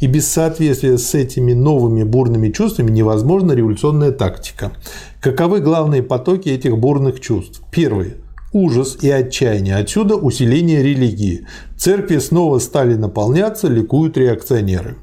И 0.00 0.08
без 0.08 0.26
соответствия 0.26 0.98
с 0.98 1.14
этими 1.14 1.52
новыми 1.52 2.02
бурными 2.02 2.50
чувствами 2.50 2.90
невозможна 2.90 3.52
революционная 3.52 4.10
тактика. 4.10 4.72
Каковы 5.20 5.60
главные 5.60 6.02
потоки 6.02 6.48
этих 6.48 6.76
бурных 6.76 7.20
чувств? 7.20 7.62
Первый 7.70 8.14
ужас 8.56 8.98
и 9.02 9.10
отчаяние. 9.10 9.76
Отсюда 9.76 10.16
усиление 10.16 10.82
религии. 10.82 11.46
Церкви 11.76 12.18
снова 12.18 12.58
стали 12.58 12.94
наполняться, 12.94 13.68
ликуют 13.68 14.16
реакционеры. 14.16 14.96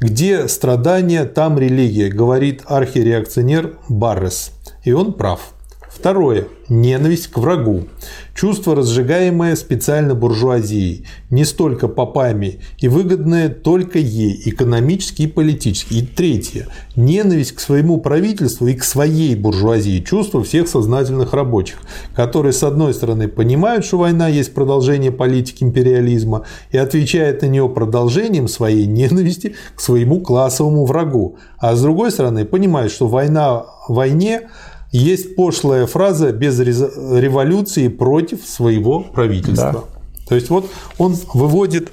Где 0.00 0.46
страдания, 0.48 1.24
там 1.24 1.58
религия, 1.58 2.08
говорит 2.08 2.62
архиреакционер 2.66 3.78
Баррес. 3.88 4.52
И 4.84 4.92
он 4.92 5.14
прав. 5.14 5.54
Второе. 5.98 6.46
Ненависть 6.68 7.26
к 7.26 7.38
врагу. 7.38 7.88
Чувство, 8.32 8.76
разжигаемое 8.76 9.56
специально 9.56 10.14
буржуазией, 10.14 11.06
не 11.28 11.44
столько 11.44 11.88
попами 11.88 12.60
и 12.78 12.86
выгодное 12.86 13.48
только 13.48 13.98
ей, 13.98 14.40
экономически 14.44 15.22
и 15.22 15.26
политически. 15.26 15.94
И 15.94 16.06
третье. 16.06 16.68
Ненависть 16.94 17.52
к 17.52 17.60
своему 17.60 17.98
правительству 18.00 18.68
и 18.68 18.74
к 18.74 18.84
своей 18.84 19.34
буржуазии. 19.34 20.00
Чувство 20.00 20.44
всех 20.44 20.68
сознательных 20.68 21.32
рабочих, 21.32 21.78
которые, 22.14 22.52
с 22.52 22.62
одной 22.62 22.94
стороны, 22.94 23.26
понимают, 23.26 23.84
что 23.84 23.98
война 23.98 24.28
есть 24.28 24.54
продолжение 24.54 25.10
политики 25.10 25.64
империализма 25.64 26.44
и 26.70 26.78
отвечают 26.78 27.42
на 27.42 27.46
нее 27.46 27.68
продолжением 27.68 28.46
своей 28.46 28.86
ненависти 28.86 29.56
к 29.74 29.80
своему 29.80 30.20
классовому 30.20 30.84
врагу. 30.84 31.38
А 31.58 31.74
с 31.74 31.82
другой 31.82 32.12
стороны, 32.12 32.44
понимают, 32.44 32.92
что 32.92 33.08
война 33.08 33.64
войне 33.88 34.48
есть 34.92 35.36
пошлая 35.36 35.86
фраза 35.86 36.32
без 36.32 36.58
революции 36.60 37.88
против 37.88 38.44
своего 38.46 39.00
правительства. 39.00 39.72
Да. 39.72 39.98
То 40.28 40.34
есть 40.34 40.50
вот 40.50 40.70
он 40.98 41.16
выводит 41.34 41.90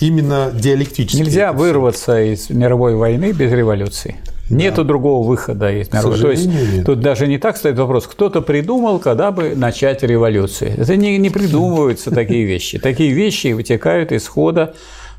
именно 0.00 0.50
диалектически. 0.52 1.22
Нельзя 1.22 1.52
вырваться 1.52 2.22
из 2.22 2.50
мировой 2.50 2.94
войны 2.94 3.32
без 3.32 3.52
революции. 3.52 4.16
Да. 4.48 4.56
Нету 4.56 4.84
другого 4.84 5.26
выхода 5.26 5.70
из 5.70 5.92
мировой. 5.92 6.18
То 6.18 6.30
есть 6.30 6.46
нет. 6.46 6.86
тут 6.86 7.00
даже 7.00 7.26
не 7.26 7.38
так 7.38 7.56
стоит 7.56 7.78
вопрос, 7.78 8.06
кто-то 8.06 8.40
придумал, 8.40 8.98
когда 8.98 9.30
бы 9.30 9.54
начать 9.54 10.02
революцию. 10.02 10.72
Это 10.78 10.96
не, 10.96 11.18
не 11.18 11.28
придумываются 11.28 12.10
такие 12.10 12.44
вещи. 12.44 12.78
Такие 12.78 13.12
вещи 13.12 13.48
вытекают 13.48 14.10
из 14.12 14.26
хода 14.26 14.74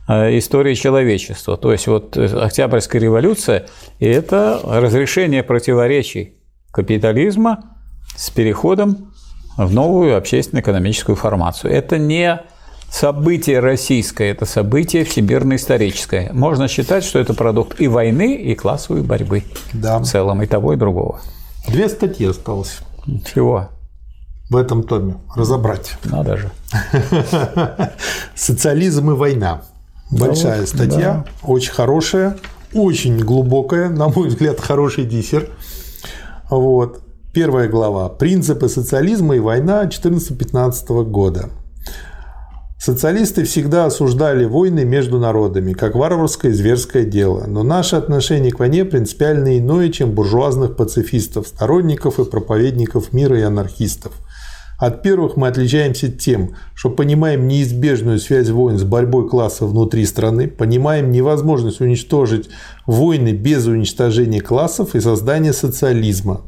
э, 0.08 0.38
истории 0.40 0.74
человечества. 0.74 1.58
То 1.58 1.72
есть 1.72 1.86
вот 1.86 2.18
Октябрьская 2.18 3.00
революция– 3.00 3.68
это 4.00 4.60
разрешение 4.64 5.44
противоречий 5.44 6.39
капитализма 6.72 7.75
с 8.15 8.30
переходом 8.30 9.11
в 9.57 9.73
новую 9.73 10.17
общественно-экономическую 10.17 11.15
формацию. 11.15 11.73
Это 11.73 11.98
не 11.98 12.41
событие 12.91 13.59
российское, 13.59 14.31
это 14.31 14.45
событие 14.45 15.03
всемирно-историческое. 15.03 16.31
Можно 16.33 16.67
считать, 16.67 17.03
что 17.03 17.19
это 17.19 17.33
продукт 17.33 17.80
и 17.80 17.88
войны, 17.88 18.35
и 18.35 18.56
классовой 18.56 19.01
борьбы 19.01 19.43
да. 19.73 19.99
в 19.99 20.06
целом, 20.06 20.41
и 20.41 20.48
того, 20.48 20.73
и 20.73 20.75
другого. 20.75 21.19
Две 21.67 21.89
статьи 21.89 22.25
осталось. 22.25 22.80
Чего? 23.33 23.69
В 24.49 24.56
этом 24.56 24.83
томе 24.83 25.17
разобрать. 25.35 25.98
Надо 26.03 26.38
же. 26.38 26.51
Социализм 28.35 29.11
и 29.11 29.14
война. 29.14 29.61
Большая 30.09 30.61
да, 30.61 30.67
статья, 30.67 31.14
да. 31.14 31.25
очень 31.43 31.72
хорошая, 31.72 32.38
очень 32.73 33.19
глубокая, 33.19 33.89
на 33.89 34.09
мой 34.09 34.30
взгляд, 34.30 34.59
хороший 34.59 35.06
диссер. 35.06 35.49
Вот. 36.50 37.02
Первая 37.34 37.69
глава. 37.69 38.10
Принципы 38.10 38.69
социализма 38.69 39.36
и 39.36 39.40
война 39.40 39.86
14-15 39.86 41.03
года. 41.06 41.50
Социалисты 42.80 43.44
всегда 43.44 43.86
осуждали 43.86 44.45
войны 44.45 44.86
между 44.86 45.19
народами, 45.19 45.74
как 45.74 45.95
варварское 45.95 46.52
и 46.52 46.56
зверское 46.56 47.03
дело, 47.03 47.44
но 47.45 47.61
наше 47.61 47.98
отношение 47.98 48.53
к 48.53 48.60
войне 48.60 48.86
принципиально 48.86 49.58
иное, 49.60 49.90
чем 49.90 50.11
буржуазных 50.11 50.78
пацифистов, 50.78 51.48
сторонников 51.48 52.19
и 52.19 52.26
проповедников 52.26 53.11
мира 53.11 53.38
и 53.38 53.44
анархистов– 53.44 54.14
от 54.80 55.01
первых 55.01 55.35
мы 55.35 55.49
отличаемся 55.49 56.09
тем, 56.09 56.56
что 56.74 56.90
понимаем 56.90 57.49
неизбежную 57.49 58.17
связь 58.17 58.49
войн 58.49 58.80
с 58.80 58.83
борьбой 58.83 59.27
класса 59.27 59.66
внутри 59.66 60.06
страны, 60.06 60.48
понимаем 60.48 61.11
невозможность 61.11 61.82
уничтожить 61.82 62.49
войны 62.85 63.33
без 63.33 63.67
уничтожения 63.67 64.40
классов 64.40 64.95
и 64.95 65.01
создания 65.01 65.51
социализма, 65.51 66.41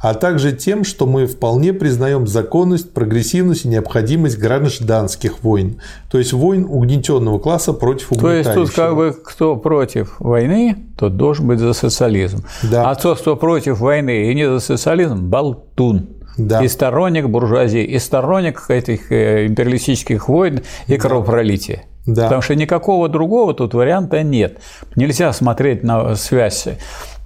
а 0.00 0.14
также 0.14 0.52
тем, 0.52 0.82
что 0.82 1.06
мы 1.06 1.26
вполне 1.26 1.74
признаем 1.74 2.26
законность, 2.26 2.90
прогрессивность 2.94 3.66
и 3.66 3.68
необходимость 3.68 4.38
гражданских 4.38 5.44
войн, 5.44 5.78
то 6.10 6.16
есть 6.16 6.32
войн 6.32 6.64
угнетенного 6.64 7.38
класса 7.38 7.74
против 7.74 8.12
угнетающего. 8.12 8.54
То 8.54 8.60
есть 8.60 8.74
тут 8.74 8.76
как 8.76 8.96
бы 8.96 9.12
кто 9.12 9.56
против 9.56 10.18
войны, 10.20 10.86
тот 10.98 11.18
должен 11.18 11.46
быть 11.46 11.58
за 11.58 11.74
социализм. 11.74 12.44
Да. 12.62 12.90
А 12.90 12.94
тот, 12.94 13.20
кто 13.20 13.36
против 13.36 13.80
войны 13.80 14.30
и 14.30 14.34
не 14.34 14.48
за 14.48 14.60
социализм, 14.60 15.28
болтун 15.28 16.08
да. 16.36 16.62
и 16.62 16.68
сторонник 16.68 17.28
буржуазии, 17.28 17.82
и 17.82 17.98
сторонник 17.98 18.64
этих 18.68 19.10
э, 19.12 19.46
империалистических 19.46 20.28
войн 20.28 20.62
и 20.86 20.96
кровопролития. 20.96 21.84
Да. 22.06 22.24
Потому 22.24 22.42
что 22.42 22.54
никакого 22.54 23.08
другого 23.08 23.54
тут 23.54 23.74
варианта 23.74 24.22
нет. 24.22 24.58
Нельзя 24.94 25.32
смотреть 25.32 25.82
на 25.82 26.14
связь 26.16 26.68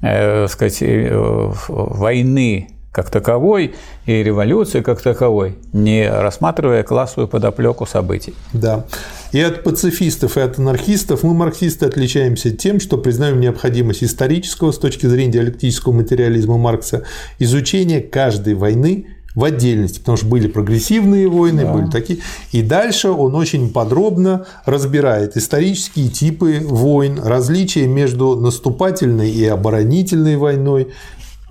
э, 0.03 0.47
сказать, 0.47 0.79
э, 0.83 1.53
войны 1.69 2.69
как 2.93 3.11
таковой 3.11 3.75
и 4.07 4.23
революции 4.23 4.81
как 4.81 5.01
таковой, 5.01 5.59
не 5.73 6.09
рассматривая 6.09 6.83
классовую 6.83 7.29
подоплеку 7.29 7.87
событий. 7.87 8.35
Да. 8.53 8.87
И 9.33 9.41
от 9.41 9.63
пацифистов, 9.63 10.37
и 10.37 10.41
от 10.41 10.59
анархистов 10.59 11.23
мы, 11.23 11.35
марксисты, 11.35 11.87
отличаемся 11.87 12.51
тем, 12.51 12.81
что 12.81 12.97
признаем 12.97 13.41
необходимость 13.41 14.03
исторического 14.03 14.73
с 14.73 14.79
точки 14.79 15.07
зрения 15.07 15.33
диалектического 15.33 15.93
материализма 15.93 16.57
Маркса 16.57 17.05
изучения 17.39 18.01
каждой 18.01 18.55
войны 18.55 19.07
в 19.35 19.45
отдельности, 19.45 20.01
потому 20.01 20.17
что 20.17 20.27
были 20.27 20.49
прогрессивные 20.49 21.29
войны, 21.29 21.63
да. 21.63 21.73
были 21.73 21.91
такие. 21.91 22.21
И 22.51 22.63
дальше 22.63 23.11
он 23.11 23.37
очень 23.37 23.71
подробно 23.71 24.47
разбирает 24.65 25.37
исторические 25.37 26.09
типы 26.09 26.61
войн, 26.65 27.21
различия 27.23 27.87
между 27.87 28.35
наступательной 28.35 29.31
и 29.31 29.47
оборонительной 29.47 30.37
войной, 30.37 30.89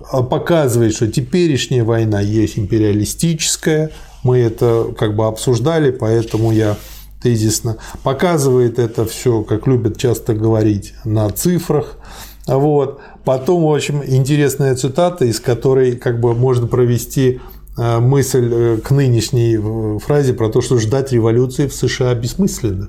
показывает, 0.00 0.94
что 0.94 1.08
теперешняя 1.08 1.84
война 1.84 2.20
есть 2.20 2.58
империалистическая. 2.58 3.90
Мы 4.22 4.38
это 4.38 4.94
как 4.98 5.16
бы 5.16 5.26
обсуждали, 5.26 5.90
поэтому 5.90 6.52
я 6.52 6.76
тезисно. 7.22 7.78
Показывает 8.02 8.78
это 8.78 9.04
все, 9.04 9.42
как 9.42 9.66
любят 9.66 9.98
часто 9.98 10.34
говорить, 10.34 10.94
на 11.04 11.28
цифрах. 11.30 11.98
Вот. 12.46 13.00
Потом, 13.24 13.64
в 13.64 13.74
общем, 13.74 14.02
интересная 14.06 14.74
цитата, 14.74 15.24
из 15.24 15.40
которой 15.40 15.96
как 15.96 16.20
бы 16.20 16.34
можно 16.34 16.66
провести 16.66 17.40
э, 17.76 17.98
мысль 17.98 18.50
э, 18.50 18.78
к 18.78 18.90
нынешней 18.90 19.56
э, 19.56 19.98
фразе 19.98 20.32
про 20.32 20.48
то, 20.48 20.60
что 20.62 20.78
ждать 20.78 21.12
революции 21.12 21.66
в 21.66 21.74
США 21.74 22.14
бессмысленно. 22.14 22.88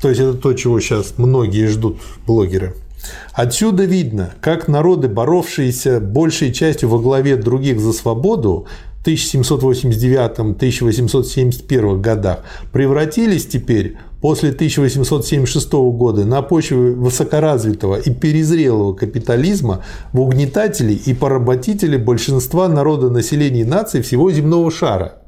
То 0.00 0.08
есть 0.08 0.20
это 0.20 0.32
то, 0.34 0.54
чего 0.54 0.80
сейчас 0.80 1.14
многие 1.18 1.66
ждут 1.66 1.98
блогеры. 2.26 2.74
Отсюда 3.32 3.84
видно, 3.84 4.32
как 4.40 4.68
народы, 4.68 5.08
боровшиеся 5.08 6.00
большей 6.00 6.52
частью 6.52 6.88
во 6.88 6.98
главе 6.98 7.36
других 7.36 7.80
за 7.80 7.92
свободу, 7.92 8.66
1789-1871 9.04 12.00
годах 12.00 12.40
превратились 12.72 13.46
теперь 13.46 13.96
после 14.20 14.50
1876 14.50 15.72
года 15.72 16.24
на 16.26 16.42
почве 16.42 16.76
высокоразвитого 16.76 17.96
и 17.96 18.12
перезрелого 18.12 18.92
капитализма 18.92 19.82
в 20.12 20.20
угнетателей 20.20 20.96
и 20.96 21.14
поработителей 21.14 21.96
большинства 21.96 22.68
народа 22.68 23.08
населения 23.08 23.64
наций 23.64 24.02
всего 24.02 24.30
земного 24.30 24.70
шара. 24.70 25.19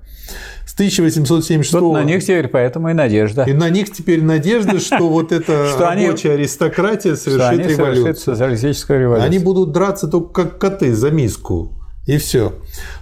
С 0.72 0.74
1876 0.74 1.70
вот 1.74 1.92
на 1.92 2.02
них 2.02 2.22
теперь 2.22 2.48
поэтому 2.48 2.88
и 2.88 2.94
надежда. 2.94 3.42
И 3.42 3.52
на 3.52 3.68
них 3.68 3.92
теперь 3.92 4.22
надежда, 4.22 4.80
что 4.80 5.06
вот 5.10 5.30
эта 5.30 5.70
рабочая 5.78 6.32
аристократия 6.32 7.14
совершит 7.14 7.66
революцию. 7.66 8.36
Они 9.22 9.38
будут 9.38 9.72
драться 9.72 10.08
только 10.08 10.44
как 10.44 10.58
коты 10.58 10.94
за 10.94 11.10
миску. 11.10 11.72
И 12.06 12.16
все. 12.16 12.54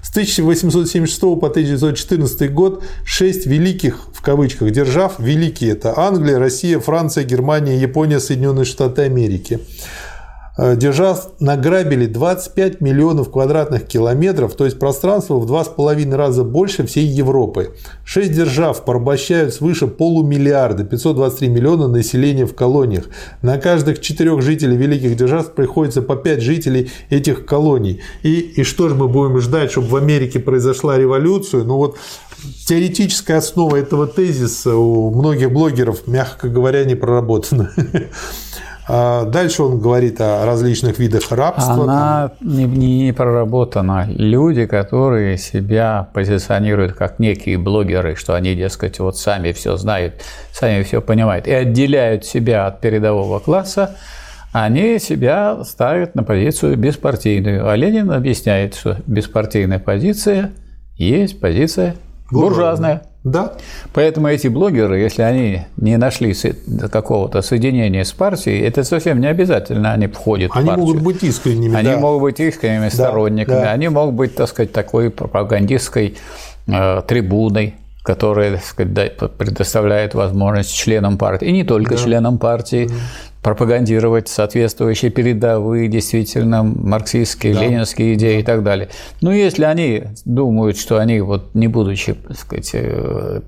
С 0.02 0.10
1876 0.10 1.20
по 1.20 1.46
1914 1.46 2.52
год 2.52 2.82
шесть 3.04 3.46
великих, 3.46 4.08
в 4.12 4.20
кавычках, 4.20 4.72
держав, 4.72 5.20
великие 5.20 5.70
это 5.70 5.96
Англия, 5.96 6.40
Россия, 6.40 6.80
Франция, 6.80 7.22
Германия, 7.22 7.78
Япония, 7.78 8.18
Соединенные 8.18 8.64
Штаты 8.64 9.02
Америки, 9.02 9.60
держав, 10.76 11.30
награбили 11.40 12.06
25 12.06 12.80
миллионов 12.80 13.30
квадратных 13.30 13.86
километров, 13.86 14.54
то 14.54 14.64
есть 14.66 14.78
пространство 14.78 15.38
в 15.38 15.46
два 15.46 15.64
с 15.64 15.68
половиной 15.68 16.16
раза 16.16 16.44
больше 16.44 16.86
всей 16.86 17.06
Европы. 17.06 17.74
Шесть 18.04 18.32
держав 18.32 18.84
порабощают 18.84 19.54
свыше 19.54 19.86
полумиллиарда, 19.86 20.84
523 20.84 21.48
миллиона 21.48 21.88
населения 21.88 22.44
в 22.44 22.54
колониях. 22.54 23.08
На 23.40 23.56
каждых 23.56 24.00
четырех 24.00 24.42
жителей 24.42 24.76
великих 24.76 25.16
держав 25.16 25.54
приходится 25.54 26.02
по 26.02 26.16
пять 26.16 26.42
жителей 26.42 26.90
этих 27.08 27.46
колоний. 27.46 28.00
И, 28.22 28.40
и 28.40 28.62
что 28.62 28.88
же 28.90 28.94
мы 28.94 29.08
будем 29.08 29.40
ждать, 29.40 29.70
чтобы 29.70 29.88
в 29.88 29.96
Америке 29.96 30.40
произошла 30.40 30.98
революция? 30.98 31.64
Ну 31.64 31.76
вот 31.76 31.96
теоретическая 32.66 33.36
основа 33.36 33.76
этого 33.76 34.06
тезиса 34.06 34.74
у 34.74 35.10
многих 35.14 35.52
блогеров, 35.52 36.06
мягко 36.06 36.48
говоря, 36.48 36.84
не 36.84 36.96
проработана. 36.96 37.72
А 38.92 39.24
дальше 39.24 39.62
он 39.62 39.78
говорит 39.78 40.20
о 40.20 40.44
различных 40.44 40.98
видах 40.98 41.30
рабства. 41.30 41.84
Она 41.84 42.32
не, 42.40 42.64
не 42.64 43.12
проработана. 43.12 44.06
Люди, 44.08 44.66
которые 44.66 45.38
себя 45.38 46.08
позиционируют 46.12 46.94
как 46.94 47.20
некие 47.20 47.56
блогеры, 47.56 48.16
что 48.16 48.34
они, 48.34 48.56
дескать, 48.56 48.98
вот 48.98 49.16
сами 49.16 49.52
все 49.52 49.76
знают, 49.76 50.14
сами 50.52 50.82
все 50.82 51.00
понимают, 51.00 51.46
и 51.46 51.52
отделяют 51.52 52.24
себя 52.24 52.66
от 52.66 52.80
передового 52.80 53.38
класса, 53.38 53.96
они 54.52 54.98
себя 54.98 55.62
ставят 55.62 56.16
на 56.16 56.24
позицию 56.24 56.76
беспартийную. 56.76 57.70
А 57.70 57.76
Ленин 57.76 58.10
объясняет, 58.10 58.74
что 58.74 58.96
беспартийная 59.06 59.78
позиция 59.78 60.50
есть 60.96 61.38
позиция 61.38 61.94
буржуазная. 62.32 63.02
Да. 63.22 63.52
Поэтому 63.92 64.28
эти 64.28 64.48
блогеры, 64.48 64.98
если 64.98 65.22
они 65.22 65.62
не 65.76 65.98
нашли 65.98 66.34
какого-то 66.90 67.42
соединения 67.42 68.04
с 68.04 68.12
партией, 68.12 68.62
это 68.62 68.82
совсем 68.82 69.20
не 69.20 69.26
обязательно 69.26 69.92
они 69.92 70.06
входят 70.06 70.52
они 70.54 70.64
в 70.64 70.66
партию. 70.66 70.72
Они 70.72 70.82
могут 70.86 71.02
быть 71.02 71.22
искренними. 71.22 71.76
Они 71.76 71.90
да. 71.90 71.98
могут 71.98 72.22
быть 72.22 72.40
искренними 72.40 72.84
да, 72.84 72.90
сторонниками, 72.90 73.60
да. 73.60 73.72
они 73.72 73.88
могут 73.88 74.14
быть, 74.14 74.34
так 74.34 74.48
сказать, 74.48 74.72
такой 74.72 75.10
пропагандистской 75.10 76.16
э, 76.66 77.02
трибуной, 77.06 77.74
которая 78.02 78.54
так 78.54 78.64
сказать, 78.64 79.16
предоставляет 79.36 80.14
возможность 80.14 80.74
членам 80.74 81.18
партии, 81.18 81.48
и 81.48 81.52
не 81.52 81.64
только 81.64 81.96
да. 81.96 82.02
членам 82.02 82.38
партии, 82.38 82.90
пропагандировать 83.42 84.28
соответствующие 84.28 85.10
передовые, 85.10 85.88
действительно, 85.88 86.62
марксистские, 86.62 87.54
да. 87.54 87.62
ленинские 87.62 88.14
идеи 88.14 88.40
и 88.40 88.42
так 88.42 88.62
далее. 88.62 88.88
Но 89.20 89.32
если 89.32 89.64
они 89.64 90.04
думают, 90.24 90.76
что 90.76 90.98
они, 90.98 91.20
вот 91.20 91.54
не 91.54 91.68
будучи, 91.68 92.14
так 92.14 92.38
сказать, 92.38 92.70
э, 92.74 93.40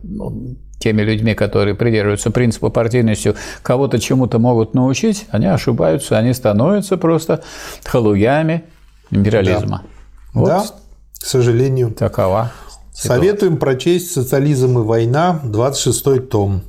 теми 0.78 1.02
людьми, 1.02 1.34
которые 1.34 1.74
придерживаются 1.74 2.30
принципа 2.30 2.70
партийности, 2.70 3.34
кого-то 3.62 3.98
чему-то 3.98 4.38
могут 4.38 4.74
научить, 4.74 5.26
они 5.30 5.46
ошибаются, 5.46 6.18
они 6.18 6.32
становятся 6.32 6.96
просто 6.96 7.42
халуями 7.84 8.64
империализма. 9.10 9.82
Да, 10.34 10.40
вот. 10.40 10.48
да 10.48 10.64
к 11.22 11.26
сожалению. 11.26 11.92
Такова. 11.92 12.50
Советуем 12.92 13.56
прочесть 13.56 14.12
«Социализм 14.12 14.78
и 14.78 14.82
война», 14.82 15.40
26 15.44 16.28
том. 16.28 16.62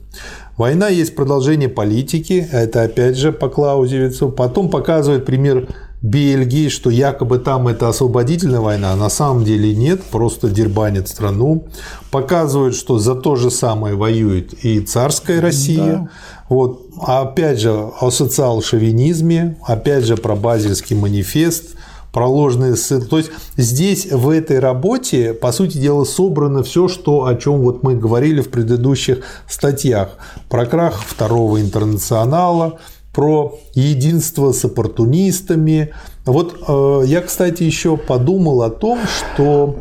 Война 0.58 0.88
есть 0.88 1.16
продолжение 1.16 1.70
политики, 1.70 2.48
это 2.52 2.84
опять 2.84 3.18
же 3.18 3.32
по 3.32 3.50
Клаузевицу. 3.50 4.30
Потом 4.30 4.70
показывает 4.70 5.26
пример 5.26 5.68
Бельгии, 6.02 6.70
что 6.70 6.90
якобы 6.90 7.40
там 7.40 7.68
это 7.68 7.90
освободительная 7.90 8.60
война, 8.60 8.92
а 8.94 8.96
на 8.96 9.10
самом 9.10 9.46
деле 9.46 9.74
нет, 9.74 10.04
просто 10.04 10.50
дербанит 10.50 11.08
страну. 11.08 11.66
Показывают, 12.12 12.76
что 12.76 13.00
за 13.00 13.16
то 13.16 13.36
же 13.36 13.50
самое 13.50 13.96
воюет 13.96 14.54
и 14.64 14.82
царская 14.82 15.42
Россия. 15.42 15.94
Да. 15.94 16.10
Вот. 16.50 16.82
А 17.02 17.22
опять 17.22 17.60
же 17.60 17.72
о 17.72 18.12
социал-шовинизме, 18.12 19.58
опять 19.66 20.04
же 20.04 20.18
про 20.18 20.36
Базельский 20.36 20.96
манифест– 20.96 21.72
проложенные 22.14 22.78
ссылки. 22.78 23.08
То 23.08 23.18
есть 23.18 23.32
здесь 23.58 24.10
в 24.10 24.30
этой 24.30 24.60
работе, 24.60 25.34
по 25.34 25.52
сути 25.52 25.80
дела, 25.80 26.06
собрано 26.06 26.64
все, 26.64 26.88
что, 26.88 27.26
о 27.26 27.36
чем 27.36 27.62
вот 27.62 27.84
мы 27.84 27.96
говорили 27.96 28.40
в 28.40 28.50
предыдущих 28.50 29.26
статьях. 29.50 30.16
Про 30.48 30.66
крах 30.68 31.04
второго 31.04 31.60
интернационала, 31.60 32.80
про 33.14 33.60
единство 33.74 34.52
с 34.52 34.64
оппортунистами. 34.64 35.94
Вот 36.26 36.56
э, 36.68 37.02
я, 37.08 37.22
кстати, 37.22 37.64
еще 37.64 37.98
подумал 37.98 38.62
о 38.62 38.70
том, 38.70 39.00
что 39.08 39.80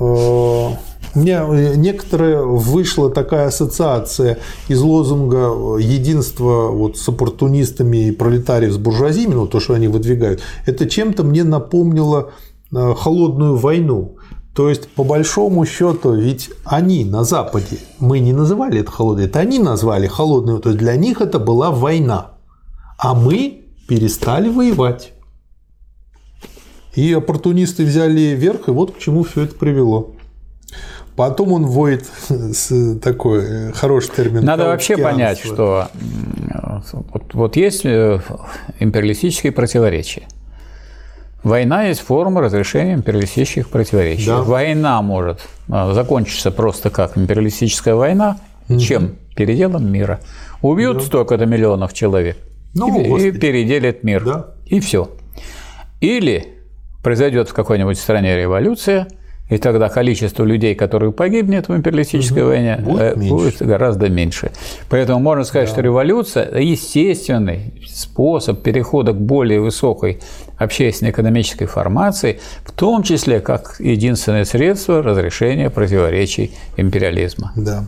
э, 0.00 0.68
У 1.14 1.18
меня 1.18 1.46
э, 1.46 1.74
некоторая 1.76 2.42
вышла 2.42 3.10
такая 3.10 3.48
ассоциация 3.48 4.38
из 4.68 4.80
лозунга 4.80 5.76
единства 5.78 6.68
вот 6.68 6.96
с 6.96 7.08
оппортунистами 7.08 8.08
и 8.08 8.12
пролетариев 8.12 8.72
с 8.72 8.78
буржуазиями, 8.78 9.34
ну, 9.34 9.46
то, 9.46 9.60
что 9.60 9.74
они 9.74 9.88
выдвигают, 9.88 10.40
это 10.64 10.88
чем-то 10.88 11.22
мне 11.22 11.44
напомнило 11.44 12.30
э, 12.72 12.94
холодную 12.96 13.56
войну. 13.56 14.16
То 14.54 14.68
есть, 14.68 14.88
по 14.88 15.04
большому 15.04 15.64
счету, 15.64 16.12
ведь 16.12 16.50
они 16.64 17.04
на 17.04 17.24
Западе, 17.24 17.78
мы 17.98 18.18
не 18.18 18.32
называли 18.32 18.80
это 18.80 18.90
холодной, 18.90 19.24
это 19.24 19.38
они 19.38 19.58
назвали 19.58 20.06
холодную, 20.06 20.60
то 20.60 20.70
есть 20.70 20.78
для 20.78 20.94
них 20.96 21.20
это 21.20 21.38
была 21.38 21.70
война. 21.70 22.32
А 22.98 23.14
мы 23.14 23.64
перестали 23.88 24.48
воевать. 24.48 25.12
И 26.94 27.12
оппортунисты 27.14 27.84
взяли 27.84 28.34
верх, 28.34 28.68
и 28.68 28.70
вот 28.70 28.94
к 28.94 28.98
чему 28.98 29.22
все 29.24 29.42
это 29.42 29.54
привело. 29.54 30.12
Потом 31.16 31.52
он 31.52 31.66
вводит 31.66 32.04
такой 33.02 33.44
э, 33.44 33.72
хороший 33.72 34.10
термин. 34.10 34.44
Надо 34.44 34.64
вообще 34.64 34.96
понять, 34.96 35.38
что 35.38 35.88
вот, 36.92 37.34
вот 37.34 37.56
есть 37.56 37.84
э, 37.84 38.20
империалистические 38.80 39.52
противоречия. 39.52 40.22
Война 41.42 41.84
есть 41.84 42.00
форма 42.00 42.40
разрешения 42.40 42.94
империалистических 42.94 43.68
противоречий. 43.68 44.26
Да. 44.26 44.42
Война 44.42 45.02
может 45.02 45.40
э, 45.68 45.92
закончиться 45.92 46.50
просто 46.50 46.90
как 46.90 47.18
империалистическая 47.18 47.94
война, 47.94 48.38
угу. 48.68 48.78
чем 48.78 49.16
переделом 49.36 49.90
мира. 49.90 50.20
Убьют 50.62 50.98
да. 50.98 51.04
столько-то 51.04 51.46
миллионов 51.46 51.92
человек 51.92 52.38
ну, 52.74 53.18
и, 53.18 53.28
и 53.28 53.32
переделят 53.32 54.02
мир. 54.02 54.24
Да. 54.24 54.46
И 54.66 54.80
все. 54.80 55.10
Или 56.00 56.54
произойдет 57.02 57.48
в 57.48 57.54
какой-нибудь 57.54 57.98
стране 57.98 58.36
революция, 58.36 59.08
и 59.52 59.58
тогда 59.58 59.90
количество 59.90 60.44
людей, 60.44 60.74
которые 60.74 61.12
погибнет 61.12 61.68
в 61.68 61.76
империалистической 61.76 62.42
угу. 62.42 62.50
войне, 62.52 62.78
будет, 62.82 63.00
э, 63.02 63.14
будет 63.16 63.58
гораздо 63.58 64.08
меньше. 64.08 64.50
Поэтому 64.88 65.20
можно 65.20 65.44
сказать, 65.44 65.68
да. 65.68 65.72
что 65.74 65.82
революция– 65.82 66.58
естественный 66.58 67.74
способ 67.86 68.62
перехода 68.62 69.12
к 69.12 69.20
более 69.20 69.60
высокой 69.60 70.20
общественно-экономической 70.56 71.66
формации, 71.66 72.40
в 72.64 72.72
том 72.72 73.02
числе 73.02 73.40
как 73.40 73.76
единственное 73.78 74.46
средство 74.46 75.02
разрешения 75.02 75.68
противоречий 75.68 76.52
империализма. 76.78 77.52
Да. 77.54 77.84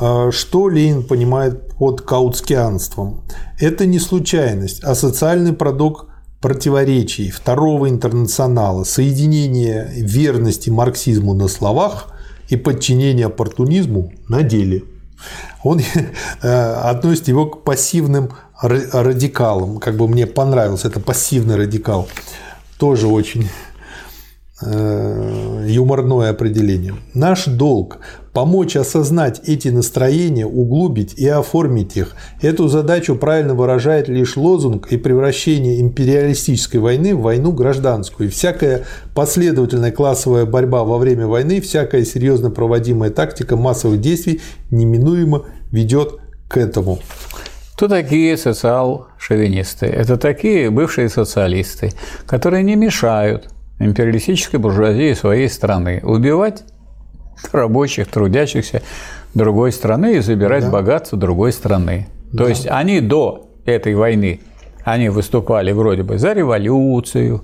А 0.00 0.30
что 0.32 0.70
Ленин 0.70 1.02
понимает 1.02 1.74
под 1.76 2.00
каутскианством? 2.00 3.20
Это 3.60 3.84
не 3.84 3.98
случайность, 3.98 4.82
а 4.82 4.94
социальный 4.94 5.52
продукт 5.52 6.06
противоречий 6.46 7.32
второго 7.32 7.88
интернационала, 7.88 8.84
соединение 8.84 9.90
верности 9.96 10.70
марксизму 10.70 11.34
на 11.34 11.48
словах 11.48 12.06
и 12.48 12.54
подчинение 12.54 13.26
оппортунизму 13.26 14.12
на 14.28 14.44
деле. 14.44 14.84
Он 15.64 15.80
э, 16.42 16.72
относит 16.84 17.26
его 17.26 17.46
к 17.46 17.64
пассивным 17.64 18.30
радикалам. 18.62 19.80
Как 19.80 19.96
бы 19.96 20.06
мне 20.06 20.28
понравилось, 20.28 20.84
это 20.84 21.00
пассивный 21.00 21.56
радикал. 21.56 22.06
Тоже 22.78 23.08
очень 23.08 23.48
Э, 24.62 25.66
юморное 25.68 26.30
определение. 26.30 26.94
Наш 27.12 27.44
долг– 27.44 27.98
помочь 28.36 28.76
осознать 28.76 29.40
эти 29.48 29.68
настроения, 29.68 30.44
углубить 30.44 31.14
и 31.14 31.26
оформить 31.26 31.96
их. 31.96 32.14
Эту 32.42 32.68
задачу 32.68 33.16
правильно 33.16 33.54
выражает 33.54 34.08
лишь 34.08 34.36
лозунг 34.36 34.88
и 34.92 34.98
превращение 34.98 35.80
империалистической 35.80 36.78
войны 36.78 37.14
в 37.16 37.22
войну 37.22 37.52
гражданскую. 37.52 38.28
И 38.28 38.30
всякая 38.30 38.84
последовательная 39.14 39.90
классовая 39.90 40.44
борьба 40.44 40.84
во 40.84 40.98
время 40.98 41.26
войны, 41.26 41.62
всякая 41.62 42.04
серьезно 42.04 42.50
проводимая 42.50 43.08
тактика 43.08 43.56
массовых 43.56 44.02
действий 44.02 44.42
неминуемо 44.70 45.46
ведет 45.72 46.16
к 46.46 46.58
этому. 46.58 46.98
Кто 47.72 47.88
такие 47.88 48.36
социал-шовинисты? 48.36 49.86
Это 49.86 50.18
такие 50.18 50.68
бывшие 50.68 51.08
социалисты, 51.08 51.94
которые 52.26 52.64
не 52.64 52.76
мешают 52.76 53.48
империалистической 53.78 54.60
буржуазии 54.60 55.14
своей 55.14 55.48
страны. 55.48 56.02
Убивать 56.04 56.64
рабочих, 57.52 58.08
трудящихся 58.08 58.82
другой 59.34 59.72
страны 59.72 60.16
и 60.16 60.20
забирать 60.20 60.64
да. 60.64 60.70
богатство 60.70 61.18
другой 61.18 61.52
страны. 61.52 62.08
Да. 62.32 62.44
То 62.44 62.48
есть 62.48 62.66
они 62.68 63.00
до 63.00 63.48
этой 63.64 63.94
войны 63.94 64.40
они 64.86 65.08
выступали 65.08 65.72
вроде 65.72 66.04
бы 66.04 66.16
за 66.16 66.32
революцию, 66.32 67.42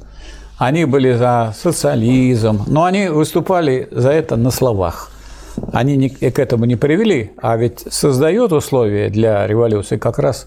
они 0.59 0.85
были 0.85 1.13
за 1.15 1.53
социализм, 1.59 2.63
но 2.69 2.85
они 2.85 3.09
выступали 3.09 3.89
за 3.91 4.11
это 4.11 4.37
на 4.37 4.53
словах. 4.53 5.11
Они 5.73 6.09
к 6.09 6.39
этому 6.39 6.67
не 6.67 6.77
привели, 6.77 7.33
а 7.43 7.57
ведь 7.57 7.81
создает 7.91 8.53
условия 8.53 9.09
для 9.09 9.45
революции 9.49 9.97
как 9.97 10.21
раз 10.21 10.47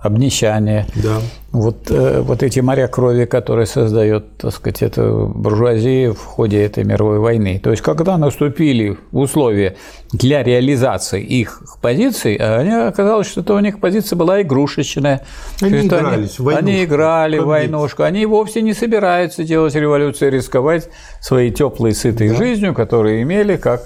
обнищание. 0.00 0.86
Да. 0.94 1.18
Вот, 1.50 1.90
э, 1.90 2.20
вот 2.20 2.42
эти 2.42 2.60
моря 2.60 2.86
крови, 2.86 3.24
которые 3.24 3.66
создает, 3.66 4.36
так 4.36 4.54
сказать, 4.54 4.82
эта 4.82 5.10
буржуазия 5.12 6.12
в 6.12 6.24
ходе 6.24 6.62
этой 6.62 6.84
мировой 6.84 7.18
войны. 7.18 7.60
То 7.62 7.70
есть, 7.70 7.82
когда 7.82 8.16
наступили 8.16 8.96
условия 9.10 9.76
для 10.12 10.42
реализации 10.42 11.22
их 11.22 11.62
позиций, 11.80 12.36
они 12.36 12.70
оказалось, 12.70 13.26
что 13.26 13.40
это 13.40 13.54
у 13.54 13.58
них 13.58 13.80
позиция 13.80 14.16
была 14.16 14.42
игрушечная. 14.42 15.22
Они 15.60 15.86
игрались 15.86 16.38
они, 16.38 16.48
в 16.48 16.56
Они 16.56 16.84
играли 16.84 17.38
в 17.38 17.46
войнушку. 17.46 18.04
Они 18.04 18.24
вовсе 18.26 18.62
не 18.62 18.74
собираются 18.74 19.42
делать 19.42 19.74
революцию, 19.74 20.30
рисковать 20.30 20.88
своей 21.20 21.50
теплой, 21.50 21.92
сытой 21.94 22.28
да. 22.28 22.34
жизнью, 22.36 22.72
которую 22.72 23.22
имели 23.22 23.56
как 23.56 23.82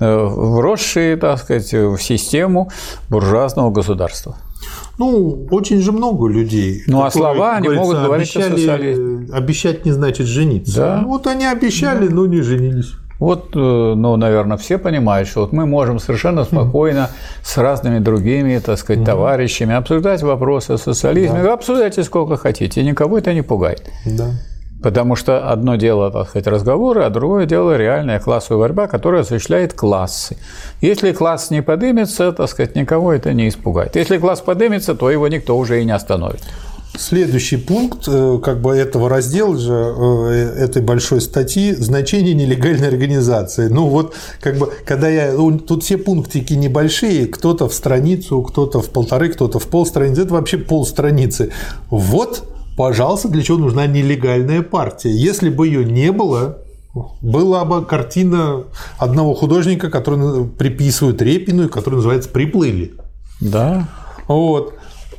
э, 0.00 0.16
вросшие, 0.16 1.16
так 1.16 1.38
сказать, 1.38 1.72
в 1.72 1.98
систему 1.98 2.70
буржуазного 3.08 3.70
государства. 3.70 4.36
Ну, 5.02 5.48
очень 5.50 5.80
же 5.80 5.90
много 5.90 6.28
людей. 6.28 6.84
Ну, 6.86 7.02
а 7.02 7.10
слова 7.10 7.56
они 7.56 7.70
могут 7.70 7.96
говорить 7.96 8.36
обещали, 8.36 8.94
о 9.32 9.36
Обещать 9.36 9.84
не 9.84 9.90
значит 9.90 10.26
жениться. 10.28 10.76
Да. 10.76 11.02
Вот 11.04 11.26
они 11.26 11.44
обещали, 11.44 12.06
да. 12.06 12.14
но 12.14 12.26
не 12.26 12.40
женились. 12.40 12.92
Вот, 13.18 13.50
э, 13.56 13.58
ну, 13.58 14.14
наверное, 14.16 14.56
все 14.58 14.78
понимают, 14.78 15.28
что 15.28 15.40
вот 15.40 15.52
мы 15.52 15.66
можем 15.66 15.98
совершенно 15.98 16.44
спокойно 16.44 17.10
с 17.42 17.58
разными 17.58 17.98
другими, 17.98 18.60
так 18.64 18.78
сказать, 18.78 19.04
товарищами 19.04 19.74
обсуждать 19.74 20.22
вопросы 20.22 20.72
о 20.72 20.78
социализме. 20.78 21.38
Да. 21.38 21.42
Вы 21.42 21.48
обсуждайте 21.48 22.04
сколько 22.04 22.36
хотите, 22.36 22.84
никого 22.84 23.18
это 23.18 23.34
не 23.34 23.42
пугает. 23.42 23.90
Да. 24.06 24.30
Потому 24.82 25.16
что 25.16 25.48
одно 25.50 25.76
дело, 25.76 26.10
так 26.10 26.28
сказать, 26.28 26.46
разговоры, 26.46 27.02
а 27.02 27.10
другое 27.10 27.46
дело 27.46 27.76
реальная 27.76 28.18
классовая 28.18 28.60
борьба, 28.60 28.88
которая 28.88 29.22
осуществляет 29.22 29.74
классы. 29.74 30.36
Если 30.80 31.12
класс 31.12 31.50
не 31.50 31.62
подымется, 31.62 32.32
так 32.32 32.48
сказать, 32.48 32.74
никого 32.74 33.12
это 33.12 33.32
не 33.32 33.48
испугает. 33.48 33.96
Если 33.96 34.18
класс 34.18 34.40
подымется, 34.40 34.94
то 34.94 35.10
его 35.10 35.28
никто 35.28 35.56
уже 35.56 35.80
и 35.80 35.84
не 35.84 35.92
остановит. 35.92 36.42
Следующий 36.98 37.56
пункт 37.56 38.06
э, 38.06 38.38
как 38.44 38.60
бы 38.60 38.74
этого 38.76 39.08
раздела 39.08 39.56
же, 39.56 39.72
э, 39.72 40.54
этой 40.58 40.82
большой 40.82 41.22
статьи– 41.22 41.72
значение 41.78 42.34
нелегальной 42.34 42.88
организации. 42.88 43.68
Ну 43.68 43.86
вот, 43.86 44.14
как 44.40 44.58
бы, 44.58 44.70
когда 44.84 45.08
я… 45.08 45.32
Ну, 45.32 45.58
тут 45.58 45.84
все 45.84 45.96
пунктики 45.96 46.52
небольшие, 46.52 47.26
кто-то 47.28 47.66
в 47.68 47.72
страницу, 47.72 48.42
кто-то 48.42 48.82
в 48.82 48.90
полторы, 48.90 49.30
кто-то 49.30 49.58
в 49.58 49.68
полстраницы. 49.68 50.22
Это 50.22 50.34
вообще 50.34 50.58
полстраницы. 50.58 51.50
Вот 51.88 52.44
Пожалуйста, 52.76 53.28
для 53.28 53.42
чего 53.42 53.58
нужна 53.58 53.86
нелегальная 53.86 54.62
партия? 54.62 55.10
Если 55.10 55.50
бы 55.50 55.66
ее 55.66 55.84
не 55.84 56.10
было, 56.10 56.58
была 57.20 57.64
бы 57.64 57.84
картина 57.84 58.64
одного 58.98 59.34
художника, 59.34 59.90
который 59.90 60.46
приписывают 60.46 61.20
Репину, 61.22 61.68
который 61.68 61.96
называется 61.96 62.28
«Приплыли». 62.30 62.94
Да. 63.40 63.88
Вот. 64.28 64.74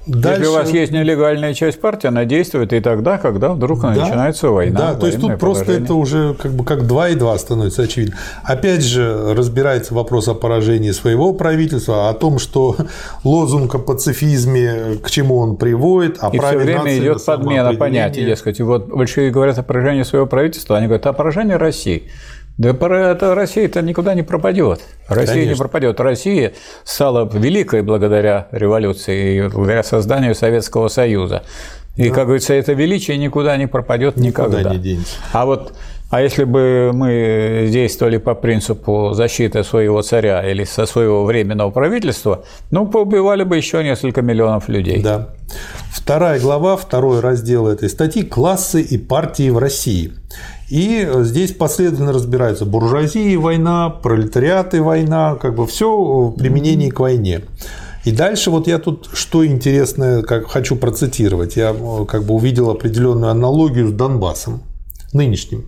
Дальше... 0.06 0.42
Если 0.42 0.52
у 0.52 0.54
вас 0.54 0.70
есть 0.72 0.92
нелегальная 0.92 1.54
часть 1.54 1.80
партии, 1.80 2.08
она 2.08 2.26
действует 2.26 2.74
и 2.74 2.82
тогда, 2.82 3.18
когда 3.18 3.50
вдруг 3.54 3.82
да, 3.82 3.90
начинается 3.92 4.50
война. 4.50 4.80
Да, 4.80 4.96
то 4.96 5.08
есть 5.08 5.22
тут 5.22 5.40
просто 5.40 5.72
это 5.72 5.94
уже 5.94 6.34
как 6.34 6.52
бы 6.52 6.66
как 6.66 6.86
2 6.88 7.10
и 7.10 7.16
2 7.16 7.38
становится 7.38 7.84
очевидно. 7.84 8.18
Опять 8.44 8.84
же, 8.84 9.34
разбирается 9.34 9.94
вопрос 9.94 10.28
о 10.28 10.34
поражении 10.34 10.92
своего 10.92 11.34
правительства, 11.34 12.10
о 12.10 12.14
том, 12.14 12.38
что 12.38 12.76
лозунг 13.24 13.76
о 13.76 13.80
пацифизме, 13.80 14.98
к 15.02 15.10
чему 15.10 15.38
он 15.38 15.56
приводит, 15.56 16.18
о 16.22 16.30
и 16.34 16.38
праве 16.38 16.60
все 16.60 16.66
время 16.66 16.98
идет 16.98 17.26
подмена 17.26 17.74
понятий, 17.74 18.26
дескать. 18.26 18.60
Вот 18.60 18.88
большие 18.88 19.32
говорят 19.32 19.58
о 19.58 19.64
поражении 19.64 20.04
своего 20.04 20.26
правительства, 20.26 20.78
они 20.78 20.88
говорят 20.88 21.06
о 21.08 21.14
поражении 21.14 21.54
России. 21.54 22.10
Да 22.58 22.70
это 22.70 23.34
Россия-то 23.34 23.82
никуда 23.82 24.14
не 24.14 24.22
пропадет. 24.22 24.82
Россия 25.08 25.36
Конечно. 25.36 25.52
не 25.52 25.58
пропадет. 25.58 26.00
Россия 26.00 26.54
стала 26.84 27.28
великой 27.34 27.82
благодаря 27.82 28.48
революции 28.52 29.38
и 29.38 29.48
благодаря 29.48 29.84
созданию 29.84 30.36
Советского 30.36 30.88
Союза. 30.88 31.44
И, 31.96 32.10
как 32.10 32.26
говорится, 32.26 32.54
это 32.54 32.74
величие 32.74 33.18
никуда 33.18 33.56
не 33.58 33.68
пропадет 33.68 34.18
никогда. 34.18 34.60
Никуда 34.60 34.76
не 34.76 34.80
денется. 34.80 35.16
А 35.32 35.46
вот 35.46 35.74
а 36.14 36.22
если 36.22 36.44
бы 36.44 36.92
мы 36.94 37.68
действовали 37.72 38.18
по 38.18 38.36
принципу 38.36 39.14
защиты 39.16 39.64
своего 39.64 40.00
царя 40.04 40.48
или 40.48 40.64
со 40.64 40.86
своего 40.86 41.26
временного 41.26 41.72
правительства, 41.72 42.46
ну, 42.70 42.86
поубивали 42.86 43.44
бы 43.44 43.58
еще 43.58 43.84
несколько 43.84 44.22
миллионов 44.22 44.70
людей. 44.70 45.02
Да. 45.02 45.30
Вторая 45.92 46.40
глава, 46.40 46.78
второй 46.78 47.20
раздел 47.20 47.68
этой 47.68 47.90
статьи– 47.90 48.22
«Классы 48.30 48.82
и 48.82 49.00
партии 49.00 49.50
в 49.50 49.58
России». 49.58 50.14
И 50.70 51.08
здесь 51.22 51.52
последовательно 51.52 52.14
разбираются 52.14 52.66
буржуазия 52.66 53.30
и 53.30 53.38
война, 53.38 53.90
пролетариат 53.90 54.74
и 54.74 54.80
война, 54.80 55.36
как 55.36 55.56
бы 55.56 55.68
все 55.68 55.96
в 55.96 56.32
применении 56.32 56.90
к 56.90 57.00
войне. 57.00 57.42
И 58.06 58.12
дальше 58.12 58.50
вот 58.50 58.68
я 58.68 58.80
тут 58.80 59.10
что 59.14 59.46
интересное 59.46 60.24
как 60.24 60.48
хочу 60.48 60.76
процитировать. 60.76 61.56
Я 61.56 61.76
как 62.08 62.24
бы 62.24 62.34
увидел 62.34 62.70
определенную 62.70 63.32
аналогию 63.32 63.88
с 63.90 63.94
Донбассом 63.94 64.64
нынешним. 65.14 65.66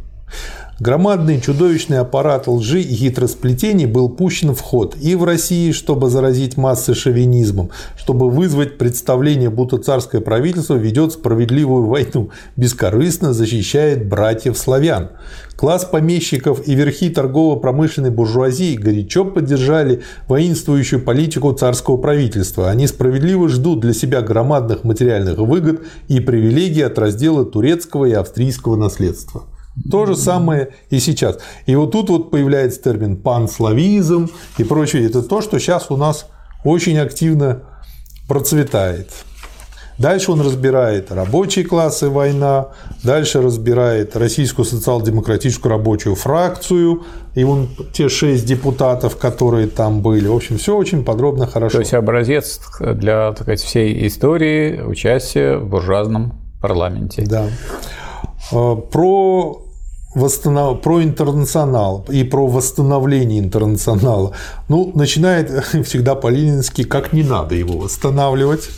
Громадный 0.77 1.39
чудовищный 1.39 1.99
аппарат 1.99 2.49
лжи 2.49 2.81
и 2.81 2.93
хитросплетений 2.93 3.85
был 3.85 4.09
пущен 4.09 4.53
в 4.53 4.59
ход 4.59 4.97
и 4.99 5.15
в 5.15 5.23
России, 5.23 5.71
чтобы 5.71 6.09
заразить 6.09 6.57
массы 6.57 6.93
шовинизмом, 6.93 7.69
чтобы 7.97 8.29
вызвать 8.29 8.77
представление, 8.77 9.49
будто 9.49 9.77
царское 9.77 10.19
правительство 10.19 10.75
ведет 10.75 11.13
справедливую 11.13 11.85
войну, 11.85 12.29
бескорыстно 12.57 13.31
защищает 13.31 14.05
братьев 14.05 14.57
славян. 14.57 15.11
Класс 15.55 15.85
помещиков 15.85 16.67
и 16.67 16.75
верхи 16.75 17.09
торгово-промышленной 17.09 18.11
буржуазии 18.11 18.75
горячо 18.75 19.23
поддержали 19.23 20.01
воинствующую 20.27 21.01
политику 21.01 21.53
царского 21.53 21.95
правительства. 21.95 22.69
Они 22.69 22.85
справедливо 22.87 23.47
ждут 23.47 23.79
для 23.79 23.93
себя 23.93 24.21
громадных 24.21 24.83
материальных 24.83 25.37
выгод 25.37 25.83
и 26.09 26.19
привилегий 26.19 26.81
от 26.81 26.99
раздела 26.99 27.45
турецкого 27.45 28.03
и 28.03 28.11
австрийского 28.11 28.75
наследства. 28.75 29.45
То 29.91 30.05
же 30.05 30.15
самое 30.15 30.69
и 30.89 30.99
сейчас. 30.99 31.39
И 31.65 31.75
вот 31.75 31.91
тут 31.91 32.09
вот 32.09 32.31
появляется 32.31 32.81
термин 32.81 33.17
панславизм 33.17 34.29
и 34.57 34.63
прочее. 34.63 35.05
Это 35.05 35.21
то, 35.21 35.41
что 35.41 35.59
сейчас 35.59 35.91
у 35.91 35.97
нас 35.97 36.27
очень 36.63 36.97
активно 36.97 37.63
процветает. 38.27 39.09
Дальше 39.97 40.31
он 40.31 40.41
разбирает 40.41 41.11
рабочие 41.11 41.63
классы 41.63 42.09
война, 42.09 42.69
дальше 43.03 43.41
разбирает 43.41 44.15
российскую 44.17 44.65
социал-демократическую 44.65 45.71
рабочую 45.71 46.15
фракцию, 46.15 47.03
и 47.33 47.43
вон 47.45 47.69
те 47.93 48.09
шесть 48.09 48.45
депутатов, 48.45 49.15
которые 49.15 49.67
там 49.67 50.01
были. 50.01 50.27
В 50.27 50.35
общем, 50.35 50.57
все 50.57 50.75
очень 50.75 51.05
подробно, 51.05 51.47
хорошо. 51.47 51.77
То 51.77 51.79
есть 51.79 51.93
образец 51.93 52.59
для 52.79 53.29
так 53.31 53.43
сказать, 53.43 53.61
всей 53.61 54.07
истории 54.07 54.81
участия 54.81 55.57
в 55.57 55.69
буржуазном 55.69 56.33
парламенте. 56.61 57.23
Да. 57.25 57.47
А, 58.51 58.75
про 58.75 59.64
восстанов... 60.15 60.81
про 60.81 61.03
интернационал 61.03 62.05
и 62.09 62.23
про 62.23 62.47
восстановление 62.47 63.39
интернационала. 63.39 64.31
Ну, 64.69 64.91
начинает 64.95 65.51
всегда 65.85 66.15
по-ленински, 66.15 66.83
как 66.83 67.13
не 67.13 67.23
надо 67.23 67.55
его 67.55 67.77
восстанавливать 67.77 68.69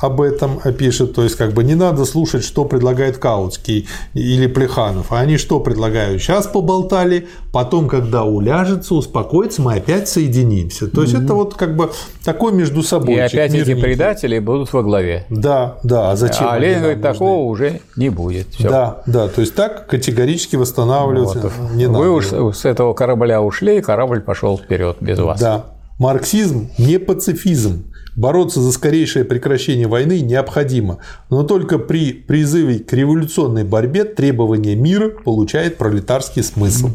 об 0.00 0.20
этом 0.20 0.60
пишет, 0.74 1.14
то 1.14 1.22
есть 1.22 1.36
как 1.36 1.52
бы 1.52 1.64
не 1.64 1.74
надо 1.74 2.04
слушать, 2.04 2.44
что 2.44 2.64
предлагает 2.64 3.16
Каутский 3.18 3.88
или 4.12 4.46
Плеханов, 4.46 5.10
а 5.10 5.20
они 5.20 5.38
что 5.38 5.58
предлагают? 5.60 6.20
Сейчас 6.20 6.46
поболтали, 6.46 7.28
потом, 7.52 7.88
когда 7.88 8.24
уляжется, 8.24 8.94
успокоится, 8.94 9.62
мы 9.62 9.76
опять 9.76 10.08
соединимся. 10.08 10.88
То 10.88 11.02
есть 11.02 11.14
mm-hmm. 11.14 11.24
это 11.24 11.34
вот 11.34 11.54
как 11.54 11.76
бы 11.76 11.90
такой 12.24 12.52
между 12.52 12.82
собой. 12.82 13.14
И 13.14 13.18
опять 13.18 13.54
эти 13.54 13.74
предатели 13.74 14.38
будут 14.38 14.72
во 14.72 14.82
главе. 14.82 15.24
Да, 15.30 15.78
да. 15.82 16.10
А 16.10 16.16
зачем? 16.16 16.46
А 16.48 16.58
Ленин 16.58 16.80
говорит, 16.80 17.02
такого 17.02 17.44
уже 17.44 17.80
не 17.96 18.10
будет. 18.10 18.48
Всё. 18.54 18.68
Да, 18.68 19.02
да. 19.06 19.28
То 19.28 19.40
есть 19.40 19.54
так 19.54 19.86
категорически 19.86 20.56
восстанавливать 20.56 21.36
вот. 21.36 21.52
не 21.74 21.86
Вы 21.86 21.92
надо. 21.92 22.04
Вы 22.04 22.10
уж 22.48 22.56
с 22.56 22.64
этого 22.64 22.92
корабля 22.92 23.40
ушли, 23.40 23.78
и 23.78 23.80
корабль 23.80 24.20
пошел 24.20 24.58
вперед 24.58 24.98
без 25.00 25.18
вас. 25.18 25.40
Да. 25.40 25.64
Марксизм 25.98 26.70
не 26.76 26.98
пацифизм. 26.98 27.84
Бороться 28.16 28.62
за 28.62 28.72
скорейшее 28.72 29.26
прекращение 29.26 29.86
войны 29.86 30.20
необходимо, 30.20 30.98
но 31.28 31.42
только 31.42 31.78
при 31.78 32.14
призыве 32.14 32.78
к 32.78 32.90
революционной 32.94 33.64
борьбе 33.64 34.04
требование 34.04 34.74
мира 34.74 35.10
получает 35.10 35.76
пролетарский 35.76 36.42
смысл. 36.42 36.88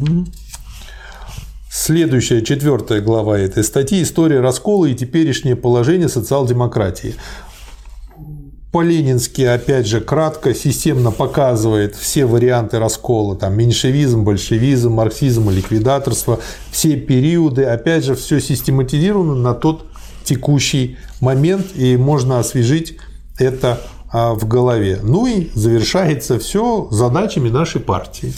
Следующая, 1.72 2.42
четвертая 2.42 3.02
глава 3.02 3.38
этой 3.38 3.64
статьи– 3.64 4.02
история 4.04 4.42
раскола 4.42 4.88
и 4.88 4.96
теперешнее 4.96 5.56
положение 5.56 6.10
социал-демократии. 6.10 7.14
По-ленински, 8.72 9.42
опять 9.44 9.86
же, 9.86 10.02
кратко, 10.02 10.56
системно 10.56 11.12
показывает 11.12 11.96
все 11.96 12.26
варианты 12.26 12.80
раскола, 12.80 13.36
там, 13.36 13.56
меньшевизм, 13.56 14.24
большевизм, 14.24 14.94
марксизм, 14.94 15.50
ликвидаторство, 15.50 16.40
все 16.72 16.96
периоды, 16.96 17.66
опять 17.66 18.06
же, 18.06 18.16
все 18.16 18.40
систематизировано 18.40 19.36
на 19.36 19.54
тот 19.54 19.91
текущий 20.24 20.98
момент, 21.20 21.68
и 21.76 21.98
можно 21.98 22.40
освежить 22.40 22.98
это 23.38 23.80
а, 24.12 24.34
в 24.34 24.46
голове. 24.48 25.00
Ну 25.02 25.26
и 25.26 25.50
завершается 25.56 26.38
все 26.38 26.88
задачами 26.92 27.50
нашей 27.50 27.80
партии. 27.80 28.34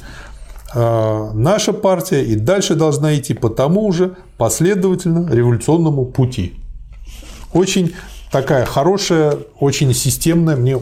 А, 0.76 1.32
наша 1.34 1.74
партия 1.74 2.24
и 2.24 2.36
дальше 2.36 2.76
должна 2.76 3.16
идти 3.16 3.34
по 3.34 3.50
тому 3.50 3.92
же 3.92 4.16
последовательно 4.38 5.30
революционному 5.34 6.06
пути. 6.06 6.53
Очень 7.53 7.94
такая 8.32 8.66
хорошая, 8.66 9.38
очень 9.60 9.94
системная. 9.95 10.56
Мне 10.56 10.80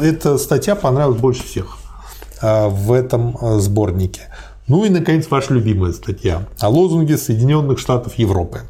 эта 0.00 0.36
статья 0.36 0.74
понравилась 0.74 1.18
больше 1.18 1.42
всех 1.42 1.78
а, 2.42 2.68
в 2.68 2.92
этом 2.92 3.36
сборнике. 3.60 4.22
Ну 4.68 4.84
и, 4.84 4.90
наконец, 4.90 5.28
ваша 5.30 5.54
любимая 5.54 5.92
статья 5.92 6.46
о 6.60 6.68
лозунге 6.68 7.16
Соединенных 7.16 7.78
Штатов 7.78 8.14
Европы. 8.18 8.60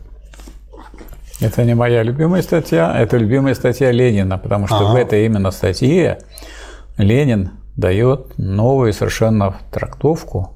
Это 1.41 1.65
не 1.65 1.75
моя 1.75 2.03
любимая 2.03 2.43
статья, 2.43 2.95
это 2.99 3.17
любимая 3.17 3.55
статья 3.55 3.91
Ленина, 3.91 4.37
потому 4.37 4.67
что 4.67 4.77
ага. 4.77 4.93
в 4.93 4.97
этой 4.97 5.25
именно 5.25 5.51
статье 5.51 6.19
Ленин 6.99 7.53
дает 7.77 8.37
новую 8.37 8.93
совершенно 8.93 9.55
трактовку 9.71 10.53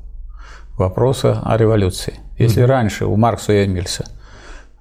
вопроса 0.76 1.40
о 1.42 1.56
революции. 1.56 2.14
Если 2.36 2.62
угу. 2.62 2.68
раньше 2.68 3.06
у 3.06 3.16
Маркса 3.16 3.54
и 3.54 3.64
Эмильса, 3.64 4.04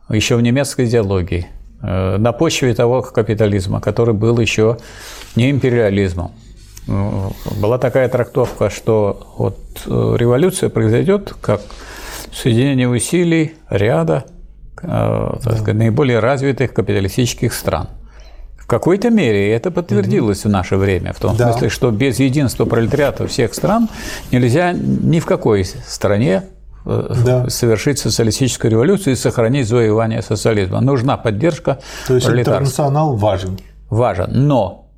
еще 0.09 0.35
в 0.35 0.41
немецкой 0.41 0.87
идеологии, 0.87 1.47
э, 1.81 2.17
на 2.17 2.33
почве 2.33 2.73
того 2.73 3.01
капитализма, 3.01 3.79
который 3.79 4.13
был 4.13 4.39
еще 4.39 4.77
не 5.37 5.49
империализмом, 5.51 6.33
э, 6.85 7.29
была 7.61 7.77
такая 7.77 8.09
трактовка, 8.09 8.69
что 8.69 9.33
вот 9.37 9.57
э, 9.85 10.15
революция 10.17 10.67
произойдет 10.67 11.33
как 11.39 11.61
соединение 12.33 12.89
усилий 12.89 13.53
ряда 13.69 14.25
Э, 14.81 15.37
так 15.43 15.53
сказать, 15.53 15.75
наиболее 15.75 16.19
развитых 16.19 16.73
капиталистических 16.73 17.53
стран. 17.53 17.89
В 18.57 18.65
какой-то 18.65 19.09
мере 19.09 19.51
это 19.53 19.71
подтвердилось 19.71 20.41
угу. 20.41 20.49
в 20.49 20.51
наше 20.51 20.77
время, 20.77 21.13
в 21.13 21.19
том 21.19 21.35
да. 21.35 21.51
смысле, 21.51 21.69
что 21.69 21.91
без 21.91 22.19
единства 22.19 22.65
пролетариата 22.65 23.27
всех 23.27 23.53
стран 23.53 23.89
нельзя 24.31 24.73
ни 24.73 25.19
в 25.19 25.25
какой 25.25 25.65
стране 25.65 26.43
э, 26.85 27.15
да. 27.25 27.49
совершить 27.49 27.99
социалистическую 27.99 28.71
революцию 28.71 29.13
и 29.13 29.15
сохранить 29.15 29.67
завоевание 29.67 30.21
социализма. 30.21 30.81
Нужна 30.81 31.17
поддержка 31.17 31.79
То 32.07 32.15
есть 32.15 32.27
интернационал 32.27 33.15
важен. 33.15 33.59
Важен, 33.89 34.29
но 34.31 34.89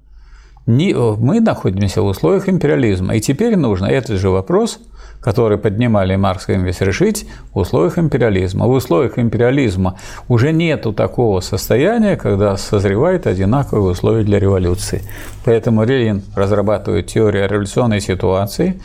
не, 0.67 0.93
мы 0.93 1.41
находимся 1.41 2.01
в 2.01 2.05
условиях 2.05 2.47
империализма, 2.47 3.15
и 3.15 3.19
теперь 3.19 3.55
нужно 3.55 3.85
этот 3.85 4.19
же 4.19 4.29
вопрос– 4.29 4.79
которые 5.25 5.57
поднимали 5.57 6.15
Маркс 6.15 6.49
и 6.49 6.53
Энгельс, 6.53 6.81
решить 6.81 7.25
в 7.51 7.57
условиях 7.57 7.97
империализма. 7.97 8.67
В 8.67 8.69
условиях 8.69 9.17
империализма 9.17 9.97
уже 10.27 10.51
нету 10.51 10.93
такого 10.93 11.39
состояния, 11.39 12.15
когда 12.15 12.57
созревает 12.57 13.25
одинаковые 13.25 13.93
условия 13.93 14.23
для 14.23 14.39
революции. 14.39 15.01
Поэтому 15.43 15.83
Ленин 15.83 16.21
разрабатывает 16.35 17.07
теорию 17.07 17.49
революционной 17.49 18.01
ситуации, 18.01 18.79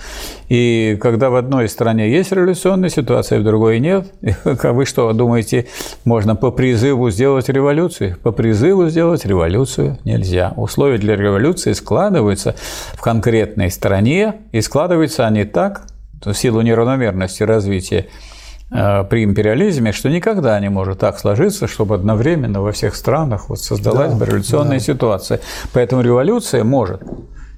и 0.49 0.97
когда 1.02 1.28
в 1.28 1.35
одной 1.35 1.69
стране 1.69 2.10
есть 2.10 2.33
революционная 2.33 2.89
ситуация, 2.89 3.39
в 3.41 3.44
другой 3.44 3.78
нет, 3.78 4.10
вы 4.62 4.86
что 4.86 5.12
думаете, 5.12 5.67
можно 6.07 6.36
по 6.36 6.51
призыву 6.51 7.10
сделать 7.10 7.51
революцию? 7.51 8.17
По 8.23 8.33
призыву 8.33 8.89
сделать 8.89 9.27
революцию 9.27 9.99
нельзя. 10.05 10.55
Условия 10.57 10.97
для 10.97 11.17
революции 11.17 11.75
складываются 11.75 12.55
в 12.94 13.02
конкретной 13.02 13.70
стране, 13.70 14.36
и 14.52 14.62
складываются 14.62 15.27
они 15.27 15.44
так, 15.44 15.83
в 16.24 16.34
силу 16.34 16.60
неравномерности 16.60 17.42
развития 17.42 18.07
э, 18.70 19.05
при 19.05 19.24
империализме, 19.24 19.92
что 19.92 20.08
никогда 20.08 20.58
не 20.60 20.68
может 20.68 20.99
так 20.99 21.18
сложиться, 21.18 21.66
чтобы 21.66 21.94
одновременно 21.94 22.60
во 22.60 22.73
всех 22.73 22.94
странах 22.94 23.49
вот 23.49 23.60
создалась 23.60 24.15
да, 24.15 24.24
революционная 24.26 24.78
да. 24.78 24.84
ситуация. 24.84 25.40
Поэтому 25.73 26.02
революция 26.02 26.65
может. 26.65 27.02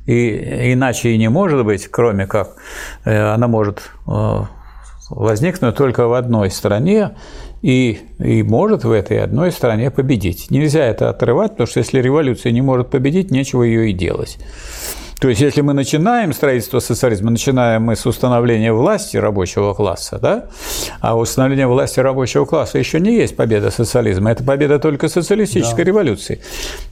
И 0.07 0.73
иначе 0.73 1.11
и 1.11 1.19
не 1.19 1.29
может 1.29 1.65
быть, 1.65 1.89
кроме 1.89 2.27
как 2.27 2.57
э, 3.05 3.33
она 3.35 3.47
может 3.47 3.83
э, 4.07 4.41
возникнуть 5.11 5.77
только 5.77 6.07
в 6.07 6.15
одной 6.15 6.51
стране, 6.51 7.13
и, 7.63 8.01
и 8.19 8.43
может 8.43 8.85
в 8.85 8.91
этой 8.91 9.23
одной 9.23 9.53
стране 9.53 9.91
победить. 9.91 10.51
Нельзя 10.51 10.85
это 10.85 11.09
отрывать, 11.09 11.53
потому 11.53 11.69
что 11.69 11.79
если 11.79 12.01
революция 12.01 12.51
не 12.51 12.61
может 12.61 12.91
победить, 12.91 13.31
нечего 13.31 13.63
ее 13.63 13.91
и 13.91 13.93
делать. 13.93 14.39
То 15.23 15.29
есть, 15.29 15.41
если 15.41 15.61
мы 15.61 15.73
начинаем 15.73 16.33
строительство 16.33 16.81
социализма, 16.81 17.31
начинаем 17.31 17.85
мы 17.85 17.95
с 17.95 18.05
установления 18.07 18.73
власти 18.73 19.17
рабочего 19.17 19.73
класса, 19.73 20.19
да? 20.21 20.47
а 21.01 21.17
установление 21.17 21.69
власти 21.69 22.01
рабочего 22.01 22.45
класса 22.45 22.81
еще 22.81 22.99
не 22.99 23.15
есть 23.15 23.37
победа 23.37 23.71
социализма, 23.71 24.33
это 24.33 24.43
победа 24.43 24.81
только 24.81 25.07
социалистической 25.07 25.85
да. 25.85 25.89
революции. 25.91 26.41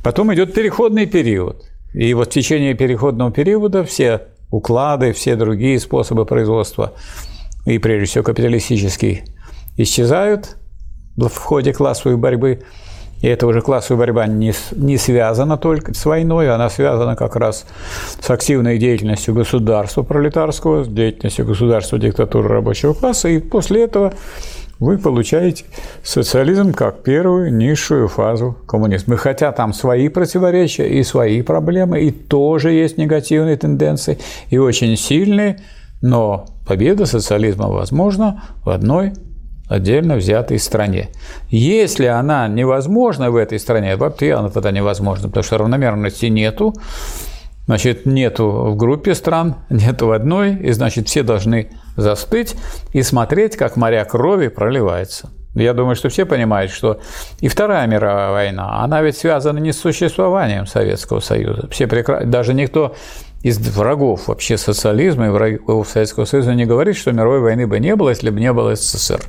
Потом 0.04 0.32
идет 0.32 0.54
переходный 0.54 1.06
период. 1.06 1.64
И 1.92 2.14
вот 2.14 2.28
в 2.28 2.30
течение 2.30 2.74
переходного 2.74 3.32
периода 3.32 3.82
все 3.82 4.28
уклады, 4.52 5.12
все 5.12 5.34
другие 5.34 5.80
способы 5.80 6.24
производства, 6.24 6.92
и 7.66 7.78
прежде 7.78 8.06
всего 8.06 8.22
капиталистический, 8.22 9.24
исчезают 9.76 10.56
в 11.16 11.36
ходе 11.36 11.72
классовой 11.72 12.16
борьбы– 12.16 12.62
и 13.20 13.28
эта 13.28 13.46
уже 13.46 13.60
классовая 13.60 13.98
борьба 13.98 14.26
не, 14.26 14.52
не 14.72 14.96
связана 14.96 15.58
только 15.58 15.92
с 15.94 16.04
войной, 16.06 16.50
она 16.50 16.70
связана 16.70 17.16
как 17.16 17.36
раз 17.36 17.66
с 18.20 18.30
активной 18.30 18.78
деятельностью 18.78 19.34
государства 19.34 20.02
пролетарского, 20.02 20.84
с 20.84 20.88
деятельностью 20.88 21.44
государства 21.44 21.98
диктатуры 21.98 22.48
рабочего 22.48 22.94
класса. 22.94 23.28
И 23.28 23.38
после 23.38 23.84
этого 23.84 24.14
вы 24.78 24.96
получаете 24.96 25.64
социализм 26.02 26.72
как 26.72 27.02
первую 27.02 27.54
низшую 27.54 28.08
фазу 28.08 28.56
коммунизма. 28.66 29.14
И 29.14 29.18
хотя 29.18 29.52
там 29.52 29.74
свои 29.74 30.08
противоречия 30.08 30.88
и 30.88 31.02
свои 31.02 31.42
проблемы, 31.42 32.00
и 32.00 32.10
тоже 32.10 32.72
есть 32.72 32.96
негативные 32.96 33.58
тенденции, 33.58 34.18
и 34.48 34.56
очень 34.56 34.96
сильные, 34.96 35.60
но 36.00 36.46
победа 36.66 37.04
социализма 37.04 37.68
возможна 37.68 38.42
в 38.64 38.70
одной 38.70 39.12
отдельно 39.70 40.16
взятой 40.16 40.58
стране. 40.58 41.08
Если 41.48 42.06
она 42.06 42.48
невозможна 42.48 43.30
в 43.30 43.36
этой 43.36 43.58
стране, 43.58 43.96
вообще 43.96 44.34
она 44.34 44.50
тогда 44.50 44.72
невозможна, 44.72 45.28
потому 45.28 45.44
что 45.44 45.58
равномерности 45.58 46.26
нету, 46.26 46.74
значит, 47.66 48.04
нету 48.04 48.50
в 48.50 48.76
группе 48.76 49.14
стран, 49.14 49.54
нету 49.70 50.08
в 50.08 50.12
одной, 50.12 50.56
и 50.56 50.72
значит, 50.72 51.08
все 51.08 51.22
должны 51.22 51.70
застыть 51.96 52.56
и 52.92 53.02
смотреть, 53.02 53.56
как 53.56 53.76
моря 53.76 54.04
крови 54.04 54.48
проливается. 54.48 55.30
Я 55.54 55.72
думаю, 55.72 55.96
что 55.96 56.08
все 56.08 56.26
понимают, 56.26 56.72
что 56.72 57.00
и 57.40 57.48
Вторая 57.48 57.86
мировая 57.86 58.30
война, 58.30 58.82
она 58.82 59.02
ведь 59.02 59.16
связана 59.16 59.58
не 59.58 59.72
с 59.72 59.80
существованием 59.80 60.66
Советского 60.66 61.20
Союза. 61.20 61.68
Все 61.70 61.86
прекра... 61.86 62.24
Даже 62.24 62.54
никто 62.54 62.94
из 63.42 63.58
врагов 63.58 64.28
вообще 64.28 64.58
социализма 64.58 65.26
и 65.26 65.30
врагов 65.30 65.88
Советского 65.88 66.24
Союза 66.24 66.54
не 66.54 66.66
говорит, 66.66 66.96
что 66.96 67.12
мировой 67.12 67.40
войны 67.40 67.66
бы 67.66 67.78
не 67.80 67.96
было, 67.96 68.10
если 68.10 68.30
бы 68.30 68.38
не 68.38 68.52
было 68.52 68.74
СССР. 68.74 69.20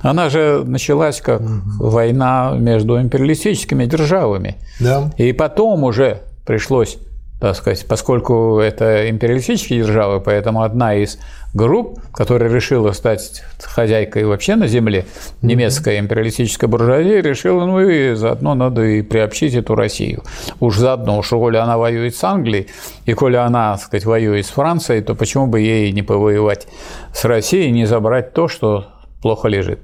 Она 0.00 0.28
же 0.28 0.62
началась 0.64 1.20
как 1.20 1.40
угу. 1.40 1.50
война 1.78 2.54
между 2.58 3.00
империалистическими 3.00 3.86
державами. 3.86 4.56
Да. 4.80 5.10
И 5.16 5.32
потом 5.32 5.84
уже 5.84 6.22
пришлось 6.46 6.98
так 7.44 7.56
сказать, 7.56 7.84
поскольку 7.86 8.58
это 8.58 9.10
империалистические 9.10 9.80
державы, 9.80 10.18
поэтому 10.18 10.62
одна 10.62 10.94
из 10.94 11.18
групп, 11.52 12.00
которая 12.10 12.50
решила 12.50 12.92
стать 12.92 13.42
хозяйкой 13.62 14.24
вообще 14.24 14.56
на 14.56 14.66
земле, 14.66 15.04
немецкая 15.42 15.98
империалистическая 15.98 16.70
буржуазия, 16.70 17.20
решила, 17.20 17.66
ну 17.66 17.80
и 17.80 18.14
заодно 18.14 18.54
надо 18.54 18.82
и 18.84 19.02
приобщить 19.02 19.54
эту 19.54 19.74
Россию. 19.74 20.22
Уж 20.58 20.78
заодно, 20.78 21.18
уж 21.18 21.28
коли 21.28 21.58
она 21.58 21.76
воюет 21.76 22.16
с 22.16 22.24
Англией, 22.24 22.68
и 23.04 23.12
коли 23.12 23.36
она, 23.36 23.72
так 23.72 23.82
сказать, 23.82 24.06
воюет 24.06 24.46
с 24.46 24.48
Францией, 24.48 25.02
то 25.02 25.14
почему 25.14 25.46
бы 25.46 25.60
ей 25.60 25.92
не 25.92 26.00
повоевать 26.00 26.66
с 27.12 27.26
Россией, 27.26 27.70
не 27.72 27.84
забрать 27.84 28.32
то, 28.32 28.48
что 28.48 28.86
плохо 29.20 29.48
лежит. 29.48 29.80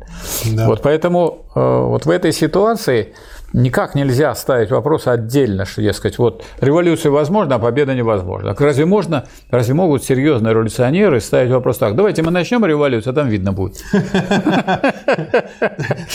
Да. 0.50 0.66
Вот 0.66 0.80
поэтому 0.80 1.47
э, 1.55 1.60
вот 1.60 2.06
в 2.06 2.10
этой 2.10 2.32
ситуации 2.32 3.12
никак 3.52 3.94
нельзя 3.94 4.34
ставить 4.34 4.70
вопрос 4.70 5.06
отдельно, 5.06 5.64
что, 5.64 5.82
дескать, 5.82 6.18
вот 6.18 6.44
революция 6.60 7.10
возможна, 7.10 7.56
а 7.56 7.58
победа 7.58 7.94
невозможна. 7.94 8.54
Разве 8.58 8.84
можно, 8.84 9.24
разве 9.50 9.74
могут 9.74 10.04
серьезные 10.04 10.52
революционеры 10.52 11.20
ставить 11.20 11.50
вопрос 11.50 11.78
так, 11.78 11.96
давайте 11.96 12.22
мы 12.22 12.30
начнем 12.30 12.64
революцию, 12.64 13.12
а 13.12 13.14
там 13.14 13.28
видно 13.28 13.52
будет. 13.52 13.82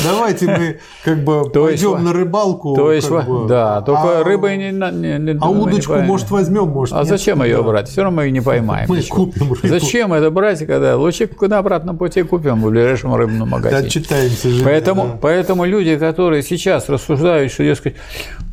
Давайте 0.04 0.48
мы 0.48 0.80
как 1.04 1.24
бы 1.24 1.50
пойдем 1.50 2.04
на 2.04 2.14
рыбалку. 2.14 2.76
То 2.76 2.92
есть, 2.92 3.10
да, 3.48 3.82
только 3.82 4.20
а 4.20 4.24
рыбы 4.24 4.56
не 4.56 5.38
А 5.42 5.50
удочку, 5.50 5.96
может, 5.96 6.32
возьмем, 6.32 6.70
может, 6.70 6.96
А 6.96 7.04
зачем 7.04 7.44
ее 7.44 7.62
брать? 7.64 7.90
Все 7.90 8.04
равно 8.04 8.18
мы 8.18 8.24
ее 8.26 8.32
не 8.32 8.42
поймаем. 8.42 8.88
Мы 8.88 9.02
купим 9.02 9.54
рыбу. 9.54 9.68
Зачем 9.68 10.14
это 10.14 10.32
брать, 10.32 10.66
когда 10.66 10.96
лучше 10.96 11.30
на 11.42 11.58
обратном 11.58 11.98
пути 11.98 12.24
купим 12.24 12.62
в 12.62 12.70
ближайшем 12.70 13.14
рыбном 13.14 13.50
магазине. 13.50 13.86
Отчитаемся 13.86 14.50
же. 14.50 14.64
Поэтому 14.64 15.66
люди, 15.66 15.98
которые 15.98 16.42
сейчас 16.42 16.90
рассуждают 16.90 17.25
рассуждают, 17.26 17.52
что, 17.52 17.64
дескать, 17.64 17.96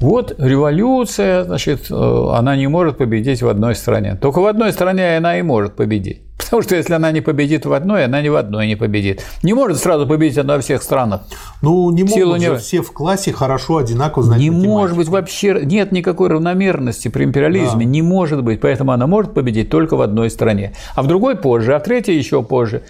вот 0.00 0.34
революция, 0.38 1.44
значит, 1.44 1.90
э, 1.90 1.94
она 2.34 2.56
не 2.56 2.66
может 2.66 2.96
победить 2.96 3.42
в 3.42 3.48
одной 3.48 3.74
стране. 3.74 4.18
Только 4.20 4.40
в 4.40 4.46
одной 4.46 4.72
стране 4.72 5.16
она 5.16 5.38
и 5.38 5.42
может 5.42 5.74
победить. 5.74 6.22
Потому 6.38 6.62
что 6.62 6.74
если 6.74 6.94
она 6.94 7.12
не 7.12 7.20
победит 7.20 7.66
в 7.66 7.72
одной, 7.72 8.04
она 8.04 8.20
ни 8.20 8.28
в 8.28 8.36
одной 8.36 8.66
не 8.66 8.76
победит. 8.76 9.24
Не 9.42 9.54
может 9.54 9.78
сразу 9.78 10.06
победить 10.06 10.38
она 10.38 10.56
во 10.56 10.60
всех 10.60 10.82
странах. 10.82 11.22
Ну, 11.62 11.90
не 11.92 12.02
могут 12.02 12.42
же 12.42 12.50
не... 12.50 12.56
все 12.56 12.82
в 12.82 12.92
классе 12.92 13.32
хорошо 13.32 13.76
одинаково 13.76 14.24
знать 14.24 14.40
Не 14.40 14.50
может 14.50 14.96
быть 14.96 15.08
вообще, 15.08 15.60
нет 15.64 15.92
никакой 15.92 16.28
равномерности 16.28 17.08
при 17.08 17.24
империализме, 17.24 17.84
да. 17.84 17.90
не 17.90 18.02
может 18.02 18.42
быть. 18.42 18.60
Поэтому 18.60 18.92
она 18.92 19.06
может 19.06 19.34
победить 19.34 19.70
только 19.70 19.96
в 19.96 20.02
одной 20.02 20.30
стране. 20.30 20.72
А 20.94 21.02
в 21.02 21.06
другой 21.06 21.36
позже, 21.36 21.74
а 21.74 21.78
в 21.78 21.84
третьей 21.84 22.16
еще 22.16 22.42
позже 22.42 22.82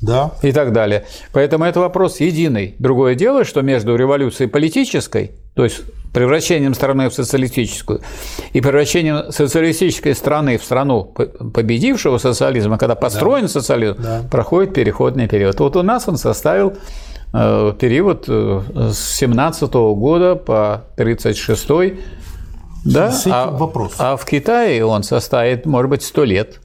да. 0.00 0.32
и 0.42 0.52
так 0.52 0.72
далее. 0.72 1.04
Поэтому 1.32 1.64
это 1.64 1.80
вопрос 1.80 2.20
единый. 2.20 2.74
Другое 2.78 3.14
дело, 3.14 3.44
что 3.44 3.62
между 3.62 3.96
революцией 3.96 4.48
политической, 4.48 5.32
то 5.54 5.64
есть 5.64 5.82
превращением 6.12 6.74
страны 6.74 7.08
в 7.08 7.14
социалистическую, 7.14 8.00
и 8.52 8.60
превращением 8.60 9.30
социалистической 9.30 10.14
страны 10.14 10.58
в 10.58 10.64
страну 10.64 11.04
победившего 11.04 12.18
социализма, 12.18 12.78
когда 12.78 12.94
построен 12.94 13.42
да. 13.42 13.48
социализм, 13.48 13.96
да. 14.02 14.22
проходит 14.30 14.74
переходный 14.74 15.28
период. 15.28 15.58
Вот 15.60 15.76
у 15.76 15.82
нас 15.82 16.08
он 16.08 16.16
составил 16.16 16.74
э, 17.32 17.72
период 17.78 18.24
э, 18.28 18.62
с 18.92 19.16
17 19.16 19.72
года 19.72 20.34
по 20.36 20.84
36 20.96 21.68
да? 22.84 23.12
а, 23.26 23.50
вопрос. 23.50 23.94
а 23.98 24.16
в 24.16 24.24
Китае 24.24 24.84
он 24.84 25.02
составит, 25.02 25.66
может 25.66 25.90
быть, 25.90 26.02
100 26.02 26.24
лет. 26.24 26.60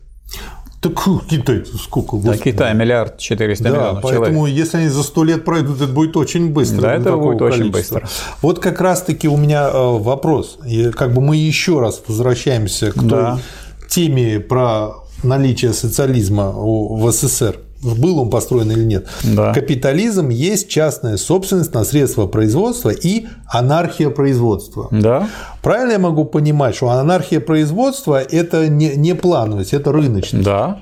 Так 0.84 1.02
Китай 1.30 1.64
сколько? 1.82 2.18
Господи. 2.18 2.38
Да, 2.38 2.44
Китай 2.44 2.74
миллиард 2.76 3.18
четыреста 3.18 3.64
да, 3.64 3.70
миллионов 3.70 4.04
поэтому 4.04 4.36
человек. 4.36 4.58
если 4.58 4.78
они 4.78 4.90
за 4.90 5.04
сто 5.04 5.24
лет 5.24 5.46
пройдут, 5.46 5.82
это 5.82 5.92
будет 5.92 6.18
очень 6.18 6.50
быстро. 6.50 6.82
Да, 6.82 6.96
это 6.96 7.16
будет 7.16 7.40
количества. 7.40 7.64
очень 7.64 7.72
быстро. 7.72 8.10
Вот 8.42 8.60
как 8.60 8.82
раз-таки 8.82 9.30
у 9.30 9.38
меня 9.38 9.70
э, 9.70 9.98
вопрос. 9.98 10.60
И 10.68 10.92
как 10.92 11.14
бы 11.14 11.22
мы 11.22 11.38
еще 11.38 11.80
раз 11.80 12.02
возвращаемся 12.06 12.92
к 12.92 13.02
да. 13.02 13.36
той 13.36 13.42
теме 13.88 14.42
про 14.42 14.96
наличие 15.24 15.72
социализма 15.72 16.52
в 16.52 17.10
СССР 17.12 17.60
был 17.84 18.20
он 18.20 18.30
построен 18.30 18.72
или 18.72 18.84
нет. 18.84 19.08
Да. 19.24 19.54
Капитализм 19.54 20.30
есть 20.30 20.70
частная 20.70 21.18
собственность 21.18 21.74
на 21.74 21.84
средства 21.84 22.28
производства 22.28 22.90
и 22.90 23.28
анархия 23.48 24.10
производства. 24.10 24.88
Да. 24.92 25.28
Правильно 25.62 25.94
я 25.94 26.00
могу 26.00 26.26
понимать, 26.26 26.76
что 26.76 26.90
анархия 26.90 27.40
производства– 27.40 28.22
это 28.22 28.68
не, 28.68 28.96
не 28.96 29.16
плановость, 29.16 29.74
это 29.74 29.92
рыночность? 29.92 30.46
Да. 30.46 30.80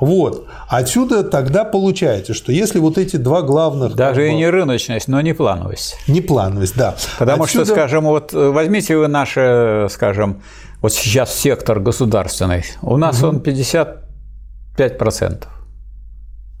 Вот. 0.00 0.46
Отсюда 0.68 1.24
тогда 1.24 1.64
получается, 1.64 2.34
что 2.34 2.52
если 2.52 2.78
вот 2.78 2.98
эти 2.98 3.16
два 3.16 3.42
главных... 3.42 3.94
Даже 3.94 4.20
как 4.20 4.28
бы, 4.28 4.32
и 4.32 4.34
не 4.34 4.48
рыночность, 4.48 5.08
но 5.08 5.20
не 5.22 5.32
плановость. 5.32 5.96
Не 6.06 6.20
плановость, 6.20 6.76
да. 6.76 6.96
Потому 7.18 7.44
Отсюда... 7.44 7.64
что, 7.64 7.74
скажем, 7.74 8.04
вот 8.04 8.32
возьмите 8.32 8.96
вы 8.96 9.08
наш, 9.08 9.32
скажем, 9.90 10.42
вот 10.82 10.92
сейчас 10.92 11.34
сектор 11.34 11.80
государственный, 11.80 12.64
у 12.82 12.98
нас 12.98 13.22
угу. 13.22 13.28
он 13.28 13.38
55% 13.38 15.44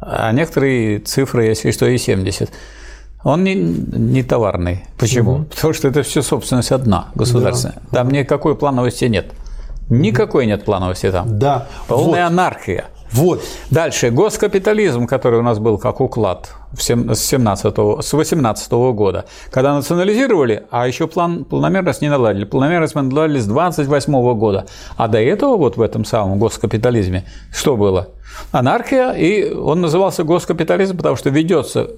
а 0.00 0.32
некоторые 0.32 0.98
цифры, 0.98 1.46
если 1.46 1.70
что, 1.70 1.86
и 1.86 1.98
70. 1.98 2.50
Он 3.24 3.42
не, 3.42 3.54
не 3.54 4.22
товарный. 4.22 4.84
Почему? 4.98 5.32
Угу. 5.32 5.44
Потому 5.54 5.74
что 5.74 5.88
это 5.88 6.02
все 6.02 6.22
собственность 6.22 6.70
одна, 6.70 7.08
государственная. 7.14 7.78
Да. 7.90 7.98
Там 7.98 8.10
никакой 8.10 8.56
плановости 8.56 9.06
нет. 9.06 9.32
Никакой 9.88 10.46
нет 10.46 10.64
плановости 10.64 11.10
там. 11.10 11.38
Да. 11.38 11.66
Полная 11.88 12.24
вот. 12.24 12.32
анархия. 12.32 12.86
Вот. 13.12 13.42
Дальше. 13.70 14.10
Госкапитализм, 14.10 15.06
который 15.06 15.38
у 15.38 15.42
нас 15.42 15.58
был 15.58 15.78
как 15.78 16.00
уклад 16.00 16.50
с 16.76 16.84
17 16.84 18.04
с 18.04 18.12
18 18.12 18.72
года, 18.72 19.24
когда 19.50 19.74
национализировали, 19.74 20.64
а 20.70 20.86
еще 20.86 21.06
план 21.06 21.44
планомерность 21.44 22.02
не 22.02 22.08
наладили. 22.08 22.44
Планомерность 22.44 22.94
мы 22.94 23.02
наладили 23.02 23.38
с 23.38 23.46
28 23.46 24.34
года. 24.34 24.66
А 24.96 25.08
до 25.08 25.18
этого 25.18 25.56
вот 25.56 25.76
в 25.76 25.82
этом 25.82 26.04
самом 26.04 26.38
госкапитализме 26.38 27.24
что 27.52 27.76
было? 27.76 28.08
Анархия, 28.52 29.12
и 29.12 29.52
он 29.52 29.80
назывался 29.80 30.24
госкапитализм, 30.24 30.96
потому 30.96 31.16
что 31.16 31.30
ведется 31.30 31.90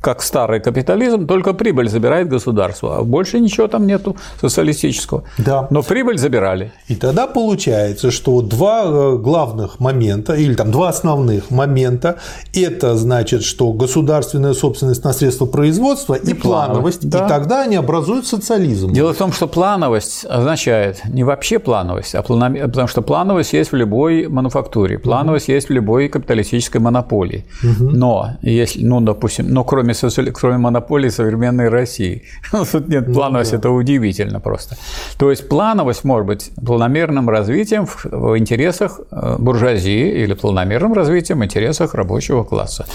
как 0.00 0.22
старый 0.22 0.60
капитализм, 0.60 1.26
только 1.26 1.52
прибыль 1.52 1.88
забирает 1.88 2.28
государство, 2.28 2.98
а 2.98 3.02
больше 3.02 3.38
ничего 3.38 3.68
там 3.68 3.86
нету 3.86 4.16
социалистического. 4.40 5.24
Да. 5.38 5.66
Но 5.70 5.82
прибыль 5.82 6.18
забирали. 6.18 6.72
И 6.88 6.94
тогда 6.94 7.26
получается, 7.26 8.10
что 8.10 8.40
два 8.40 8.82
э, 8.84 9.16
главных 9.16 9.78
момента, 9.78 10.34
или 10.34 10.54
там 10.54 10.70
два 10.70 10.88
основных 10.88 11.50
момента, 11.50 12.16
это 12.54 12.96
значит, 12.96 13.42
что 13.42 13.72
государственная 13.72 14.54
собственность 14.54 15.04
на 15.04 15.12
средства 15.12 15.46
производства 15.46 16.14
и, 16.14 16.30
И 16.30 16.34
плановость, 16.34 17.00
плановость, 17.00 17.08
да. 17.08 17.26
и 17.26 17.28
тогда 17.28 17.62
они 17.62 17.76
образуют 17.76 18.26
социализм. 18.26 18.92
Дело 18.92 19.12
в 19.12 19.16
том, 19.18 19.32
что 19.32 19.46
плановость 19.48 20.24
означает 20.24 21.02
не 21.04 21.24
вообще 21.24 21.58
плановость, 21.58 22.14
а 22.14 22.22
планомер- 22.22 22.66
потому 22.68 22.88
что 22.88 23.02
плановость 23.02 23.52
есть 23.52 23.72
в 23.72 23.76
любой 23.76 24.28
мануфактуре, 24.28 24.98
плановость 24.98 25.48
есть 25.48 25.68
в 25.68 25.72
любой 25.72 26.08
капиталистической 26.08 26.78
монополии. 26.78 27.44
Но 27.78 28.30
если, 28.42 28.82
ну, 28.84 29.00
допустим, 29.00 29.52
но 29.52 29.64
кроме, 29.64 29.89
социали- 29.94 30.30
кроме 30.30 30.58
монополии 30.58 31.08
современной 31.10 31.68
России, 31.68 32.22
тут 32.72 32.88
нет 32.88 33.12
плановости, 33.12 33.54
это 33.56 33.70
удивительно 33.70 34.40
просто. 34.40 34.76
То 35.18 35.30
есть 35.30 35.48
плановость 35.48 36.04
может 36.04 36.26
быть 36.26 36.50
планомерным 36.64 37.28
развитием 37.28 37.86
в, 37.86 38.38
интересах 38.38 39.00
э, 39.10 39.36
буржуазии 39.38 40.22
или 40.22 40.34
планомерным 40.34 40.92
развитием 40.92 41.40
в 41.40 41.44
интересах 41.44 41.94
рабочего 41.94 42.44
класса. 42.44 42.86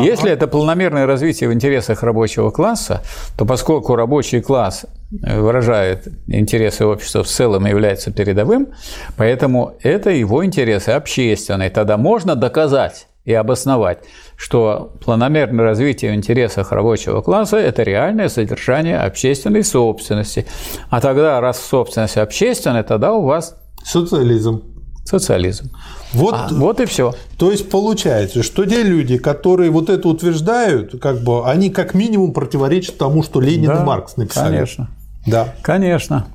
Если 0.00 0.30
это 0.30 0.46
планомерное 0.46 1.06
развитие 1.06 1.48
в 1.48 1.52
интересах 1.52 2.02
рабочего 2.02 2.50
класса, 2.50 3.02
то 3.36 3.44
поскольку 3.44 3.96
рабочий 3.96 4.40
класс 4.40 4.86
э, 5.22 5.40
выражает 5.40 6.08
интересы 6.26 6.84
общества 6.84 7.22
в 7.22 7.26
целом 7.28 7.66
и 7.66 7.70
является 7.70 8.10
передовым, 8.12 8.68
поэтому 9.16 9.74
это 9.82 10.10
его 10.10 10.44
интересы 10.44 10.90
общественные. 10.90 11.70
Тогда 11.70 11.96
можно 11.96 12.34
доказать 12.36 13.06
и 13.26 13.34
обосновать, 13.34 13.98
что 14.36 14.92
планомерное 15.04 15.64
развитие 15.64 16.12
в 16.12 16.14
интересах 16.14 16.72
рабочего 16.72 17.20
класса– 17.20 17.56
это 17.58 17.82
реальное 17.82 18.28
содержание 18.28 18.98
общественной 18.98 19.64
собственности. 19.64 20.46
А 20.88 21.00
тогда, 21.00 21.40
раз 21.40 21.60
собственность 21.60 22.16
общественная, 22.16 22.84
тогда 22.84 23.12
у 23.12 23.24
вас 23.24 23.56
Социализм. 23.84 24.62
социализм. 25.04 25.70
Вот, 26.12 26.34
А, 26.34 26.48
вот 26.52 26.80
и 26.80 26.86
все. 26.86 27.14
то 27.36 27.50
есть 27.50 27.68
получается, 27.68 28.42
что 28.44 28.64
те 28.64 28.82
люди, 28.84 29.18
которые 29.18 29.70
вот 29.70 29.90
это 29.90 30.08
утверждают, 30.08 31.00
как 31.00 31.20
бы 31.22 31.46
они 31.48 31.68
как 31.70 31.94
минимум 31.94 32.32
противоречат 32.32 32.96
тому, 32.96 33.22
что 33.24 33.40
Ленин 33.40 33.72
и 33.72 33.80
Маркс 33.84 34.16
написали. 34.16 34.54
Конечно. 34.54 34.88
Да. 35.26 35.52
Конечно. 35.62 36.26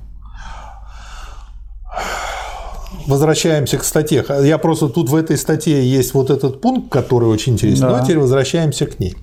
Возвращаемся 3.06 3.78
к 3.78 3.84
статье. 3.84 4.24
Я 4.42 4.58
просто 4.58 4.88
тут 4.88 5.10
в 5.10 5.14
этой 5.14 5.36
статье 5.36 5.84
есть 5.84 6.14
вот 6.14 6.30
этот 6.30 6.60
пункт, 6.60 6.90
который 6.90 7.28
очень 7.28 7.54
интересен. 7.54 7.88
Да. 7.88 7.98
Но 7.98 8.04
теперь 8.04 8.18
возвращаемся 8.18 8.86
к 8.86 8.98
ней. 8.98 9.16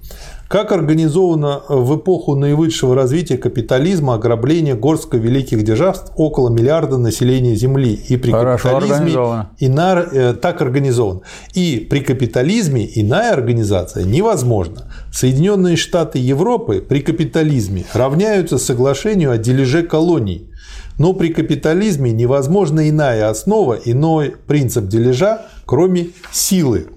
Как 0.49 0.71
организовано 0.71 1.61
в 1.69 1.95
эпоху 1.97 2.35
наивысшего 2.35 2.95
развития 2.95 3.37
капитализма 3.37 4.15
ограбление 4.15 4.73
горстка 4.73 5.17
великих 5.17 5.63
держав 5.63 6.05
около 6.15 6.49
миллиарда 6.49 6.97
населения 6.97 7.53
Земли 7.53 7.93
и 7.93 8.17
при 8.17 8.31
Хорошо 8.31 8.79
капитализме 8.79 9.47
иная, 9.59 10.07
э, 10.11 10.33
так 10.33 10.59
организован. 10.63 11.21
И 11.53 11.85
при 11.87 11.99
капитализме 11.99 12.89
иная 12.95 13.31
организация 13.31 14.05
невозможна. 14.05 14.91
Соединенные 15.13 15.75
Штаты 15.75 16.17
Европы 16.17 16.81
при 16.81 17.01
капитализме 17.01 17.85
равняются 17.93 18.57
соглашению 18.57 19.29
о 19.29 19.37
дележе 19.37 19.83
колоний. 19.83 20.48
Но 20.99 21.13
при 21.13 21.29
капитализме 21.29 22.11
невозможна 22.11 22.89
иная 22.89 23.29
основа, 23.29 23.79
иной 23.85 24.35
принцип 24.45 24.85
дележа, 24.85 25.45
кроме 25.65 26.09
силы. 26.31 26.87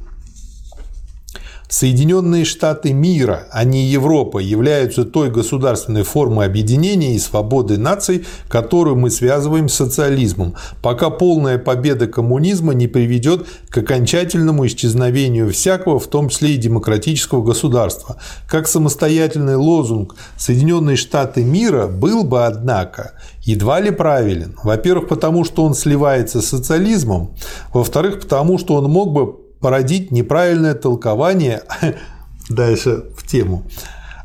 Соединенные 1.72 2.44
Штаты 2.44 2.92
мира, 2.92 3.46
а 3.50 3.64
не 3.64 3.86
Европа, 3.86 4.36
являются 4.36 5.06
той 5.06 5.30
государственной 5.30 6.02
формой 6.02 6.44
объединения 6.44 7.14
и 7.14 7.18
свободы 7.18 7.78
наций, 7.78 8.26
которую 8.48 8.96
мы 8.96 9.08
связываем 9.08 9.70
с 9.70 9.74
социализмом, 9.74 10.54
пока 10.82 11.08
полная 11.08 11.56
победа 11.56 12.06
коммунизма 12.08 12.74
не 12.74 12.88
приведет 12.88 13.46
к 13.70 13.78
окончательному 13.78 14.66
исчезновению 14.66 15.50
всякого, 15.50 15.98
в 15.98 16.08
том 16.08 16.28
числе 16.28 16.56
и 16.56 16.58
демократического 16.58 17.42
государства. 17.42 18.18
Как 18.46 18.68
самостоятельный 18.68 19.56
лозунг 19.56 20.14
«Соединенные 20.36 20.96
Штаты 20.96 21.42
мира» 21.42 21.86
был 21.86 22.22
бы, 22.22 22.44
однако, 22.44 23.12
едва 23.44 23.80
ли 23.80 23.90
правилен. 23.90 24.58
Во-первых, 24.62 25.08
потому 25.08 25.44
что 25.44 25.64
он 25.64 25.74
сливается 25.74 26.42
с 26.42 26.48
социализмом, 26.48 27.34
во-вторых, 27.72 28.20
потому 28.20 28.58
что 28.58 28.74
он 28.74 28.90
мог 28.90 29.14
бы 29.14 29.36
породить 29.62 30.10
неправильное 30.10 30.74
толкование, 30.74 31.62
дальше 32.50 33.04
в 33.16 33.26
тему, 33.26 33.64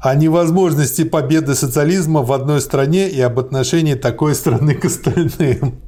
о 0.01 0.13
невозможности 0.15 1.03
победы 1.03 1.55
социализма 1.55 2.23
в 2.23 2.33
одной 2.33 2.59
стране 2.59 3.09
и 3.09 3.21
об 3.21 3.39
отношении 3.39 3.93
такой 3.93 4.35
страны 4.35 4.73
к 4.75 4.85
остальным. 4.85 5.79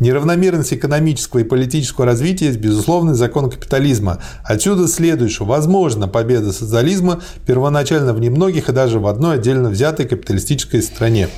Неравномерность 0.00 0.72
экономического 0.72 1.40
и 1.40 1.44
политического 1.44 2.04
развития 2.04 2.46
есть 2.46 2.58
безусловный 2.58 3.14
закон 3.14 3.48
капитализма. 3.48 4.18
Отсюда 4.44 4.88
следует, 4.88 5.30
что 5.30 5.44
возможна 5.44 6.08
победа 6.08 6.52
социализма 6.52 7.20
первоначально 7.46 8.12
в 8.12 8.20
немногих 8.20 8.68
и 8.68 8.72
даже 8.72 8.98
в 8.98 9.06
одной 9.06 9.36
отдельно 9.36 9.68
взятой 9.68 10.06
капиталистической 10.06 10.82
стране. 10.82 11.28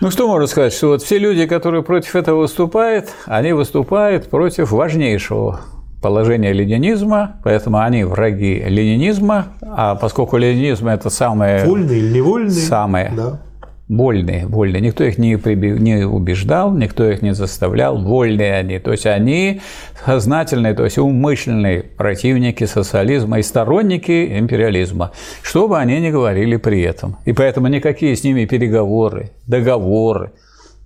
Ну 0.00 0.10
что 0.10 0.26
можно 0.26 0.46
сказать, 0.46 0.72
что 0.72 0.88
вот 0.88 1.02
все 1.02 1.18
люди, 1.18 1.46
которые 1.46 1.82
против 1.82 2.16
этого 2.16 2.40
выступают, 2.40 3.10
они 3.26 3.52
выступают 3.52 4.28
против 4.28 4.72
важнейшего 4.72 5.60
положения 6.04 6.52
ленинизма, 6.52 7.36
поэтому 7.42 7.78
они 7.78 8.04
враги 8.04 8.62
ленинизма, 8.68 9.46
а 9.62 9.94
поскольку 9.94 10.36
ленинизм 10.36 10.88
это 10.88 11.08
самое 11.08 11.64
Вольный 11.64 11.98
или 11.98 12.18
невольный? 12.18 12.50
самое 12.50 13.10
Да. 13.16 13.40
Вольные, 13.88 14.46
вольные. 14.46 14.82
Никто 14.82 15.02
их 15.04 15.16
не, 15.18 15.36
приби- 15.36 15.78
не 15.78 16.04
убеждал, 16.06 16.74
никто 16.74 17.10
их 17.10 17.22
не 17.22 17.34
заставлял. 17.34 17.98
Вольные 17.98 18.54
они. 18.54 18.78
То 18.78 18.92
есть 18.92 19.06
они 19.06 19.60
сознательные, 20.06 20.74
то 20.74 20.84
есть 20.84 20.98
умышленные 20.98 21.82
противники 21.82 22.64
социализма 22.64 23.38
и 23.38 23.42
сторонники 23.42 24.38
империализма. 24.38 25.10
Что 25.42 25.68
бы 25.68 25.78
они 25.78 26.00
ни 26.00 26.10
говорили 26.10 26.56
при 26.56 26.82
этом. 26.82 27.16
И 27.26 27.32
поэтому 27.32 27.68
никакие 27.68 28.14
с 28.14 28.24
ними 28.24 28.44
переговоры, 28.46 29.30
договоры 29.46 30.32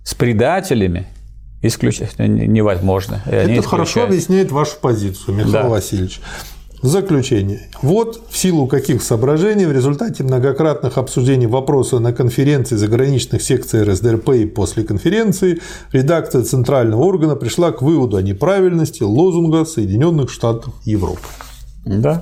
с 0.03 0.13
предателями 0.13 1.05
исключить 1.61 2.17
невозможно. 2.19 3.21
Это 3.25 3.61
хорошо 3.61 3.83
исключают. 4.01 4.09
объясняет 4.11 4.51
вашу 4.51 4.77
позицию, 4.79 5.35
Михаил 5.35 5.51
Да. 5.53 5.67
Васильевич. 5.67 6.21
Заключение. 6.81 7.69
Вот 7.81 8.21
в 8.29 8.37
силу 8.37 8.65
каких 8.65 9.03
соображений 9.03 9.65
в 9.65 9.71
результате 9.73 10.23
многократных 10.23 10.97
обсуждений 10.97 11.45
вопроса 11.47 11.99
на 11.99 12.13
конференции 12.13 12.77
заграничных 12.77 13.41
секций 13.41 13.83
РСДРП 13.83 14.29
и 14.29 14.45
после 14.45 14.85
конференции 14.85 15.59
редакция 15.91 16.43
Центрального 16.43 17.01
органа 17.03 17.35
пришла 17.35 17.73
к 17.73 17.81
выводу 17.81 18.15
о 18.15 18.21
неправильности 18.21 19.03
лозунга 19.03 19.65
Соединенных 19.65 20.31
Штатов 20.31 20.73
Европы. 20.85 21.19
Да, 21.83 22.21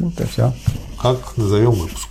вот 0.00 0.20
и 0.20 0.24
все. 0.26 0.52
Как 1.00 1.38
назовем 1.38 1.70
выпуск? 1.70 2.08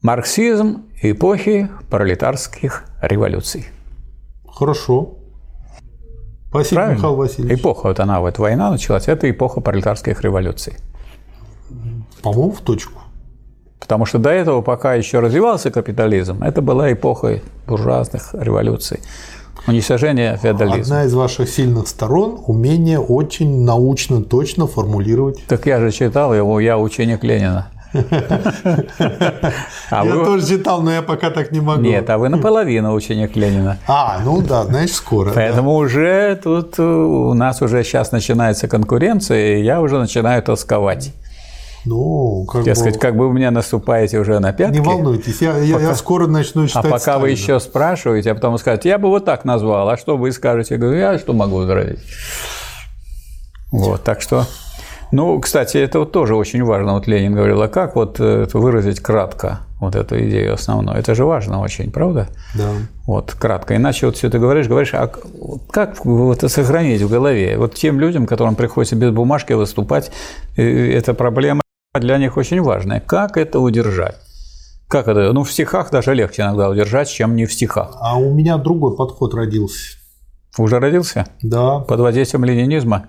Марксизм 0.00 0.84
эпохи 1.02 1.68
пролетарских 1.90 2.84
революций. 3.00 3.66
Хорошо. 4.48 5.14
Спасибо, 6.48 6.80
Правильно? 6.80 6.98
Михаил 6.98 7.16
Васильевич. 7.16 7.60
Эпоха, 7.60 7.88
вот 7.88 8.00
она, 8.00 8.20
вот 8.20 8.38
война 8.38 8.70
началась, 8.70 9.08
это 9.08 9.30
эпоха 9.30 9.60
пролетарских 9.60 10.22
революций. 10.22 10.76
По-моему, 12.22 12.52
в 12.52 12.60
точку. 12.60 13.00
Потому 13.78 14.06
что 14.06 14.18
до 14.18 14.30
этого, 14.30 14.62
пока 14.62 14.94
еще 14.94 15.20
развивался 15.20 15.70
капитализм, 15.70 16.42
это 16.42 16.62
была 16.62 16.92
эпоха 16.92 17.40
буржуазных 17.66 18.34
революций. 18.34 19.00
Уничтожение 19.66 20.36
феодализма. 20.36 20.82
Одна 20.82 21.04
из 21.04 21.14
ваших 21.14 21.48
сильных 21.48 21.88
сторон– 21.88 22.40
умение 22.46 23.00
очень 23.00 23.64
научно, 23.64 24.22
точно 24.22 24.66
формулировать. 24.66 25.44
Так 25.48 25.66
я 25.66 25.80
же 25.80 25.90
читал 25.90 26.34
его, 26.34 26.60
я 26.60 26.78
ученик 26.78 27.24
Ленина. 27.24 27.68
А 29.90 30.04
я 30.04 30.14
вы- 30.14 30.24
тоже 30.24 30.46
читал, 30.46 30.82
но 30.82 30.92
я 30.92 31.02
пока 31.02 31.30
так 31.30 31.52
не 31.52 31.60
могу. 31.60 31.80
Нет, 31.82 32.08
а 32.10 32.18
вы 32.18 32.28
наполовину 32.28 32.92
ученик 32.94 33.36
Ленина. 33.36 33.78
А, 33.86 34.20
ну 34.24 34.40
да, 34.42 34.64
значит, 34.64 34.94
скоро. 34.96 35.28
да. 35.28 35.34
Поэтому 35.34 35.74
уже 35.74 36.38
тут 36.42 36.78
э, 36.78 36.82
у 36.82 37.34
нас 37.34 37.62
уже 37.62 37.82
сейчас 37.84 38.12
начинается 38.12 38.68
конкуренция, 38.68 39.56
и 39.58 39.62
я 39.62 39.80
уже 39.80 39.98
начинаю 39.98 40.42
тосковать. 40.42 41.12
Ну, 41.84 42.44
как 42.50 42.64
Дескать, 42.64 42.94
бы, 42.94 43.00
как 43.00 43.16
бы 43.16 43.28
вы 43.28 43.34
меня 43.34 43.52
наступаете 43.52 44.18
уже 44.18 44.40
на 44.40 44.52
пятки. 44.52 44.74
не 44.74 44.80
волнуйтесь, 44.80 45.40
я, 45.40 45.56
я- 45.58 45.78
я 45.80 45.94
скоро 45.94 46.26
начну 46.26 46.64
А 46.64 46.68
читать 46.68 46.82
пока 46.90 47.18
вы 47.18 47.28
Сталина. 47.28 47.30
еще 47.30 47.60
спрашиваете, 47.60 48.32
а 48.32 48.34
потом 48.34 48.58
скажете, 48.58 48.88
я 48.88 48.98
бы 48.98 49.08
вот 49.08 49.24
так 49.24 49.44
назвал, 49.44 49.88
а 49.88 49.96
что 49.96 50.16
вы 50.16 50.32
скажете? 50.32 50.74
Я 50.74 50.80
говорю, 50.80 50.98
я 50.98 51.16
что 51.18 51.32
могу 51.32 51.58
возразить? 51.58 52.00
Вот, 53.70 54.02
так 54.02 54.20
что... 54.20 54.46
Ну, 55.12 55.40
кстати, 55.40 55.76
это 55.78 56.00
вот 56.00 56.12
тоже 56.12 56.34
очень 56.34 56.64
важно. 56.64 56.94
Вот 56.94 57.06
Ленин 57.06 57.34
говорил, 57.34 57.62
а 57.62 57.68
как 57.68 57.94
вот 57.96 58.18
э, 58.18 58.46
выразить 58.52 59.00
кратко 59.00 59.60
вот 59.80 59.94
эту 59.94 60.18
идею 60.18 60.54
основную? 60.54 60.98
Это 60.98 61.14
же 61.14 61.24
важно 61.24 61.60
очень, 61.60 61.90
правда? 61.90 62.28
Да. 62.54 62.70
Вот, 63.06 63.32
кратко. 63.32 63.76
Иначе 63.76 64.06
вот 64.06 64.16
все 64.16 64.28
ты 64.30 64.38
говоришь, 64.38 64.66
говоришь, 64.66 64.94
а 64.94 65.10
как 65.70 66.04
это 66.04 66.48
сохранить 66.48 67.02
в 67.02 67.08
голове? 67.08 67.56
Вот 67.56 67.74
тем 67.74 68.00
людям, 68.00 68.26
которым 68.26 68.56
приходится 68.56 68.96
без 68.96 69.10
бумажки 69.10 69.52
выступать, 69.52 70.10
э, 70.56 70.92
эта 70.92 71.14
проблема 71.14 71.62
для 71.94 72.18
них 72.18 72.36
очень 72.36 72.60
важное. 72.60 73.00
Как 73.00 73.36
это 73.36 73.60
удержать? 73.60 74.16
Как 74.88 75.08
это? 75.08 75.32
Ну, 75.32 75.44
в 75.44 75.50
стихах 75.50 75.90
даже 75.90 76.14
легче 76.14 76.42
иногда 76.42 76.68
удержать, 76.68 77.08
чем 77.08 77.36
не 77.36 77.46
в 77.46 77.52
стихах. 77.52 77.96
А 78.00 78.16
у 78.16 78.34
меня 78.34 78.56
другой 78.56 78.96
подход 78.96 79.34
родился. 79.34 79.98
Уже 80.58 80.78
родился? 80.78 81.26
Да. 81.42 81.80
Под 81.80 82.00
воздействием 82.00 82.44
ленинизма? 82.44 83.06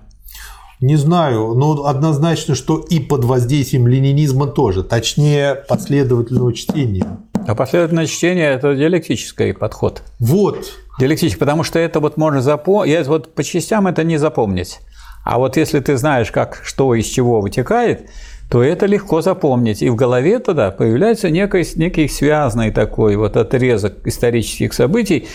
Не 0.80 0.94
знаю, 0.94 1.54
но 1.54 1.86
однозначно, 1.86 2.54
что 2.54 2.78
и 2.78 3.00
под 3.00 3.24
воздействием 3.24 3.88
ленинизма 3.88 4.46
тоже. 4.46 4.84
Точнее, 4.84 5.56
последовательного 5.68 6.52
чтения. 6.52 7.18
А 7.46 7.54
последовательное 7.56 8.06
чтение– 8.06 8.52
это 8.54 8.76
диалектический 8.76 9.54
подход. 9.54 10.02
Вот. 10.20 10.72
Диалектический, 11.00 11.38
потому 11.40 11.64
что 11.64 11.80
это 11.80 11.98
вот 11.98 12.16
можно 12.16 12.40
запомнить. 12.40 13.06
Вот 13.08 13.34
по 13.34 13.42
частям 13.42 13.88
это 13.88 14.04
не 14.04 14.18
запомнить. 14.18 14.78
А 15.24 15.38
вот 15.38 15.56
если 15.56 15.80
ты 15.80 15.96
знаешь, 15.96 16.30
как, 16.30 16.60
что 16.62 16.94
из 16.94 17.06
чего 17.06 17.40
вытекает, 17.40 18.08
то 18.50 18.62
это 18.62 18.86
легко 18.86 19.20
запомнить. 19.20 19.82
И 19.82 19.90
в 19.90 19.96
голове 19.96 20.38
тогда 20.38 20.70
появляется 20.70 21.28
некий, 21.28 21.66
некий 21.78 22.08
связанный 22.08 22.70
такой 22.70 23.16
вот 23.16 23.36
отрезок 23.36 24.06
исторических 24.06 24.72
событий. 24.72 25.26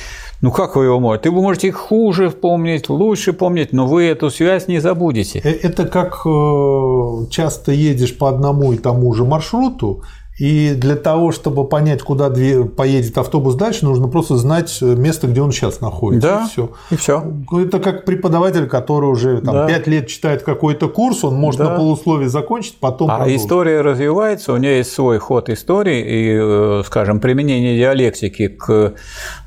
Ну 0.43 0.51
как 0.51 0.75
вы 0.75 0.83
его 0.83 0.99
можете? 0.99 1.30
Вы 1.30 1.41
можете 1.41 1.69
их 1.69 1.77
хуже 1.77 2.30
помнить, 2.30 2.89
лучше 2.89 3.31
помнить, 3.31 3.72
но 3.72 3.88
вы 3.88 4.03
эту 4.03 4.30
связь 4.30 4.67
не 4.67 4.80
забудете. 4.80 5.39
Э, 5.39 5.49
это 5.49 5.85
как 5.88 6.19
э, 6.25 7.30
часто 7.30 7.72
едешь 7.72 8.17
по 8.17 8.27
одному 8.27 8.73
и 8.73 8.77
тому 8.77 9.13
же 9.13 9.23
маршруту, 9.23 10.03
и 10.38 10.73
для 10.73 10.95
того, 10.95 11.31
чтобы 11.31 11.65
понять, 11.65 12.01
куда 12.01 12.30
поедет 12.30 13.17
автобус 13.17 13.55
дальше, 13.55 13.85
нужно 13.85 14.07
просто 14.07 14.35
знать 14.35 14.81
место, 14.81 15.27
где 15.27 15.41
он 15.41 15.51
сейчас 15.51 15.80
находится. 15.80 16.27
Да, 16.27 16.43
и 16.43 16.49
все. 16.49 16.72
И 16.89 16.95
все. 16.95 17.23
Это 17.51 17.80
как 17.80 18.03
преподаватель, 18.03 18.67
который 18.67 19.05
уже 19.05 19.41
там, 19.41 19.53
да. 19.53 19.67
5 19.67 19.88
лет 19.88 20.07
читает 20.07 20.41
какой-то 20.41 20.89
курс, 20.89 21.23
он 21.23 21.35
может 21.35 21.59
да. 21.59 21.69
на 21.69 21.75
полусловие 21.77 22.30
закончить, 22.30 22.77
потом 22.80 23.11
А 23.11 23.17
продолжить. 23.17 23.41
история 23.41 23.81
развивается, 23.81 24.53
у 24.53 24.57
нее 24.57 24.77
есть 24.77 24.91
свой 24.91 25.19
ход 25.19 25.49
истории, 25.49 26.01
и, 26.01 26.38
э, 26.38 26.83
скажем, 26.83 27.19
применение 27.19 27.77
диалектики 27.77 28.47
к 28.47 28.95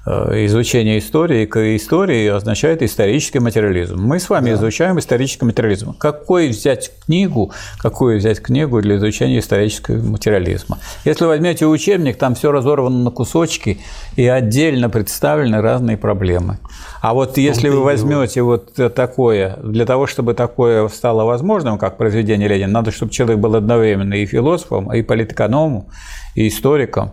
э, 0.06 0.46
изучению 0.46 0.98
истории 0.98 1.46
к 1.46 1.76
истории 1.76 2.28
означает 2.28 2.82
исторический 2.82 3.40
материализм. 3.40 4.00
Мы 4.00 4.18
с 4.18 4.30
вами 4.30 4.50
да. 4.50 4.56
изучаем 4.56 4.98
исторический 4.98 5.44
материализм. 5.44 5.94
Какой 5.94 6.48
взять 6.48 6.92
книгу, 7.04 7.52
какую 7.78 8.18
взять 8.18 8.40
книгу 8.40 8.80
для 8.80 8.96
изучения 8.96 9.40
исторического 9.40 9.96
материализма? 9.96 10.78
Если 11.04 11.24
возьмете 11.24 11.66
учебник, 11.66 12.16
там 12.16 12.34
все 12.34 12.52
разорвано 12.52 13.04
на 13.04 13.10
кусочки 13.10 13.78
и 14.16 14.26
отдельно 14.26 14.88
представлены 14.88 15.60
разные 15.60 15.96
проблемы. 15.96 16.58
А 17.02 17.14
вот 17.14 17.36
если 17.38 17.68
вы 17.68 17.82
возьмете 17.82 18.42
вот 18.42 18.72
такое, 18.94 19.56
для 19.62 19.86
того, 19.86 20.06
чтобы 20.06 20.34
такое 20.34 20.88
стало 20.88 21.24
возможным, 21.24 21.78
как 21.78 21.96
произведение 21.96 22.48
Ленина, 22.48 22.72
надо, 22.72 22.90
чтобы 22.90 23.12
человек 23.12 23.38
был 23.38 23.54
одновременно 23.54 24.14
и 24.14 24.26
философом, 24.26 24.92
и 24.92 25.02
политэкономом, 25.02 25.86
и 26.34 26.48
историком. 26.48 27.12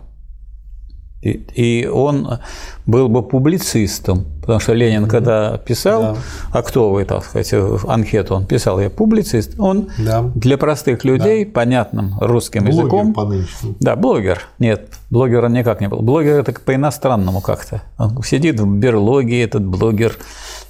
И 1.24 1.90
он 1.92 2.40
был 2.86 3.08
бы 3.08 3.24
публицистом, 3.24 4.26
потому 4.42 4.60
что 4.60 4.74
Ленин, 4.74 5.08
когда 5.08 5.58
писал, 5.58 6.02
да. 6.02 6.18
а 6.52 6.62
кто 6.62 6.92
вы, 6.92 7.06
так 7.06 7.24
сказать, 7.24 7.54
анкету 7.88 8.36
он 8.36 8.46
писал, 8.46 8.80
я 8.80 8.90
публицист, 8.90 9.54
он 9.58 9.90
да. 9.98 10.30
для 10.36 10.58
простых 10.58 11.06
людей, 11.06 11.46
да. 11.46 11.52
понятным 11.52 12.16
русским 12.20 12.66
блогер 12.66 12.80
языком, 12.80 13.14
по 13.14 13.32
да, 13.80 13.96
блогер, 13.96 14.42
нет, 14.60 14.90
блогер 15.10 15.46
он 15.46 15.54
никак 15.54 15.80
не 15.80 15.88
был, 15.88 16.02
блогер 16.02 16.40
это 16.40 16.52
по-иностранному 16.54 17.40
как-то, 17.40 17.84
он 17.98 18.22
сидит 18.24 18.60
в 18.60 18.68
берлоге, 18.68 19.42
этот 19.44 19.64
блогер, 19.64 20.18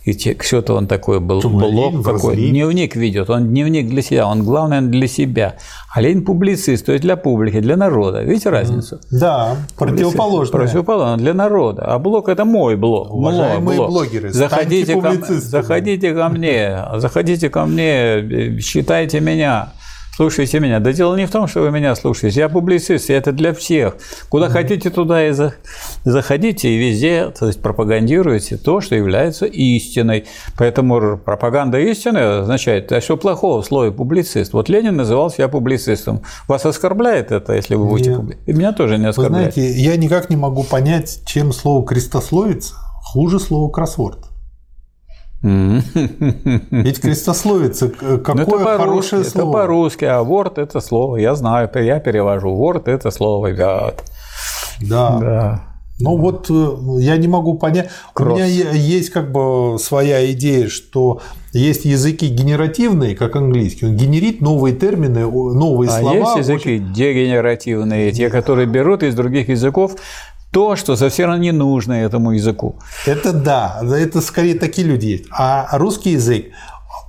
и 0.05 0.37
что-то 0.41 0.73
он 0.73 0.87
такой 0.87 1.19
был, 1.21 1.41
Тумалин, 1.41 2.01
блог 2.01 2.05
какой, 2.05 2.35
дневник 2.35 2.95
ведет, 2.95 3.29
он 3.29 3.47
дневник 3.47 3.87
для 3.87 4.01
себя, 4.01 4.27
он 4.27 4.43
главное 4.43 4.81
для 4.81 5.07
себя, 5.07 5.55
а 5.93 6.01
Ленин 6.01 6.25
публицист, 6.25 6.85
то 6.85 6.91
есть 6.91 7.03
для 7.03 7.15
публики, 7.15 7.61
для 7.61 7.77
народа, 7.77 8.21
видите 8.21 8.49
разницу? 8.49 8.99
Да, 9.11 9.55
противоположно. 9.77 10.57
Противоположно, 10.57 11.17
для 11.17 11.33
народа, 11.33 11.83
а 11.85 11.99
блог– 11.99 12.27
это 12.29 12.43
мой 12.43 12.75
блог. 12.75 13.11
Уважаемые 13.11 13.77
блог. 13.77 13.89
блогеры, 13.89 14.29
заходите 14.29 14.99
ко, 14.99 15.13
заходите 15.39 16.13
ко 16.13 16.29
мне, 16.29 16.79
заходите 16.95 17.49
ко 17.49 17.65
мне, 17.65 18.59
считайте 18.59 19.21
меня. 19.21 19.71
Слушайте 20.15 20.59
меня. 20.59 20.79
Да 20.79 20.93
дело 20.93 21.15
не 21.15 21.25
в 21.25 21.31
том, 21.31 21.47
что 21.47 21.61
вы 21.61 21.71
меня 21.71 21.95
слушаете. 21.95 22.41
Я 22.41 22.49
публицист, 22.49 23.09
и 23.09 23.13
это 23.13 23.31
для 23.31 23.51
всех. 23.53 23.97
Куда 24.29 24.45
mm-hmm. 24.45 24.49
хотите, 24.49 24.89
туда 24.91 25.27
и 25.27 25.33
заходите, 26.03 26.69
и 26.69 26.77
везде 26.77 27.31
то 27.31 27.47
есть, 27.47 27.61
пропагандируете 27.61 28.57
то, 28.57 28.79
что 28.79 28.93
является 28.93 29.47
истиной. 29.47 30.25
Поэтому 30.55 31.17
пропаганда 31.17 31.79
истины 31.79 32.19
означает, 32.41 32.91
а 32.91 33.01
что 33.01 33.17
плохого 33.17 33.63
в 33.63 33.65
слове 33.65 33.91
публицист? 33.91 34.53
Вот 34.53 34.69
Ленин 34.69 34.95
называл 34.95 35.31
себя 35.31 35.47
публицистом. 35.47 36.21
Вас 36.47 36.63
оскорбляет 36.63 37.31
это, 37.31 37.53
если 37.53 37.73
вы 37.73 37.87
будете 37.87 38.15
публицистом? 38.15 38.55
Меня 38.55 38.71
тоже 38.71 38.99
не 38.99 39.07
оскорбляет. 39.07 39.55
Вы 39.55 39.61
знаете, 39.61 39.81
я 39.81 39.97
никак 39.97 40.29
не 40.29 40.35
могу 40.35 40.63
понять, 40.63 41.21
чем 41.25 41.51
слово 41.51 41.85
«крестословица» 41.87 42.75
хуже 43.01 43.39
слова 43.39 43.71
«кроссворд». 43.71 44.32
Ведь 45.43 47.01
крестословица 47.01 47.89
какое 47.89 48.61
это 48.61 48.77
хорошее 48.77 49.23
слово. 49.25 49.49
Это 49.49 49.51
по-русски, 49.51 50.05
а 50.05 50.23
ворд 50.23 50.57
это 50.57 50.79
слово, 50.79 51.17
я 51.17 51.35
знаю, 51.35 51.69
я 51.75 51.99
перевожу. 51.99 52.55
Ворд 52.55 52.87
это 52.87 53.11
слово 53.11 53.47
вят. 53.47 54.03
Да. 54.81 55.17
да. 55.19 55.73
Ну 55.99 56.17
вот 56.17 56.49
э, 56.49 57.01
я 57.01 57.17
не 57.17 57.27
могу 57.27 57.57
понять. 57.57 57.89
Кросс. 58.13 58.33
У 58.33 58.35
меня 58.35 58.45
есть 58.45 59.11
как 59.11 59.31
бы 59.31 59.77
своя 59.79 60.31
идея, 60.31 60.67
что 60.67 61.21
есть 61.53 61.85
языки 61.85 62.27
генеративные, 62.27 63.15
как 63.15 63.35
английский, 63.35 63.85
он 63.85 63.95
генерит 63.95 64.41
новые 64.41 64.75
термины, 64.75 65.29
новые 65.29 65.89
а 65.89 65.99
слова. 65.99 66.15
А 66.15 66.19
есть 66.19 66.49
языки 66.49 66.75
очень... 66.77 66.93
дегенеративные, 66.93 68.11
те, 68.11 68.29
которые 68.29 68.65
берут 68.65 69.03
из 69.03 69.13
других 69.13 69.49
языков 69.49 69.95
то, 70.53 70.75
что 70.75 70.95
совсем 70.95 71.41
не 71.41 71.51
нужно 71.51 71.93
этому 71.93 72.31
языку. 72.31 72.79
Это 73.07 73.33
да, 73.33 73.81
это 73.81 74.21
скорее 74.21 74.55
такие 74.55 74.87
люди 74.87 75.07
есть. 75.07 75.25
А 75.31 75.67
русский 75.77 76.11
язык, 76.11 76.45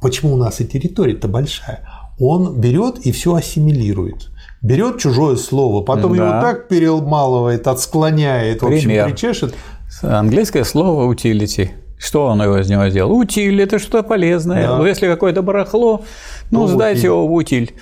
почему 0.00 0.34
у 0.34 0.36
нас 0.36 0.60
и 0.60 0.64
территория-то 0.64 1.28
большая, 1.28 1.86
он 2.18 2.58
берет 2.60 2.98
и 3.06 3.12
все 3.12 3.34
ассимилирует. 3.34 4.30
Берет 4.62 4.98
чужое 4.98 5.36
слово, 5.36 5.82
потом 5.82 6.16
да. 6.16 6.24
его 6.24 6.40
так 6.40 6.68
перемалывает, 6.68 7.66
отсклоняет, 7.66 8.60
Пример. 8.60 8.72
в 8.72 8.76
общем, 8.76 9.12
причешет. 9.12 9.54
Английское 10.02 10.64
слово 10.64 11.12
utility. 11.12 11.70
Что 11.98 12.26
он 12.26 12.42
его 12.42 12.58
из 12.58 12.68
него 12.68 12.88
сделал? 12.88 13.12
Утиль– 13.12 13.62
это 13.62 13.78
что-то 13.78 14.02
полезное. 14.02 14.66
Да. 14.66 14.88
если 14.88 15.06
какое-то 15.06 15.42
барахло, 15.42 16.02
ну, 16.50 16.60
ну 16.62 16.66
сдайте 16.66 17.00
утиль. 17.00 17.06
его 17.10 17.28
в 17.28 17.32
утиль. 17.32 17.74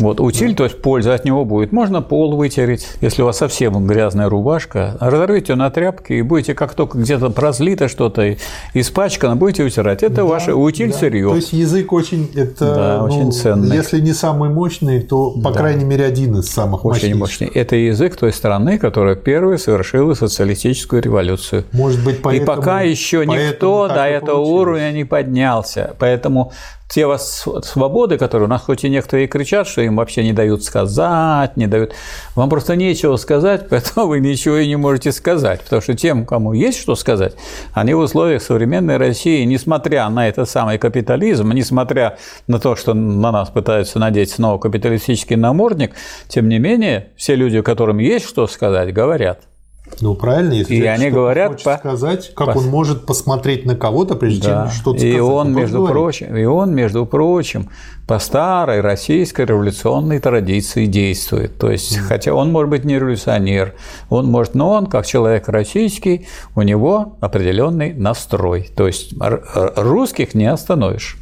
Вот 0.00 0.20
утиль, 0.20 0.56
то 0.56 0.64
есть 0.64 0.82
польза 0.82 1.14
от 1.14 1.24
него 1.24 1.44
будет. 1.44 1.70
Можно 1.70 2.02
пол 2.02 2.36
вытереть, 2.36 2.88
если 3.00 3.22
у 3.22 3.26
вас 3.26 3.38
совсем 3.38 3.86
грязная 3.86 4.28
рубашка. 4.28 4.96
Разорвите 5.00 5.52
ее 5.52 5.56
на 5.56 5.70
тряпке 5.70 6.18
и 6.18 6.22
будете, 6.22 6.54
как 6.54 6.74
только 6.74 6.98
где-то 6.98 7.30
прозлито 7.30 7.86
что-то 7.86 8.36
испачкано, 8.74 9.36
будете 9.36 9.62
утирать. 9.62 10.02
Это 10.02 10.16
да, 10.16 10.24
ваше 10.24 10.54
утиль 10.54 10.90
да. 10.90 10.98
сырье. 10.98 11.28
То 11.28 11.36
есть 11.36 11.52
язык 11.52 11.92
очень, 11.92 12.28
это, 12.34 12.74
да, 12.74 12.98
ну, 12.98 13.04
очень 13.04 13.32
ценный. 13.32 13.76
Если 13.76 14.00
не 14.00 14.12
самый 14.12 14.50
мощный, 14.50 15.00
то, 15.00 15.30
по 15.30 15.52
да. 15.52 15.58
крайней 15.60 15.84
мере, 15.84 16.04
один 16.04 16.38
из 16.38 16.50
самых 16.50 16.84
очень 16.84 17.14
мощный. 17.14 17.46
Это 17.46 17.76
язык 17.76 18.16
той 18.16 18.32
страны, 18.32 18.78
которая 18.78 19.14
первой 19.14 19.58
совершила 19.58 20.14
социалистическую 20.14 21.02
революцию. 21.02 21.64
Может 21.72 22.04
быть, 22.04 22.20
поэтому, 22.20 22.52
И 22.52 22.56
пока 22.56 22.80
еще 22.82 23.24
никто 23.24 23.86
до 23.86 24.06
этого 24.06 24.38
получилось. 24.38 24.60
уровня 24.60 24.92
не 24.92 25.04
поднялся. 25.04 25.94
Поэтому 26.00 26.52
те 26.88 27.06
вас 27.06 27.46
свободы, 27.62 28.18
которые 28.18 28.46
у 28.46 28.50
нас 28.50 28.62
хоть 28.62 28.84
и 28.84 28.88
некоторые 28.88 29.26
кричат, 29.26 29.66
что 29.66 29.80
им 29.80 29.96
вообще 29.96 30.22
не 30.22 30.32
дают 30.32 30.62
сказать, 30.64 31.56
не 31.56 31.66
дают, 31.66 31.92
вам 32.34 32.50
просто 32.50 32.76
нечего 32.76 33.16
сказать, 33.16 33.68
поэтому 33.70 34.06
вы 34.06 34.20
ничего 34.20 34.58
и 34.58 34.68
не 34.68 34.76
можете 34.76 35.12
сказать, 35.12 35.62
потому 35.62 35.82
что 35.82 35.94
тем, 35.94 36.26
кому 36.26 36.52
есть 36.52 36.80
что 36.80 36.94
сказать, 36.94 37.34
они 37.72 37.94
в 37.94 37.98
условиях 37.98 38.42
современной 38.42 38.96
России, 38.96 39.44
несмотря 39.44 40.08
на 40.08 40.28
этот 40.28 40.48
самый 40.48 40.78
капитализм, 40.78 41.50
несмотря 41.52 42.18
на 42.46 42.58
то, 42.58 42.76
что 42.76 42.94
на 42.94 43.32
нас 43.32 43.50
пытаются 43.50 43.98
надеть 43.98 44.30
снова 44.30 44.58
капиталистический 44.58 45.36
намордник, 45.36 45.92
тем 46.28 46.48
не 46.48 46.58
менее, 46.58 47.08
все 47.16 47.34
люди, 47.34 47.60
которым 47.62 47.98
есть 47.98 48.26
что 48.26 48.46
сказать, 48.46 48.92
говорят– 48.92 49.40
ну, 50.00 50.14
правильно, 50.14 50.54
если 50.54 50.74
и 50.74 50.82
они 50.84 51.10
говорят 51.10 51.62
по... 51.62 51.76
сказать, 51.76 52.32
как 52.34 52.54
по... 52.54 52.58
он 52.58 52.68
может 52.68 53.06
посмотреть 53.06 53.66
на 53.66 53.76
кого-то, 53.76 54.16
прежде 54.16 54.42
да. 54.42 54.64
чем 54.64 54.72
что-то 54.72 54.98
сказать. 54.98 55.16
И 55.16 55.20
он, 55.20 55.54
между 55.54 55.86
прочим, 55.86 56.36
и 56.36 56.44
он, 56.44 56.74
между 56.74 57.04
прочим, 57.04 57.68
по 58.06 58.18
старой 58.18 58.80
российской 58.80 59.44
революционной 59.44 60.20
традиции 60.20 60.86
действует. 60.86 61.58
То 61.58 61.70
есть, 61.70 61.96
mm. 61.96 62.00
хотя 62.00 62.34
он 62.34 62.50
может 62.50 62.70
быть 62.70 62.84
не 62.84 62.94
революционер, 62.98 63.74
он 64.08 64.26
может, 64.26 64.54
но 64.54 64.70
он, 64.72 64.86
как 64.86 65.06
человек 65.06 65.48
российский, 65.48 66.26
у 66.56 66.62
него 66.62 67.16
определенный 67.20 67.92
настрой. 67.92 68.70
То 68.74 68.86
есть, 68.86 69.14
русских 69.20 70.34
не 70.34 70.46
остановишь. 70.46 71.18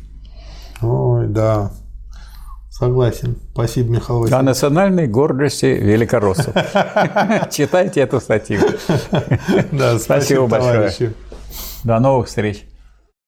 Ой, 0.80 1.26
да. 1.26 1.72
Согласен. 2.72 3.36
Спасибо, 3.52 3.90
Михаил 3.90 4.20
Васильевич. 4.20 4.40
О 4.40 4.42
национальной 4.42 5.06
гордости 5.06 5.66
великороссов. 5.66 6.54
Читайте 7.50 8.00
эту 8.00 8.18
статью. 8.18 8.60
Да, 9.72 9.98
спасибо 9.98 10.46
большое. 10.46 11.12
До 11.84 12.00
новых 12.00 12.28
встреч. 12.28 12.64